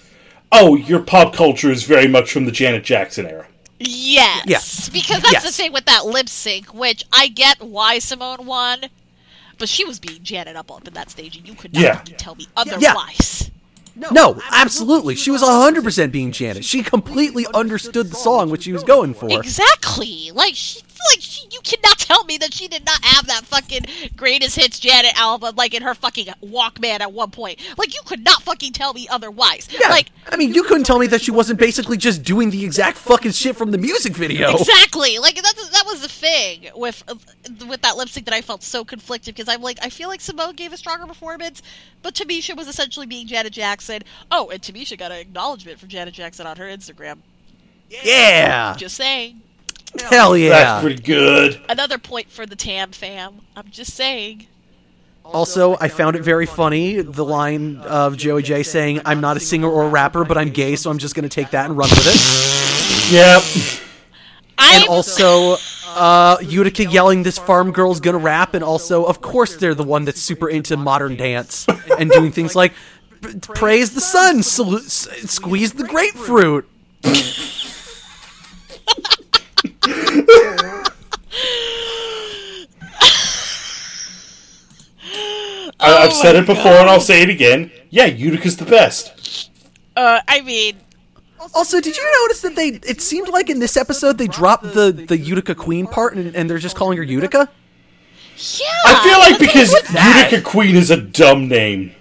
oh, 0.52 0.76
your 0.76 1.00
pop 1.00 1.34
culture 1.34 1.72
is 1.72 1.84
very 1.84 2.08
much 2.08 2.32
from 2.32 2.46
the 2.46 2.52
Janet 2.52 2.84
Jackson 2.84 3.26
era. 3.26 3.46
Yes. 3.80 4.44
yes. 4.46 4.90
Because 4.90 5.22
that's 5.22 5.42
the 5.42 5.48
Yes. 5.48 5.58
thing 5.58 5.72
with 5.72 5.86
that 5.86 6.06
lip 6.06 6.28
sync, 6.28 6.74
which 6.74 7.06
I 7.14 7.30
get 7.30 7.62
why 7.62 8.00
Simone 8.00 8.46
won, 8.46 8.82
but 9.60 9.70
she 9.70 9.86
was 9.86 10.00
being 10.00 10.24
Janet 10.24 10.56
up 10.56 10.72
up 10.72 10.88
in 10.88 10.94
that 10.96 11.10
stage, 11.12 11.38
and 11.38 11.48
you 11.48 11.54
could 11.54 11.74
not 11.74 11.82
Yeah. 11.84 12.02
tell 12.18 12.36
me 12.36 12.48
otherwise. 12.58 13.52
No, 14.12 14.40
absolutely. 14.52 15.16
She 15.16 15.30
was 15.30 15.42
100% 15.42 16.12
being 16.12 16.32
Janet. 16.32 16.64
She 16.64 16.84
completely 16.84 17.46
understood 17.54 18.10
the 18.10 18.16
song 18.16 18.50
which 18.50 18.64
she 18.64 18.72
was 18.72 18.84
going 18.84 19.14
for. 19.14 19.30
Exactly. 19.30 20.32
Like 20.34 20.56
she, 20.56 20.80
like 21.12 21.22
she, 21.22 21.48
you 21.52 21.60
cannot 21.64 21.98
tell 21.98 22.24
me 22.26 22.38
that 22.38 22.54
she 22.54 22.68
did 22.68 22.86
not 22.86 23.04
have 23.04 23.28
that 23.28 23.46
fucking 23.46 23.86
greatest 24.16 24.56
hits 24.56 24.80
Janet 24.80 25.20
album 25.20 25.56
like 25.56 25.74
in 25.74 25.84
her 25.84 25.94
fucking 25.94 26.28
Walkman 26.44 27.00
at 27.00 27.12
one 27.14 27.32
point. 27.32 27.60
Like 27.78 27.94
you 27.94 28.02
could 28.06 28.24
not 28.24 28.44
fucking 28.44 28.74
tell 28.74 28.94
me 28.94 29.08
otherwise. 29.10 29.68
Yeah. 29.72 29.90
Like 29.90 30.12
I 30.30 30.36
mean, 30.36 30.54
you 30.54 30.64
couldn't 30.64 30.86
tell 30.86 31.00
me 31.00 31.08
that 31.08 31.22
she 31.22 31.32
wasn't 31.32 31.60
basically 31.60 31.98
just 31.98 32.24
doing 32.24 32.50
the 32.50 32.64
exact 32.64 32.98
fucking 32.98 33.32
shit 33.32 33.56
from 33.56 33.72
the 33.72 33.78
music 33.78 34.14
video. 34.16 34.52
Exactly. 34.56 35.20
Like 35.20 35.36
that. 35.36 35.54
That 35.72 35.84
was 35.86 36.02
the 36.02 36.10
thing 36.10 36.70
with 36.76 37.04
with 37.68 37.82
that 37.82 37.98
lip 37.98 38.10
sync 38.10 38.26
that 38.26 38.34
I 38.34 38.42
felt 38.42 38.64
so 38.64 38.84
conflicted 38.84 39.36
because 39.36 39.48
I'm 39.54 39.62
like 39.62 39.80
I 39.82 39.90
feel 39.90 40.10
like 40.10 40.22
Simone 40.22 40.56
gave 40.56 40.74
a 40.74 40.78
stronger 40.78 41.06
performance, 41.06 41.62
but 42.02 42.14
Tamisha 42.14 42.56
was 42.56 42.68
essentially 42.68 43.06
being 43.06 43.28
Janet 43.28 43.54
Jackson. 43.54 44.02
Oh, 44.32 44.50
and 44.50 44.62
Tamisha 44.62 44.98
got 44.98 45.12
an 45.12 45.20
acknowledgement 45.20 45.80
from 45.80 45.90
Janet 45.90 46.14
Jackson 46.14 46.48
on 46.48 46.58
her 46.58 46.66
Instagram. 46.66 47.20
Yeah. 47.90 48.76
Just 48.78 48.96
saying. 48.96 49.42
Hell 50.10 50.38
yeah. 50.38 50.50
That's 50.50 50.84
pretty 50.84 51.02
good. 51.02 51.62
Another 51.70 51.98
point 51.98 52.30
for 52.30 52.46
the 52.46 52.56
Tam 52.56 52.92
fam. 52.92 53.42
I'm 53.56 53.70
just 53.70 53.94
saying. 53.94 54.48
Also, 55.24 55.78
I 55.80 55.90
found 55.90 56.16
it 56.16 56.24
very 56.24 56.48
funny 56.48 57.02
the 57.02 57.24
line 57.24 57.78
of 57.78 58.18
Joey 58.18 58.42
Jay 58.42 58.64
saying, 58.64 59.02
I'm 59.06 59.22
not 59.22 59.38
a 59.38 59.40
singer 59.40 59.70
or 59.70 59.84
a 59.84 59.90
rapper, 59.90 60.26
but 60.26 60.38
I'm 60.38 60.50
gay, 60.50 60.76
so 60.76 60.90
I'm 60.90 60.98
just 60.98 61.14
going 61.14 61.24
to 61.24 61.30
take 61.30 61.52
that 61.52 61.66
and 61.66 61.78
run 61.78 61.90
with 61.90 62.08
it. 62.08 63.14
Yep. 63.14 63.80
I'm 64.58 64.82
And 64.82 64.90
also, 64.90 65.58
uh, 65.88 66.38
Utica 66.42 66.86
yelling, 66.86 67.24
This 67.24 67.38
farm 67.38 67.72
girl's 67.72 68.00
going 68.00 68.18
to 68.18 68.24
rap. 68.24 68.56
And 68.56 68.64
also, 68.64 69.04
of 69.06 69.22
course, 69.22 69.56
they're 69.56 69.76
the 69.76 69.84
one 69.84 70.06
that's 70.06 70.22
super 70.22 70.50
into 70.50 70.78
modern 70.78 71.16
dance 71.16 71.68
and 72.00 72.10
doing 72.10 72.32
things 72.32 72.56
like 72.56 72.74
praise 73.42 73.94
the 73.94 74.02
sun, 74.02 74.44
salute, 74.44 74.90
squeeze 74.90 75.74
the 75.74 75.84
grapefruit. 75.84 76.68
I, 85.80 85.98
I've 86.04 86.14
said 86.14 86.36
it 86.36 86.46
before 86.46 86.72
and 86.74 86.90
I'll 86.90 87.00
say 87.00 87.22
it 87.22 87.30
again. 87.30 87.72
Yeah, 87.90 88.06
Utica's 88.06 88.58
the 88.58 88.66
best. 88.66 89.50
Uh, 89.96 90.20
I 90.28 90.42
mean, 90.42 90.76
Also, 91.56 91.80
did 91.80 91.96
you 91.96 92.04
notice 92.24 92.42
that 92.42 92.56
they? 92.56 92.68
It 92.90 93.02
seemed 93.02 93.30
like 93.30 93.50
in 93.50 93.60
this 93.60 93.78
episode 93.78 94.18
they 94.18 94.28
dropped 94.28 94.74
the 94.74 94.92
the 94.92 95.18
Utica 95.18 95.56
Queen 95.56 95.88
part, 95.88 96.16
and, 96.16 96.36
and 96.36 96.50
they're 96.50 96.58
just 96.58 96.76
calling 96.76 96.98
her 96.98 97.04
Utica. 97.04 97.50
yeah. 98.38 98.66
I 98.86 99.04
feel 99.04 99.20
like 99.20 99.40
because 99.40 99.72
Utica 99.74 100.42
Queen 100.42 100.76
is 100.76 100.92
a 100.92 100.98
dumb 100.98 101.48
name. 101.48 101.96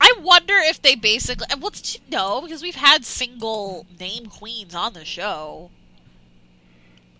I 0.00 0.14
wonder 0.22 0.54
if 0.56 0.80
they 0.80 0.94
basically. 0.94 1.46
Well, 1.58 1.70
t- 1.70 2.00
no, 2.10 2.42
because 2.42 2.62
we've 2.62 2.74
had 2.74 3.04
single 3.04 3.86
name 3.98 4.26
queens 4.26 4.74
on 4.74 4.92
the 4.92 5.04
show. 5.04 5.70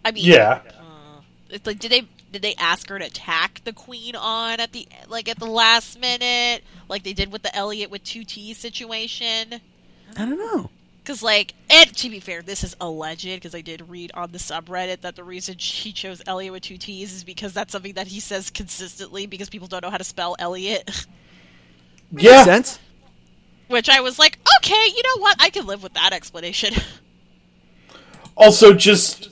I 0.05 0.13
mean, 0.13 0.25
Yeah. 0.25 0.61
Uh, 0.79 1.21
it's 1.51 1.67
like, 1.67 1.79
did 1.79 1.91
they 1.91 2.07
did 2.33 2.43
they 2.43 2.55
ask 2.55 2.89
her 2.89 2.99
to 2.99 3.11
tack 3.11 3.61
the 3.65 3.73
queen 3.73 4.15
on 4.15 4.61
at 4.61 4.73
the 4.73 4.87
like 5.09 5.29
at 5.29 5.39
the 5.39 5.47
last 5.47 5.99
minute, 6.01 6.63
like 6.89 7.03
they 7.03 7.13
did 7.13 7.33
with 7.33 7.43
the 7.43 7.55
Elliott 7.55 7.91
with 7.91 8.05
two 8.05 8.25
T 8.25 8.55
situation? 8.55 9.61
I 10.17 10.25
don't 10.25 10.39
know. 10.39 10.71
Because, 11.03 11.23
like, 11.23 11.55
and 11.71 11.97
to 11.97 12.11
be 12.11 12.21
fair, 12.21 12.43
this 12.43 12.63
is 12.63 12.77
alleged 12.81 13.25
because 13.25 13.55
I 13.55 13.63
did 13.63 13.89
read 13.89 14.13
on 14.15 14.33
the 14.33 14.39
subreddit 14.39 15.01
that 15.01 15.17
the 15.17 15.25
reason 15.25 15.57
he 15.59 15.93
chose 15.93 16.21
Elliott 16.27 16.53
with 16.53 16.63
two 16.63 16.77
T's 16.77 17.13
is 17.15 17.25
because 17.25 17.55
that's 17.55 17.73
something 17.73 17.95
that 17.95 18.07
he 18.07 18.21
says 18.21 18.51
consistently 18.51 19.27
because 19.27 19.49
people 19.49 19.67
don't 19.67 19.83
know 19.83 19.91
how 19.91 19.97
to 19.97 20.05
spell 20.05 20.37
Elliott. 20.39 21.07
Yeah. 22.13 22.43
Sense? 22.43 22.81
Which 23.69 23.89
I 23.89 24.01
was 24.01 24.19
like, 24.19 24.37
okay, 24.59 24.85
you 24.97 25.01
know 25.05 25.23
what? 25.23 25.37
I 25.39 25.51
can 25.51 25.65
live 25.65 25.83
with 25.83 25.95
that 25.95 26.13
explanation. 26.13 26.75
Also, 28.37 28.73
just 28.73 29.29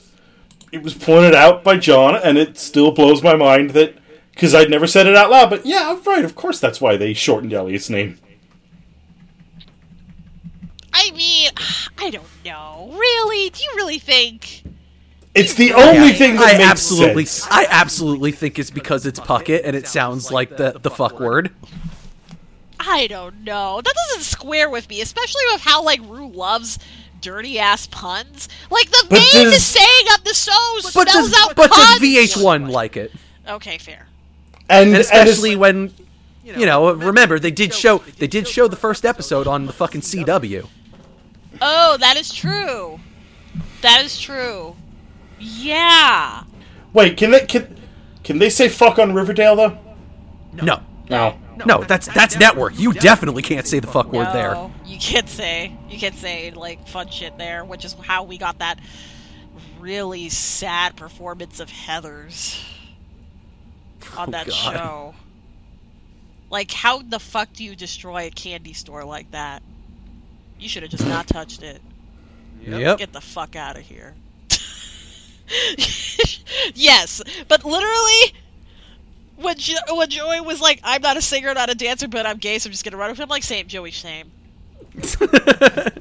it 0.73 0.83
was 0.83 0.95
pointed 0.95 1.35
out 1.35 1.65
by 1.65 1.79
John, 1.79 2.17
and 2.17 2.39
it 2.39 2.59
still 2.59 2.93
blows 2.93 3.23
my 3.23 3.37
mind 3.37 3.71
that 3.71 3.97
because 4.33 4.55
I'd 4.55 4.71
never 4.71 4.87
said 4.87 5.07
it 5.07 5.17
out 5.17 5.31
loud. 5.31 5.51
But 5.51 5.67
yeah, 5.67 5.99
right. 6.07 6.25
Of 6.25 6.35
course, 6.35 6.61
that's 6.61 6.81
why 6.81 6.97
they 6.97 7.15
shortened 7.15 7.53
Elliott's 7.53 7.91
name. 7.91 8.19
I 10.93 11.11
mean, 11.13 11.51
I 11.99 12.11
don't 12.11 12.27
know. 12.45 12.91
Really? 12.93 13.51
Do 13.51 13.63
you 13.63 13.73
really 13.77 13.99
think? 13.99 14.63
It's 15.35 15.55
the 15.55 15.73
only 15.73 16.13
thing 16.13 16.35
that 16.35 16.55
I 16.55 16.59
makes 16.59 16.71
absolutely, 16.71 17.25
sense. 17.25 17.53
I 17.53 17.67
absolutely 17.71 18.33
think 18.33 18.59
it's 18.59 18.71
because 18.71 19.07
it's 19.07 19.21
Puckett 19.21 19.61
and 19.65 19.77
it 19.77 19.87
sounds 19.87 20.33
like 20.33 20.57
the 20.57 20.79
the 20.81 20.91
fuck 20.91 21.21
word. 21.21 21.53
I 22.81 23.07
don't 23.07 23.45
know. 23.45 23.81
That 23.85 23.95
doesn't 23.95 24.25
square 24.25 24.71
with 24.71 24.89
me, 24.89 25.01
especially 25.01 25.43
with 25.53 25.61
how 25.61 25.85
like 25.85 26.01
Ru 26.03 26.29
loves 26.29 26.79
dirty 27.21 27.59
ass 27.59 27.87
puns. 27.87 28.49
Like 28.71 28.91
the 28.91 29.07
But 29.09 29.21
main 29.35 29.45
does- 29.51 29.65
saying 29.65 30.05
of 30.17 30.25
the 30.25 30.35
show 30.35 30.53
But 30.95 31.09
spells 31.09 31.31
does, 31.31 31.35
out 31.49 31.57
but 31.57 31.71
puns. 31.71 32.01
does 32.01 32.01
VH1 32.01 32.69
like 32.71 32.97
it? 32.97 33.13
Okay, 33.49 33.79
fair. 33.79 34.07
And, 34.69 34.89
And 34.89 34.89
and 34.89 35.01
it's- 35.01 35.07
especially 35.07 35.57
when, 35.57 35.95
you 36.45 36.67
know, 36.67 36.93
remember 36.93 37.39
they 37.39 37.51
did 37.51 37.73
show 37.75 37.99
they 38.19 38.27
did 38.27 38.47
show 38.49 38.69
the 38.69 38.77
first 38.77 39.05
episode 39.07 39.47
on 39.47 39.67
the 39.67 39.73
fucking 39.73 40.03
CW. 40.03 40.67
Oh, 41.61 41.97
that 41.99 42.17
is 42.17 42.33
true. 42.33 43.01
That 43.81 44.05
is 44.05 44.19
true. 44.21 44.77
Yeah. 45.39 46.43
wait, 46.93 47.17
can 47.17 47.31
they 47.31 47.41
can 47.47 47.77
can 48.25 48.39
they 48.39 48.51
say 48.51 48.69
fuck 48.69 48.99
on 48.99 49.15
Riverdale 49.15 49.57
though? 49.57 49.79
No, 50.53 50.65
No. 50.65 50.81
no, 51.11 51.39
that's 51.67 52.07
that's 52.13 52.39
network. 52.39 52.79
You 52.79 52.93
definitely 52.93 53.43
can't 53.43 53.67
say 53.67 53.81
the 53.81 53.87
fuck 53.87 54.13
word 54.13 54.33
there. 54.33 54.71
You 54.85 54.99
can't 54.99 55.29
say 55.29 55.77
you 55.89 55.99
can't 55.99 56.15
say 56.15 56.51
like 56.53 56.87
fun 56.89 57.09
shit 57.11 57.37
there, 57.39 57.65
which 57.65 57.85
is 57.85 57.95
how 57.95 58.25
we 58.25 58.39
got 58.39 58.59
that 58.59 58.79
really 59.81 60.29
sad 60.29 60.97
performance 60.97 61.61
of 61.61 61.71
Heather's 61.71 62.65
on 64.17 64.29
Oh, 64.29 64.33
that 64.33 64.47
God. 64.47 64.55
show. 64.75 65.15
Like, 66.51 66.73
how 66.73 67.03
the 67.03 67.19
fuck 67.19 67.53
do 67.53 67.63
you 67.63 67.77
destroy 67.77 68.27
a 68.27 68.31
candy 68.31 68.73
store 68.73 69.05
like 69.05 69.31
that? 69.33 69.63
You 70.59 70.69
should 70.69 70.83
have 70.83 70.91
just 70.91 71.07
not 71.07 71.27
touched 71.27 71.63
it. 71.63 71.81
Yep. 72.63 72.99
Get 72.99 73.13
the 73.13 73.21
fuck 73.21 73.55
out 73.55 73.77
of 73.77 73.83
here. 73.83 74.15
yes, 76.75 77.23
but 77.49 77.65
literally, 77.65 78.33
when 79.41 79.57
jo- 79.57 79.75
when 79.95 80.09
Joey 80.11 80.41
was 80.41 80.61
like, 80.61 80.81
"I'm 80.85 81.03
not 81.03 81.17
a 81.17 81.23
singer, 81.23 81.53
not 81.55 81.71
a 81.71 81.75
dancer, 81.75 82.09
but 82.09 82.27
I'm 82.27 82.39
gay, 82.39 82.59
so 82.59 82.69
I'm 82.69 82.73
just 82.73 82.85
gonna 82.85 82.97
run 82.97 83.11
with 83.11 83.19
him," 83.21 83.29
like, 83.29 83.43
same 83.43 83.67
Joey, 83.67 83.91
same. 83.93 84.31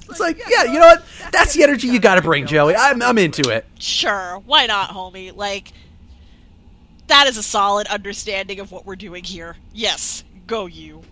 It's 0.09 0.19
like, 0.21 0.41
yeah, 0.49 0.63
you 0.63 0.79
know 0.79 0.87
what? 0.87 1.03
That's 1.31 1.53
the 1.53 1.61
energy 1.61 1.87
you 1.87 1.99
got 1.99 2.15
to 2.15 2.21
bring, 2.21 2.47
Joey. 2.47 2.75
I'm 2.75 3.01
I'm 3.01 3.17
into 3.19 3.49
it. 3.49 3.65
Sure, 3.77 4.41
why 4.45 4.65
not, 4.65 4.89
homie? 4.89 5.35
Like, 5.35 5.71
that 7.07 7.27
is 7.27 7.37
a 7.37 7.43
solid 7.43 7.85
understanding 7.87 8.59
of 8.59 8.71
what 8.71 8.85
we're 8.85 8.95
doing 8.95 9.23
here. 9.23 9.57
Yes, 9.73 10.23
go 10.47 10.65
you. 10.65 11.03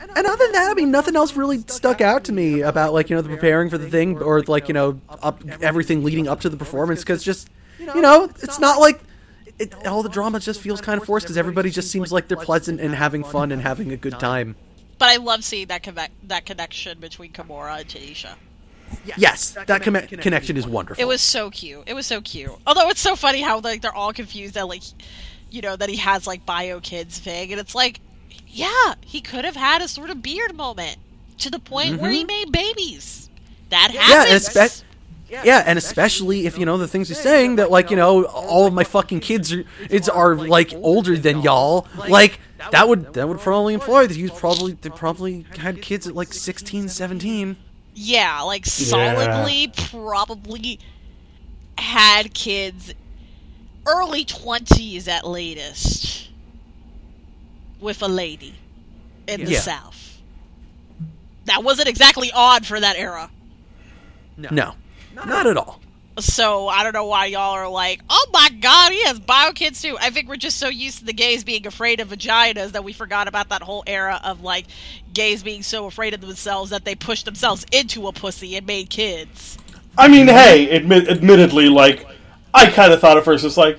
And 0.00 0.26
other 0.26 0.36
than 0.44 0.52
that, 0.52 0.70
I 0.70 0.74
mean, 0.74 0.90
nothing 0.90 1.14
else 1.14 1.36
really 1.36 1.60
stuck 1.68 2.00
out 2.00 2.24
to 2.24 2.32
me 2.32 2.60
about 2.60 2.92
like 2.92 3.08
you 3.08 3.16
know 3.16 3.22
the 3.22 3.28
preparing 3.28 3.70
for 3.70 3.78
the 3.78 3.88
thing 3.88 4.18
or 4.18 4.42
like 4.42 4.68
you 4.68 4.74
know 4.74 5.00
up 5.08 5.42
everything 5.62 6.02
leading 6.02 6.26
up 6.28 6.40
to 6.40 6.48
the 6.48 6.56
performance 6.56 7.00
because 7.00 7.22
just 7.22 7.48
you 7.78 8.00
know 8.02 8.24
it's 8.42 8.58
not 8.58 8.80
like 8.80 9.00
it, 9.62 9.86
all 9.86 10.02
the 10.02 10.08
drama 10.08 10.40
just 10.40 10.60
feels 10.60 10.80
kind 10.80 11.00
of 11.00 11.06
forced 11.06 11.24
because 11.26 11.36
everybody 11.38 11.70
just 11.70 11.90
seems 11.90 12.12
like 12.12 12.28
they're 12.28 12.36
pleasant 12.36 12.80
and 12.80 12.94
having 12.94 13.24
fun 13.24 13.52
and 13.52 13.62
having 13.62 13.92
a 13.92 13.96
good 13.96 14.18
time. 14.18 14.56
But 14.98 15.08
I 15.08 15.16
love 15.16 15.42
seeing 15.44 15.66
that 15.68 15.82
conne- 15.82 16.10
that 16.24 16.46
connection 16.46 17.00
between 17.00 17.32
Kahmora 17.32 17.80
and 17.80 17.88
Tamisha. 17.88 18.34
Yes, 19.16 19.56
that 19.66 19.82
conne- 19.82 20.06
connection 20.06 20.56
is 20.56 20.66
wonderful. 20.66 21.00
It 21.02 21.06
was 21.06 21.20
so 21.22 21.50
cute. 21.50 21.82
It 21.86 21.94
was 21.94 22.06
so 22.06 22.20
cute. 22.20 22.52
Although 22.66 22.88
it's 22.90 23.00
so 23.00 23.16
funny 23.16 23.40
how 23.40 23.58
like 23.60 23.80
they're 23.82 23.94
all 23.94 24.12
confused 24.12 24.54
that 24.54 24.68
like, 24.68 24.82
you 25.50 25.62
know, 25.62 25.76
that 25.76 25.88
he 25.88 25.96
has 25.96 26.26
like 26.26 26.44
bio 26.46 26.78
kids 26.80 27.18
thing, 27.18 27.50
and 27.52 27.60
it's 27.60 27.74
like, 27.74 28.00
yeah, 28.46 28.94
he 29.00 29.20
could 29.20 29.44
have 29.44 29.56
had 29.56 29.80
a 29.82 29.88
sort 29.88 30.10
of 30.10 30.22
beard 30.22 30.54
moment 30.54 30.98
to 31.38 31.50
the 31.50 31.58
point 31.58 32.00
where 32.00 32.10
he 32.10 32.24
made 32.24 32.52
babies. 32.52 33.30
That 33.70 33.88
Mm-hmm. 33.92 34.10
yeah, 34.10 34.24
and 35.32 35.36
happens. 35.38 35.44
espe- 35.44 35.46
yeah, 35.46 35.64
and 35.66 35.78
especially 35.78 36.46
if 36.46 36.58
you 36.58 36.66
know 36.66 36.76
the 36.78 36.88
things 36.88 37.08
he's 37.08 37.20
saying 37.20 37.56
that 37.56 37.70
like 37.70 37.90
you 37.90 37.96
know 37.96 38.24
all 38.24 38.66
of 38.66 38.74
my 38.74 38.84
fucking 38.84 39.20
kids 39.20 39.52
are 39.52 39.64
it's 39.90 40.08
are 40.08 40.34
like 40.36 40.72
older 40.74 41.16
than 41.16 41.42
y'all. 41.42 41.86
Like 42.08 42.38
that 42.70 42.88
would 42.88 43.14
that 43.14 43.28
would 43.28 43.40
probably 43.40 43.74
imply 43.74 44.06
that 44.06 44.16
he's 44.16 44.30
probably 44.30 44.72
they 44.74 44.90
probably 44.90 45.44
had 45.58 45.82
kids 45.82 46.06
at 46.06 46.14
like 46.14 46.32
16, 46.32 46.88
17. 46.88 47.56
yeah, 47.94 48.40
like 48.42 48.64
solidly, 48.66 49.72
probably 49.90 50.78
had 51.78 52.32
kids 52.34 52.94
early 53.86 54.24
twenties 54.24 55.08
at 55.08 55.26
latest 55.26 56.28
with 57.80 58.00
a 58.02 58.08
lady 58.08 58.54
in 59.26 59.44
the 59.44 59.52
Yeah. 59.52 59.58
South. 59.60 60.18
That 61.46 61.64
wasn't 61.64 61.88
exactly 61.88 62.30
odd 62.32 62.64
for 62.64 62.78
that 62.78 62.94
era. 62.96 63.28
No, 64.36 64.74
not 65.14 65.46
at 65.46 65.56
all. 65.56 65.80
So 66.18 66.68
I 66.68 66.82
don't 66.82 66.92
know 66.92 67.06
why 67.06 67.26
y'all 67.26 67.52
are 67.52 67.68
like, 67.68 68.02
oh 68.10 68.26
my 68.32 68.50
god, 68.60 68.92
he 68.92 69.02
has 69.04 69.18
bio 69.18 69.52
kids 69.52 69.80
too. 69.80 69.96
I 69.98 70.10
think 70.10 70.28
we're 70.28 70.36
just 70.36 70.58
so 70.58 70.68
used 70.68 70.98
to 70.98 71.04
the 71.06 71.14
gays 71.14 71.42
being 71.42 71.66
afraid 71.66 72.00
of 72.00 72.08
vaginas 72.08 72.72
that 72.72 72.84
we 72.84 72.92
forgot 72.92 73.28
about 73.28 73.48
that 73.48 73.62
whole 73.62 73.82
era 73.86 74.20
of 74.22 74.42
like 74.42 74.66
gays 75.14 75.42
being 75.42 75.62
so 75.62 75.86
afraid 75.86 76.12
of 76.12 76.20
themselves 76.20 76.70
that 76.70 76.84
they 76.84 76.94
pushed 76.94 77.24
themselves 77.24 77.64
into 77.72 78.08
a 78.08 78.12
pussy 78.12 78.56
and 78.56 78.66
made 78.66 78.90
kids. 78.90 79.56
I 79.96 80.08
mean, 80.08 80.26
hey, 80.28 80.68
admit, 80.70 81.08
admittedly, 81.08 81.70
like 81.70 82.06
I 82.52 82.70
kind 82.70 82.92
of 82.92 83.00
thought 83.00 83.16
at 83.16 83.24
first 83.24 83.44
it's 83.44 83.56
like 83.56 83.78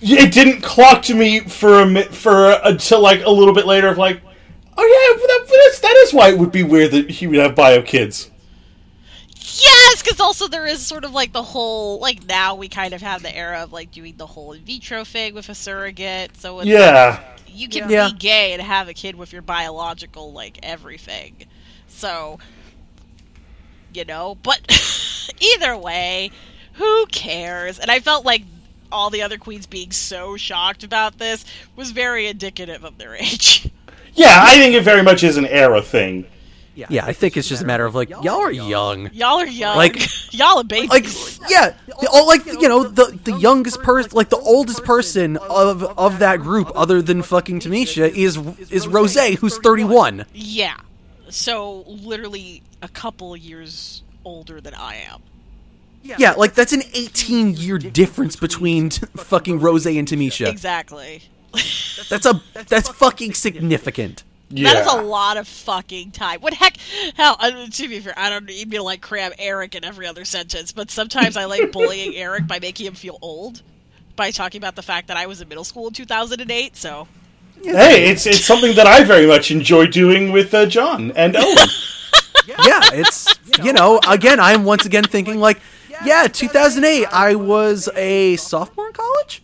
it 0.00 0.32
didn't 0.32 0.62
clock 0.62 1.02
to 1.02 1.14
me 1.14 1.40
for 1.40 1.80
a 1.80 1.86
mi- 1.86 2.02
for 2.04 2.58
until 2.64 3.00
like 3.00 3.22
a 3.24 3.30
little 3.30 3.54
bit 3.54 3.66
later 3.66 3.88
of 3.88 3.98
like, 3.98 4.20
oh 4.76 4.82
yeah, 4.82 5.26
that, 5.26 5.46
that's, 5.46 5.80
that 5.80 5.96
is 6.04 6.14
why 6.14 6.30
it 6.30 6.38
would 6.38 6.52
be 6.52 6.62
weird 6.62 6.90
that 6.92 7.10
he 7.10 7.26
would 7.26 7.38
have 7.38 7.54
bio 7.54 7.82
kids. 7.82 8.30
Yes, 9.54 10.02
because 10.02 10.20
also 10.20 10.48
there 10.48 10.66
is 10.66 10.84
sort 10.86 11.04
of 11.04 11.12
like 11.12 11.32
the 11.32 11.42
whole 11.42 11.98
like 12.00 12.24
now 12.26 12.54
we 12.54 12.68
kind 12.68 12.94
of 12.94 13.02
have 13.02 13.22
the 13.22 13.34
era 13.36 13.62
of 13.62 13.72
like 13.72 13.90
doing 13.90 14.14
the 14.16 14.26
whole 14.26 14.52
in 14.52 14.62
vitro 14.62 15.04
thing 15.04 15.34
with 15.34 15.48
a 15.48 15.54
surrogate. 15.54 16.36
So 16.36 16.60
it's 16.60 16.68
Yeah, 16.68 17.20
you 17.46 17.68
can 17.68 17.90
Yeah. 17.90 18.08
be 18.08 18.12
gay 18.12 18.52
and 18.52 18.62
have 18.62 18.88
a 18.88 18.94
kid 18.94 19.14
with 19.16 19.32
your 19.32 19.42
biological 19.42 20.32
like 20.32 20.58
everything 20.62 21.46
so 21.86 22.38
you 23.92 24.04
know 24.04 24.36
but 24.42 24.60
either 25.40 25.76
way 25.76 26.30
who 26.74 27.06
cares 27.06 27.78
and 27.78 27.90
i 27.90 28.00
felt 28.00 28.24
like 28.24 28.42
all 28.90 29.10
the 29.10 29.22
other 29.22 29.38
queens 29.38 29.66
being 29.66 29.90
so 29.90 30.36
shocked 30.36 30.84
about 30.84 31.18
this 31.18 31.44
was 31.76 31.90
very 31.90 32.26
indicative 32.26 32.84
of 32.84 32.98
their 32.98 33.14
age 33.20 33.68
yeah, 34.14 34.40
I 34.42 34.58
think 34.58 34.74
it 34.74 34.82
very 34.82 35.02
much 35.02 35.24
is 35.24 35.38
an 35.38 35.46
era 35.46 35.80
thing. 35.80 36.26
Yeah, 36.74 37.04
I 37.04 37.12
think 37.12 37.36
it's 37.36 37.48
just 37.48 37.62
a 37.62 37.66
matter 37.66 37.84
of 37.84 37.94
like 37.94 38.08
y'all 38.08 38.28
are 38.40 38.50
young. 38.50 39.10
y'all 39.12 39.40
are 39.40 39.46
young 39.46 39.76
Like- 39.76 39.98
y'all 40.32 40.58
are 40.58 40.64
babies 40.64 40.88
Like 40.90 41.04
yeah, 41.50 41.74
the, 41.86 42.08
oh, 42.10 42.24
like 42.26 42.46
you 42.46 42.68
know 42.68 42.84
the 42.84 43.18
the 43.24 43.32
youngest 43.38 43.82
person, 43.82 44.10
like 44.14 44.30
the 44.30 44.38
oldest 44.38 44.82
person 44.84 45.36
of 45.36 45.82
of 45.98 46.20
that 46.20 46.40
group, 46.40 46.70
other 46.74 47.02
than 47.02 47.22
fucking 47.22 47.60
Tamisha, 47.60 48.08
is 48.08 48.36
is 48.70 48.86
Rosé, 48.86 49.36
who's 49.36 49.58
thirty 49.58 49.84
one. 49.84 50.24
yeah 50.32 50.76
so 51.28 51.84
literally 51.86 52.62
a 52.82 52.88
couple 52.88 53.34
years 53.36 54.02
older 54.24 54.60
than 54.60 54.74
i 54.74 54.96
am 55.10 55.22
Yeah, 56.02 56.32
like 56.32 56.54
that's 56.54 56.72
an 56.72 56.82
18 56.94 57.54
year 57.54 57.78
difference 57.78 58.36
between 58.36 58.90
t- 58.90 59.06
fucking 59.16 59.60
Rosé 59.60 59.98
and 59.98 60.06
Tamisha. 60.06 60.48
exactly 60.48 61.22
That's 62.10 62.26
a 62.26 62.42
that's 62.68 62.88
fucking 62.88 63.34
significant. 63.34 64.24
Yeah, 64.52 64.72
That 64.72 64.86
is 64.86 64.92
a 64.92 65.02
lot 65.02 65.36
of 65.36 65.48
fucking 65.48 66.10
time. 66.10 66.40
What 66.40 66.54
heck? 66.54 66.76
Hell, 67.16 67.36
uh, 67.40 67.66
to 67.66 67.88
be 67.88 68.00
fair, 68.00 68.14
I 68.16 68.30
don't 68.30 68.44
need 68.46 68.68
me 68.68 68.76
to 68.76 68.82
like 68.82 69.00
cram 69.00 69.32
Eric 69.38 69.74
in 69.74 69.84
every 69.84 70.06
other 70.06 70.24
sentence, 70.24 70.72
but 70.72 70.90
sometimes 70.90 71.36
I 71.36 71.46
like 71.46 71.72
bullying 71.72 72.14
Eric 72.16 72.46
by 72.46 72.58
making 72.58 72.86
him 72.86 72.94
feel 72.94 73.18
old 73.22 73.62
by 74.14 74.30
talking 74.30 74.58
about 74.58 74.76
the 74.76 74.82
fact 74.82 75.08
that 75.08 75.16
I 75.16 75.26
was 75.26 75.40
in 75.40 75.48
middle 75.48 75.64
school 75.64 75.88
in 75.88 75.94
2008. 75.94 76.76
So 76.76 77.08
Hey, 77.62 78.10
it's 78.10 78.26
it's 78.26 78.44
something 78.44 78.74
that 78.76 78.86
I 78.86 79.04
very 79.04 79.26
much 79.26 79.50
enjoy 79.50 79.86
doing 79.86 80.32
with 80.32 80.52
uh, 80.52 80.66
John 80.66 81.12
and 81.12 81.36
Owen. 81.36 81.68
Yeah, 82.48 82.80
it's 82.92 83.32
you 83.62 83.72
know 83.72 84.00
again 84.06 84.40
I'm 84.40 84.64
once 84.64 84.84
again 84.84 85.04
thinking 85.04 85.38
like 85.38 85.60
yeah 86.04 86.26
2008 86.26 87.06
I 87.06 87.36
was 87.36 87.88
a 87.94 88.34
sophomore 88.36 88.88
in 88.88 88.92
college. 88.92 89.42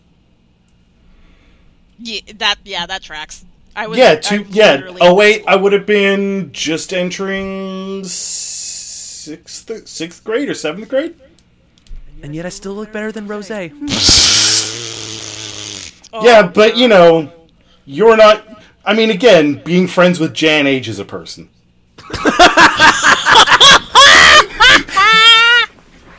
yeah, 1.99 2.21
that 2.37 2.57
yeah, 2.65 2.87
that 2.87 3.03
tracks. 3.03 3.45
I 3.79 3.87
was 3.87 3.97
yeah, 3.97 4.11
I 4.11 4.17
two, 4.17 4.41
oh, 4.41 4.43
was 4.43 4.57
yeah. 4.57 4.91
Oh 5.01 5.15
wait, 5.15 5.45
I 5.47 5.55
would 5.55 5.73
have 5.73 5.87
been 5.87 6.51
just 6.51 6.93
entering 6.93 8.03
sixth 8.03 9.71
sixth 9.87 10.25
grade 10.25 10.49
or 10.49 10.55
seventh 10.55 10.89
grade. 10.89 11.15
And 12.21 12.35
yet 12.35 12.45
I 12.45 12.49
still 12.49 12.75
look 12.75 12.91
better 12.93 13.13
than 13.13 13.29
Rosé. 13.29 13.71
school. 13.71 15.05
Oh, 16.11 16.25
yeah, 16.25 16.49
but 16.49 16.79
you 16.79 16.89
know, 16.89 17.31
you're 17.85 18.17
not. 18.17 18.65
I 18.83 18.95
mean, 18.95 19.11
again, 19.11 19.61
being 19.63 19.87
friends 19.87 20.19
with 20.19 20.33
Jan 20.33 20.67
ages 20.67 20.99
a 20.99 21.05
person. 21.05 21.51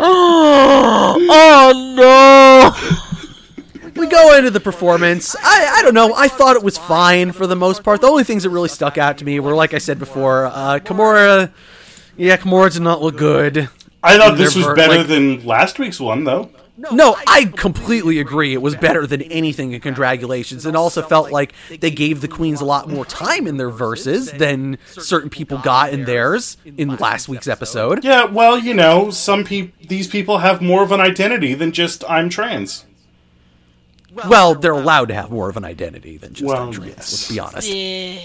Oh, 0.02 1.18
We 4.00 4.08
go 4.08 4.38
into 4.38 4.50
the 4.50 4.62
performance. 4.62 5.36
I, 5.36 5.76
I 5.78 5.82
don't 5.82 5.94
know. 5.94 6.14
I 6.16 6.30
thought 6.30 6.56
it 6.56 6.64
was 6.64 6.78
fine 6.78 7.34
for 7.34 7.46
the 7.46 7.56
most 7.56 7.84
part. 7.84 8.00
The 8.00 8.08
only 8.08 8.24
things 8.24 8.44
that 8.44 8.50
really 8.50 8.70
stuck 8.70 8.98
out 8.98 9.18
to 9.18 9.26
me 9.26 9.40
were, 9.42 9.54
like 9.54 9.74
I 9.74 9.78
said 9.78 10.00
before, 10.00 10.46
uh, 10.46 10.80
Kahmora. 10.80 11.52
Yeah, 12.16 12.38
Kahmora 12.38 12.72
did 12.72 12.82
not 12.82 13.02
look 13.02 13.18
good. 13.18 13.70
I 14.02 14.18
thought 14.18 14.38
this 14.38 14.56
was 14.56 14.68
better 14.68 15.00
like- 15.00 15.08
than 15.08 15.46
last 15.46 15.80
week's 15.80 16.00
one, 16.00 16.24
though. 16.24 16.50
No, 16.94 17.18
I 17.28 17.44
completely 17.44 18.20
agree. 18.20 18.54
It 18.54 18.62
was 18.62 18.74
better 18.74 19.06
than 19.06 19.22
anything 19.24 19.74
in 19.74 19.82
Congratulations, 19.82 20.66
and 20.66 20.78
also 20.78 21.02
felt 21.02 21.30
like 21.30 21.52
they 21.82 21.92
gave 21.92 22.22
the 22.22 22.30
queens 22.30 22.62
a 22.62 22.66
lot 22.66 22.88
more 22.90 23.04
time 23.04 23.48
in 23.48 23.58
their 23.58 23.70
verses 23.70 24.32
than 24.32 24.78
certain 24.88 25.30
people 25.30 25.58
got 25.58 25.92
in 25.92 26.06
theirs 26.06 26.56
in 26.78 26.96
last 26.96 27.28
week's 27.28 27.50
episode. 27.50 28.06
Yeah, 28.06 28.24
well, 28.24 28.58
you 28.58 28.74
know, 28.74 29.12
some 29.12 29.44
people, 29.44 29.74
these 29.90 30.08
people 30.08 30.38
have 30.38 30.62
more 30.62 30.82
of 30.82 30.94
an 30.94 31.02
identity 31.02 31.54
than 31.54 31.74
just 31.74 32.06
I'm 32.10 32.30
trans. 32.30 32.86
Well, 34.14 34.56
they're 34.56 34.72
allowed 34.72 35.10
to 35.10 35.14
have 35.14 35.30
more 35.32 35.50
of 35.50 35.58
an 35.58 35.66
identity 35.66 36.18
than 36.18 36.34
just 36.34 36.48
Well, 36.48 36.70
a 36.70 36.74
trans. 36.74 36.88
yes. 36.90 36.98
Let's 37.12 37.32
be 37.32 37.40
honest. 37.40 37.70
Yeah. 37.70 38.20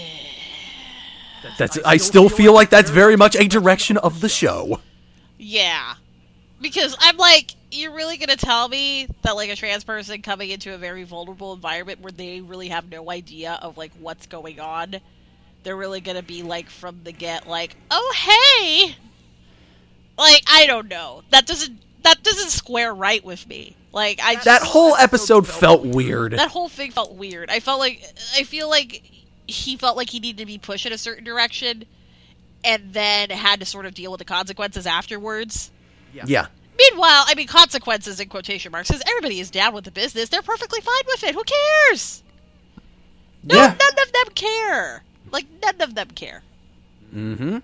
That's. 1.57 1.77
I 1.85 1.97
still 1.97 2.27
feel 2.29 2.53
like 2.53 2.69
that's 2.69 2.89
very 2.89 3.15
much 3.15 3.35
a 3.35 3.47
direction 3.47 3.97
of 3.97 4.19
the 4.21 4.29
show. 4.29 4.79
Yeah. 5.37 5.95
Because 6.59 6.95
I'm 6.99 7.17
like, 7.17 7.51
you're 7.71 7.93
really 7.93 8.17
gonna 8.17 8.37
tell 8.37 8.67
me 8.67 9.07
that 9.21 9.35
like 9.35 9.49
a 9.51 9.55
trans 9.55 9.83
person 9.83 10.21
coming 10.21 10.49
into 10.49 10.73
a 10.73 10.77
very 10.77 11.03
vulnerable 11.03 11.53
environment 11.53 11.99
where 11.99 12.11
they 12.11 12.41
really 12.41 12.69
have 12.69 12.89
no 12.89 13.11
idea 13.11 13.59
of 13.61 13.77
like 13.77 13.91
what's 13.99 14.25
going 14.25 14.59
on, 14.59 14.95
they're 15.63 15.75
really 15.75 15.99
gonna 16.01 16.23
be 16.23 16.41
like 16.41 16.69
from 16.69 17.01
the 17.03 17.11
get 17.11 17.47
like, 17.47 17.75
oh 17.91 18.13
hey, 18.15 18.95
like 20.17 20.41
I 20.51 20.65
don't 20.65 20.87
know. 20.87 21.21
That 21.29 21.45
doesn't 21.45 21.79
that 22.03 22.23
doesn't 22.23 22.49
square 22.49 22.93
right 22.93 23.23
with 23.23 23.47
me. 23.47 23.75
Like 23.95 24.19
I 24.21 24.35
That 24.43 24.61
whole 24.61 24.93
episode 24.97 25.47
felt 25.47 25.85
weird. 25.85 26.33
that 26.33 26.51
whole 26.51 26.67
thing 26.69 26.91
felt 26.91 27.15
weird. 27.15 27.49
I 27.49 27.61
felt 27.61 27.79
like 27.79 28.03
I 28.35 28.43
feel 28.43 28.69
like 28.69 29.01
he 29.47 29.77
felt 29.77 29.95
like 29.95 30.09
he 30.09 30.19
needed 30.19 30.39
to 30.39 30.45
be 30.45 30.57
pushed 30.57 30.85
in 30.85 30.91
a 30.91 30.97
certain 30.97 31.23
direction, 31.23 31.85
and 32.63 32.91
then 32.93 33.29
had 33.29 33.61
to 33.61 33.65
sort 33.65 33.85
of 33.85 33.93
deal 33.93 34.11
with 34.11 34.19
the 34.19 34.25
consequences 34.25 34.85
afterwards. 34.85 35.71
Yeah. 36.13 36.47
Meanwhile, 36.77 37.23
I 37.27 37.35
mean 37.35 37.47
consequences 37.47 38.19
in 38.19 38.27
quotation 38.27 38.69
marks 38.73 38.89
because 38.89 39.01
everybody 39.07 39.39
is 39.39 39.49
down 39.49 39.73
with 39.73 39.85
the 39.85 39.91
business. 39.91 40.27
They're 40.27 40.41
perfectly 40.41 40.81
fine 40.81 41.03
with 41.07 41.23
it. 41.23 41.33
Who 41.33 41.43
cares? 41.45 42.21
No, 43.43 43.55
Yeah. 43.55 43.67
none 43.79 44.05
of 44.05 44.11
them 44.11 44.33
care. 44.35 45.03
Like 45.31 45.45
none 45.63 45.79
of 45.81 45.95
them 45.95 46.09
care. 46.09 46.43
Mm-hmm. 47.15 47.59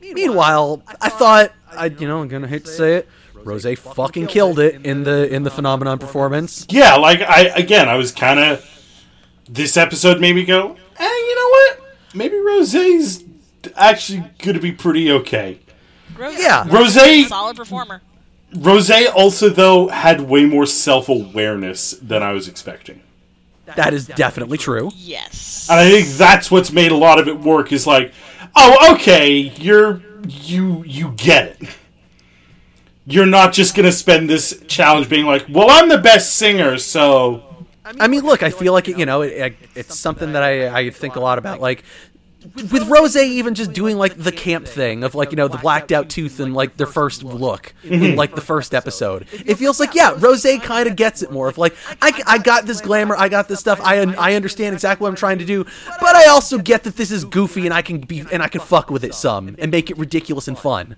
Meanwhile, 0.00 0.82
I 1.00 1.08
thought 1.10 1.52
I, 1.70 1.86
you 1.86 2.08
know, 2.08 2.22
I'm 2.22 2.28
gonna 2.28 2.48
hate 2.48 2.64
to 2.64 2.70
say 2.72 2.96
it, 2.96 3.08
Rosé 3.44 3.76
fucking 3.76 4.26
killed 4.26 4.58
it 4.58 4.84
in 4.86 5.04
the 5.04 5.32
in 5.32 5.42
the 5.42 5.50
phenomenon 5.50 5.98
performance. 5.98 6.66
Yeah, 6.68 6.96
like 6.96 7.20
I 7.20 7.42
again, 7.54 7.88
I 7.88 7.96
was 7.96 8.12
kind 8.12 8.38
of. 8.40 8.66
This 9.48 9.76
episode 9.76 10.20
made 10.20 10.36
me 10.36 10.44
go, 10.44 10.76
eh, 10.96 11.04
you 11.04 11.34
know 11.34 11.48
what? 11.48 11.80
Maybe 12.14 12.36
Rosé's 12.36 13.24
actually 13.74 14.20
going 14.38 14.54
to 14.54 14.60
be 14.60 14.70
pretty 14.70 15.10
okay. 15.10 15.58
Rosé, 16.14 16.38
Yeah. 16.38 16.64
Rosé, 16.66 17.26
solid 17.26 17.56
performer. 17.56 18.00
Rosé 18.54 19.12
also 19.12 19.48
though 19.48 19.88
had 19.88 20.20
way 20.20 20.44
more 20.44 20.66
self 20.66 21.08
awareness 21.08 21.92
than 21.92 22.22
I 22.22 22.32
was 22.32 22.46
expecting. 22.46 23.00
That 23.76 23.92
is 23.94 24.06
definitely 24.06 24.58
true. 24.58 24.90
Yes. 24.96 25.68
And 25.70 25.78
I 25.80 25.88
think 25.90 26.08
that's 26.08 26.50
what's 26.50 26.72
made 26.72 26.92
a 26.92 26.96
lot 26.96 27.18
of 27.18 27.28
it 27.28 27.38
work 27.38 27.72
is 27.72 27.86
like, 27.86 28.12
oh, 28.56 28.94
okay, 28.94 29.36
you're 29.36 30.02
you 30.28 30.84
you 30.84 31.12
get 31.16 31.60
it. 31.60 31.68
You're 33.06 33.26
not 33.26 33.52
just 33.52 33.74
gonna 33.74 33.92
spend 33.92 34.28
this 34.28 34.62
challenge 34.68 35.08
being 35.08 35.26
like, 35.26 35.46
well, 35.48 35.70
I'm 35.70 35.88
the 35.88 35.98
best 35.98 36.36
singer, 36.36 36.78
so 36.78 37.50
I 37.98 38.08
mean, 38.08 38.22
look, 38.22 38.42
I 38.42 38.50
feel 38.50 38.72
like 38.72 38.88
you 38.88 39.06
know, 39.06 39.22
it, 39.22 39.56
it's 39.74 39.98
something 39.98 40.32
that 40.32 40.42
I, 40.42 40.68
I 40.68 40.90
think 40.90 41.16
a 41.16 41.20
lot 41.20 41.38
about. 41.38 41.60
Like 41.60 41.82
with 42.54 42.88
Rosé, 42.88 43.24
even 43.24 43.54
just 43.54 43.72
doing 43.72 43.98
like 43.98 44.16
the 44.16 44.32
camp 44.32 44.66
thing 44.66 45.04
of 45.04 45.14
like 45.14 45.30
you 45.30 45.36
know 45.36 45.48
the 45.48 45.58
blacked 45.58 45.92
out 45.92 46.08
tooth 46.08 46.40
and 46.40 46.54
like 46.54 46.76
their 46.76 46.86
first 46.86 47.22
look 47.22 47.74
in 47.84 48.00
mm-hmm. 48.00 48.18
like 48.18 48.34
the 48.34 48.40
first 48.40 48.74
episode. 48.74 49.26
It 49.32 49.56
feels 49.56 49.78
like 49.78 49.94
yeah, 49.94 50.12
Rosé 50.12 50.62
kind 50.62 50.88
of 50.88 50.96
gets 50.96 51.22
it 51.22 51.30
more. 51.30 51.48
Of 51.48 51.58
like 51.58 51.74
I, 52.00 52.22
I 52.26 52.38
got 52.38 52.64
this 52.66 52.80
glamour, 52.80 53.14
I 53.16 53.28
got 53.28 53.48
this 53.48 53.60
stuff. 53.60 53.80
I 53.82 53.98
I 54.14 54.34
understand 54.34 54.74
exactly 54.74 55.04
what 55.04 55.10
I'm 55.10 55.16
trying 55.16 55.38
to 55.38 55.44
do, 55.44 55.64
but 56.00 56.16
I 56.16 56.26
also 56.26 56.58
get 56.58 56.84
that 56.84 56.96
this 56.96 57.10
is 57.10 57.24
goofy 57.24 57.66
and 57.66 57.74
I 57.74 57.82
can 57.82 58.00
be 58.00 58.24
and 58.32 58.42
I 58.42 58.48
can 58.48 58.60
fuck 58.60 58.90
with 58.90 59.04
it 59.04 59.14
some 59.14 59.54
and 59.58 59.70
make 59.70 59.90
it 59.90 59.98
ridiculous 59.98 60.48
and 60.48 60.58
fun. 60.58 60.96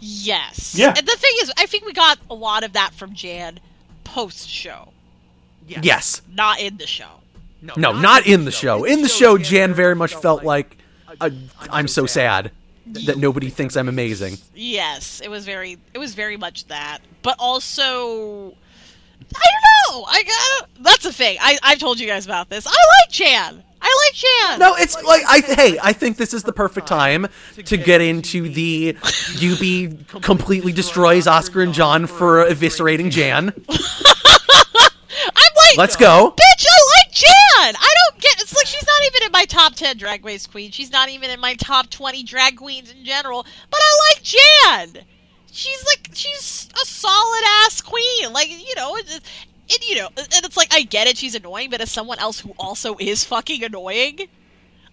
Yes. 0.00 0.74
Yeah. 0.74 0.94
And 0.96 1.06
the 1.06 1.16
thing 1.16 1.32
is, 1.42 1.52
I 1.58 1.66
think 1.66 1.84
we 1.84 1.92
got 1.92 2.18
a 2.28 2.34
lot 2.34 2.64
of 2.64 2.72
that 2.72 2.92
from 2.94 3.14
Jan 3.14 3.60
post 4.04 4.48
show, 4.48 4.92
Yes. 5.66 6.22
not 6.32 6.60
in 6.60 6.78
the 6.78 6.86
show. 6.86 7.20
No, 7.62 7.74
no 7.76 7.92
not 7.92 8.26
in 8.26 8.44
the 8.46 8.50
show. 8.50 8.84
In 8.84 9.02
the 9.02 9.08
show, 9.08 9.36
Jan 9.38 9.74
very 9.74 9.94
much 9.94 10.14
felt 10.14 10.42
like 10.42 10.78
uh, 11.20 11.30
I'm 11.70 11.88
so 11.88 12.06
sad 12.06 12.50
that 12.86 13.18
nobody 13.18 13.50
thinks 13.50 13.76
I'm 13.76 13.88
amazing. 13.88 14.38
Yes, 14.54 15.20
it 15.22 15.28
was 15.28 15.44
very 15.44 15.78
it 15.94 15.98
was 15.98 16.14
very 16.14 16.36
much 16.36 16.66
that. 16.68 17.00
But 17.22 17.36
also 17.38 18.54
I 19.36 19.46
don't 19.46 19.94
know. 19.94 20.04
I 20.08 20.22
got 20.24 20.70
that's 20.80 21.04
a 21.04 21.12
thing. 21.12 21.36
I 21.40 21.58
I've 21.62 21.78
told 21.78 22.00
you 22.00 22.06
guys 22.06 22.24
about 22.24 22.48
this. 22.48 22.66
I 22.66 22.70
like 22.70 23.10
Jan. 23.10 23.62
I 23.82 24.06
like 24.06 24.14
Jan. 24.14 24.58
No, 24.58 24.74
it's 24.76 25.02
like 25.02 25.22
I 25.26 25.40
hey, 25.40 25.78
I 25.82 25.92
think 25.92 26.16
this 26.16 26.34
is 26.34 26.42
the 26.42 26.52
perfect 26.52 26.86
time 26.86 27.26
to 27.64 27.76
get 27.76 28.00
into 28.00 28.48
the 28.48 28.96
UB 29.42 30.22
completely 30.22 30.72
destroys 30.72 31.26
Oscar 31.26 31.62
and 31.62 31.72
John 31.72 32.06
for 32.06 32.44
eviscerating 32.44 33.10
Jan. 33.10 33.52
I'm 35.36 35.52
like 35.56 35.76
Let's 35.76 35.96
go. 35.96 36.32
Bitch, 36.36 36.66
I 36.68 37.04
like 37.04 37.12
Jan. 37.12 37.76
I 37.76 37.94
don't 38.10 38.20
get. 38.20 38.40
It's 38.40 38.54
like 38.54 38.66
she's 38.66 38.86
not 38.86 39.02
even 39.06 39.26
in 39.26 39.32
my 39.32 39.44
top 39.44 39.74
ten 39.74 39.96
drag 39.96 40.24
race 40.24 40.46
queens. 40.46 40.74
She's 40.74 40.92
not 40.92 41.08
even 41.08 41.30
in 41.30 41.40
my 41.40 41.54
top 41.54 41.90
twenty 41.90 42.22
drag 42.22 42.56
queens 42.56 42.90
in 42.90 43.04
general. 43.04 43.44
But 43.70 43.80
I 43.82 44.12
like 44.14 44.22
Jan. 44.22 45.04
She's 45.52 45.84
like 45.84 46.10
she's 46.12 46.68
a 46.80 46.86
solid 46.86 47.42
ass 47.64 47.80
queen. 47.80 48.32
Like 48.32 48.48
you 48.50 48.74
know, 48.76 48.96
it, 49.70 49.74
it, 49.74 49.82
it- 49.84 49.88
you 49.90 49.96
know, 49.96 50.08
and 50.16 50.44
it's 50.44 50.56
like 50.56 50.72
I 50.74 50.82
get 50.82 51.06
it. 51.06 51.16
She's 51.16 51.34
annoying, 51.34 51.70
but 51.70 51.80
as 51.80 51.90
someone 51.90 52.18
else 52.18 52.40
who 52.40 52.52
also 52.58 52.96
is 52.98 53.24
fucking 53.24 53.62
annoying, 53.64 54.18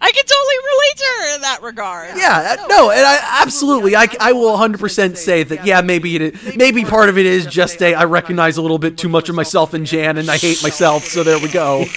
I 0.00 0.12
can 0.12 0.24
totally 0.24 0.56
relate 0.64 0.96
to 0.96 1.04
her 1.04 1.34
in 1.34 1.40
that 1.42 1.62
regard. 1.62 2.16
Yeah, 2.16 2.56
uh, 2.60 2.66
no, 2.68 2.90
and 2.92 3.00
I 3.04 3.40
absolutely, 3.42 3.96
I, 3.96 4.06
I 4.20 4.30
will 4.32 4.56
100% 4.56 5.16
say 5.16 5.42
that. 5.42 5.66
Yeah, 5.66 5.80
maybe 5.80 6.14
it, 6.16 6.56
maybe 6.56 6.84
part 6.84 7.08
of 7.08 7.18
it 7.18 7.26
is 7.26 7.46
just 7.46 7.82
a 7.82 7.94
I 7.94 8.04
recognize 8.04 8.56
a 8.58 8.62
little 8.62 8.78
bit 8.78 8.96
too 8.96 9.08
much 9.08 9.28
of 9.28 9.34
myself 9.34 9.74
in 9.74 9.84
Jan, 9.84 10.16
and 10.18 10.30
I 10.30 10.36
hate 10.36 10.62
myself. 10.62 11.04
So 11.04 11.24
there 11.24 11.38
we 11.40 11.48
go. 11.48 11.84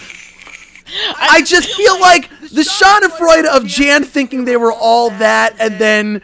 I 1.19 1.41
just 1.45 1.69
feel 1.73 1.99
like 2.01 2.29
the 2.39 2.63
Schadenfreude 2.63 3.45
of 3.45 3.65
Jan 3.65 4.03
thinking 4.03 4.45
they 4.45 4.57
were 4.57 4.73
all 4.73 5.09
that, 5.11 5.55
and 5.59 5.79
then 5.79 6.21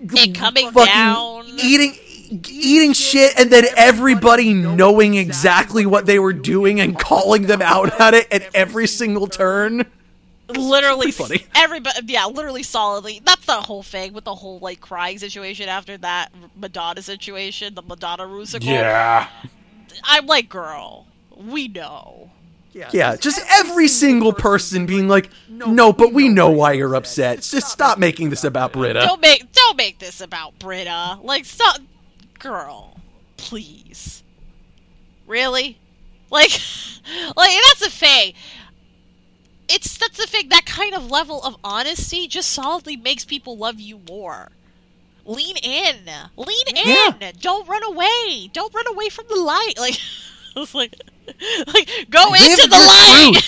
It 0.00 0.34
coming 0.34 0.70
fucking 0.70 0.86
down. 0.94 1.46
eating 1.62 1.94
eating 2.30 2.92
shit 2.92 3.38
and 3.38 3.50
then 3.50 3.64
everybody 3.76 4.52
knowing 4.54 5.14
exactly 5.14 5.86
what 5.86 6.06
they 6.06 6.18
were 6.18 6.32
doing 6.32 6.80
and 6.80 6.98
calling 6.98 7.42
them 7.42 7.62
out 7.62 8.00
at 8.00 8.14
it 8.14 8.28
at 8.32 8.54
every 8.54 8.86
single 8.86 9.26
turn. 9.26 9.86
Literally 10.48 11.10
funny. 11.12 11.46
everybody 11.54 12.00
yeah 12.06 12.26
literally 12.26 12.62
solidly. 12.62 13.20
That's 13.24 13.44
the 13.44 13.60
whole 13.60 13.82
thing 13.82 14.14
with 14.14 14.24
the 14.24 14.34
whole 14.34 14.58
like 14.60 14.80
crying 14.80 15.18
situation 15.18 15.68
after 15.68 15.98
that 15.98 16.32
madonna 16.56 17.02
situation 17.02 17.74
the 17.74 17.82
madonna 17.82 18.24
rusical. 18.24 18.64
Yeah. 18.64 19.28
i'm 20.04 20.26
like 20.26 20.48
girl 20.48 21.06
we 21.36 21.68
know. 21.68 22.30
Yeah 22.72 23.16
just 23.16 23.40
every 23.50 23.88
single 23.88 24.32
person 24.32 24.86
being 24.86 25.08
like 25.08 25.28
no 25.48 25.92
but 25.92 26.12
we 26.12 26.28
know 26.28 26.50
why 26.50 26.72
you're 26.72 26.94
upset. 26.94 27.42
Just 27.42 27.68
stop 27.68 27.98
making 27.98 28.30
this 28.30 28.44
about 28.44 28.72
Brita. 28.72 29.00
Don't 29.00 29.20
make 29.20 29.52
don't 29.52 29.76
make 29.76 29.98
this 29.98 30.20
about 30.22 30.58
Brita. 30.58 31.18
Like 31.22 31.44
stop 31.44 31.78
girl 32.38 32.98
please. 33.38 34.22
Really? 35.26 35.78
Like 36.30 36.50
like 37.36 37.50
that's 37.68 37.86
a 37.86 37.90
thing. 37.90 38.34
It's 39.70 39.96
that's 39.96 40.18
the 40.18 40.26
thing 40.26 40.50
that 40.50 40.66
kind 40.66 40.94
of 40.94 41.10
level 41.10 41.42
of 41.42 41.56
honesty 41.64 42.26
just 42.26 42.50
solidly 42.50 42.96
makes 42.96 43.24
people 43.24 43.56
love 43.56 43.80
you 43.80 44.00
more. 44.08 44.50
Lean 45.24 45.56
in. 45.58 45.96
Lean 46.36 46.68
in. 46.68 46.88
Yeah. 47.20 47.32
don't 47.38 47.68
run 47.68 47.82
away. 47.84 48.50
Don't 48.52 48.74
run 48.74 48.86
away 48.88 49.08
from 49.08 49.26
the 49.28 49.36
light. 49.36 49.74
Like 50.54 50.74
like 50.74 50.92
like 51.68 51.88
go 52.10 52.30
Live 52.30 52.42
into 52.42 52.68
the 52.68 52.76
light. 52.76 53.42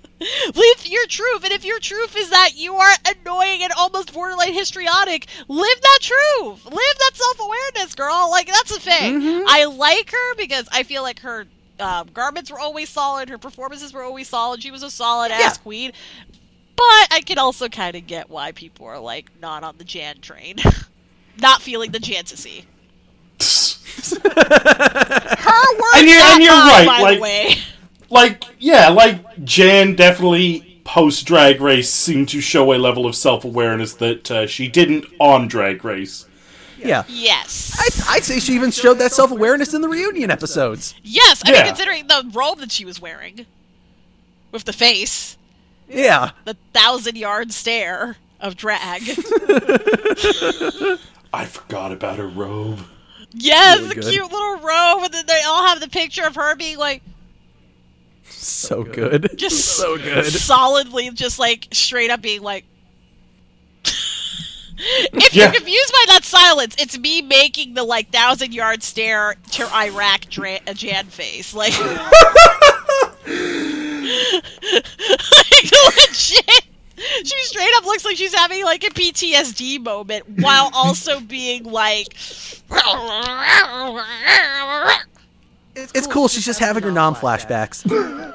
live 0.54 0.86
your 0.86 1.06
truth 1.06 1.44
and 1.44 1.52
if 1.52 1.64
your 1.64 1.78
truth 1.80 2.16
is 2.16 2.30
that 2.30 2.50
you 2.56 2.74
are 2.74 2.92
annoying 3.06 3.62
and 3.62 3.72
almost 3.72 4.12
borderline 4.12 4.52
histrionic 4.52 5.26
live 5.48 5.80
that 5.82 5.98
truth. 6.00 6.64
Live 6.64 6.74
that 6.98 7.10
self-awareness 7.14 7.94
girl. 7.94 8.28
Like 8.30 8.46
that's 8.46 8.72
the 8.72 8.80
thing. 8.80 9.20
Mm-hmm. 9.20 9.44
i 9.48 9.64
like 9.64 10.10
her 10.10 10.34
because 10.36 10.68
i 10.72 10.82
feel 10.82 11.02
like 11.02 11.20
her 11.20 11.46
um, 11.80 12.08
garments 12.14 12.50
were 12.50 12.60
always 12.60 12.88
solid. 12.90 13.28
Her 13.28 13.38
performances 13.38 13.92
were 13.92 14.02
always 14.04 14.28
solid. 14.28 14.62
She 14.62 14.70
was 14.70 14.82
a 14.84 14.90
solid 14.90 15.32
ass 15.32 15.56
Yeah. 15.56 15.62
queen. 15.62 15.92
But 16.76 17.08
i 17.10 17.22
can 17.24 17.38
also 17.38 17.68
kind 17.68 17.96
of 17.96 18.06
get 18.06 18.30
why 18.30 18.52
people 18.52 18.86
are 18.86 18.98
like 19.00 19.30
not 19.40 19.64
on 19.64 19.76
the 19.78 19.84
jan 19.84 20.20
train. 20.20 20.56
Not 21.40 21.62
feeling 21.62 21.90
the 21.92 21.98
jantasy 21.98 22.66
her 24.12 25.78
words 25.78 25.96
And 25.96 26.08
you're- 26.08 26.20
and 26.22 26.42
you're 26.42 26.52
mine, 26.52 26.68
right, 26.68 26.86
by 26.86 27.00
like- 27.02 27.16
the 27.16 27.22
way 27.22 27.54
like 28.12 28.44
yeah, 28.58 28.88
like 28.88 29.44
Jan 29.44 29.94
definitely 29.96 30.80
post 30.84 31.26
Drag 31.26 31.60
Race 31.60 31.90
seemed 31.90 32.28
to 32.30 32.40
show 32.40 32.72
a 32.72 32.78
level 32.78 33.06
of 33.06 33.14
self 33.16 33.44
awareness 33.44 33.94
that 33.94 34.30
uh, 34.30 34.46
she 34.46 34.68
didn't 34.68 35.04
on 35.20 35.48
Drag 35.48 35.84
Race. 35.84 36.26
yeah 36.78 37.04
yes 37.08 37.72
I'd, 37.78 38.16
I'd 38.16 38.24
say 38.24 38.40
she 38.40 38.54
even 38.54 38.70
showed 38.72 38.98
that 38.98 39.12
self-awareness 39.12 39.72
in 39.74 39.80
the 39.82 39.88
reunion 39.88 40.30
episodes 40.32 40.94
Yes, 41.04 41.40
I 41.46 41.50
Yeah. 41.52 41.58
mean 41.58 41.66
considering 41.68 42.06
the 42.08 42.28
robe 42.34 42.58
that 42.58 42.72
she 42.72 42.84
was 42.84 43.00
wearing 43.00 43.46
with 44.50 44.64
the 44.64 44.72
face, 44.72 45.36
yeah 45.88 46.30
the 46.44 46.56
thousand 46.74 47.16
yard 47.16 47.52
stare 47.52 48.16
of 48.40 48.56
drag. 48.56 49.02
I 51.32 51.46
forgot 51.46 51.92
about 51.92 52.18
her 52.18 52.26
robe. 52.28 52.80
yes, 53.32 53.78
Really 53.78 53.88
the 53.94 54.00
good. 54.00 54.10
cute 54.12 54.30
little 54.30 54.56
robe, 54.58 55.04
and 55.04 55.14
then 55.14 55.26
they 55.26 55.40
all 55.46 55.66
have 55.66 55.80
the 55.80 55.88
picture 55.88 56.24
of 56.26 56.34
her 56.34 56.54
being 56.56 56.76
like 56.78 57.02
so 58.32 58.82
good 58.84 59.30
just 59.36 59.64
so 59.76 59.96
good 59.96 60.26
solidly, 60.26 61.10
just 61.10 61.38
like 61.38 61.68
straight 61.72 62.10
up 62.10 62.20
being 62.22 62.42
like. 62.42 62.64
if 63.84 65.34
Yeah. 65.34 65.44
you're 65.44 65.52
confused 65.52 65.92
by 65.92 66.04
that 66.08 66.24
silence, 66.24 66.74
it's 66.78 66.98
me 66.98 67.22
making 67.22 67.74
the 67.74 67.84
like 67.84 68.10
thousand 68.10 68.52
yard 68.54 68.82
stare 68.82 69.34
to 69.52 69.66
Iraq 69.74 70.22
dra- 70.28 70.60
uh, 70.66 70.74
Jan 70.74 71.06
face, 71.06 71.54
like. 71.62 71.78
like 71.78 72.12
legit. 75.96 76.64
She 77.24 77.36
straight 77.44 77.70
up 77.78 77.84
looks 77.84 78.04
like 78.04 78.16
she's 78.16 78.34
having 78.34 78.64
like 78.64 78.84
a 78.84 78.90
PTSD 78.90 79.82
moment 79.82 80.24
while 80.40 80.70
also 80.72 81.18
being 81.20 81.64
like 81.64 82.14
it's 85.74 86.06
cool 86.06 86.28
she's 86.28 86.44
just 86.44 86.60
having 86.60 86.82
her 86.82 86.92
non-flashbacks 86.92 87.84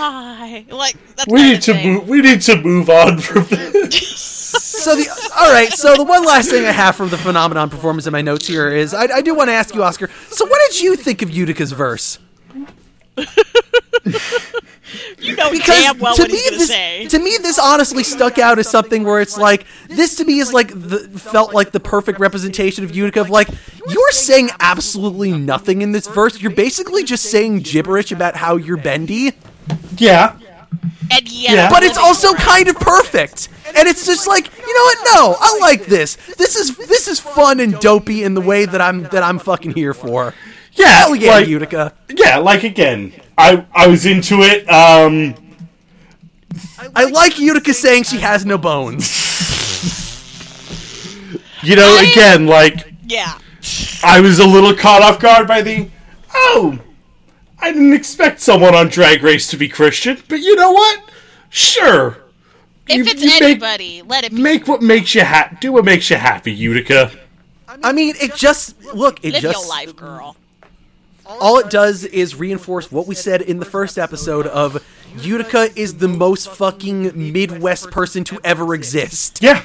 why? 0.00 0.64
Like 0.68 0.96
that's 1.16 1.26
We 1.28 1.42
need 1.42 1.62
to 1.62 1.74
move. 1.74 2.08
We 2.08 2.20
need 2.20 2.40
to 2.42 2.60
move 2.60 2.90
on 2.90 3.18
from 3.18 3.44
this. 3.50 4.18
So 4.56 4.96
the 4.96 5.08
all 5.38 5.52
right. 5.52 5.70
So 5.72 5.96
the 5.96 6.04
one 6.04 6.24
last 6.24 6.50
thing 6.50 6.64
I 6.64 6.72
have 6.72 6.96
from 6.96 7.10
the 7.10 7.18
phenomenon 7.18 7.70
performance 7.70 8.06
in 8.06 8.12
my 8.12 8.22
notes 8.22 8.46
here 8.46 8.68
is 8.68 8.94
I, 8.94 9.04
I 9.04 9.20
do 9.22 9.34
want 9.34 9.48
to 9.48 9.54
ask 9.54 9.74
you, 9.74 9.82
Oscar. 9.82 10.08
So 10.30 10.46
what 10.46 10.60
did 10.70 10.80
you 10.80 10.96
think 10.96 11.22
of 11.22 11.30
Utica's 11.30 11.72
verse? 11.72 12.18
You 15.20 15.36
know 15.36 15.50
Because 15.52 15.66
damn 15.84 15.98
well 16.00 16.16
to 16.16 16.22
what 16.22 16.30
me, 16.32 16.36
he's 16.38 16.44
gonna 16.50 16.58
this, 16.58 16.68
say. 16.68 17.06
to 17.06 17.18
me, 17.20 17.36
this 17.40 17.58
honestly 17.60 18.02
stuck 18.02 18.38
out 18.38 18.58
as 18.58 18.68
something 18.68 19.04
where 19.04 19.20
it's 19.20 19.38
like 19.38 19.64
this 19.88 20.16
to 20.16 20.24
me 20.24 20.40
is 20.40 20.52
like 20.52 20.68
the 20.74 20.98
felt 21.16 21.54
like 21.54 21.70
the 21.70 21.78
perfect 21.78 22.18
representation 22.18 22.82
of 22.82 22.94
Utica. 22.96 23.20
Of 23.20 23.30
like 23.30 23.48
you're 23.88 24.10
saying 24.10 24.50
absolutely 24.58 25.30
nothing 25.30 25.82
in 25.82 25.92
this 25.92 26.08
verse. 26.08 26.40
You're 26.40 26.50
basically 26.50 27.04
just 27.04 27.30
saying 27.30 27.60
gibberish 27.60 28.10
about 28.10 28.34
how 28.34 28.56
you're 28.56 28.78
bendy, 28.78 29.32
yeah. 29.96 30.36
and 31.12 31.30
yet, 31.30 31.52
Yeah. 31.52 31.70
but 31.70 31.84
it's 31.84 31.98
also 31.98 32.32
kind 32.34 32.66
of 32.66 32.74
perfect. 32.76 33.48
and 33.76 33.86
it's 33.86 34.04
just 34.06 34.26
like 34.26 34.46
you 34.58 34.74
know 34.74 34.82
what? 34.84 34.98
No, 35.14 35.36
I 35.38 35.58
like 35.60 35.86
this. 35.86 36.16
This 36.36 36.56
is 36.56 36.76
this 36.76 37.06
is 37.06 37.20
fun 37.20 37.60
and 37.60 37.78
dopey 37.78 38.24
in 38.24 38.34
the 38.34 38.40
way 38.40 38.64
that 38.64 38.80
I'm 38.80 39.04
that 39.04 39.22
I'm 39.22 39.38
fucking 39.38 39.72
here 39.74 39.94
for. 39.94 40.34
Yeah, 40.80 40.88
Hell 40.88 41.14
yeah, 41.16 41.30
like, 41.32 41.48
Utica. 41.48 41.92
yeah, 42.16 42.38
like 42.38 42.62
again, 42.64 43.12
I 43.36 43.64
I 43.74 43.86
was 43.86 44.06
into 44.06 44.42
it. 44.42 44.68
Um, 44.68 45.34
I 46.96 47.04
like 47.04 47.38
Utica 47.38 47.74
saying 47.74 48.04
she 48.04 48.18
has 48.18 48.44
no 48.46 48.56
bones. 48.58 49.04
you 51.62 51.76
know, 51.76 51.96
I- 52.00 52.10
again, 52.10 52.46
like 52.46 52.92
Yeah. 53.06 53.38
I 54.02 54.20
was 54.20 54.38
a 54.38 54.46
little 54.46 54.74
caught 54.74 55.02
off 55.02 55.20
guard 55.20 55.46
by 55.46 55.62
the 55.62 55.88
oh, 56.34 56.78
I 57.58 57.72
didn't 57.72 57.92
expect 57.92 58.40
someone 58.40 58.74
on 58.74 58.88
Drag 58.88 59.22
Race 59.22 59.46
to 59.48 59.56
be 59.56 59.68
Christian, 59.68 60.18
but 60.28 60.40
you 60.40 60.56
know 60.56 60.72
what? 60.72 61.00
Sure, 61.50 62.16
If 62.88 62.96
You- 62.98 63.04
it's 63.12 63.22
you 63.22 63.28
make- 63.30 63.42
anybody, 63.42 64.02
let 64.06 64.24
it 64.24 64.34
be. 64.34 64.40
make 64.40 64.66
what 64.66 64.80
makes 64.82 65.14
you 65.14 65.22
happy. 65.22 65.56
Do 65.60 65.72
what 65.72 65.84
makes 65.84 66.08
you 66.10 66.16
happy, 66.16 66.52
Utica. 66.52 67.10
I 67.84 67.92
mean, 67.92 68.14
it 68.20 68.34
just 68.34 68.74
look. 68.94 69.20
It 69.22 69.32
Live 69.34 69.42
just 69.42 69.58
your 69.60 69.68
life, 69.68 69.94
girl. 69.94 70.36
All 71.40 71.58
it 71.58 71.70
does 71.70 72.04
is 72.04 72.34
reinforce 72.34 72.90
what 72.90 73.06
we 73.06 73.14
said 73.14 73.42
in 73.42 73.58
the 73.58 73.64
first 73.64 73.98
episode 73.98 74.46
of 74.46 74.82
Utica 75.18 75.68
is 75.76 75.98
the 75.98 76.08
most 76.08 76.50
fucking 76.50 77.32
Midwest 77.32 77.90
person 77.90 78.24
to 78.24 78.40
ever 78.44 78.74
exist. 78.74 79.40
Yeah, 79.42 79.62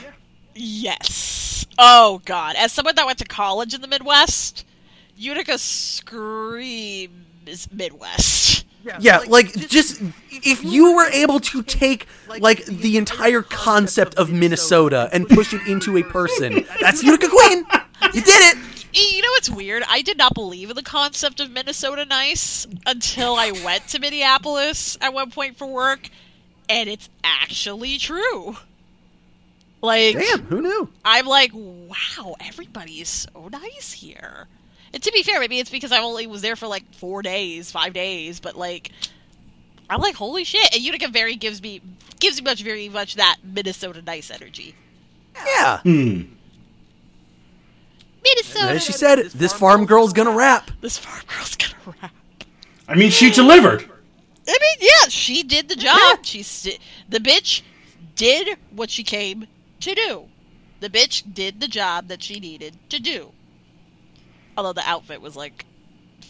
Yes. 0.56 1.66
Oh 1.78 2.22
God. 2.26 2.56
As 2.58 2.72
someone 2.72 2.96
that 2.96 3.06
went 3.06 3.20
to 3.20 3.26
college 3.26 3.74
in 3.74 3.82
the 3.82 3.88
Midwest, 3.88 4.66
Utica 5.18 5.58
screams 5.58 7.12
Midwest. 7.72 8.66
Yeah, 9.00 9.18
like 9.28 9.52
just 9.68 10.00
if 10.30 10.64
you 10.64 10.96
were 10.96 11.10
able 11.10 11.40
to 11.40 11.64
take 11.64 12.08
like 12.40 12.64
the 12.66 12.98
entire 12.98 13.42
concept 13.42 14.14
of 14.16 14.32
Minnesota 14.32 15.10
and 15.12 15.28
push 15.28 15.54
it 15.54 15.68
into 15.68 15.98
a 15.98 16.04
person, 16.04 16.64
that's 16.80 17.02
Utica 17.02 17.28
Queen. 17.28 17.66
You 18.14 18.22
did 18.22 18.56
it. 18.56 18.58
You 18.96 19.22
know 19.22 19.30
what's 19.32 19.50
weird? 19.50 19.84
I 19.88 20.02
did 20.02 20.18
not 20.18 20.34
believe 20.34 20.70
in 20.70 20.76
the 20.76 20.84
concept 20.84 21.42
of 21.42 21.52
Minnesota 21.52 22.06
nice 22.06 22.66
until 22.86 23.36
I 23.36 23.52
went 23.52 23.90
to 23.90 24.00
Minneapolis 24.00 24.98
at 25.02 25.14
one 25.14 25.32
point 25.32 25.58
for 25.58 25.68
work, 25.68 26.10
and 26.70 26.88
it's 26.88 27.10
actually 27.22 27.98
true. 27.98 28.56
Like, 29.82 30.18
Damn, 30.18 30.44
who 30.46 30.62
knew? 30.62 30.90
I'm 31.04 31.26
like, 31.26 31.52
wow, 31.54 32.36
everybody 32.40 33.02
is 33.02 33.10
so 33.10 33.50
nice 33.50 33.92
here. 33.92 34.48
And 34.94 35.04
to 35.04 35.12
be 35.12 35.24
fair, 35.24 35.42
maybe 35.42 35.60
it's 35.60 35.70
because 35.70 35.92
I 35.92 36.00
only 36.00 36.26
was 36.26 36.42
there 36.42 36.56
for 36.56 36.68
like 36.68 36.94
four 36.94 37.22
days, 37.22 37.72
five 37.72 37.92
days, 37.92 38.40
but 38.40 38.56
like, 38.58 38.92
I'm 39.90 40.00
like, 40.00 40.16
holy 40.16 40.46
shit! 40.46 40.74
And 40.74 40.82
Utica 40.82 41.10
very 41.10 41.36
gives 41.36 41.62
me 41.62 41.82
gives 42.22 42.42
me 42.42 42.46
much, 42.46 42.64
very 42.64 42.88
much 42.88 43.16
that 43.16 43.38
Minnesota 43.44 44.02
nice 44.02 44.32
energy. 44.32 44.74
Yeah. 45.36 45.80
Hmm. 45.82 46.22
Minnesota. 48.26 48.74
As 48.74 48.84
she 48.84 48.92
said, 48.92 49.20
this 49.28 49.54
farm 49.54 49.86
girl's 49.86 50.14
gonna 50.14 50.36
rap. 50.36 50.72
this 50.82 50.98
farm 50.98 51.22
girl's 51.28 51.56
gonna 51.56 51.98
rap. 52.02 52.12
I 52.88 52.96
mean, 52.96 53.12
she 53.12 53.32
delivered. 53.32 53.84
I 54.48 54.58
mean, 54.62 54.78
yeah, 54.90 55.08
she 55.10 55.42
did 55.44 55.70
the 55.70 55.76
job. 55.76 56.24
She 56.24 56.44
the 57.10 57.20
bitch 57.20 57.62
did 58.16 58.58
what 58.72 58.90
she 58.90 59.04
came 59.04 59.48
to 59.80 59.96
do. 59.96 60.26
The 60.82 60.90
bitch 60.90 61.24
did 61.34 61.62
the 61.62 61.68
job 61.68 62.08
that 62.10 62.22
she 62.22 62.40
needed 62.40 62.78
to 62.90 63.00
do. 63.00 63.32
Although 64.58 64.74
the 64.74 64.88
outfit 64.88 65.22
was 65.22 65.36
like 65.36 65.66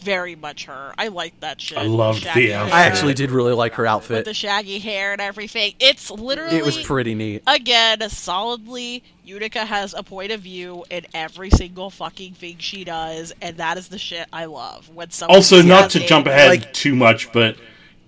very 0.01 0.35
much 0.35 0.65
her. 0.65 0.93
I 0.97 1.07
liked 1.09 1.41
that 1.41 1.59
shit. 1.59 1.77
I 1.77 1.83
loved 1.83 2.19
the 2.19 2.25
Shaggy 2.27 2.53
outfit. 2.53 2.73
I 2.73 2.81
actually 2.83 3.13
did 3.13 3.31
really 3.31 3.53
like 3.53 3.73
her 3.73 3.85
outfit. 3.85 4.09
with 4.09 4.17
outfit. 4.19 4.25
the 4.25 4.33
shaggy 4.33 4.79
hair 4.79 5.13
and 5.13 5.21
everything. 5.21 5.73
It's 5.79 6.09
literally 6.11 6.57
It 6.57 6.65
was 6.65 6.77
pretty 6.81 7.15
neat. 7.15 7.43
again 7.47 8.07
solidly. 8.09 9.03
Utica 9.25 9.65
has 9.65 9.93
a 9.95 10.03
point 10.03 10.31
of 10.31 10.41
view 10.41 10.85
in 10.89 11.05
every 11.13 11.49
single 11.49 11.89
fucking 11.89 12.33
thing 12.35 12.57
she 12.59 12.83
does, 12.83 13.33
and 13.41 13.57
that 13.57 13.77
is 13.77 13.87
the 13.87 13.97
shit 13.97 14.27
I 14.31 14.45
love. 14.45 14.89
When 14.93 15.09
someone 15.09 15.35
Also, 15.35 15.61
not 15.61 15.89
to 15.91 16.03
a- 16.03 16.07
jump 16.07 16.27
ahead 16.27 16.49
like- 16.49 16.73
too 16.73 16.95
much, 16.95 17.31
but 17.31 17.57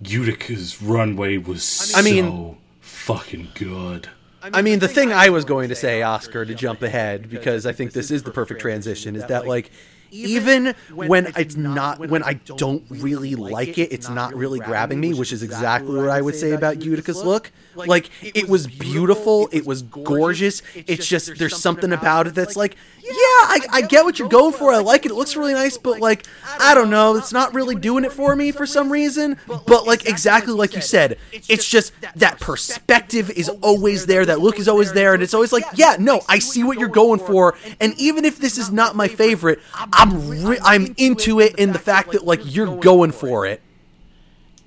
Utica's 0.03 0.81
runway 0.81 1.37
was 1.37 1.91
I 1.95 2.01
mean- 2.03 2.25
so 2.25 2.57
fucking 2.81 3.49
good. 3.55 4.09
I 4.43 4.61
mean, 4.61 4.79
the 4.79 4.87
thing 4.87 5.11
I 5.11 5.29
was 5.29 5.43
going 5.43 5.69
to 5.69 5.75
say, 5.75 6.03
Oscar, 6.03 6.45
to 6.45 6.53
jump 6.53 6.81
ahead, 6.83 7.29
because 7.29 7.65
I 7.65 7.73
think 7.73 7.91
this 7.91 8.11
is 8.11 8.23
the 8.23 8.31
perfect 8.31 8.61
transition, 8.61 9.15
is 9.15 9.25
that, 9.25 9.47
like, 9.47 9.71
even 10.11 10.75
when 10.93 11.27
it's 11.35 11.55
not, 11.55 11.99
when 11.99 12.23
I 12.23 12.33
don't 12.33 12.83
really 12.89 13.35
like 13.35 13.77
it, 13.77 13.91
it's 13.91 14.09
not 14.09 14.33
really 14.33 14.59
grabbing 14.59 14.99
me, 14.99 15.13
which 15.13 15.31
is 15.31 15.43
exactly 15.43 15.95
what 15.95 16.09
I 16.09 16.21
would 16.21 16.35
say 16.35 16.51
about 16.51 16.81
Utica's 16.81 17.23
look. 17.23 17.51
Like, 17.75 18.09
it 18.23 18.49
was 18.49 18.65
beautiful, 18.65 19.49
it 19.51 19.65
was 19.65 19.83
gorgeous, 19.83 20.63
it's 20.73 21.07
just, 21.07 21.37
there's 21.37 21.55
something 21.55 21.93
about 21.93 22.25
it 22.25 22.33
that's 22.33 22.55
like, 22.55 22.75
yeah, 23.03 23.11
I, 23.13 23.59
I 23.71 23.81
get 23.81 24.03
what 24.03 24.17
you're 24.17 24.27
going 24.27 24.51
for, 24.53 24.73
I 24.73 24.79
like 24.79 25.05
it, 25.05 25.11
it 25.11 25.15
looks 25.15 25.35
really 25.35 25.53
nice, 25.53 25.77
but, 25.77 25.99
like, 25.99 26.25
I 26.59 26.73
don't 26.73 26.89
know, 26.89 27.15
it's 27.17 27.31
not 27.31 27.53
really 27.53 27.75
doing 27.75 28.03
it 28.03 28.11
for 28.11 28.35
me 28.35 28.51
for 28.51 28.65
some 28.65 28.91
reason, 28.91 29.37
but, 29.67 29.85
like, 29.85 30.07
exactly 30.07 30.53
like 30.53 30.73
you 30.73 30.81
said, 30.81 31.19
it's 31.31 31.69
just 31.69 31.93
that 32.15 32.39
perspective 32.39 33.29
is 33.29 33.47
always 33.47 34.07
there, 34.07 34.25
that 34.25 34.39
look 34.39 34.57
is 34.57 34.67
always 34.67 34.91
there, 34.93 35.13
and 35.13 35.21
it's 35.21 35.35
always 35.35 35.53
like, 35.53 35.65
yeah, 35.75 35.97
no, 35.99 36.21
I 36.27 36.39
see 36.39 36.63
what 36.63 36.79
you're 36.79 36.89
going 36.89 37.19
for, 37.19 37.55
and 37.79 37.93
even 37.99 38.25
if 38.25 38.39
this 38.39 38.57
is 38.57 38.71
not 38.71 38.95
my 38.95 39.07
favorite, 39.07 39.59
I'm 39.97 40.45
re- 40.45 40.59
I'm 40.63 40.93
into 40.97 41.39
it 41.39 41.55
in 41.57 41.73
the 41.73 41.79
fact 41.79 42.11
that 42.11 42.23
like 42.23 42.41
you're 42.43 42.77
going 42.77 43.11
for 43.11 43.45
it. 43.45 43.61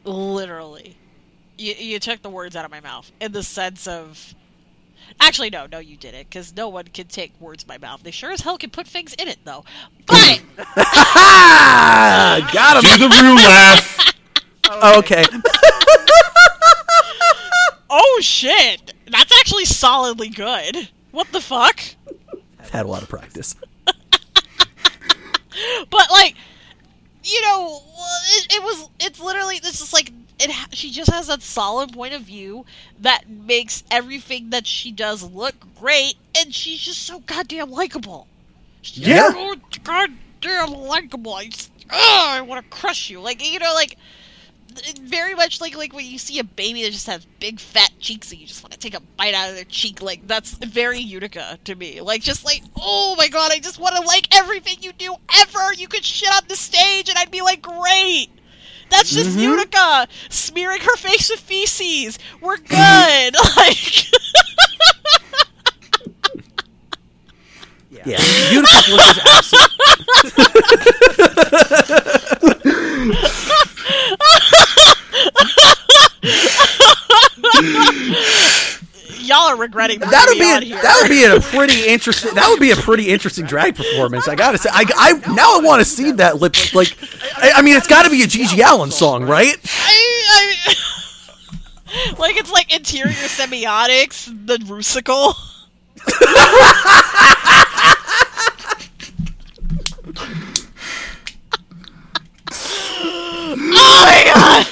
literally. 0.04 0.96
You, 1.56 1.74
you 1.74 1.98
took 1.98 2.22
the 2.22 2.30
words 2.30 2.56
out 2.56 2.64
of 2.64 2.70
my 2.70 2.80
mouth 2.80 3.10
in 3.20 3.32
the 3.32 3.42
sense 3.42 3.86
of 3.86 4.34
actually 5.20 5.50
no 5.50 5.66
no 5.70 5.78
you 5.78 5.96
didn't 5.96 6.30
because 6.30 6.54
no 6.56 6.68
one 6.68 6.86
can 6.86 7.06
take 7.06 7.32
words 7.40 7.64
in 7.64 7.68
my 7.68 7.78
mouth. 7.78 8.02
They 8.02 8.10
sure 8.10 8.32
as 8.32 8.40
hell 8.40 8.58
can 8.58 8.70
put 8.70 8.86
things 8.86 9.14
in 9.14 9.28
it 9.28 9.38
though. 9.44 9.64
But 10.06 10.40
got 10.76 12.82
him. 12.82 12.98
Do 12.98 13.08
the 13.08 13.20
Ru 13.22 13.34
laugh. 13.36 13.96
Oh, 14.72 14.98
okay, 15.00 15.24
oh 17.90 18.18
shit. 18.22 18.92
That's 19.10 19.32
actually 19.40 19.64
solidly 19.64 20.28
good. 20.28 20.88
What 21.10 21.32
the 21.32 21.40
fuck? 21.40 21.80
I've 22.58 22.70
had 22.70 22.86
a 22.86 22.88
lot 22.88 23.02
of 23.02 23.08
practice. 23.08 23.56
But 25.90 26.10
like 26.10 26.34
you 27.24 27.40
know 27.42 27.82
it, 28.36 28.54
it 28.56 28.62
was 28.62 28.88
it's 29.00 29.20
literally 29.20 29.58
this 29.58 29.80
is 29.80 29.92
like 29.92 30.12
it 30.38 30.50
ha- 30.50 30.68
she 30.72 30.90
just 30.90 31.10
has 31.10 31.26
that 31.26 31.42
solid 31.42 31.92
point 31.92 32.14
of 32.14 32.22
view 32.22 32.64
that 32.98 33.28
makes 33.28 33.84
everything 33.90 34.50
that 34.50 34.66
she 34.66 34.90
does 34.90 35.22
look 35.22 35.54
great 35.78 36.14
and 36.36 36.54
she's 36.54 36.80
just 36.80 37.02
so 37.02 37.20
goddamn 37.20 37.70
likable. 37.70 38.26
She's 38.80 39.06
Yeah. 39.06 39.30
so 39.30 39.54
goddamn 39.84 40.70
likable. 40.72 41.34
I 41.34 41.48
just 41.48 41.70
ugh, 41.90 41.92
I 41.92 42.40
want 42.40 42.64
to 42.64 42.70
crush 42.76 43.10
you. 43.10 43.20
Like 43.20 43.44
you 43.46 43.58
know 43.58 43.74
like 43.74 43.98
th- 44.82 44.98
very 44.98 45.34
much 45.34 45.60
like 45.60 45.76
like 45.76 45.92
when 45.92 46.06
you 46.06 46.18
see 46.18 46.38
a 46.38 46.44
baby 46.44 46.82
that 46.82 46.92
just 46.92 47.06
has 47.06 47.24
big 47.38 47.60
fat 47.60 47.90
cheeks 47.98 48.30
and 48.30 48.40
you 48.40 48.46
just 48.46 48.62
want 48.62 48.72
to 48.72 48.78
take 48.78 48.94
a 48.94 49.00
bite 49.00 49.34
out 49.34 49.50
of 49.50 49.54
their 49.54 49.64
cheek 49.64 50.02
like 50.02 50.26
that's 50.26 50.52
very 50.54 50.98
Utica 50.98 51.58
to 51.64 51.74
me. 51.74 52.00
Like 52.00 52.22
just 52.22 52.44
like 52.44 52.62
oh 52.76 53.14
my 53.16 53.28
god 53.28 53.52
I 53.52 53.58
just 53.58 53.78
want 53.78 53.96
to 53.96 54.02
like 54.02 54.34
everything 54.34 54.76
you 54.80 54.92
do 54.92 55.14
ever. 55.40 55.72
You 55.74 55.88
could 55.88 56.04
shit 56.04 56.30
on 56.30 56.42
the 56.48 56.56
stage 56.56 57.08
and 57.08 57.18
I'd 57.18 57.30
be 57.30 57.42
like 57.42 57.62
great. 57.62 58.28
That's 58.90 59.10
just 59.10 59.30
mm-hmm. 59.30 59.40
Utica 59.40 60.08
smearing 60.30 60.80
her 60.80 60.96
face 60.96 61.30
with 61.30 61.40
feces. 61.40 62.18
We're 62.40 62.58
good. 62.58 63.36
Like 63.56 64.06
Yeah, 68.04 68.18
Utica's 68.52 68.88
look 68.88 69.16
is 69.16 69.18
absolutely. 69.26 69.80
y'all 79.30 79.48
are 79.48 79.56
regretting 79.56 80.00
That 80.00 80.26
would 80.28 80.38
me 80.38 80.52
on 80.52 80.60
be 80.60 80.66
here 80.66 80.78
a, 80.78 80.82
that 80.82 80.98
would 81.02 81.08
be 81.08 81.24
a 81.24 81.40
pretty 81.40 81.86
interesting 81.86 82.34
that 82.34 82.48
would 82.48 82.60
be 82.60 82.72
a 82.72 82.76
pretty 82.76 83.08
interesting 83.08 83.46
drag 83.46 83.76
performance. 83.76 84.28
I 84.28 84.34
gotta 84.34 84.58
say, 84.58 84.70
I, 84.72 84.84
I 84.96 85.12
now 85.34 85.56
I 85.56 85.60
want 85.62 85.80
to 85.80 85.84
see 85.84 86.10
that 86.12 86.40
lip 86.40 86.54
like. 86.74 86.96
I, 87.36 87.52
I 87.56 87.62
mean, 87.62 87.76
it's 87.76 87.86
got 87.86 88.02
to 88.04 88.10
be 88.10 88.22
a 88.22 88.26
GG 88.26 88.60
Allin 88.62 88.90
song, 88.90 89.24
right? 89.24 89.56
I, 89.64 90.74
I, 91.86 92.14
like 92.18 92.36
it's 92.36 92.50
like 92.50 92.74
interior 92.74 93.12
semiotics, 93.12 94.26
the 94.46 94.58
rusical. 94.58 95.34
oh 103.02 103.56
my 103.56 104.22
god! 104.34 104.66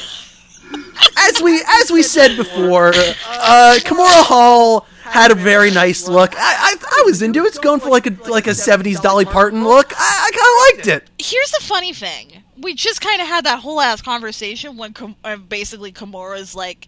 As 1.19 1.43
we 1.43 1.63
as 1.67 1.91
we 1.91 2.03
said 2.03 2.37
before, 2.37 2.89
uh, 2.89 3.77
Kahmora 3.81 4.25
Hall 4.25 4.87
had 5.03 5.31
a 5.31 5.35
very 5.35 5.71
nice 5.71 6.07
look. 6.07 6.35
I, 6.37 6.39
I, 6.39 6.77
I 7.01 7.03
was 7.07 7.23
into 7.23 7.45
it. 7.45 7.49
It's 7.49 7.59
going 7.59 7.81
for 7.81 7.89
like 7.89 8.07
a 8.07 8.31
like 8.31 8.47
a 8.47 8.51
'70s 8.51 9.01
Dolly 9.01 9.25
Parton 9.25 9.65
look. 9.65 9.93
I, 9.97 10.29
I 10.29 10.31
kind 10.31 10.87
of 10.87 10.95
liked 10.97 11.03
it. 11.03 11.11
Here's 11.19 11.51
the 11.53 11.65
funny 11.65 11.93
thing: 11.93 12.43
we 12.59 12.75
just 12.75 13.01
kind 13.01 13.21
of 13.21 13.27
had 13.27 13.45
that 13.45 13.61
whole 13.61 13.81
ass 13.81 14.01
conversation 14.03 14.77
when 14.77 14.95
uh, 15.25 15.37
basically 15.37 15.93
Kahmora's 15.93 16.55
like 16.55 16.87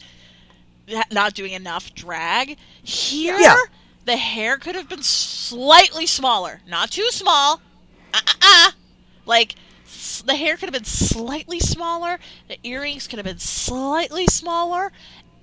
not 1.13 1.35
doing 1.35 1.53
enough 1.53 1.95
drag. 1.95 2.57
Here, 2.83 3.39
Yeah. 3.39 3.57
the 4.05 4.17
hair 4.17 4.59
could 4.59 4.75
have 4.75 4.89
been 4.89 5.03
slightly 5.03 6.07
smaller, 6.07 6.61
not 6.69 6.91
too 6.91 7.09
small. 7.11 7.61
Uh 8.15 8.19
uh 8.27 8.33
uh. 8.43 8.71
Like 9.27 9.55
the 10.27 10.35
hair 10.37 10.57
could 10.57 10.67
have 10.69 10.73
been 10.75 10.85
slightly 10.85 11.61
smaller. 11.61 12.19
The 12.49 12.59
earrings 12.63 13.07
could 13.09 13.19
have 13.19 13.27
been 13.27 13.39
slightly 13.39 14.27
smaller, 14.27 14.93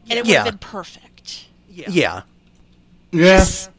and 0.10 0.14
it 0.19 0.24
would 0.26 0.27
Yeah. 0.27 0.44
have 0.44 0.52
been 0.52 0.58
perfect. 0.60 1.45
Yeah. 1.69 1.90
Yeah. 1.90 2.22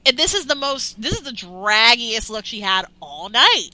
And 0.06 0.16
this 0.16 0.34
is 0.34 0.46
the 0.46 0.54
most. 0.54 1.00
This 1.00 1.12
is 1.14 1.22
the 1.22 1.30
draggiest 1.32 2.30
look 2.30 2.44
she 2.46 2.60
had 2.60 2.86
all 3.00 3.28
night. 3.28 3.70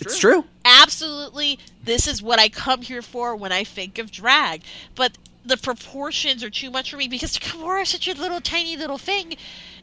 It's 0.00 0.18
true. 0.18 0.44
absolutely 0.64 1.58
this 1.82 2.06
is 2.06 2.22
what 2.22 2.38
I 2.38 2.48
come 2.48 2.82
here 2.82 3.02
for 3.02 3.34
when 3.34 3.50
I 3.50 3.64
think 3.64 3.98
of 3.98 4.12
drag. 4.12 4.62
But 4.94 5.18
the 5.44 5.56
proportions 5.56 6.44
are 6.44 6.50
too 6.50 6.70
much 6.70 6.90
for 6.90 6.96
me 6.98 7.08
because 7.08 7.36
Kahmora 7.38 7.82
is 7.82 7.88
such 7.88 8.06
a 8.06 8.12
little 8.14 8.40
tiny 8.40 8.76
little 8.76 8.98
thing. 8.98 9.36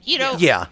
You 0.03 0.19
know, 0.19 0.35
Yeah. 0.38 0.67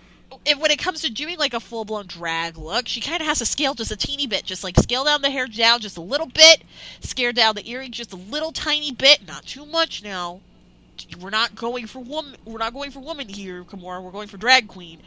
If, 0.46 0.60
when 0.60 0.72
it 0.72 0.80
comes 0.80 1.02
to 1.02 1.12
doing 1.12 1.38
like 1.38 1.54
a 1.54 1.60
full 1.60 1.86
blown 1.86 2.08
drag 2.08 2.58
look, 2.58 2.88
she 2.88 3.00
kind 3.00 3.22
of 3.22 3.28
has 3.28 3.40
to 3.40 3.46
scale 3.46 3.74
just 3.74 3.92
a 3.92 3.96
teeny 3.96 4.28
bit, 4.28 4.44
just 4.44 4.64
like 4.64 4.78
scale 4.78 5.06
down 5.06 5.22
the 5.22 5.30
hair 5.30 5.48
down 5.48 5.80
just 5.80 5.98
a 5.98 6.02
little 6.02 6.28
bit, 6.28 6.64
scale 7.00 7.32
down 7.32 7.56
the 7.56 7.70
earrings 7.70 7.98
just 7.98 8.12
a 8.14 8.18
little 8.18 8.52
tiny 8.52 8.92
bit, 8.92 9.26
not 9.26 9.46
too 9.46 9.66
much 9.66 10.04
now. 10.04 10.42
We're 11.20 11.30
not 11.30 11.56
going 11.56 11.88
for 11.88 12.00
woman. 12.00 12.36
We're 12.46 12.60
not 12.60 12.74
going 12.74 12.92
for 12.92 13.00
woman 13.00 13.28
here, 13.28 13.64
Kahmora. 13.64 14.04
We're 14.04 14.12
going 14.12 14.28
for 14.28 14.38
drag 14.38 14.68
queen. 14.68 15.00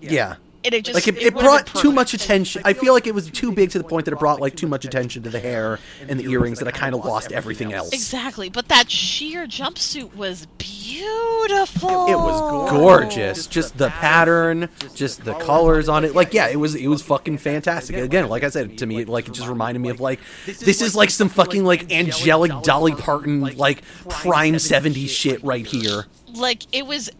Yeah. 0.00 0.32
And 0.32 0.38
it 0.64 0.84
just 0.84 0.94
Like 0.94 1.08
it, 1.08 1.16
it 1.16 1.28
it 1.28 1.34
brought 1.34 1.66
too 1.66 1.92
much 1.92 2.12
perfect. 2.12 2.24
attention. 2.24 2.62
I 2.64 2.72
feel 2.72 2.92
like 2.92 3.06
it 3.06 3.14
was 3.14 3.30
too 3.30 3.52
big 3.52 3.70
to 3.70 3.78
the 3.78 3.84
point 3.84 4.04
that 4.06 4.12
it 4.12 4.18
brought 4.18 4.40
like 4.40 4.56
too 4.56 4.66
much 4.66 4.84
attention 4.84 5.22
to 5.24 5.30
the 5.30 5.40
hair 5.40 5.78
and 6.08 6.18
the 6.18 6.24
earrings 6.30 6.58
that 6.60 6.68
I 6.68 6.70
kind 6.70 6.94
of 6.94 7.04
lost 7.04 7.32
everything 7.32 7.72
else. 7.72 7.92
Exactly, 7.92 8.48
but 8.48 8.68
that 8.68 8.90
sheer 8.90 9.46
jumpsuit 9.46 10.14
was 10.14 10.46
beautiful. 10.58 12.06
It 12.08 12.16
was 12.16 12.70
gorgeous. 12.70 13.46
Just 13.46 13.76
the 13.78 13.88
pattern, 13.88 14.68
just 14.94 15.24
the 15.24 15.34
colors 15.34 15.88
on 15.88 16.04
it. 16.04 16.14
Like, 16.14 16.32
yeah, 16.34 16.48
it 16.48 16.56
was 16.56 16.74
it 16.74 16.88
was 16.88 17.02
fucking 17.02 17.38
fantastic. 17.38 17.96
Again, 17.96 18.28
like 18.28 18.44
I 18.44 18.48
said, 18.48 18.78
to 18.78 18.86
me, 18.86 19.04
like 19.04 19.28
it 19.28 19.34
just 19.34 19.48
reminded 19.48 19.80
me 19.80 19.88
of 19.90 20.00
like 20.00 20.20
this 20.46 20.80
is 20.82 20.94
like 20.94 21.10
some 21.10 21.28
fucking 21.28 21.64
like 21.64 21.92
angelic 21.92 22.52
Dolly 22.62 22.94
Parton 22.94 23.40
like 23.56 23.82
prime 24.08 24.54
'70s 24.54 25.08
shit 25.08 25.42
right 25.42 25.66
here. 25.66 26.06
Like 26.34 26.62
it 26.72 26.86
was 26.86 27.10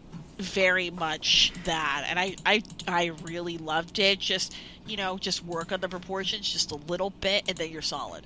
very 0.43 0.89
much 0.89 1.51
that, 1.63 2.05
and 2.07 2.19
I, 2.19 2.35
I, 2.45 2.61
I 2.87 3.11
really 3.23 3.57
loved 3.57 3.99
it. 3.99 4.19
Just 4.19 4.55
you 4.85 4.97
know, 4.97 5.17
just 5.17 5.43
work 5.45 5.71
on 5.71 5.79
the 5.79 5.89
proportions 5.89 6.51
just 6.51 6.71
a 6.71 6.75
little 6.75 7.09
bit, 7.09 7.45
and 7.47 7.57
then 7.57 7.71
you're 7.71 7.81
solid. 7.81 8.25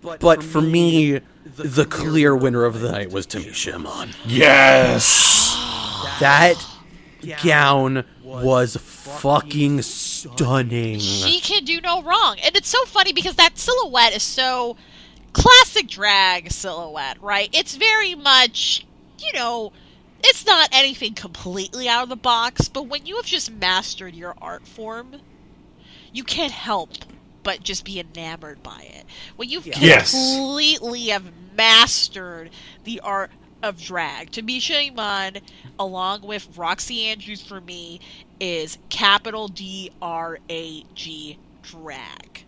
But 0.00 0.42
for 0.44 0.60
me, 0.60 1.20
the 1.44 1.84
clear 1.84 2.36
winner 2.36 2.64
of 2.64 2.80
the 2.80 2.92
night 2.92 3.10
was 3.10 3.26
Tamisha 3.26 3.74
Iman. 3.74 4.10
Yes. 4.24 5.54
That 6.20 6.54
gown 7.42 8.04
was 8.22 8.76
fucking 8.76 9.82
stunning. 9.82 11.00
She 11.00 11.40
can 11.40 11.64
do 11.64 11.80
no 11.80 12.02
wrong, 12.02 12.36
and 12.44 12.56
it's 12.56 12.68
so 12.68 12.84
funny 12.84 13.12
because 13.12 13.34
that 13.34 13.58
silhouette 13.58 14.14
is 14.14 14.22
so 14.22 14.76
classic 15.32 15.88
drag 15.88 16.52
silhouette, 16.52 17.20
right? 17.20 17.50
It's 17.52 17.76
very 17.76 18.14
much, 18.14 18.86
you 19.18 19.32
know, 19.32 19.72
it's 20.22 20.46
not 20.46 20.68
anything 20.72 21.14
completely 21.14 21.88
out 21.88 22.02
of 22.04 22.08
the 22.08 22.16
box, 22.16 22.68
but 22.68 22.84
when 22.84 23.06
you 23.06 23.16
have 23.16 23.26
just 23.26 23.50
mastered 23.50 24.14
your 24.14 24.34
art 24.40 24.66
form, 24.66 25.16
you 26.12 26.24
can't 26.24 26.52
help 26.52 26.90
but 27.42 27.62
just 27.62 27.84
be 27.84 28.00
enamored 28.00 28.62
by 28.62 28.82
it. 28.94 29.04
When 29.36 29.48
you've 29.48 29.66
Yes. 29.66 30.10
completely 30.10 31.06
have 31.08 31.32
mastered 31.56 32.50
the 32.84 33.00
art 33.00 33.30
of 33.62 33.80
drag, 33.80 34.32
Tamisha 34.32 34.88
Iman, 34.88 35.38
along 35.78 36.22
with 36.22 36.54
Roxxxy 36.56 37.04
Andrews 37.06 37.40
for 37.42 37.60
me, 37.60 38.00
is 38.40 38.78
capital 38.88 39.48
D 39.48 39.90
R 40.02 40.38
A 40.48 40.84
G 40.94 41.38
drag. 41.62 42.44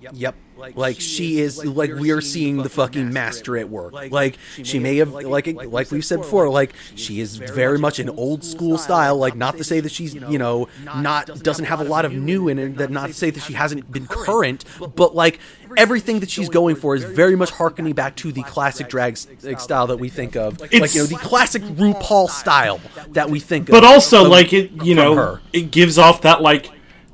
Yep. 0.00 0.34
Like 0.74 1.00
she 1.00 1.38
is 1.40 1.64
like 1.64 1.92
we 1.94 2.10
are 2.10 2.20
seeing 2.20 2.58
the 2.58 2.68
fucking 2.68 3.12
master 3.12 3.56
at 3.56 3.68
work. 3.68 3.92
Like 4.10 4.38
she 4.64 4.78
may 4.80 4.96
have 4.96 5.12
like 5.12 5.46
like 5.46 5.90
we've 5.92 6.04
said 6.04 6.18
before 6.18 6.48
like 6.50 6.74
she 6.96 7.20
is 7.20 7.36
very 7.36 7.78
much 7.78 7.98
an 8.00 8.08
old 8.10 8.42
school 8.42 8.76
style 8.76 9.16
like 9.16 9.36
not 9.36 9.56
to 9.58 9.64
say 9.64 9.78
that 9.80 9.92
she's 9.92 10.14
you 10.14 10.38
know 10.38 10.68
not 10.96 11.26
doesn't 11.44 11.66
have 11.66 11.80
a 11.80 11.84
lot 11.84 12.04
of 12.04 12.12
new 12.12 12.48
in 12.48 12.58
it 12.58 12.76
that 12.78 12.90
not 12.90 13.06
to 13.08 13.14
say 13.14 13.30
that 13.30 13.40
she 13.42 13.52
hasn't 13.52 13.90
been 13.92 14.06
current 14.08 14.64
but 14.96 15.14
like 15.14 15.38
everything 15.76 16.18
that 16.20 16.30
she's 16.30 16.48
going 16.48 16.74
for 16.74 16.96
is 16.96 17.04
very 17.04 17.36
much 17.36 17.50
harkening 17.50 17.92
back 17.92 18.16
to 18.16 18.32
the 18.32 18.42
classic 18.42 18.88
drag 18.88 19.16
style 19.16 19.86
that 19.86 19.98
we 19.98 20.08
think 20.08 20.34
of 20.34 20.60
like 20.60 20.72
you 20.72 20.80
know 20.80 21.06
the 21.06 21.18
classic 21.22 21.62
RuPaul 21.62 22.28
style 22.28 22.80
that 23.10 23.30
we 23.30 23.38
think 23.38 23.68
of 23.68 23.72
But 23.72 23.84
also, 23.84 24.24
of- 24.24 24.30
like 24.30 24.52
it, 24.52 24.72
you 24.84 24.94
know, 24.96 25.14
her. 25.14 25.40
it 25.52 25.70
gives 25.70 25.98
off 25.98 26.22
that 26.22 26.42
like 26.42 26.70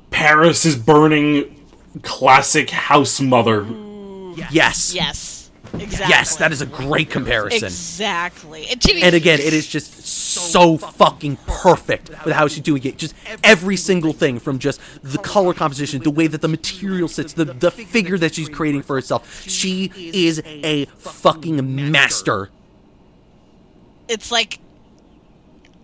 Paris 0.09 0.65
is 0.65 0.75
burning 0.75 1.54
classic 2.01 2.69
house 2.69 3.19
mother. 3.21 3.65
yes 4.51 4.93
Yes, 4.93 5.49
exactly. 5.73 6.09
yes 6.09 6.35
that 6.37 6.51
is 6.51 6.61
a 6.61 6.65
great 6.65 7.09
comparison 7.09 7.67
exactly. 7.67 8.67
And, 8.67 8.81
to 8.81 8.93
be 8.93 9.01
And 9.01 9.15
again, 9.15 9.39
it 9.39 9.53
is 9.53 9.65
just 9.67 10.05
so 10.05 10.77
fucking 10.77 11.37
perfect 11.47 12.09
with 12.25 12.33
how 12.33 12.47
she's 12.49 12.61
doing 12.63 12.83
it. 12.83 12.97
Just 12.97 13.15
every 13.43 13.77
single 13.77 14.11
thing 14.13 14.37
from 14.39 14.59
just 14.59 14.81
the 15.01 15.17
color 15.17 15.53
composition, 15.53 16.01
the 16.03 16.11
way 16.11 16.27
that 16.27 16.41
the 16.41 16.47
material 16.49 17.07
sits, 17.07 17.33
the, 17.33 17.45
the 17.45 17.71
figure 17.71 18.17
that 18.17 18.35
she's 18.35 18.49
creating 18.49 18.81
for 18.81 18.95
herself. 18.95 19.47
She 19.49 19.91
is 19.95 20.41
a 20.45 20.85
fucking 20.97 21.91
master. 21.91 22.49
it's 24.09 24.31
like 24.31 24.59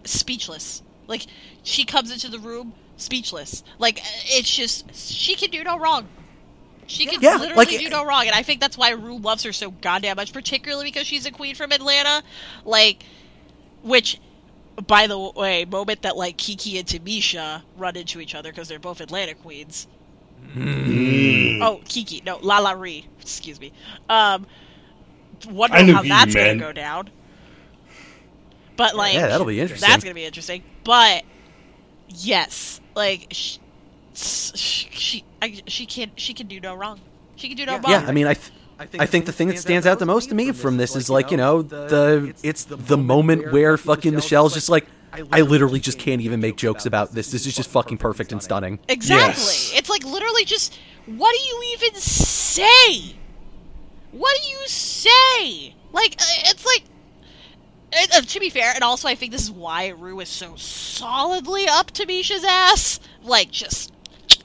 speechless. 0.04 0.82
Like 1.08 1.26
she 1.64 1.86
comes 1.86 2.12
into 2.12 2.28
the 2.30 2.40
room 2.40 2.74
speechless. 3.02 3.64
Like 3.80 4.02
it's 4.26 4.54
just 4.54 4.94
she 4.96 5.36
can 5.36 5.50
do 5.52 5.64
no 5.64 5.78
wrong. 5.78 6.08
She 6.88 7.06
can 7.06 7.22
Yeah, 7.22 7.36
literally 7.38 7.56
like- 7.56 7.70
do 7.80 7.90
no 7.90 8.04
wrong, 8.06 8.26
and 8.28 8.36
I 8.36 8.44
think 8.44 8.60
that's 8.60 8.78
why 8.78 8.90
Ru 8.92 9.18
loves 9.18 9.44
her 9.44 9.54
so 9.54 9.72
goddamn 9.72 10.18
much, 10.18 10.34
particularly 10.34 10.86
because 10.86 11.08
she's 11.08 11.26
a 11.26 11.32
queen 11.32 11.56
from 11.56 11.72
Atlanta. 11.72 12.22
Like, 12.66 13.04
which, 13.82 14.20
by 14.88 15.08
the 15.08 15.18
way, 15.18 15.64
moment 15.66 16.02
that 16.02 16.18
like 16.18 16.38
Kiki 16.38 16.78
and 16.78 16.86
Tamisha 16.88 17.62
run 17.78 17.96
into 17.96 18.20
each 18.20 18.36
other 18.36 18.52
because 18.52 18.68
they're 18.68 18.80
both 18.80 19.00
Atlanta 19.00 19.36
queens. 19.36 19.88
Oh, 20.54 21.80
Kiki, 21.88 22.22
no, 22.26 22.40
LaLa 22.40 22.78
Ri. 22.78 23.08
Excuse 23.22 23.60
me. 23.60 23.72
Um, 24.10 24.46
wonder 25.50 25.78
I 25.78 25.84
knew 25.84 25.94
how 25.94 26.00
who 26.00 26.08
you 26.08 26.14
that's 26.14 26.36
gonna 26.36 26.56
go 26.56 26.74
down. 26.74 27.10
But 28.76 28.96
like, 28.96 29.14
Yeah, 29.14 29.28
that'll 29.28 29.46
be 29.46 29.62
interesting. 29.62 29.88
That's 29.90 30.04
gonna 30.04 30.14
be 30.16 30.26
interesting. 30.26 30.64
But 30.84 31.24
yes, 32.10 32.81
like 32.96 33.28
she, 33.32 33.60
she, 34.14 35.24
I, 35.42 35.62
she 35.68 35.86
can, 35.86 36.12
she 36.16 36.34
can 36.34 36.48
do 36.48 36.60
no 36.60 36.76
wrong. 36.76 37.00
She 37.36 37.48
can 37.48 37.58
do 37.58 37.66
no 37.66 37.74
wrong. 37.74 37.92
Yeah, 37.92 38.06
I 38.08 38.12
mean, 38.12 38.28
I. 38.28 38.34
Th- 38.36 38.52
I 38.82 39.06
think 39.06 39.28
the 39.28 39.32
thing 39.32 39.50
that 39.50 39.60
stands 39.60 39.86
out 39.86 40.00
the 40.00 40.08
most 40.08 40.30
to 40.30 40.36
me 40.36 40.52
from 40.54 40.78
this 40.78 40.96
is 40.96 41.08
like 41.08 41.30
you 41.30 41.38
know 41.38 41.62
the 41.62 42.34
it's 42.42 42.64
the 42.64 42.98
moment 42.98 43.52
where 43.52 43.78
fucking 43.78 44.16
Michelle's 44.16 44.56
just 44.56 44.70
like 44.70 44.88
I 45.14 45.42
literally 45.42 45.80
just 45.80 46.00
can't 46.00 46.22
even 46.22 46.40
make 46.40 46.58
jokes 46.58 46.88
about 46.88 47.12
this. 47.14 47.32
This 47.32 47.46
is 47.46 47.56
just 47.56 47.70
fucking 47.70 47.98
perfect 48.00 48.32
and 48.32 48.42
stunning. 48.42 48.80
Exactly. 48.88 49.44
Yes. 49.44 49.72
It's 49.76 49.90
like 49.90 50.04
literally 50.04 50.46
just 50.46 50.80
what 51.06 51.36
do 51.36 51.48
you 51.48 51.74
even 51.76 51.94
say? 52.00 53.16
What 54.12 54.36
do 54.42 54.50
you 54.50 54.68
say? 54.68 55.76
Like 55.92 56.16
uh, 56.20 56.50
it's 56.50 56.66
like 56.66 56.84
uh, 57.94 58.18
uh, 58.18 58.22
to 58.22 58.40
be 58.40 58.50
fair, 58.50 58.72
and 58.74 58.84
also 58.84 59.08
I 59.08 59.16
think 59.16 59.32
this 59.32 59.44
is 59.44 59.52
why 59.52 59.90
Ru 59.90 60.20
is 60.20 60.30
so 60.30 60.56
solidly 60.56 61.68
up 61.68 61.92
to 61.92 62.06
Tamisha's 62.06 62.44
ass, 62.44 63.00
like 63.24 63.52
just 63.52 63.94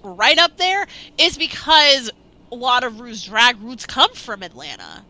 right 0.02 0.39
up 0.39 0.57
there, 0.57 0.86
is 1.18 1.36
because 1.39 2.10
a 2.50 2.55
lot 2.55 2.84
of 2.84 3.00
Ru's 3.00 3.25
drag 3.25 3.60
roots 3.60 3.86
come 3.86 4.12
from 4.15 4.42
Atlanta. 4.42 5.05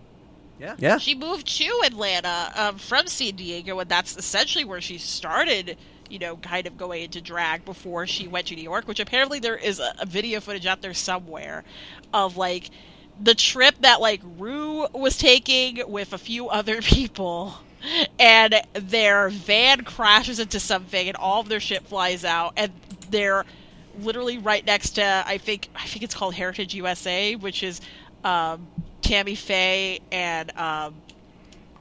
Yeah. 0.59 0.75
yeah, 0.79 0.97
She 0.99 1.15
moved 1.15 1.47
to 1.59 1.83
Atlanta 1.85 2.51
um, 2.57 2.79
from 2.79 3.09
San 3.09 3.37
Diego, 3.37 3.79
and 3.79 3.91
that's 3.91 4.17
essentially 4.17 4.65
where 4.65 4.81
she 4.81 4.99
started. 4.99 5.77
You 6.09 6.21
know, 6.21 6.37
kind 6.37 6.69
of 6.69 6.79
going 6.79 7.03
into 7.03 7.21
drag 7.21 7.65
before 7.65 8.07
she 8.07 8.29
went 8.29 8.47
to 8.47 8.55
New 8.55 8.63
York. 8.63 8.87
Which 8.87 9.01
apparently 9.01 9.41
there 9.41 9.57
is 9.57 9.81
a, 9.81 9.93
a 9.99 10.07
video 10.07 10.41
footage 10.41 10.65
out 10.65 10.81
there 10.81 10.95
somewhere 10.95 11.65
of 12.15 12.37
like 12.37 12.71
the 13.21 13.35
trip 13.35 13.75
that 13.81 14.01
like 14.01 14.21
Ru 14.39 14.87
was 14.93 15.19
taking 15.19 15.83
with 15.91 16.13
a 16.13 16.19
few 16.19 16.49
other 16.49 16.81
people, 16.83 17.55
and 18.19 18.61
their 18.75 19.29
van 19.29 19.83
crashes 19.83 20.39
into 20.41 20.59
something, 20.61 21.09
and 21.09 21.17
all 21.17 21.41
of 21.41 21.49
their 21.49 21.61
shit 21.61 21.83
flies 21.83 22.25
out, 22.25 22.53
and 22.57 22.73
they're 23.11 23.45
literally 24.01 24.39
right 24.39 24.65
next 24.67 24.91
to 24.91 25.25
I 25.27 25.39
think 25.39 25.69
I 25.75 25.87
think 25.87 26.03
it's 26.03 26.15
called 26.15 26.35
Heritage 26.35 26.75
USA, 26.75 27.35
which 27.37 27.63
is 27.63 27.81
um, 28.25 28.67
Tammy 29.03 29.35
Faye 29.35 30.01
and 30.13 30.57
um, 30.59 30.95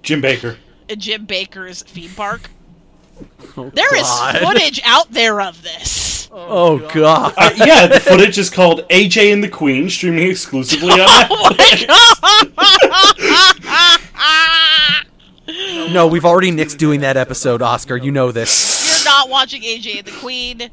Jim 0.01 0.21
Bakker. 0.21 0.57
And 0.87 1.01
Jim 1.01 1.25
Bakker's 1.25 1.81
theme 1.83 2.11
park. 2.15 2.49
Oh, 3.57 3.69
There 3.73 3.95
is 3.95 4.03
God. 4.03 4.37
footage 4.39 4.79
out 4.85 5.09
there 5.11 5.41
of 5.41 5.61
this. 5.63 6.29
Oh 6.31 6.79
god. 6.93 7.33
Uh, 7.37 7.51
yeah, 7.55 7.87
the 7.87 7.99
footage 7.99 8.37
is 8.37 8.49
called 8.49 8.81
AJ 8.89 9.31
and 9.31 9.41
the 9.43 9.47
Queen, 9.49 9.89
streaming 9.89 10.29
exclusively 10.29 10.89
on 10.91 10.99
Oh 11.29 11.55
my 11.57 11.85
god! 11.87 13.54
No, 15.91 16.07
we've 16.07 16.25
already 16.25 16.51
nixed 16.51 16.77
doing 16.77 17.01
that 17.01 17.15
episode, 17.15 17.61
Oscar. 17.61 17.95
You 17.95 18.11
know 18.11 18.31
this. 18.31 19.03
We're 19.05 19.09
not 19.09 19.29
watching 19.29 19.61
AJ 19.61 19.99
and 19.99 20.07
the 20.07 20.19
Queen. 20.19 20.69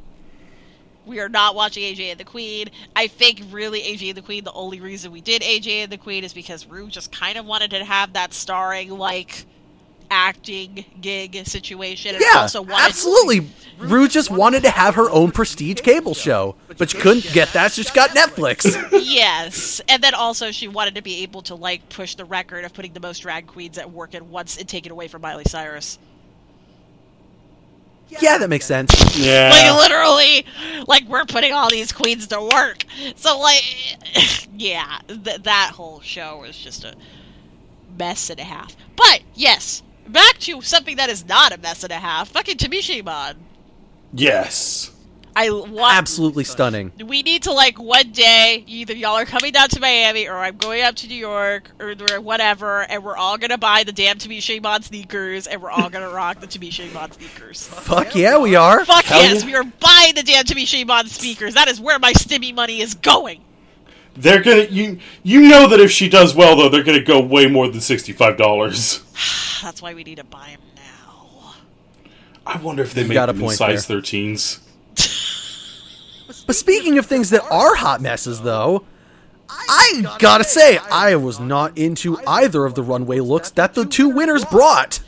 We 1.05 1.21
are 1.21 1.29
not 1.29 1.55
watching 1.55 1.83
AJ 1.83 2.13
and 2.13 2.21
the 2.21 2.25
Queen. 2.25 2.69
I 2.97 3.09
think 3.09 3.43
really 3.51 3.81
AJ 3.81 4.09
and 4.09 4.17
the 4.17 4.23
Queen. 4.23 4.45
The 4.45 4.53
only 4.53 4.81
reason 4.81 5.13
we 5.13 5.21
did 5.21 5.43
AJ 5.43 5.85
and 5.85 5.93
the 5.93 5.99
Queen 5.99 6.25
is 6.25 6.33
because 6.33 6.67
Ru 6.67 6.89
just 6.89 7.13
kind 7.13 7.37
of 7.37 7.45
wanted 7.45 7.71
to 7.71 7.85
have 7.85 8.15
that 8.15 8.33
starring 8.33 8.91
like 8.91 9.45
acting 10.13 10.85
gig 11.01 11.47
situation. 11.47 12.15
And 12.15 12.23
Yeah, 12.23 12.41
also 12.43 12.63
wanted 12.63 12.85
absolutely. 12.85 13.49
Ru 13.79 14.07
just 14.07 14.31
wanted 14.31 14.63
to 14.63 14.71
have 14.71 14.95
her 14.95 15.11
own 15.11 15.33
prestige 15.33 15.81
cable 15.81 16.15
show, 16.15 16.55
but 16.79 16.91
she 16.91 16.99
couldn't 16.99 17.33
get 17.33 17.53
that, 17.55 17.73
so 17.73 17.83
she 17.83 17.93
got 17.93 18.11
Netflix. 18.11 18.77
Yes, 19.03 19.81
and 19.89 20.03
then 20.03 20.15
also 20.15 20.53
she 20.53 20.69
wanted 20.69 20.95
to 20.95 21.03
be 21.03 21.23
able 21.23 21.43
to 21.43 21.55
like 21.55 21.89
push 21.89 22.15
the 22.15 22.25
record 22.25 22.65
of 22.65 22.73
putting 22.73 22.93
the 22.93 23.01
most 23.01 23.21
drag 23.21 23.47
queens 23.47 23.77
at 23.79 23.91
work 23.91 24.15
at 24.15 24.23
once 24.23 24.57
and 24.57 24.69
take 24.69 24.87
it 24.87 24.93
away 24.93 25.09
from 25.09 25.23
Miley 25.23 25.45
Cyrus. 25.47 25.99
Yeah, 28.21 28.39
that 28.39 28.49
makes 28.51 28.67
sense. 28.67 28.93
Yeah. 29.17 29.51
Like 29.51 29.81
literally, 29.91 30.47
like 30.87 31.05
we're 31.09 31.25
putting 31.25 31.53
all 31.53 31.71
these 31.71 31.93
queens 31.93 32.27
to 32.29 32.41
work. 32.55 32.85
So 33.17 33.39
like, 33.39 33.63
yeah, 34.57 34.99
th- 35.09 35.43
that 35.43 35.73
whole 35.75 36.01
show 36.01 36.41
was 36.41 36.57
just 36.57 36.85
a 36.85 36.95
mess 37.99 38.31
and 38.31 38.39
a 38.41 38.45
half. 38.45 38.77
But 38.97 39.23
yes, 39.35 39.83
back 40.09 40.39
to 40.41 40.61
something 40.63 40.97
that 40.97 41.11
is 41.11 41.27
not 41.27 41.53
a 41.53 41.59
mess 41.59 41.83
and 41.83 41.93
a 41.93 41.97
half. 41.97 42.29
Fucking 42.31 42.57
Tamisha 42.59 42.99
Iman. 42.99 43.37
yes. 44.13 44.91
I 45.35 45.49
want. 45.51 45.97
Absolutely 45.97 46.45
stunning. 46.45 46.93
We 47.03 47.23
need 47.23 47.45
to 47.45 47.53
like 47.53 47.79
one 47.79 48.11
day 48.11 48.65
either 48.67 48.93
y'all 48.95 49.15
are 49.17 49.25
coming 49.25 49.53
down 49.53 49.71
to 49.71 49.81
Miami 49.81 50.29
or 50.29 50.37
I'm 50.37 50.59
going 50.59 50.83
up 50.83 50.95
to 50.97 51.09
New 51.09 51.15
York 51.15 51.71
or, 51.81 51.95
or 52.11 52.21
whatever, 52.21 52.83
and 52.83 53.03
we're 53.03 53.17
all 53.17 53.39
gonna 53.39 53.57
buy 53.57 53.83
the 53.85 53.93
damn 53.93 54.19
Tamisha 54.19 54.59
Iman 54.59 54.83
sneakers 54.83 55.47
and 55.47 55.63
we're 55.63 55.71
all 55.71 55.89
gonna 55.89 56.11
rock 56.11 56.41
the 56.41 56.47
Tamisha 56.47 56.87
Iman 56.91 57.13
sneakers. 57.13 57.67
Fuck 57.67 58.15
yeah, 58.15 58.37
we 58.37 58.57
are. 58.57 58.85
Fuck 58.85 59.05
Hell 59.07 59.23
yes, 59.23 59.41
yeah. 59.41 59.47
we 59.47 59.55
are 59.55 59.65
buying 59.65 60.15
the 60.17 60.23
damn 60.23 60.45
Tamisha 60.45 60.83
Iman 60.83 61.07
speakers. 61.07 61.55
That 61.55 61.69
is 61.69 61.81
where 61.81 61.99
my 61.99 62.13
stimmy 62.13 62.55
money 62.55 62.83
is 62.83 62.93
going. 62.93 63.41
They're 64.15 64.43
gonna 64.43 64.65
you 64.65 64.99
you 65.23 65.49
know 65.49 65.67
that 65.69 65.81
if 65.81 65.91
she 65.91 66.09
does 66.09 66.35
well 66.35 66.57
though, 66.57 66.69
they're 66.69 66.83
gonna 66.83 67.03
go 67.03 67.21
way 67.21 67.47
more 67.47 67.69
than 67.69 67.81
sixty 67.81 68.13
five 68.13 68.37
dollars. 68.37 69.03
That's 69.63 69.81
why 69.81 69.95
we 69.95 70.05
need 70.05 70.19
to 70.19 70.25
buy 70.25 70.51
them 70.51 70.61
now. 70.77 71.55
I 72.45 72.59
wonder 72.59 72.83
if 72.83 72.95
they 72.95 73.05
make 73.05 73.15
got 73.15 73.31
a 73.31 73.33
them 73.33 73.45
in 73.45 73.51
size 73.51 73.87
thirteens. 73.87 74.59
But 76.47 76.57
speaking 76.57 76.99
of 76.99 77.07
things 77.07 77.31
that 77.31 77.43
are 77.51 77.77
hot 77.77 78.01
messes, 78.01 78.43
though, 78.43 78.85
I 79.49 80.17
gotta 80.19 80.45
say, 80.45 80.79
I 80.79 81.17
was 81.17 81.39
not 81.39 81.77
into 81.79 82.19
either 82.27 82.65
of 82.65 82.75
the 82.75 82.83
runway 82.83 83.21
looks 83.21 83.51
that 83.51 83.75
the 83.75 83.85
two 83.85 84.09
winners 84.09 84.45
brought. 84.45 85.01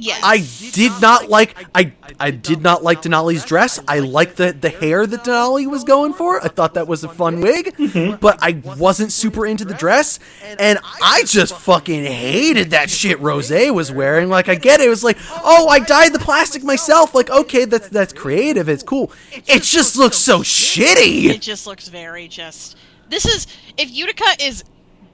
Yes. 0.00 0.20
I 0.22 0.38
did 0.72 0.92
not 1.02 1.28
like 1.28 1.56
I 1.74 1.92
I 2.20 2.30
did 2.30 2.62
not 2.62 2.84
like 2.84 3.02
Denali's 3.02 3.44
dress. 3.44 3.80
I 3.88 3.98
liked 3.98 4.36
the 4.36 4.52
the 4.52 4.68
hair 4.68 5.06
that 5.06 5.24
Denali 5.24 5.66
was 5.66 5.82
going 5.82 6.12
for. 6.12 6.42
I 6.42 6.46
thought 6.48 6.74
that 6.74 6.86
was 6.86 7.02
a 7.02 7.08
fun 7.08 7.40
wig, 7.40 7.76
mm-hmm. 7.76 8.16
but 8.16 8.38
I 8.40 8.62
wasn't 8.78 9.10
super 9.10 9.44
into 9.44 9.64
the 9.64 9.74
dress, 9.74 10.20
and 10.58 10.78
I 11.02 11.24
just 11.26 11.54
fucking 11.56 12.04
hated 12.04 12.70
that 12.70 12.90
shit 12.90 13.18
Rosé 13.18 13.74
was 13.74 13.90
wearing. 13.90 14.28
Like 14.28 14.48
I 14.48 14.54
get 14.54 14.80
it, 14.80 14.86
it 14.86 14.90
was 14.90 15.02
like, 15.02 15.18
oh, 15.30 15.66
I 15.68 15.80
dyed 15.80 16.12
the 16.12 16.20
plastic 16.20 16.62
myself. 16.62 17.12
Like 17.12 17.28
okay, 17.28 17.64
that's 17.64 17.88
that's 17.88 18.12
creative. 18.12 18.68
It's 18.68 18.84
cool. 18.84 19.10
It 19.32 19.64
just 19.64 19.96
looks 19.96 20.16
so 20.16 20.40
shitty. 20.40 21.24
It 21.24 21.42
just 21.42 21.66
looks 21.66 21.88
very 21.88 22.28
just. 22.28 22.76
This 23.08 23.24
is 23.24 23.46
if 23.76 23.90
Utica 23.90 24.36
is 24.40 24.62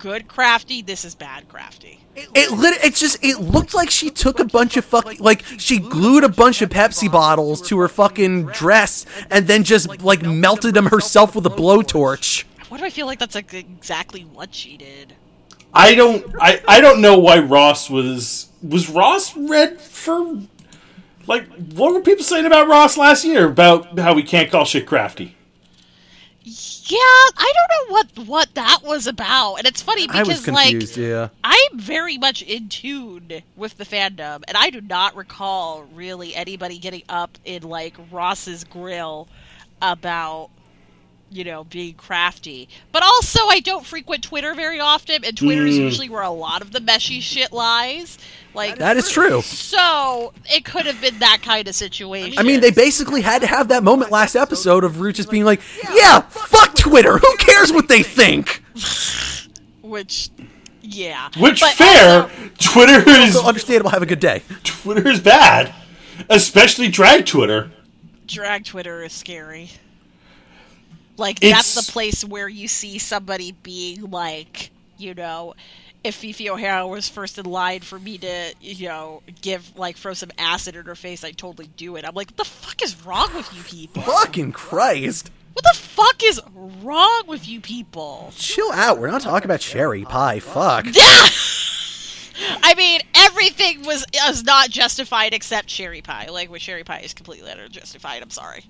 good 0.05 0.29
crafty, 0.29 0.83
this 0.83 1.03
is 1.03 1.15
bad 1.15 1.49
crafty. 1.49 1.99
It 2.15 2.51
lit. 2.51 2.85
It 2.85 2.95
just. 2.95 3.25
It 3.25 3.41
looked 3.41 3.73
like 3.73 3.91
she 3.91 4.11
took 4.11 4.39
a 4.39 4.45
bunch 4.45 4.77
of 4.77 4.85
fucking. 4.85 5.19
Like 5.19 5.43
she 5.57 5.79
glued 5.79 6.25
a 6.25 6.29
bunch 6.29 6.61
of 6.61 6.69
Pepsi 6.69 7.11
bottles 7.11 7.63
to 7.69 7.79
her 7.79 7.89
fucking 7.89 8.47
dress 8.49 9.07
and 9.31 9.49
then 9.49 9.65
just 9.65 10.03
like 10.03 10.23
melted 10.23 10.75
them 10.75 10.87
herself 10.87 11.35
with 11.35 11.47
a 11.47 11.51
blowtorch. 11.51 12.45
Why 12.69 12.79
do 12.79 12.85
I 12.85 12.91
feel 12.91 13.07
like 13.07 13.19
that's 13.19 13.35
like 13.35 13.55
exactly 13.55 14.21
what 14.21 14.55
she 14.55 14.77
did? 14.77 15.15
I 15.73 15.95
don't 15.95 16.25
I, 16.39 16.63
I 16.69 16.81
don't 16.83 17.01
know 17.01 17.19
why 17.19 17.39
Ross 17.39 17.89
was 17.89 18.51
was 18.63 18.91
Ross 18.91 19.35
red 19.35 19.81
for 19.81 20.39
like 21.27 21.47
what 21.73 21.95
were 21.95 22.03
people 22.03 22.25
saying 22.25 22.45
about 22.45 22.69
Ross 22.69 22.99
last 22.99 23.25
year 23.25 23.49
about 23.49 23.99
how 23.99 24.13
we 24.13 24.23
can't 24.23 24.51
call 24.51 24.67
shit 24.67 24.87
crafty? 24.87 25.34
Yeah, 26.47 26.99
I 26.99 27.53
don't 27.55 27.89
know 27.89 27.95
what 27.95 28.29
what 28.29 28.55
that 28.55 28.81
was 28.83 29.07
about, 29.07 29.55
and 29.57 29.67
it's 29.67 29.81
funny 29.81 30.07
because 30.07 30.45
confused. 30.45 30.97
like 30.99 31.07
yeah. 31.07 31.29
I'm 31.43 31.79
very 31.79 32.19
much 32.19 32.43
in 32.43 32.69
tune 32.69 33.43
with 33.57 33.79
the 33.79 33.85
fandom, 33.85 34.43
and 34.47 34.57
I 34.57 34.69
do 34.69 34.83
not 34.83 35.17
recall 35.17 35.85
really 35.95 36.35
anybody 36.35 36.79
getting 36.79 37.03
up 37.09 37.39
in 37.47 37.63
like 37.63 37.95
Ross's 38.11 38.65
grill 38.65 39.27
about 39.81 40.51
you 41.35 41.45
know 41.45 41.65
being 41.65 41.95
crafty. 41.95 42.69
But 42.93 43.03
also, 43.03 43.41
I 43.49 43.61
don't 43.61 43.85
frequent 43.85 44.23
Twitter 44.23 44.55
very 44.55 44.81
often, 44.81 45.25
and 45.25 45.37
Twitter 45.37 45.67
is 45.67 45.77
hmm. 45.77 45.83
usually 45.83 46.09
where 46.09 46.23
a 46.23 46.31
lot 46.31 46.63
of 46.63 46.73
the 46.73 46.81
meshy 46.81 47.21
shit 47.21 47.53
lies. 47.53 48.19
Like 48.55 48.79
That 48.79 48.97
is 48.97 49.11
true. 49.11 49.43
So 49.43 50.33
it 50.47 50.65
could 50.65 50.87
have 50.87 51.01
been 51.01 51.19
that 51.19 51.41
kind 51.43 51.67
of 51.67 51.75
situation. 51.75 52.39
I 52.39 52.45
mean, 52.45 52.61
they 52.61 52.71
basically 52.71 53.21
had 53.21 53.43
to 53.43 53.49
have 53.49 53.69
that 53.69 53.83
moment 53.83 54.13
last 54.13 54.37
episode 54.37 54.85
of 54.85 55.01
Root 55.01 55.17
just 55.17 55.31
being 55.31 55.45
like, 55.45 55.61
"Yeah, 55.93 56.21
fuck 56.21 56.75
Twitter. 56.77 57.19
Who 57.19 57.37
cares 57.39 57.73
what 57.73 57.89
they 57.89 58.03
think?" 58.03 58.63
which, 59.83 60.31
yeah, 60.83 61.31
Which 61.37 61.61
But 61.61 61.75
fair, 61.75 62.23
also- 62.23 62.51
Twitter 62.59 63.11
is 63.11 63.35
So 63.35 63.47
understandable. 63.47 63.91
Have 63.91 64.03
a 64.03 64.07
good 64.07 64.21
day. 64.21 64.43
Twitter 64.63 65.09
is 65.09 65.21
bad. 65.21 65.75
Especially 66.31 66.89
drag 66.89 67.27
Twitter. 67.27 67.73
drag 68.27 68.65
Twitter 68.65 69.03
is 69.03 69.13
scary. 69.13 69.71
Like 71.17 71.39
It's- 71.43 71.53
that's 71.75 71.87
the 71.87 71.93
place 71.93 72.25
where 72.25 72.49
you 72.49 72.69
see 72.69 72.99
somebody 72.99 73.53
being 73.53 74.11
like, 74.11 74.71
you 74.99 75.15
know, 75.15 75.55
if 76.03 76.17
Phi 76.17 76.33
Phi 76.33 76.49
O'Hara 76.49 76.87
was 76.87 77.09
first 77.09 77.39
in 77.39 77.47
line 77.47 77.81
for 77.81 77.99
me 77.99 78.19
to, 78.19 78.55
you 78.61 78.89
know, 78.89 79.23
give 79.41 79.77
like 79.79 79.97
throw 79.97 80.13
some 80.15 80.31
acid 80.39 80.77
in 80.77 80.85
her 80.85 80.95
face, 80.95 81.25
I'd 81.25 81.39
totally 81.39 81.69
do 81.77 81.97
it. 81.97 82.05
I'm 82.07 82.15
like, 82.15 82.29
what 82.29 82.37
the 82.37 82.45
fuck 82.45 82.83
is 82.83 83.05
wrong 83.07 83.33
with 83.35 83.53
you 83.55 83.63
people? 83.63 84.03
Fucking 84.03 84.53
Christ. 84.53 85.31
What 85.55 85.65
the 85.73 85.79
fuck 85.79 86.23
is 86.25 86.41
wrong 86.83 87.23
with 87.29 87.49
you 87.49 87.61
people? 87.61 88.33
Chill 88.37 88.73
out. 88.73 88.99
We're 88.99 89.11
not 89.11 89.21
talking 89.23 89.45
about 89.47 89.63
Sherry 89.63 90.05
Pie. 90.05 90.41
Fuck. 90.41 90.87
Yeah. 90.95 91.29
I 92.65 92.75
mean, 92.75 93.01
everything 93.15 93.83
was 93.85 94.05
was 94.27 94.43
not 94.43 94.69
justified 94.69 95.33
except 95.33 95.71
Sherry 95.71 96.03
Pie. 96.03 96.27
Like 96.31 96.51
with 96.51 96.61
Sherry 96.63 96.83
Pie 96.83 96.99
is 97.01 97.15
completely 97.15 97.49
unjustified. 97.51 98.23
I'm 98.23 98.31
sorry. 98.31 98.65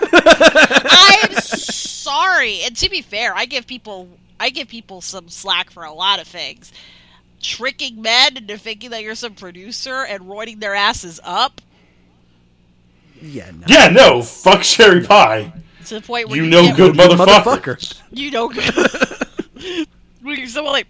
I'm 0.00 1.32
sorry. 1.40 2.60
And 2.62 2.76
to 2.76 2.88
be 2.90 3.02
fair, 3.02 3.34
I 3.34 3.44
give 3.46 3.66
people 3.66 4.08
I 4.40 4.50
give 4.50 4.68
people 4.68 5.00
some 5.00 5.28
slack 5.28 5.70
for 5.70 5.84
a 5.84 5.92
lot 5.92 6.20
of 6.20 6.26
things. 6.26 6.72
Tricking 7.40 8.02
men 8.02 8.36
into 8.36 8.56
thinking 8.58 8.90
that 8.90 9.02
you're 9.02 9.14
some 9.14 9.34
producer 9.34 10.04
and 10.04 10.24
roiding 10.24 10.60
their 10.60 10.74
asses 10.74 11.18
up 11.24 11.60
Yeah, 13.20 13.50
no. 13.50 13.64
Yeah, 13.68 13.88
no, 13.88 14.22
fuck 14.22 14.62
Sherry 14.62 15.04
Pie. 15.04 15.52
to 15.86 15.94
the 15.94 16.00
point 16.00 16.28
where 16.28 16.36
You 16.36 16.44
you, 16.44 16.50
know 16.50 16.62
can't- 16.62 16.76
good 16.76 16.94
motherfucker. 16.94 17.42
motherfucker. 17.58 18.00
you 18.12 18.30
know 18.30 18.50
so 20.46 20.64
like 20.64 20.86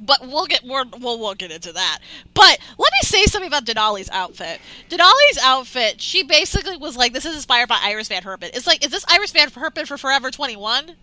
but 0.00 0.20
we'll 0.26 0.46
get 0.46 0.66
more 0.66 0.84
we'll, 0.98 1.18
we'll 1.18 1.34
get 1.34 1.50
into 1.50 1.72
that. 1.72 1.98
But 2.34 2.58
let 2.78 2.92
me 2.92 2.98
say 3.02 3.24
something 3.26 3.48
about 3.48 3.64
denali's 3.64 4.10
outfit. 4.10 4.60
Denali's 4.88 5.38
outfit 5.42 6.00
she 6.00 6.22
basically 6.22 6.76
was 6.76 6.96
like 6.96 7.12
this 7.12 7.24
is 7.26 7.34
inspired 7.34 7.68
by 7.68 7.78
iris 7.82 8.08
van 8.08 8.22
herpen. 8.22 8.50
It's 8.54 8.66
like 8.66 8.84
is 8.84 8.90
this 8.90 9.04
iris 9.08 9.32
van 9.32 9.50
herpen 9.50 9.86
for 9.86 9.96
forever 9.98 10.30
21 10.30 10.96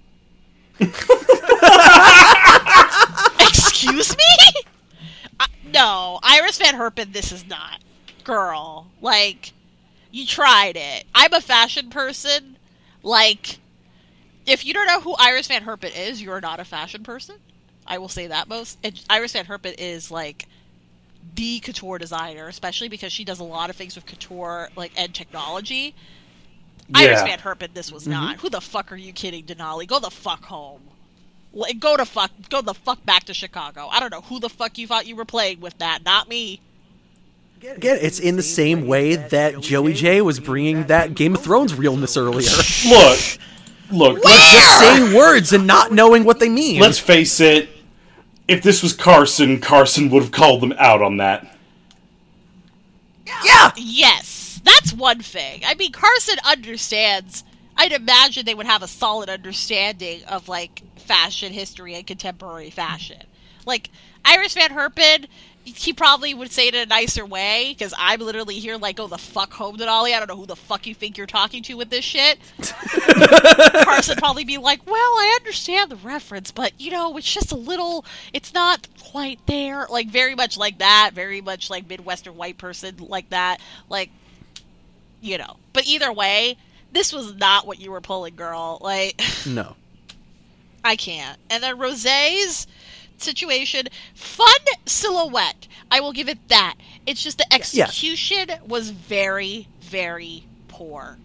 excuse 3.40 4.16
me? 4.16 4.24
I, 5.40 5.48
no 5.74 6.20
iris 6.24 6.58
van 6.58 6.76
herpen 6.76 7.14
this 7.14 7.32
is 7.32 7.48
not. 7.48 7.82
Girl 8.24 8.88
like 9.02 9.54
you 10.12 10.26
tried 10.26 10.76
it. 10.76 11.06
I'm 11.14 11.34
a 11.34 11.42
fashion 11.42 11.90
person. 11.90 12.58
Like 13.04 13.60
if 14.48 14.66
you 14.66 14.74
don't 14.74 14.88
know 14.88 15.02
who 15.02 15.14
Iris 15.20 15.48
Van 15.48 15.64
Herpen 15.64 15.92
is, 15.96 16.22
you're 16.22 16.42
not 16.42 16.60
a 16.60 16.66
fashion 16.66 17.04
person. 17.04 17.36
I 17.88 17.98
will 17.98 18.10
say 18.10 18.28
that 18.28 18.48
most. 18.48 18.78
And 18.84 19.00
Iris 19.10 19.34
Van 19.34 19.46
Herpen 19.46 19.76
is 19.78 20.12
like 20.12 20.48
the 21.36 21.60
couture 21.60 21.98
designer, 21.98 22.48
especially 22.48 22.90
because 22.90 23.12
she 23.14 23.24
does 23.24 23.40
a 23.40 23.44
lot 23.44 23.70
of 23.70 23.76
things 23.76 23.96
with 23.96 24.06
couture, 24.06 24.70
like 24.76 24.92
and 24.98 25.14
technology. 25.14 25.96
Iris 26.94 27.20
Yeah. 27.20 27.26
Van 27.26 27.40
Herpen, 27.40 27.74
this 27.74 27.92
was 27.92 28.04
mm-hmm. 28.04 28.12
not. 28.12 28.36
Who 28.38 28.50
the 28.50 28.62
fuck 28.62 28.92
are 28.92 28.98
you 28.98 29.14
kidding, 29.14 29.44
Denali? 29.46 29.88
Go 29.88 30.00
the 30.00 30.10
fuck 30.10 30.46
home. 30.46 30.82
Like, 31.54 31.80
go 31.80 31.98
to 31.98 32.06
fuck, 32.06 32.32
go 32.50 32.62
the 32.62 32.74
fuck 32.74 33.04
back 33.06 33.24
to 33.26 33.34
Chicago. 33.34 33.88
I 33.92 34.00
don't 34.00 34.12
know 34.12 34.22
who 34.22 34.40
the 34.40 34.50
fuck 34.50 34.78
you 34.78 34.88
thought 34.88 35.08
you 35.08 35.16
were 35.16 35.26
playing 35.26 35.60
with 35.60 35.78
that. 35.80 36.04
Not 36.06 36.30
me. 36.30 36.62
Again, 37.60 37.98
it's 38.00 38.20
in 38.20 38.36
the 38.36 38.44
same 38.44 38.86
way 38.86 39.16
that 39.16 39.62
Joey 39.62 39.94
Jay 39.94 40.22
was 40.22 40.40
bringing 40.40 40.86
that 40.88 41.16
Game 41.16 41.34
of 41.34 41.42
Thrones 41.42 41.74
realness 41.74 42.16
earlier. 42.16 42.48
Look, 42.88 43.20
look, 43.92 44.24
let's, 44.24 44.54
Just 44.54 44.80
saying 44.80 45.14
words 45.16 45.54
and 45.54 45.66
not 45.66 45.92
knowing 45.92 46.24
what 46.24 46.40
they 46.40 46.50
mean. 46.50 46.80
let's 46.80 47.00
face 47.00 47.40
it. 47.40 47.70
If 48.48 48.64
this 48.64 48.82
was 48.82 48.94
Carson, 48.94 49.60
Carson 49.60 50.10
would 50.10 50.24
have 50.24 50.32
called 50.32 50.62
them 50.62 50.74
out 50.78 51.02
on 51.02 51.18
that. 51.18 51.58
Yeah. 53.44 53.72
Yes, 53.76 54.62
that's 54.64 54.94
one 54.94 55.22
thing. 55.22 55.62
I 55.66 55.76
mean, 55.76 55.92
Carson 55.92 56.38
understands. 56.46 57.44
I'd 57.76 57.92
imagine 57.92 58.46
they 58.46 58.56
would 58.56 58.66
have 58.66 58.82
a 58.82 58.88
solid 58.88 59.30
understanding 59.30 60.24
of 60.26 60.48
like 60.48 60.82
fashion 60.96 61.54
history 61.54 61.96
and 61.96 62.08
contemporary 62.08 62.70
fashion. 62.70 63.22
Like 63.66 63.90
Iris 64.26 64.54
Van 64.54 64.72
Herpen, 64.72 65.28
he 65.76 65.94
probably 65.94 66.34
would 66.34 66.52
say 66.52 66.68
it 66.68 66.76
in 66.76 66.82
a 66.82 66.86
nicer 66.86 67.26
way 67.26 67.76
because 67.78 67.94
I'm 67.98 68.20
literally 68.20 68.56
here 68.56 68.78
like, 68.78 69.00
"Oh, 69.00 69.08
the 69.08 69.18
fuck 69.18 69.54
home, 69.54 69.78
Denali. 69.78 70.14
I 70.14 70.20
don't 70.20 70.28
know 70.28 70.36
who 70.36 70.46
the 70.46 70.56
fuck 70.56 70.88
you 70.88 70.96
think 70.96 71.18
you're 71.18 71.28
talking 71.28 71.64
to 71.64 71.76
with 71.76 71.90
this 71.90 72.06
shit." 72.06 72.40
Carson 73.84 74.18
probably 74.18 74.46
be 74.46 74.58
like, 74.58 74.86
"Well, 74.86 74.96
I 74.96 75.38
understand 75.40 75.92
the 75.92 75.96
reference, 75.98 76.52
but 76.52 76.80
you 76.80 76.92
know, 76.92 77.18
it's 77.18 77.32
just 77.32 77.52
a 77.52 77.58
little. 77.58 78.06
It's 78.34 78.54
not 78.54 78.88
quite 79.04 79.40
there. 79.48 79.88
Like 79.90 80.08
very 80.08 80.36
much 80.36 80.58
like 80.58 80.80
that. 80.80 81.12
Very 81.14 81.42
much 81.42 81.70
like 81.70 81.88
midwestern 81.90 82.38
white 82.38 82.58
person 82.58 82.96
like 83.00 83.30
that. 83.30 83.60
Like, 83.90 84.10
you 85.22 85.38
know. 85.38 85.58
But 85.74 85.86
either 85.86 86.12
way, 86.12 86.58
this 86.92 87.14
was 87.14 87.36
not 87.36 87.68
what 87.68 87.80
you 87.80 87.92
were 87.92 88.02
pulling, 88.02 88.36
girl. 88.36 88.80
Like, 88.82 89.22
No. 89.46 89.76
I 90.84 90.96
can't. 90.96 91.38
And 91.50 91.62
then 91.62 91.78
Rosé's 91.78 92.66
situation, 93.22 93.88
fun 94.14 94.50
silhouette. 94.86 95.68
I 95.92 96.00
will 96.00 96.14
give 96.14 96.30
it 96.30 96.48
that. 96.50 96.76
It's 97.06 97.24
just 97.24 97.38
the 97.38 97.54
execution 97.54 98.50
was 98.68 98.90
very, 98.90 99.68
very 99.82 100.44
poor. 100.68 101.18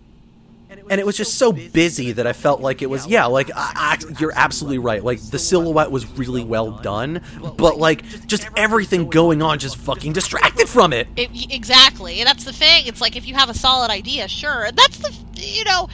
And 0.89 0.99
it 0.99 1.05
was 1.05 1.17
just 1.19 1.37
so 1.37 1.53
busy 1.53 2.13
that 2.13 2.27
I 2.27 2.33
felt 2.33 2.61
like 2.61 2.81
it 2.81 2.89
was 2.89 3.07
yeah, 3.07 3.27
like 3.27 3.51
I, 3.55 3.99
I, 4.01 4.15
you're 4.19 4.33
absolutely 4.35 4.79
right. 4.79 5.05
Like 5.05 5.21
the 5.21 5.39
silhouette 5.39 5.91
was 5.91 6.07
really 6.13 6.45
well 6.45 6.71
done, 6.71 7.21
but 7.59 7.77
like 7.77 8.05
just 8.27 8.49
everything 8.57 9.11
going 9.11 9.43
on 9.43 9.59
just 9.59 9.77
fucking 9.77 10.15
distracted 10.15 10.69
from 10.69 10.95
it. 10.95 11.09
It, 11.17 11.31
exactly, 11.53 12.21
and 12.21 12.27
that's 12.27 12.45
the 12.45 12.55
thing. 12.55 12.87
It's 12.87 13.03
like 13.03 13.17
if 13.17 13.27
you 13.27 13.35
have 13.35 13.51
a 13.51 13.55
solid 13.55 13.91
idea, 13.91 14.29
sure. 14.29 14.65
And 14.65 14.77
that's 14.77 14.97
the 14.97 15.15
you 15.35 15.65
know, 15.65 15.89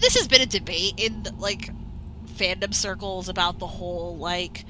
this 0.00 0.16
has 0.16 0.26
been 0.26 0.40
a 0.40 0.46
debate 0.46 0.94
in 0.96 1.24
like 1.38 1.70
fandom 2.26 2.74
circles 2.74 3.28
about 3.28 3.58
the 3.58 3.66
whole 3.66 4.16
like 4.16 4.64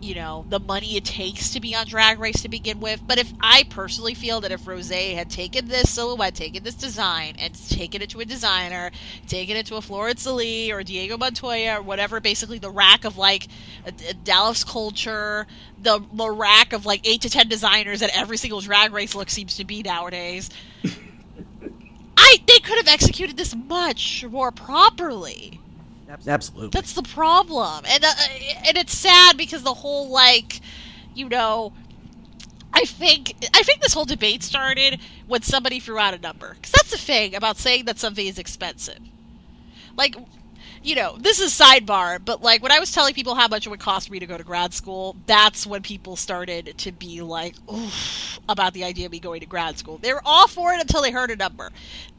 you 0.00 0.14
know 0.14 0.44
the 0.48 0.60
money 0.60 0.96
it 0.96 1.04
takes 1.04 1.50
to 1.50 1.60
be 1.60 1.74
on 1.74 1.86
drag 1.86 2.18
race 2.18 2.42
to 2.42 2.48
begin 2.48 2.80
with. 2.80 3.00
But 3.06 3.18
if 3.18 3.32
i 3.40 3.64
personally 3.70 4.14
feel 4.14 4.40
that 4.40 4.52
if 4.52 4.64
rosé 4.64 5.14
had 5.14 5.30
taken 5.30 5.68
this 5.68 5.90
silhouette 5.90 6.34
taken 6.34 6.62
this 6.62 6.74
design 6.74 7.34
and 7.38 7.54
taken 7.68 8.02
it 8.02 8.10
to 8.10 8.20
a 8.20 8.24
designer 8.24 8.90
taken 9.26 9.56
it 9.56 9.66
to 9.66 9.76
a 9.76 9.82
florence 9.82 10.26
lee 10.26 10.72
or 10.72 10.82
diego 10.82 11.16
montoya 11.16 11.78
or 11.78 11.82
whatever 11.82 12.20
basically 12.20 12.58
the 12.58 12.70
rack 12.70 13.04
of 13.04 13.16
like 13.16 13.48
dallas 14.24 14.64
culture 14.64 15.46
the, 15.80 16.00
the 16.12 16.30
rack 16.30 16.72
of 16.72 16.86
like 16.86 17.06
eight 17.06 17.22
to 17.22 17.30
ten 17.30 17.48
designers 17.48 18.00
that 18.00 18.16
every 18.16 18.36
single 18.36 18.60
drag 18.60 18.92
race 18.92 19.14
look 19.14 19.30
seems 19.30 19.56
to 19.56 19.64
be 19.64 19.82
nowadays 19.82 20.50
i 22.16 22.36
they 22.46 22.58
could 22.58 22.76
have 22.76 22.88
executed 22.88 23.36
this 23.36 23.54
much 23.54 24.24
more 24.30 24.50
properly 24.50 25.60
Absolutely. 26.28 26.68
that's 26.70 26.94
the 26.94 27.02
problem, 27.02 27.84
and 27.86 28.04
uh, 28.04 28.12
and 28.66 28.76
it's 28.78 28.96
sad 28.96 29.36
because 29.36 29.62
the 29.62 29.74
whole 29.74 30.08
like, 30.08 30.60
you 31.14 31.28
know, 31.28 31.72
I 32.72 32.84
think 32.84 33.34
I 33.54 33.62
think 33.62 33.80
this 33.80 33.92
whole 33.92 34.04
debate 34.04 34.42
started 34.42 35.00
when 35.26 35.42
somebody 35.42 35.80
threw 35.80 35.98
out 35.98 36.14
a 36.14 36.18
number 36.18 36.54
because 36.54 36.72
that's 36.72 36.90
the 36.90 36.98
thing 36.98 37.34
about 37.34 37.56
saying 37.58 37.84
that 37.86 37.98
something 37.98 38.26
is 38.26 38.38
expensive. 38.38 38.98
Like, 39.96 40.16
you 40.82 40.94
know, 40.94 41.16
this 41.18 41.40
is 41.40 41.52
sidebar, 41.58 42.24
but 42.24 42.40
like 42.42 42.62
when 42.62 42.70
I 42.72 42.78
was 42.78 42.92
telling 42.92 43.14
people 43.14 43.34
how 43.34 43.48
much 43.48 43.66
it 43.66 43.70
would 43.70 43.80
cost 43.80 44.10
me 44.10 44.18
to 44.20 44.26
go 44.26 44.38
to 44.38 44.44
grad 44.44 44.72
school, 44.72 45.16
that's 45.26 45.66
when 45.66 45.82
people 45.82 46.14
started 46.16 46.74
to 46.78 46.92
be 46.92 47.20
like, 47.20 47.56
oof, 47.72 48.38
about 48.48 48.74
the 48.74 48.84
idea 48.84 49.06
of 49.06 49.12
me 49.12 49.18
going 49.18 49.40
to 49.40 49.46
grad 49.46 49.76
school. 49.78 49.98
They 49.98 50.12
were 50.12 50.22
all 50.24 50.46
for 50.46 50.72
it 50.72 50.80
until 50.80 51.02
they 51.02 51.10
heard 51.10 51.30
a 51.30 51.36
number. 51.36 51.70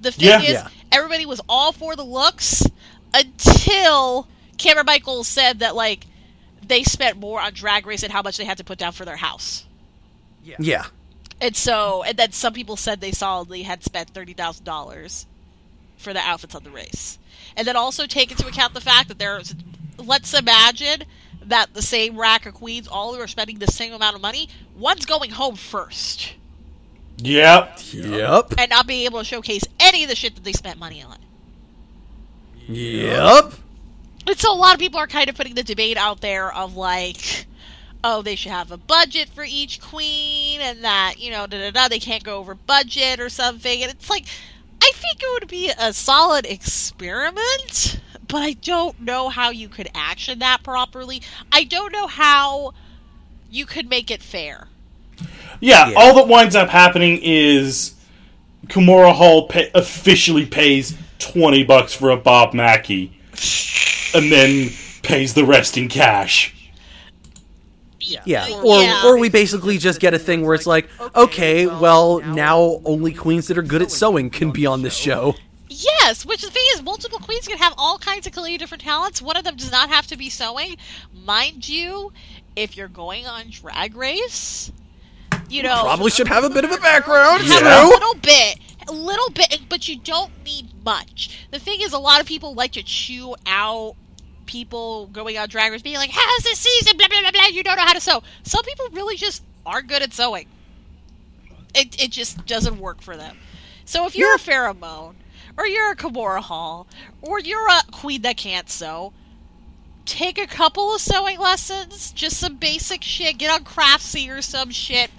The 0.01 0.11
thing 0.11 0.27
Yeah. 0.27 0.42
is, 0.42 0.50
Yeah. 0.50 0.68
everybody 0.92 1.26
was 1.26 1.42
all 1.48 1.72
for 1.72 1.95
the 1.95 2.03
looks 2.03 2.64
until 3.14 4.28
Kameron 4.58 4.86
Michaels 4.86 5.28
said 5.28 5.60
that 5.60 5.76
like 5.76 6.06
they 6.66 6.84
spent 6.84 7.18
more 7.18 7.42
on 7.42 7.54
Drag 7.54 7.86
Race 7.86 8.04
and 8.04 8.12
how 8.12 8.22
much 8.22 8.38
they 8.38 8.46
had 8.46 8.58
to 8.58 8.64
put 8.64 8.78
down 8.78 8.92
for 8.92 9.06
their 9.06 9.18
house. 9.18 9.66
Yeah. 10.44 10.58
Yeah. 10.60 10.86
And 11.42 11.56
so, 11.56 12.04
and 12.04 12.18
then 12.18 12.32
some 12.32 12.54
people 12.54 12.76
said 12.76 13.00
they 13.00 13.12
solidly 13.12 13.64
had 13.64 13.84
spent 13.84 14.10
thirty 14.10 14.34
thousand 14.34 14.66
dollars 14.66 15.26
for 15.98 16.14
the 16.14 16.20
outfits 16.20 16.56
on 16.56 16.64
the 16.64 16.72
race, 16.72 17.18
and 17.56 17.68
then 17.68 17.76
also 17.76 18.06
take 18.06 18.32
into 18.32 18.48
account 18.48 18.74
the 18.74 18.82
fact 18.82 19.08
that 19.08 19.20
there's. 19.20 19.56
Let's 19.98 20.34
imagine 20.34 21.04
that 21.42 21.74
the 21.74 21.82
same 21.82 22.18
rack 22.18 22.46
of 22.46 22.54
queens 22.54 22.88
all 22.88 23.16
are 23.16 23.28
spending 23.28 23.60
the 23.60 23.68
same 23.68 23.94
amount 23.94 24.16
of 24.16 24.22
money. 24.22 24.48
One's 24.78 25.06
going 25.06 25.32
home 25.32 25.56
first 25.56 26.36
Yep. 27.22 27.80
Yep. 27.94 28.54
and 28.58 28.70
not 28.70 28.88
being 28.88 29.06
able 29.06 29.20
to 29.20 29.26
showcase 29.26 29.64
any 29.80 30.04
of 30.04 30.10
the 30.10 30.16
shit 30.16 30.36
that 30.36 30.44
they 30.44 30.54
spent 30.54 30.80
money 30.80 31.02
on. 31.04 31.18
Yep. 32.69 33.53
And 34.27 34.38
so 34.38 34.53
a 34.53 34.56
lot 34.56 34.73
of 34.75 34.80
people 34.80 34.99
are 34.99 35.07
kind 35.07 35.30
of 35.30 35.35
putting 35.35 35.56
the 35.56 35.64
debate 35.64 35.98
out 35.98 36.22
there 36.22 36.53
of 36.53 36.75
like, 36.75 37.45
oh, 38.03 38.22
they 38.22 38.35
should 38.35 38.51
have 38.51 38.72
a 38.72 38.77
budget 38.77 39.30
for 39.30 39.43
each 39.43 39.81
queen, 39.81 40.61
and 40.61 40.83
that 40.83 41.15
you 41.17 41.31
know, 41.31 41.48
da 41.48 41.57
da 41.57 41.72
da, 41.72 41.88
they 41.88 41.99
can't 41.99 42.23
go 42.23 42.38
over 42.38 42.53
budget 42.56 43.19
or 43.19 43.30
something. 43.30 43.81
And 43.81 43.91
it's 43.91 44.09
like, 44.09 44.25
I 44.81 44.91
think 44.93 45.22
it 45.22 45.27
would 45.41 45.49
be 45.49 45.72
a 45.77 45.93
solid 45.93 46.45
experiment, 46.45 47.99
but 48.27 48.38
I 48.43 48.53
don't 48.53 49.01
know 49.01 49.30
how 49.30 49.49
you 49.49 49.67
could 49.67 49.89
action 49.95 50.39
that 50.39 50.61
properly. 50.64 51.22
I 51.51 51.64
don't 51.64 51.91
know 51.91 52.07
how 52.07 52.73
you 53.49 53.65
could 53.65 53.89
make 53.89 54.11
it 54.11 54.22
fair. 54.22 54.67
Yeah, 55.59 55.89
Yeah. 55.89 55.95
all 55.98 56.15
that 56.15 56.27
winds 56.27 56.56
up 56.56 56.69
happening 56.69 57.19
is 57.23 57.95
Kahmora 58.67 59.14
Hall 59.14 59.48
pay- 59.48 59.72
officially 59.73 60.45
pays 60.45 60.95
20 61.19 61.64
bucks 61.64 61.93
for 61.93 62.09
a 62.09 62.17
Bob 62.17 62.53
Mackie 62.53 63.11
and 64.15 64.31
then 64.31 64.69
pays 65.03 65.33
the 65.33 65.45
rest 65.45 65.77
in 65.77 65.88
cash. 65.88 66.56
Yeah. 68.01 68.48
Or 68.64 68.81
Yeah. 68.81 69.03
or 69.06 69.19
we 69.19 69.30
basically 69.30 69.77
just 69.77 69.99
get 69.99 70.14
a 70.14 70.19
thing 70.19 70.43
where 70.45 70.56
it's 70.56 70.65
like, 70.65 70.89
okay, 71.15 71.67
well, 71.67 72.19
now 72.19 72.81
only 72.85 73.14
queens 73.14 73.48
that 73.48 73.57
are 73.57 73.61
good 73.64 73.81
at 73.81 73.91
sewing 73.91 74.30
can 74.30 74.51
be 74.51 74.65
on 74.65 74.81
this 74.81 74.95
show. 74.95 75.35
Yes, 75.69 76.25
which 76.25 76.41
the 76.41 76.49
thing 76.49 76.64
is, 76.73 76.81
multiple 76.81 77.19
queens 77.19 77.48
can 77.48 77.57
have 77.59 77.73
all 77.77 77.99
kinds 77.99 78.25
of 78.25 78.33
completely 78.33 78.57
different 78.57 78.81
talents. 78.81 79.22
One 79.22 79.38
of 79.38 79.43
them 79.43 79.56
does 79.56 79.72
not 79.72 79.89
have 79.89 80.07
to 80.07 80.17
be 80.17 80.27
sewing. 80.30 80.77
Mind 81.14 81.69
you, 81.69 82.11
if 82.56 82.75
you're 82.75 82.88
going 82.88 83.27
on 83.27 83.51
Drag 83.51 83.95
Race, 83.95 84.72
you 85.50 85.64
know, 85.64 85.82
Probably 85.84 86.11
should 86.11 86.28
have 86.28 86.44
a 86.44 86.50
bit 86.50 86.64
of 86.64 86.72
a 86.72 86.78
background. 86.78 87.42
have 87.44 87.86
a 87.86 87.88
little 87.88 88.16
bit, 88.16 88.60
a 88.88 88.92
little 88.92 89.30
bit, 89.32 89.61
but 89.69 89.88
you 89.88 89.98
don't 89.98 90.32
need 90.44 90.68
much. 90.86 91.48
The 91.52 91.60
thing 91.60 91.82
is, 91.82 91.94
a 91.94 92.00
lot 92.00 92.22
of 92.22 92.28
people 92.28 92.53
like 92.53 92.74
to 92.74 92.84
chew 92.84 93.36
out 93.45 93.95
people 94.45 95.08
going 95.08 95.38
on 95.38 95.48
Drag 95.48 95.72
Race, 95.72 95.82
being 95.82 95.98
like, 95.98 96.11
"How's 96.11 96.44
this 96.44 96.60
season?" 96.60 96.98
Blah 96.98 97.08
blah 97.08 97.22
blah 97.22 97.32
blah. 97.32 97.48
You 97.52 97.64
don't 97.64 97.78
know 97.78 97.86
how 97.86 97.94
to 97.94 98.02
sew. 98.02 98.24
Some 98.44 98.64
people 98.64 98.88
really 98.92 99.16
just 99.16 99.44
aren't 99.66 99.88
good 99.88 100.02
at 100.02 100.14
sewing. 100.14 100.48
It 101.74 102.02
it 102.02 102.11
just 102.11 102.45
doesn't 102.45 102.80
work 102.80 103.02
for 103.02 103.16
them. 103.16 103.38
So 103.86 104.06
if 104.06 104.16
you're 104.16 104.36
a 104.36 104.40
Farrah 104.40 104.78
Moan, 104.78 105.16
or 105.58 105.66
you're 105.68 105.92
a 105.92 105.95
Kahmora 105.95 106.42
Hall, 106.42 106.88
or 107.22 107.40
you're 107.40 107.68
a 107.68 107.82
queen 107.92 108.22
that 108.22 108.38
can't 108.38 108.69
sew, 108.69 109.14
take 110.06 110.38
a 110.38 110.48
couple 110.48 110.94
of 110.94 111.02
sewing 111.02 111.40
lessons, 111.40 112.11
just 112.11 112.38
some 112.38 112.56
basic 112.58 113.03
shit. 113.03 113.38
Get 113.38 113.52
on 113.52 113.64
Craftsy 113.64 114.30
or 114.30 114.42
some 114.42 114.72
shit. 114.72 115.11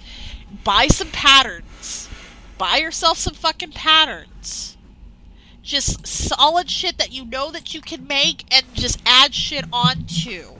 Buy 0.63 0.87
some 0.87 1.09
patterns. 1.09 2.09
Buy 2.57 2.77
yourself 2.77 3.17
some 3.17 3.33
fucking 3.33 3.71
patterns. 3.71 4.77
Just 5.63 6.05
solid 6.05 6.69
shit 6.69 6.97
that 6.97 7.11
you 7.11 7.25
know 7.25 7.51
that 7.51 7.73
you 7.73 7.81
can 7.81 8.05
make, 8.07 8.45
and 8.53 8.65
just 8.73 9.01
add 9.05 9.33
shit 9.33 9.65
onto, 9.71 10.55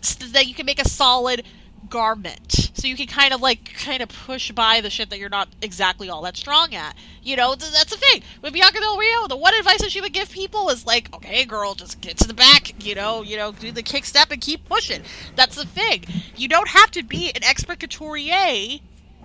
so 0.00 0.26
that 0.26 0.46
you 0.46 0.54
can 0.54 0.66
make 0.66 0.80
a 0.80 0.88
solid 0.88 1.44
garment. 1.88 2.70
So 2.74 2.88
you 2.88 2.96
can 2.96 3.06
kind 3.06 3.32
of 3.32 3.40
like 3.40 3.72
kind 3.74 4.02
of 4.02 4.08
push 4.08 4.50
by 4.50 4.80
the 4.80 4.90
shit 4.90 5.10
that 5.10 5.18
you're 5.18 5.28
not 5.28 5.48
exactly 5.62 6.08
all 6.08 6.22
that 6.22 6.36
strong 6.36 6.74
at. 6.74 6.96
You 7.22 7.36
know, 7.36 7.54
th- 7.54 7.72
that's 7.72 7.90
the 7.90 7.96
thing. 7.96 8.22
With 8.42 8.52
Bianca 8.52 8.80
Del 8.80 8.98
Rio, 8.98 9.28
the 9.28 9.36
one 9.36 9.54
advice 9.54 9.80
that 9.80 9.90
she 9.90 10.00
would 10.00 10.12
give 10.12 10.30
people 10.30 10.68
is 10.70 10.84
like, 10.86 11.14
okay, 11.14 11.44
girl, 11.44 11.74
just 11.74 12.00
get 12.00 12.16
to 12.18 12.28
the 12.28 12.34
back, 12.34 12.84
you 12.84 12.94
know, 12.94 13.22
you 13.22 13.36
know, 13.36 13.52
do 13.52 13.70
the 13.70 13.82
kick 13.82 14.04
step 14.04 14.30
and 14.30 14.40
keep 14.40 14.68
pushing. 14.68 15.02
That's 15.36 15.56
the 15.56 15.66
thing. 15.66 16.04
You 16.36 16.48
don't 16.48 16.68
have 16.68 16.90
to 16.92 17.02
be 17.02 17.30
an 17.30 17.44
expert 17.44 17.80
couturier 17.80 18.80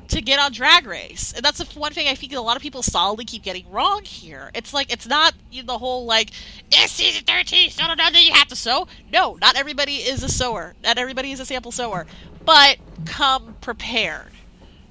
to 0.09 0.21
get 0.21 0.39
on 0.39 0.51
Drag 0.51 0.85
Race. 0.85 1.33
And 1.33 1.43
that's 1.43 1.59
the 1.59 1.79
one 1.79 1.93
thing 1.93 2.07
I 2.07 2.15
think 2.15 2.33
a 2.33 2.39
lot 2.39 2.55
of 2.57 2.61
people 2.61 2.81
solidly 2.81 3.25
keep 3.25 3.43
getting 3.43 3.69
wrong 3.71 4.03
here. 4.03 4.51
It's 4.53 4.73
like 4.73 4.91
it's 4.91 5.07
not 5.07 5.33
you 5.51 5.63
know, 5.63 5.73
the 5.73 5.77
whole 5.77 6.05
like 6.05 6.31
it's 6.71 6.91
season 6.91 7.23
thirteen, 7.23 7.69
so 7.69 7.87
no, 7.87 7.93
no, 7.93 8.09
no, 8.09 8.19
you 8.19 8.33
have 8.33 8.47
to 8.47 8.55
sew. 8.55 8.87
No, 9.11 9.37
not 9.39 9.55
everybody 9.55 9.97
is 9.97 10.23
a 10.23 10.29
sewer. 10.29 10.73
Not 10.83 10.97
everybody 10.97 11.31
is 11.31 11.39
a 11.39 11.45
sample 11.45 11.71
sewer. 11.71 12.05
But 12.43 12.77
come 13.05 13.55
prepared. 13.61 14.31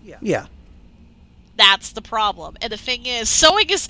Yeah. 0.04 0.18
Yeah. 0.20 0.46
That's 1.56 1.92
the 1.92 2.02
problem. 2.02 2.56
And 2.62 2.72
the 2.72 2.76
thing 2.76 3.04
is, 3.04 3.28
sewing 3.28 3.68
is 3.70 3.88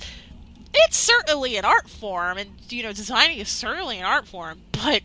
it's 0.73 0.97
certainly 0.97 1.57
an 1.57 1.65
art 1.65 1.87
form, 1.87 2.37
and 2.37 2.49
you 2.69 2.83
know, 2.83 2.93
designing 2.93 3.37
is 3.37 3.49
certainly 3.49 3.99
an 3.99 4.05
art 4.05 4.27
form, 4.27 4.61
but 4.71 5.01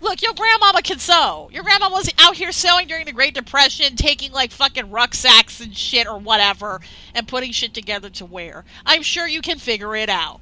Look, 0.00 0.22
your 0.22 0.34
grandmama 0.34 0.82
can 0.82 0.98
sew. 0.98 1.48
Your 1.52 1.62
grandma 1.62 1.88
was 1.90 2.10
out 2.18 2.36
here 2.36 2.52
sewing 2.52 2.86
during 2.88 3.06
the 3.06 3.12
Great 3.12 3.34
Depression, 3.34 3.96
taking 3.96 4.32
like 4.32 4.50
fucking 4.50 4.90
rucksacks 4.90 5.60
and 5.60 5.76
shit 5.76 6.06
or 6.06 6.18
whatever, 6.18 6.80
and 7.14 7.26
putting 7.26 7.52
shit 7.52 7.72
together 7.72 8.10
to 8.10 8.24
wear. 8.26 8.64
I'm 8.84 9.02
sure 9.02 9.26
you 9.26 9.40
can 9.40 9.58
figure 9.58 9.96
it 9.96 10.10
out. 10.10 10.40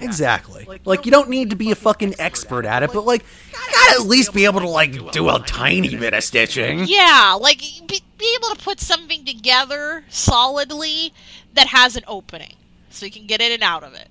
Exactly. 0.00 0.68
Like, 0.84 1.06
you 1.06 1.12
don't 1.12 1.30
need 1.30 1.50
to 1.50 1.56
be 1.56 1.70
a 1.70 1.74
fucking 1.74 2.16
expert 2.18 2.66
at 2.66 2.82
it, 2.82 2.92
but 2.92 3.06
like, 3.06 3.22
you 3.22 3.58
gotta 3.72 4.00
at 4.02 4.06
least 4.06 4.34
be 4.34 4.44
able 4.44 4.60
to 4.60 4.68
like 4.68 5.10
do 5.12 5.28
a 5.28 5.38
tiny 5.40 5.96
bit 5.96 6.12
of 6.12 6.22
stitching. 6.22 6.84
Yeah, 6.86 7.38
like 7.40 7.60
be, 7.86 8.02
be 8.18 8.38
able 8.38 8.54
to 8.54 8.62
put 8.62 8.80
something 8.80 9.24
together 9.24 10.04
solidly 10.08 11.12
that 11.54 11.68
has 11.68 11.96
an 11.96 12.04
opening, 12.06 12.54
so 12.90 13.06
you 13.06 13.12
can 13.12 13.26
get 13.26 13.40
in 13.40 13.52
and 13.52 13.62
out 13.62 13.84
of 13.84 13.94
it. 13.94 14.08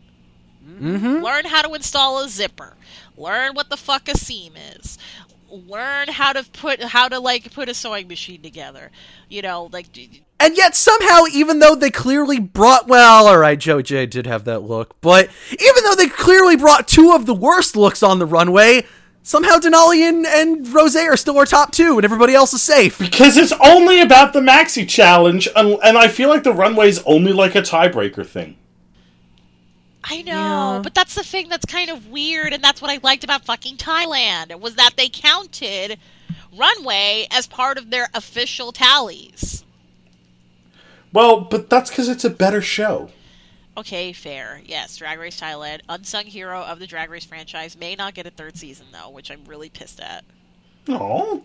Mm-hmm. 0.68 1.24
Learn 1.24 1.46
how 1.46 1.62
to 1.62 1.74
install 1.74 2.24
a 2.24 2.30
zipper. 2.30 2.74
Learn 3.18 3.54
what 3.54 3.70
the 3.70 3.78
fuck 3.78 4.08
a 4.10 4.18
seam 4.18 4.54
is. 4.76 4.98
Learn 5.50 6.10
how 6.10 6.34
to 6.34 6.44
put 6.44 6.82
how 6.82 7.08
to 7.08 7.20
like 7.20 7.54
put 7.54 7.70
a 7.70 7.74
sewing 7.74 8.08
machine 8.08 8.42
together. 8.42 8.92
You 9.30 9.42
know, 9.42 9.70
like 9.72 9.92
d- 9.94 10.24
And 10.40 10.58
yet 10.58 10.76
somehow, 10.76 11.22
even 11.32 11.60
though 11.60 11.76
they 11.76 11.92
clearly 11.92 12.40
brought 12.40 12.88
well, 12.88 13.28
all 13.28 13.38
right, 13.38 13.58
Joey 13.58 13.84
Jay 13.84 14.06
did 14.06 14.26
have 14.28 14.44
that 14.46 14.62
look, 14.64 15.00
but 15.02 15.30
even 15.52 15.84
though 15.84 15.96
they 15.96 16.08
clearly 16.08 16.58
brought 16.58 16.88
two 16.88 17.14
of 17.14 17.26
the 17.26 17.34
worst 17.34 17.76
looks 17.78 18.04
on 18.04 18.20
the 18.20 18.26
runway, 18.26 18.86
somehow 19.24 19.58
Denali 19.58 20.02
and, 20.08 20.26
and 20.26 20.66
Rosé 20.66 21.08
are 21.08 21.16
still 21.16 21.38
our 21.38 21.46
top 21.46 21.72
two, 21.72 21.98
and 21.98 22.04
everybody 22.04 22.34
else 22.34 22.54
is 22.54 22.62
safe. 22.62 23.00
Because 23.00 23.38
it's 23.38 23.54
only 23.64 24.02
about 24.02 24.34
the 24.34 24.42
maxi 24.42 24.88
challenge, 24.88 25.48
and, 25.56 25.78
and 25.84 25.98
I 25.98 26.10
feel 26.10 26.28
like 26.28 26.44
the 26.44 26.54
runway's 26.54 27.02
only 27.04 27.32
like 27.32 27.56
a 27.56 27.62
tiebreaker 27.62 28.26
thing. 28.26 28.58
I 30.08 30.22
know, 30.22 30.82
but 30.84 30.94
that's 30.94 31.16
the 31.16 31.24
thing 31.24 31.50
that's 31.50 31.66
kind 31.66 31.90
of 31.90 32.08
weird, 32.08 32.54
and 32.54 32.64
that's 32.64 32.82
what 32.82 32.92
I 32.92 33.00
liked 33.02 33.24
about 33.24 33.44
fucking 33.44 33.78
Thailand 33.78 34.58
was 34.60 34.76
that 34.76 34.92
they 34.98 35.10
counted 35.10 35.98
runway 36.56 37.28
as 37.32 37.48
part 37.48 37.78
of 37.80 37.90
their 37.90 38.10
official 38.14 38.72
tallies. 38.72 39.66
Well, 41.12 41.42
but 41.42 41.70
that's 41.70 41.90
because 41.90 42.08
it's 42.08 42.24
a 42.24 42.30
better 42.30 42.62
show. 42.62 43.10
Okay, 43.78 44.14
fair. 44.14 44.62
Yes, 44.66 44.98
Drag 44.98 45.18
Race 45.20 45.40
Thailand, 45.40 45.82
unsung 45.90 46.26
hero 46.26 46.62
of 46.62 46.80
the 46.80 46.88
Drag 46.88 47.10
Race 47.10 47.26
franchise, 47.26 47.76
may 47.78 47.96
not 47.96 48.14
get 48.14 48.28
a 48.28 48.32
third 48.32 48.58
season 48.58 48.88
though, 48.92 49.10
which 49.10 49.32
I'm 49.32 49.44
really 49.46 49.70
pissed 49.70 50.00
at. 50.00 50.24
Oh, 50.88 51.44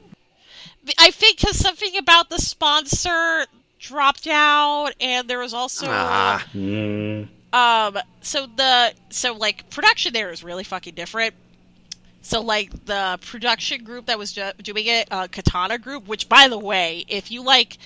I 0.99 1.11
think 1.11 1.39
because 1.41 1.57
something 1.57 1.97
about 1.97 2.29
the 2.31 2.39
sponsor 2.39 3.47
dropped 3.79 4.27
out, 4.27 4.91
and 5.01 5.29
there 5.29 5.39
was 5.39 5.55
also 5.55 5.87
Ah. 5.89 6.45
Um. 7.53 7.99
So 8.21 8.47
the 8.47 8.95
so 9.11 9.35
like 9.35 9.71
production 9.71 10.13
there 10.13 10.31
is 10.31 10.45
really 10.45 10.65
fucking 10.65 10.95
different. 10.95 11.35
So 12.23 12.41
like 12.41 12.85
the 12.85 13.19
production 13.23 13.83
group 13.83 14.07
that 14.07 14.19
was 14.19 14.33
ju- 14.33 14.53
doing 14.63 14.87
it, 14.87 15.09
uh, 15.11 15.27
Kantana 15.27 15.81
Group, 15.81 16.07
which 16.07 16.29
by 16.29 16.49
the 16.49 16.59
way, 16.59 17.05
if 17.09 17.31
you 17.31 17.43
like 17.43 17.79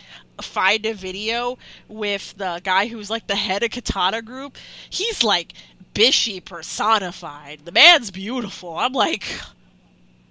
find 0.43 0.84
a 0.84 0.93
video 0.93 1.57
with 1.89 2.34
the 2.36 2.60
guy 2.65 2.86
who's 2.89 3.10
like 3.10 3.26
the 3.26 3.36
head 3.36 3.62
of 3.62 3.70
Kantana 3.70 4.25
Group, 4.25 4.57
he's 4.91 5.23
like 5.23 5.55
Bishy 5.94 6.44
personified. 6.44 7.60
The 7.65 7.73
man's 7.73 8.10
beautiful. 8.10 8.76
I'm 8.76 8.93
like 8.93 9.25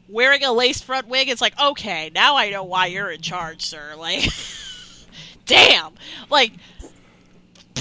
wearing 0.10 0.44
a 0.44 0.52
lace 0.52 0.82
front 0.82 1.08
wig. 1.08 1.30
It's 1.30 1.42
like 1.42 1.58
okay, 1.60 2.12
now 2.14 2.36
I 2.36 2.50
know 2.50 2.64
why 2.64 2.88
you're 2.88 3.10
in 3.10 3.22
charge, 3.22 3.62
sir. 3.62 3.96
Like, 3.98 4.28
damn, 5.46 5.94
like 6.30 6.52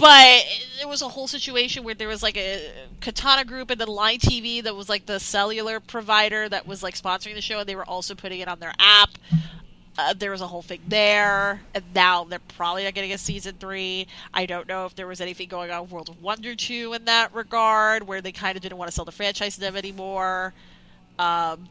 but 0.02 0.44
there 0.78 0.88
was 0.88 1.00
a 1.00 1.08
whole 1.08 1.28
situation 1.28 1.84
where 1.84 1.94
there 1.94 2.08
was 2.08 2.24
like 2.24 2.36
a 2.36 2.72
Kantana 3.00 3.46
group 3.46 3.70
and 3.70 3.80
then 3.80 3.86
Line 3.86 4.18
TV 4.18 4.60
that 4.64 4.74
was 4.74 4.88
like 4.88 5.06
the 5.06 5.20
cellular 5.20 5.78
provider 5.78 6.48
that 6.48 6.66
was 6.66 6.82
like 6.82 6.94
sponsoring 6.96 7.34
the 7.34 7.40
show, 7.40 7.60
and 7.60 7.68
they 7.68 7.76
were 7.76 7.84
also 7.88 8.16
putting 8.16 8.40
it 8.40 8.48
on 8.48 8.58
their 8.58 8.72
app. 8.80 9.10
Uh, 9.96 10.12
there 10.14 10.32
was 10.32 10.40
a 10.40 10.46
whole 10.48 10.62
thing 10.62 10.80
there, 10.88 11.60
and 11.74 11.84
now 11.94 12.24
they're 12.24 12.40
probably 12.56 12.82
not 12.82 12.94
getting 12.94 13.12
a 13.12 13.18
season 13.18 13.54
three. 13.60 14.08
I 14.34 14.44
don't 14.46 14.66
know 14.66 14.86
if 14.86 14.96
there 14.96 15.06
was 15.06 15.20
anything 15.20 15.48
going 15.48 15.70
on 15.70 15.82
with 15.82 15.92
World 15.92 16.08
of 16.08 16.20
Wonder 16.20 16.56
2 16.56 16.94
in 16.94 17.04
that 17.04 17.32
regard, 17.34 18.02
where 18.02 18.20
they 18.20 18.32
kind 18.32 18.56
of 18.56 18.62
didn't 18.62 18.78
want 18.78 18.88
to 18.88 18.94
sell 18.94 19.04
the 19.04 19.12
franchise 19.12 19.54
to 19.54 19.60
them 19.60 19.76
anymore. 19.76 20.52
Um, 21.18 21.68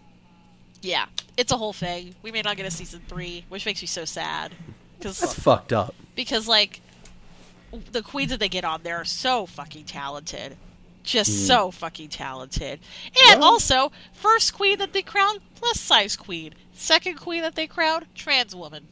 yeah, 0.82 1.08
it's 1.36 1.52
a 1.52 1.58
whole 1.58 1.74
thing. 1.74 2.16
We 2.22 2.32
may 2.32 2.44
not 2.44 2.56
get 2.58 2.66
a 2.66 2.72
season 2.72 3.02
three, 3.08 3.44
which 3.50 3.66
makes 3.66 3.82
me 3.82 3.88
so 3.88 4.06
sad. 4.06 4.54
That's 5.02 5.20
Because 5.20 5.34
fucked 5.34 5.74
up. 5.74 5.96
because 6.16 6.48
like 6.48 6.80
the 7.92 8.02
queens 8.02 8.32
that 8.32 8.40
they 8.40 8.50
get 8.50 8.66
on 8.66 8.84
there 8.84 8.98
are 8.98 9.06
so 9.06 9.46
fucking 9.46 9.86
talented. 9.86 10.58
Just 11.04 11.32
mm. 11.32 11.48
so 11.48 11.72
fucking 11.72 12.10
talented. 12.10 12.80
And 13.28 13.44
also 13.44 13.92
first 14.14 14.54
queen 14.54 14.78
that 14.80 14.94
they 14.94 15.02
crown, 15.02 15.38
plus 15.56 15.80
size 15.80 16.16
queen. 16.16 16.54
Second 16.74 17.16
queen 17.20 17.42
that 17.42 17.56
they 17.56 17.68
crown, 17.68 18.06
trans 18.16 18.56
woman. 18.56 18.88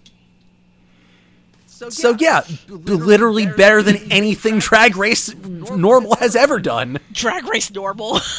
So 1.68 2.16
yeah, 2.20 2.42
b- 2.68 2.74
literally 2.76 3.46
better 3.46 3.82
than 3.82 4.12
anything 4.12 4.60
Drag 4.60 4.98
Race 4.98 5.34
normal 5.36 6.16
has 6.16 6.36
ever 6.36 6.60
done. 6.60 7.00
drag 7.14 7.46
race 7.46 7.72
normal. 7.72 8.20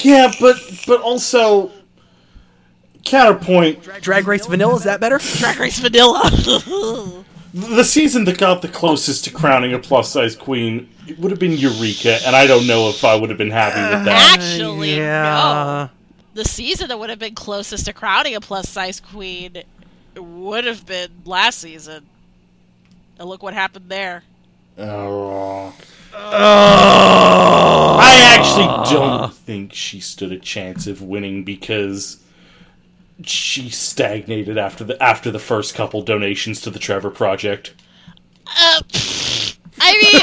Yeah, 0.00 0.32
but 0.40 0.56
but 0.86 1.02
also 1.02 1.70
counterpoint. 3.04 3.82
Drag 4.00 4.26
Race 4.26 4.46
Vanilla 4.46 4.76
is 4.76 4.84
that 4.84 5.00
better? 5.00 5.18
drag 5.18 5.58
race 5.58 5.78
vanilla 5.78 6.22
The 7.54 7.84
season 7.84 8.24
that 8.24 8.38
got 8.38 8.62
the 8.62 8.68
closest 8.68 9.24
to 9.24 9.30
crowning 9.30 9.74
a 9.74 9.78
plus 9.78 10.10
size 10.10 10.34
queen 10.34 10.88
it 11.06 11.18
would 11.18 11.30
have 11.30 11.40
been 11.40 11.52
Eureka, 11.52 12.18
and 12.24 12.34
I 12.34 12.46
don't 12.46 12.66
know 12.66 12.88
if 12.88 13.04
I 13.04 13.16
would 13.16 13.28
have 13.28 13.38
been 13.38 13.50
happy 13.50 13.94
with 13.94 14.04
that. 14.04 14.14
Uh, 14.14 14.34
actually 14.34 14.96
yeah. 14.96 15.88
no 15.92 16.02
the 16.34 16.44
season 16.44 16.88
that 16.88 16.98
would 16.98 17.10
have 17.10 17.18
been 17.18 17.34
closest 17.34 17.86
to 17.86 17.92
crowning 17.92 18.34
a 18.34 18.40
plus 18.40 18.68
size 18.68 19.00
queen 19.00 19.62
would 20.16 20.64
have 20.64 20.86
been 20.86 21.10
last 21.24 21.58
season 21.58 22.06
and 23.18 23.28
look 23.28 23.42
what 23.42 23.54
happened 23.54 23.88
there 23.88 24.22
Oh. 24.78 25.74
I 26.14 28.36
actually 28.36 28.66
ah. 28.68 28.90
don't 28.90 29.34
think 29.34 29.74
she 29.74 30.00
stood 30.00 30.32
a 30.32 30.38
chance 30.38 30.86
of 30.86 31.02
winning 31.02 31.44
because 31.44 32.22
she 33.26 33.68
stagnated 33.70 34.58
after 34.58 34.84
the 34.84 35.02
after 35.02 35.30
the 35.30 35.38
first 35.38 35.74
couple 35.74 36.02
donations 36.02 36.60
to 36.62 36.70
the 36.70 36.78
Trevor 36.78 37.10
Project. 37.10 37.74
Uh, 38.46 38.80
I 39.80 39.92
mean, 40.02 40.22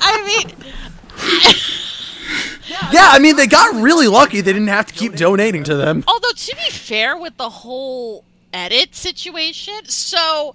I 0.00 0.22
mean, 0.26 0.54
Yeah, 2.92 3.08
I 3.10 3.18
mean 3.18 3.36
they 3.36 3.46
got 3.46 3.74
really 3.80 4.08
lucky 4.08 4.40
they 4.40 4.52
didn't 4.52 4.68
have 4.68 4.86
to 4.86 4.94
keep 4.94 5.14
donating 5.14 5.64
to 5.64 5.74
them. 5.76 6.04
although 6.06 6.32
to 6.36 6.56
be 6.56 6.70
fair 6.70 7.16
with 7.16 7.36
the 7.36 7.48
whole 7.48 8.24
edit 8.52 8.94
situation, 8.94 9.86
so 9.86 10.54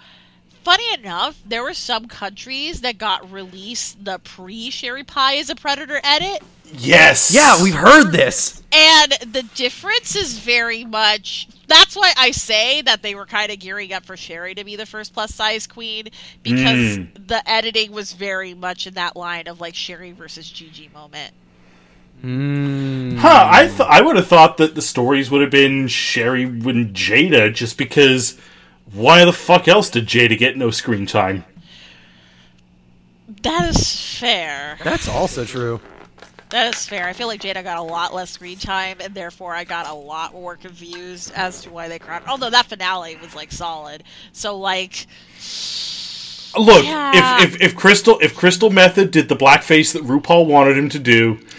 funny 0.64 0.94
enough, 0.94 1.42
there 1.46 1.64
were 1.64 1.74
some 1.74 2.08
countries 2.08 2.82
that 2.82 2.98
got 2.98 3.32
released 3.32 4.04
the 4.04 4.20
pre 4.20 4.70
Sherry 4.70 5.04
Pie 5.04 5.38
as 5.38 5.50
a 5.50 5.56
Predator 5.56 6.00
edit, 6.04 6.42
Yes. 6.78 7.34
Yeah, 7.34 7.62
we've 7.62 7.76
heard 7.76 8.12
this. 8.12 8.64
and 8.72 9.12
the 9.34 9.44
difference 9.56 10.16
is 10.16 10.38
very 10.40 10.86
much. 10.86 11.48
That's 11.68 11.96
why 11.96 12.14
I 12.18 12.32
say 12.32 12.82
that 12.82 13.02
they 13.02 13.16
were 13.16 13.26
kind 13.26 13.52
of 13.52 13.60
gearing 13.60 13.94
up 13.94 14.06
for 14.06 14.18
Sherry 14.18 14.56
to 14.56 14.64
be 14.64 14.76
the 14.76 14.86
first 14.86 15.14
plus 15.14 15.34
size 15.34 15.68
queen 15.68 16.08
because 16.44 16.98
hmm. 16.98 17.04
the 17.28 17.48
editing 17.50 17.92
was 17.92 18.14
very 18.14 18.54
much 18.54 18.88
in 18.88 18.94
that 18.96 19.16
line 19.16 19.48
of 19.48 19.62
like 19.62 19.76
Sherry 19.76 20.12
versus 20.12 20.50
Gigi 20.50 20.90
moment. 20.94 21.34
Hmm. 22.22 23.18
Huh, 23.18 23.50
I 23.52 23.68
th- 23.68 23.80
I 23.82 24.02
would 24.02 24.16
have 24.16 24.28
thought 24.28 24.58
that 24.58 24.76
the 24.76 24.82
stories 24.82 25.32
would 25.32 25.42
have 25.42 25.52
been 25.52 25.88
Sherry 25.88 26.44
and 26.44 26.64
Jaida 26.94 27.54
just 27.54 27.78
because 27.78 28.38
why 28.94 29.24
the 29.26 29.34
fuck 29.34 29.68
else 29.68 29.90
did 29.90 30.08
Jaida 30.08 30.38
get 30.38 30.58
no 30.58 30.72
screen 30.72 31.06
time? 31.06 31.46
That 33.44 33.70
is 33.70 34.18
fair. 34.20 34.78
That's 34.84 35.08
also 35.08 35.46
true. 35.46 35.80
That 36.50 36.74
is 36.76 36.86
fair. 36.86 37.08
I 37.08 37.14
feel 37.14 37.28
like 37.28 37.42
Jaida 37.42 37.64
got 37.64 37.78
a 37.78 37.82
lot 37.82 38.14
less 38.14 38.32
screen 38.32 38.58
time, 38.58 38.98
and 39.00 39.14
therefore 39.14 39.56
I 39.56 39.64
got 39.64 39.88
a 39.88 39.94
lot 39.94 40.34
more 40.34 40.58
confused 40.58 41.32
as 41.34 41.62
to 41.62 41.70
why 41.70 41.88
they 41.88 41.98
crowned. 41.98 42.26
Although 42.28 42.50
that 42.50 42.66
finale 42.68 43.16
was 43.22 43.34
like 43.36 43.52
solid, 43.54 44.04
so 44.34 44.58
like 44.58 45.08
Look, 46.58 46.84
Yeah. 46.84 47.42
if, 47.42 47.56
if 47.56 47.62
if 47.62 47.76
Crystal 47.78 48.20
if 48.20 48.36
Crystal 48.36 48.70
Methyd 48.70 49.12
did 49.12 49.30
the 49.30 49.38
blackface 49.38 49.94
that 49.94 50.04
RuPaul 50.04 50.46
wanted 50.46 50.78
him 50.78 50.90
to 50.90 51.00
do, 51.00 51.36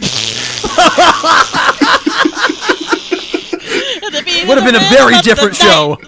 would 4.49 4.59
have 4.59 4.67
been 4.67 4.77
a 4.77 4.89
very 4.89 5.19
different 5.23 5.57
show. 5.57 5.99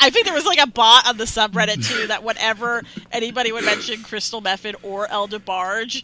I 0.00 0.10
think 0.10 0.26
there 0.26 0.34
was 0.34 0.46
like 0.46 0.58
a 0.58 0.66
bot 0.66 1.06
on 1.06 1.16
the 1.16 1.24
subreddit 1.24 1.86
too 1.86 2.06
that 2.06 2.22
whenever 2.22 2.82
anybody 3.12 3.52
would 3.52 3.64
mention 3.64 4.02
Crystal 4.02 4.40
Methyd 4.40 4.74
or 4.82 5.06
El 5.10 5.28
DeBarge, 5.28 6.02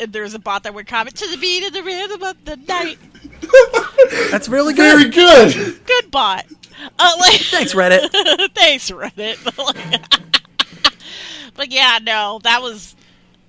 and 0.00 0.12
there 0.12 0.22
was 0.22 0.34
a 0.34 0.38
bot 0.38 0.62
that 0.62 0.74
would 0.74 0.86
comment 0.86 1.16
to 1.16 1.28
the 1.30 1.36
beat 1.36 1.66
of 1.66 1.72
the 1.72 1.82
rhythm 1.82 2.22
of 2.22 2.44
the 2.44 2.56
night. 2.56 2.98
That's 4.30 4.48
really 4.48 4.74
good. 4.74 4.98
very 4.98 5.10
good. 5.10 5.54
good. 5.54 5.86
Good 5.86 6.10
bot. 6.10 6.46
Uh, 6.98 7.12
like, 7.20 7.40
Thanks, 7.40 7.74
Reddit. 7.74 8.10
Thanks, 8.54 8.90
Reddit. 8.90 10.18
But 11.54 11.70
yeah, 11.70 11.98
no, 12.02 12.40
that 12.44 12.62
was 12.62 12.96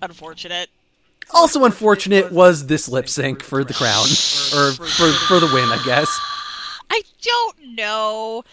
unfortunate. 0.01 0.69
Also 1.33 1.65
unfortunate 1.65 2.31
was 2.31 2.67
this 2.67 2.87
lip 2.87 3.09
sync 3.09 3.43
for 3.43 3.63
the 3.63 3.73
crown 3.73 4.05
or 4.55 4.71
for 4.73 5.11
for 5.27 5.39
the 5.39 5.49
win, 5.53 5.69
I 5.69 5.81
guess. 5.85 6.09
I 6.89 7.01
don't 7.21 7.75
know 7.75 8.43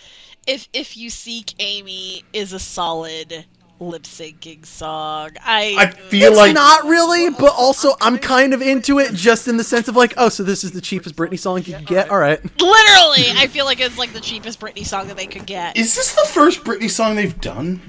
if 0.46 0.68
if 0.72 0.96
you 0.96 1.10
seek 1.10 1.54
Amy 1.58 2.24
is 2.32 2.52
a 2.52 2.58
solid 2.58 3.44
lip 3.80 4.02
syncing 4.02 4.64
song. 4.64 5.30
I 5.42 5.74
I 5.78 5.86
feel 5.90 6.30
It's 6.32 6.36
like 6.38 6.54
not 6.54 6.84
really, 6.84 7.30
but 7.30 7.52
also 7.56 7.92
I'm 8.00 8.18
kind 8.18 8.52
of 8.54 8.62
into 8.62 8.98
it 8.98 9.14
just 9.14 9.48
in 9.48 9.56
the 9.56 9.64
sense 9.64 9.88
of 9.88 9.96
like, 9.96 10.14
oh, 10.16 10.28
so 10.28 10.42
this 10.42 10.64
is 10.64 10.72
the 10.72 10.80
cheapest 10.80 11.16
Britney 11.16 11.38
song 11.38 11.58
you 11.58 11.74
can 11.74 11.84
get. 11.84 12.10
All 12.10 12.18
right. 12.18 12.40
literally 12.60 13.30
I 13.36 13.48
feel 13.48 13.64
like 13.64 13.80
it's 13.80 13.98
like 13.98 14.12
the 14.12 14.20
cheapest 14.20 14.60
Britney 14.60 14.86
song 14.86 15.08
that 15.08 15.16
they 15.16 15.26
could 15.26 15.46
get. 15.46 15.76
is 15.76 15.94
this 15.94 16.14
the 16.14 16.26
first 16.28 16.64
Britney 16.64 16.90
song 16.90 17.16
they've 17.16 17.40
done? 17.40 17.80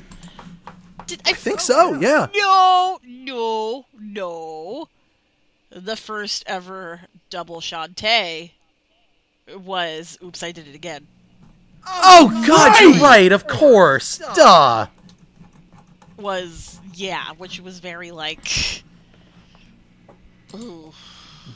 Did, 1.11 1.27
I 1.27 1.31
I 1.31 1.33
think 1.33 1.59
so, 1.59 1.99
yeah. 1.99 2.27
No, 2.33 2.99
no, 3.03 3.85
no. 3.99 4.87
The 5.69 5.97
first 5.97 6.43
ever 6.47 7.01
double 7.29 7.59
Shantay 7.59 8.51
was 9.53 10.17
Oops, 10.23 10.41
I 10.41 10.51
Did 10.51 10.67
It 10.69 10.75
Again. 10.75 11.07
Oh 11.85 12.43
god, 12.47 12.79
you're 12.79 13.01
right, 13.01 13.31
of 13.31 13.45
course. 13.47 14.19
Duh. 14.35 14.87
Was, 16.17 16.79
yeah, 16.93 17.31
which 17.37 17.59
was 17.59 17.79
very 17.79 18.11
like. 18.11 18.83
Ooh. 20.53 20.93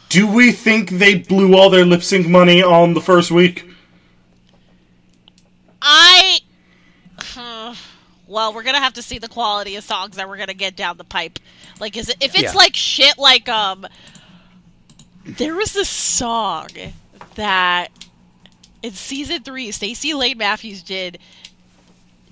Do 0.09 0.27
we 0.27 0.51
think 0.51 0.89
they 0.89 1.15
blew 1.19 1.55
all 1.55 1.69
their 1.69 1.85
lip 1.85 2.03
sync 2.03 2.27
money 2.27 2.61
on 2.61 2.93
the 2.93 3.01
first 3.01 3.31
week? 3.31 3.69
I. 5.81 6.39
well, 8.35 8.53
we're 8.53 8.63
gonna 8.63 8.79
have 8.81 8.93
to 8.95 9.01
see 9.01 9.17
the 9.17 9.29
quality 9.29 9.77
of 9.77 9.83
songs 9.85 10.17
that 10.17 10.27
we're 10.27 10.35
gonna 10.35 10.53
get 10.53 10.75
down 10.75 10.97
the 10.97 11.05
pipe. 11.05 11.39
Like, 11.79 11.95
is 11.95 12.09
it 12.09 12.17
if 12.19 12.35
it's 12.35 12.43
Yeah. 12.43 12.51
like 12.51 12.75
shit? 12.75 13.17
Like, 13.17 13.47
um, 13.47 13.87
there 15.25 15.55
was 15.55 15.71
this 15.71 15.87
song 15.89 16.67
that 17.35 17.91
in 18.83 18.91
season 18.93 19.41
three, 19.41 19.71
Stacy 19.71 20.13
Layne 20.13 20.37
Matthews 20.37 20.83
did 20.83 21.17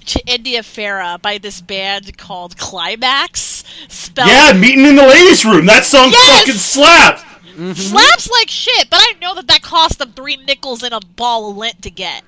to 0.07 0.22
India 0.27 0.61
Ferrah 0.61 1.17
by 1.22 1.38
this 1.38 1.61
band 1.61 2.17
called 2.17 2.57
Klymaxx. 2.57 3.64
Spelled 3.88 4.30
Yeah, 4.30 4.51
meeting 4.51 4.85
in 4.85 4.98
the 4.98 5.07
ladies' 5.07 5.45
room. 5.45 5.65
That 5.67 5.85
song 5.85 6.11
Yes! 6.11 6.40
fucking 6.40 6.59
slapped. 6.59 7.25
slaps 7.77 8.30
like 8.30 8.49
shit, 8.49 8.90
but 8.90 8.99
I 8.99 9.14
know 9.22 9.35
that 9.35 9.48
that 9.48 9.61
cost 9.61 9.99
them 9.99 10.11
three 10.11 10.35
nickels 10.35 10.83
and 10.83 10.93
a 10.93 10.99
ball 10.99 11.49
of 11.51 11.56
lint 11.56 11.82
to 11.83 11.90
get. 11.90 12.23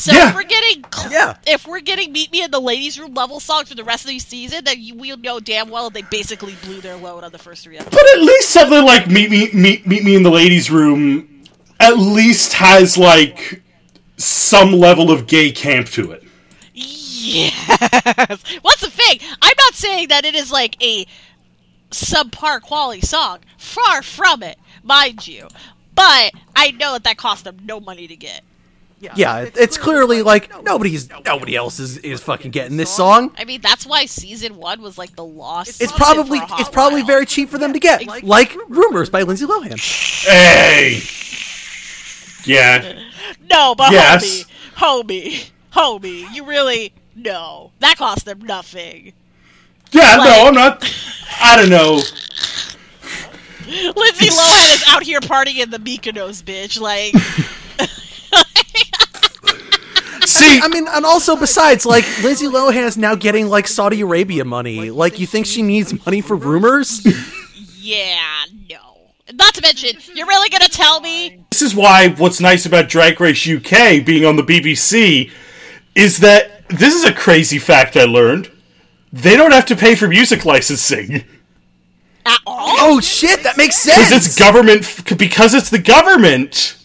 So 0.00 0.12
Yeah. 0.14 0.30
if 0.30 0.34
we're 0.34 0.42
getting 0.44 0.84
Yeah. 1.10 1.34
if 1.46 1.66
we're 1.66 1.80
getting 1.80 2.10
meet 2.10 2.32
me 2.32 2.42
in 2.42 2.50
the 2.50 2.60
ladies' 2.60 2.98
room 2.98 3.12
level 3.12 3.38
songs 3.38 3.68
for 3.68 3.74
the 3.74 3.84
rest 3.84 4.04
of 4.04 4.08
the 4.08 4.18
season, 4.18 4.64
then 4.64 4.80
you, 4.80 4.94
we'll 4.94 5.18
know 5.18 5.40
damn 5.40 5.68
well 5.68 5.90
they 5.90 6.00
basically 6.00 6.54
blew 6.62 6.80
their 6.80 6.96
load 6.96 7.22
on 7.22 7.32
the 7.32 7.38
first 7.38 7.64
three 7.64 7.76
episodes. 7.76 7.94
But 7.96 8.18
at 8.18 8.22
least 8.22 8.48
something 8.48 8.82
like 8.82 9.08
meet 9.08 9.30
me 9.30 9.50
meet 9.52 9.86
meet 9.86 10.02
me 10.02 10.14
in 10.16 10.22
the 10.22 10.30
ladies' 10.30 10.70
room 10.70 11.44
at 11.78 11.98
least 11.98 12.54
has 12.54 12.96
like 12.96 13.62
some 14.16 14.72
level 14.72 15.10
of 15.10 15.26
gay 15.26 15.52
camp 15.52 15.88
to 15.90 16.12
it. 16.12 16.24
Yes. 16.72 17.52
What's 18.62 18.80
the 18.80 18.90
thing? 18.90 19.18
I'm 19.42 19.54
not 19.66 19.74
saying 19.74 20.08
that 20.08 20.24
it 20.24 20.34
is 20.34 20.50
like 20.50 20.82
a 20.82 21.06
subpar 21.90 22.62
quality 22.62 23.02
song. 23.02 23.40
Far 23.58 24.00
from 24.00 24.42
it, 24.42 24.58
mind 24.82 25.28
you. 25.28 25.48
But 25.94 26.32
I 26.56 26.70
know 26.70 26.94
that 26.94 27.04
that 27.04 27.18
cost 27.18 27.44
them 27.44 27.58
no 27.64 27.80
money 27.80 28.06
to 28.08 28.16
get. 28.16 28.40
Yeah, 29.00 29.38
it- 29.40 29.56
it's 29.56 29.78
clearly 29.78 30.22
like 30.22 30.62
nobody's 30.62 31.08
nobody 31.24 31.56
else 31.56 31.78
is, 31.80 31.96
is 31.98 32.20
fucking 32.22 32.50
getting 32.50 32.76
this 32.76 32.94
song. 32.94 33.34
I 33.38 33.44
mean, 33.44 33.60
that's 33.62 33.86
why 33.86 34.04
season 34.06 34.56
one 34.56 34.82
was 34.82 34.98
like 34.98 35.16
the 35.16 35.24
lost. 35.24 35.68
It's 35.70 35.78
season 35.78 35.96
probably 35.96 36.38
for 36.38 36.44
a 36.44 36.48
hot 36.48 36.60
it's 36.60 36.68
probably 36.68 37.00
while. 37.00 37.06
very 37.06 37.26
cheap 37.26 37.48
for 37.48 37.56
them 37.58 37.72
to 37.72 37.78
get. 37.80 38.06
Like 38.24 38.54
Rumors 38.68 39.08
by 39.08 39.22
Lindsay 39.22 39.46
Lohan. 39.46 39.78
Hey. 40.26 41.00
Yeah. 42.44 42.98
No, 43.50 43.74
but 43.74 43.92
Yes. 43.92 44.44
homie, 44.76 45.50
homie, 45.50 45.50
homie, 45.72 46.34
you 46.34 46.44
really 46.46 46.92
no. 47.16 47.70
That 47.80 47.96
cost 47.96 48.24
them 48.26 48.40
nothing. 48.40 49.12
Yeah, 49.92 50.16
Like- 50.16 50.28
no, 50.28 50.46
I'm 50.48 50.54
not 50.54 50.94
I 51.40 51.56
don't 51.56 51.70
know. 51.70 52.00
Lindsay 53.66 54.26
Lohan 54.26 54.74
is 54.74 54.84
out 54.88 55.02
here 55.02 55.20
partying 55.20 55.58
in 55.58 55.70
the 55.70 55.78
Mykonos, 55.78 56.42
bitch. 56.42 56.80
Like, 56.80 57.14
See 60.30 60.60
I 60.62 60.68
mean, 60.68 60.86
and 60.88 61.04
also 61.04 61.36
besides, 61.36 61.84
like 61.86 62.04
Lindsay 62.22 62.46
Lohan 62.46 62.84
is 62.86 62.96
now 62.96 63.14
getting 63.14 63.48
like 63.48 63.66
Saudi 63.66 64.00
Arabia 64.00 64.44
money. 64.44 64.90
Like, 64.90 65.18
you 65.18 65.26
think 65.26 65.46
she 65.46 65.62
needs 65.62 66.04
money 66.06 66.20
for 66.20 66.36
Rumors? 66.36 67.04
yeah, 67.78 68.18
no. 68.70 68.76
Not 69.32 69.54
to 69.54 69.62
mention, 69.62 69.96
you're 70.14 70.26
really 70.26 70.48
gonna 70.48 70.68
tell 70.68 71.00
me? 71.00 71.44
this 71.50 71.62
is 71.62 71.74
why 71.74 72.08
what's 72.18 72.40
nice 72.40 72.66
about 72.66 72.88
Drag 72.88 73.20
Race 73.20 73.46
UK 73.48 74.04
being 74.04 74.24
on 74.24 74.36
the 74.36 74.42
BBC 74.42 75.30
is 75.94 76.18
that 76.18 76.68
this 76.68 76.94
is 76.94 77.04
a 77.04 77.12
crazy 77.12 77.58
fact 77.58 77.96
I 77.96 78.04
learned. 78.04 78.50
They 79.12 79.36
don't 79.36 79.52
have 79.52 79.66
to 79.66 79.76
pay 79.76 79.94
for 79.96 80.06
music 80.08 80.44
licensing 80.44 81.24
At 82.24 82.38
all? 82.46 82.76
oh 82.78 83.00
shit, 83.00 83.42
that 83.42 83.56
makes 83.56 83.76
sense. 83.76 83.98
because 84.08 84.26
it's 84.26 84.38
government 84.38 85.18
because 85.18 85.54
it's 85.54 85.70
the 85.70 85.78
government. 85.80 86.76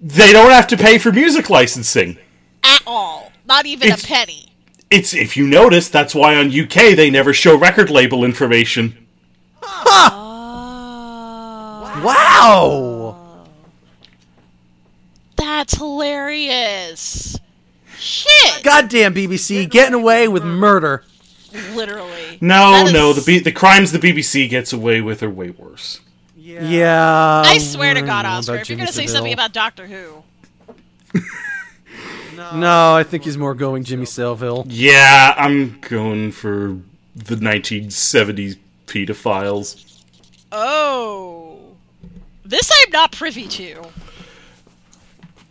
They 0.00 0.32
don't 0.32 0.50
have 0.50 0.66
to 0.68 0.76
pay 0.78 0.96
for 0.98 1.12
music 1.12 1.50
licensing. 1.50 2.16
At 2.64 2.82
all. 2.86 3.32
Not 3.46 3.66
even 3.66 3.88
It's- 3.88 4.04
a 4.04 4.06
penny. 4.06 4.46
It's 4.90 5.14
if 5.14 5.36
you 5.36 5.46
notice, 5.46 5.88
that's 5.88 6.14
why 6.16 6.34
on 6.34 6.50
UK 6.50 6.94
they 6.96 7.10
never 7.10 7.32
show 7.32 7.56
record 7.56 7.90
label 7.90 8.24
information. 8.24 9.06
wow. 12.02 13.46
That's 15.36 15.74
hilarious. 15.76 17.38
Shit. 17.98 18.62
Goddamn 18.64 19.14
BBC 19.14 19.68
getting 19.68 19.94
away 19.94 20.26
with 20.28 20.42
murder. 20.44 21.04
Literally. 21.74 22.38
No, 22.40 22.72
That 22.72 22.86
is- 22.88 22.92
no, 22.92 23.12
the 23.12 23.20
B- 23.22 23.38
the 23.40 23.52
crimes 23.52 23.92
the 23.92 23.98
BBC 23.98 24.48
gets 24.48 24.72
away 24.72 25.00
with 25.00 25.22
are 25.22 25.30
way 25.30 25.50
worse. 25.50 26.00
Yeah. 26.36 27.42
I 27.44 27.58
swear 27.58 27.94
to 27.94 28.02
mm, 28.02 28.06
God, 28.06 28.24
Oscar, 28.26 28.56
if 28.56 28.68
you're 28.68 28.78
gonna 28.78 28.92
say 28.92 29.06
something 29.06 29.32
about 29.32 29.52
Doctor 29.52 29.86
Who, 29.86 30.22
No, 32.54 32.94
I 32.94 33.02
think 33.02 33.24
he's 33.24 33.36
more 33.38 33.54
going 33.54 33.84
Jimmy 33.84 34.06
Savile. 34.06 34.64
Yeah, 34.68 35.34
I'm 35.36 35.78
going 35.80 36.32
for 36.32 36.78
the 37.14 37.36
1970s 37.36 38.56
pedophiles. 38.86 40.02
oh, 40.52 41.58
this 42.44 42.70
I'm 42.72 42.90
not 42.92 43.12
privy 43.12 43.46
to. 43.46 43.84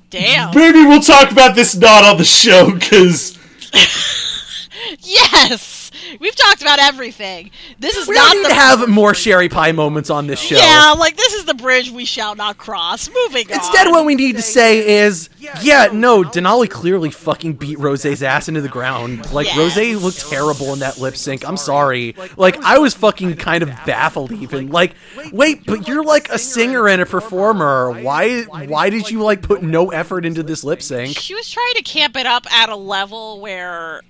Damn. 0.09 0.55
Maybe 0.55 0.81
we'll 0.85 1.01
talk 1.01 1.31
about 1.31 1.55
this 1.55 1.75
not 1.75 2.03
on 2.03 2.17
the 2.17 2.23
show 2.25 2.71
because 2.71 3.37
Yes, 5.01 5.78
we've 6.19 6.35
talked 6.35 6.61
about 6.61 6.79
everything. 6.79 7.51
This 7.79 7.95
is 7.95 8.07
We 8.07 8.15
not 8.15 8.31
don't 8.33 8.37
need 8.37 8.45
the 8.45 8.49
to 8.49 8.55
have 8.55 8.89
more 8.89 9.13
sherry 9.13 9.49
pie 9.49 9.71
moments 9.71 10.09
on 10.09 10.27
this 10.27 10.39
show. 10.39 10.55
yeah, 10.57 10.93
like 10.97 11.15
this 11.17 11.33
is 11.33 11.45
the 11.45 11.53
bridge 11.53 11.91
we 11.91 12.05
shall 12.05 12.35
not 12.35 12.57
cross. 12.57 13.09
Moving 13.09 13.47
on. 13.51 13.53
Instead, 13.59 13.87
on. 13.87 13.93
what 13.93 14.05
we 14.05 14.15
need 14.15 14.35
to 14.37 14.41
say 14.41 14.99
is, 15.03 15.29
yeah, 15.61 15.89
no, 15.91 16.23
Denali 16.23 16.69
clearly 16.69 17.11
fucking 17.11 17.53
beat 17.53 17.77
Rosé's 17.77 18.23
ass 18.23 18.47
into 18.47 18.61
the 18.61 18.69
ground. 18.69 19.31
Like, 19.31 19.47
Yes. 19.47 19.75
Rosé 19.77 19.99
looked 20.01 20.29
terrible 20.29 20.73
in 20.73 20.79
that 20.79 20.97
lip 20.99 21.15
sync. 21.15 21.47
I'm 21.47 21.57
sorry. 21.57 22.15
Like, 22.37 22.57
I 22.63 22.77
was 22.77 22.93
fucking 22.93 23.35
kind 23.37 23.63
of 23.63 23.69
baffled 23.85 24.31
even. 24.31 24.69
Like, 24.69 24.95
wait, 25.31 25.65
but 25.65 25.87
you're 25.87 26.03
like 26.03 26.29
a 26.29 26.37
singer 26.37 26.87
and 26.87 27.01
a 27.01 27.05
performer. 27.05 27.91
Why, 28.01 28.43
why 28.43 28.89
did 28.89 29.09
you 29.09 29.21
like 29.23 29.41
put 29.41 29.63
no 29.63 29.89
effort 29.91 30.25
into 30.25 30.43
this 30.43 30.63
lip 30.63 30.81
sync? 30.81 31.17
she 31.17 31.33
was 31.35 31.49
trying 31.49 31.73
to 31.75 31.81
camp 31.83 32.15
it 32.15 32.25
up 32.25 32.51
at 32.53 32.69
a 32.69 32.75
level 32.75 33.41
where, 33.41 34.01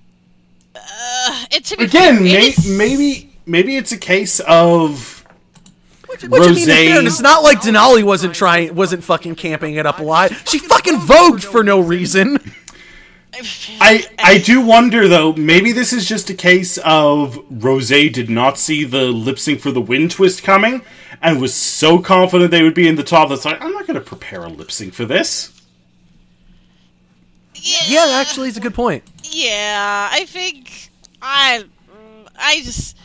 uh, 0.74 1.44
it 1.50 1.64
to 1.66 1.76
be 1.76 1.84
again, 1.84 2.16
fair, 2.16 2.22
may- 2.24 2.48
is- 2.48 2.68
maybe 2.76 3.32
maybe 3.46 3.76
it's 3.76 3.92
a 3.92 3.98
case 3.98 4.40
of 4.40 5.24
Which, 6.08 6.24
I 6.24 6.28
mean, 6.28 6.42
in 6.42 6.48
Rosé- 6.54 6.66
fairness, 6.88 7.12
it's 7.14 7.22
not 7.22 7.42
like 7.42 7.60
Denali 7.60 8.02
wasn't 8.04 8.34
trying, 8.34 8.74
wasn't 8.74 9.04
fucking 9.04 9.34
camping 9.36 9.74
it 9.74 9.86
up 9.86 9.98
a 9.98 10.02
lot. 10.02 10.32
She 10.48 10.58
fucking 10.58 10.96
vogued 11.00 11.42
for 11.44 11.62
no 11.64 11.80
reason. 11.80 12.38
I 13.80 14.04
I 14.18 14.38
do 14.38 14.60
wonder 14.60 15.08
though. 15.08 15.32
Maybe 15.32 15.72
this 15.72 15.92
is 15.92 16.04
just 16.06 16.28
a 16.30 16.34
case 16.34 16.78
of 16.78 17.36
Rosé 17.48 18.12
did 18.12 18.28
not 18.28 18.58
see 18.58 18.84
the 18.84 19.04
lip 19.04 19.38
sync 19.38 19.60
for 19.60 19.70
the 19.70 19.80
wind 19.80 20.10
twist 20.10 20.42
coming, 20.42 20.82
and 21.22 21.40
was 21.40 21.54
so 21.54 22.00
confident 22.00 22.50
they 22.50 22.62
would 22.62 22.74
be 22.74 22.88
in 22.88 22.96
the 22.96 23.02
top. 23.04 23.28
That's 23.30 23.44
like 23.44 23.62
I'm 23.62 23.72
not 23.72 23.86
going 23.86 23.94
to 23.94 24.04
prepare 24.04 24.42
a 24.44 24.48
lip 24.48 24.70
sync 24.70 24.92
for 24.94 25.04
this. 25.06 25.52
Yeah, 27.54 28.06
actually, 28.12 28.48
it's 28.48 28.58
a 28.58 28.60
good 28.60 28.74
point. 28.74 29.04
Yeah, 29.24 30.08
I 30.12 30.24
think 30.24 30.90
I, 31.20 31.64
I 32.38 32.60
just, 32.62 32.96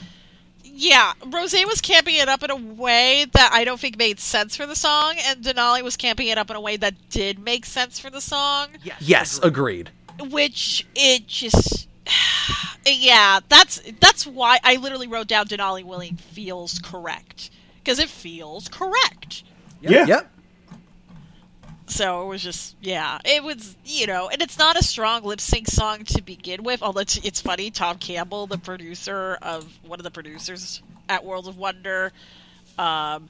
yeah, 0.63 1.13
Rosé 1.21 1.65
was 1.65 1.81
camping 1.81 2.15
it 2.15 2.29
up 2.29 2.43
in 2.43 2.51
a 2.51 2.55
way 2.55 3.25
that 3.33 3.51
I 3.53 3.63
don't 3.63 3.79
think 3.79 3.97
made 3.97 4.19
sense 4.19 4.55
for 4.55 4.65
the 4.65 4.75
song, 4.75 5.15
and 5.25 5.43
Denali 5.43 5.81
was 5.81 5.97
camping 5.97 6.27
it 6.27 6.37
up 6.37 6.49
in 6.49 6.55
a 6.55 6.61
way 6.61 6.77
that 6.77 6.93
did 7.09 7.39
make 7.39 7.65
sense 7.65 7.99
for 7.99 8.09
the 8.09 8.21
song. 8.21 8.69
Yes, 8.83 9.01
yes 9.01 9.39
agreed. 9.43 9.91
Which 10.19 10.87
it 10.95 11.27
just, 11.27 11.87
Yeah, 12.85 13.39
that's 13.49 13.81
that's 13.99 14.27
why 14.27 14.59
I 14.63 14.75
literally 14.75 15.07
wrote 15.07 15.27
down 15.27 15.47
Denali 15.47 15.83
Willing 15.83 16.15
feels 16.17 16.77
correct 16.79 17.49
because 17.77 17.99
it 17.99 18.09
feels 18.09 18.67
correct. 18.67 19.43
Yeah. 19.81 20.05
Yep. 20.05 20.31
So 21.87 22.23
it 22.23 22.27
was 22.27 22.41
just 22.41 22.75
yeah, 22.81 23.19
it 23.23 23.43
was 23.43 23.75
you 23.85 24.07
know, 24.07 24.27
and 24.29 24.41
it's 24.41 24.57
not 24.57 24.77
a 24.77 24.83
strong 24.83 25.23
lip 25.23 25.39
sync 25.39 25.67
song 25.67 26.03
to 26.05 26.21
begin 26.21 26.63
with. 26.63 26.81
Although 26.81 27.01
it's, 27.01 27.17
it's 27.17 27.41
funny, 27.41 27.69
Tom 27.69 27.97
Campbell, 27.97 28.47
the 28.47 28.57
producer 28.57 29.37
of 29.41 29.71
one 29.85 29.99
of 29.99 30.03
the 30.03 30.11
producers 30.11 30.81
at 31.07 31.23
World 31.23 31.47
of 31.47 31.57
Wonder, 31.57 32.11
um, 32.79 33.29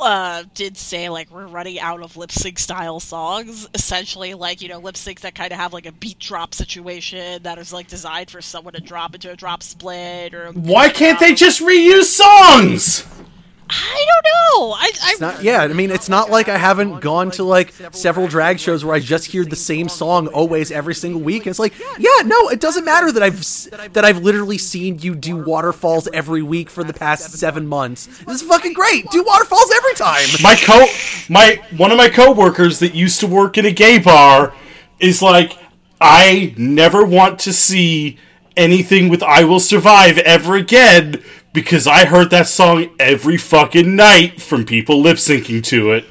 uh, 0.00 0.44
did 0.54 0.78
say 0.78 1.10
like 1.10 1.30
we're 1.30 1.46
running 1.46 1.78
out 1.78 2.00
of 2.02 2.16
lip 2.16 2.32
sync 2.32 2.58
style 2.58 2.98
songs. 2.98 3.68
Essentially, 3.74 4.32
like 4.32 4.62
you 4.62 4.68
know, 4.68 4.78
lip 4.78 4.94
syncs 4.94 5.20
that 5.20 5.34
kind 5.34 5.52
of 5.52 5.58
have 5.58 5.74
like 5.74 5.86
a 5.86 5.92
beat 5.92 6.18
drop 6.18 6.54
situation 6.54 7.42
that 7.42 7.58
is 7.58 7.74
like 7.74 7.88
designed 7.88 8.30
for 8.30 8.40
someone 8.40 8.72
to 8.72 8.80
drop 8.80 9.14
into 9.14 9.30
a 9.30 9.36
drop 9.36 9.62
split 9.62 10.32
or. 10.32 10.50
Why 10.52 10.88
can't 10.88 11.20
they 11.20 11.34
just 11.34 11.60
reuse 11.60 12.04
songs? 12.04 13.06
I 13.74 14.06
don't 14.10 14.24
know. 14.24 14.72
I, 14.72 14.90
I 15.02 15.16
not, 15.18 15.42
yeah, 15.42 15.62
I 15.62 15.68
mean, 15.68 15.90
it's 15.90 16.08
not 16.08 16.30
like 16.30 16.48
I 16.48 16.58
haven't 16.58 17.00
gone 17.00 17.30
to 17.32 17.44
like 17.44 17.72
several 17.92 18.26
drag 18.26 18.60
shows 18.60 18.84
where 18.84 18.94
I 18.94 19.00
just 19.00 19.26
hear 19.26 19.44
the 19.44 19.56
same 19.56 19.88
song 19.88 20.26
always 20.28 20.70
every 20.70 20.94
single 20.94 21.22
week. 21.22 21.46
And 21.46 21.48
it's 21.48 21.58
like, 21.58 21.72
yeah, 21.98 22.22
no, 22.24 22.50
it 22.50 22.60
doesn't 22.60 22.84
matter 22.84 23.10
that 23.12 23.22
I've 23.22 23.40
that 23.94 24.04
I've 24.04 24.18
literally 24.18 24.58
seen 24.58 24.98
you 24.98 25.14
do 25.14 25.36
waterfalls 25.36 26.06
every 26.12 26.42
week 26.42 26.68
for 26.68 26.84
the 26.84 26.92
past 26.92 27.30
seven 27.32 27.66
months. 27.66 28.06
This 28.24 28.42
is 28.42 28.48
fucking 28.48 28.74
great. 28.74 29.08
Do 29.10 29.24
waterfalls 29.24 29.70
every 29.74 29.94
time. 29.94 30.26
My 30.42 30.54
co 30.54 30.84
my 31.30 31.62
one 31.76 31.90
of 31.90 31.96
my 31.96 32.10
coworkers 32.10 32.78
that 32.80 32.94
used 32.94 33.20
to 33.20 33.26
work 33.26 33.56
in 33.56 33.64
a 33.64 33.72
gay 33.72 33.98
bar 33.98 34.54
is 35.00 35.22
like, 35.22 35.56
I 36.00 36.54
never 36.58 37.04
want 37.04 37.38
to 37.40 37.52
see 37.52 38.18
anything 38.54 39.08
with 39.08 39.22
I 39.22 39.44
Will 39.44 39.60
Survive 39.60 40.18
ever 40.18 40.56
again 40.56 41.22
because 41.52 41.86
I 41.86 42.04
heard 42.06 42.30
that 42.30 42.48
song 42.48 42.88
every 42.98 43.36
fucking 43.36 43.94
night 43.96 44.40
from 44.40 44.64
people 44.64 45.00
lip 45.00 45.16
syncing 45.18 45.62
to 45.64 45.92
it. 45.92 46.04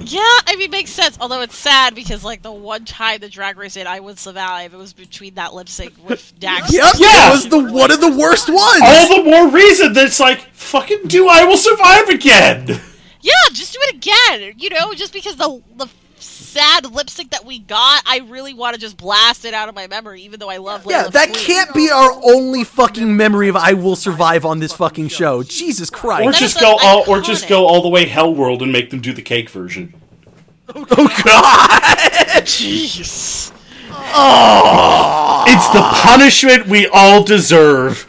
Yeah, 0.00 0.20
I 0.20 0.54
mean, 0.56 0.68
it 0.68 0.70
makes 0.70 0.90
sense. 0.90 1.18
Although 1.20 1.40
it's 1.40 1.56
sad 1.56 1.96
because, 1.96 2.22
like, 2.22 2.40
the 2.42 2.52
one 2.52 2.84
time 2.84 3.18
the 3.18 3.28
drag 3.28 3.58
race 3.58 3.74
did 3.74 3.88
I 3.88 3.98
Would 3.98 4.16
Survive, 4.16 4.72
it 4.72 4.76
was 4.76 4.92
between 4.92 5.34
that 5.34 5.54
lip 5.54 5.68
sync 5.68 5.92
with 6.08 6.32
Dax. 6.38 6.72
Yep, 6.72 6.94
Yeah. 6.98 7.30
it 7.30 7.32
was 7.32 7.48
the 7.48 7.58
one 7.72 7.90
of 7.90 8.00
the 8.00 8.16
worst 8.16 8.48
ones. 8.48 8.80
All 8.80 9.16
the 9.16 9.24
more 9.28 9.48
reason 9.48 9.92
that 9.94 10.06
it's 10.06 10.20
like, 10.20 10.38
fucking 10.52 11.08
do 11.08 11.26
I 11.28 11.44
Will 11.44 11.56
Survive 11.56 12.08
again! 12.10 12.80
Yeah, 13.20 13.32
just 13.52 13.72
do 13.72 13.80
it 13.82 13.96
again. 13.96 14.54
You 14.58 14.70
know, 14.70 14.94
just 14.94 15.12
because 15.12 15.34
the 15.34 15.60
the 15.74 15.88
sad 16.22 16.92
lipstick 16.92 17.30
that 17.30 17.44
we 17.44 17.58
got, 17.58 18.02
I 18.06 18.18
really 18.28 18.54
want 18.54 18.74
to 18.74 18.80
just 18.80 18.96
blast 18.96 19.44
it 19.44 19.54
out 19.54 19.68
of 19.68 19.74
my 19.74 19.86
memory, 19.86 20.22
even 20.22 20.40
though 20.40 20.50
I 20.50 20.56
love. 20.58 20.84
yeah, 20.88 20.98
Laila 20.98 21.10
that 21.12 21.28
Queen. 21.32 21.44
can't 21.44 21.74
be 21.74 21.90
our 21.90 22.12
only 22.24 22.64
fucking 22.64 23.16
memory 23.16 23.48
of 23.48 23.56
I 23.56 23.72
Will 23.74 23.96
Survive 23.96 24.44
on 24.44 24.58
this 24.58 24.72
fucking 24.72 25.08
show. 25.08 25.42
Jesus 25.42 25.90
Christ. 25.90 26.32
That 26.32 26.40
just 26.40 26.60
go 26.60 26.72
like 26.76 26.84
all, 26.84 27.04
or 27.08 27.20
just 27.20 27.48
go 27.48 27.66
all 27.66 27.82
the 27.82 27.88
way 27.88 28.06
Hell 28.06 28.34
World 28.34 28.62
and 28.62 28.72
make 28.72 28.90
them 28.90 29.00
do 29.00 29.12
the 29.12 29.22
cake 29.22 29.50
version. 29.50 29.94
Oh 30.74 30.84
God. 31.24 31.80
Jeez. 32.44 33.52
Oh. 33.90 35.44
It's 35.46 35.68
the 35.68 35.80
punishment 35.80 36.66
we 36.66 36.86
all 36.88 37.24
deserve. 37.24 38.06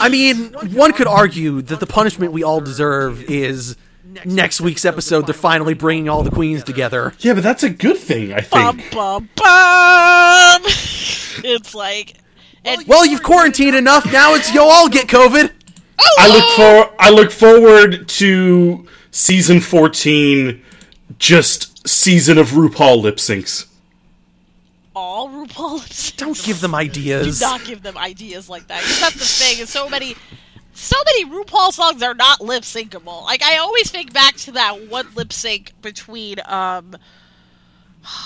I 0.00 0.08
mean, 0.08 0.52
one 0.74 0.92
could 0.92 1.06
argue 1.06 1.60
that 1.62 1.80
the 1.80 1.86
punishment 1.86 2.32
we 2.32 2.42
all 2.42 2.60
deserve 2.60 3.22
is 3.24 3.76
next 4.24 4.60
week's 4.60 4.84
episode. 4.84 5.26
They're 5.26 5.34
finally 5.34 5.74
bringing 5.74 6.08
all 6.08 6.22
the 6.22 6.30
queens 6.30 6.62
together. 6.64 7.14
Yeah, 7.20 7.34
but 7.34 7.42
that's 7.42 7.62
a 7.62 7.70
good 7.70 7.96
thing, 7.98 8.32
I 8.32 8.40
Bum 8.42 8.78
think. 8.78 8.92
bum 8.92 9.28
bum. 9.36 10.62
it's 11.44 11.74
like, 11.74 12.14
and 12.64 12.86
Well, 12.86 13.04
you've 13.06 13.22
quarantined 13.22 13.74
enough. 13.76 14.04
Now 14.12 14.34
it's 14.34 14.52
you'll 14.52 14.64
all 14.70 14.88
get 14.88 15.08
COVID. 15.08 15.50
I 16.18 16.28
look 16.28 16.44
for 16.90 16.94
I 16.98 17.10
look 17.10 17.30
forward 17.30 18.08
to 18.08 18.86
season 19.10 19.60
14 19.60 20.62
just 21.18 21.86
season 21.86 22.38
of 22.38 22.48
RuPaul 22.50 23.02
lip 23.02 23.16
syncs. 23.16 23.66
all 24.96 25.28
RuPaul 25.28 25.74
lip 25.74 25.88
syncs. 25.88 26.16
Don't 26.16 26.42
give 26.44 26.60
them 26.60 26.74
ideas. 26.74 27.38
Do 27.38 27.44
not 27.44 27.64
give 27.64 27.82
them 27.82 27.96
ideas 27.98 28.48
like 28.48 28.66
that. 28.68 28.82
that's 29.00 29.14
the 29.14 29.24
thing. 29.44 29.60
Is 29.62 29.70
so 29.70 29.88
many, 29.88 30.16
so 30.72 30.96
many 31.06 31.30
RuPaul 31.30 31.72
songs 31.72 32.02
are 32.02 32.14
not 32.14 32.40
lip 32.40 32.62
syncable. 32.62 33.24
Like 33.24 33.42
I 33.42 33.58
always 33.58 33.90
think 33.90 34.12
back 34.12 34.36
to 34.36 34.52
that 34.52 34.88
one 34.88 35.08
lip 35.14 35.32
sync 35.32 35.72
between 35.82 36.36
um, 36.46 36.96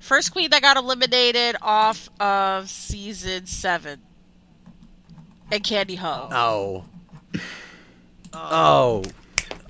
first 0.00 0.32
queen 0.32 0.50
that 0.50 0.62
got 0.62 0.76
eliminated 0.76 1.56
off 1.62 2.08
of 2.20 2.68
season 2.68 3.46
seven, 3.46 4.00
and 5.50 5.62
Kandy 5.62 5.96
Ho. 5.96 6.28
Oh. 6.32 6.84
Oh. 8.32 9.02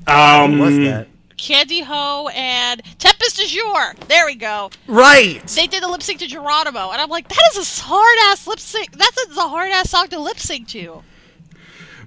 Um 0.07 0.59
What's 0.59 0.77
that? 0.77 1.09
Kandy 1.39 1.83
Ho 1.83 2.29
and 2.35 2.83
Tempest 2.99 3.39
DuJour. 3.39 3.97
There 4.09 4.27
we 4.27 4.35
go. 4.35 4.71
Right. 4.87 5.43
They 5.49 5.67
did 5.67 5.83
a 5.83 5.89
lip 5.89 6.03
sync 6.03 6.19
to 6.19 6.27
Geronimo, 6.27 6.91
and 6.91 7.01
I'm 7.01 7.09
like, 7.09 7.29
that 7.29 7.51
is 7.57 7.81
a 7.81 7.83
hard 7.83 8.19
ass 8.25 8.47
lip 8.47 8.61
sync. 8.61 8.93
That's 8.93 9.25
a, 9.25 9.41
a 9.41 9.49
hard 9.49 9.71
ass 9.71 9.89
song 9.89 10.09
to 10.09 10.19
lip 10.19 10.39
sync 10.39 10.69
to. 10.69 11.03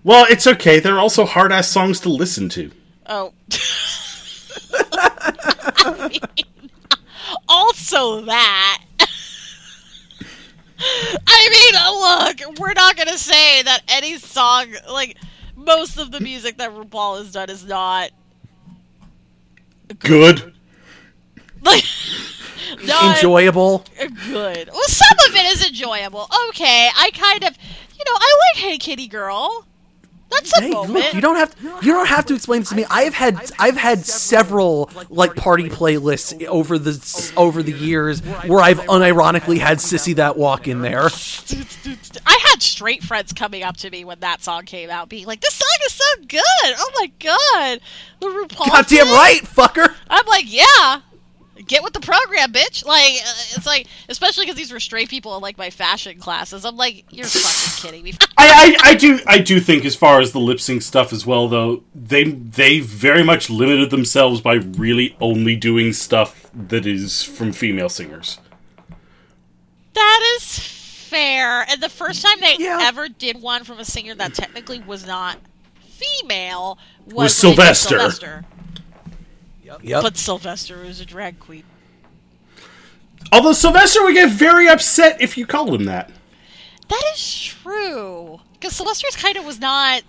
Well, 0.03 0.25
it's 0.29 0.45
okay. 0.47 0.79
They're 0.79 0.99
also 0.99 1.25
hard 1.25 1.51
ass 1.51 1.69
songs 1.69 1.99
to 2.01 2.09
listen 2.09 2.49
to. 2.49 2.71
Oh. 3.05 3.33
I 5.85 6.09
mean, 6.09 6.45
also 7.47 8.21
that. 8.21 8.83
I 11.27 11.49
mean, 11.49 11.75
uh, 11.75 11.91
look, 12.49 12.59
we're 12.59 12.73
not 12.73 12.97
gonna 12.97 13.17
say 13.17 13.61
that 13.63 13.81
any 13.87 14.17
song, 14.17 14.67
like 14.91 15.17
most 15.55 15.97
of 15.97 16.11
the 16.11 16.19
music 16.19 16.57
that 16.57 16.71
RuPaul 16.71 17.19
has 17.19 17.31
done, 17.31 17.49
is 17.49 17.65
not 17.65 18.09
Good. 19.99 20.53
like 21.63 21.83
not 22.85 23.15
Enjoyable. 23.17 23.85
good. 23.97 24.69
Well, 24.71 24.87
some 24.87 25.17
of 25.29 25.35
it 25.35 25.45
is 25.53 25.65
enjoyable. 25.67 26.27
Okay, 26.49 26.89
I 26.95 27.09
kind 27.13 27.43
of, 27.43 27.57
you 27.97 28.03
know, 28.05 28.13
I 28.15 28.39
like 28.53 28.63
Hey 28.63 28.77
Kitty 28.77 29.07
Girl. 29.07 29.65
That's 30.33 30.57
a 30.57 30.61
Hey, 30.61 30.69
moment. 30.71 30.93
look, 30.93 31.13
you 31.13 31.21
don't 31.21 31.35
have 31.35 31.55
to, 31.55 31.63
you 31.85 31.93
don't 31.93 32.07
have 32.07 32.25
to 32.27 32.35
explain 32.35 32.61
this 32.61 32.69
to 32.69 32.75
me. 32.75 32.85
I've 32.89 33.13
had 33.13 33.51
I've 33.59 33.77
had 33.77 34.05
several 34.05 34.89
like 35.09 35.35
party 35.35 35.69
playlists 35.69 36.43
over 36.45 36.77
the 36.77 37.33
over 37.37 37.61
the 37.63 37.71
years 37.73 38.21
where 38.21 38.59
I've 38.59 38.79
unironically 38.81 39.59
had 39.59 39.77
Sissy 39.79 40.15
that 40.15 40.37
walk 40.37 40.67
in 40.67 40.81
there. 40.81 41.09
I 42.25 42.39
had 42.49 42.61
straight 42.61 43.03
friends 43.03 43.33
coming 43.33 43.63
up 43.63 43.77
to 43.77 43.89
me 43.89 44.05
when 44.05 44.19
that 44.21 44.43
song 44.43 44.63
came 44.65 44.89
out, 44.89 45.09
being 45.09 45.25
like, 45.25 45.41
"This 45.41 45.53
song 45.55 45.67
is 45.85 45.93
so 45.93 46.23
good! 46.27 46.75
Oh 46.77 46.91
my 46.99 47.11
god, 47.19 47.79
the 48.19 48.27
RuPaul." 48.27 48.67
Goddamn 48.67 49.05
thing?" 49.05 49.15
right, 49.15 49.41
fucker. 49.43 49.93
I'm 50.09 50.25
like, 50.27 50.45
yeah. 50.47 51.01
Get 51.67 51.83
with 51.83 51.93
the 51.93 51.99
program, 51.99 52.51
bitch. 52.51 52.85
Like, 52.85 53.13
uh, 53.13 53.55
it's 53.55 53.65
like, 53.65 53.87
especially 54.09 54.45
because 54.45 54.57
these 54.57 54.71
were 54.71 54.79
straight 54.79 55.09
people 55.09 55.35
in 55.35 55.41
like 55.41 55.57
my 55.57 55.69
fashion 55.69 56.19
classes. 56.19 56.65
I'm 56.65 56.75
like, 56.77 57.05
you're 57.09 57.25
fucking 57.25 57.89
kidding 57.91 58.03
me. 58.03 58.13
I, 58.37 58.75
I, 58.83 58.89
I 58.91 58.93
do 58.95 59.19
I 59.27 59.37
do 59.39 59.59
think 59.59 59.85
as 59.85 59.95
far 59.95 60.19
as 60.19 60.31
the 60.31 60.39
lip 60.39 60.59
sync 60.59 60.81
stuff 60.81 61.13
as 61.13 61.25
well 61.25 61.47
though 61.47 61.83
they 61.95 62.23
they 62.25 62.79
very 62.79 63.23
much 63.23 63.49
limited 63.49 63.89
themselves 63.89 64.41
by 64.41 64.55
really 64.55 65.15
only 65.21 65.55
doing 65.55 65.93
stuff 65.93 66.49
that 66.53 66.85
is 66.85 67.23
from 67.23 67.51
female 67.53 67.89
singers. 67.89 68.39
That 69.93 70.35
is 70.37 70.57
fair. 70.59 71.65
And 71.69 71.81
the 71.81 71.89
first 71.89 72.21
time 72.23 72.39
they 72.39 72.55
Yeah. 72.59 72.79
ever 72.81 73.07
did 73.07 73.41
one 73.41 73.63
from 73.63 73.79
a 73.79 73.85
singer 73.85 74.15
that 74.15 74.33
technically 74.33 74.79
was 74.79 75.05
not 75.05 75.37
female 75.81 76.77
was, 77.05 77.13
Was 77.15 77.43
when 77.43 77.55
they 77.55 77.55
did 77.67 77.75
Sylvester. 77.75 77.89
Sylvester. 77.99 78.45
Yep. 79.81 80.01
But 80.03 80.17
Sylvester 80.17 80.83
was 80.83 80.99
a 80.99 81.05
drag 81.05 81.39
queen. 81.39 81.63
Although 83.31 83.53
Sylvester 83.53 84.03
would 84.03 84.13
get 84.13 84.29
very 84.29 84.67
upset 84.67 85.21
if 85.21 85.37
you 85.37 85.45
called 85.45 85.73
him 85.73 85.85
that. 85.85 86.11
That 86.89 87.03
is 87.15 87.43
true. 87.43 88.41
Because 88.53 88.75
Sylvester's 88.75 89.15
kind 89.15 89.37
of 89.37 89.45
was 89.45 89.59
not 89.59 90.03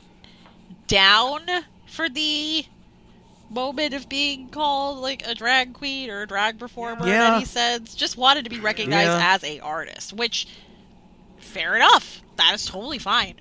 down 0.86 1.42
for 1.86 2.08
the 2.08 2.66
moment 3.50 3.94
of 3.94 4.08
being 4.08 4.48
called 4.48 4.98
like 4.98 5.26
a 5.26 5.34
drag 5.34 5.72
queen 5.74 6.10
or 6.10 6.22
a 6.22 6.26
drag 6.26 6.58
performer 6.58 7.06
Yeah. 7.06 7.28
in 7.28 7.34
any 7.36 7.44
sense. 7.44 7.94
Just 7.94 8.16
wanted 8.16 8.44
to 8.44 8.50
be 8.50 8.58
recognized 8.60 9.08
Yeah. 9.10 9.34
as 9.34 9.44
a 9.44 9.60
artist, 9.60 10.12
which 10.12 10.48
fair 11.38 11.76
enough. 11.76 12.20
That 12.36 12.52
is 12.54 12.66
totally 12.66 12.98
fine. 12.98 13.34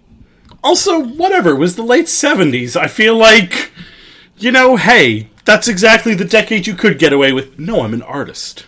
Also, 0.63 0.99
whatever, 0.99 1.49
it 1.51 1.57
was 1.57 1.75
the 1.75 1.83
late 1.83 2.05
70s. 2.07 2.75
I 2.75 2.87
feel 2.87 3.15
like, 3.15 3.71
you 4.37 4.51
know, 4.51 4.75
hey, 4.75 5.29
that's 5.45 5.67
exactly 5.67 6.13
the 6.15 6.25
decade 6.25 6.67
you 6.67 6.75
could 6.75 6.99
get 6.99 7.13
away 7.13 7.31
with. 7.33 7.57
No, 7.59 7.81
I'm 7.81 7.93
an 7.93 8.01
artist. 8.01 8.65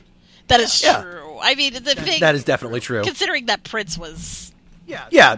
That 0.47 0.59
is 0.59 0.81
Yeah. 0.83 1.01
true. 1.01 1.37
I 1.41 1.55
mean, 1.55 1.73
the 1.73 1.95
thing, 1.95 2.19
That 2.19 2.35
is 2.35 2.43
definitely 2.43 2.79
true. 2.79 3.03
considering 3.03 3.45
that 3.47 3.63
Prince 3.63 3.97
was 3.97 4.51
Yeah. 4.87 5.05
Yeah. 5.11 5.37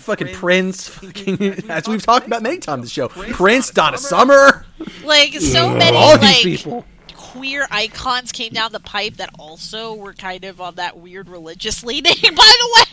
Fucking, 0.00 0.34
Prince, 0.34 0.88
fucking, 0.88 1.70
as 1.70 1.86
we've 1.86 2.02
talked 2.04 2.26
about 2.26 2.42
many 2.42 2.56
times 2.58 2.68
on 2.68 2.80
the 2.80 2.88
show. 2.88 3.06
Prince, 3.08 3.70
Donna 3.70 3.98
Summer, 3.98 4.66
like 5.04 5.34
so 5.34 5.70
many 5.70 5.96
all 5.96 6.18
these 6.18 6.22
like 6.22 6.42
people. 6.42 6.84
queer 7.14 7.68
icons 7.70 8.32
came 8.32 8.52
down 8.52 8.72
the 8.72 8.80
pipe 8.80 9.18
that 9.18 9.30
also 9.38 9.94
were 9.94 10.12
kind 10.12 10.44
of 10.44 10.60
on 10.60 10.74
that 10.74 10.98
weird 10.98 11.28
religious 11.28 11.84
leaning. 11.84 12.14
By 12.22 12.28
the 12.58 12.86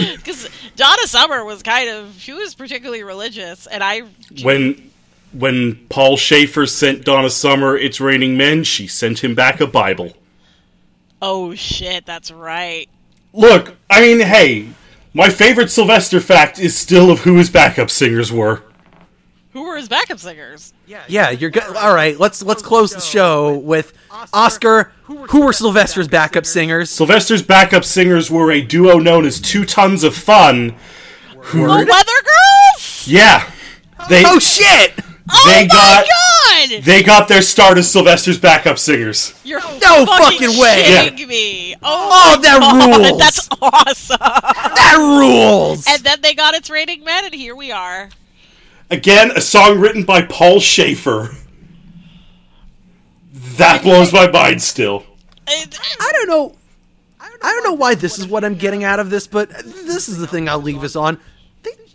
way, 0.00 0.16
because 0.16 0.48
Donna 0.74 1.06
Summer 1.06 1.44
was 1.44 1.62
kind 1.62 1.88
of 1.88 2.16
she 2.18 2.32
was 2.32 2.56
particularly 2.56 3.04
religious, 3.04 3.68
and 3.68 3.84
I 3.84 4.02
When 4.42 4.90
when 5.32 5.76
Paul 5.88 6.16
Shaffer 6.16 6.66
sent 6.66 7.04
Donna 7.04 7.30
Summer 7.30 7.76
"It's 7.76 8.00
Raining 8.00 8.36
Men," 8.36 8.64
she 8.64 8.86
sent 8.86 9.22
him 9.24 9.34
back 9.34 9.60
a 9.60 9.66
Bible. 9.66 10.14
oh 11.20 11.54
shit, 11.54 12.04
that's 12.06 12.30
right. 12.30 12.88
Look, 13.32 13.76
I 13.88 14.00
mean, 14.02 14.20
hey, 14.20 14.68
my 15.14 15.30
favorite 15.30 15.70
Sylvester 15.70 16.20
fact 16.20 16.58
is 16.58 16.76
still 16.76 17.10
of 17.10 17.20
who 17.20 17.36
his 17.36 17.48
backup 17.50 17.90
singers 17.90 18.30
were. 18.32 18.62
Who 19.52 19.64
were 19.64 19.76
his 19.76 19.88
backup 19.88 20.18
singers? 20.18 20.72
Yeah, 20.86 21.02
yeah, 21.08 21.30
you're 21.30 21.50
good. 21.50 21.64
All 21.76 21.94
right, 21.94 22.18
let's 22.18 22.42
let's 22.42 22.62
close 22.62 22.92
the 22.92 23.00
show 23.00 23.58
with 23.58 23.92
Oscar. 24.32 24.92
Who 25.04 25.42
were 25.42 25.52
Sylvester's 25.52 26.08
backup 26.08 26.46
singers? 26.46 26.88
Sylvester's 26.88 27.42
backup 27.42 27.84
singers 27.84 28.30
were 28.30 28.50
a 28.50 28.62
duo 28.62 28.98
known 28.98 29.26
as 29.26 29.40
Two 29.40 29.66
Tons 29.66 30.04
of 30.04 30.16
Fun. 30.16 30.74
The 31.52 31.60
Weather 31.60 31.86
Girls. 31.86 33.06
Yeah, 33.06 33.50
they 34.08 34.22
Oh 34.24 34.38
shit! 34.38 34.94
Oh 35.30 35.42
They 35.46 35.62
my 35.62 35.68
got- 35.68 36.06
god! 36.06 36.82
they 36.84 37.02
got 37.02 37.28
their 37.28 37.42
start 37.42 37.78
as 37.78 37.90
Sylvester's 37.90 38.38
backup 38.38 38.78
singers. 38.78 39.32
You're 39.44 39.60
No 39.60 40.04
fucking, 40.06 40.48
fucking 40.50 40.60
way. 40.60 40.82
kidding 41.10 41.28
me. 41.28 41.74
Oh, 41.76 41.78
Oh, 41.84 42.36
my 42.36 42.42
that 42.42 42.60
God, 42.60 42.98
rules. 43.08 43.18
That's 43.18 43.48
awesome. 43.60 44.16
That 44.20 44.96
rules. 44.98 45.86
and 45.88 46.02
then 46.02 46.20
they 46.22 46.34
got 46.34 46.54
its 46.54 46.68
rating 46.70 47.04
men, 47.04 47.24
and 47.24 47.34
here 47.34 47.54
we 47.56 47.70
are. 47.72 48.08
Again, 48.90 49.30
a 49.32 49.40
song 49.40 49.78
written 49.78 50.02
by 50.04 50.22
Paul 50.22 50.60
Shaffer. 50.60 51.30
That 53.56 53.82
blows 53.82 54.12
my 54.12 54.30
mind 54.30 54.62
still. 54.62 55.04
I 55.46 56.10
don't 56.12 56.28
know. 56.28 56.54
I 57.20 57.28
don't 57.52 57.64
know 57.64 57.72
why 57.72 57.94
this 57.94 58.18
is 58.18 58.26
what 58.26 58.44
I'm 58.44 58.54
getting 58.56 58.84
out 58.84 59.00
of 59.00 59.10
this, 59.10 59.26
but 59.26 59.48
this 59.50 60.08
is 60.08 60.18
the 60.18 60.26
thing 60.26 60.48
I'll 60.48 60.60
leave 60.60 60.82
us 60.84 60.94
on. 60.96 61.18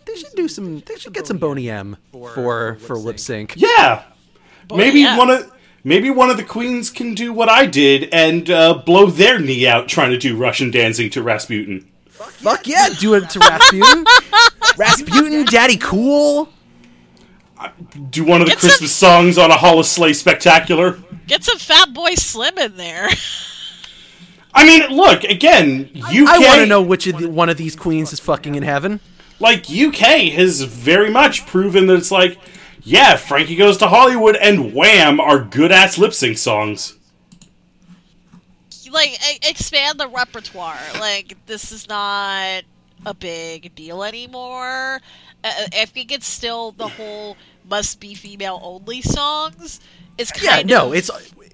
They, 0.08 0.12
they 0.12 0.18
should 0.18 0.34
do 0.34 0.48
some. 0.48 0.80
They 0.80 0.96
should 0.96 1.12
get 1.12 1.26
some 1.26 1.38
Boney 1.38 1.70
M 1.70 1.96
for 2.12 2.76
for 2.76 2.96
lip 2.96 3.18
sync. 3.18 3.54
Yeah, 3.56 4.02
maybe 4.74 5.00
yeah. 5.00 5.16
one 5.18 5.30
of 5.30 5.52
maybe 5.84 6.10
one 6.10 6.30
of 6.30 6.36
the 6.36 6.44
queens 6.44 6.90
can 6.90 7.14
do 7.14 7.32
what 7.32 7.48
I 7.48 7.66
did 7.66 8.08
and 8.12 8.48
uh, 8.50 8.82
blow 8.84 9.06
their 9.06 9.38
knee 9.38 9.66
out 9.66 9.88
trying 9.88 10.10
to 10.10 10.18
do 10.18 10.36
Russian 10.36 10.70
dancing 10.70 11.10
to 11.10 11.22
Rasputin. 11.22 11.88
Fuck 12.08 12.66
yeah, 12.66 12.88
do 12.98 13.14
it 13.14 13.30
to 13.30 13.38
Rasputin. 13.38 14.04
Rasputin, 14.76 15.44
Daddy 15.44 15.76
Cool. 15.76 16.48
Do 18.10 18.24
one 18.24 18.40
of 18.40 18.46
the 18.46 18.52
Get 18.52 18.60
some- 18.60 18.70
Christmas 18.70 18.94
songs 18.94 19.38
on 19.38 19.50
a 19.50 19.56
Hall 19.56 19.80
of 19.80 19.86
Sleigh 19.86 20.12
spectacular. 20.12 20.98
Get 21.26 21.44
some 21.44 21.58
Fatboy 21.58 22.16
Slim 22.16 22.56
in 22.58 22.76
there. 22.76 23.08
I 24.54 24.64
mean, 24.64 24.96
look 24.96 25.24
again. 25.24 25.90
UK, 25.96 26.10
I 26.10 26.38
want 26.38 26.60
to 26.60 26.66
know 26.66 26.82
which 26.82 27.06
of 27.06 27.18
the, 27.18 27.28
one 27.28 27.48
of 27.48 27.56
these 27.56 27.76
queens 27.76 28.12
is 28.12 28.20
fucking 28.20 28.54
in 28.54 28.62
heaven. 28.62 29.00
Like 29.40 29.70
UK 29.70 30.32
has 30.32 30.62
very 30.62 31.10
much 31.10 31.46
proven 31.46 31.86
that 31.86 31.96
it's 31.96 32.10
like, 32.10 32.38
yeah, 32.82 33.16
Frankie 33.16 33.56
Goes 33.56 33.76
to 33.78 33.88
Hollywood 33.88 34.36
and 34.36 34.74
Wham 34.74 35.20
are 35.20 35.38
good 35.40 35.72
ass 35.72 35.98
lip 35.98 36.12
sync 36.14 36.38
songs. 36.38 36.94
like, 38.90 39.18
expand 39.48 40.00
the 40.00 40.08
repertoire. 40.08 40.78
Like, 40.98 41.36
this 41.46 41.72
is 41.72 41.88
not 41.88 42.62
a 43.04 43.14
big 43.14 43.74
deal 43.74 44.02
anymore. 44.02 45.00
Uh, 45.44 45.66
I 45.72 45.84
think 45.84 46.10
it's 46.10 46.26
still 46.26 46.72
the 46.72 46.88
whole 46.88 47.36
must 47.68 48.00
be 48.00 48.14
female 48.14 48.60
only 48.62 49.02
songs. 49.02 49.80
Is 50.16 50.32
kind 50.32 50.64
of 50.64 50.70
Yeah, 50.70 50.76
no, 50.76 50.88
of 50.88 50.94
it's 50.94 51.10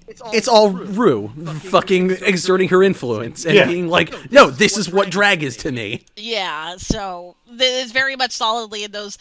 it's 0.07 0.47
all 0.47 0.69
Ru 0.71 1.29
fucking 1.29 2.11
exerting 2.11 2.69
her 2.69 2.83
influence 2.83 3.45
and 3.45 3.55
Yeah. 3.55 3.65
being 3.67 3.87
like, 3.87 4.31
no, 4.31 4.49
this 4.49 4.77
is 4.77 4.89
what 4.89 5.09
drag 5.09 5.43
is 5.43 5.57
to 5.57 5.71
me. 5.71 6.05
Yeah, 6.15 6.75
so 6.77 7.35
th- 7.47 7.83
it's 7.83 7.91
very 7.91 8.15
much 8.15 8.31
solidly 8.31 8.83
in 8.83 8.91
those 8.91 9.17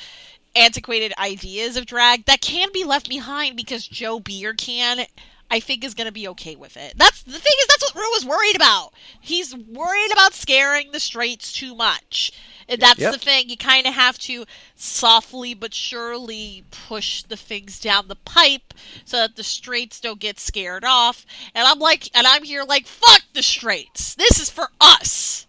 antiquated 0.56 1.12
ideas 1.18 1.76
of 1.76 1.86
drag 1.86 2.26
that 2.26 2.40
can 2.40 2.68
be 2.72 2.84
left 2.84 3.08
behind 3.08 3.56
because 3.56 3.86
Joe 3.86 4.20
Beer 4.20 4.54
can. 4.54 5.06
I 5.50 5.60
think 5.60 5.84
is 5.84 5.94
going 5.94 6.06
to 6.06 6.12
be 6.12 6.26
okay 6.28 6.56
with 6.56 6.76
it. 6.76 6.94
That's 6.96 7.22
the 7.22 7.30
thing 7.32 7.52
is 7.60 7.66
that's 7.68 7.84
what 7.84 7.94
Ru 8.02 8.10
was 8.12 8.24
worried 8.24 8.56
about. 8.56 8.92
He's 9.20 9.54
worried 9.54 10.10
about 10.12 10.32
scaring 10.32 10.90
the 10.90 10.98
straights 10.98 11.52
too 11.52 11.74
much. 11.76 12.32
And 12.68 12.80
that's 12.80 13.00
Yep. 13.00 13.12
the 13.12 13.18
thing. 13.18 13.48
You 13.48 13.56
kind 13.56 13.86
of 13.86 13.94
have 13.94 14.18
to 14.20 14.44
softly 14.74 15.54
but 15.54 15.74
surely 15.74 16.64
push 16.70 17.22
the 17.22 17.36
things 17.36 17.78
down 17.78 18.08
the 18.08 18.16
pipe 18.16 18.74
so 19.04 19.18
that 19.18 19.36
the 19.36 19.44
straights 19.44 20.00
don't 20.00 20.20
get 20.20 20.40
scared 20.40 20.84
off. 20.84 21.26
And 21.54 21.66
I'm 21.66 21.78
like, 21.78 22.08
and 22.16 22.26
I'm 22.26 22.42
here 22.44 22.64
like, 22.64 22.86
fuck 22.86 23.22
the 23.34 23.42
straights. 23.42 24.14
This 24.14 24.38
is 24.40 24.50
for 24.50 24.68
us. 24.80 25.46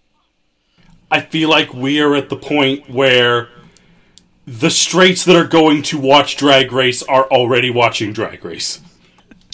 I 1.11 1.21
feel 1.21 1.49
like 1.49 1.73
we 1.73 1.99
are 2.01 2.15
at 2.15 2.29
the 2.29 2.35
point 2.37 2.89
where 2.89 3.49
the 4.47 4.69
straights 4.69 5.23
that 5.25 5.35
are 5.35 5.47
going 5.47 5.81
to 5.83 5.97
watch 5.99 6.35
Drag 6.37 6.71
Race 6.71 7.01
are 7.03 7.25
already 7.25 7.69
watching 7.69 8.11
Drag 8.13 8.43
Race. 8.43 8.81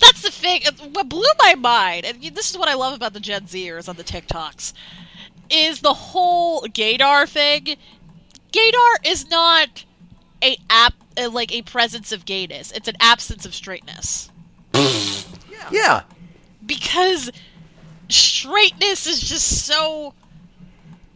that's 0.01 0.21
the 0.21 0.31
thing. 0.31 0.63
What 0.93 1.07
blew 1.09 1.23
my 1.39 1.55
mind, 1.55 2.05
and 2.05 2.21
this 2.35 2.49
is 2.49 2.57
what 2.57 2.67
I 2.69 2.73
love 2.73 2.93
about 2.93 3.13
the 3.13 3.19
Gen 3.19 3.43
Zers 3.43 3.87
on 3.87 3.95
the 3.95 4.03
TikToks, 4.03 4.73
is 5.51 5.81
the 5.81 5.93
whole 5.93 6.61
gaydar 6.63 7.27
thing. 7.27 7.77
Gaydar 8.51 9.05
is 9.05 9.29
not 9.29 9.85
a 10.43 10.57
app 10.69 10.93
uh, 11.17 11.29
like 11.29 11.53
a 11.53 11.61
presence 11.61 12.11
of 12.11 12.25
gayness; 12.25 12.71
it's 12.71 12.87
an 12.87 12.97
absence 12.99 13.45
of 13.45 13.53
straightness. 13.53 14.29
Yeah. 15.71 16.03
Because 16.65 17.31
straightness 18.09 19.07
is 19.07 19.21
just 19.21 19.65
so 19.65 20.13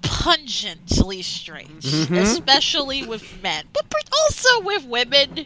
pungently 0.01 1.21
straight, 1.21 1.69
especially 1.83 3.05
with 3.05 3.41
men, 3.41 3.65
but 3.73 3.85
also 4.23 4.61
with 4.61 4.85
women. 4.85 5.45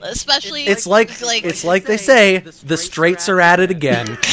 Especially, 0.00 0.64
It's 0.64 0.86
like, 0.86 1.10
it's 1.20 1.64
like 1.64 1.84
they 1.84 1.96
say, 1.96 2.38
the 2.38 2.76
straights 2.76 3.28
are 3.28 3.40
at 3.40 3.58
it 3.58 3.70
again. 3.70 4.18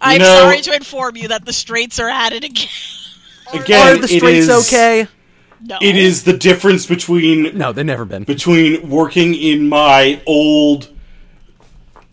I'm 0.00 0.18
know- 0.20 0.24
sorry 0.42 0.60
to 0.62 0.74
inform 0.74 1.16
you 1.16 1.28
that 1.28 1.44
the 1.44 1.52
straights 1.52 1.98
are 1.98 2.08
at 2.08 2.32
it 2.32 2.44
again. 2.44 2.68
Again, 3.52 3.94
Are 3.96 3.96
the 3.98 4.08
straights 4.08 4.48
is- 4.48 4.66
okay? 4.72 5.06
No. 5.64 5.78
It 5.80 5.96
is 5.96 6.24
the 6.24 6.32
difference 6.34 6.84
between 6.86 7.56
No, 7.56 7.72
they've 7.72 7.84
never 7.86 8.04
been. 8.04 8.24
between 8.24 8.88
working 8.90 9.34
in 9.34 9.68
my 9.68 10.20
old 10.26 10.88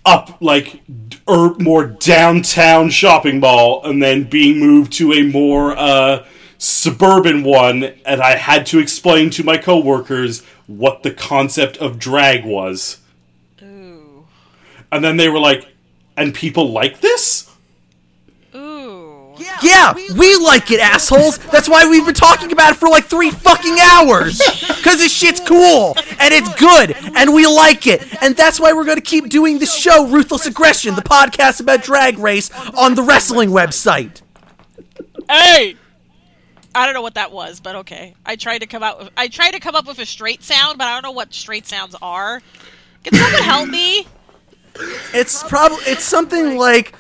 up 0.06 0.38
like 0.41 0.82
d- 1.09 1.17
or 1.27 1.56
more 1.59 1.85
downtown 1.85 2.90
shopping 2.90 3.40
mall 3.40 3.82
and 3.85 4.01
then 4.01 4.23
being 4.23 4.59
moved 4.59 4.91
to 4.93 5.14
a 5.14 5.23
more 5.23 5.77
uh, 5.77 6.25
suburban 6.57 7.43
one 7.43 7.83
and 8.06 8.22
I 8.22 8.35
had 8.35 8.65
to 8.67 8.80
explain 8.80 9.30
to 9.32 9.43
my 9.43 9.57
coworkers 9.57 10.43
what 10.67 11.03
the 11.03 11.11
concept 11.11 11.77
of 11.77 11.99
drag 11.99 12.45
was. 12.45 12.98
Ooh. 13.61 14.25
And 14.91 15.03
then 15.03 15.17
they 15.17 15.30
were 15.30 15.40
like, 15.40 15.67
"And 16.16 16.33
people 16.33 16.72
like 16.72 17.01
this?" 17.01 17.50
Ooh. 18.56 19.35
Yeah, 19.61 19.93
we 20.16 20.35
like 20.35 20.69
it, 20.72 20.80
assholes. 20.80 21.38
That's 21.38 21.67
why 21.67 21.85
we've 21.85 22.06
been 22.06 22.14
talking 22.14 22.51
about 22.51 22.74
it 22.74 22.75
for 22.75 22.88
like 22.88 23.06
three 23.06 23.32
fucking 23.32 23.77
hours. 23.80 24.38
Because 24.67 25.00
this 25.00 25.11
shit's 25.11 25.40
cool, 25.40 25.95
and 26.19 26.33
it's 26.33 26.53
good, 26.56 26.95
and 27.16 27.33
we 27.33 27.48
like 27.48 27.88
it. 27.88 28.06
And 28.22 28.35
that's 28.35 28.59
why 28.59 28.74
we're 28.74 28.85
going 28.85 28.98
to 28.98 29.01
keep 29.01 29.30
doing 29.30 29.59
the 29.59 29.66
show, 29.66 30.08
Ruthless 30.08 30.45
Aggression, 30.45 30.95
the 30.95 31.01
podcast 31.01 31.59
about 31.59 31.82
Drag 31.82 32.19
Race, 32.19 32.51
on 32.77 32.95
the 32.95 33.01
wrestling 33.01 33.50
website. 33.50 34.22
Hey! 35.30 35.77
I 36.75 36.85
don't 36.85 36.93
know 36.93 37.01
what 37.01 37.16
that 37.16 37.32
was, 37.32 37.59
but 37.59 37.75
okay. 37.77 38.16
I 38.25 38.35
tried 38.35 38.59
to 38.59 38.67
come 38.67 38.83
out 38.83 39.00
with, 39.00 39.09
I 39.16 39.27
tried 39.27 39.51
to 39.51 39.59
come 39.59 39.75
up 39.75 39.88
with 39.88 40.00
a 40.00 40.06
straight 40.06 40.43
sound, 40.43 40.77
but 40.77 40.88
I 40.88 40.93
don't 40.93 41.03
know 41.03 41.11
what 41.11 41.33
straight 41.33 41.66
sounds 41.67 41.95
are. 42.01 42.42
Can 43.03 43.16
someone 43.16 43.43
help 43.43 43.69
me? 43.69 44.08
It's 45.14 45.43
probably 45.43 45.77
it's 45.85 46.03
something 46.03 46.58
like 46.58 46.95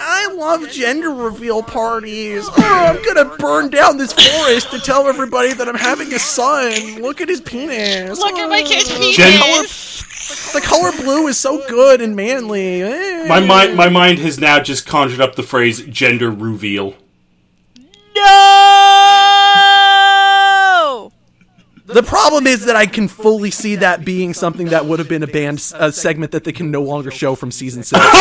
I 0.00 0.32
love 0.32 0.70
gender 0.70 1.10
reveal 1.10 1.62
parties. 1.62 2.44
Oh, 2.46 2.54
I'm 2.56 3.02
gonna 3.04 3.36
burn 3.36 3.70
down 3.70 3.96
this 3.96 4.12
forest 4.12 4.70
to 4.70 4.78
tell 4.78 5.08
everybody 5.08 5.52
that 5.54 5.68
I'm 5.68 5.74
having 5.74 6.12
a 6.14 6.18
son. 6.20 7.02
Look 7.02 7.20
at 7.20 7.28
his 7.28 7.40
penis. 7.40 8.18
Look 8.20 8.38
at 8.38 8.48
my 8.48 8.62
kid's 8.62 8.90
Oh. 8.92 9.12
Gen- 9.12 9.40
penis. 9.40 10.52
The 10.52 10.60
color 10.60 10.92
blue 10.92 11.26
is 11.26 11.38
so 11.38 11.66
good 11.68 12.00
and 12.00 12.14
manly. 12.14 12.82
Eh. 12.82 13.26
My 13.26 13.40
mind 13.40 13.76
my 13.76 13.88
mind 13.88 14.18
has 14.20 14.38
now 14.38 14.60
just 14.60 14.86
conjured 14.86 15.20
up 15.20 15.34
the 15.34 15.42
phrase 15.42 15.80
gender 15.86 16.30
reveal. 16.30 16.94
No! 18.14 19.17
The 21.88 22.02
problem 22.02 22.46
is 22.46 22.66
that 22.66 22.76
I 22.76 22.84
can 22.84 23.08
fully 23.08 23.50
see 23.50 23.76
that 23.76 24.04
being 24.04 24.34
something 24.34 24.68
that 24.68 24.84
would 24.84 24.98
have 24.98 25.08
been 25.08 25.22
a 25.22 25.26
band 25.26 25.72
a 25.74 25.90
segment 25.90 26.32
that 26.32 26.44
they 26.44 26.52
can 26.52 26.70
no 26.70 26.82
longer 26.82 27.10
show 27.10 27.34
from 27.34 27.50
season 27.50 27.82
six. 27.82 27.98
and 28.04 28.12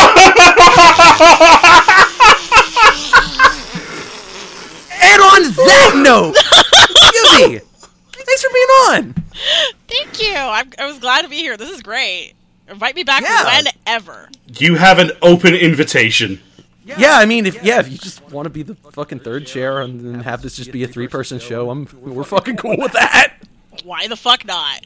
on 5.22 5.42
that 5.68 6.02
note, 6.02 6.36
Yuzi, 7.14 7.62
thanks 8.14 8.42
for 8.42 8.50
being 8.54 8.68
on. 8.90 9.16
Thank 9.90 10.22
you. 10.22 10.34
I'm, 10.34 10.72
I 10.80 10.86
was 10.86 11.00
glad 11.00 11.24
to 11.24 11.30
be 11.30 11.38
here. 11.38 11.58
This 11.58 11.70
is 11.70 11.82
great. 11.82 12.36
Invite 12.70 12.96
me 12.96 13.04
back 13.04 13.22
Yeah. 13.24 13.62
whenever. 13.86 14.30
You 14.58 14.76
have 14.76 15.00
an 15.00 15.12
open 15.22 15.54
invitation. 15.54 16.40
Yeah, 16.86 17.18
I 17.18 17.26
mean, 17.26 17.46
if 17.46 17.62
yeah, 17.66 17.80
if 17.82 17.90
you 17.92 17.98
just 17.98 18.22
want 18.32 18.46
to 18.46 18.50
be 18.50 18.64
the 18.64 18.76
fucking 18.76 19.20
third 19.20 19.46
chair 19.46 19.82
and 19.82 20.00
then 20.00 20.22
have 20.22 20.42
this 20.42 20.56
just 20.56 20.72
be 20.72 20.84
a 20.86 20.88
three 20.88 21.10
person 21.10 21.38
show, 21.38 21.70
I'm 21.70 21.86
we're 22.00 22.24
fucking 22.24 22.56
cool 22.56 22.78
with 22.78 22.94
that. 22.94 23.34
Why 23.84 24.08
the 24.08 24.16
fuck 24.16 24.46
not? 24.46 24.86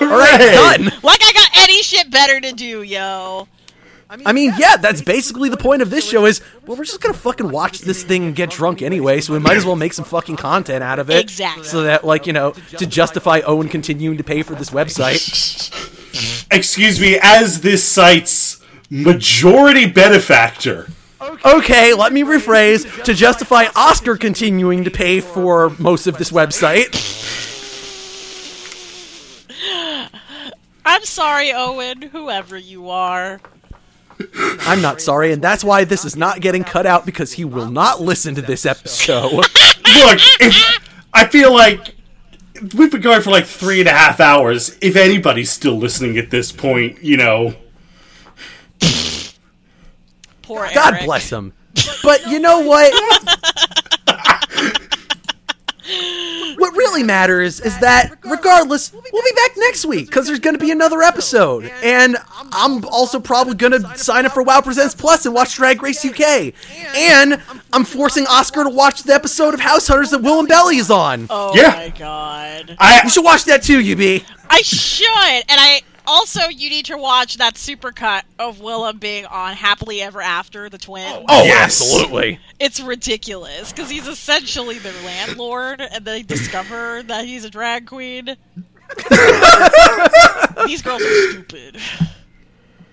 All 0.00 0.06
right, 0.06 0.40
Hooray! 0.40 0.54
done. 0.54 0.84
Like 1.02 1.20
I 1.22 1.32
got 1.32 1.50
any 1.62 1.82
shit 1.82 2.10
better 2.10 2.40
to 2.40 2.52
do, 2.52 2.82
yo. 2.82 3.48
I 4.26 4.32
mean, 4.32 4.52
yeah, 4.58 4.76
that's 4.76 5.02
basically 5.02 5.48
the 5.50 5.56
point 5.56 5.82
of 5.82 5.90
this 5.90 6.08
show. 6.08 6.26
Is 6.26 6.40
well, 6.66 6.76
we're 6.76 6.84
just 6.84 7.00
gonna 7.00 7.14
fucking 7.14 7.48
watch 7.48 7.78
this 7.78 8.02
thing 8.02 8.24
and 8.24 8.34
get 8.34 8.50
drunk 8.50 8.82
anyway, 8.82 9.20
so 9.20 9.32
we 9.32 9.38
might 9.38 9.56
as 9.56 9.64
well 9.64 9.76
make 9.76 9.92
some 9.92 10.04
fucking 10.04 10.36
content 10.36 10.82
out 10.82 10.98
of 10.98 11.10
it. 11.10 11.20
Exactly. 11.20 11.62
So 11.62 11.82
that, 11.82 12.04
like, 12.04 12.26
you 12.26 12.32
know, 12.32 12.52
to 12.78 12.86
justify 12.86 13.40
Owen 13.46 13.68
continuing 13.68 14.16
to 14.16 14.24
pay 14.24 14.42
for 14.42 14.56
this 14.56 14.70
website. 14.70 15.20
Excuse 16.50 17.00
me, 17.00 17.18
as 17.22 17.60
this 17.60 17.84
site's 17.84 18.60
majority 18.90 19.86
benefactor. 19.86 20.88
Okay, 21.44 21.94
let 21.94 22.12
me 22.12 22.22
rephrase 22.22 23.04
to 23.04 23.14
justify 23.14 23.66
Oscar 23.76 24.16
continuing 24.16 24.84
to 24.84 24.90
pay 24.90 25.20
for 25.20 25.70
most 25.78 26.08
of 26.08 26.18
this 26.18 26.32
website. 26.32 27.19
I'm 30.90 31.04
sorry, 31.04 31.52
Owen, 31.52 32.02
whoever 32.02 32.58
you 32.58 32.90
are. 32.90 33.40
I'm 34.62 34.82
not 34.82 35.00
sorry, 35.00 35.32
and 35.32 35.40
that's 35.40 35.62
why 35.62 35.84
this 35.84 36.04
is 36.04 36.16
not 36.16 36.40
getting 36.40 36.64
cut 36.64 36.84
out 36.84 37.06
because 37.06 37.32
he 37.34 37.44
will 37.44 37.70
not 37.70 38.00
listen 38.00 38.34
to 38.34 38.42
this 38.42 38.66
episode. 38.66 39.30
Look, 39.32 39.48
if, 40.40 40.88
I 41.14 41.26
feel 41.26 41.54
like 41.54 41.94
we've 42.74 42.90
been 42.90 43.00
going 43.02 43.22
for 43.22 43.30
like 43.30 43.46
three 43.46 43.78
and 43.78 43.88
a 43.88 43.92
half 43.92 44.18
hours. 44.18 44.76
If 44.82 44.96
anybody's 44.96 45.52
still 45.52 45.76
listening 45.76 46.18
at 46.18 46.30
this 46.30 46.50
point, 46.50 47.04
you 47.04 47.16
know. 47.16 47.54
Poor 50.42 50.68
God 50.74 50.94
Eric. 50.94 51.04
bless 51.04 51.30
him. 51.30 51.52
But 52.02 52.26
you 52.26 52.40
know 52.40 52.62
what? 52.62 52.92
what 56.58 56.74
really 56.76 57.02
matters 57.02 57.60
is 57.60 57.78
that, 57.80 58.12
regardless, 58.24 58.92
we'll 58.92 59.02
be 59.02 59.32
back 59.36 59.50
next 59.56 59.84
week 59.84 60.06
because 60.06 60.26
there's 60.26 60.38
going 60.40 60.54
to 60.56 60.60
be 60.60 60.70
another 60.70 61.02
episode. 61.02 61.70
And 61.82 62.16
I'm 62.52 62.84
also 62.86 63.20
probably 63.20 63.54
going 63.54 63.80
to 63.80 63.96
sign 63.96 64.26
up 64.26 64.32
for 64.32 64.42
WoW 64.42 64.60
Presents 64.60 64.94
Plus 64.94 65.24
and 65.26 65.34
watch 65.34 65.54
Drag 65.56 65.82
Race 65.82 66.04
UK. 66.04 66.52
And 66.96 67.40
I'm 67.72 67.84
forcing 67.84 68.26
Oscar 68.26 68.64
to 68.64 68.70
watch 68.70 69.02
the 69.04 69.14
episode 69.14 69.54
of 69.54 69.60
House 69.60 69.88
Hunters 69.88 70.10
that 70.10 70.20
Willam 70.22 70.48
Belli 70.48 70.76
is 70.76 70.90
on. 70.90 71.26
Oh 71.30 71.54
Yeah. 71.54 71.70
my 71.70 71.88
god. 71.96 72.76
I, 72.78 73.02
You 73.04 73.10
should 73.10 73.24
watch 73.24 73.44
that 73.44 73.62
too, 73.62 73.78
UB. 73.80 74.22
I 74.52 74.62
should, 74.62 75.06
and 75.08 75.44
I 75.60 75.82
also 76.06 76.48
you 76.48 76.70
need 76.70 76.86
to 76.86 76.96
watch 76.96 77.36
that 77.38 77.54
supercut 77.54 78.22
of 78.38 78.58
Willam 78.58 78.98
being 79.00 79.26
on 79.26 79.54
Happily 79.54 80.00
Ever 80.02 80.20
After, 80.20 80.68
the 80.68 80.78
twin. 80.78 81.06
Oh, 81.08 81.24
oh 81.28 81.44
Yes. 81.44 81.80
absolutely. 81.80 82.38
It's 82.58 82.80
ridiculous 82.80 83.72
because 83.72 83.90
he's 83.90 84.06
essentially 84.08 84.78
their 84.78 84.92
landlord, 85.04 85.80
and 85.80 86.04
they 86.04 86.22
discover 86.22 87.02
that 87.04 87.24
he's 87.24 87.44
a 87.44 87.50
drag 87.50 87.86
queen. 87.86 88.36
These 90.66 90.82
girls 90.82 91.02
are 91.02 91.30
stupid. 91.30 91.78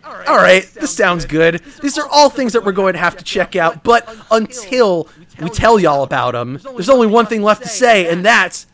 All 0.05 0.37
right, 0.37 0.63
this 0.73 0.95
sounds 0.95 1.25
good. 1.25 1.55
These 1.81 1.97
are 1.97 2.07
all 2.09 2.29
things 2.29 2.53
that 2.53 2.63
we're 2.63 2.71
going 2.71 2.93
to 2.93 2.99
have 2.99 3.17
to 3.17 3.23
check 3.25 3.55
out, 3.57 3.83
but 3.83 4.07
until 4.31 5.09
we 5.41 5.49
tell 5.49 5.77
y'all 5.79 6.03
about 6.03 6.31
them, 6.31 6.59
there's 6.63 6.89
only 6.89 7.07
one 7.07 7.25
thing 7.25 7.41
left 7.41 7.63
to 7.63 7.67
say, 7.67 8.09
and 8.09 8.23
that's 8.25 8.67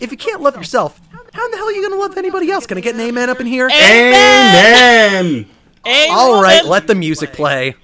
if 0.00 0.10
you 0.10 0.16
can't 0.18 0.40
love 0.40 0.56
yourself, 0.56 1.00
how 1.32 1.44
in 1.46 1.50
the 1.50 1.56
hell 1.56 1.66
are 1.66 1.72
you 1.72 1.80
going 1.80 1.92
to 1.92 1.98
love 1.98 2.16
anybody 2.16 2.50
else? 2.50 2.66
Can 2.66 2.78
I 2.78 2.80
get 2.80 2.94
an 2.94 3.00
amen 3.00 3.30
up 3.30 3.40
in 3.40 3.46
here? 3.46 3.68
amen. 3.72 5.46
All 6.10 6.42
right, 6.42 6.64
let 6.64 6.86
the 6.86 6.94
music 6.94 7.32
play. 7.32 7.74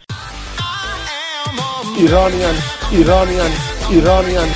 Iranian, 1.98 2.54
Iranian, 2.92 3.52
Iranian, 3.90 4.48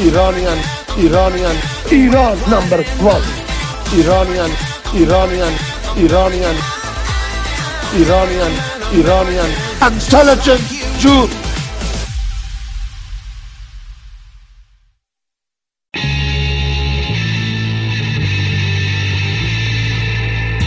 Iranian, 0.00 0.58
Iranian, 0.96 1.56
Iran 1.92 2.38
number 2.48 2.82
one. 3.04 3.22
Iranian, 3.92 4.50
Iranian, 4.94 5.54
Iranian, 5.96 6.56
Iranian, 7.92 8.52
Iranian, 8.94 9.50
intelligent 9.82 10.62
Jew. 10.98 11.28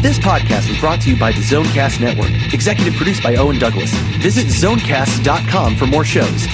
This 0.02 0.18
podcast 0.18 0.68
is 0.68 0.80
brought 0.80 1.00
to 1.02 1.12
you 1.12 1.16
by 1.20 1.32
the 1.32 1.42
Zonecast 1.42 2.02
Network, 2.02 2.32
executive 2.56 2.96
produced 2.96 3.22
by 3.22 3.36
Owen 3.36 3.60
Douglas. 3.60 3.94
Visit 4.18 4.48
zonecast.com 4.48 5.76
for 5.76 5.86
more 5.86 6.04
shows. 6.04 6.48